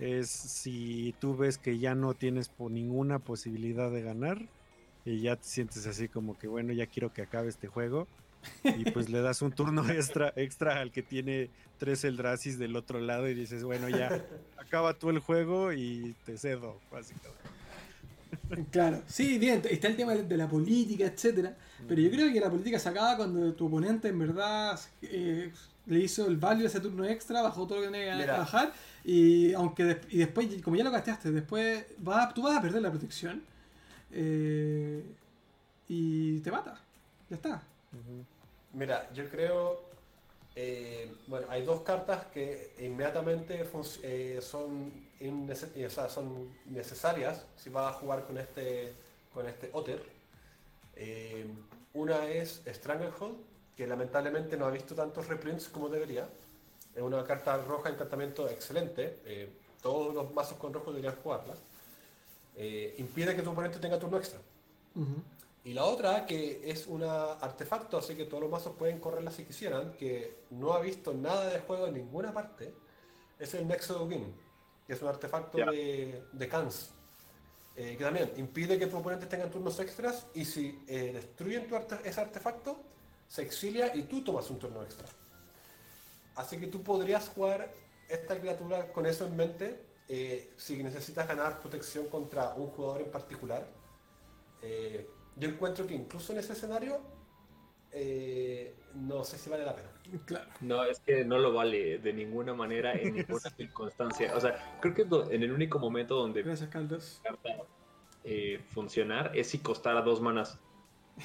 es 0.00 0.30
si 0.30 1.14
tú 1.20 1.36
ves 1.36 1.58
que 1.58 1.78
ya 1.78 1.94
no 1.94 2.14
tienes 2.14 2.48
por 2.48 2.70
ninguna 2.70 3.18
posibilidad 3.18 3.90
de 3.90 4.02
ganar 4.02 4.48
y 5.04 5.20
ya 5.20 5.36
te 5.36 5.44
sientes 5.44 5.86
así 5.86 6.08
como 6.08 6.38
que 6.38 6.48
bueno, 6.48 6.72
ya 6.72 6.86
quiero 6.86 7.12
que 7.12 7.22
acabe 7.22 7.48
este 7.48 7.68
juego 7.68 8.08
y 8.64 8.90
pues 8.90 9.10
le 9.10 9.20
das 9.20 9.42
un 9.42 9.52
turno 9.52 9.88
extra 9.90 10.32
extra 10.36 10.80
al 10.80 10.90
que 10.90 11.02
tiene 11.02 11.50
tres 11.78 12.04
Eldrasis 12.04 12.58
del 12.58 12.76
otro 12.76 13.00
lado 13.00 13.28
y 13.28 13.34
dices, 13.34 13.64
bueno, 13.64 13.88
ya 13.88 14.24
acaba 14.56 14.94
tú 14.94 15.10
el 15.10 15.18
juego 15.18 15.72
y 15.72 16.14
te 16.24 16.36
cedo, 16.36 16.78
básicamente. 16.90 17.40
Claro, 18.70 19.02
sí, 19.06 19.38
bien, 19.38 19.62
está 19.68 19.88
el 19.88 19.96
tema 19.96 20.14
de 20.14 20.36
la 20.36 20.48
política, 20.48 21.04
etcétera, 21.04 21.56
pero 21.88 22.00
yo 22.00 22.10
creo 22.10 22.32
que 22.32 22.40
la 22.40 22.50
política 22.50 22.78
se 22.78 22.88
acaba 22.88 23.16
cuando 23.16 23.52
tu 23.54 23.66
oponente 23.66 24.08
en 24.08 24.18
verdad 24.18 24.78
eh, 25.02 25.52
le 25.86 25.98
hizo 25.98 26.26
el 26.26 26.36
value 26.36 26.62
de 26.62 26.66
ese 26.66 26.80
turno 26.80 27.04
extra, 27.04 27.42
bajó 27.42 27.66
todo 27.66 27.78
lo 27.78 27.86
que 27.86 27.92
tenía 27.92 28.18
que 28.18 28.26
bajar, 28.30 28.72
y 29.04 29.52
aunque 29.54 30.00
y 30.10 30.18
después, 30.18 30.62
como 30.62 30.76
ya 30.76 30.84
lo 30.84 30.90
gastaste, 30.90 31.30
después 31.30 31.86
vas, 31.98 32.34
tú 32.34 32.42
vas 32.42 32.58
a 32.58 32.62
perder 32.62 32.82
la 32.82 32.90
protección 32.90 33.42
eh, 34.12 35.02
y 35.88 36.40
te 36.40 36.50
mata, 36.50 36.80
ya 37.28 37.36
está. 37.36 37.62
Mira, 38.72 39.10
yo 39.12 39.28
creo 39.28 39.90
eh, 40.56 41.14
bueno, 41.26 41.46
hay 41.48 41.64
dos 41.64 41.82
cartas 41.82 42.26
que 42.26 42.74
inmediatamente 42.78 43.64
eh, 44.02 44.38
son, 44.42 44.92
son 46.08 46.48
necesarias 46.66 47.46
si 47.56 47.70
vas 47.70 47.94
a 47.94 47.98
jugar 47.98 48.26
con 48.26 48.36
este, 48.38 48.92
con 49.32 49.46
este 49.46 49.70
Otter. 49.72 50.02
una 51.94 52.26
es 52.26 52.62
Stranglehold, 52.66 53.36
que 53.76 53.86
lamentablemente 53.86 54.56
no 54.56 54.66
ha 54.66 54.70
visto 54.70 54.94
tantos 54.94 55.28
reprints 55.28 55.68
como 55.68 55.88
debería. 55.88 56.28
Es 56.94 57.02
una 57.02 57.24
carta 57.24 57.56
roja 57.58 57.90
encantamiento 57.90 58.48
excelente. 58.48 59.52
todos 59.80 60.14
los 60.14 60.32
mazos 60.32 60.58
con 60.58 60.72
rojo 60.72 60.90
deberían 60.90 61.16
jugarla. 61.22 61.54
impide 62.98 63.34
que 63.34 63.42
tu 63.42 63.50
oponente 63.50 63.78
tenga 63.78 63.98
turno 63.98 64.18
extra. 64.18 64.40
Y 65.62 65.74
la 65.74 65.84
otra, 65.84 66.24
que 66.24 66.62
es 66.70 66.86
un 66.86 67.02
artefacto, 67.02 67.98
así 67.98 68.14
que 68.14 68.24
todos 68.24 68.42
los 68.42 68.50
mazos 68.50 68.74
pueden 68.76 68.98
correrla 68.98 69.30
si 69.30 69.44
quisieran, 69.44 69.92
que 69.92 70.44
no 70.50 70.72
ha 70.72 70.80
visto 70.80 71.12
nada 71.12 71.50
de 71.50 71.60
juego 71.60 71.86
en 71.86 71.94
ninguna 71.94 72.32
parte, 72.32 72.74
es 73.38 73.52
el 73.54 73.68
Nexo 73.68 74.06
Game, 74.08 74.32
que 74.86 74.94
es 74.94 75.02
un 75.02 75.08
artefacto 75.08 75.58
de, 75.58 76.24
de 76.32 76.48
Cans, 76.48 76.92
eh, 77.76 77.96
que 77.96 78.04
también 78.04 78.32
impide 78.36 78.78
que 78.78 78.86
tu 78.86 78.96
oponente 78.96 79.26
tenga 79.26 79.50
turnos 79.50 79.78
extras 79.80 80.26
y 80.34 80.44
si 80.44 80.82
eh, 80.88 81.12
destruyen 81.14 81.68
tu 81.68 81.76
ese 81.76 82.20
artefacto, 82.20 82.80
se 83.28 83.42
exilia 83.42 83.94
y 83.94 84.02
tú 84.02 84.24
tomas 84.24 84.48
un 84.50 84.58
turno 84.58 84.82
extra. 84.82 85.08
Así 86.34 86.58
que 86.58 86.66
tú 86.66 86.82
podrías 86.82 87.28
jugar 87.28 87.72
esta 88.08 88.38
criatura 88.38 88.92
con 88.92 89.06
eso 89.06 89.26
en 89.26 89.36
mente 89.36 89.80
eh, 90.08 90.52
si 90.56 90.82
necesitas 90.82 91.28
ganar 91.28 91.60
protección 91.60 92.08
contra 92.08 92.54
un 92.54 92.68
jugador 92.68 93.02
en 93.02 93.10
particular 93.10 93.66
yo 95.36 95.48
encuentro 95.48 95.86
que 95.86 95.94
incluso 95.94 96.32
en 96.32 96.38
ese 96.38 96.52
escenario 96.52 97.00
eh, 97.92 98.74
no 98.94 99.24
sé 99.24 99.38
si 99.38 99.50
vale 99.50 99.64
la 99.64 99.74
pena. 99.74 99.88
Claro. 100.24 100.50
No, 100.60 100.84
es 100.84 101.00
que 101.00 101.24
no 101.24 101.38
lo 101.38 101.52
vale 101.52 101.98
de 101.98 102.12
ninguna 102.12 102.54
manera, 102.54 102.92
en 102.92 103.14
ninguna 103.14 103.50
circunstancia. 103.56 104.34
O 104.36 104.40
sea, 104.40 104.78
creo 104.80 104.94
que 104.94 105.34
en 105.34 105.42
el 105.42 105.52
único 105.52 105.78
momento 105.78 106.16
donde 106.16 106.42
Gracias, 106.42 107.22
eh, 108.22 108.60
funcionar 108.68 109.32
es 109.34 109.48
si 109.48 109.58
costara 109.58 110.02
dos 110.02 110.20
manas. 110.20 110.58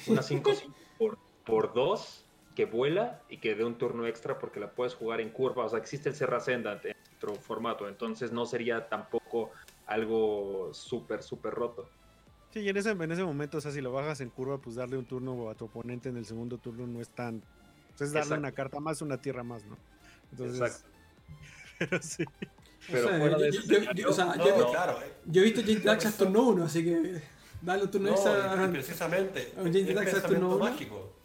Una 0.06 0.22
5 0.22 0.50
por, 0.98 1.18
por 1.44 1.72
dos 1.72 2.25
que 2.56 2.64
vuela 2.64 3.22
y 3.28 3.36
que 3.36 3.54
dé 3.54 3.64
un 3.64 3.78
turno 3.78 4.06
extra 4.06 4.38
porque 4.38 4.58
la 4.58 4.72
puedes 4.72 4.94
jugar 4.94 5.20
en 5.20 5.30
curva. 5.30 5.66
O 5.66 5.68
sea, 5.68 5.78
existe 5.78 6.08
el 6.08 6.16
Serra 6.16 6.38
Ascendant 6.38 6.84
en 6.84 6.96
otro 7.16 7.34
formato, 7.36 7.88
entonces 7.88 8.32
no 8.32 8.46
sería 8.46 8.88
tampoco 8.88 9.52
algo 9.86 10.70
súper, 10.72 11.22
súper 11.22 11.54
roto. 11.54 11.88
Sí, 12.50 12.60
y 12.60 12.68
en 12.68 12.76
ese, 12.76 12.90
en 12.90 13.12
ese 13.12 13.22
momento, 13.22 13.58
o 13.58 13.60
sea, 13.60 13.70
si 13.70 13.80
lo 13.80 13.92
bajas 13.92 14.20
en 14.20 14.30
curva, 14.30 14.58
pues 14.58 14.74
darle 14.74 14.96
un 14.96 15.04
turno 15.04 15.50
a 15.50 15.54
tu 15.54 15.66
oponente 15.66 16.08
en 16.08 16.16
el 16.16 16.24
segundo 16.24 16.58
turno 16.58 16.86
no 16.86 17.00
es 17.00 17.10
tan. 17.10 17.42
Pues, 17.96 18.08
es 18.08 18.12
darle 18.12 18.38
una 18.38 18.52
carta 18.52 18.80
más, 18.80 19.02
una 19.02 19.20
tierra 19.20 19.44
más, 19.44 19.64
¿no? 19.66 19.76
Entonces, 20.32 20.60
Exacto. 20.60 20.88
Pero 21.78 22.02
sí. 22.02 22.24
Pero 22.90 23.08
o 24.08 24.12
sea, 24.12 24.36
yo, 24.36 24.72
eh. 24.72 25.12
yo, 25.26 25.42
he 25.42 25.44
visto 25.44 25.60
Jane 25.60 25.80
Dax 25.80 26.16
turno 26.16 26.48
1, 26.48 26.64
así 26.64 26.84
que 26.84 27.20
dale 27.60 27.82
un 27.82 27.90
turno 27.90 28.10
no, 28.12 28.72
Precisamente. 28.72 29.52
Jane 29.56 29.92
Dax 29.92 30.14
es 30.14 30.22
turno 30.22 30.56
mágico. 30.58 31.15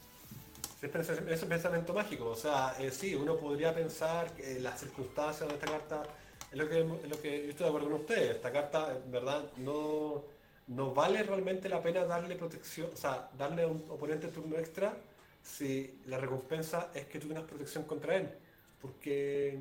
Es 0.82 1.46
pensamiento 1.46 1.94
mágico. 1.94 2.30
O 2.30 2.36
sea, 2.36 2.76
eh, 2.80 2.92
sí, 2.92 3.14
uno 3.16 3.38
podría 3.38 3.74
pensar 3.74 4.34
que 4.34 4.60
las 4.60 4.80
circunstancias 4.80 5.48
de 5.48 5.56
esta 5.56 5.68
carta 5.68 6.04
es 6.52 6.58
lo 6.58 6.68
que, 6.68 6.80
es 6.80 7.10
lo 7.10 7.22
que 7.22 7.44
yo 7.44 7.50
estoy 7.52 7.64
de 7.66 7.68
acuerdo 7.68 7.90
con 7.90 8.00
ustedes. 8.02 8.36
Esta 8.36 8.52
carta, 8.52 8.98
en 9.04 9.12
verdad, 9.12 9.44
no 9.58 10.24
no 10.72 10.94
vale 10.94 11.24
realmente 11.24 11.68
la 11.68 11.82
pena 11.82 12.06
darle 12.06 12.36
protección, 12.36 12.90
o 12.94 12.96
sea, 12.96 13.30
darle 13.38 13.64
a 13.64 13.68
un 13.68 13.86
oponente 13.90 14.30
turno 14.30 14.58
extra 14.58 14.96
si 15.44 16.00
la 16.06 16.18
recompensa 16.18 16.92
es 16.94 17.06
que 17.08 17.20
tú 17.20 17.28
tengas 17.28 17.44
protección 17.44 17.84
contra 17.84 18.16
él. 18.16 18.30
Porque, 18.82 19.60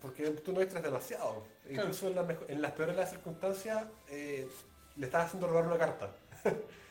porque 0.00 0.24
el 0.24 0.40
turno 0.40 0.60
extra 0.60 0.78
es 0.78 0.84
demasiado. 0.84 1.44
Incluso 1.68 2.08
en, 2.48 2.62
las 2.62 2.72
peores 2.72 2.94
de 2.94 3.00
las 3.00 3.10
circunstancias 3.10 3.84
eh, 4.08 4.46
le 4.96 5.06
estás 5.06 5.26
haciendo 5.26 5.48
robar 5.48 5.66
una 5.66 5.78
carta. 5.78 6.14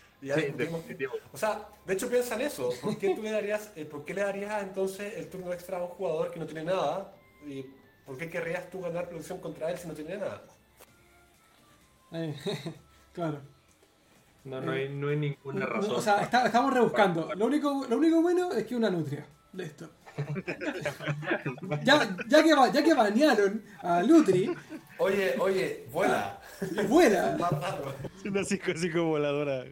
o 1.31 1.37
sea, 1.37 1.67
de 1.85 1.93
hecho 1.93 2.09
piensa 2.09 2.35
en 2.35 2.41
eso. 2.41 2.69
¿Por 2.81 2.97
qué, 2.97 3.15
tú 3.15 3.23
le 3.23 3.31
darías, 3.31 3.71
eh, 3.75 3.85
¿Por 3.85 4.05
qué 4.05 4.13
le 4.13 4.21
darías 4.21 4.61
entonces 4.61 5.15
el 5.17 5.27
turno 5.29 5.51
extra 5.51 5.77
a 5.77 5.83
un 5.83 5.89
jugador 5.89 6.31
que 6.31 6.39
no 6.39 6.45
tiene 6.45 6.65
nada? 6.65 7.13
¿Y 7.45 7.65
por 8.05 8.17
qué 8.17 8.29
querrías 8.29 8.69
tú 8.69 8.81
ganar 8.81 9.07
protección 9.07 9.39
contra 9.39 9.71
él 9.71 9.77
si 9.77 9.87
no 9.87 9.93
tiene 9.93 10.17
nada? 10.17 10.43
claro. 13.13 13.41
No, 14.43 14.59
no 14.59 14.71
hay, 14.71 14.89
no 14.89 15.09
hay 15.09 15.17
ninguna 15.17 15.65
razón. 15.65 15.95
o 15.95 16.01
sea, 16.01 16.21
estamos 16.23 16.73
rebuscando. 16.73 17.33
Lo 17.35 17.45
único, 17.45 17.85
lo 17.87 17.97
único 17.97 18.21
bueno 18.21 18.51
es 18.51 18.65
que 18.65 18.75
una 18.75 18.89
nutria. 18.89 19.25
Listo. 19.53 19.89
ya, 21.83 22.17
ya, 22.27 22.43
que, 22.43 22.49
ya 22.73 22.83
que 22.83 22.93
banearon 22.93 23.63
a 23.81 24.03
Lutri. 24.03 24.53
Oye, 24.97 25.35
oye, 25.39 25.87
vuela. 25.91 26.39
vuela. 26.87 27.37
Es 28.17 28.25
una 28.25 28.43
psico 28.43 29.03
voladora. 29.05 29.63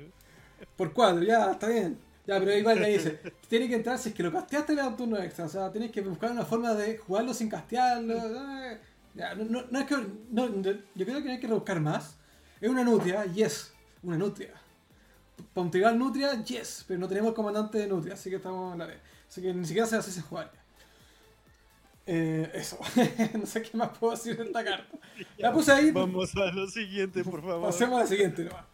Por 0.79 0.93
cuatro, 0.93 1.21
ya, 1.23 1.51
está 1.51 1.67
bien. 1.67 1.99
Ya, 2.25 2.39
pero 2.39 2.55
igual 2.55 2.79
le 2.79 2.91
dice, 2.91 3.19
tiene 3.49 3.67
que 3.67 3.75
entrar 3.75 3.97
si 3.97 4.09
es 4.09 4.15
que 4.15 4.23
lo 4.23 4.31
casteaste 4.31 4.73
le 4.73 4.81
da 4.81 4.87
un 4.87 4.95
turno 4.95 5.17
extra. 5.17 5.43
O 5.43 5.49
sea, 5.49 5.69
tienes 5.69 5.91
que 5.91 5.99
buscar 5.99 6.31
una 6.31 6.45
forma 6.45 6.73
de 6.73 6.97
jugarlo 6.97 7.33
sin 7.33 7.49
castearlo. 7.49 8.15
Ya, 9.13 9.35
no, 9.35 9.43
no, 9.43 9.65
no, 9.69 9.79
es 9.79 9.85
que, 9.85 9.97
no, 10.31 10.47
yo 10.47 11.05
creo 11.05 11.17
que 11.17 11.25
no 11.25 11.31
hay 11.31 11.39
que 11.41 11.47
rebuscar 11.47 11.81
más. 11.81 12.15
Es 12.61 12.69
una 12.69 12.85
nutria, 12.85 13.25
yes, 13.25 13.73
una 14.03 14.17
nutria. 14.17 14.53
Para 15.53 15.69
tribal 15.69 15.99
nutria, 15.99 16.41
yes, 16.45 16.85
pero 16.87 16.97
no 16.97 17.09
tenemos 17.09 17.33
comandante 17.33 17.77
de 17.77 17.87
nutria, 17.87 18.13
así 18.13 18.29
que 18.29 18.37
estamos 18.37 18.71
en 18.71 18.79
la 18.79 18.85
vez. 18.85 18.99
Así 19.27 19.41
que 19.41 19.53
ni 19.53 19.65
siquiera 19.65 19.85
se 19.85 19.97
hace 19.97 20.11
ese 20.11 20.21
jugar. 20.21 20.49
Eh, 22.05 22.49
eso. 22.53 22.79
no 23.37 23.45
sé 23.45 23.63
qué 23.63 23.75
más 23.75 23.89
puedo 23.97 24.13
decir 24.13 24.37
de 24.37 24.45
esta 24.45 24.63
carta. 24.63 24.97
La 25.37 25.51
puse 25.51 25.73
ahí. 25.73 25.91
Vamos 25.91 26.33
a 26.37 26.45
lo 26.53 26.67
siguiente, 26.67 27.21
por 27.25 27.41
favor. 27.41 27.67
Pasemos 27.67 27.99
a 27.99 28.03
la 28.03 28.07
siguiente 28.07 28.45
nomás. 28.45 28.68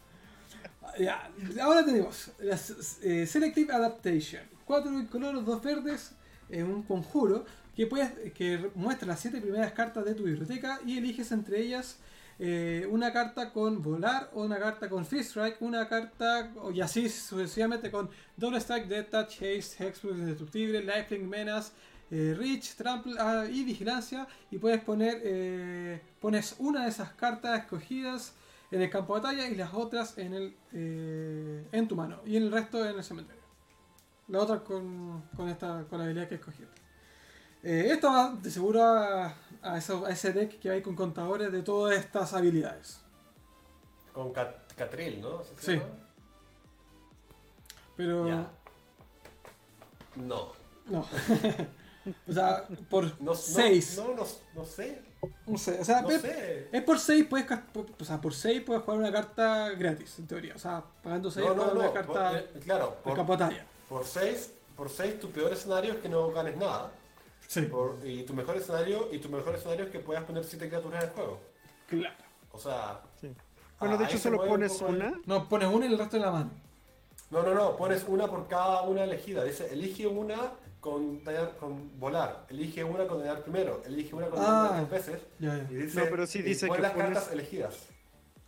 Ahora 1.60 1.84
tenemos 1.84 2.30
la 2.38 2.56
Selective 2.56 3.72
Adaptation. 3.72 4.42
Cuatro 4.64 4.90
colores, 5.10 5.44
dos 5.44 5.62
verdes, 5.62 6.12
en 6.48 6.66
un 6.66 6.82
conjuro 6.82 7.44
que, 7.74 7.86
puedes, 7.86 8.10
que 8.32 8.70
muestra 8.74 9.08
las 9.08 9.20
siete 9.20 9.40
primeras 9.40 9.72
cartas 9.72 10.04
de 10.04 10.14
tu 10.14 10.24
biblioteca 10.24 10.80
y 10.86 10.98
eliges 10.98 11.30
entre 11.32 11.60
ellas 11.60 11.98
eh, 12.38 12.86
una 12.90 13.12
carta 13.12 13.50
con 13.50 13.82
volar, 13.82 14.30
o 14.34 14.44
una 14.44 14.58
carta 14.58 14.90
con 14.90 15.06
free 15.06 15.20
strike, 15.20 15.56
una 15.60 15.88
carta 15.88 16.52
y 16.74 16.80
así 16.82 17.08
sucesivamente 17.08 17.90
con 17.90 18.10
double 18.36 18.58
strike, 18.58 18.86
death 18.88 19.10
touch, 19.10 19.42
haste, 19.42 19.82
hexproof, 19.82 20.18
indestructible, 20.18 20.82
lifelink, 20.82 21.24
menace, 21.24 21.72
eh, 22.10 22.34
reach, 22.36 22.74
trample 22.76 23.14
ah, 23.18 23.46
y 23.50 23.64
vigilancia 23.64 24.28
y 24.50 24.58
puedes 24.58 24.82
poner 24.82 25.20
eh, 25.24 26.00
pones 26.20 26.56
una 26.58 26.84
de 26.84 26.90
esas 26.90 27.10
cartas 27.14 27.58
escogidas 27.60 28.34
en 28.70 28.82
el 28.82 28.90
campo 28.90 29.14
de 29.14 29.20
batalla 29.20 29.48
y 29.48 29.54
las 29.54 29.72
otras 29.74 30.18
en 30.18 30.34
el 30.34 30.56
en 31.72 31.88
tu 31.88 31.96
mano 31.96 32.20
y 32.24 32.36
en 32.36 32.44
el 32.44 32.52
resto 32.52 32.84
en 32.84 32.96
el 32.96 33.04
cementerio. 33.04 33.42
La 34.28 34.40
otra 34.40 34.62
con, 34.64 35.22
con 35.36 35.48
esta 35.48 35.84
con 35.88 35.98
la 35.98 36.04
habilidad 36.04 36.28
que 36.28 36.36
escogiste. 36.36 36.86
Eh, 37.62 37.88
esto 37.90 38.12
va 38.12 38.30
de 38.30 38.50
seguro 38.50 38.82
a, 38.84 39.34
ese 39.76 40.32
deck 40.32 40.60
que 40.60 40.70
hay 40.70 40.82
con 40.82 40.94
contadores 40.94 41.50
de 41.50 41.62
todas 41.62 41.96
estas 41.96 42.32
habilidades. 42.32 43.00
Con 44.12 44.32
Catril, 44.32 45.20
¿no? 45.20 45.42
sí. 45.58 45.80
Pero. 47.96 48.24
No. 50.16 50.52
No. 50.86 51.00
o 52.28 52.32
sea, 52.32 52.68
por 52.88 53.12
6. 53.34 53.96
No, 53.96 54.14
no, 54.14 54.24
no, 54.54 54.64
sé. 54.64 55.02
No 55.46 55.58
sé, 55.58 55.80
o 55.80 55.84
sea, 55.84 56.04
es, 56.72 56.82
por 56.82 56.98
6 56.98 57.26
puedes, 57.28 57.46
o 57.98 58.04
sea, 58.04 58.20
por 58.20 58.34
6 58.34 58.62
puedes 58.66 58.82
jugar 58.82 58.98
una 58.98 59.12
carta 59.12 59.70
gratis, 59.70 60.18
en 60.18 60.26
teoría. 60.26 60.54
O 60.54 60.58
sea, 60.58 60.84
pagando 61.02 61.30
6 61.30 61.46
puedes 61.46 61.62
jugar 61.62 61.76
una 61.76 61.92
carta 61.92 62.38
eh, 62.38 62.50
claro, 62.62 62.96
por, 63.02 63.16
de 63.16 63.62
Por 63.88 64.04
6, 64.04 64.52
por 64.76 64.90
6 64.90 65.20
tu 65.20 65.30
peor 65.30 65.52
escenario 65.52 65.94
es 65.94 65.98
que 66.00 66.08
no 66.08 66.30
ganes 66.30 66.56
nada 66.56 66.90
y 68.04 68.22
tu 68.22 68.34
mejor 68.34 68.56
escenario 68.56 69.08
y 69.12 69.18
tu 69.18 69.28
mejor 69.28 69.54
escenario 69.54 69.84
es 69.84 69.90
que 69.90 70.00
puedas 70.00 70.24
poner 70.24 70.44
7 70.44 70.68
criaturas 70.68 71.02
en 71.02 71.08
el 71.08 71.14
juego. 71.14 71.40
Claro. 71.88 72.16
O 72.52 72.58
sea. 72.58 73.00
Bueno, 73.78 73.98
de 73.98 74.04
hecho 74.04 74.18
solo 74.18 74.44
pones 74.44 74.80
una. 74.80 75.14
No, 75.26 75.48
pones 75.48 75.68
una 75.72 75.86
y 75.86 75.92
el 75.92 75.98
resto 75.98 76.16
en 76.16 76.22
la 76.22 76.30
mano. 76.30 76.50
No, 77.30 77.42
no, 77.42 77.54
no, 77.54 77.76
pones 77.76 78.04
una 78.08 78.26
por 78.28 78.46
cada 78.48 78.82
una 78.82 79.04
elegida. 79.04 79.44
Dice, 79.44 79.72
elige 79.72 80.06
una 80.06 80.52
con, 80.86 81.20
con 81.58 81.98
volar, 81.98 82.46
elige 82.48 82.84
una 82.84 83.08
con 83.08 83.18
tallar 83.18 83.42
primero, 83.42 83.82
elige 83.84 84.14
una 84.14 84.28
con 84.28 84.38
ah, 84.40 84.84
tres 84.88 85.06
veces. 85.06 85.22
Y 85.40 85.74
dice, 85.74 85.98
no, 85.98 86.06
pero 86.08 86.26
sí 86.28 86.42
dice 86.42 86.70
que 86.70 86.78
las 86.78 86.92
cartas 86.92 87.32
elegidas. 87.32 87.74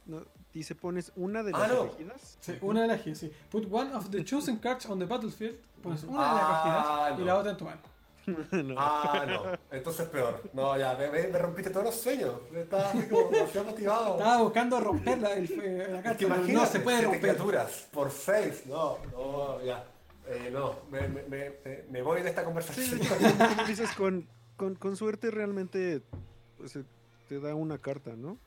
No, 0.07 0.25
dice 0.55 0.77
pones 0.77 1.11
una 1.17 1.43
de 1.43 1.51
ah, 1.53 1.59
las 1.59 1.71
elegidas. 1.71 2.39
Sí, 2.41 2.59
una 2.61 2.83
de 2.83 2.87
las 2.87 2.97
elegidas, 2.99 3.19
sí. 3.19 3.33
Put 3.51 3.67
one 3.69 3.93
of 3.93 4.11
the 4.11 4.25
chosen 4.25 4.59
cards 4.59 4.87
on 4.87 5.01
the 5.01 5.05
battlefield. 5.05 5.57
Pones 5.83 6.05
una 6.05 6.13
de 6.13 6.35
las 6.35 6.45
ah, 6.45 7.07
elegidas 7.09 7.21
y 7.21 7.25
la 7.25 7.37
otra 7.37 7.51
en 7.51 7.57
tu 7.57 7.65
mano. 7.65 7.81
Ah, 8.77 9.25
no. 9.27 9.77
Entonces 9.77 10.07
peor. 10.09 10.43
No, 10.53 10.79
ya, 10.79 10.95
me, 10.95 11.09
me, 11.09 11.39
rompiste 11.39 11.71
todos 11.71 11.87
los 11.87 11.95
sueños. 11.95 12.35
Estaba 12.55 12.93
como 13.09 13.29
demasiado 13.31 13.67
motivado. 13.69 14.19
Estaba 14.19 14.43
buscando 14.43 14.81
romper 14.81 15.19
la, 15.19 15.33
el, 15.33 15.93
la 15.93 16.03
carta. 16.03 16.27
no 16.27 16.67
se 16.67 16.81
puede 16.81 17.01
romper. 17.01 17.21
criaturas 17.21 17.89
por 17.91 18.11
seis. 18.11 18.67
No, 18.67 18.99
no, 19.13 19.65
ya. 19.65 19.83
Eh, 20.31 20.51
no, 20.53 20.77
me, 20.91 21.09
me, 21.09 21.55
me, 21.91 22.03
voy 22.03 22.23
de 22.23 22.29
esta 22.29 22.45
conversación. 22.45 23.01
Sí, 23.01 23.09
dices, 23.67 23.91
con, 23.93 24.27
con, 24.57 24.75
con, 24.75 24.95
suerte 24.95 25.31
realmente 25.31 26.03
pues, 26.59 26.79
te 27.29 27.41
da 27.41 27.55
una 27.55 27.79
carta, 27.79 28.15
¿no? 28.15 28.39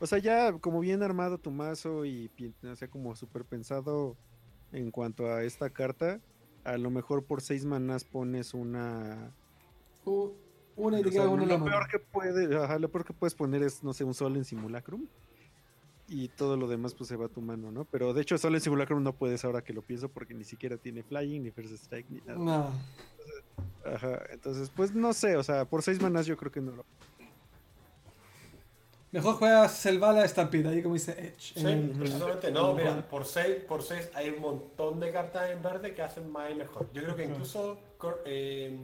O 0.00 0.06
sea, 0.06 0.18
ya 0.18 0.52
como 0.58 0.80
bien 0.80 1.02
armado 1.02 1.36
tu 1.36 1.50
mazo 1.50 2.06
y 2.06 2.30
o 2.64 2.74
sea, 2.74 2.88
como 2.88 3.14
súper 3.16 3.44
pensado 3.44 4.16
en 4.72 4.90
cuanto 4.90 5.26
a 5.26 5.44
esta 5.44 5.68
carta, 5.68 6.20
a 6.64 6.78
lo 6.78 6.90
mejor 6.90 7.24
por 7.24 7.42
seis 7.42 7.64
manas 7.64 8.04
pones 8.04 8.54
una. 8.54 9.34
una 10.76 11.00
y 11.00 11.02
te 11.02 11.10
queda 11.10 11.28
una 11.28 11.44
lo 11.44 11.62
peor 11.62 11.86
que 11.88 11.98
puede, 11.98 12.56
ajá, 12.56 12.78
lo 12.78 12.90
peor 12.90 13.04
que 13.04 13.12
puedes 13.12 13.34
poner 13.34 13.62
es, 13.62 13.82
no 13.82 13.92
sé, 13.92 14.04
un 14.04 14.14
sol 14.14 14.36
en 14.36 14.44
simulacrum. 14.44 15.06
Y 16.12 16.26
todo 16.28 16.56
lo 16.56 16.66
demás 16.66 16.92
pues 16.94 17.06
se 17.08 17.14
va 17.14 17.26
a 17.26 17.28
tu 17.28 17.40
mano, 17.40 17.70
¿no? 17.70 17.84
Pero 17.84 18.12
de 18.12 18.20
hecho 18.20 18.36
sol 18.36 18.54
en 18.56 18.60
simulacrum 18.60 19.00
no 19.00 19.12
puedes 19.12 19.44
ahora 19.44 19.62
que 19.62 19.72
lo 19.72 19.80
pienso 19.80 20.08
porque 20.08 20.34
ni 20.34 20.42
siquiera 20.42 20.76
tiene 20.76 21.04
flying, 21.04 21.44
ni 21.44 21.52
first 21.52 21.72
strike, 21.72 22.10
ni 22.10 22.20
nada. 22.22 22.38
No. 22.38 22.72
Ajá, 23.84 24.20
entonces 24.30 24.70
pues 24.74 24.92
no 24.92 25.12
sé, 25.12 25.36
o 25.36 25.44
sea, 25.44 25.64
por 25.64 25.82
seis 25.82 26.02
manas 26.02 26.26
yo 26.26 26.36
creo 26.36 26.50
que 26.50 26.60
no 26.60 26.72
lo 26.72 26.84
Mejor 29.12 29.34
juegas 29.36 29.72
Selvala 29.72 30.26
Stampede, 30.26 30.68
ahí 30.68 30.82
como 30.82 30.94
dice 30.94 31.12
Edge. 31.12 31.54
Sí, 31.54 31.92
precisamente 31.98 32.52
no, 32.52 32.74
mira, 32.74 33.08
por 33.08 33.24
6 33.24 33.64
por 33.68 33.82
seis 33.82 34.08
hay 34.14 34.30
un 34.30 34.40
montón 34.40 35.00
de 35.00 35.10
cartas 35.10 35.50
en 35.50 35.62
verde 35.62 35.94
que 35.94 36.02
hacen 36.02 36.30
más 36.30 36.50
y 36.50 36.54
mejor. 36.54 36.88
Yo 36.92 37.02
creo 37.02 37.16
que 37.16 37.24
incluso, 37.24 37.78
eh, 38.24 38.78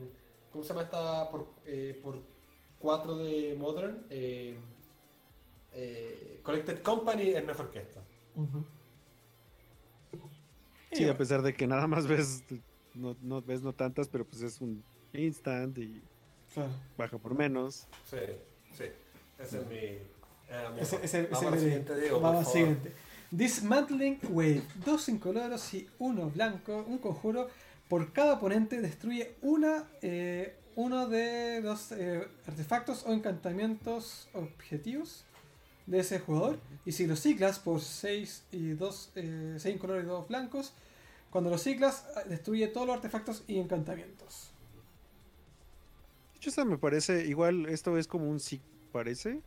¿cómo 0.51 0.65
se 0.65 0.71
llama 0.71 0.83
esta? 0.83 1.31
Por, 1.31 1.47
eh, 1.65 2.01
por 2.03 2.19
4 2.81 3.17
de 3.19 3.55
Modern, 3.57 4.05
eh, 4.11 4.59
eh, 5.77 6.41
Collected 6.43 6.83
Company 6.83 7.31
es 7.31 7.45
mejor 7.45 7.71
que 7.71 7.81
esta. 7.81 8.01
Sí, 10.93 11.09
a 11.09 11.17
pesar 11.17 11.43
de 11.43 11.55
que 11.55 11.67
nada 11.67 11.87
más 11.87 12.07
ves 12.07 12.43
no, 12.95 13.17
no, 13.21 13.43
ves 13.43 13.63
no 13.63 13.75
tantas, 13.75 14.09
pero 14.09 14.25
pues 14.25 14.43
es 14.43 14.61
un 14.61 14.83
instant 15.13 15.77
y 15.79 16.03
baja 16.97 17.19
por 17.19 17.35
menos. 17.35 17.87
Sí, 18.11 18.17
sí. 18.73 18.85
Ese 19.39 19.61
es 19.61 19.67
mi 19.67 19.99
ese, 20.81 20.99
ese, 21.03 21.23
vamos 21.27 21.55
ese 21.55 21.61
siguiente, 21.61 22.01
Diego, 22.01 22.21
vamos 22.21 22.47
al 22.47 22.53
siguiente. 22.53 22.93
Dismantling 23.31 24.19
Wave. 24.31 24.63
Dos 24.85 25.09
incoloros 25.09 25.75
y 25.75 25.89
uno 25.99 26.31
blanco. 26.31 26.85
Un 26.89 26.99
conjuro. 26.99 27.49
Por 27.89 28.13
cada 28.13 28.35
oponente 28.35 28.81
destruye 28.81 29.35
una, 29.43 29.85
eh, 30.03 30.57
uno 30.75 31.09
de 31.09 31.61
los 31.63 31.93
eh, 31.93 32.27
artefactos 32.47 33.05
o 33.07 33.13
encantamientos 33.13 34.29
objetivos 34.33 35.26
de 35.87 36.01
ese 36.01 36.19
jugador. 36.19 36.59
Y 36.85 36.93
si 36.93 37.07
los 37.07 37.21
ciclas 37.21 37.59
por 37.59 37.81
6 37.81 38.45
y 38.53 38.71
2, 38.71 39.11
6 39.15 39.67
eh, 39.67 39.79
colores 39.79 40.05
y 40.05 40.07
2 40.09 40.29
blancos, 40.29 40.73
cuando 41.31 41.51
los 41.51 41.63
ciclas 41.63 42.07
destruye 42.29 42.69
todos 42.69 42.87
los 42.87 42.97
artefactos 42.97 43.45
y 43.47 43.59
encantamientos. 43.59 44.51
De 46.33 46.39
hecho, 46.51 46.65
me 46.65 46.79
parece, 46.79 47.27
igual 47.27 47.67
esto 47.67 47.99
es 47.99 48.07
como 48.07 48.29
un 48.31 48.41
sí, 48.41 48.61
parece, 48.93 49.41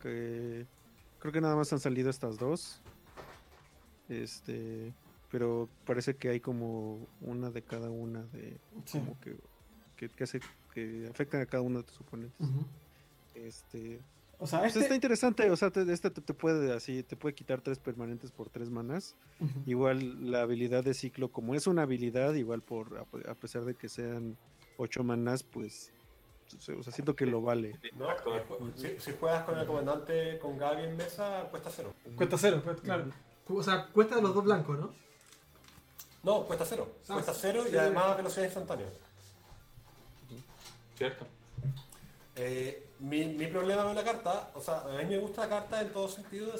creo 0.00 1.32
que 1.32 1.40
nada 1.40 1.56
más 1.56 1.72
han 1.72 1.80
salido 1.80 2.10
estas 2.10 2.38
dos. 2.38 2.80
Este, 4.08 4.92
pero 5.30 5.68
parece 5.86 6.14
que 6.14 6.28
hay 6.28 6.40
como 6.40 7.06
una 7.20 7.50
de 7.50 7.62
cada 7.62 7.90
una 7.90 8.22
de 8.24 8.56
como 8.92 9.18
que, 9.20 9.36
que, 10.08 10.24
hace 10.24 10.40
que 10.72 11.08
afectan 11.10 11.40
a 11.40 11.46
cada 11.46 11.62
uno 11.62 11.78
de 11.78 11.84
tus 11.84 12.00
oponentes. 12.00 12.38
Este, 13.34 14.00
o 14.44 14.46
sea, 14.46 14.58
pues 14.58 14.72
este... 14.72 14.80
está 14.80 14.94
interesante, 14.94 15.50
o 15.50 15.56
sea, 15.56 15.72
este 15.74 16.10
te, 16.10 16.34
puede 16.34 16.74
así, 16.74 17.02
te 17.02 17.16
puede 17.16 17.34
quitar 17.34 17.62
tres 17.62 17.78
permanentes 17.78 18.30
por 18.30 18.50
tres 18.50 18.68
manas. 18.68 19.16
Igual 19.64 20.30
la 20.30 20.42
habilidad 20.42 20.84
de 20.84 20.92
ciclo, 20.92 21.32
como 21.32 21.54
es 21.54 21.66
una 21.66 21.80
habilidad, 21.80 22.34
igual 22.34 22.60
por 22.60 23.06
a 23.26 23.34
pesar 23.34 23.64
de 23.64 23.74
que 23.74 23.88
sean 23.88 24.36
ocho 24.76 25.02
manas, 25.02 25.44
pues 25.44 25.94
o 26.76 26.82
sea, 26.82 26.92
siento 26.92 27.16
que 27.16 27.24
lo 27.24 27.40
vale. 27.40 27.80
si, 28.98 29.12
juegas 29.12 29.44
con 29.44 29.58
el 29.58 29.66
comandante 29.66 30.38
con 30.38 30.58
Gaby 30.58 30.82
en 30.82 30.96
mesa, 30.98 31.48
cuesta 31.50 31.70
cero. 31.74 31.94
Cuesta 32.14 32.36
cero, 32.36 32.60
pues, 32.62 32.82
claro. 32.82 33.06
O 33.48 33.62
sea, 33.62 33.86
cuesta 33.94 34.20
los 34.20 34.34
dos 34.34 34.44
blancos, 34.44 34.78
¿no? 34.78 34.92
No, 36.22 36.44
cuesta 36.44 36.66
cero. 36.66 36.96
Ah, 37.08 37.14
cuesta 37.14 37.32
cero 37.32 37.64
y 37.72 37.74
además 37.74 38.14
velocidad 38.18 38.44
instantánea. 38.44 38.88
Cierto. 40.98 41.26
Eh, 42.36 42.88
mi, 43.00 43.24
mi, 43.26 43.46
problema 43.46 43.84
con 43.84 43.94
la 43.94 44.04
carta, 44.04 44.50
o 44.54 44.60
sea, 44.60 44.80
a 44.80 45.02
mí 45.02 45.04
me 45.06 45.18
gusta 45.18 45.42
la 45.42 45.48
carta 45.48 45.80
en 45.80 45.92
todo 45.92 46.08
sentido, 46.08 46.52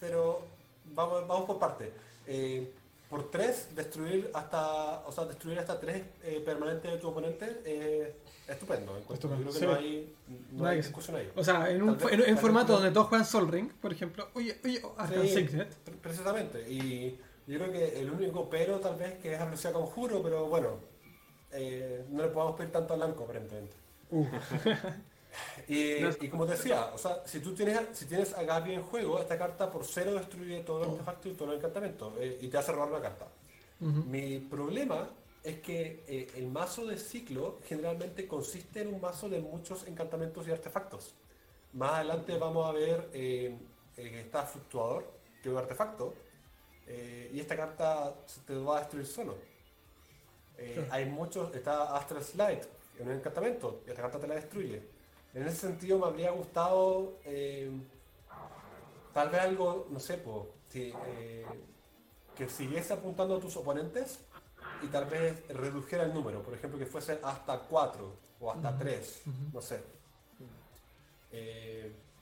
pero 0.00 0.42
vamos, 0.94 1.26
vamos 1.26 1.46
por 1.46 1.58
parte. 1.58 1.92
Eh, 2.26 2.72
por 3.14 3.30
3, 3.30 3.76
destruir 3.76 4.30
hasta, 4.34 5.04
o 5.06 5.12
sea, 5.12 5.24
destruir 5.26 5.58
hasta 5.58 5.78
3 5.78 6.02
eh, 6.24 6.42
permanentes 6.44 6.90
de 6.90 6.98
tu 6.98 7.08
oponente 7.08 7.60
eh, 7.64 8.16
estupendo. 8.48 8.96
Estupendo. 9.12 9.50
Creo 9.50 9.60
que 9.60 9.66
no 9.66 9.74
hay, 9.74 10.14
no, 10.52 10.66
hay 10.66 10.78
discusión 10.78 11.16
ahí. 11.16 11.30
O 11.36 11.44
sea, 11.44 11.70
en 11.70 11.82
un 11.82 11.98
en, 12.10 12.38
formato 12.38 12.72
donde 12.72 12.90
todos 12.90 13.06
juegan 13.08 13.24
Sol 13.24 13.46
Ring, 13.48 13.70
por 13.72 13.92
ejemplo, 13.92 14.28
oye, 14.34 14.58
oye, 14.64 14.82
hasta 14.96 15.22
sí, 15.22 15.46
Precisamente. 16.02 16.68
Y 16.68 17.16
yo 17.46 17.58
creo 17.58 17.70
que 17.70 18.00
el 18.00 18.10
único 18.10 18.48
pero 18.50 18.80
tal 18.80 18.96
vez 18.96 19.14
que 19.18 19.34
es 19.34 19.38
con 19.38 19.72
conjuro, 19.72 20.22
pero 20.22 20.46
bueno, 20.46 20.78
eh, 21.52 22.04
no 22.10 22.22
le 22.22 22.30
podemos 22.30 22.56
pedir 22.56 22.72
tanto 22.72 22.94
a 22.94 22.96
Blanco 22.96 23.24
aparentemente. 23.24 23.76
Uh. 24.10 24.26
Y, 25.66 26.28
como 26.28 26.46
te 26.46 26.52
decía, 26.52 26.92
o 26.94 26.98
sea, 26.98 27.26
si 27.26 27.40
tú 27.40 27.54
tienes, 27.54 27.76
si 27.92 28.04
tienes 28.06 28.32
a 28.34 28.44
Gaby 28.44 28.74
en 28.74 28.82
juego, 28.82 29.18
esta 29.18 29.36
carta 29.36 29.68
por 29.68 29.84
cero 29.84 30.14
destruye 30.14 30.60
todo 30.60 30.84
el 30.84 30.90
artefacto 30.90 31.28
y 31.28 31.32
todo 31.32 31.50
el 31.50 31.58
encantamiento 31.58 32.14
eh, 32.20 32.38
y 32.40 32.46
te 32.46 32.56
hace 32.56 32.70
robar 32.70 32.90
una 32.90 33.00
carta. 33.00 33.26
Mi 33.80 34.38
problema 34.38 35.10
es 35.42 35.58
que 35.58 36.04
eh, 36.06 36.30
el 36.36 36.46
mazo 36.46 36.86
de 36.86 36.96
ciclo 36.96 37.58
generalmente 37.66 38.28
consiste 38.28 38.82
en 38.82 38.94
un 38.94 39.00
mazo 39.00 39.28
de 39.28 39.40
muchos 39.40 39.88
encantamientos 39.88 40.46
y 40.46 40.52
artefactos. 40.52 41.14
Más 41.72 41.94
adelante 41.94 42.38
vamos 42.38 42.68
a 42.68 42.72
ver 42.72 43.10
eh, 43.96 44.20
está 44.26 44.44
fluctuador, 44.44 45.04
que 45.42 45.48
es 45.48 45.52
un 45.52 45.58
artefacto, 45.58 46.14
eh, 46.86 47.30
y 47.32 47.40
esta 47.40 47.56
carta 47.56 48.14
te 48.46 48.56
va 48.56 48.78
a 48.78 48.80
destruir 48.80 49.06
solo. 49.06 49.36
Eh, 50.58 50.86
hay 50.90 51.06
muchos, 51.06 51.54
está 51.54 51.96
Astral 51.96 52.22
Slide, 52.22 52.62
en 52.98 53.08
un 53.08 53.14
encantamiento, 53.14 53.82
y 53.86 53.90
esta 53.90 54.02
carta 54.02 54.18
te 54.18 54.28
la 54.28 54.34
destruye. 54.34 54.82
En 55.34 55.46
ese 55.46 55.56
sentido 55.56 55.98
me 55.98 56.06
habría 56.06 56.30
gustado 56.30 57.18
eh, 57.24 57.70
tal 59.12 59.30
vez 59.30 59.40
algo, 59.40 59.86
no 59.90 59.98
sé, 59.98 60.22
que 60.70 62.48
siguiese 62.48 62.92
apuntando 62.92 63.36
a 63.36 63.40
tus 63.40 63.56
oponentes 63.56 64.20
y 64.82 64.86
tal 64.88 65.06
vez 65.06 65.46
redujera 65.48 66.04
el 66.04 66.14
número, 66.14 66.42
por 66.42 66.54
ejemplo, 66.54 66.78
que 66.78 66.86
fuese 66.86 67.18
hasta 67.22 67.58
4 67.58 68.16
o 68.40 68.52
hasta 68.52 68.76
3, 68.76 69.22
no 69.52 69.60
sé. 69.60 69.82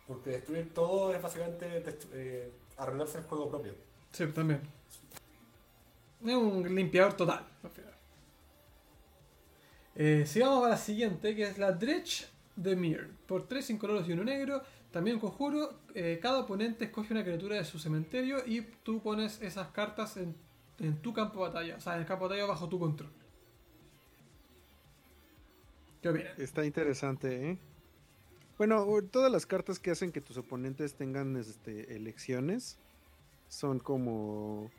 porque 0.07 0.31
destruir 0.31 0.73
todo 0.73 1.15
es 1.15 1.23
básicamente 1.23 2.51
arruinarse 2.77 3.19
el 3.19 3.25
juego 3.25 3.51
propio. 3.51 3.75
Sí, 4.11 4.27
también. 4.29 4.61
Es 6.25 6.35
un 6.35 6.75
limpiador 6.75 7.15
total. 7.15 7.47
Eh, 9.95 10.25
sigamos 10.27 10.65
a 10.65 10.71
la 10.71 10.77
siguiente, 10.77 11.35
que 11.35 11.43
es 11.43 11.59
la 11.59 11.73
Dredge 11.73 12.27
de 12.57 12.77
Mir. 12.77 13.11
Por 13.27 13.47
3 13.47 13.65
sin 13.65 13.79
colores 13.79 14.09
y 14.09 14.13
uno 14.13 14.25
negro. 14.25 14.63
También 14.91 15.19
conjuro. 15.19 15.81
Eh, 15.95 16.19
cada 16.21 16.41
oponente 16.41 16.85
escoge 16.85 17.13
una 17.13 17.25
criatura 17.25 17.57
de 17.57 17.65
su 17.65 17.79
cementerio 17.79 18.39
y 18.47 18.63
tú 18.83 19.01
pones 19.01 19.41
esas 19.43 19.69
cartas 19.69 20.17
en, 20.17 20.35
tu 21.01 21.13
campo 21.13 21.45
de 21.45 21.53
batalla. 21.53 21.77
O 21.77 21.81
sea, 21.81 21.95
en 21.95 22.01
el 22.01 22.07
campo 22.07 22.29
de 22.29 22.35
batalla 22.35 22.47
bajo 22.47 22.69
tu 22.69 22.79
control. 22.79 23.11
¿Qué 26.01 26.09
opinas? 26.09 26.39
Está 26.39 26.65
interesante, 26.65 27.51
¿eh? 27.51 27.59
Bueno, 28.59 28.87
todas 29.11 29.31
las 29.31 29.47
cartas 29.47 29.79
que 29.79 29.91
hacen 29.91 30.13
que 30.13 30.21
tus 30.21 30.37
oponentes 30.37 30.95
tengan 30.95 31.37
este, 31.37 31.97
elecciones 31.97 32.79
son 33.49 33.79
como, 33.79 34.71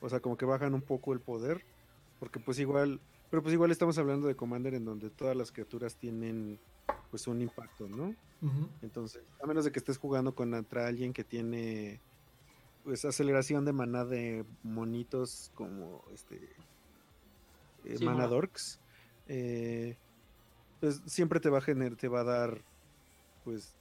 o 0.00 0.08
sea, 0.08 0.20
como 0.20 0.36
que 0.36 0.44
bajan 0.44 0.74
un 0.74 0.82
poco 0.82 1.12
el 1.12 1.20
poder, 1.20 1.64
porque 2.18 2.40
pues 2.40 2.58
igual, 2.58 3.00
pero 3.32 3.42
pues 3.42 3.54
igual 3.54 3.70
estamos 3.70 3.96
hablando 3.96 4.28
de 4.28 4.36
Commander 4.36 4.74
en 4.74 4.84
donde 4.84 5.08
todas 5.08 5.34
las 5.34 5.52
criaturas 5.52 5.96
tienen 5.96 6.58
pues 7.10 7.26
un 7.26 7.40
impacto, 7.40 7.88
¿no? 7.88 8.14
Entonces, 8.82 9.22
a 9.42 9.46
menos 9.46 9.64
de 9.64 9.72
que 9.72 9.78
estés 9.78 9.96
jugando 9.96 10.34
contra 10.34 10.86
alguien 10.86 11.14
que 11.14 11.24
tiene 11.24 11.98
pues 12.84 13.06
aceleración 13.06 13.64
de 13.64 13.72
maná 13.72 14.04
de 14.04 14.44
monitos 14.62 15.50
como 15.54 16.04
este 16.12 16.46
eh, 17.86 18.04
mana 18.04 18.26
dorks, 18.26 18.78
eh, 19.28 19.96
pues 20.80 21.00
siempre 21.06 21.40
te 21.40 21.48
va 21.48 21.56
a 21.56 21.62
generar, 21.62 21.96
te 21.96 22.08
va 22.08 22.20
a 22.20 22.24
dar 22.24 22.60
pues 23.44 23.74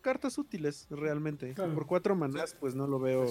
cartas 0.00 0.38
útiles 0.38 0.86
realmente. 0.90 1.54
Por 1.54 1.86
cuatro 1.86 2.16
manas, 2.16 2.56
pues 2.58 2.74
no 2.74 2.86
lo 2.86 2.98
veo 2.98 3.26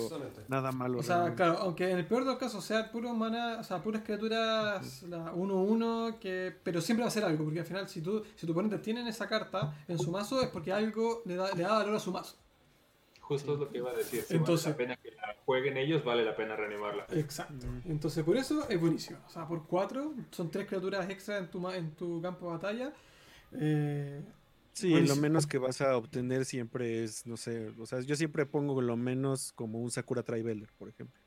nada 0.47 0.71
malo. 0.71 0.99
O 0.99 1.03
sea, 1.03 1.33
claro, 1.35 1.57
aunque 1.59 1.89
en 1.89 1.97
el 1.97 2.05
peor 2.05 2.23
de 2.23 2.31
los 2.31 2.39
casos 2.39 2.63
sea 2.63 2.91
puro 2.91 3.13
mana, 3.13 3.57
o 3.59 3.63
sea, 3.63 3.81
puras 3.81 4.03
criaturas 4.03 5.03
1-1, 5.03 6.19
que 6.19 6.55
pero 6.63 6.81
siempre 6.81 7.03
va 7.03 7.09
a 7.09 7.11
ser 7.11 7.23
algo, 7.23 7.43
porque 7.43 7.59
al 7.59 7.65
final 7.65 7.87
si 7.87 8.01
tú 8.01 8.23
si 8.35 8.45
tu 8.45 8.51
oponente 8.51 8.77
tienen 8.79 9.07
esa 9.07 9.27
carta 9.27 9.75
en 9.87 9.97
su 9.99 10.11
mazo 10.11 10.41
es 10.41 10.49
porque 10.49 10.71
algo 10.71 11.21
le 11.25 11.35
da, 11.35 11.53
le 11.53 11.63
da 11.63 11.73
valor 11.73 11.95
a 11.95 11.99
su 11.99 12.11
mazo. 12.11 12.37
Justo 13.29 13.53
es 13.53 13.59
lo 13.59 13.69
que 13.69 13.77
iba 13.77 13.91
a 13.91 13.93
decir. 13.93 14.23
Si 14.23 14.35
Entonces, 14.35 14.75
vale 14.75 14.87
la 14.87 14.95
pena 14.95 14.97
que 15.03 15.11
la 15.11 15.35
jueguen 15.45 15.77
ellos, 15.77 16.03
vale 16.03 16.25
la 16.25 16.35
pena 16.35 16.55
reanimarla. 16.55 17.05
Exacto. 17.11 17.67
Entonces, 17.85 18.23
por 18.23 18.35
eso 18.35 18.67
es 18.67 18.81
buenísimo. 18.81 19.19
O 19.27 19.29
sea, 19.29 19.47
por 19.47 19.67
cuatro, 19.67 20.15
son 20.31 20.49
tres 20.49 20.65
criaturas 20.65 21.07
extra 21.11 21.37
en 21.37 21.47
tu, 21.47 21.69
en 21.69 21.91
tu 21.91 22.19
campo 22.23 22.47
de 22.47 22.51
batalla. 22.53 22.93
Eh, 23.51 24.23
Sí, 24.73 24.99
lo 25.01 25.15
menos 25.15 25.45
que 25.45 25.57
vas 25.57 25.81
a 25.81 25.97
obtener 25.97 26.45
siempre 26.45 27.03
es, 27.03 27.25
no 27.25 27.37
sé, 27.37 27.73
o 27.77 27.85
sea, 27.85 27.99
yo 28.01 28.15
siempre 28.15 28.45
pongo 28.45 28.81
lo 28.81 28.95
menos 28.95 29.51
como 29.51 29.79
un 29.79 29.91
Sakura 29.91 30.23
Tribeller, 30.23 30.69
por 30.77 30.89
ejemplo. 30.89 31.19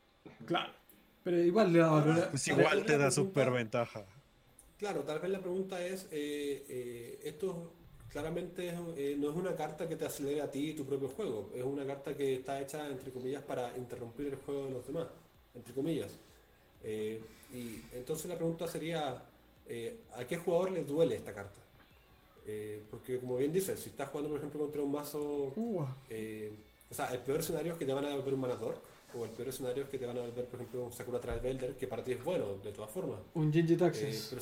Claro, 0.46 0.72
pero 1.22 1.38
igual 1.38 1.72
le 1.72 1.80
da 1.80 2.30
Pues 2.30 2.48
igual 2.48 2.84
te 2.84 2.96
da 2.96 3.10
súper 3.10 3.50
ventaja. 3.50 4.04
Claro, 4.82 5.02
tal 5.02 5.20
vez 5.20 5.30
la 5.30 5.38
pregunta 5.38 5.80
es, 5.84 6.08
eh, 6.10 6.66
eh, 6.68 7.20
esto 7.22 7.72
claramente 8.08 8.74
eh, 8.96 9.16
no 9.16 9.30
es 9.30 9.36
una 9.36 9.54
carta 9.54 9.88
que 9.88 9.94
te 9.94 10.04
acelere 10.06 10.42
a 10.42 10.50
ti 10.50 10.74
tu 10.74 10.84
propio 10.84 11.08
juego, 11.08 11.52
es 11.54 11.62
una 11.62 11.86
carta 11.86 12.16
que 12.16 12.34
está 12.34 12.60
hecha, 12.60 12.88
entre 12.88 13.12
comillas, 13.12 13.44
para 13.44 13.76
interrumpir 13.78 14.26
el 14.26 14.36
juego 14.36 14.66
de 14.66 14.72
los 14.72 14.84
demás, 14.84 15.06
entre 15.54 15.72
comillas. 15.72 16.10
y 16.84 17.80
entonces 17.92 18.26
la 18.26 18.34
pregunta 18.34 18.66
sería, 18.66 19.22
¿a 20.16 20.24
qué 20.26 20.36
jugador 20.36 20.72
le 20.72 20.82
duele 20.82 21.14
esta 21.14 21.32
carta? 21.32 21.61
Eh, 22.46 22.82
porque 22.90 23.18
como 23.18 23.36
bien 23.36 23.52
dices, 23.52 23.78
si 23.78 23.90
estás 23.90 24.08
jugando 24.08 24.30
por 24.30 24.38
ejemplo 24.38 24.60
contra 24.60 24.82
un 24.82 24.90
mazo, 24.90 25.52
eh, 26.10 26.52
o 26.90 26.94
sea, 26.94 27.12
el 27.12 27.20
peor 27.20 27.40
escenario 27.40 27.72
es 27.72 27.78
que 27.78 27.86
te 27.86 27.92
van 27.92 28.04
a 28.04 28.08
devolver 28.08 28.34
un 28.34 28.40
manador, 28.40 28.80
o 29.14 29.24
el 29.24 29.30
peor 29.30 29.48
escenario 29.48 29.84
es 29.84 29.88
que 29.88 29.98
te 29.98 30.06
van 30.06 30.16
a 30.16 30.20
devolver 30.22 30.46
por 30.46 30.60
ejemplo 30.60 30.84
un 30.84 30.92
Sakura 30.92 31.18
Builder 31.18 31.76
que 31.76 31.86
para 31.86 32.02
ti 32.02 32.12
es 32.12 32.24
bueno, 32.24 32.56
de 32.62 32.72
todas 32.72 32.90
formas. 32.90 33.20
Un 33.34 33.52
Genji 33.52 33.76
Taxis. 33.76 34.32
Eh, 34.32 34.36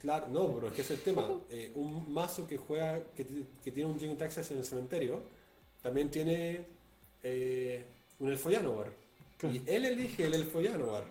claro, 0.00 0.26
no, 0.28 0.52
pero 0.54 0.68
es 0.68 0.72
que 0.72 0.82
es 0.82 0.90
el 0.90 1.00
tema. 1.00 1.28
un 1.74 2.12
mazo 2.12 2.46
que 2.46 2.56
juega, 2.56 3.02
que, 3.14 3.24
tiene 3.70 3.86
un 3.86 4.00
Genji 4.00 4.16
Taxis 4.16 4.50
en 4.50 4.58
el 4.58 4.64
cementerio, 4.64 5.22
también 5.80 6.10
tiene 6.10 6.66
un 8.18 8.30
Elfo 8.30 8.50
Yanowar. 8.50 8.90
Y 9.42 9.62
él 9.66 9.84
elige 9.84 10.24
el 10.24 10.34
Elfo 10.34 10.60
Yanowar. 10.60 11.04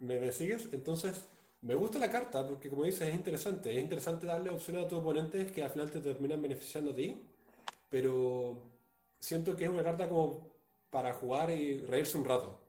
¿Me 0.00 0.32
sigues? 0.32 0.68
Entonces 0.72 1.20
me 1.66 1.74
gusta 1.74 1.98
la 1.98 2.10
carta 2.10 2.46
porque, 2.46 2.70
como 2.70 2.84
dices, 2.84 3.08
es 3.08 3.14
interesante. 3.14 3.76
Es 3.76 3.82
interesante 3.82 4.26
darle 4.26 4.50
opciones 4.50 4.84
a 4.84 4.88
tus 4.88 5.00
oponentes 5.00 5.50
que 5.50 5.64
al 5.64 5.70
final 5.70 5.90
te 5.90 6.00
terminan 6.00 6.40
beneficiando 6.40 6.92
a 6.92 6.94
ti. 6.94 7.20
Pero 7.90 8.62
siento 9.18 9.56
que 9.56 9.64
es 9.64 9.70
una 9.70 9.82
carta 9.82 10.08
como 10.08 10.48
para 10.90 11.12
jugar 11.14 11.50
y 11.50 11.78
reírse 11.80 12.16
un 12.16 12.24
rato. 12.24 12.60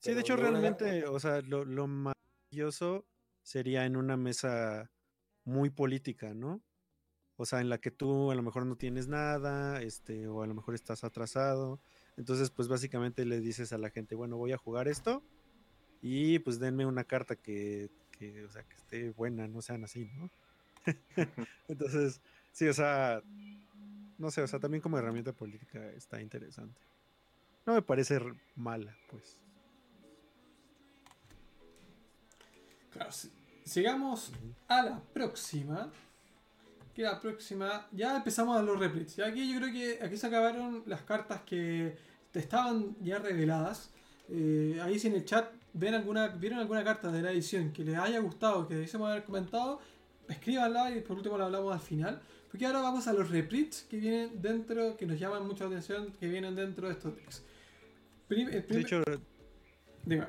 Sí, 0.00 0.14
de 0.14 0.20
hecho, 0.20 0.36
realmente, 0.36 1.06
o 1.06 1.18
sea, 1.20 1.40
lo, 1.42 1.64
lo 1.64 1.86
maravilloso 1.86 3.06
sería 3.42 3.84
en 3.84 3.96
una 3.96 4.16
mesa 4.16 4.90
muy 5.44 5.70
política, 5.70 6.34
¿no? 6.34 6.60
O 7.36 7.46
sea, 7.46 7.60
en 7.60 7.68
la 7.68 7.78
que 7.78 7.92
tú 7.92 8.32
a 8.32 8.34
lo 8.34 8.42
mejor 8.42 8.66
no 8.66 8.76
tienes 8.76 9.06
nada, 9.06 9.80
este, 9.80 10.26
o 10.26 10.42
a 10.42 10.46
lo 10.48 10.54
mejor 10.54 10.74
estás 10.74 11.04
atrasado. 11.04 11.80
Entonces, 12.16 12.50
pues 12.50 12.66
básicamente 12.66 13.24
le 13.24 13.40
dices 13.40 13.72
a 13.72 13.78
la 13.78 13.90
gente, 13.90 14.16
bueno, 14.16 14.36
voy 14.36 14.50
a 14.50 14.58
jugar 14.58 14.88
esto 14.88 15.22
y 16.02 16.38
pues 16.40 16.58
denme 16.58 16.86
una 16.86 17.04
carta 17.04 17.36
que 17.36 17.90
que, 18.18 18.44
o 18.44 18.50
sea, 18.50 18.62
que 18.62 18.76
esté 18.76 19.10
buena, 19.10 19.46
no 19.46 19.62
sean 19.62 19.84
así, 19.84 20.10
¿no? 20.16 20.30
Entonces, 21.68 22.20
sí, 22.52 22.66
o 22.66 22.74
sea, 22.74 23.22
no 24.18 24.30
sé, 24.30 24.42
o 24.42 24.46
sea, 24.46 24.58
también 24.58 24.80
como 24.80 24.98
herramienta 24.98 25.32
política 25.32 25.84
está 25.92 26.20
interesante. 26.20 26.80
No 27.64 27.74
me 27.74 27.82
parece 27.82 28.20
mala, 28.56 28.96
pues. 29.10 29.38
Claro, 32.90 33.10
sigamos 33.64 34.32
a 34.66 34.82
la 34.82 35.00
próxima. 35.00 35.92
Que 36.94 37.02
la 37.02 37.20
próxima. 37.20 37.86
Ya 37.92 38.16
empezamos 38.16 38.56
a 38.56 38.62
los 38.62 38.78
reprints. 38.78 39.18
Y 39.18 39.22
aquí 39.22 39.52
yo 39.52 39.60
creo 39.60 39.72
que 39.72 40.02
aquí 40.02 40.16
se 40.16 40.26
acabaron 40.26 40.82
las 40.86 41.02
cartas 41.02 41.42
que 41.42 41.96
estaban 42.32 42.96
ya 43.00 43.18
reveladas. 43.18 43.90
Eh, 44.30 44.78
ahí 44.82 44.98
si 44.98 45.08
en 45.08 45.14
el 45.14 45.24
chat 45.24 45.50
ven 45.78 45.94
alguna, 45.94 46.28
vieron 46.28 46.58
alguna 46.58 46.82
carta 46.84 47.10
de 47.10 47.22
la 47.22 47.32
edición 47.32 47.72
que 47.72 47.84
les 47.84 47.96
haya 47.96 48.18
gustado, 48.20 48.66
que 48.66 48.74
debiésemos 48.74 49.10
haber 49.10 49.24
comentado, 49.24 49.80
escríbanla 50.28 50.90
y 50.96 51.00
por 51.00 51.16
último 51.16 51.38
la 51.38 51.46
hablamos 51.46 51.72
al 51.72 51.80
final. 51.80 52.20
Porque 52.50 52.64
ahora 52.66 52.80
vamos 52.80 53.06
a 53.06 53.12
los 53.12 53.30
reprints 53.30 53.86
que 53.88 53.98
vienen 53.98 54.40
dentro, 54.40 54.96
que 54.96 55.06
nos 55.06 55.18
llaman 55.18 55.46
mucha 55.46 55.66
atención, 55.66 56.12
que 56.18 56.28
vienen 56.28 56.54
dentro 56.54 56.88
de 56.88 56.94
estos 56.94 57.14
decks. 57.14 57.44
de 58.28 58.80
hecho, 58.80 59.02
Dime. 60.04 60.26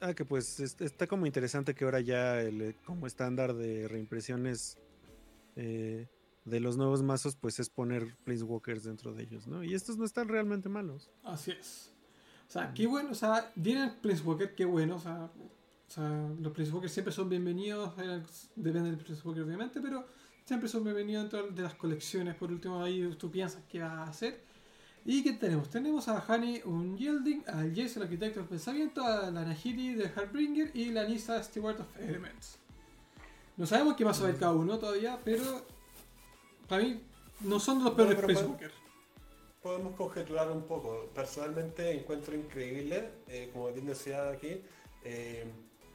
Ah, 0.00 0.14
que 0.14 0.24
pues 0.24 0.58
está 0.58 1.06
como 1.06 1.26
interesante 1.26 1.74
que 1.74 1.84
ahora 1.84 2.00
ya 2.00 2.40
el, 2.40 2.74
como 2.84 3.06
estándar 3.06 3.54
de 3.54 3.86
reimpresiones 3.86 4.78
eh, 5.56 6.08
de 6.44 6.60
los 6.60 6.76
nuevos 6.76 7.02
mazos, 7.02 7.36
pues 7.36 7.60
es 7.60 7.68
poner 7.68 8.16
Walkers 8.26 8.84
dentro 8.84 9.12
de 9.12 9.22
ellos, 9.22 9.46
¿no? 9.46 9.62
Y 9.62 9.74
estos 9.74 9.98
no 9.98 10.04
están 10.04 10.28
realmente 10.28 10.68
malos. 10.68 11.10
Así 11.22 11.52
es. 11.52 11.92
O 12.50 12.52
sea, 12.52 12.74
qué 12.74 12.84
bueno, 12.84 13.10
o 13.12 13.14
sea, 13.14 13.52
viene 13.54 13.92
Prince 14.02 14.24
Walker, 14.24 14.56
qué 14.56 14.64
bueno, 14.64 14.96
o 14.96 14.98
sea, 14.98 15.30
o 15.36 15.88
sea 15.88 16.28
los 16.40 16.52
Prince 16.52 16.72
Walker 16.72 16.90
siempre 16.90 17.14
son 17.14 17.28
bienvenidos, 17.28 17.94
depende 18.56 18.90
del 18.90 18.98
Prince 18.98 19.22
Walker 19.24 19.44
obviamente, 19.44 19.80
pero 19.80 20.04
siempre 20.44 20.68
son 20.68 20.82
bienvenidos 20.82 21.30
dentro 21.30 21.46
de 21.46 21.62
las 21.62 21.74
colecciones, 21.74 22.34
por 22.34 22.50
último 22.50 22.82
ahí 22.82 23.08
tú 23.16 23.30
piensas 23.30 23.62
qué 23.68 23.78
va 23.78 24.00
a 24.00 24.08
hacer. 24.08 24.42
¿Y 25.04 25.22
qué 25.22 25.34
tenemos? 25.34 25.70
Tenemos 25.70 26.08
a 26.08 26.24
Hani 26.26 26.60
un 26.64 26.98
Yielding, 26.98 27.44
al 27.46 27.70
Jace 27.70 28.00
el 28.00 28.02
arquitecto 28.02 28.40
del 28.40 28.48
pensamiento, 28.48 29.04
a 29.04 29.30
la 29.30 29.44
Nahiri 29.44 29.94
de 29.94 30.06
Heartbringer 30.06 30.72
y 30.74 30.86
la 30.86 31.04
Nisa 31.04 31.40
Steward 31.44 31.80
of 31.80 31.96
Elements. 32.00 32.58
No 33.56 33.64
sabemos 33.64 33.94
qué 33.94 34.02
va 34.02 34.10
a 34.10 34.14
saber 34.14 34.36
cada 34.36 34.54
uno 34.54 34.76
todavía, 34.76 35.20
pero 35.24 35.64
para 36.68 36.82
mí 36.82 37.00
no 37.42 37.60
son 37.60 37.78
de 37.78 37.84
los 37.84 37.94
peores 37.94 38.20
Prince 38.20 38.44
Walker 38.44 38.89
podemos 39.62 39.94
conjeturar 39.94 40.50
un 40.50 40.62
poco. 40.62 41.08
Personalmente 41.14 41.90
encuentro 41.92 42.34
increíble, 42.34 43.10
eh, 43.28 43.50
como 43.52 43.72
bien 43.72 43.86
decía 43.86 44.30
aquí, 44.30 44.62
eh, 45.04 45.44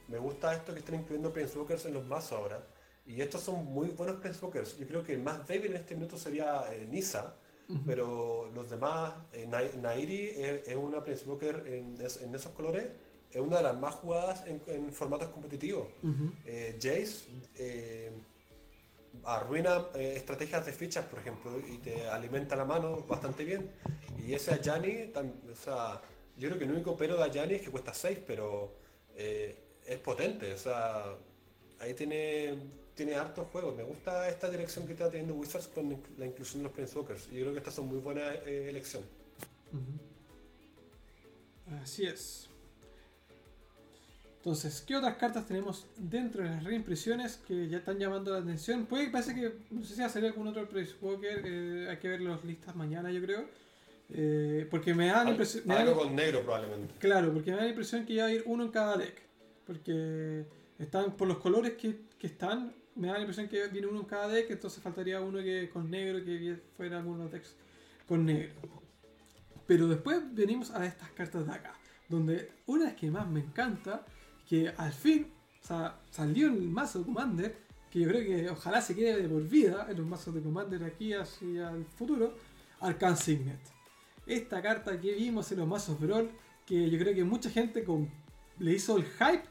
me 0.08 0.18
gusta 0.18 0.54
esto 0.54 0.72
que 0.72 0.80
están 0.80 0.96
incluyendo 0.96 1.32
Planeswalkers 1.32 1.86
en 1.86 1.94
los 1.94 2.06
mazos 2.06 2.32
ahora. 2.32 2.66
Y 3.06 3.20
estos 3.20 3.42
son 3.42 3.64
muy 3.64 3.88
buenos 3.88 4.16
Planeswalkers. 4.16 4.78
Yo 4.78 4.86
creo 4.86 5.02
que 5.02 5.12
el 5.14 5.22
más 5.22 5.46
débil 5.46 5.72
en 5.72 5.78
este 5.78 5.94
minuto 5.94 6.16
sería 6.16 6.64
eh, 6.72 6.86
Nisa, 6.90 7.36
pero 7.84 8.48
los 8.54 8.70
demás, 8.70 9.12
eh, 9.32 9.46
Nairi 9.46 10.30
es, 10.36 10.76
una 10.76 11.02
Planeswalker 11.02 11.64
en, 11.66 11.96
en, 11.98 12.34
esos 12.34 12.52
colores, 12.52 12.86
es 13.30 13.40
una 13.40 13.56
de 13.56 13.62
las 13.64 13.78
más 13.78 13.94
jugadas 13.96 14.44
en, 14.46 14.92
formatos 14.92 15.28
competitivos. 15.28 15.88
Eh, 16.44 16.78
Jace 16.80 17.26
eh, 17.56 18.12
arruina 19.24 19.86
estrategias 19.94 20.66
de 20.66 20.72
fichas, 20.72 21.04
por 21.06 21.18
ejemplo, 21.18 21.58
y 21.60 21.78
te 21.78 22.08
alimenta 22.08 22.56
la 22.56 22.64
mano 22.64 23.04
bastante 23.08 23.44
bien. 23.44 23.70
Y 24.18 24.34
ese 24.34 24.54
Ayani, 24.54 25.12
o 25.50 25.56
sea, 25.56 26.00
yo 26.36 26.48
creo 26.48 26.58
que 26.58 26.64
el 26.64 26.72
único 26.72 26.96
pero 26.96 27.16
de 27.16 27.24
Ayani 27.24 27.54
es 27.54 27.62
que 27.62 27.70
cuesta 27.70 27.94
6, 27.94 28.18
pero 28.26 28.74
es 29.14 29.98
potente, 30.02 30.52
o 30.52 30.58
sea, 30.58 31.14
ahí 31.80 31.94
tiene 31.94 32.58
tiene 32.96 33.14
hartos 33.14 33.46
juegos. 33.52 33.76
Me 33.76 33.84
gusta 33.84 34.28
esta 34.28 34.50
dirección 34.50 34.86
que 34.86 34.94
está 34.94 35.08
teniendo 35.08 35.34
Wizards 35.34 35.68
con 35.68 36.02
la 36.16 36.26
inclusión 36.26 36.62
de 36.62 36.64
los 36.64 36.72
Planeswalkers. 36.72 37.30
Yo 37.30 37.42
creo 37.42 37.52
que 37.52 37.58
estas 37.58 37.74
son 37.74 37.86
muy 37.86 37.98
buenas 37.98 38.34
eh, 38.46 38.68
elecciones. 38.68 39.08
Así 41.82 42.06
es. 42.06 42.45
Entonces, 44.46 44.80
¿qué 44.80 44.94
otras 44.94 45.16
cartas 45.16 45.44
tenemos 45.44 45.88
dentro 45.96 46.44
de 46.44 46.50
las 46.50 46.62
reimpresiones 46.62 47.38
que 47.48 47.66
ya 47.68 47.78
están 47.78 47.98
llamando 47.98 48.30
la 48.30 48.38
atención? 48.38 48.86
Puede 48.86 49.06
que 49.06 49.10
parece 49.10 49.34
que, 49.34 49.56
no 49.72 49.82
sé 49.82 49.96
si 49.96 50.00
va 50.00 50.06
a 50.06 50.08
salir 50.08 50.28
algún 50.28 50.46
otro 50.46 50.68
Planeswalker, 50.68 51.42
eh, 51.44 51.88
hay 51.90 51.96
que 51.96 52.08
ver 52.08 52.20
las 52.20 52.44
listas 52.44 52.76
mañana, 52.76 53.10
yo 53.10 53.20
creo. 53.22 53.48
Eh, 54.08 54.68
porque 54.70 54.94
me 54.94 55.08
da 55.08 55.24
la 55.24 55.30
impresión. 55.30 55.68
Algo 55.68 55.96
con 55.96 56.14
negro, 56.14 56.42
probablemente. 56.42 56.94
Claro, 57.00 57.32
porque 57.32 57.50
me 57.50 57.56
da 57.56 57.64
la 57.64 57.70
impresión 57.70 58.06
que 58.06 58.14
ya 58.14 58.22
va 58.22 58.28
a 58.28 58.32
ir 58.34 58.44
uno 58.46 58.62
en 58.62 58.70
cada 58.70 58.96
deck. 58.96 59.20
Porque 59.66 60.46
están 60.78 61.16
por 61.16 61.26
los 61.26 61.38
colores 61.38 61.72
que, 61.72 62.02
que 62.16 62.28
están, 62.28 62.72
me 62.94 63.08
da 63.08 63.14
la 63.14 63.22
impresión 63.22 63.48
que 63.48 63.66
viene 63.66 63.88
uno 63.88 63.98
en 63.98 64.06
cada 64.06 64.28
deck, 64.28 64.48
entonces 64.48 64.80
faltaría 64.80 65.20
uno 65.20 65.38
que 65.38 65.68
con 65.70 65.90
negro, 65.90 66.24
que 66.24 66.56
fuera 66.76 66.98
algunos 66.98 67.32
decks 67.32 67.56
con 68.06 68.24
negro. 68.24 68.54
Pero 69.66 69.88
después 69.88 70.22
venimos 70.32 70.70
a 70.70 70.86
estas 70.86 71.10
cartas 71.10 71.48
de 71.48 71.52
acá, 71.52 71.74
donde 72.08 72.52
una 72.66 72.94
que 72.94 73.10
más 73.10 73.28
me 73.28 73.40
encanta, 73.40 74.06
que 74.48 74.72
al 74.76 74.92
fin 74.92 75.28
salió 76.10 76.46
el 76.46 76.68
mazo 76.68 77.00
de 77.00 77.04
Commander, 77.04 77.58
que 77.90 78.00
yo 78.00 78.08
creo 78.08 78.24
que 78.24 78.50
ojalá 78.50 78.80
se 78.80 78.94
quede 78.94 79.22
de 79.22 79.28
por 79.28 79.42
vida 79.48 79.86
en 79.90 79.96
los 79.96 80.06
mazos 80.06 80.34
de 80.34 80.42
Commander 80.42 80.84
aquí 80.84 81.12
hacia 81.12 81.70
el 81.70 81.84
futuro, 81.84 82.36
Arcan 82.80 83.16
Signet. 83.16 83.60
Esta 84.26 84.62
carta 84.62 85.00
que 85.00 85.12
vimos 85.14 85.50
en 85.52 85.58
los 85.58 85.68
mazos 85.68 85.98
Brawl, 86.00 86.30
que 86.64 86.88
yo 86.90 86.98
creo 86.98 87.14
que 87.14 87.24
mucha 87.24 87.50
gente 87.50 87.84
le 88.58 88.72
hizo 88.72 88.96
el 88.96 89.04
hype 89.04 89.44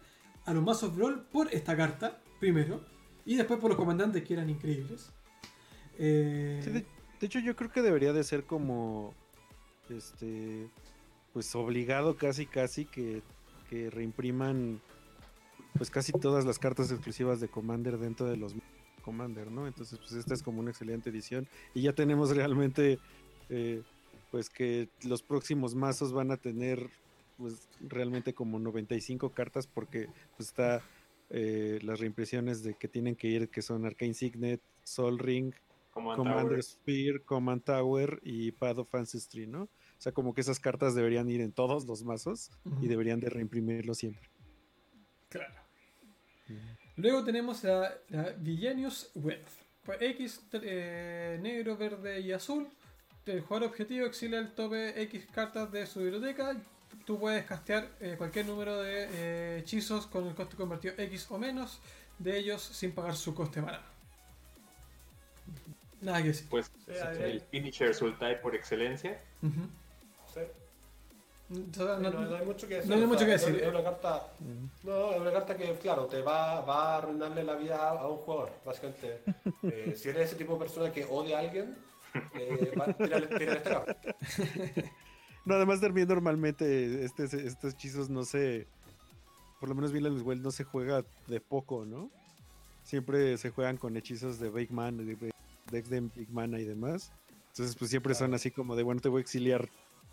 a 0.45 0.53
los 0.53 0.63
mazos 0.63 0.95
Brawl 0.95 1.25
por 1.31 1.53
esta 1.53 1.75
carta, 1.75 2.21
primero, 2.39 2.85
y 3.25 3.35
después 3.35 3.59
por 3.59 3.69
los 3.69 3.77
comandantes 3.77 4.23
que 4.23 4.33
eran 4.33 4.49
increíbles. 4.49 5.11
Eh, 5.97 6.83
de, 7.19 7.25
hecho, 7.25 7.39
yo 7.39 7.55
creo 7.55 7.71
que 7.71 7.81
debería 7.81 8.13
de 8.13 8.23
ser 8.23 8.43
como. 8.43 9.13
Este. 9.89 10.69
Pues 11.33 11.53
obligado 11.53 12.15
casi, 12.15 12.45
casi 12.45 12.85
que, 12.85 13.21
que 13.69 13.89
reimpriman. 13.89 14.81
Pues 15.77 15.89
casi 15.89 16.13
todas 16.13 16.45
las 16.45 16.57
cartas 16.57 16.89
exclusivas 16.91 17.41
de 17.41 17.49
Commander 17.49 17.97
dentro 17.97 18.27
de 18.27 18.37
los 18.37 18.55
Commander, 19.01 19.51
¿no? 19.51 19.67
Entonces, 19.67 19.99
pues 19.99 20.13
esta 20.13 20.33
es 20.33 20.41
como 20.41 20.61
una 20.61 20.71
excelente 20.71 21.09
edición. 21.09 21.47
Y 21.73 21.81
ya 21.81 21.93
tenemos 21.93 22.35
realmente. 22.35 22.99
Eh, 23.49 23.83
pues 24.31 24.49
que 24.49 24.89
los 25.03 25.23
próximos 25.23 25.75
mazos 25.75 26.11
van 26.11 26.29
a 26.29 26.35
tener 26.35 26.89
pues 27.37 27.69
realmente 27.79 28.33
como 28.33 28.59
95 28.59 29.29
cartas 29.29 29.65
porque 29.65 30.09
pues, 30.35 30.49
está 30.49 30.81
eh, 31.29 31.79
las 31.83 32.01
reimpresiones 32.01 32.61
de 32.61 32.73
que 32.73 32.89
tienen 32.89 33.15
que 33.15 33.27
ir, 33.27 33.49
que 33.49 33.61
son 33.61 33.85
Arcane 33.85 34.13
Signet, 34.13 34.61
Sol 34.83 35.19
Ring, 35.19 35.53
Commander 35.91 36.61
Sphere, 36.61 37.21
Command 37.21 37.63
Tower 37.63 38.19
y 38.23 38.51
Path 38.51 38.79
of 38.79 38.93
Ancestry, 38.93 39.47
¿no? 39.47 39.69
O 40.05 40.07
sea, 40.07 40.13
como 40.13 40.35
que 40.35 40.41
esas 40.41 40.59
cartas 40.59 40.93
deberían 40.93 41.27
ir 41.31 41.41
en 41.41 41.51
todos 41.51 41.87
los 41.87 42.03
mazos 42.03 42.51
y 42.79 42.87
deberían 42.87 43.19
de 43.19 43.27
reimprimirlo 43.27 43.95
siempre. 43.95 44.29
Claro. 45.29 45.55
Luego 46.95 47.23
tenemos 47.23 47.63
la, 47.63 47.91
la 48.09 48.29
Villanius 48.33 49.09
Wealth. 49.15 49.47
Pues 49.83 49.99
X, 49.99 50.41
eh, 50.61 51.39
negro, 51.41 51.75
verde 51.75 52.19
y 52.19 52.33
azul. 52.33 52.67
El 53.25 53.41
jugador 53.41 53.69
objetivo 53.69 54.05
exilia 54.05 54.37
el 54.37 54.53
tope 54.53 55.01
X 55.01 55.25
cartas 55.33 55.71
de 55.71 55.87
su 55.87 56.01
biblioteca 56.01 56.55
tú 57.07 57.19
puedes 57.19 57.43
castear 57.45 57.89
eh, 57.99 58.13
cualquier 58.15 58.45
número 58.45 58.79
de 58.83 59.07
eh, 59.11 59.57
hechizos 59.57 60.05
con 60.05 60.27
el 60.27 60.35
coste 60.35 60.55
convertido 60.55 60.93
X 60.99 61.25
o 61.31 61.39
menos 61.39 61.81
de 62.19 62.37
ellos 62.37 62.61
sin 62.61 62.91
pagar 62.91 63.15
su 63.15 63.33
coste 63.33 63.59
mana. 63.59 63.81
Nada 65.99 66.21
que 66.21 66.27
decir. 66.27 66.47
Pues 66.47 66.71
el 66.87 67.41
finisher 67.41 67.95
Sultai 67.95 68.39
por 68.39 68.53
excelencia. 68.53 69.19
sí. 69.41 69.49
No, 71.49 72.35
hay 72.35 72.45
mucho 72.45 72.67
que 72.67 72.75
decir. 72.75 72.89
No 72.89 72.95
hay 72.95 73.05
mucho 73.05 73.25
que 73.25 73.31
decir. 73.31 73.55
Es 73.55 73.67
una 73.67 73.83
carta, 73.83 74.27
no, 74.83 75.11
es 75.11 75.21
una 75.21 75.31
carta 75.31 75.55
que, 75.55 75.73
claro, 75.75 76.05
te 76.05 76.21
va, 76.21 76.61
va 76.61 76.95
a 76.95 76.97
arruinarle 76.97 77.43
la 77.43 77.55
vida 77.55 77.89
a, 77.89 78.07
un 78.07 78.17
jugador, 78.17 78.51
básicamente. 78.65 79.21
Eh, 79.63 79.95
si 79.97 80.09
eres 80.09 80.27
ese 80.27 80.35
tipo 80.35 80.53
de 80.53 80.59
persona 80.59 80.91
que 80.91 81.05
odia 81.05 81.37
a 81.37 81.41
alguien, 81.41 81.75
eh, 82.35 82.71
va, 82.79 82.93
tírale, 82.93 83.27
tírale 83.27 83.57
este 83.57 84.91
no, 85.45 85.55
además 85.55 85.81
también 85.81 86.07
normalmente 86.07 87.03
este, 87.03 87.23
estos 87.23 87.73
hechizos 87.73 88.09
no 88.09 88.23
se... 88.23 88.67
Por 89.59 89.69
lo 89.69 89.75
menos 89.75 89.91
Villain's 89.91 90.21
Well 90.21 90.41
no 90.41 90.51
se 90.51 90.63
juega 90.63 91.03
de 91.27 91.41
poco, 91.41 91.85
¿no? 91.85 92.11
Siempre 92.83 93.37
se 93.37 93.49
juegan 93.49 93.77
con 93.77 93.97
hechizos 93.97 94.39
de 94.39 94.49
Big 94.49 94.71
Man, 94.71 94.97
de 94.97 95.33
decks 95.71 95.89
de 95.89 96.01
Big 96.01 96.29
Mana 96.29 96.59
y 96.59 96.65
demás. 96.65 97.11
Entonces 97.49 97.75
pues 97.75 97.89
siempre 97.89 98.13
son 98.13 98.33
así 98.33 98.51
como 98.51 98.75
de, 98.75 98.83
bueno, 98.83 99.01
te 99.01 99.09
voy 99.09 99.19
a 99.19 99.21
exiliar 99.21 99.67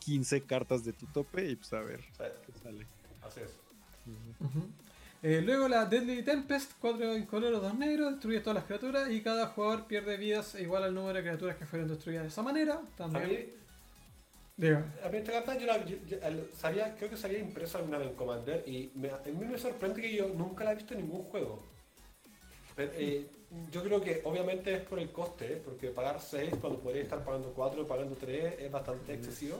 15 0.05 0.43
cartas 0.43 0.85
de 0.85 0.93
tu 0.93 1.07
tope 1.07 1.49
y 1.49 1.57
pues 1.57 1.73
a 1.73 1.81
ver 1.81 2.01
qué 2.01 2.59
sale. 2.63 2.87
Así 3.23 3.41
es. 3.41 3.51
Eh, 5.23 5.41
luego 5.41 5.69
la 5.69 5.87
Deadly 5.87 6.25
Tempest, 6.25 6.73
4 6.81 7.17
incoloros, 7.17 7.63
2 7.63 7.75
negros, 7.75 8.13
destruye 8.13 8.41
todas 8.41 8.57
las 8.57 8.65
criaturas 8.65 9.09
y 9.11 9.23
cada 9.23 9.47
jugador 9.47 9.87
pierde 9.87 10.17
vidas 10.17 10.57
igual 10.57 10.83
al 10.83 10.95
número 10.95 11.15
de 11.15 11.23
criaturas 11.23 11.57
que 11.57 11.65
fueron 11.65 11.89
destruidas 11.89 12.25
de 12.25 12.29
esa 12.29 12.43
manera. 12.43 12.81
También. 12.97 13.51
A 15.05 15.09
mí 15.09 15.19
esta 15.19 15.33
carta 15.33 15.59
yo, 15.59 15.67
la, 15.67 15.85
sabía, 16.57 16.95
creo 16.97 17.11
que 17.11 17.17
se 17.17 17.27
había 17.27 17.39
impreso 17.39 17.79
alguna 17.79 17.99
vez 17.99 18.11
en 18.11 18.17
Commander 18.17 18.65
y 18.67 18.91
me, 18.95 19.11
a 19.11 19.19
mí 19.25 19.45
me 19.45 19.59
sorprende 19.59 20.01
que 20.01 20.15
yo 20.15 20.29
nunca 20.29 20.65
la 20.65 20.73
he 20.73 20.75
visto 20.77 20.95
en 20.95 21.01
ningún 21.01 21.23
juego. 21.23 21.63
Eh, 22.77 23.27
yo 23.71 23.83
creo 23.83 24.01
que 24.01 24.23
obviamente 24.25 24.75
es 24.75 24.83
por 24.83 24.99
el 24.99 25.11
coste, 25.11 25.61
porque 25.65 25.89
pagar 25.89 26.21
6 26.21 26.55
cuando 26.61 26.79
podría 26.79 27.03
estar 27.03 27.25
pagando 27.25 27.53
4 27.53 27.83
o 27.83 27.87
pagando 27.87 28.17
3 28.17 28.61
es 28.61 28.71
bastante 28.71 29.15
excesivo. 29.15 29.59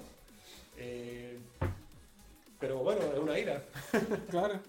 Eh, 0.83 1.39
pero 2.59 2.79
bueno, 2.79 3.01
es 3.03 3.19
una 3.19 3.39
ira. 3.39 3.65
claro. 4.31 4.61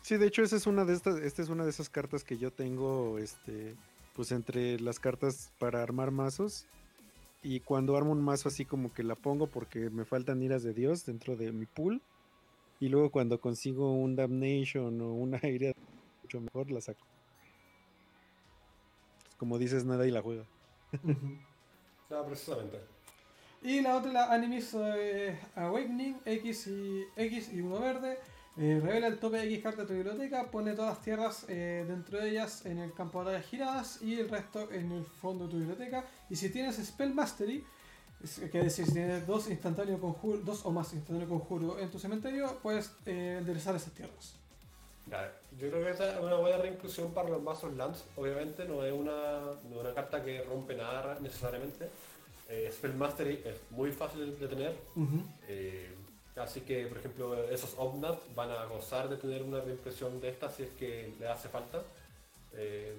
Sí, 0.00 0.16
de 0.16 0.26
hecho 0.26 0.42
esa 0.42 0.56
es 0.56 0.66
una 0.66 0.84
de 0.84 0.94
estas, 0.94 1.20
esta 1.20 1.42
es 1.42 1.48
una 1.48 1.64
de 1.64 1.70
esas 1.70 1.88
cartas 1.88 2.24
que 2.24 2.38
yo 2.38 2.50
tengo, 2.52 3.18
este, 3.18 3.76
pues 4.14 4.32
entre 4.32 4.80
las 4.80 4.98
cartas 4.98 5.52
para 5.58 5.82
armar 5.82 6.10
mazos 6.10 6.66
y 7.42 7.60
cuando 7.60 7.96
armo 7.96 8.12
un 8.12 8.22
mazo 8.22 8.48
así 8.48 8.64
como 8.64 8.92
que 8.92 9.02
la 9.02 9.14
pongo 9.14 9.46
porque 9.46 9.90
me 9.90 10.04
faltan 10.04 10.42
iras 10.42 10.62
de 10.62 10.72
Dios 10.72 11.04
dentro 11.04 11.36
de 11.36 11.52
mi 11.52 11.66
pool. 11.66 12.00
Y 12.80 12.88
luego 12.88 13.10
cuando 13.10 13.40
consigo 13.40 13.92
un 13.92 14.16
Damnation 14.16 15.00
o 15.00 15.12
una 15.12 15.38
ira 15.46 15.72
mucho 16.22 16.40
mejor 16.40 16.70
la 16.70 16.80
saco. 16.80 17.06
Como 19.36 19.58
dices, 19.58 19.84
nada 19.84 20.06
y 20.06 20.10
la 20.10 20.22
juega. 20.22 20.44
no, 22.10 22.26
precisamente. 22.26 22.78
Y 23.62 23.80
la 23.80 23.96
otra, 23.96 24.12
la 24.12 24.32
Animis 24.32 24.74
eh, 24.74 25.38
Awakening, 25.54 26.20
X 26.24 26.66
y, 26.66 27.06
X 27.16 27.52
y 27.52 27.60
uno 27.60 27.80
verde. 27.80 28.18
Eh, 28.58 28.80
revela 28.82 29.06
el 29.06 29.18
tope 29.18 29.38
de 29.38 29.44
X 29.44 29.62
carta 29.62 29.82
de 29.82 29.88
tu 29.88 29.94
biblioteca, 29.94 30.50
pone 30.50 30.74
todas 30.74 30.94
las 30.94 31.02
tierras 31.02 31.46
eh, 31.48 31.86
dentro 31.88 32.18
de 32.18 32.30
ellas 32.30 32.66
en 32.66 32.78
el 32.78 32.92
campo 32.92 33.24
de 33.24 33.40
giradas 33.40 34.02
y 34.02 34.20
el 34.20 34.28
resto 34.28 34.70
en 34.70 34.92
el 34.92 35.04
fondo 35.04 35.46
de 35.46 35.52
tu 35.52 35.58
biblioteca. 35.58 36.04
Y 36.28 36.36
si 36.36 36.50
tienes 36.50 36.76
Spell 36.76 37.14
Mastery, 37.14 37.64
es, 38.22 38.40
que 38.50 38.58
decir, 38.62 38.84
si 38.84 38.92
tienes 38.92 39.26
dos 39.26 39.48
instantáneos 39.48 40.00
conjuro, 40.00 40.38
dos 40.38 40.66
o 40.66 40.70
más 40.70 40.92
instantáneos 40.92 41.30
conjuro 41.30 41.78
en 41.78 41.90
tu 41.90 41.98
cementerio, 41.98 42.58
puedes 42.62 42.92
eh, 43.06 43.36
enderezar 43.38 43.74
esas 43.74 43.92
tierras. 43.94 44.34
yo 45.06 45.70
creo 45.70 45.82
que 45.82 45.90
esa 45.90 46.12
es 46.12 46.20
una 46.20 46.36
buena 46.36 46.58
reinclusión 46.58 47.14
para 47.14 47.30
los 47.30 47.42
mazos 47.42 47.74
Lands. 47.74 48.04
Obviamente 48.16 48.66
no 48.66 48.84
es 48.84 48.92
una, 48.92 49.40
no 49.70 49.80
una 49.80 49.94
carta 49.94 50.22
que 50.22 50.42
rompe 50.42 50.74
nada 50.74 51.18
necesariamente. 51.20 51.88
Spell 52.70 52.94
Mastery 52.94 53.42
es 53.44 53.56
muy 53.70 53.92
fácil 53.92 54.38
de 54.38 54.48
tener. 54.48 54.76
Así 56.36 56.62
que, 56.62 56.86
por 56.86 56.98
ejemplo, 56.98 57.50
esos 57.50 57.74
Omnat 57.76 58.34
van 58.34 58.50
a 58.50 58.64
gozar 58.64 59.08
de 59.08 59.16
tener 59.16 59.42
una 59.42 59.60
reimpresión 59.60 60.18
de 60.20 60.30
esta 60.30 60.50
si 60.50 60.62
es 60.62 60.70
que 60.70 61.14
le 61.18 61.28
hace 61.28 61.48
falta. 61.48 61.82
Eh, 62.54 62.94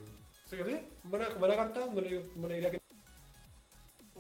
sí 0.50 0.58
sí, 0.64 0.80
buena, 1.04 1.30
buena 1.30 1.56
carta, 1.56 1.88
no 1.92 2.02
le, 2.02 2.56
diría 2.56 2.70
que... 2.70 2.80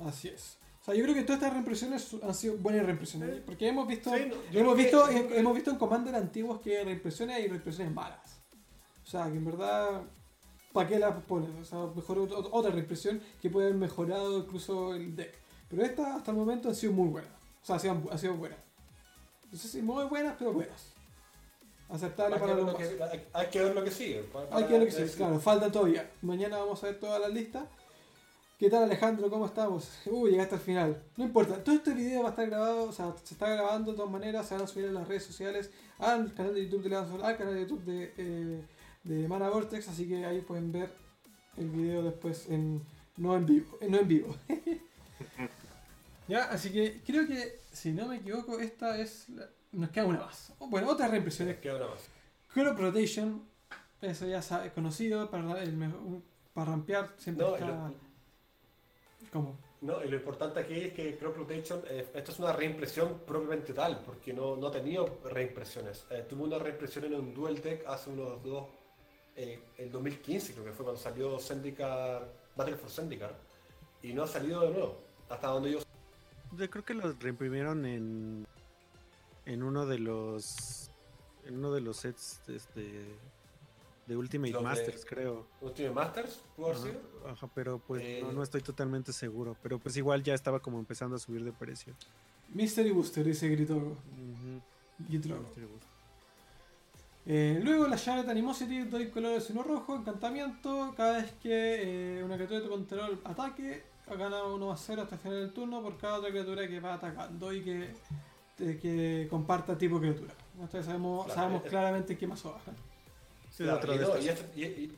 Así 0.01 0.29
es. 0.29 0.57
O 0.81 0.85
sea, 0.85 0.95
yo 0.95 1.03
creo 1.03 1.15
que 1.15 1.21
todas 1.21 1.37
estas 1.37 1.53
reimpresiones 1.53 2.15
han 2.23 2.33
sido 2.33 2.57
buenas 2.57 2.85
reimpresiones. 2.85 3.41
Porque 3.41 3.67
hemos 3.67 3.87
visto, 3.87 4.13
hemos, 4.15 4.75
visto 4.75 5.07
hemos 5.09 5.53
visto 5.53 5.69
en 5.69 5.77
Commander 5.77 6.15
antiguos 6.15 6.59
que 6.59 6.79
hay 6.79 6.85
reimpresiones 6.85 7.45
y 7.45 7.47
reimpresiones 7.47 7.93
malas. 7.93 8.41
O 9.03 9.05
sea, 9.05 9.25
que 9.25 9.37
en 9.37 9.45
verdad, 9.45 10.01
¿para 10.73 10.89
qué 10.89 10.99
las 10.99 11.15
pones? 11.23 11.49
O 11.61 11.63
sea, 11.63 11.79
mejor 11.95 12.19
otra 12.51 12.71
reimpresión 12.71 13.21
que 13.41 13.49
puede 13.49 13.67
haber 13.67 13.79
mejorado 13.79 14.39
incluso 14.39 14.93
el 14.95 15.15
deck. 15.15 15.33
Pero 15.69 15.83
estas 15.83 16.17
hasta 16.17 16.31
el 16.31 16.37
momento 16.37 16.67
han 16.67 16.75
sido 16.75 16.93
muy 16.93 17.07
buenas. 17.07 17.31
O 17.61 17.65
sea, 17.65 17.75
han 17.75 18.19
sido, 18.19 18.35
buenas. 18.35 18.59
No 19.51 19.57
sé 19.57 19.67
si 19.67 19.81
muy 19.81 20.03
buenas, 20.05 20.35
pero 20.37 20.51
buenas. 20.51 20.91
Aceptable 21.89 22.37
para 22.37 22.55
los 22.55 22.75
que, 22.75 22.99
hay, 23.33 23.47
que 23.47 23.61
ver 23.61 23.75
lo 23.75 23.83
que 23.83 23.91
sigue. 23.91 24.25
hay 24.51 24.63
que 24.65 24.71
ver 24.71 24.79
lo 24.81 24.85
que 24.87 24.91
sigue, 24.91 25.11
claro, 25.11 25.39
falta 25.39 25.71
todavía. 25.71 26.09
Mañana 26.21 26.57
vamos 26.57 26.83
a 26.83 26.87
ver 26.87 26.99
todas 26.99 27.21
las 27.21 27.31
listas. 27.31 27.63
¿Qué 28.57 28.69
tal 28.69 28.83
Alejandro? 28.83 29.29
¿Cómo 29.29 29.45
estamos? 29.45 29.89
Uy, 30.05 30.31
llegaste 30.31 30.55
al 30.55 30.61
final. 30.61 31.03
No 31.17 31.25
importa, 31.25 31.63
todo 31.63 31.75
este 31.75 31.93
video 31.93 32.21
va 32.21 32.27
a 32.27 32.29
estar 32.31 32.47
grabado, 32.47 32.85
o 32.85 32.91
sea, 32.91 33.13
se 33.23 33.33
está 33.33 33.49
grabando 33.49 33.91
de 33.91 33.97
todas 33.97 34.11
maneras, 34.11 34.47
se 34.47 34.55
van 34.55 34.63
a 34.63 34.67
subir 34.67 34.85
en 34.85 34.93
las 34.93 35.07
redes 35.07 35.23
sociales, 35.23 35.69
al 35.99 36.33
canal 36.33 36.53
de 36.53 36.63
YouTube 36.63 36.89
de 36.89 36.95
al 36.95 37.37
canal 37.37 37.53
de 37.55 37.61
YouTube 37.61 37.83
de, 37.83 38.13
eh, 38.17 38.61
de 39.03 39.27
Mana 39.27 39.49
Vortex, 39.49 39.87
así 39.89 40.07
que 40.07 40.25
ahí 40.25 40.41
pueden 40.41 40.71
ver 40.71 40.91
el 41.57 41.69
video 41.69 42.03
después 42.03 42.49
en 42.49 42.81
no 43.17 43.35
en 43.35 43.45
vivo, 43.45 43.77
no 43.87 43.99
en 43.99 44.07
vivo. 44.07 44.35
ya, 46.27 46.45
así 46.45 46.71
que 46.71 47.01
creo 47.05 47.27
que 47.27 47.59
si 47.71 47.91
no 47.91 48.07
me 48.07 48.17
equivoco, 48.17 48.59
esta 48.59 48.97
es 48.97 49.27
nos 49.71 49.89
queda 49.89 50.05
una 50.05 50.19
más. 50.19 50.53
Bueno, 50.59 50.89
otras 50.89 51.11
reimpresiones. 51.11 51.57
Queda 51.57 51.75
una 51.75 51.87
más. 51.87 52.09
Crop 52.53 52.77
Rotation, 52.77 53.43
eso 54.01 54.27
ya 54.27 54.39
es 54.39 54.71
conocido 54.73 55.29
para 55.29 55.61
el, 55.61 55.75
para 56.53 56.71
rampear 56.71 57.13
siempre 57.17 57.45
está 57.45 57.91
¿Cómo? 59.31 59.57
No, 59.81 60.03
y 60.03 60.07
lo 60.07 60.15
importante 60.15 60.59
aquí 60.59 60.75
es 60.75 60.93
que 60.93 61.17
Crop 61.17 61.35
Rotation, 61.35 61.81
eh, 61.89 62.07
esto 62.13 62.31
es 62.31 62.39
una 62.39 62.53
reimpresión 62.53 63.19
propiamente 63.25 63.73
tal, 63.73 63.99
porque 64.05 64.31
no, 64.31 64.55
no 64.55 64.67
ha 64.67 64.71
tenido 64.71 65.19
reimpresiones. 65.25 66.05
Eh, 66.09 66.25
tuvo 66.29 66.45
una 66.45 66.57
reimpresión 66.57 67.05
en 67.05 67.15
un 67.15 67.33
Dual 67.33 67.61
Deck 67.61 67.85
hace 67.87 68.11
unos 68.11 68.41
dos, 68.43 68.67
eh, 69.35 69.59
el 69.77 69.91
2015 69.91 70.53
creo 70.53 70.65
que 70.65 70.71
fue 70.71 70.85
cuando 70.85 71.01
salió 71.01 71.39
Zendikar, 71.39 72.31
Battle 72.55 72.77
for 72.77 72.89
Zendikar, 72.89 73.35
y 74.01 74.13
no 74.13 74.23
ha 74.23 74.27
salido 74.27 74.61
de 74.61 74.71
nuevo, 74.71 74.97
hasta 75.29 75.47
donde 75.47 75.71
yo... 75.71 75.79
Yo 76.55 76.69
creo 76.69 76.85
que 76.85 76.93
lo 76.93 77.11
reimprimieron 77.13 77.85
en, 77.85 78.45
en 79.45 79.63
uno 79.63 79.85
de 79.87 79.99
los 79.99 80.91
en 81.45 81.57
uno 81.57 81.73
de 81.73 81.81
los 81.81 81.97
sets 81.97 82.41
este, 82.47 83.17
de 84.07 84.17
Ultimate 84.17 84.59
Masters, 84.59 85.05
creo. 85.05 85.45
¿Ultimate 85.61 85.93
Masters? 85.93 86.41
¿Puedo 86.55 86.71
ajá, 86.71 86.89
ajá, 87.31 87.49
pero 87.53 87.79
pues 87.79 88.23
no, 88.23 88.31
no, 88.31 88.41
eh, 88.41 88.43
estoy 88.43 88.61
totalmente 88.61 89.13
seguro. 89.13 89.55
Pero 89.61 89.79
pues 89.79 89.95
igual 89.97 90.23
ya 90.23 90.33
estaba 90.33 90.59
como 90.59 90.79
empezando 90.79 91.15
a 91.15 91.19
subir 91.19 91.43
de 91.43 91.51
precio. 91.51 91.93
Mystery 92.49 92.91
Booster, 92.91 93.25
dice 93.25 93.49
gritó. 93.49 93.75
Uh 93.75 94.61
eh, 97.25 97.59
luego 97.63 97.87
la 97.87 97.97
Charlotte 97.97 98.29
Animosity, 98.29 98.83
doy 98.83 99.09
colores 99.09 99.49
uno 99.49 99.63
rojo, 99.63 99.95
encantamiento. 99.95 100.93
Cada 100.95 101.21
vez 101.21 101.31
que 101.41 102.17
eh, 102.19 102.23
una 102.23 102.35
criatura 102.35 102.59
de 102.59 102.65
tu 102.65 102.71
control 102.71 103.21
ataque, 103.23 103.83
gana 104.17 104.43
uno 104.43 104.67
más 104.67 104.83
0 104.85 105.03
hasta 105.03 105.15
el 105.15 105.21
final 105.21 105.39
del 105.39 105.53
turno 105.53 105.81
por 105.81 105.97
cada 105.97 106.15
otra 106.15 106.29
criatura 106.29 106.67
que 106.67 106.79
va 106.79 106.95
atacando 106.95 107.53
y 107.53 107.61
que, 107.61 107.95
que 108.57 109.27
comparta 109.29 109.77
tipo 109.77 109.99
criatura. 109.99 110.33
Entonces 110.53 110.85
sabemos, 110.85 111.31
sabemos 111.31 111.63
claramente 111.63 112.17
qué 112.17 112.27
pasó. 112.27 112.57
Sí, 113.49 113.63
y, 114.55 114.91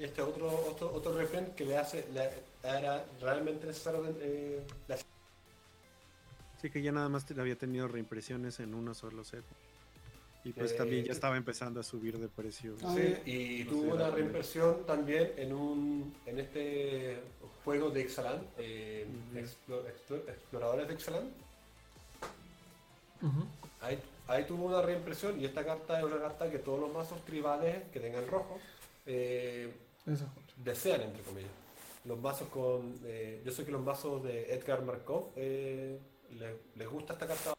este 0.00 0.20
otro, 0.20 0.48
otro, 0.68 0.92
otro 0.92 1.16
referente 1.16 1.52
que 1.54 1.64
le 1.64 1.78
hace, 1.78 2.08
le, 2.12 2.28
era 2.64 3.04
realmente 3.20 3.66
necesario 3.66 4.04
eh, 4.20 4.66
Sí, 6.60 6.70
que 6.70 6.82
ya 6.82 6.90
nada 6.90 7.08
más 7.08 7.30
había 7.38 7.56
tenido 7.56 7.86
reimpresiones 7.86 8.58
en 8.60 8.74
uno 8.74 8.94
solo 8.94 9.22
set. 9.24 9.44
Y 10.46 10.52
pues 10.52 10.72
eh, 10.72 10.76
también 10.76 11.04
ya 11.04 11.12
estaba 11.12 11.36
empezando 11.36 11.80
a 11.80 11.82
subir 11.82 12.18
de 12.18 12.28
precio. 12.28 12.76
Sí, 12.94 13.16
y 13.24 13.64
tuvo 13.64 13.94
una 13.94 14.10
reimpresión 14.10 14.86
también 14.86 15.32
en 15.36 15.52
un 15.52 16.14
en 16.24 16.38
este 16.38 17.18
juego 17.64 17.90
de 17.90 18.02
Exalan, 18.02 18.46
eh, 18.56 19.06
Exploradores 19.34 20.86
de 20.86 20.94
Exalan. 20.94 21.28
ahí, 23.80 23.98
ahí, 24.28 24.44
tuvo 24.44 24.66
una 24.66 24.82
reimpresión 24.82 25.40
y 25.40 25.46
esta 25.46 25.64
carta 25.64 25.98
es 25.98 26.04
una 26.04 26.18
carta 26.18 26.48
que 26.48 26.60
todos 26.60 26.78
los 26.78 26.92
mazos 26.92 27.24
tribales 27.24 27.82
que 27.92 27.98
tengan 27.98 28.24
rojo 28.28 28.60
eh, 29.04 29.72
desean, 30.62 31.00
entre 31.00 31.22
comillas. 31.22 31.50
Los 32.04 32.20
mazos 32.20 32.48
con. 32.50 33.00
Eh, 33.04 33.42
yo 33.44 33.50
sé 33.50 33.64
que 33.64 33.72
los 33.72 33.82
mazos 33.82 34.22
de 34.22 34.54
Edgar 34.54 34.82
Markov 34.82 35.30
eh, 35.34 35.98
les, 36.76 36.88
gusta 36.88 37.14
esta 37.14 37.26
carta. 37.26 37.54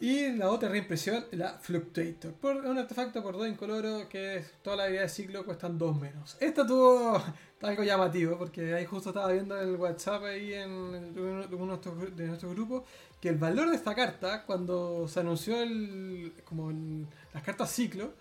Y 0.00 0.32
la 0.32 0.50
otra 0.50 0.68
reimpresión, 0.68 1.24
la 1.32 1.58
Fluctuator. 1.58 2.32
Por 2.34 2.56
un 2.56 2.78
artefacto 2.78 3.22
por 3.22 3.36
2 3.36 3.48
incoloro 3.48 4.08
que 4.08 4.36
es 4.36 4.52
toda 4.62 4.76
la 4.76 4.86
vida 4.86 5.02
de 5.02 5.08
ciclo 5.08 5.44
cuestan 5.44 5.78
2 5.78 6.00
menos. 6.00 6.36
Esta 6.40 6.66
tuvo 6.66 7.22
algo 7.62 7.82
llamativo 7.84 8.36
porque 8.36 8.74
ahí 8.74 8.84
justo 8.84 9.10
estaba 9.10 9.32
viendo 9.32 9.58
en 9.58 9.68
el 9.68 9.76
WhatsApp 9.76 10.24
ahí 10.24 10.52
en 10.52 10.70
uno 10.70 11.76
de 11.76 12.26
nuestros 12.26 12.54
grupos 12.54 12.82
que 13.20 13.30
el 13.30 13.38
valor 13.38 13.70
de 13.70 13.76
esta 13.76 13.94
carta 13.94 14.44
cuando 14.44 15.08
se 15.08 15.20
anunció 15.20 15.62
el, 15.62 16.34
como 16.44 16.70
las 17.32 17.42
cartas 17.42 17.70
ciclo 17.70 18.12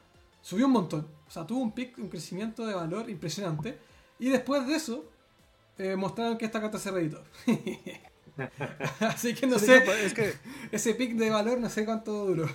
subió 0.41 0.67
un 0.67 0.73
montón. 0.73 1.07
O 1.27 1.31
sea, 1.31 1.45
tuvo 1.47 1.61
un 1.61 1.71
pic, 1.71 1.97
un 1.97 2.09
crecimiento 2.09 2.65
de 2.67 2.75
valor 2.75 3.09
impresionante. 3.09 3.77
Y 4.19 4.29
después 4.29 4.65
de 4.67 4.75
eso 4.75 5.05
eh, 5.77 5.95
mostraron 5.95 6.37
que 6.37 6.45
esta 6.45 6.61
carta 6.61 6.77
se 6.77 6.91
reeditó. 6.91 7.23
Así 8.99 9.33
que 9.33 9.47
no 9.47 9.59
sé. 9.59 9.83
es 10.05 10.13
que 10.13 10.33
ese 10.71 10.95
pic 10.95 11.15
de 11.15 11.29
valor 11.29 11.59
no 11.59 11.69
sé 11.69 11.85
cuánto 11.85 12.25
duró. 12.25 12.47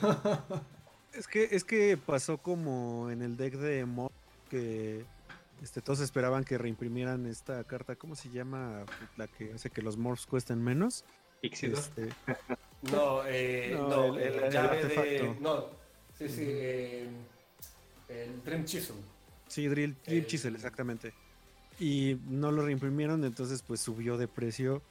es 1.13 1.27
que 1.27 1.49
es 1.51 1.65
que 1.65 1.97
pasó 1.97 2.39
como 2.39 3.11
en 3.11 3.23
el 3.23 3.37
deck 3.37 3.55
de 3.55 3.85
Mob 3.85 4.11
que 4.51 5.05
este, 5.63 5.81
todos 5.81 6.01
esperaban 6.01 6.45
que 6.45 6.57
reimprimieran 6.57 7.27
esta 7.27 7.65
carta, 7.65 7.97
¿cómo 7.97 8.15
se 8.15 8.31
llama? 8.31 8.85
La 9.17 9.27
que 9.27 9.53
hace 9.53 9.71
que 9.71 9.83
los 9.83 9.97
morphs 9.97 10.27
cuesten 10.27 10.63
menos. 10.63 11.05
Este... 11.43 12.09
no, 12.93 13.23
eh, 13.27 13.77
no, 13.77 14.17
el, 14.17 14.23
el, 14.23 14.53
de, 14.53 15.37
no, 15.41 15.67
sí, 16.17 16.29
sí, 16.29 16.45
eh, 16.47 17.09
el 18.09 18.43
Dream 18.45 18.65
Chisel. 18.65 18.97
Sí, 19.47 19.67
Dream, 19.67 19.97
Dream 20.07 20.27
Chisel, 20.27 20.55
exactamente. 20.55 21.13
Y 21.81 22.19
no 22.27 22.51
lo 22.51 22.65
reimprimieron, 22.65 23.25
entonces 23.25 23.63
pues 23.63 23.81
subió 23.81 24.17
de 24.17 24.27
precio 24.27 24.83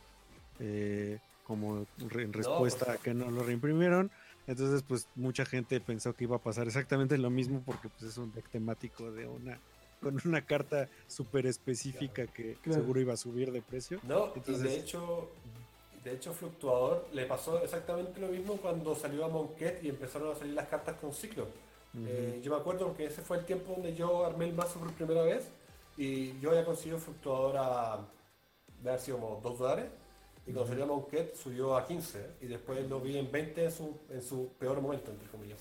eh, 0.60 1.20
como 1.46 1.86
en 2.00 2.34
respuesta 2.34 2.86
pues 2.86 3.00
a 3.00 3.02
que 3.02 3.14
no 3.14 3.32
lo 3.32 3.44
reimprimieron. 3.44 4.12
Entonces, 4.48 4.84
pues 4.88 5.08
mucha 5.16 5.46
gente 5.46 5.80
pensó 5.82 6.14
que 6.14 6.24
iba 6.24 6.38
a 6.38 6.42
pasar 6.42 6.68
exactamente 6.68 7.18
lo 7.18 7.30
mismo 7.30 7.62
porque 7.66 7.90
pues 7.90 8.04
es 8.04 8.18
un 8.18 8.32
deck 8.34 8.50
temático 8.50 9.12
de 9.12 9.28
una 9.28 9.60
con 10.02 10.20
una 10.26 10.42
carta 10.46 10.88
súper 11.08 11.48
específica 11.48 12.28
que 12.28 12.56
seguro 12.64 13.02
iba 13.02 13.14
a 13.14 13.18
subir 13.18 13.52
de 13.52 13.62
precio. 13.62 14.00
No, 14.04 14.32
Entonces, 14.36 14.64
de 14.64 14.76
hecho, 14.78 15.32
de 16.04 16.14
hecho 16.14 16.34
Fluctuador 16.34 17.08
le 17.14 17.26
pasó 17.26 17.62
exactamente 17.64 18.20
lo 18.22 18.28
mismo 18.28 18.58
cuando 18.58 18.96
salió 18.96 19.26
a 19.26 19.28
Monquet 19.28 19.84
y 19.84 19.90
empezaron 19.90 20.32
a 20.32 20.36
salir 20.36 20.54
las 20.54 20.68
cartas 20.68 20.96
con 21.00 21.14
ciclo. 21.14 21.48
Eh, 22.06 22.42
yo 22.44 22.52
me 22.52 22.58
acuerdo 22.58 22.96
que 22.96 23.06
ese 23.06 23.24
fue 23.24 23.38
el 23.38 23.46
tiempo 23.46 23.72
donde 23.72 23.96
yo 23.96 24.24
armé 24.24 24.46
el 24.46 24.54
mazo 24.54 24.80
por 24.80 24.94
primera 24.94 25.24
vez 25.24 25.50
y 25.98 26.40
yo 26.40 26.52
había 26.52 26.64
conseguido 26.64 27.00
Fluctuador 27.00 27.58
a, 27.58 28.08
de 28.84 28.90
haber 28.90 29.02
sido 29.02 29.18
como 29.18 29.42
2 29.42 29.58
dólares 29.58 29.88
y 30.48 30.54
cuando 30.54 30.70
salió 30.70 30.88
Monquet 30.88 31.36
subió 31.36 31.76
a 31.76 31.86
15 31.86 32.38
y 32.40 32.48
después 32.48 32.88
lo 32.90 33.02
vi 33.02 33.18
en 33.18 33.30
20 33.30 33.66
en 33.66 33.72
su, 33.72 34.00
en 34.10 34.22
su 34.22 34.54
peor 34.58 34.80
momento, 34.80 35.12
entre 35.12 35.28
comillas. 35.28 35.60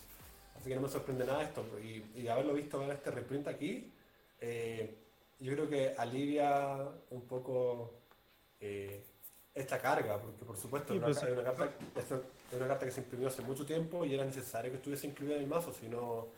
Así 0.56 0.68
que 0.68 0.76
no 0.76 0.82
me 0.82 0.88
sorprende 0.88 1.26
nada 1.26 1.42
esto. 1.42 1.64
Y, 1.82 2.28
haberlo 2.28 2.54
visto 2.54 2.78
ver 2.78 2.90
este 2.90 3.10
reprint 3.10 3.48
aquí, 3.48 3.92
eh, 4.40 4.94
yo 5.40 5.52
creo 5.52 5.68
que 5.68 5.94
alivia 5.98 6.78
un 7.10 7.22
poco 7.22 7.94
eh, 8.60 9.02
esta 9.52 9.80
carga, 9.80 10.20
porque 10.20 10.44
por 10.44 10.56
supuesto 10.56 10.98
pues, 11.00 11.16
es, 11.16 11.32
una, 11.32 11.42
carta, 11.42 11.68
es, 11.96 12.10
una, 12.52 12.68
carta, 12.68 12.86
que 12.86 12.92
se 12.92 13.00
imprimió 13.00 13.26
hace 13.26 13.42
mucho 13.42 13.66
tiempo 13.66 14.04
y 14.04 14.14
era 14.14 14.24
necesario 14.24 14.70
que 14.70 14.76
estuviese 14.76 15.08
incluida 15.08 15.34
en 15.34 15.42
el 15.42 15.48
mazo, 15.48 15.72
si 15.72 15.88
no 15.88 16.28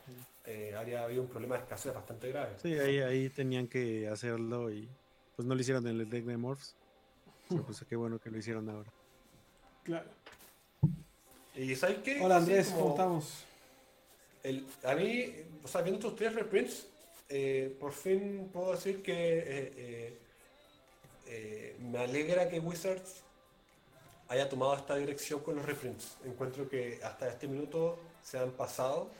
eh, 0.47 0.75
habría 0.75 1.05
habido 1.05 1.20
un 1.20 1.28
problema 1.28 1.57
de 1.57 1.62
escasez 1.62 1.93
bastante 1.93 2.31
grave. 2.31 2.55
Sí, 2.62 2.73
ahí, 2.78 3.01
ahí 3.01 3.28
tenían 3.28 3.68
que 3.68 4.09
hacerlo 4.09 4.70
y 4.70 4.89
pues 5.36 5.47
no 5.47 5.55
lo 5.55 5.60
hicieron 5.60 5.86
en 5.86 6.01
el 6.01 6.09
deck 6.09 6.25
de 6.25 6.36
Morphs 6.39 6.75
pues 7.49 7.85
qué 7.89 7.97
bueno 7.97 8.18
que 8.18 8.31
lo 8.31 8.39
hicieron 8.39 8.68
ahora. 8.68 8.93
Claro. 9.85 10.10
¿Y 11.55 11.75
sabes 11.75 11.99
qué? 12.05 12.20
Hola 12.20 12.36
Andrés, 12.36 12.73
¿cómo 12.77 12.91
estamos? 12.91 13.44
El, 14.43 14.67
a 14.85 14.94
mí, 14.94 15.35
o 15.65 15.68
sea, 15.68 15.83
viendo 15.83 15.99
estos 15.99 16.17
tres 16.17 16.35
reprints, 16.35 16.86
eh, 17.28 17.77
por 17.81 17.93
fin 17.93 18.49
puedo 18.52 18.73
decir 18.73 19.02
que 19.02 19.12
eh, 19.15 20.18
eh, 21.27 21.77
me 21.81 21.99
alegra 21.99 22.49
que 22.49 22.60
Wizards 22.60 23.23
haya 24.28 24.49
tomado 24.49 24.75
esta 24.75 24.97
dirección 24.97 25.41
con 25.41 25.57
los 25.57 25.65
reprints. 25.65 26.17
Encuentro 26.25 26.68
que 26.68 27.01
hasta 27.02 27.28
este 27.28 27.49
minuto 27.49 27.99
se 28.23 28.39
han 28.39 28.51
pasado, 28.52 29.10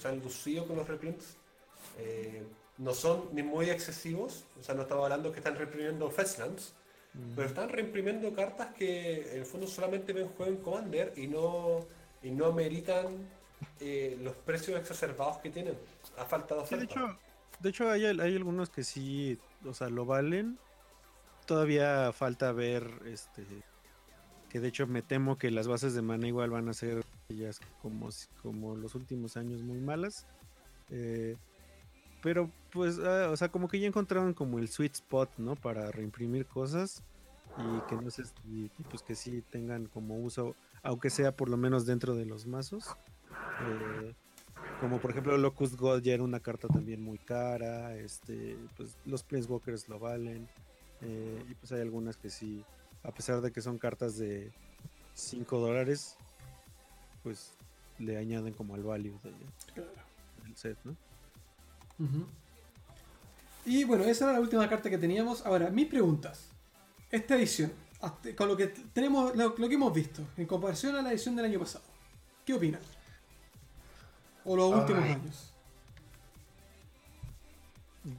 se 0.00 0.06
han 0.06 0.20
lucido 0.20 0.66
con 0.66 0.76
los 0.76 0.86
reprints. 0.86 1.36
no 2.78 2.92
son 2.94 3.30
ni 3.32 3.42
muy 3.42 3.70
excesivos, 3.70 4.44
o 4.60 4.62
sea, 4.62 4.74
no 4.74 4.82
estaba 4.82 5.04
hablando 5.04 5.32
que 5.32 5.38
están 5.38 5.56
reprimiendo 5.56 6.10
Fetchlands, 6.10 6.74
pero 7.36 7.48
están 7.48 7.68
reimprimiendo 7.68 8.34
cartas 8.34 8.74
que 8.74 9.32
en 9.32 9.38
el 9.38 9.46
fondo 9.46 9.66
solamente 9.66 10.12
ven 10.12 10.28
juego 10.28 10.52
en 10.52 10.58
Commander 10.58 11.12
y 11.16 11.28
no, 11.28 11.86
y 12.22 12.30
no 12.30 12.52
meritan 12.52 13.06
eh, 13.80 14.18
los 14.20 14.34
precios 14.36 14.78
exacerbados 14.78 15.38
que 15.38 15.50
tienen. 15.50 15.76
Ha 16.18 16.24
faltado 16.24 16.64
de 16.64 16.84
hecho, 16.84 17.18
de 17.60 17.68
hecho 17.68 17.90
hay, 17.90 18.04
hay, 18.04 18.36
algunos 18.36 18.70
que 18.70 18.82
sí, 18.82 19.38
o 19.64 19.74
sea, 19.74 19.88
lo 19.88 20.04
valen, 20.04 20.58
todavía 21.46 22.12
falta 22.12 22.52
ver 22.52 22.88
este 23.06 23.44
que 24.54 24.60
de 24.60 24.68
hecho 24.68 24.86
me 24.86 25.02
temo 25.02 25.36
que 25.36 25.50
las 25.50 25.66
bases 25.66 25.94
de 25.94 26.02
mana 26.02 26.28
igual 26.28 26.50
van 26.50 26.68
a 26.68 26.74
ser 26.74 27.04
ellas 27.28 27.60
como, 27.82 28.08
como 28.40 28.76
los 28.76 28.94
últimos 28.94 29.36
años 29.36 29.62
muy 29.62 29.80
malas. 29.80 30.28
Eh, 30.90 31.36
pero 32.22 32.50
pues, 32.74 32.98
ah, 32.98 33.30
o 33.30 33.36
sea, 33.36 33.48
como 33.48 33.68
que 33.68 33.78
ya 33.78 33.86
encontraron 33.86 34.34
como 34.34 34.58
el 34.58 34.68
sweet 34.68 34.94
spot, 34.94 35.30
¿no? 35.38 35.54
Para 35.54 35.90
reimprimir 35.92 36.44
cosas 36.44 37.02
y 37.56 37.88
que 37.88 37.94
no 37.94 38.10
sé, 38.10 38.24
y, 38.44 38.68
pues 38.90 39.02
que 39.02 39.14
sí 39.14 39.42
tengan 39.50 39.86
como 39.86 40.18
uso, 40.18 40.56
aunque 40.82 41.08
sea 41.08 41.36
por 41.36 41.48
lo 41.48 41.56
menos 41.56 41.86
dentro 41.86 42.16
de 42.16 42.26
los 42.26 42.46
mazos. 42.46 42.96
Eh, 43.62 44.12
como 44.80 44.98
por 44.98 45.12
ejemplo 45.12 45.38
Locust 45.38 45.76
Gold 45.76 46.02
ya 46.02 46.14
era 46.14 46.24
una 46.24 46.40
carta 46.40 46.66
también 46.66 47.00
muy 47.00 47.18
cara, 47.18 47.94
este, 47.94 48.58
pues 48.76 48.96
los 49.04 49.22
Planeswalkers 49.22 49.88
lo 49.88 50.00
valen, 50.00 50.48
eh, 51.00 51.44
y 51.48 51.54
pues 51.54 51.70
hay 51.70 51.80
algunas 51.80 52.16
que 52.16 52.28
sí, 52.28 52.64
a 53.04 53.12
pesar 53.12 53.40
de 53.40 53.52
que 53.52 53.60
son 53.60 53.78
cartas 53.78 54.18
de 54.18 54.52
5 55.14 55.58
dólares, 55.58 56.16
pues 57.22 57.52
le 58.00 58.16
añaden 58.16 58.52
como 58.52 58.74
el 58.74 58.82
value 58.82 59.16
del 59.22 60.56
set, 60.56 60.76
¿no? 60.82 60.96
Y 63.66 63.84
bueno, 63.84 64.04
esa 64.04 64.24
era 64.26 64.34
la 64.34 64.40
última 64.40 64.68
carta 64.68 64.90
que 64.90 64.98
teníamos. 64.98 65.44
Ahora, 65.46 65.70
mis 65.70 65.86
preguntas. 65.86 66.50
Esta 67.10 67.36
edición, 67.36 67.72
con 68.36 68.48
lo 68.48 68.56
que 68.56 68.66
tenemos, 68.66 69.34
lo, 69.36 69.54
que 69.54 69.74
hemos 69.74 69.94
visto, 69.94 70.22
en 70.36 70.46
comparación 70.46 70.96
a 70.96 71.02
la 71.02 71.12
edición 71.12 71.36
del 71.36 71.46
año 71.46 71.60
pasado, 71.60 71.84
¿qué 72.44 72.54
opinan? 72.54 72.80
O 74.44 74.56
los 74.56 74.74
últimos 74.74 75.04
años. 75.04 75.50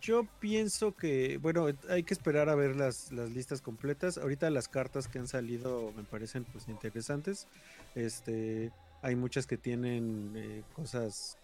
Yo 0.01 0.25
pienso 0.40 0.95
que, 0.95 1.38
bueno, 1.38 1.67
hay 1.90 2.03
que 2.03 2.14
esperar 2.14 2.49
a 2.49 2.56
ver 2.56 2.75
las, 2.75 3.11
las, 3.11 3.30
listas 3.30 3.61
completas. 3.61 4.17
Ahorita 4.17 4.49
las 4.49 4.67
cartas 4.67 5.07
que 5.07 5.19
han 5.19 5.27
salido 5.27 5.93
me 5.95 6.03
parecen 6.03 6.43
pues 6.45 6.67
interesantes. 6.67 7.48
Este, 7.93 8.72
hay 9.03 9.15
muchas 9.15 9.45
que 9.45 9.57
tienen 9.57 10.33
eh, 10.35 10.64
cosas 10.74 11.38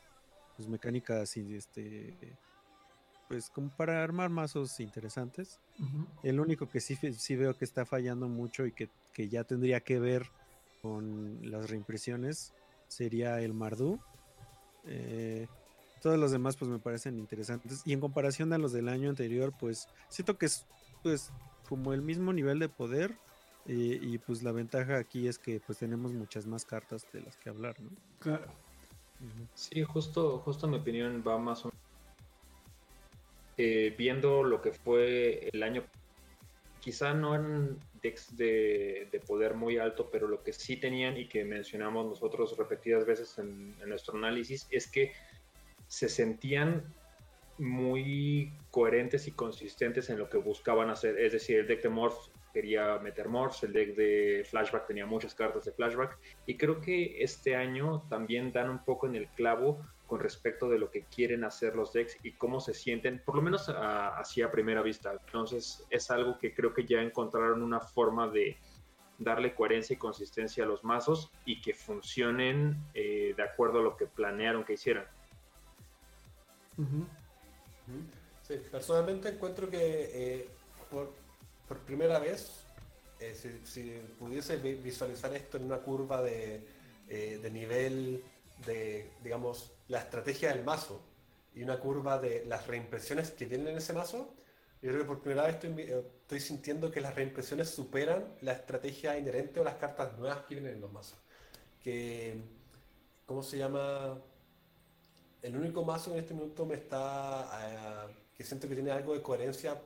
pues, 0.57 0.67
mecánicas 0.67 1.37
y 1.37 1.55
este 1.55 2.15
pues 3.31 3.49
como 3.49 3.69
para 3.69 4.03
armar 4.03 4.29
mazos 4.29 4.81
interesantes. 4.81 5.61
El 6.21 6.41
único 6.41 6.67
que 6.67 6.81
sí, 6.81 6.97
sí 7.13 7.35
veo 7.37 7.57
que 7.57 7.63
está 7.63 7.85
fallando 7.85 8.27
mucho 8.27 8.65
y 8.65 8.73
que, 8.73 8.89
ya 9.29 9.45
tendría 9.45 9.79
que 9.79 9.99
ver 9.99 10.27
con 10.81 11.39
las 11.49 11.69
reimpresiones 11.69 12.53
sería 12.89 13.39
el 13.39 13.53
Mardu. 13.53 13.99
Eh, 14.85 15.47
todos 16.01 16.19
los 16.19 16.31
demás 16.31 16.57
pues 16.57 16.69
me 16.69 16.79
parecen 16.79 17.19
interesantes 17.19 17.83
y 17.85 17.93
en 17.93 18.01
comparación 18.01 18.51
a 18.51 18.57
los 18.57 18.73
del 18.73 18.89
año 18.89 19.09
anterior 19.09 19.53
pues 19.57 19.87
siento 20.09 20.37
que 20.37 20.47
es 20.47 20.65
pues 21.03 21.31
como 21.69 21.93
el 21.93 22.01
mismo 22.01 22.33
nivel 22.33 22.59
de 22.59 22.67
poder 22.67 23.15
y, 23.65 24.17
pues 24.17 24.43
la 24.43 24.51
ventaja 24.51 24.97
aquí 24.97 25.27
es 25.27 25.39
que 25.39 25.61
pues 25.65 25.77
tenemos 25.77 26.11
muchas 26.11 26.47
más 26.47 26.65
cartas 26.65 27.05
de 27.13 27.21
las 27.21 27.37
que 27.37 27.49
hablar, 27.49 27.79
¿no? 27.79 27.91
Claro. 28.19 28.47
Sí, 29.53 29.83
justo, 29.83 30.39
justo 30.39 30.67
mi 30.67 30.77
opinión 30.77 31.23
va 31.25 31.37
más 31.37 31.63
o 31.63 31.69
menos 31.69 31.80
eh, 33.57 33.93
viendo 33.97 34.43
lo 34.43 34.61
que 34.61 34.71
fue 34.71 35.49
el 35.51 35.63
año, 35.63 35.83
quizá 36.79 37.13
no 37.13 37.35
en 37.35 37.79
decks 38.01 38.35
de, 38.35 39.21
poder 39.27 39.53
muy 39.53 39.77
alto, 39.77 40.09
pero 40.11 40.27
lo 40.27 40.43
que 40.43 40.53
sí 40.53 40.77
tenían 40.77 41.17
y 41.17 41.27
que 41.27 41.43
mencionamos 41.45 42.05
nosotros 42.05 42.57
repetidas 42.57 43.05
veces 43.05 43.37
en, 43.37 43.75
en 43.81 43.89
nuestro 43.89 44.17
análisis 44.17 44.67
es 44.71 44.87
que 44.87 45.13
se 45.87 46.09
sentían 46.09 46.83
muy 47.57 48.51
coherentes 48.71 49.27
y 49.27 49.31
consistentes 49.31 50.09
en 50.09 50.17
lo 50.17 50.29
que 50.29 50.37
buscaban 50.37 50.89
hacer. 50.89 51.19
Es 51.19 51.33
decir, 51.33 51.59
el 51.59 51.67
deck 51.67 51.83
de 51.83 51.89
Morph 51.89 52.29
quería 52.51 52.97
meter 52.99 53.29
Morphs, 53.29 53.63
el 53.63 53.73
deck 53.73 53.95
de 53.95 54.45
Flashback 54.49 54.87
tenía 54.87 55.05
muchas 55.05 55.33
cartas 55.33 55.65
de 55.65 55.71
Flashback. 55.71 56.17
Y 56.45 56.57
creo 56.57 56.81
que 56.81 57.23
este 57.23 57.55
año 57.55 58.03
también 58.09 58.51
dan 58.51 58.69
un 58.69 58.83
poco 58.83 59.07
en 59.07 59.15
el 59.15 59.27
clavo 59.29 59.81
con 60.11 60.19
respecto 60.19 60.67
de 60.67 60.77
lo 60.77 60.91
que 60.91 61.05
quieren 61.05 61.45
hacer 61.45 61.73
los 61.73 61.93
decks 61.93 62.17
y 62.21 62.33
cómo 62.33 62.59
se 62.59 62.73
sienten, 62.73 63.21
por 63.23 63.37
lo 63.37 63.41
menos 63.41 63.69
así 63.69 64.41
a 64.41 64.51
primera 64.51 64.81
vista. 64.81 65.13
Entonces 65.13 65.85
es 65.89 66.11
algo 66.11 66.37
que 66.37 66.53
creo 66.53 66.73
que 66.73 66.85
ya 66.85 67.01
encontraron 67.01 67.63
una 67.63 67.79
forma 67.79 68.27
de 68.27 68.57
darle 69.17 69.55
coherencia 69.55 69.93
y 69.93 69.97
consistencia 69.97 70.65
a 70.65 70.67
los 70.67 70.83
mazos 70.83 71.31
y 71.45 71.61
que 71.61 71.73
funcionen 71.73 72.75
eh, 72.93 73.33
de 73.37 73.41
acuerdo 73.41 73.79
a 73.79 73.83
lo 73.83 73.95
que 73.95 74.05
planearon 74.05 74.65
que 74.65 74.73
hicieran. 74.73 75.05
Sí, 78.45 78.55
personalmente 78.69 79.29
encuentro 79.29 79.69
que 79.69 79.79
eh, 79.79 80.49
por, 80.89 81.13
primera 81.85 82.19
vez, 82.19 82.65
eh, 83.21 83.33
si, 83.63 83.93
pudiese 84.19 84.57
visualizar 84.57 85.33
esto 85.33 85.55
en 85.55 85.63
una 85.63 85.77
curva 85.77 86.21
de, 86.21 86.67
de, 87.07 87.49
nivel 87.49 88.21
de, 88.65 89.09
digamos, 89.23 89.71
la 89.91 89.99
estrategia 89.99 90.53
del 90.53 90.63
mazo 90.63 91.01
y 91.53 91.63
una 91.63 91.79
curva 91.79 92.17
de 92.19 92.45
las 92.45 92.67
reimpresiones 92.67 93.31
que 93.31 93.45
tienen 93.45 93.67
en 93.67 93.77
ese 93.77 93.93
mazo, 93.93 94.33
yo 94.81 94.89
creo 94.89 95.01
que 95.01 95.07
por 95.07 95.21
primera 95.21 95.43
vez 95.45 95.55
estoy, 95.55 95.81
estoy, 95.81 96.39
sintiendo 96.39 96.89
que 96.89 97.01
las 97.01 97.13
reimpresiones 97.13 97.69
superan 97.69 98.25
la 98.41 98.53
estrategia 98.53 99.17
inherente 99.17 99.59
o 99.59 99.63
las 99.63 99.75
cartas 99.75 100.17
nuevas 100.17 100.39
que 100.45 100.55
vienen 100.55 100.75
en 100.75 100.81
los 100.81 100.91
mazos. 100.91 101.19
Que, 101.83 102.41
¿cómo 103.25 103.43
se 103.43 103.57
llama? 103.57 104.17
el 105.41 105.57
único 105.57 105.83
mazo 105.83 106.11
en 106.13 106.19
este 106.19 106.33
minuto 106.33 106.65
me 106.65 106.75
está 106.75 108.07
eh, 108.07 108.13
que 108.35 108.43
siento 108.43 108.67
que 108.67 108.75
tiene 108.75 108.91
algo 108.91 109.13
de 109.13 109.21
coherencia 109.21 109.79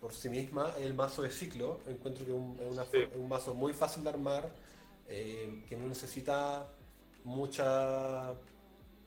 por 0.00 0.12
sí 0.12 0.28
misma 0.28 0.74
el 0.78 0.94
mazo 0.94 1.22
de 1.22 1.30
ciclo. 1.30 1.80
Encuentro 1.86 2.24
que 2.24 2.32
es 2.32 3.16
un 3.16 3.28
mazo 3.28 3.54
muy 3.54 3.72
fácil 3.72 4.02
de 4.02 4.10
armar, 4.10 4.50
eh, 5.08 5.64
que 5.68 5.76
no 5.76 5.86
necesita 5.86 6.66
mucha. 7.24 8.34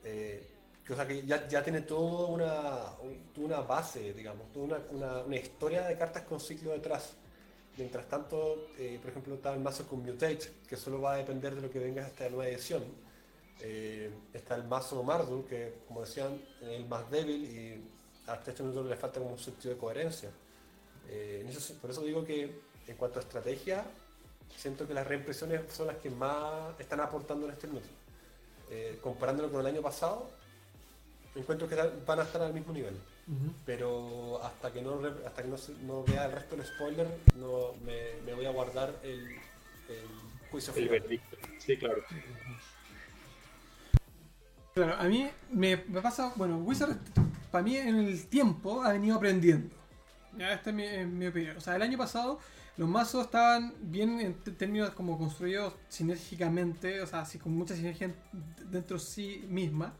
Eh, 0.06 0.46
que, 0.84 0.92
o 0.92 0.96
sea, 0.96 1.06
que 1.06 1.26
ya, 1.26 1.62
tiene 1.62 1.80
toda 1.80 2.28
una, 2.28 2.92
una 3.36 3.60
base, 3.60 4.12
digamos, 4.12 4.52
toda 4.52 4.80
una, 4.90 5.18
una, 5.22 5.36
historia 5.36 5.84
de 5.86 5.98
cartas 5.98 6.22
con 6.22 6.38
ciclo 6.38 6.72
detrás. 6.72 7.14
Mientras 7.76 8.08
tanto, 8.08 8.68
por 9.02 9.10
ejemplo, 9.10 9.34
está 9.34 9.52
el 9.52 9.60
mazo 9.60 9.86
con 9.86 10.02
Mutate, 10.02 10.52
que 10.66 10.76
solo 10.76 11.00
va 11.00 11.14
a 11.14 11.16
depender 11.16 11.54
de 11.54 11.60
lo 11.60 11.70
que 11.70 11.80
venga 11.80 12.08
la 12.20 12.28
nueva 12.30 12.48
edición 12.48 12.84
eh, 13.60 14.10
está 14.34 14.54
el 14.54 14.64
mazo 14.64 15.02
Mardu, 15.02 15.46
que 15.46 15.80
como 15.88 16.02
decían, 16.02 16.40
es 16.60 16.68
el 16.68 16.86
más 16.86 17.10
débil 17.10 17.44
y 17.44 18.30
hasta 18.30 18.50
este 18.50 18.62
minuto 18.62 18.84
le 18.84 18.96
falta 18.96 19.18
como 19.18 19.32
un 19.32 19.38
sentido 19.38 19.74
de 19.74 19.80
coherencia. 19.80 20.30
Eh, 21.08 21.48
por 21.80 21.90
eso 21.90 22.02
digo 22.02 22.24
que 22.24 22.60
en 22.86 22.96
cuanto 22.96 23.18
a 23.18 23.22
estrategia, 23.22 23.84
siento 24.56 24.86
que 24.86 24.94
las 24.94 25.06
reimpresiones 25.06 25.72
son 25.72 25.86
las 25.86 25.96
que 25.96 26.10
más 26.10 26.78
están 26.78 27.00
aportando 27.00 27.46
en 27.46 27.52
este 27.52 27.66
minuto. 27.66 27.88
Eh, 28.70 28.98
comparándolo 29.00 29.50
con 29.50 29.60
el 29.60 29.66
año 29.66 29.82
pasado, 29.82 30.28
encuentro 31.34 31.68
que 31.68 31.76
van 32.06 32.20
a 32.20 32.22
estar 32.22 32.42
al 32.42 32.54
mismo 32.54 32.72
nivel. 32.72 32.96
Pero 33.64 34.40
hasta 34.44 34.72
que 34.72 34.80
no 34.80 35.00
hasta 35.26 35.42
que 35.42 35.48
no, 35.82 36.04
vea 36.04 36.26
el 36.26 36.32
resto 36.32 36.56
del 36.56 36.64
spoiler, 36.64 37.08
no 37.36 37.74
me, 37.84 38.32
voy 38.34 38.46
a 38.46 38.50
guardar 38.50 38.94
el, 39.02 39.36
juicio 40.50 40.72
final. 40.72 41.02
Sí, 41.58 41.76
claro. 41.76 42.04
Claro, 44.74 44.94
a 44.94 45.04
mí 45.04 45.28
me, 45.50 45.76
pasa, 45.76 46.32
bueno, 46.36 46.58
Wizard 46.58 46.98
para 47.50 47.64
mí 47.64 47.76
en 47.76 47.96
el 47.96 48.26
tiempo 48.26 48.82
ha 48.82 48.92
venido 48.92 49.16
aprendiendo. 49.16 49.74
Ya, 50.36 50.52
esta 50.52 50.70
es 50.70 51.06
mi, 51.06 51.26
opinión. 51.26 51.56
O 51.56 51.60
sea, 51.60 51.76
el 51.76 51.82
año 51.82 51.96
pasado 51.96 52.38
los 52.76 52.88
mazos 52.88 53.24
estaban 53.24 53.74
bien 53.80 54.20
en 54.20 54.34
términos 54.56 54.90
como 54.90 55.16
construidos 55.18 55.74
sinérgicamente, 55.88 57.00
o 57.00 57.06
sea, 57.06 57.20
así 57.20 57.38
con 57.38 57.52
mucha 57.56 57.74
sinergia 57.74 58.14
dentro 58.70 58.98
de 58.98 59.02
sí 59.02 59.44
misma. 59.48 59.94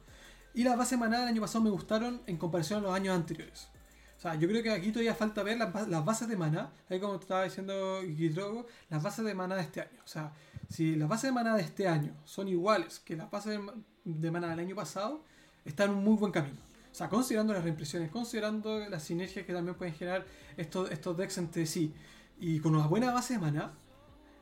Y 0.53 0.65
las 0.65 0.77
bases 0.77 0.99
maná 0.99 1.21
del 1.21 1.29
año 1.29 1.41
pasado 1.41 1.65
me 1.65 1.71
gustaron 1.71 2.21
en 2.27 2.37
comparación 2.37 2.81
a 2.81 2.83
los 2.89 2.95
años 2.95 3.15
anteriores. 3.15 3.69
O 4.17 4.21
sea, 4.21 4.35
yo 4.35 4.49
creo 4.49 4.63
que 4.63 4.71
aquí 4.71 4.91
todavía 4.91 5.15
falta 5.15 5.43
ver 5.43 5.59
las, 5.59 6.05
bases 6.05 6.29
de 6.29 6.37
maná, 6.37 6.71
ahí 6.89 6.99
como 6.99 7.17
estaba 7.17 7.45
diciendo 7.45 8.03
Guidrogo, 8.03 8.67
las 8.89 9.03
bases 9.03 9.25
de 9.25 9.35
maná 9.35 9.57
de 9.57 9.63
este 9.63 9.83
año. 9.83 10.01
O 10.05 10.09
sea, 10.09 10.33
si 10.69 10.97
las 10.97 11.09
bases 11.09 11.29
de 11.29 11.33
maná 11.33 11.55
de 11.57 11.63
este 11.63 11.87
año 11.89 12.15
son 12.25 12.49
iguales 12.49 13.01
que 13.01 13.17
las 13.17 13.31
bases 13.31 13.61
de 14.05 14.31
mana 14.31 14.49
del 14.51 14.61
año 14.61 14.75
pasado, 14.75 15.23
está 15.65 15.85
en 15.85 15.91
un 15.91 16.05
muy 16.05 16.17
buen 16.17 16.33
camino. 16.33 16.59
O 16.91 16.95
sea, 16.95 17.09
considerando 17.11 17.53
las 17.53 17.63
reimpresiones, 17.63 18.11
considerando 18.11 18.79
las 18.89 19.03
sinergias 19.03 19.45
que 19.45 19.53
también 19.53 19.77
pueden 19.77 19.95
generar 19.95 20.25
estos, 20.57 20.91
estos 20.91 21.17
decks 21.17 21.37
entre 21.37 21.67
sí, 21.67 21.93
y 22.39 22.61
con 22.61 22.75
una 22.75 22.87
buena 22.87 23.13
base 23.13 23.35
de 23.35 23.41
mana, 23.41 23.73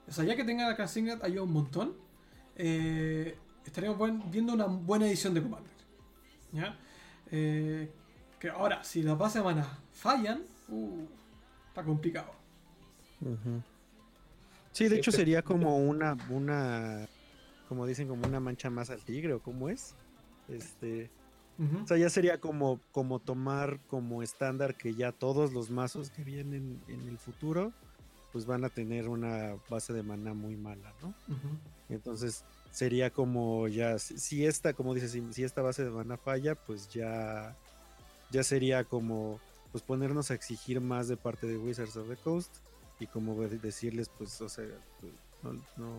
o 0.07 0.13
sea, 0.13 0.25
ya 0.25 0.37
que 0.37 0.45
tenga 0.45 0.77
la 0.77 0.89
Signet 0.89 1.23
ayuda 1.23 1.43
un 1.43 1.53
montón, 1.53 1.95
eh, 2.57 3.37
estaríamos 3.65 4.31
viendo 4.31 4.53
una 4.53 4.67
buena 4.67 5.07
edición 5.07 5.35
de 5.35 5.43
Commander. 5.43 5.73
¿Ya? 6.53 6.79
Eh, 7.31 7.91
que 8.39 8.49
ahora, 8.49 8.85
si 8.85 9.03
las 9.03 9.17
bases 9.17 9.43
de 9.43 9.45
mana 9.45 9.79
fallan, 9.93 10.43
uh, 10.69 11.07
está 11.69 11.83
complicado. 11.83 12.33
Sí, 14.73 14.89
de 14.89 14.97
hecho 14.97 15.11
sería 15.11 15.43
como 15.43 15.79
una, 15.79 16.17
una 16.29 17.09
como 17.69 17.87
dicen, 17.87 18.07
como 18.07 18.27
una 18.27 18.41
mancha 18.41 18.71
más 18.71 18.91
al 18.91 19.03
tigre 19.03 19.33
o 19.33 19.41
cómo 19.41 19.69
es. 19.69 19.95
Este, 20.49 21.11
O 21.83 21.87
sea, 21.87 21.97
ya 21.97 22.11
sería 22.11 22.41
como, 22.41 22.81
como 22.93 23.19
tomar 23.19 23.81
como 23.87 24.23
estándar 24.23 24.77
que 24.77 24.95
ya 24.95 25.13
todos 25.13 25.53
los 25.53 25.71
mazos 25.71 26.11
que 26.11 26.25
vienen 26.25 26.81
en 26.89 27.09
el 27.09 27.17
futuro, 27.19 27.73
pues 28.35 28.47
van 28.47 28.65
a 28.65 28.69
tener 28.69 29.09
una 29.09 29.55
base 29.71 29.93
de 29.93 30.03
mana 30.03 30.35
muy 30.35 30.57
mala, 30.57 30.93
¿no? 31.01 31.15
Entonces 31.89 32.43
sería 32.73 33.11
como 33.11 33.69
ya, 33.69 34.01
si 34.01 34.45
esta, 34.45 34.73
como 34.73 34.93
dices, 34.93 35.17
si, 35.31 35.45
esta 35.45 35.63
base 35.63 35.85
de 35.85 35.91
mana 35.91 36.17
falla, 36.17 36.57
pues 36.57 36.89
ya, 36.89 37.57
ya 38.33 38.43
sería 38.43 38.83
como 38.83 39.39
pues 39.71 39.85
ponernos 39.85 40.33
a 40.33 40.35
exigir 40.35 40.81
más 40.81 41.07
de 41.07 41.17
parte 41.17 41.47
de 41.47 41.57
Wizards 41.57 41.97
of 41.97 42.09
the 42.09 42.17
Coast 42.17 42.53
y 42.99 43.07
como 43.07 43.41
decirles, 43.41 44.11
pues, 44.19 44.41
o 44.41 44.49
sea, 44.49 44.67
pues, 45.01 45.13
no, 45.77 45.95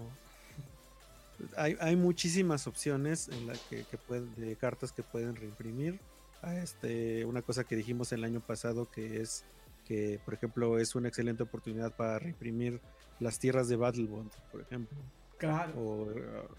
hay, 1.55 1.77
hay, 1.80 1.95
muchísimas 1.95 2.67
opciones 2.67 3.30
en 3.30 3.47
la 3.47 3.53
que, 3.69 3.85
que 3.85 3.97
pueden, 3.97 4.35
de 4.35 4.57
cartas 4.57 4.91
que 4.91 5.03
pueden 5.03 5.38
reimprimir. 5.38 6.01
A 6.41 6.53
este, 6.57 7.23
una 7.23 7.41
cosa 7.41 7.64
que 7.64 7.77
dijimos 7.77 8.11
el 8.11 8.25
año 8.25 8.41
pasado 8.41 8.91
que 8.91 9.22
es 9.22 9.45
que, 9.85 10.19
por 10.25 10.33
ejemplo, 10.33 10.80
es 10.80 10.95
una 10.95 11.07
excelente 11.07 11.43
oportunidad 11.43 11.95
para 11.95 12.19
reimprimir 12.19 12.81
las 13.19 13.39
tierras 13.39 13.67
de 13.67 13.75
Battlebond, 13.75 14.31
por 14.51 14.61
ejemplo. 14.61 14.97
Claro. 15.38 15.73
O, 15.80 16.07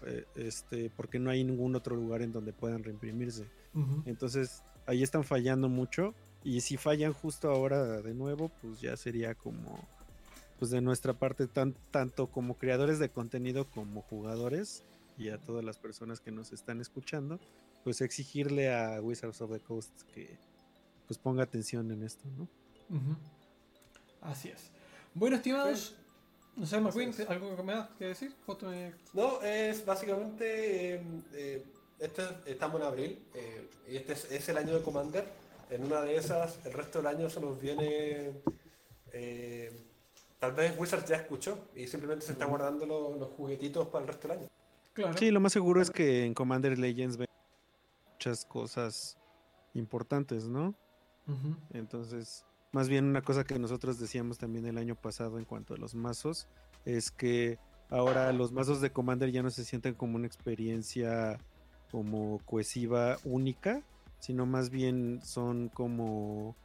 eh, 0.05 0.25
este, 0.35 0.89
porque 0.95 1.19
no 1.19 1.29
hay 1.29 1.43
ningún 1.43 1.75
otro 1.75 1.95
lugar 1.95 2.21
en 2.21 2.31
donde 2.31 2.53
puedan 2.53 2.83
reimprimirse. 2.83 3.45
Entonces, 4.05 4.63
ahí 4.87 5.03
están 5.03 5.23
fallando 5.23 5.69
mucho. 5.69 6.15
Y 6.43 6.61
si 6.61 6.77
fallan 6.77 7.13
justo 7.13 7.49
ahora 7.49 8.01
de 8.01 8.13
nuevo, 8.13 8.49
pues 8.61 8.81
ya 8.81 8.95
sería 8.97 9.35
como 9.35 9.87
pues 10.57 10.71
de 10.71 10.81
nuestra 10.81 11.13
parte, 11.13 11.45
tan, 11.47 11.75
tanto 11.91 12.27
como 12.27 12.57
creadores 12.57 12.97
de 12.97 13.09
contenido 13.09 13.65
como 13.69 14.01
jugadores 14.01 14.83
y 15.17 15.29
a 15.29 15.37
todas 15.37 15.63
las 15.63 15.77
personas 15.77 16.19
que 16.19 16.31
nos 16.31 16.51
están 16.51 16.81
escuchando, 16.81 17.39
pues 17.83 18.01
exigirle 18.01 18.73
a 18.73 18.99
Wizards 19.01 19.41
of 19.41 19.51
the 19.51 19.59
Coast 19.59 19.91
que 20.13 20.37
pues 21.05 21.19
ponga 21.19 21.43
atención 21.43 21.91
en 21.91 22.03
esto, 22.03 22.27
¿no? 22.37 22.47
Así 24.21 24.49
es. 24.49 24.71
Bueno, 25.13 25.35
estimados, 25.37 25.95
no 26.55 26.65
sé, 26.65 26.79
McQueen, 26.79 27.13
¿algo 27.27 27.55
que 27.55 27.63
me 27.63 27.73
das 27.73 27.89
que 27.97 28.05
decir? 28.05 28.35
No, 29.13 29.41
es 29.41 29.85
básicamente, 29.85 30.95
em, 30.95 31.23
eh, 31.33 31.65
este, 31.99 32.23
estamos 32.45 32.81
en 32.81 32.87
abril 32.87 33.25
eh, 33.33 33.69
y 33.89 33.95
este 33.97 34.13
es, 34.13 34.49
el 34.49 34.57
año 34.57 34.75
de 34.75 34.83
Commander. 34.83 35.25
En 35.69 35.83
una 35.83 36.01
de 36.01 36.15
esas, 36.15 36.59
el 36.65 36.73
resto 36.73 36.99
del 36.99 37.07
año 37.07 37.29
se 37.29 37.41
nos 37.41 37.59
viene 37.59 38.31
eh, 39.11 39.71
Tal 40.39 40.51
vez 40.51 40.77
Wizard 40.77 41.05
ya 41.05 41.15
escuchó 41.15 41.57
y 41.75 41.87
simplemente 41.87 42.25
se 42.25 42.33
está 42.33 42.45
guardando 42.45 42.85
los, 42.85 43.29
juguetitos 43.31 43.87
para 43.87 44.03
el 44.03 44.07
resto 44.07 44.27
del 44.27 44.37
año. 44.37 44.47
Claro. 44.93 45.17
Sí, 45.17 45.31
lo 45.31 45.39
más 45.39 45.53
seguro 45.53 45.81
es 45.81 45.89
que 45.89 46.25
en 46.25 46.33
Commander 46.33 46.77
Legends 46.77 47.17
ven 47.17 47.27
muchas 48.13 48.45
cosas 48.45 49.17
importantes, 49.73 50.47
¿no? 50.47 50.75
Entonces, 51.73 52.45
más 52.71 52.89
bien 52.89 53.05
una 53.05 53.21
cosa 53.21 53.43
que 53.43 53.59
nosotros 53.59 53.99
decíamos 53.99 54.37
también 54.37 54.65
el 54.65 54.77
año 54.77 54.95
pasado 54.95 55.39
en 55.39 55.45
cuanto 55.45 55.73
a 55.73 55.77
los 55.77 55.95
mazos, 55.95 56.47
es 56.85 57.11
que 57.11 57.59
ahora 57.89 58.31
los 58.33 58.51
mazos 58.51 58.81
de 58.81 58.91
Commander 58.91 59.31
ya 59.31 59.43
no 59.43 59.49
se 59.49 59.65
sienten 59.65 59.93
como 59.93 60.15
una 60.15 60.27
experiencia 60.27 61.39
como 61.91 62.39
cohesiva 62.45 63.17
única, 63.23 63.81
sino 64.19 64.45
más 64.45 64.69
bien 64.69 65.21
son 65.23 65.69
como 65.69 66.55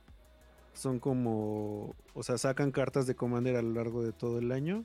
son 0.75 0.99
como, 0.99 1.95
o 2.15 2.23
sea, 2.23 2.39
sacan 2.39 2.71
cartas 2.71 3.07
de 3.07 3.15
Commander 3.15 3.57
a 3.57 3.63
lo 3.63 3.73
largo 3.73 4.03
de 4.03 4.13
todo 4.13 4.39
el 4.39 4.53
año 4.53 4.85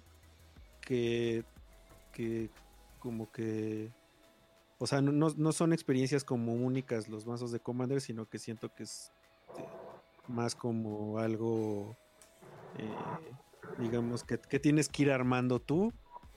que, 0.81 1.43
que 2.11 2.49
como 2.99 3.31
que, 3.31 3.91
o 4.79 4.87
sea, 4.87 5.01
no, 5.01 5.51
son 5.51 5.73
experiencias 5.73 6.23
como 6.23 6.53
únicas 6.53 7.07
los 7.07 7.25
mazos 7.25 7.51
de 7.51 7.59
Commander, 7.59 8.01
sino 8.01 8.27
que 8.27 8.37
siento 8.37 8.73
que 8.73 8.83
es 8.83 9.11
más 10.27 10.55
como 10.55 11.19
algo, 11.19 11.95
eh, 12.77 12.89
digamos, 13.77 14.23
que, 14.23 14.37
tienes 14.37 14.89
que 14.89 15.03
ir 15.03 15.11
armando 15.11 15.59
tú 15.59 15.93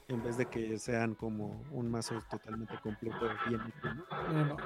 en 0.08 0.22
vez 0.22 0.36
de 0.36 0.46
que 0.46 0.78
sean 0.78 1.14
como 1.14 1.62
un 1.70 1.90
mazo 1.90 2.20
totalmente 2.28 2.74
completo 2.82 3.18
bien. 3.48 3.60
¿no? 3.84 4.56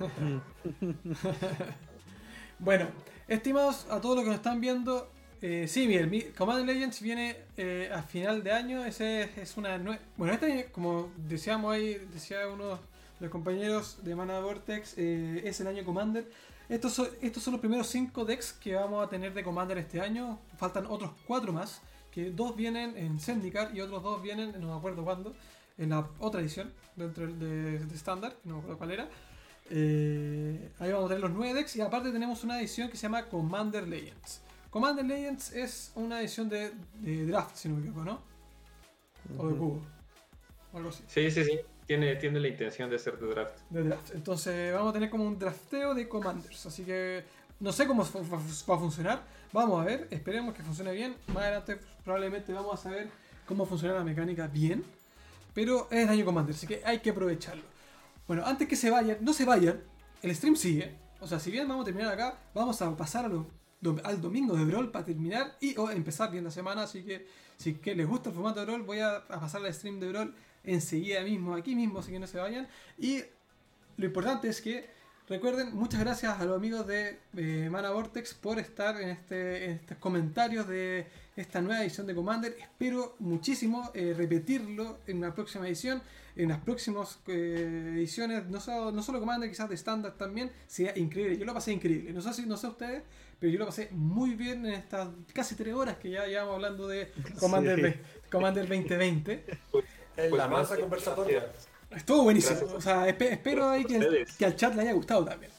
bueno, 2.58 2.88
estimados 3.28 3.86
a 3.90 4.00
todos 4.00 4.16
los 4.16 4.24
que 4.24 4.30
nos 4.30 4.36
están 4.36 4.60
viendo, 4.60 5.10
eh, 5.42 5.66
sí, 5.68 5.86
bien, 5.86 6.10
Command 6.36 6.66
Legends 6.66 7.00
viene 7.00 7.36
eh, 7.56 7.90
a 7.92 8.02
final 8.02 8.42
de 8.42 8.52
año. 8.52 8.84
Ese 8.84 9.30
es 9.40 9.56
una 9.56 9.78
Bueno, 10.16 10.34
este 10.34 10.70
como 10.70 11.10
decíamos 11.16 11.72
ahí, 11.72 11.94
decía 12.12 12.46
uno 12.48 12.68
de 12.68 12.89
los 13.20 13.30
compañeros 13.30 13.98
de 14.02 14.14
Mana 14.16 14.40
Vortex, 14.40 14.94
eh, 14.96 15.42
es 15.44 15.60
el 15.60 15.66
año 15.66 15.84
Commander. 15.84 16.30
Estos 16.68 16.94
son, 16.94 17.08
estos 17.20 17.42
son 17.42 17.52
los 17.52 17.60
primeros 17.60 17.86
5 17.88 18.24
decks 18.24 18.52
que 18.54 18.74
vamos 18.74 19.04
a 19.04 19.08
tener 19.08 19.34
de 19.34 19.44
Commander 19.44 19.78
este 19.78 20.00
año. 20.00 20.38
Faltan 20.56 20.86
otros 20.86 21.12
4 21.26 21.52
más, 21.52 21.82
que 22.10 22.30
dos 22.30 22.56
vienen 22.56 22.96
en 22.96 23.20
Zendikar 23.20 23.74
y 23.74 23.80
otros 23.80 24.02
dos 24.02 24.22
vienen, 24.22 24.52
no 24.60 24.68
me 24.68 24.74
acuerdo 24.74 25.04
cuándo, 25.04 25.34
en 25.76 25.90
la 25.90 26.08
otra 26.18 26.40
edición 26.40 26.72
dentro 26.96 27.26
de, 27.26 27.78
de 27.78 27.94
Standard, 27.94 28.34
no 28.44 28.54
me 28.54 28.60
acuerdo 28.60 28.78
cuál 28.78 28.90
era. 28.92 29.08
Eh, 29.72 30.72
ahí 30.80 30.90
vamos 30.90 31.06
a 31.06 31.08
tener 31.14 31.20
los 31.20 31.30
9 31.30 31.54
decks 31.54 31.76
y 31.76 31.80
aparte 31.80 32.10
tenemos 32.10 32.42
una 32.42 32.58
edición 32.58 32.88
que 32.88 32.96
se 32.96 33.02
llama 33.02 33.28
Commander 33.28 33.86
Legends. 33.86 34.40
Commander 34.70 35.04
Legends 35.04 35.52
es 35.52 35.92
una 35.94 36.20
edición 36.20 36.48
de, 36.48 36.72
draft, 37.26 37.56
si 37.56 37.68
no 37.68 37.76
me 37.76 37.80
equivoco, 37.82 38.04
¿no? 38.04 38.20
O 39.38 39.48
de 39.48 39.56
cubo. 39.56 39.82
O 40.72 40.76
algo 40.76 40.88
así. 40.88 41.04
Sí, 41.06 41.30
sí, 41.30 41.44
sí. 41.44 41.60
Tiene, 41.90 42.14
tiene 42.14 42.38
la 42.38 42.46
intención 42.46 42.88
de 42.88 43.00
ser 43.00 43.18
de 43.18 43.26
draft. 43.82 44.14
Entonces 44.14 44.72
vamos 44.72 44.90
a 44.90 44.92
tener 44.92 45.10
como 45.10 45.24
un 45.24 45.36
drafteo 45.36 45.92
de 45.92 46.08
Commanders. 46.08 46.66
Así 46.66 46.84
que 46.84 47.24
no 47.58 47.72
sé 47.72 47.84
cómo 47.88 48.04
va 48.04 48.76
a 48.76 48.78
funcionar. 48.78 49.24
Vamos 49.52 49.82
a 49.82 49.86
ver. 49.86 50.06
Esperemos 50.12 50.54
que 50.54 50.62
funcione 50.62 50.92
bien. 50.92 51.16
Más 51.34 51.38
adelante 51.38 51.80
probablemente 52.04 52.52
vamos 52.52 52.74
a 52.74 52.76
saber 52.80 53.08
cómo 53.44 53.66
funciona 53.66 53.94
la 53.94 54.04
mecánica 54.04 54.46
bien. 54.46 54.84
Pero 55.52 55.88
es 55.90 56.06
daño 56.06 56.24
Commander, 56.24 56.54
así 56.54 56.68
que 56.68 56.80
hay 56.84 57.00
que 57.00 57.10
aprovecharlo. 57.10 57.64
Bueno, 58.28 58.44
antes 58.46 58.68
que 58.68 58.76
se 58.76 58.88
vayan, 58.88 59.16
no 59.20 59.32
se 59.32 59.44
vayan, 59.44 59.80
el 60.22 60.32
stream 60.32 60.54
sigue. 60.54 60.94
O 61.18 61.26
sea, 61.26 61.40
si 61.40 61.50
bien 61.50 61.66
vamos 61.66 61.82
a 61.82 61.86
terminar 61.86 62.12
acá, 62.12 62.38
vamos 62.54 62.80
a 62.82 62.96
pasar 62.96 63.24
al 63.24 64.20
domingo 64.20 64.54
de 64.54 64.64
Brawl 64.64 64.92
para 64.92 65.06
terminar 65.06 65.56
y 65.60 65.74
empezar 65.92 66.30
bien 66.30 66.44
la 66.44 66.52
semana. 66.52 66.84
Así 66.84 67.02
que 67.02 67.26
si 67.56 67.74
que 67.74 67.96
les 67.96 68.06
gusta 68.06 68.28
el 68.28 68.36
formato 68.36 68.60
de 68.60 68.66
Brawl, 68.66 68.82
voy 68.82 69.00
a, 69.00 69.26
pasar 69.26 69.64
al 69.64 69.74
stream 69.74 69.98
de 69.98 70.08
Brawl 70.10 70.36
enseguida 70.64 71.22
mismo, 71.22 71.54
aquí 71.54 71.74
mismo, 71.74 72.00
así 72.00 72.12
que 72.12 72.18
no 72.18 72.26
se 72.26 72.38
vayan. 72.38 72.68
Y 72.98 73.22
lo 73.96 74.06
importante 74.06 74.48
es 74.48 74.60
que 74.60 74.88
recuerden, 75.28 75.74
muchas 75.74 76.00
gracias 76.00 76.40
a 76.40 76.44
los 76.44 76.56
amigos 76.56 76.86
de 76.86 77.18
Mana 77.70 77.90
Vortex 77.90 78.34
por 78.34 78.58
estar 78.58 79.00
en, 79.00 79.10
este, 79.10 79.64
en 79.64 79.70
estos 79.72 79.98
comentarios 79.98 80.66
de 80.68 81.06
esta 81.40 81.60
nueva 81.60 81.82
edición 81.82 82.06
de 82.06 82.14
Commander. 82.14 82.56
Espero 82.60 83.16
muchísimo 83.18 83.90
eh, 83.94 84.14
repetirlo 84.16 84.98
en 85.06 85.18
una 85.18 85.34
próxima 85.34 85.66
edición, 85.66 86.02
en 86.36 86.50
las 86.50 86.58
próximas 86.58 87.18
eh, 87.26 87.94
ediciones, 87.96 88.46
no 88.46 88.60
solo, 88.60 88.92
no 88.92 89.02
solo 89.02 89.20
Commander, 89.20 89.48
quizás 89.48 89.68
de 89.68 89.74
estándar 89.74 90.14
también, 90.16 90.50
sea 90.66 90.96
increíble. 90.96 91.38
Yo 91.38 91.44
lo 91.44 91.54
pasé 91.54 91.72
increíble. 91.72 92.12
No 92.12 92.20
sé 92.20 92.34
si 92.34 92.46
no 92.46 92.56
sé 92.56 92.66
ustedes, 92.66 93.02
pero 93.38 93.52
yo 93.52 93.58
lo 93.58 93.66
pasé 93.66 93.88
muy 93.92 94.34
bien 94.34 94.66
en 94.66 94.74
estas 94.74 95.08
casi 95.32 95.54
tres 95.54 95.74
horas 95.74 95.96
que 95.96 96.10
ya 96.10 96.26
llevamos 96.26 96.54
hablando 96.54 96.86
de 96.88 97.10
Commander, 97.38 98.02
Commander 98.30 98.68
2020. 98.68 99.44
en 100.24 100.36
la 100.36 100.48
masa 100.48 100.78
conversatoria. 100.78 101.52
Estuvo 101.90 102.24
buenísimo. 102.24 102.60
O 102.74 102.80
sea, 102.80 103.08
espero 103.08 103.68
ahí 103.68 103.84
que, 103.84 104.26
que 104.38 104.44
al 104.44 104.56
chat 104.56 104.74
le 104.74 104.82
haya 104.82 104.92
gustado 104.92 105.24
también. 105.24 105.52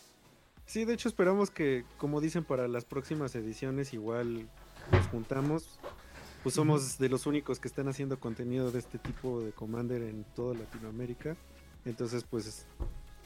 Sí, 0.66 0.86
de 0.86 0.94
hecho 0.94 1.10
esperamos 1.10 1.50
que, 1.50 1.84
como 1.98 2.22
dicen, 2.22 2.46
para 2.46 2.68
las 2.68 2.86
próximas 2.86 3.36
ediciones 3.36 3.94
igual 3.94 4.48
nos 4.92 5.08
juntamos. 5.08 5.80
Pues 6.44 6.56
somos 6.56 6.98
de 6.98 7.10
los 7.10 7.28
únicos 7.28 7.60
que 7.60 7.68
están 7.68 7.88
haciendo 7.88 8.20
contenido 8.20 8.72
de 8.72 8.80
este 8.80 8.98
tipo 8.98 9.42
de 9.42 9.52
Commander 9.52 10.02
en 10.02 10.24
toda 10.36 10.56
Latinoamérica. 10.56 11.36
Entonces, 11.86 12.24
pues 12.24 12.66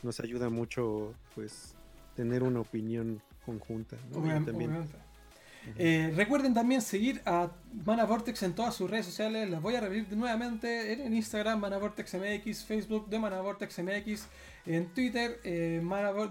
nos 0.04 0.20
ayuda 0.20 0.50
mucho 0.50 1.14
pues 1.34 1.76
tener 2.16 2.44
una 2.44 2.62
opinión 2.62 3.22
conjunta. 3.46 3.96
Eh, 5.78 6.14
recuerden 6.16 6.54
también 6.54 6.82
seguir 6.82 7.22
a 7.26 7.50
Mana 7.86 8.06
Vortex 8.06 8.44
en 8.44 8.54
todas 8.54 8.76
sus 8.76 8.90
redes 8.90 9.06
sociales. 9.06 9.50
Las 9.50 9.62
voy 9.62 9.76
a 9.76 9.82
repetir 9.82 10.16
nuevamente 10.16 10.94
en 11.06 11.14
Instagram, 11.14 11.60
Mana 11.60 11.78
Vortex 11.78 12.14
MX, 12.14 12.64
Facebook 12.64 13.10
de 13.10 13.20
Mana 13.20 13.42
Vortex 13.42 13.80
MX, 13.80 14.28
en 14.66 14.88
Twitter 14.94 15.40
eh, 15.44 15.82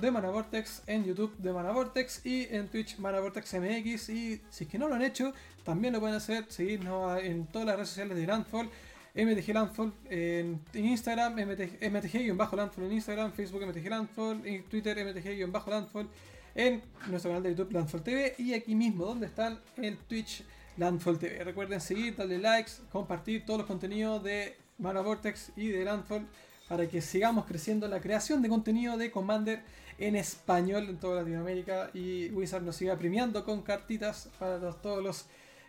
de 0.00 0.10
Mana 0.10 0.30
Vortex, 0.30 0.82
en 0.86 1.04
YouTube 1.04 1.36
de 1.38 1.52
Mana 1.52 1.72
Vortex 1.72 2.24
y 2.24 2.46
en 2.50 2.68
Twitch 2.68 2.98
Mana 2.98 3.20
Vortex 3.20 3.54
MX. 3.54 4.08
Y 4.08 4.40
si 4.50 4.64
es 4.64 4.70
que 4.70 4.78
no 4.78 4.88
lo 4.88 4.94
han 4.94 5.02
hecho, 5.02 5.32
también 5.64 5.92
lo 5.92 6.00
pueden 6.00 6.16
hacer, 6.16 6.46
seguirnos 6.48 7.22
en 7.22 7.46
todas 7.46 7.66
las 7.66 7.76
redes 7.76 7.88
sociales 7.88 8.16
de 8.16 8.26
Landfall. 8.26 8.70
MTG 9.16 9.54
Landfall 9.54 9.92
en, 10.10 10.60
Instagram, 10.72 11.36
MTG-Landfall 11.36 12.84
en 12.84 12.92
Instagram, 12.92 13.32
Facebook 13.32 13.64
MTG 13.64 13.88
Landfall, 13.88 14.42
en 14.44 14.64
Twitter 14.64 14.96
MTG-Landfall 14.98 16.08
en 16.54 16.82
nuestro 17.08 17.30
canal 17.30 17.42
de 17.42 17.50
YouTube 17.50 17.72
Landfall 17.72 18.02
TV 18.02 18.34
y 18.38 18.54
aquí 18.54 18.74
mismo 18.74 19.04
donde 19.06 19.26
están 19.26 19.58
el 19.76 19.98
Twitch 19.98 20.44
Landfall 20.76 21.18
TV. 21.18 21.42
Recuerden 21.44 21.80
seguir, 21.80 22.16
darle 22.16 22.38
likes, 22.38 22.72
compartir 22.90 23.44
todos 23.44 23.58
los 23.58 23.66
contenidos 23.66 24.22
de 24.22 24.56
Mana 24.78 25.00
Vortex 25.00 25.52
y 25.56 25.68
de 25.68 25.84
Landfall 25.84 26.26
para 26.68 26.88
que 26.88 27.00
sigamos 27.00 27.44
creciendo 27.44 27.86
la 27.88 28.00
creación 28.00 28.42
de 28.42 28.48
contenido 28.48 28.96
de 28.96 29.10
Commander 29.10 29.62
en 29.98 30.16
español 30.16 30.88
en 30.88 30.96
toda 30.98 31.20
Latinoamérica 31.20 31.90
y 31.94 32.30
Wizard 32.30 32.62
nos 32.62 32.76
siga 32.76 32.96
premiando 32.96 33.44
con 33.44 33.62
cartitas 33.62 34.30
para 34.38 34.58
todos 34.72 35.02
los 35.02 35.26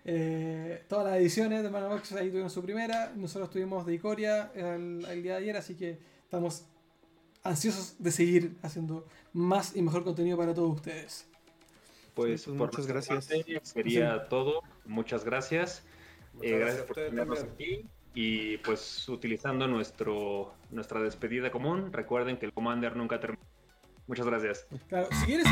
eh, 0.08 0.84
todas 0.88 1.06
las 1.06 1.18
ediciones 1.18 1.64
de 1.64 1.70
Manobox 1.70 2.14
ahí 2.14 2.30
tuvieron 2.30 2.50
su 2.50 2.62
primera 2.62 3.12
nosotros 3.16 3.50
tuvimos 3.50 3.86
de 3.86 3.96
Icoria 3.96 4.52
el, 4.56 5.22
día 5.22 5.34
de 5.34 5.38
ayer 5.40 5.58
así 5.58 5.76
que 5.76 5.98
estamos 6.24 6.66
ansiosos 7.46 7.96
de 8.00 8.12
seguir 8.12 8.58
haciendo 8.62 9.06
más 9.34 9.76
y 9.76 9.82
mejor 9.82 10.04
contenido 10.04 10.38
para 10.38 10.54
todos 10.54 10.76
ustedes. 10.76 11.28
Pues, 12.14 12.46
pues 12.46 12.58
muchas 12.58 12.88
gracias. 12.88 13.30
sería 13.64 14.28
todo. 14.28 14.62
Muchas 14.86 15.24
gracias. 15.24 15.84
Eh, 16.42 16.58
gracias, 16.58 16.84
por 16.84 16.96
tenernos 16.96 17.44
aquí. 17.44 17.86
Y 18.14 18.58
pues 18.60 19.10
utilizando 19.10 19.68
nuestro 19.68 20.54
nuestra 20.72 21.02
despedida 21.02 21.52
común 21.52 21.92
recuerden 21.92 22.38
que 22.38 22.46
el 22.46 22.54
Commander 22.54 22.96
nunca 22.96 23.20
termina. 23.20 23.44
Muchas 24.08 24.26
gracias. 24.26 24.68
Claro, 24.88 25.10
si 25.12 25.26
quieres 25.26 25.48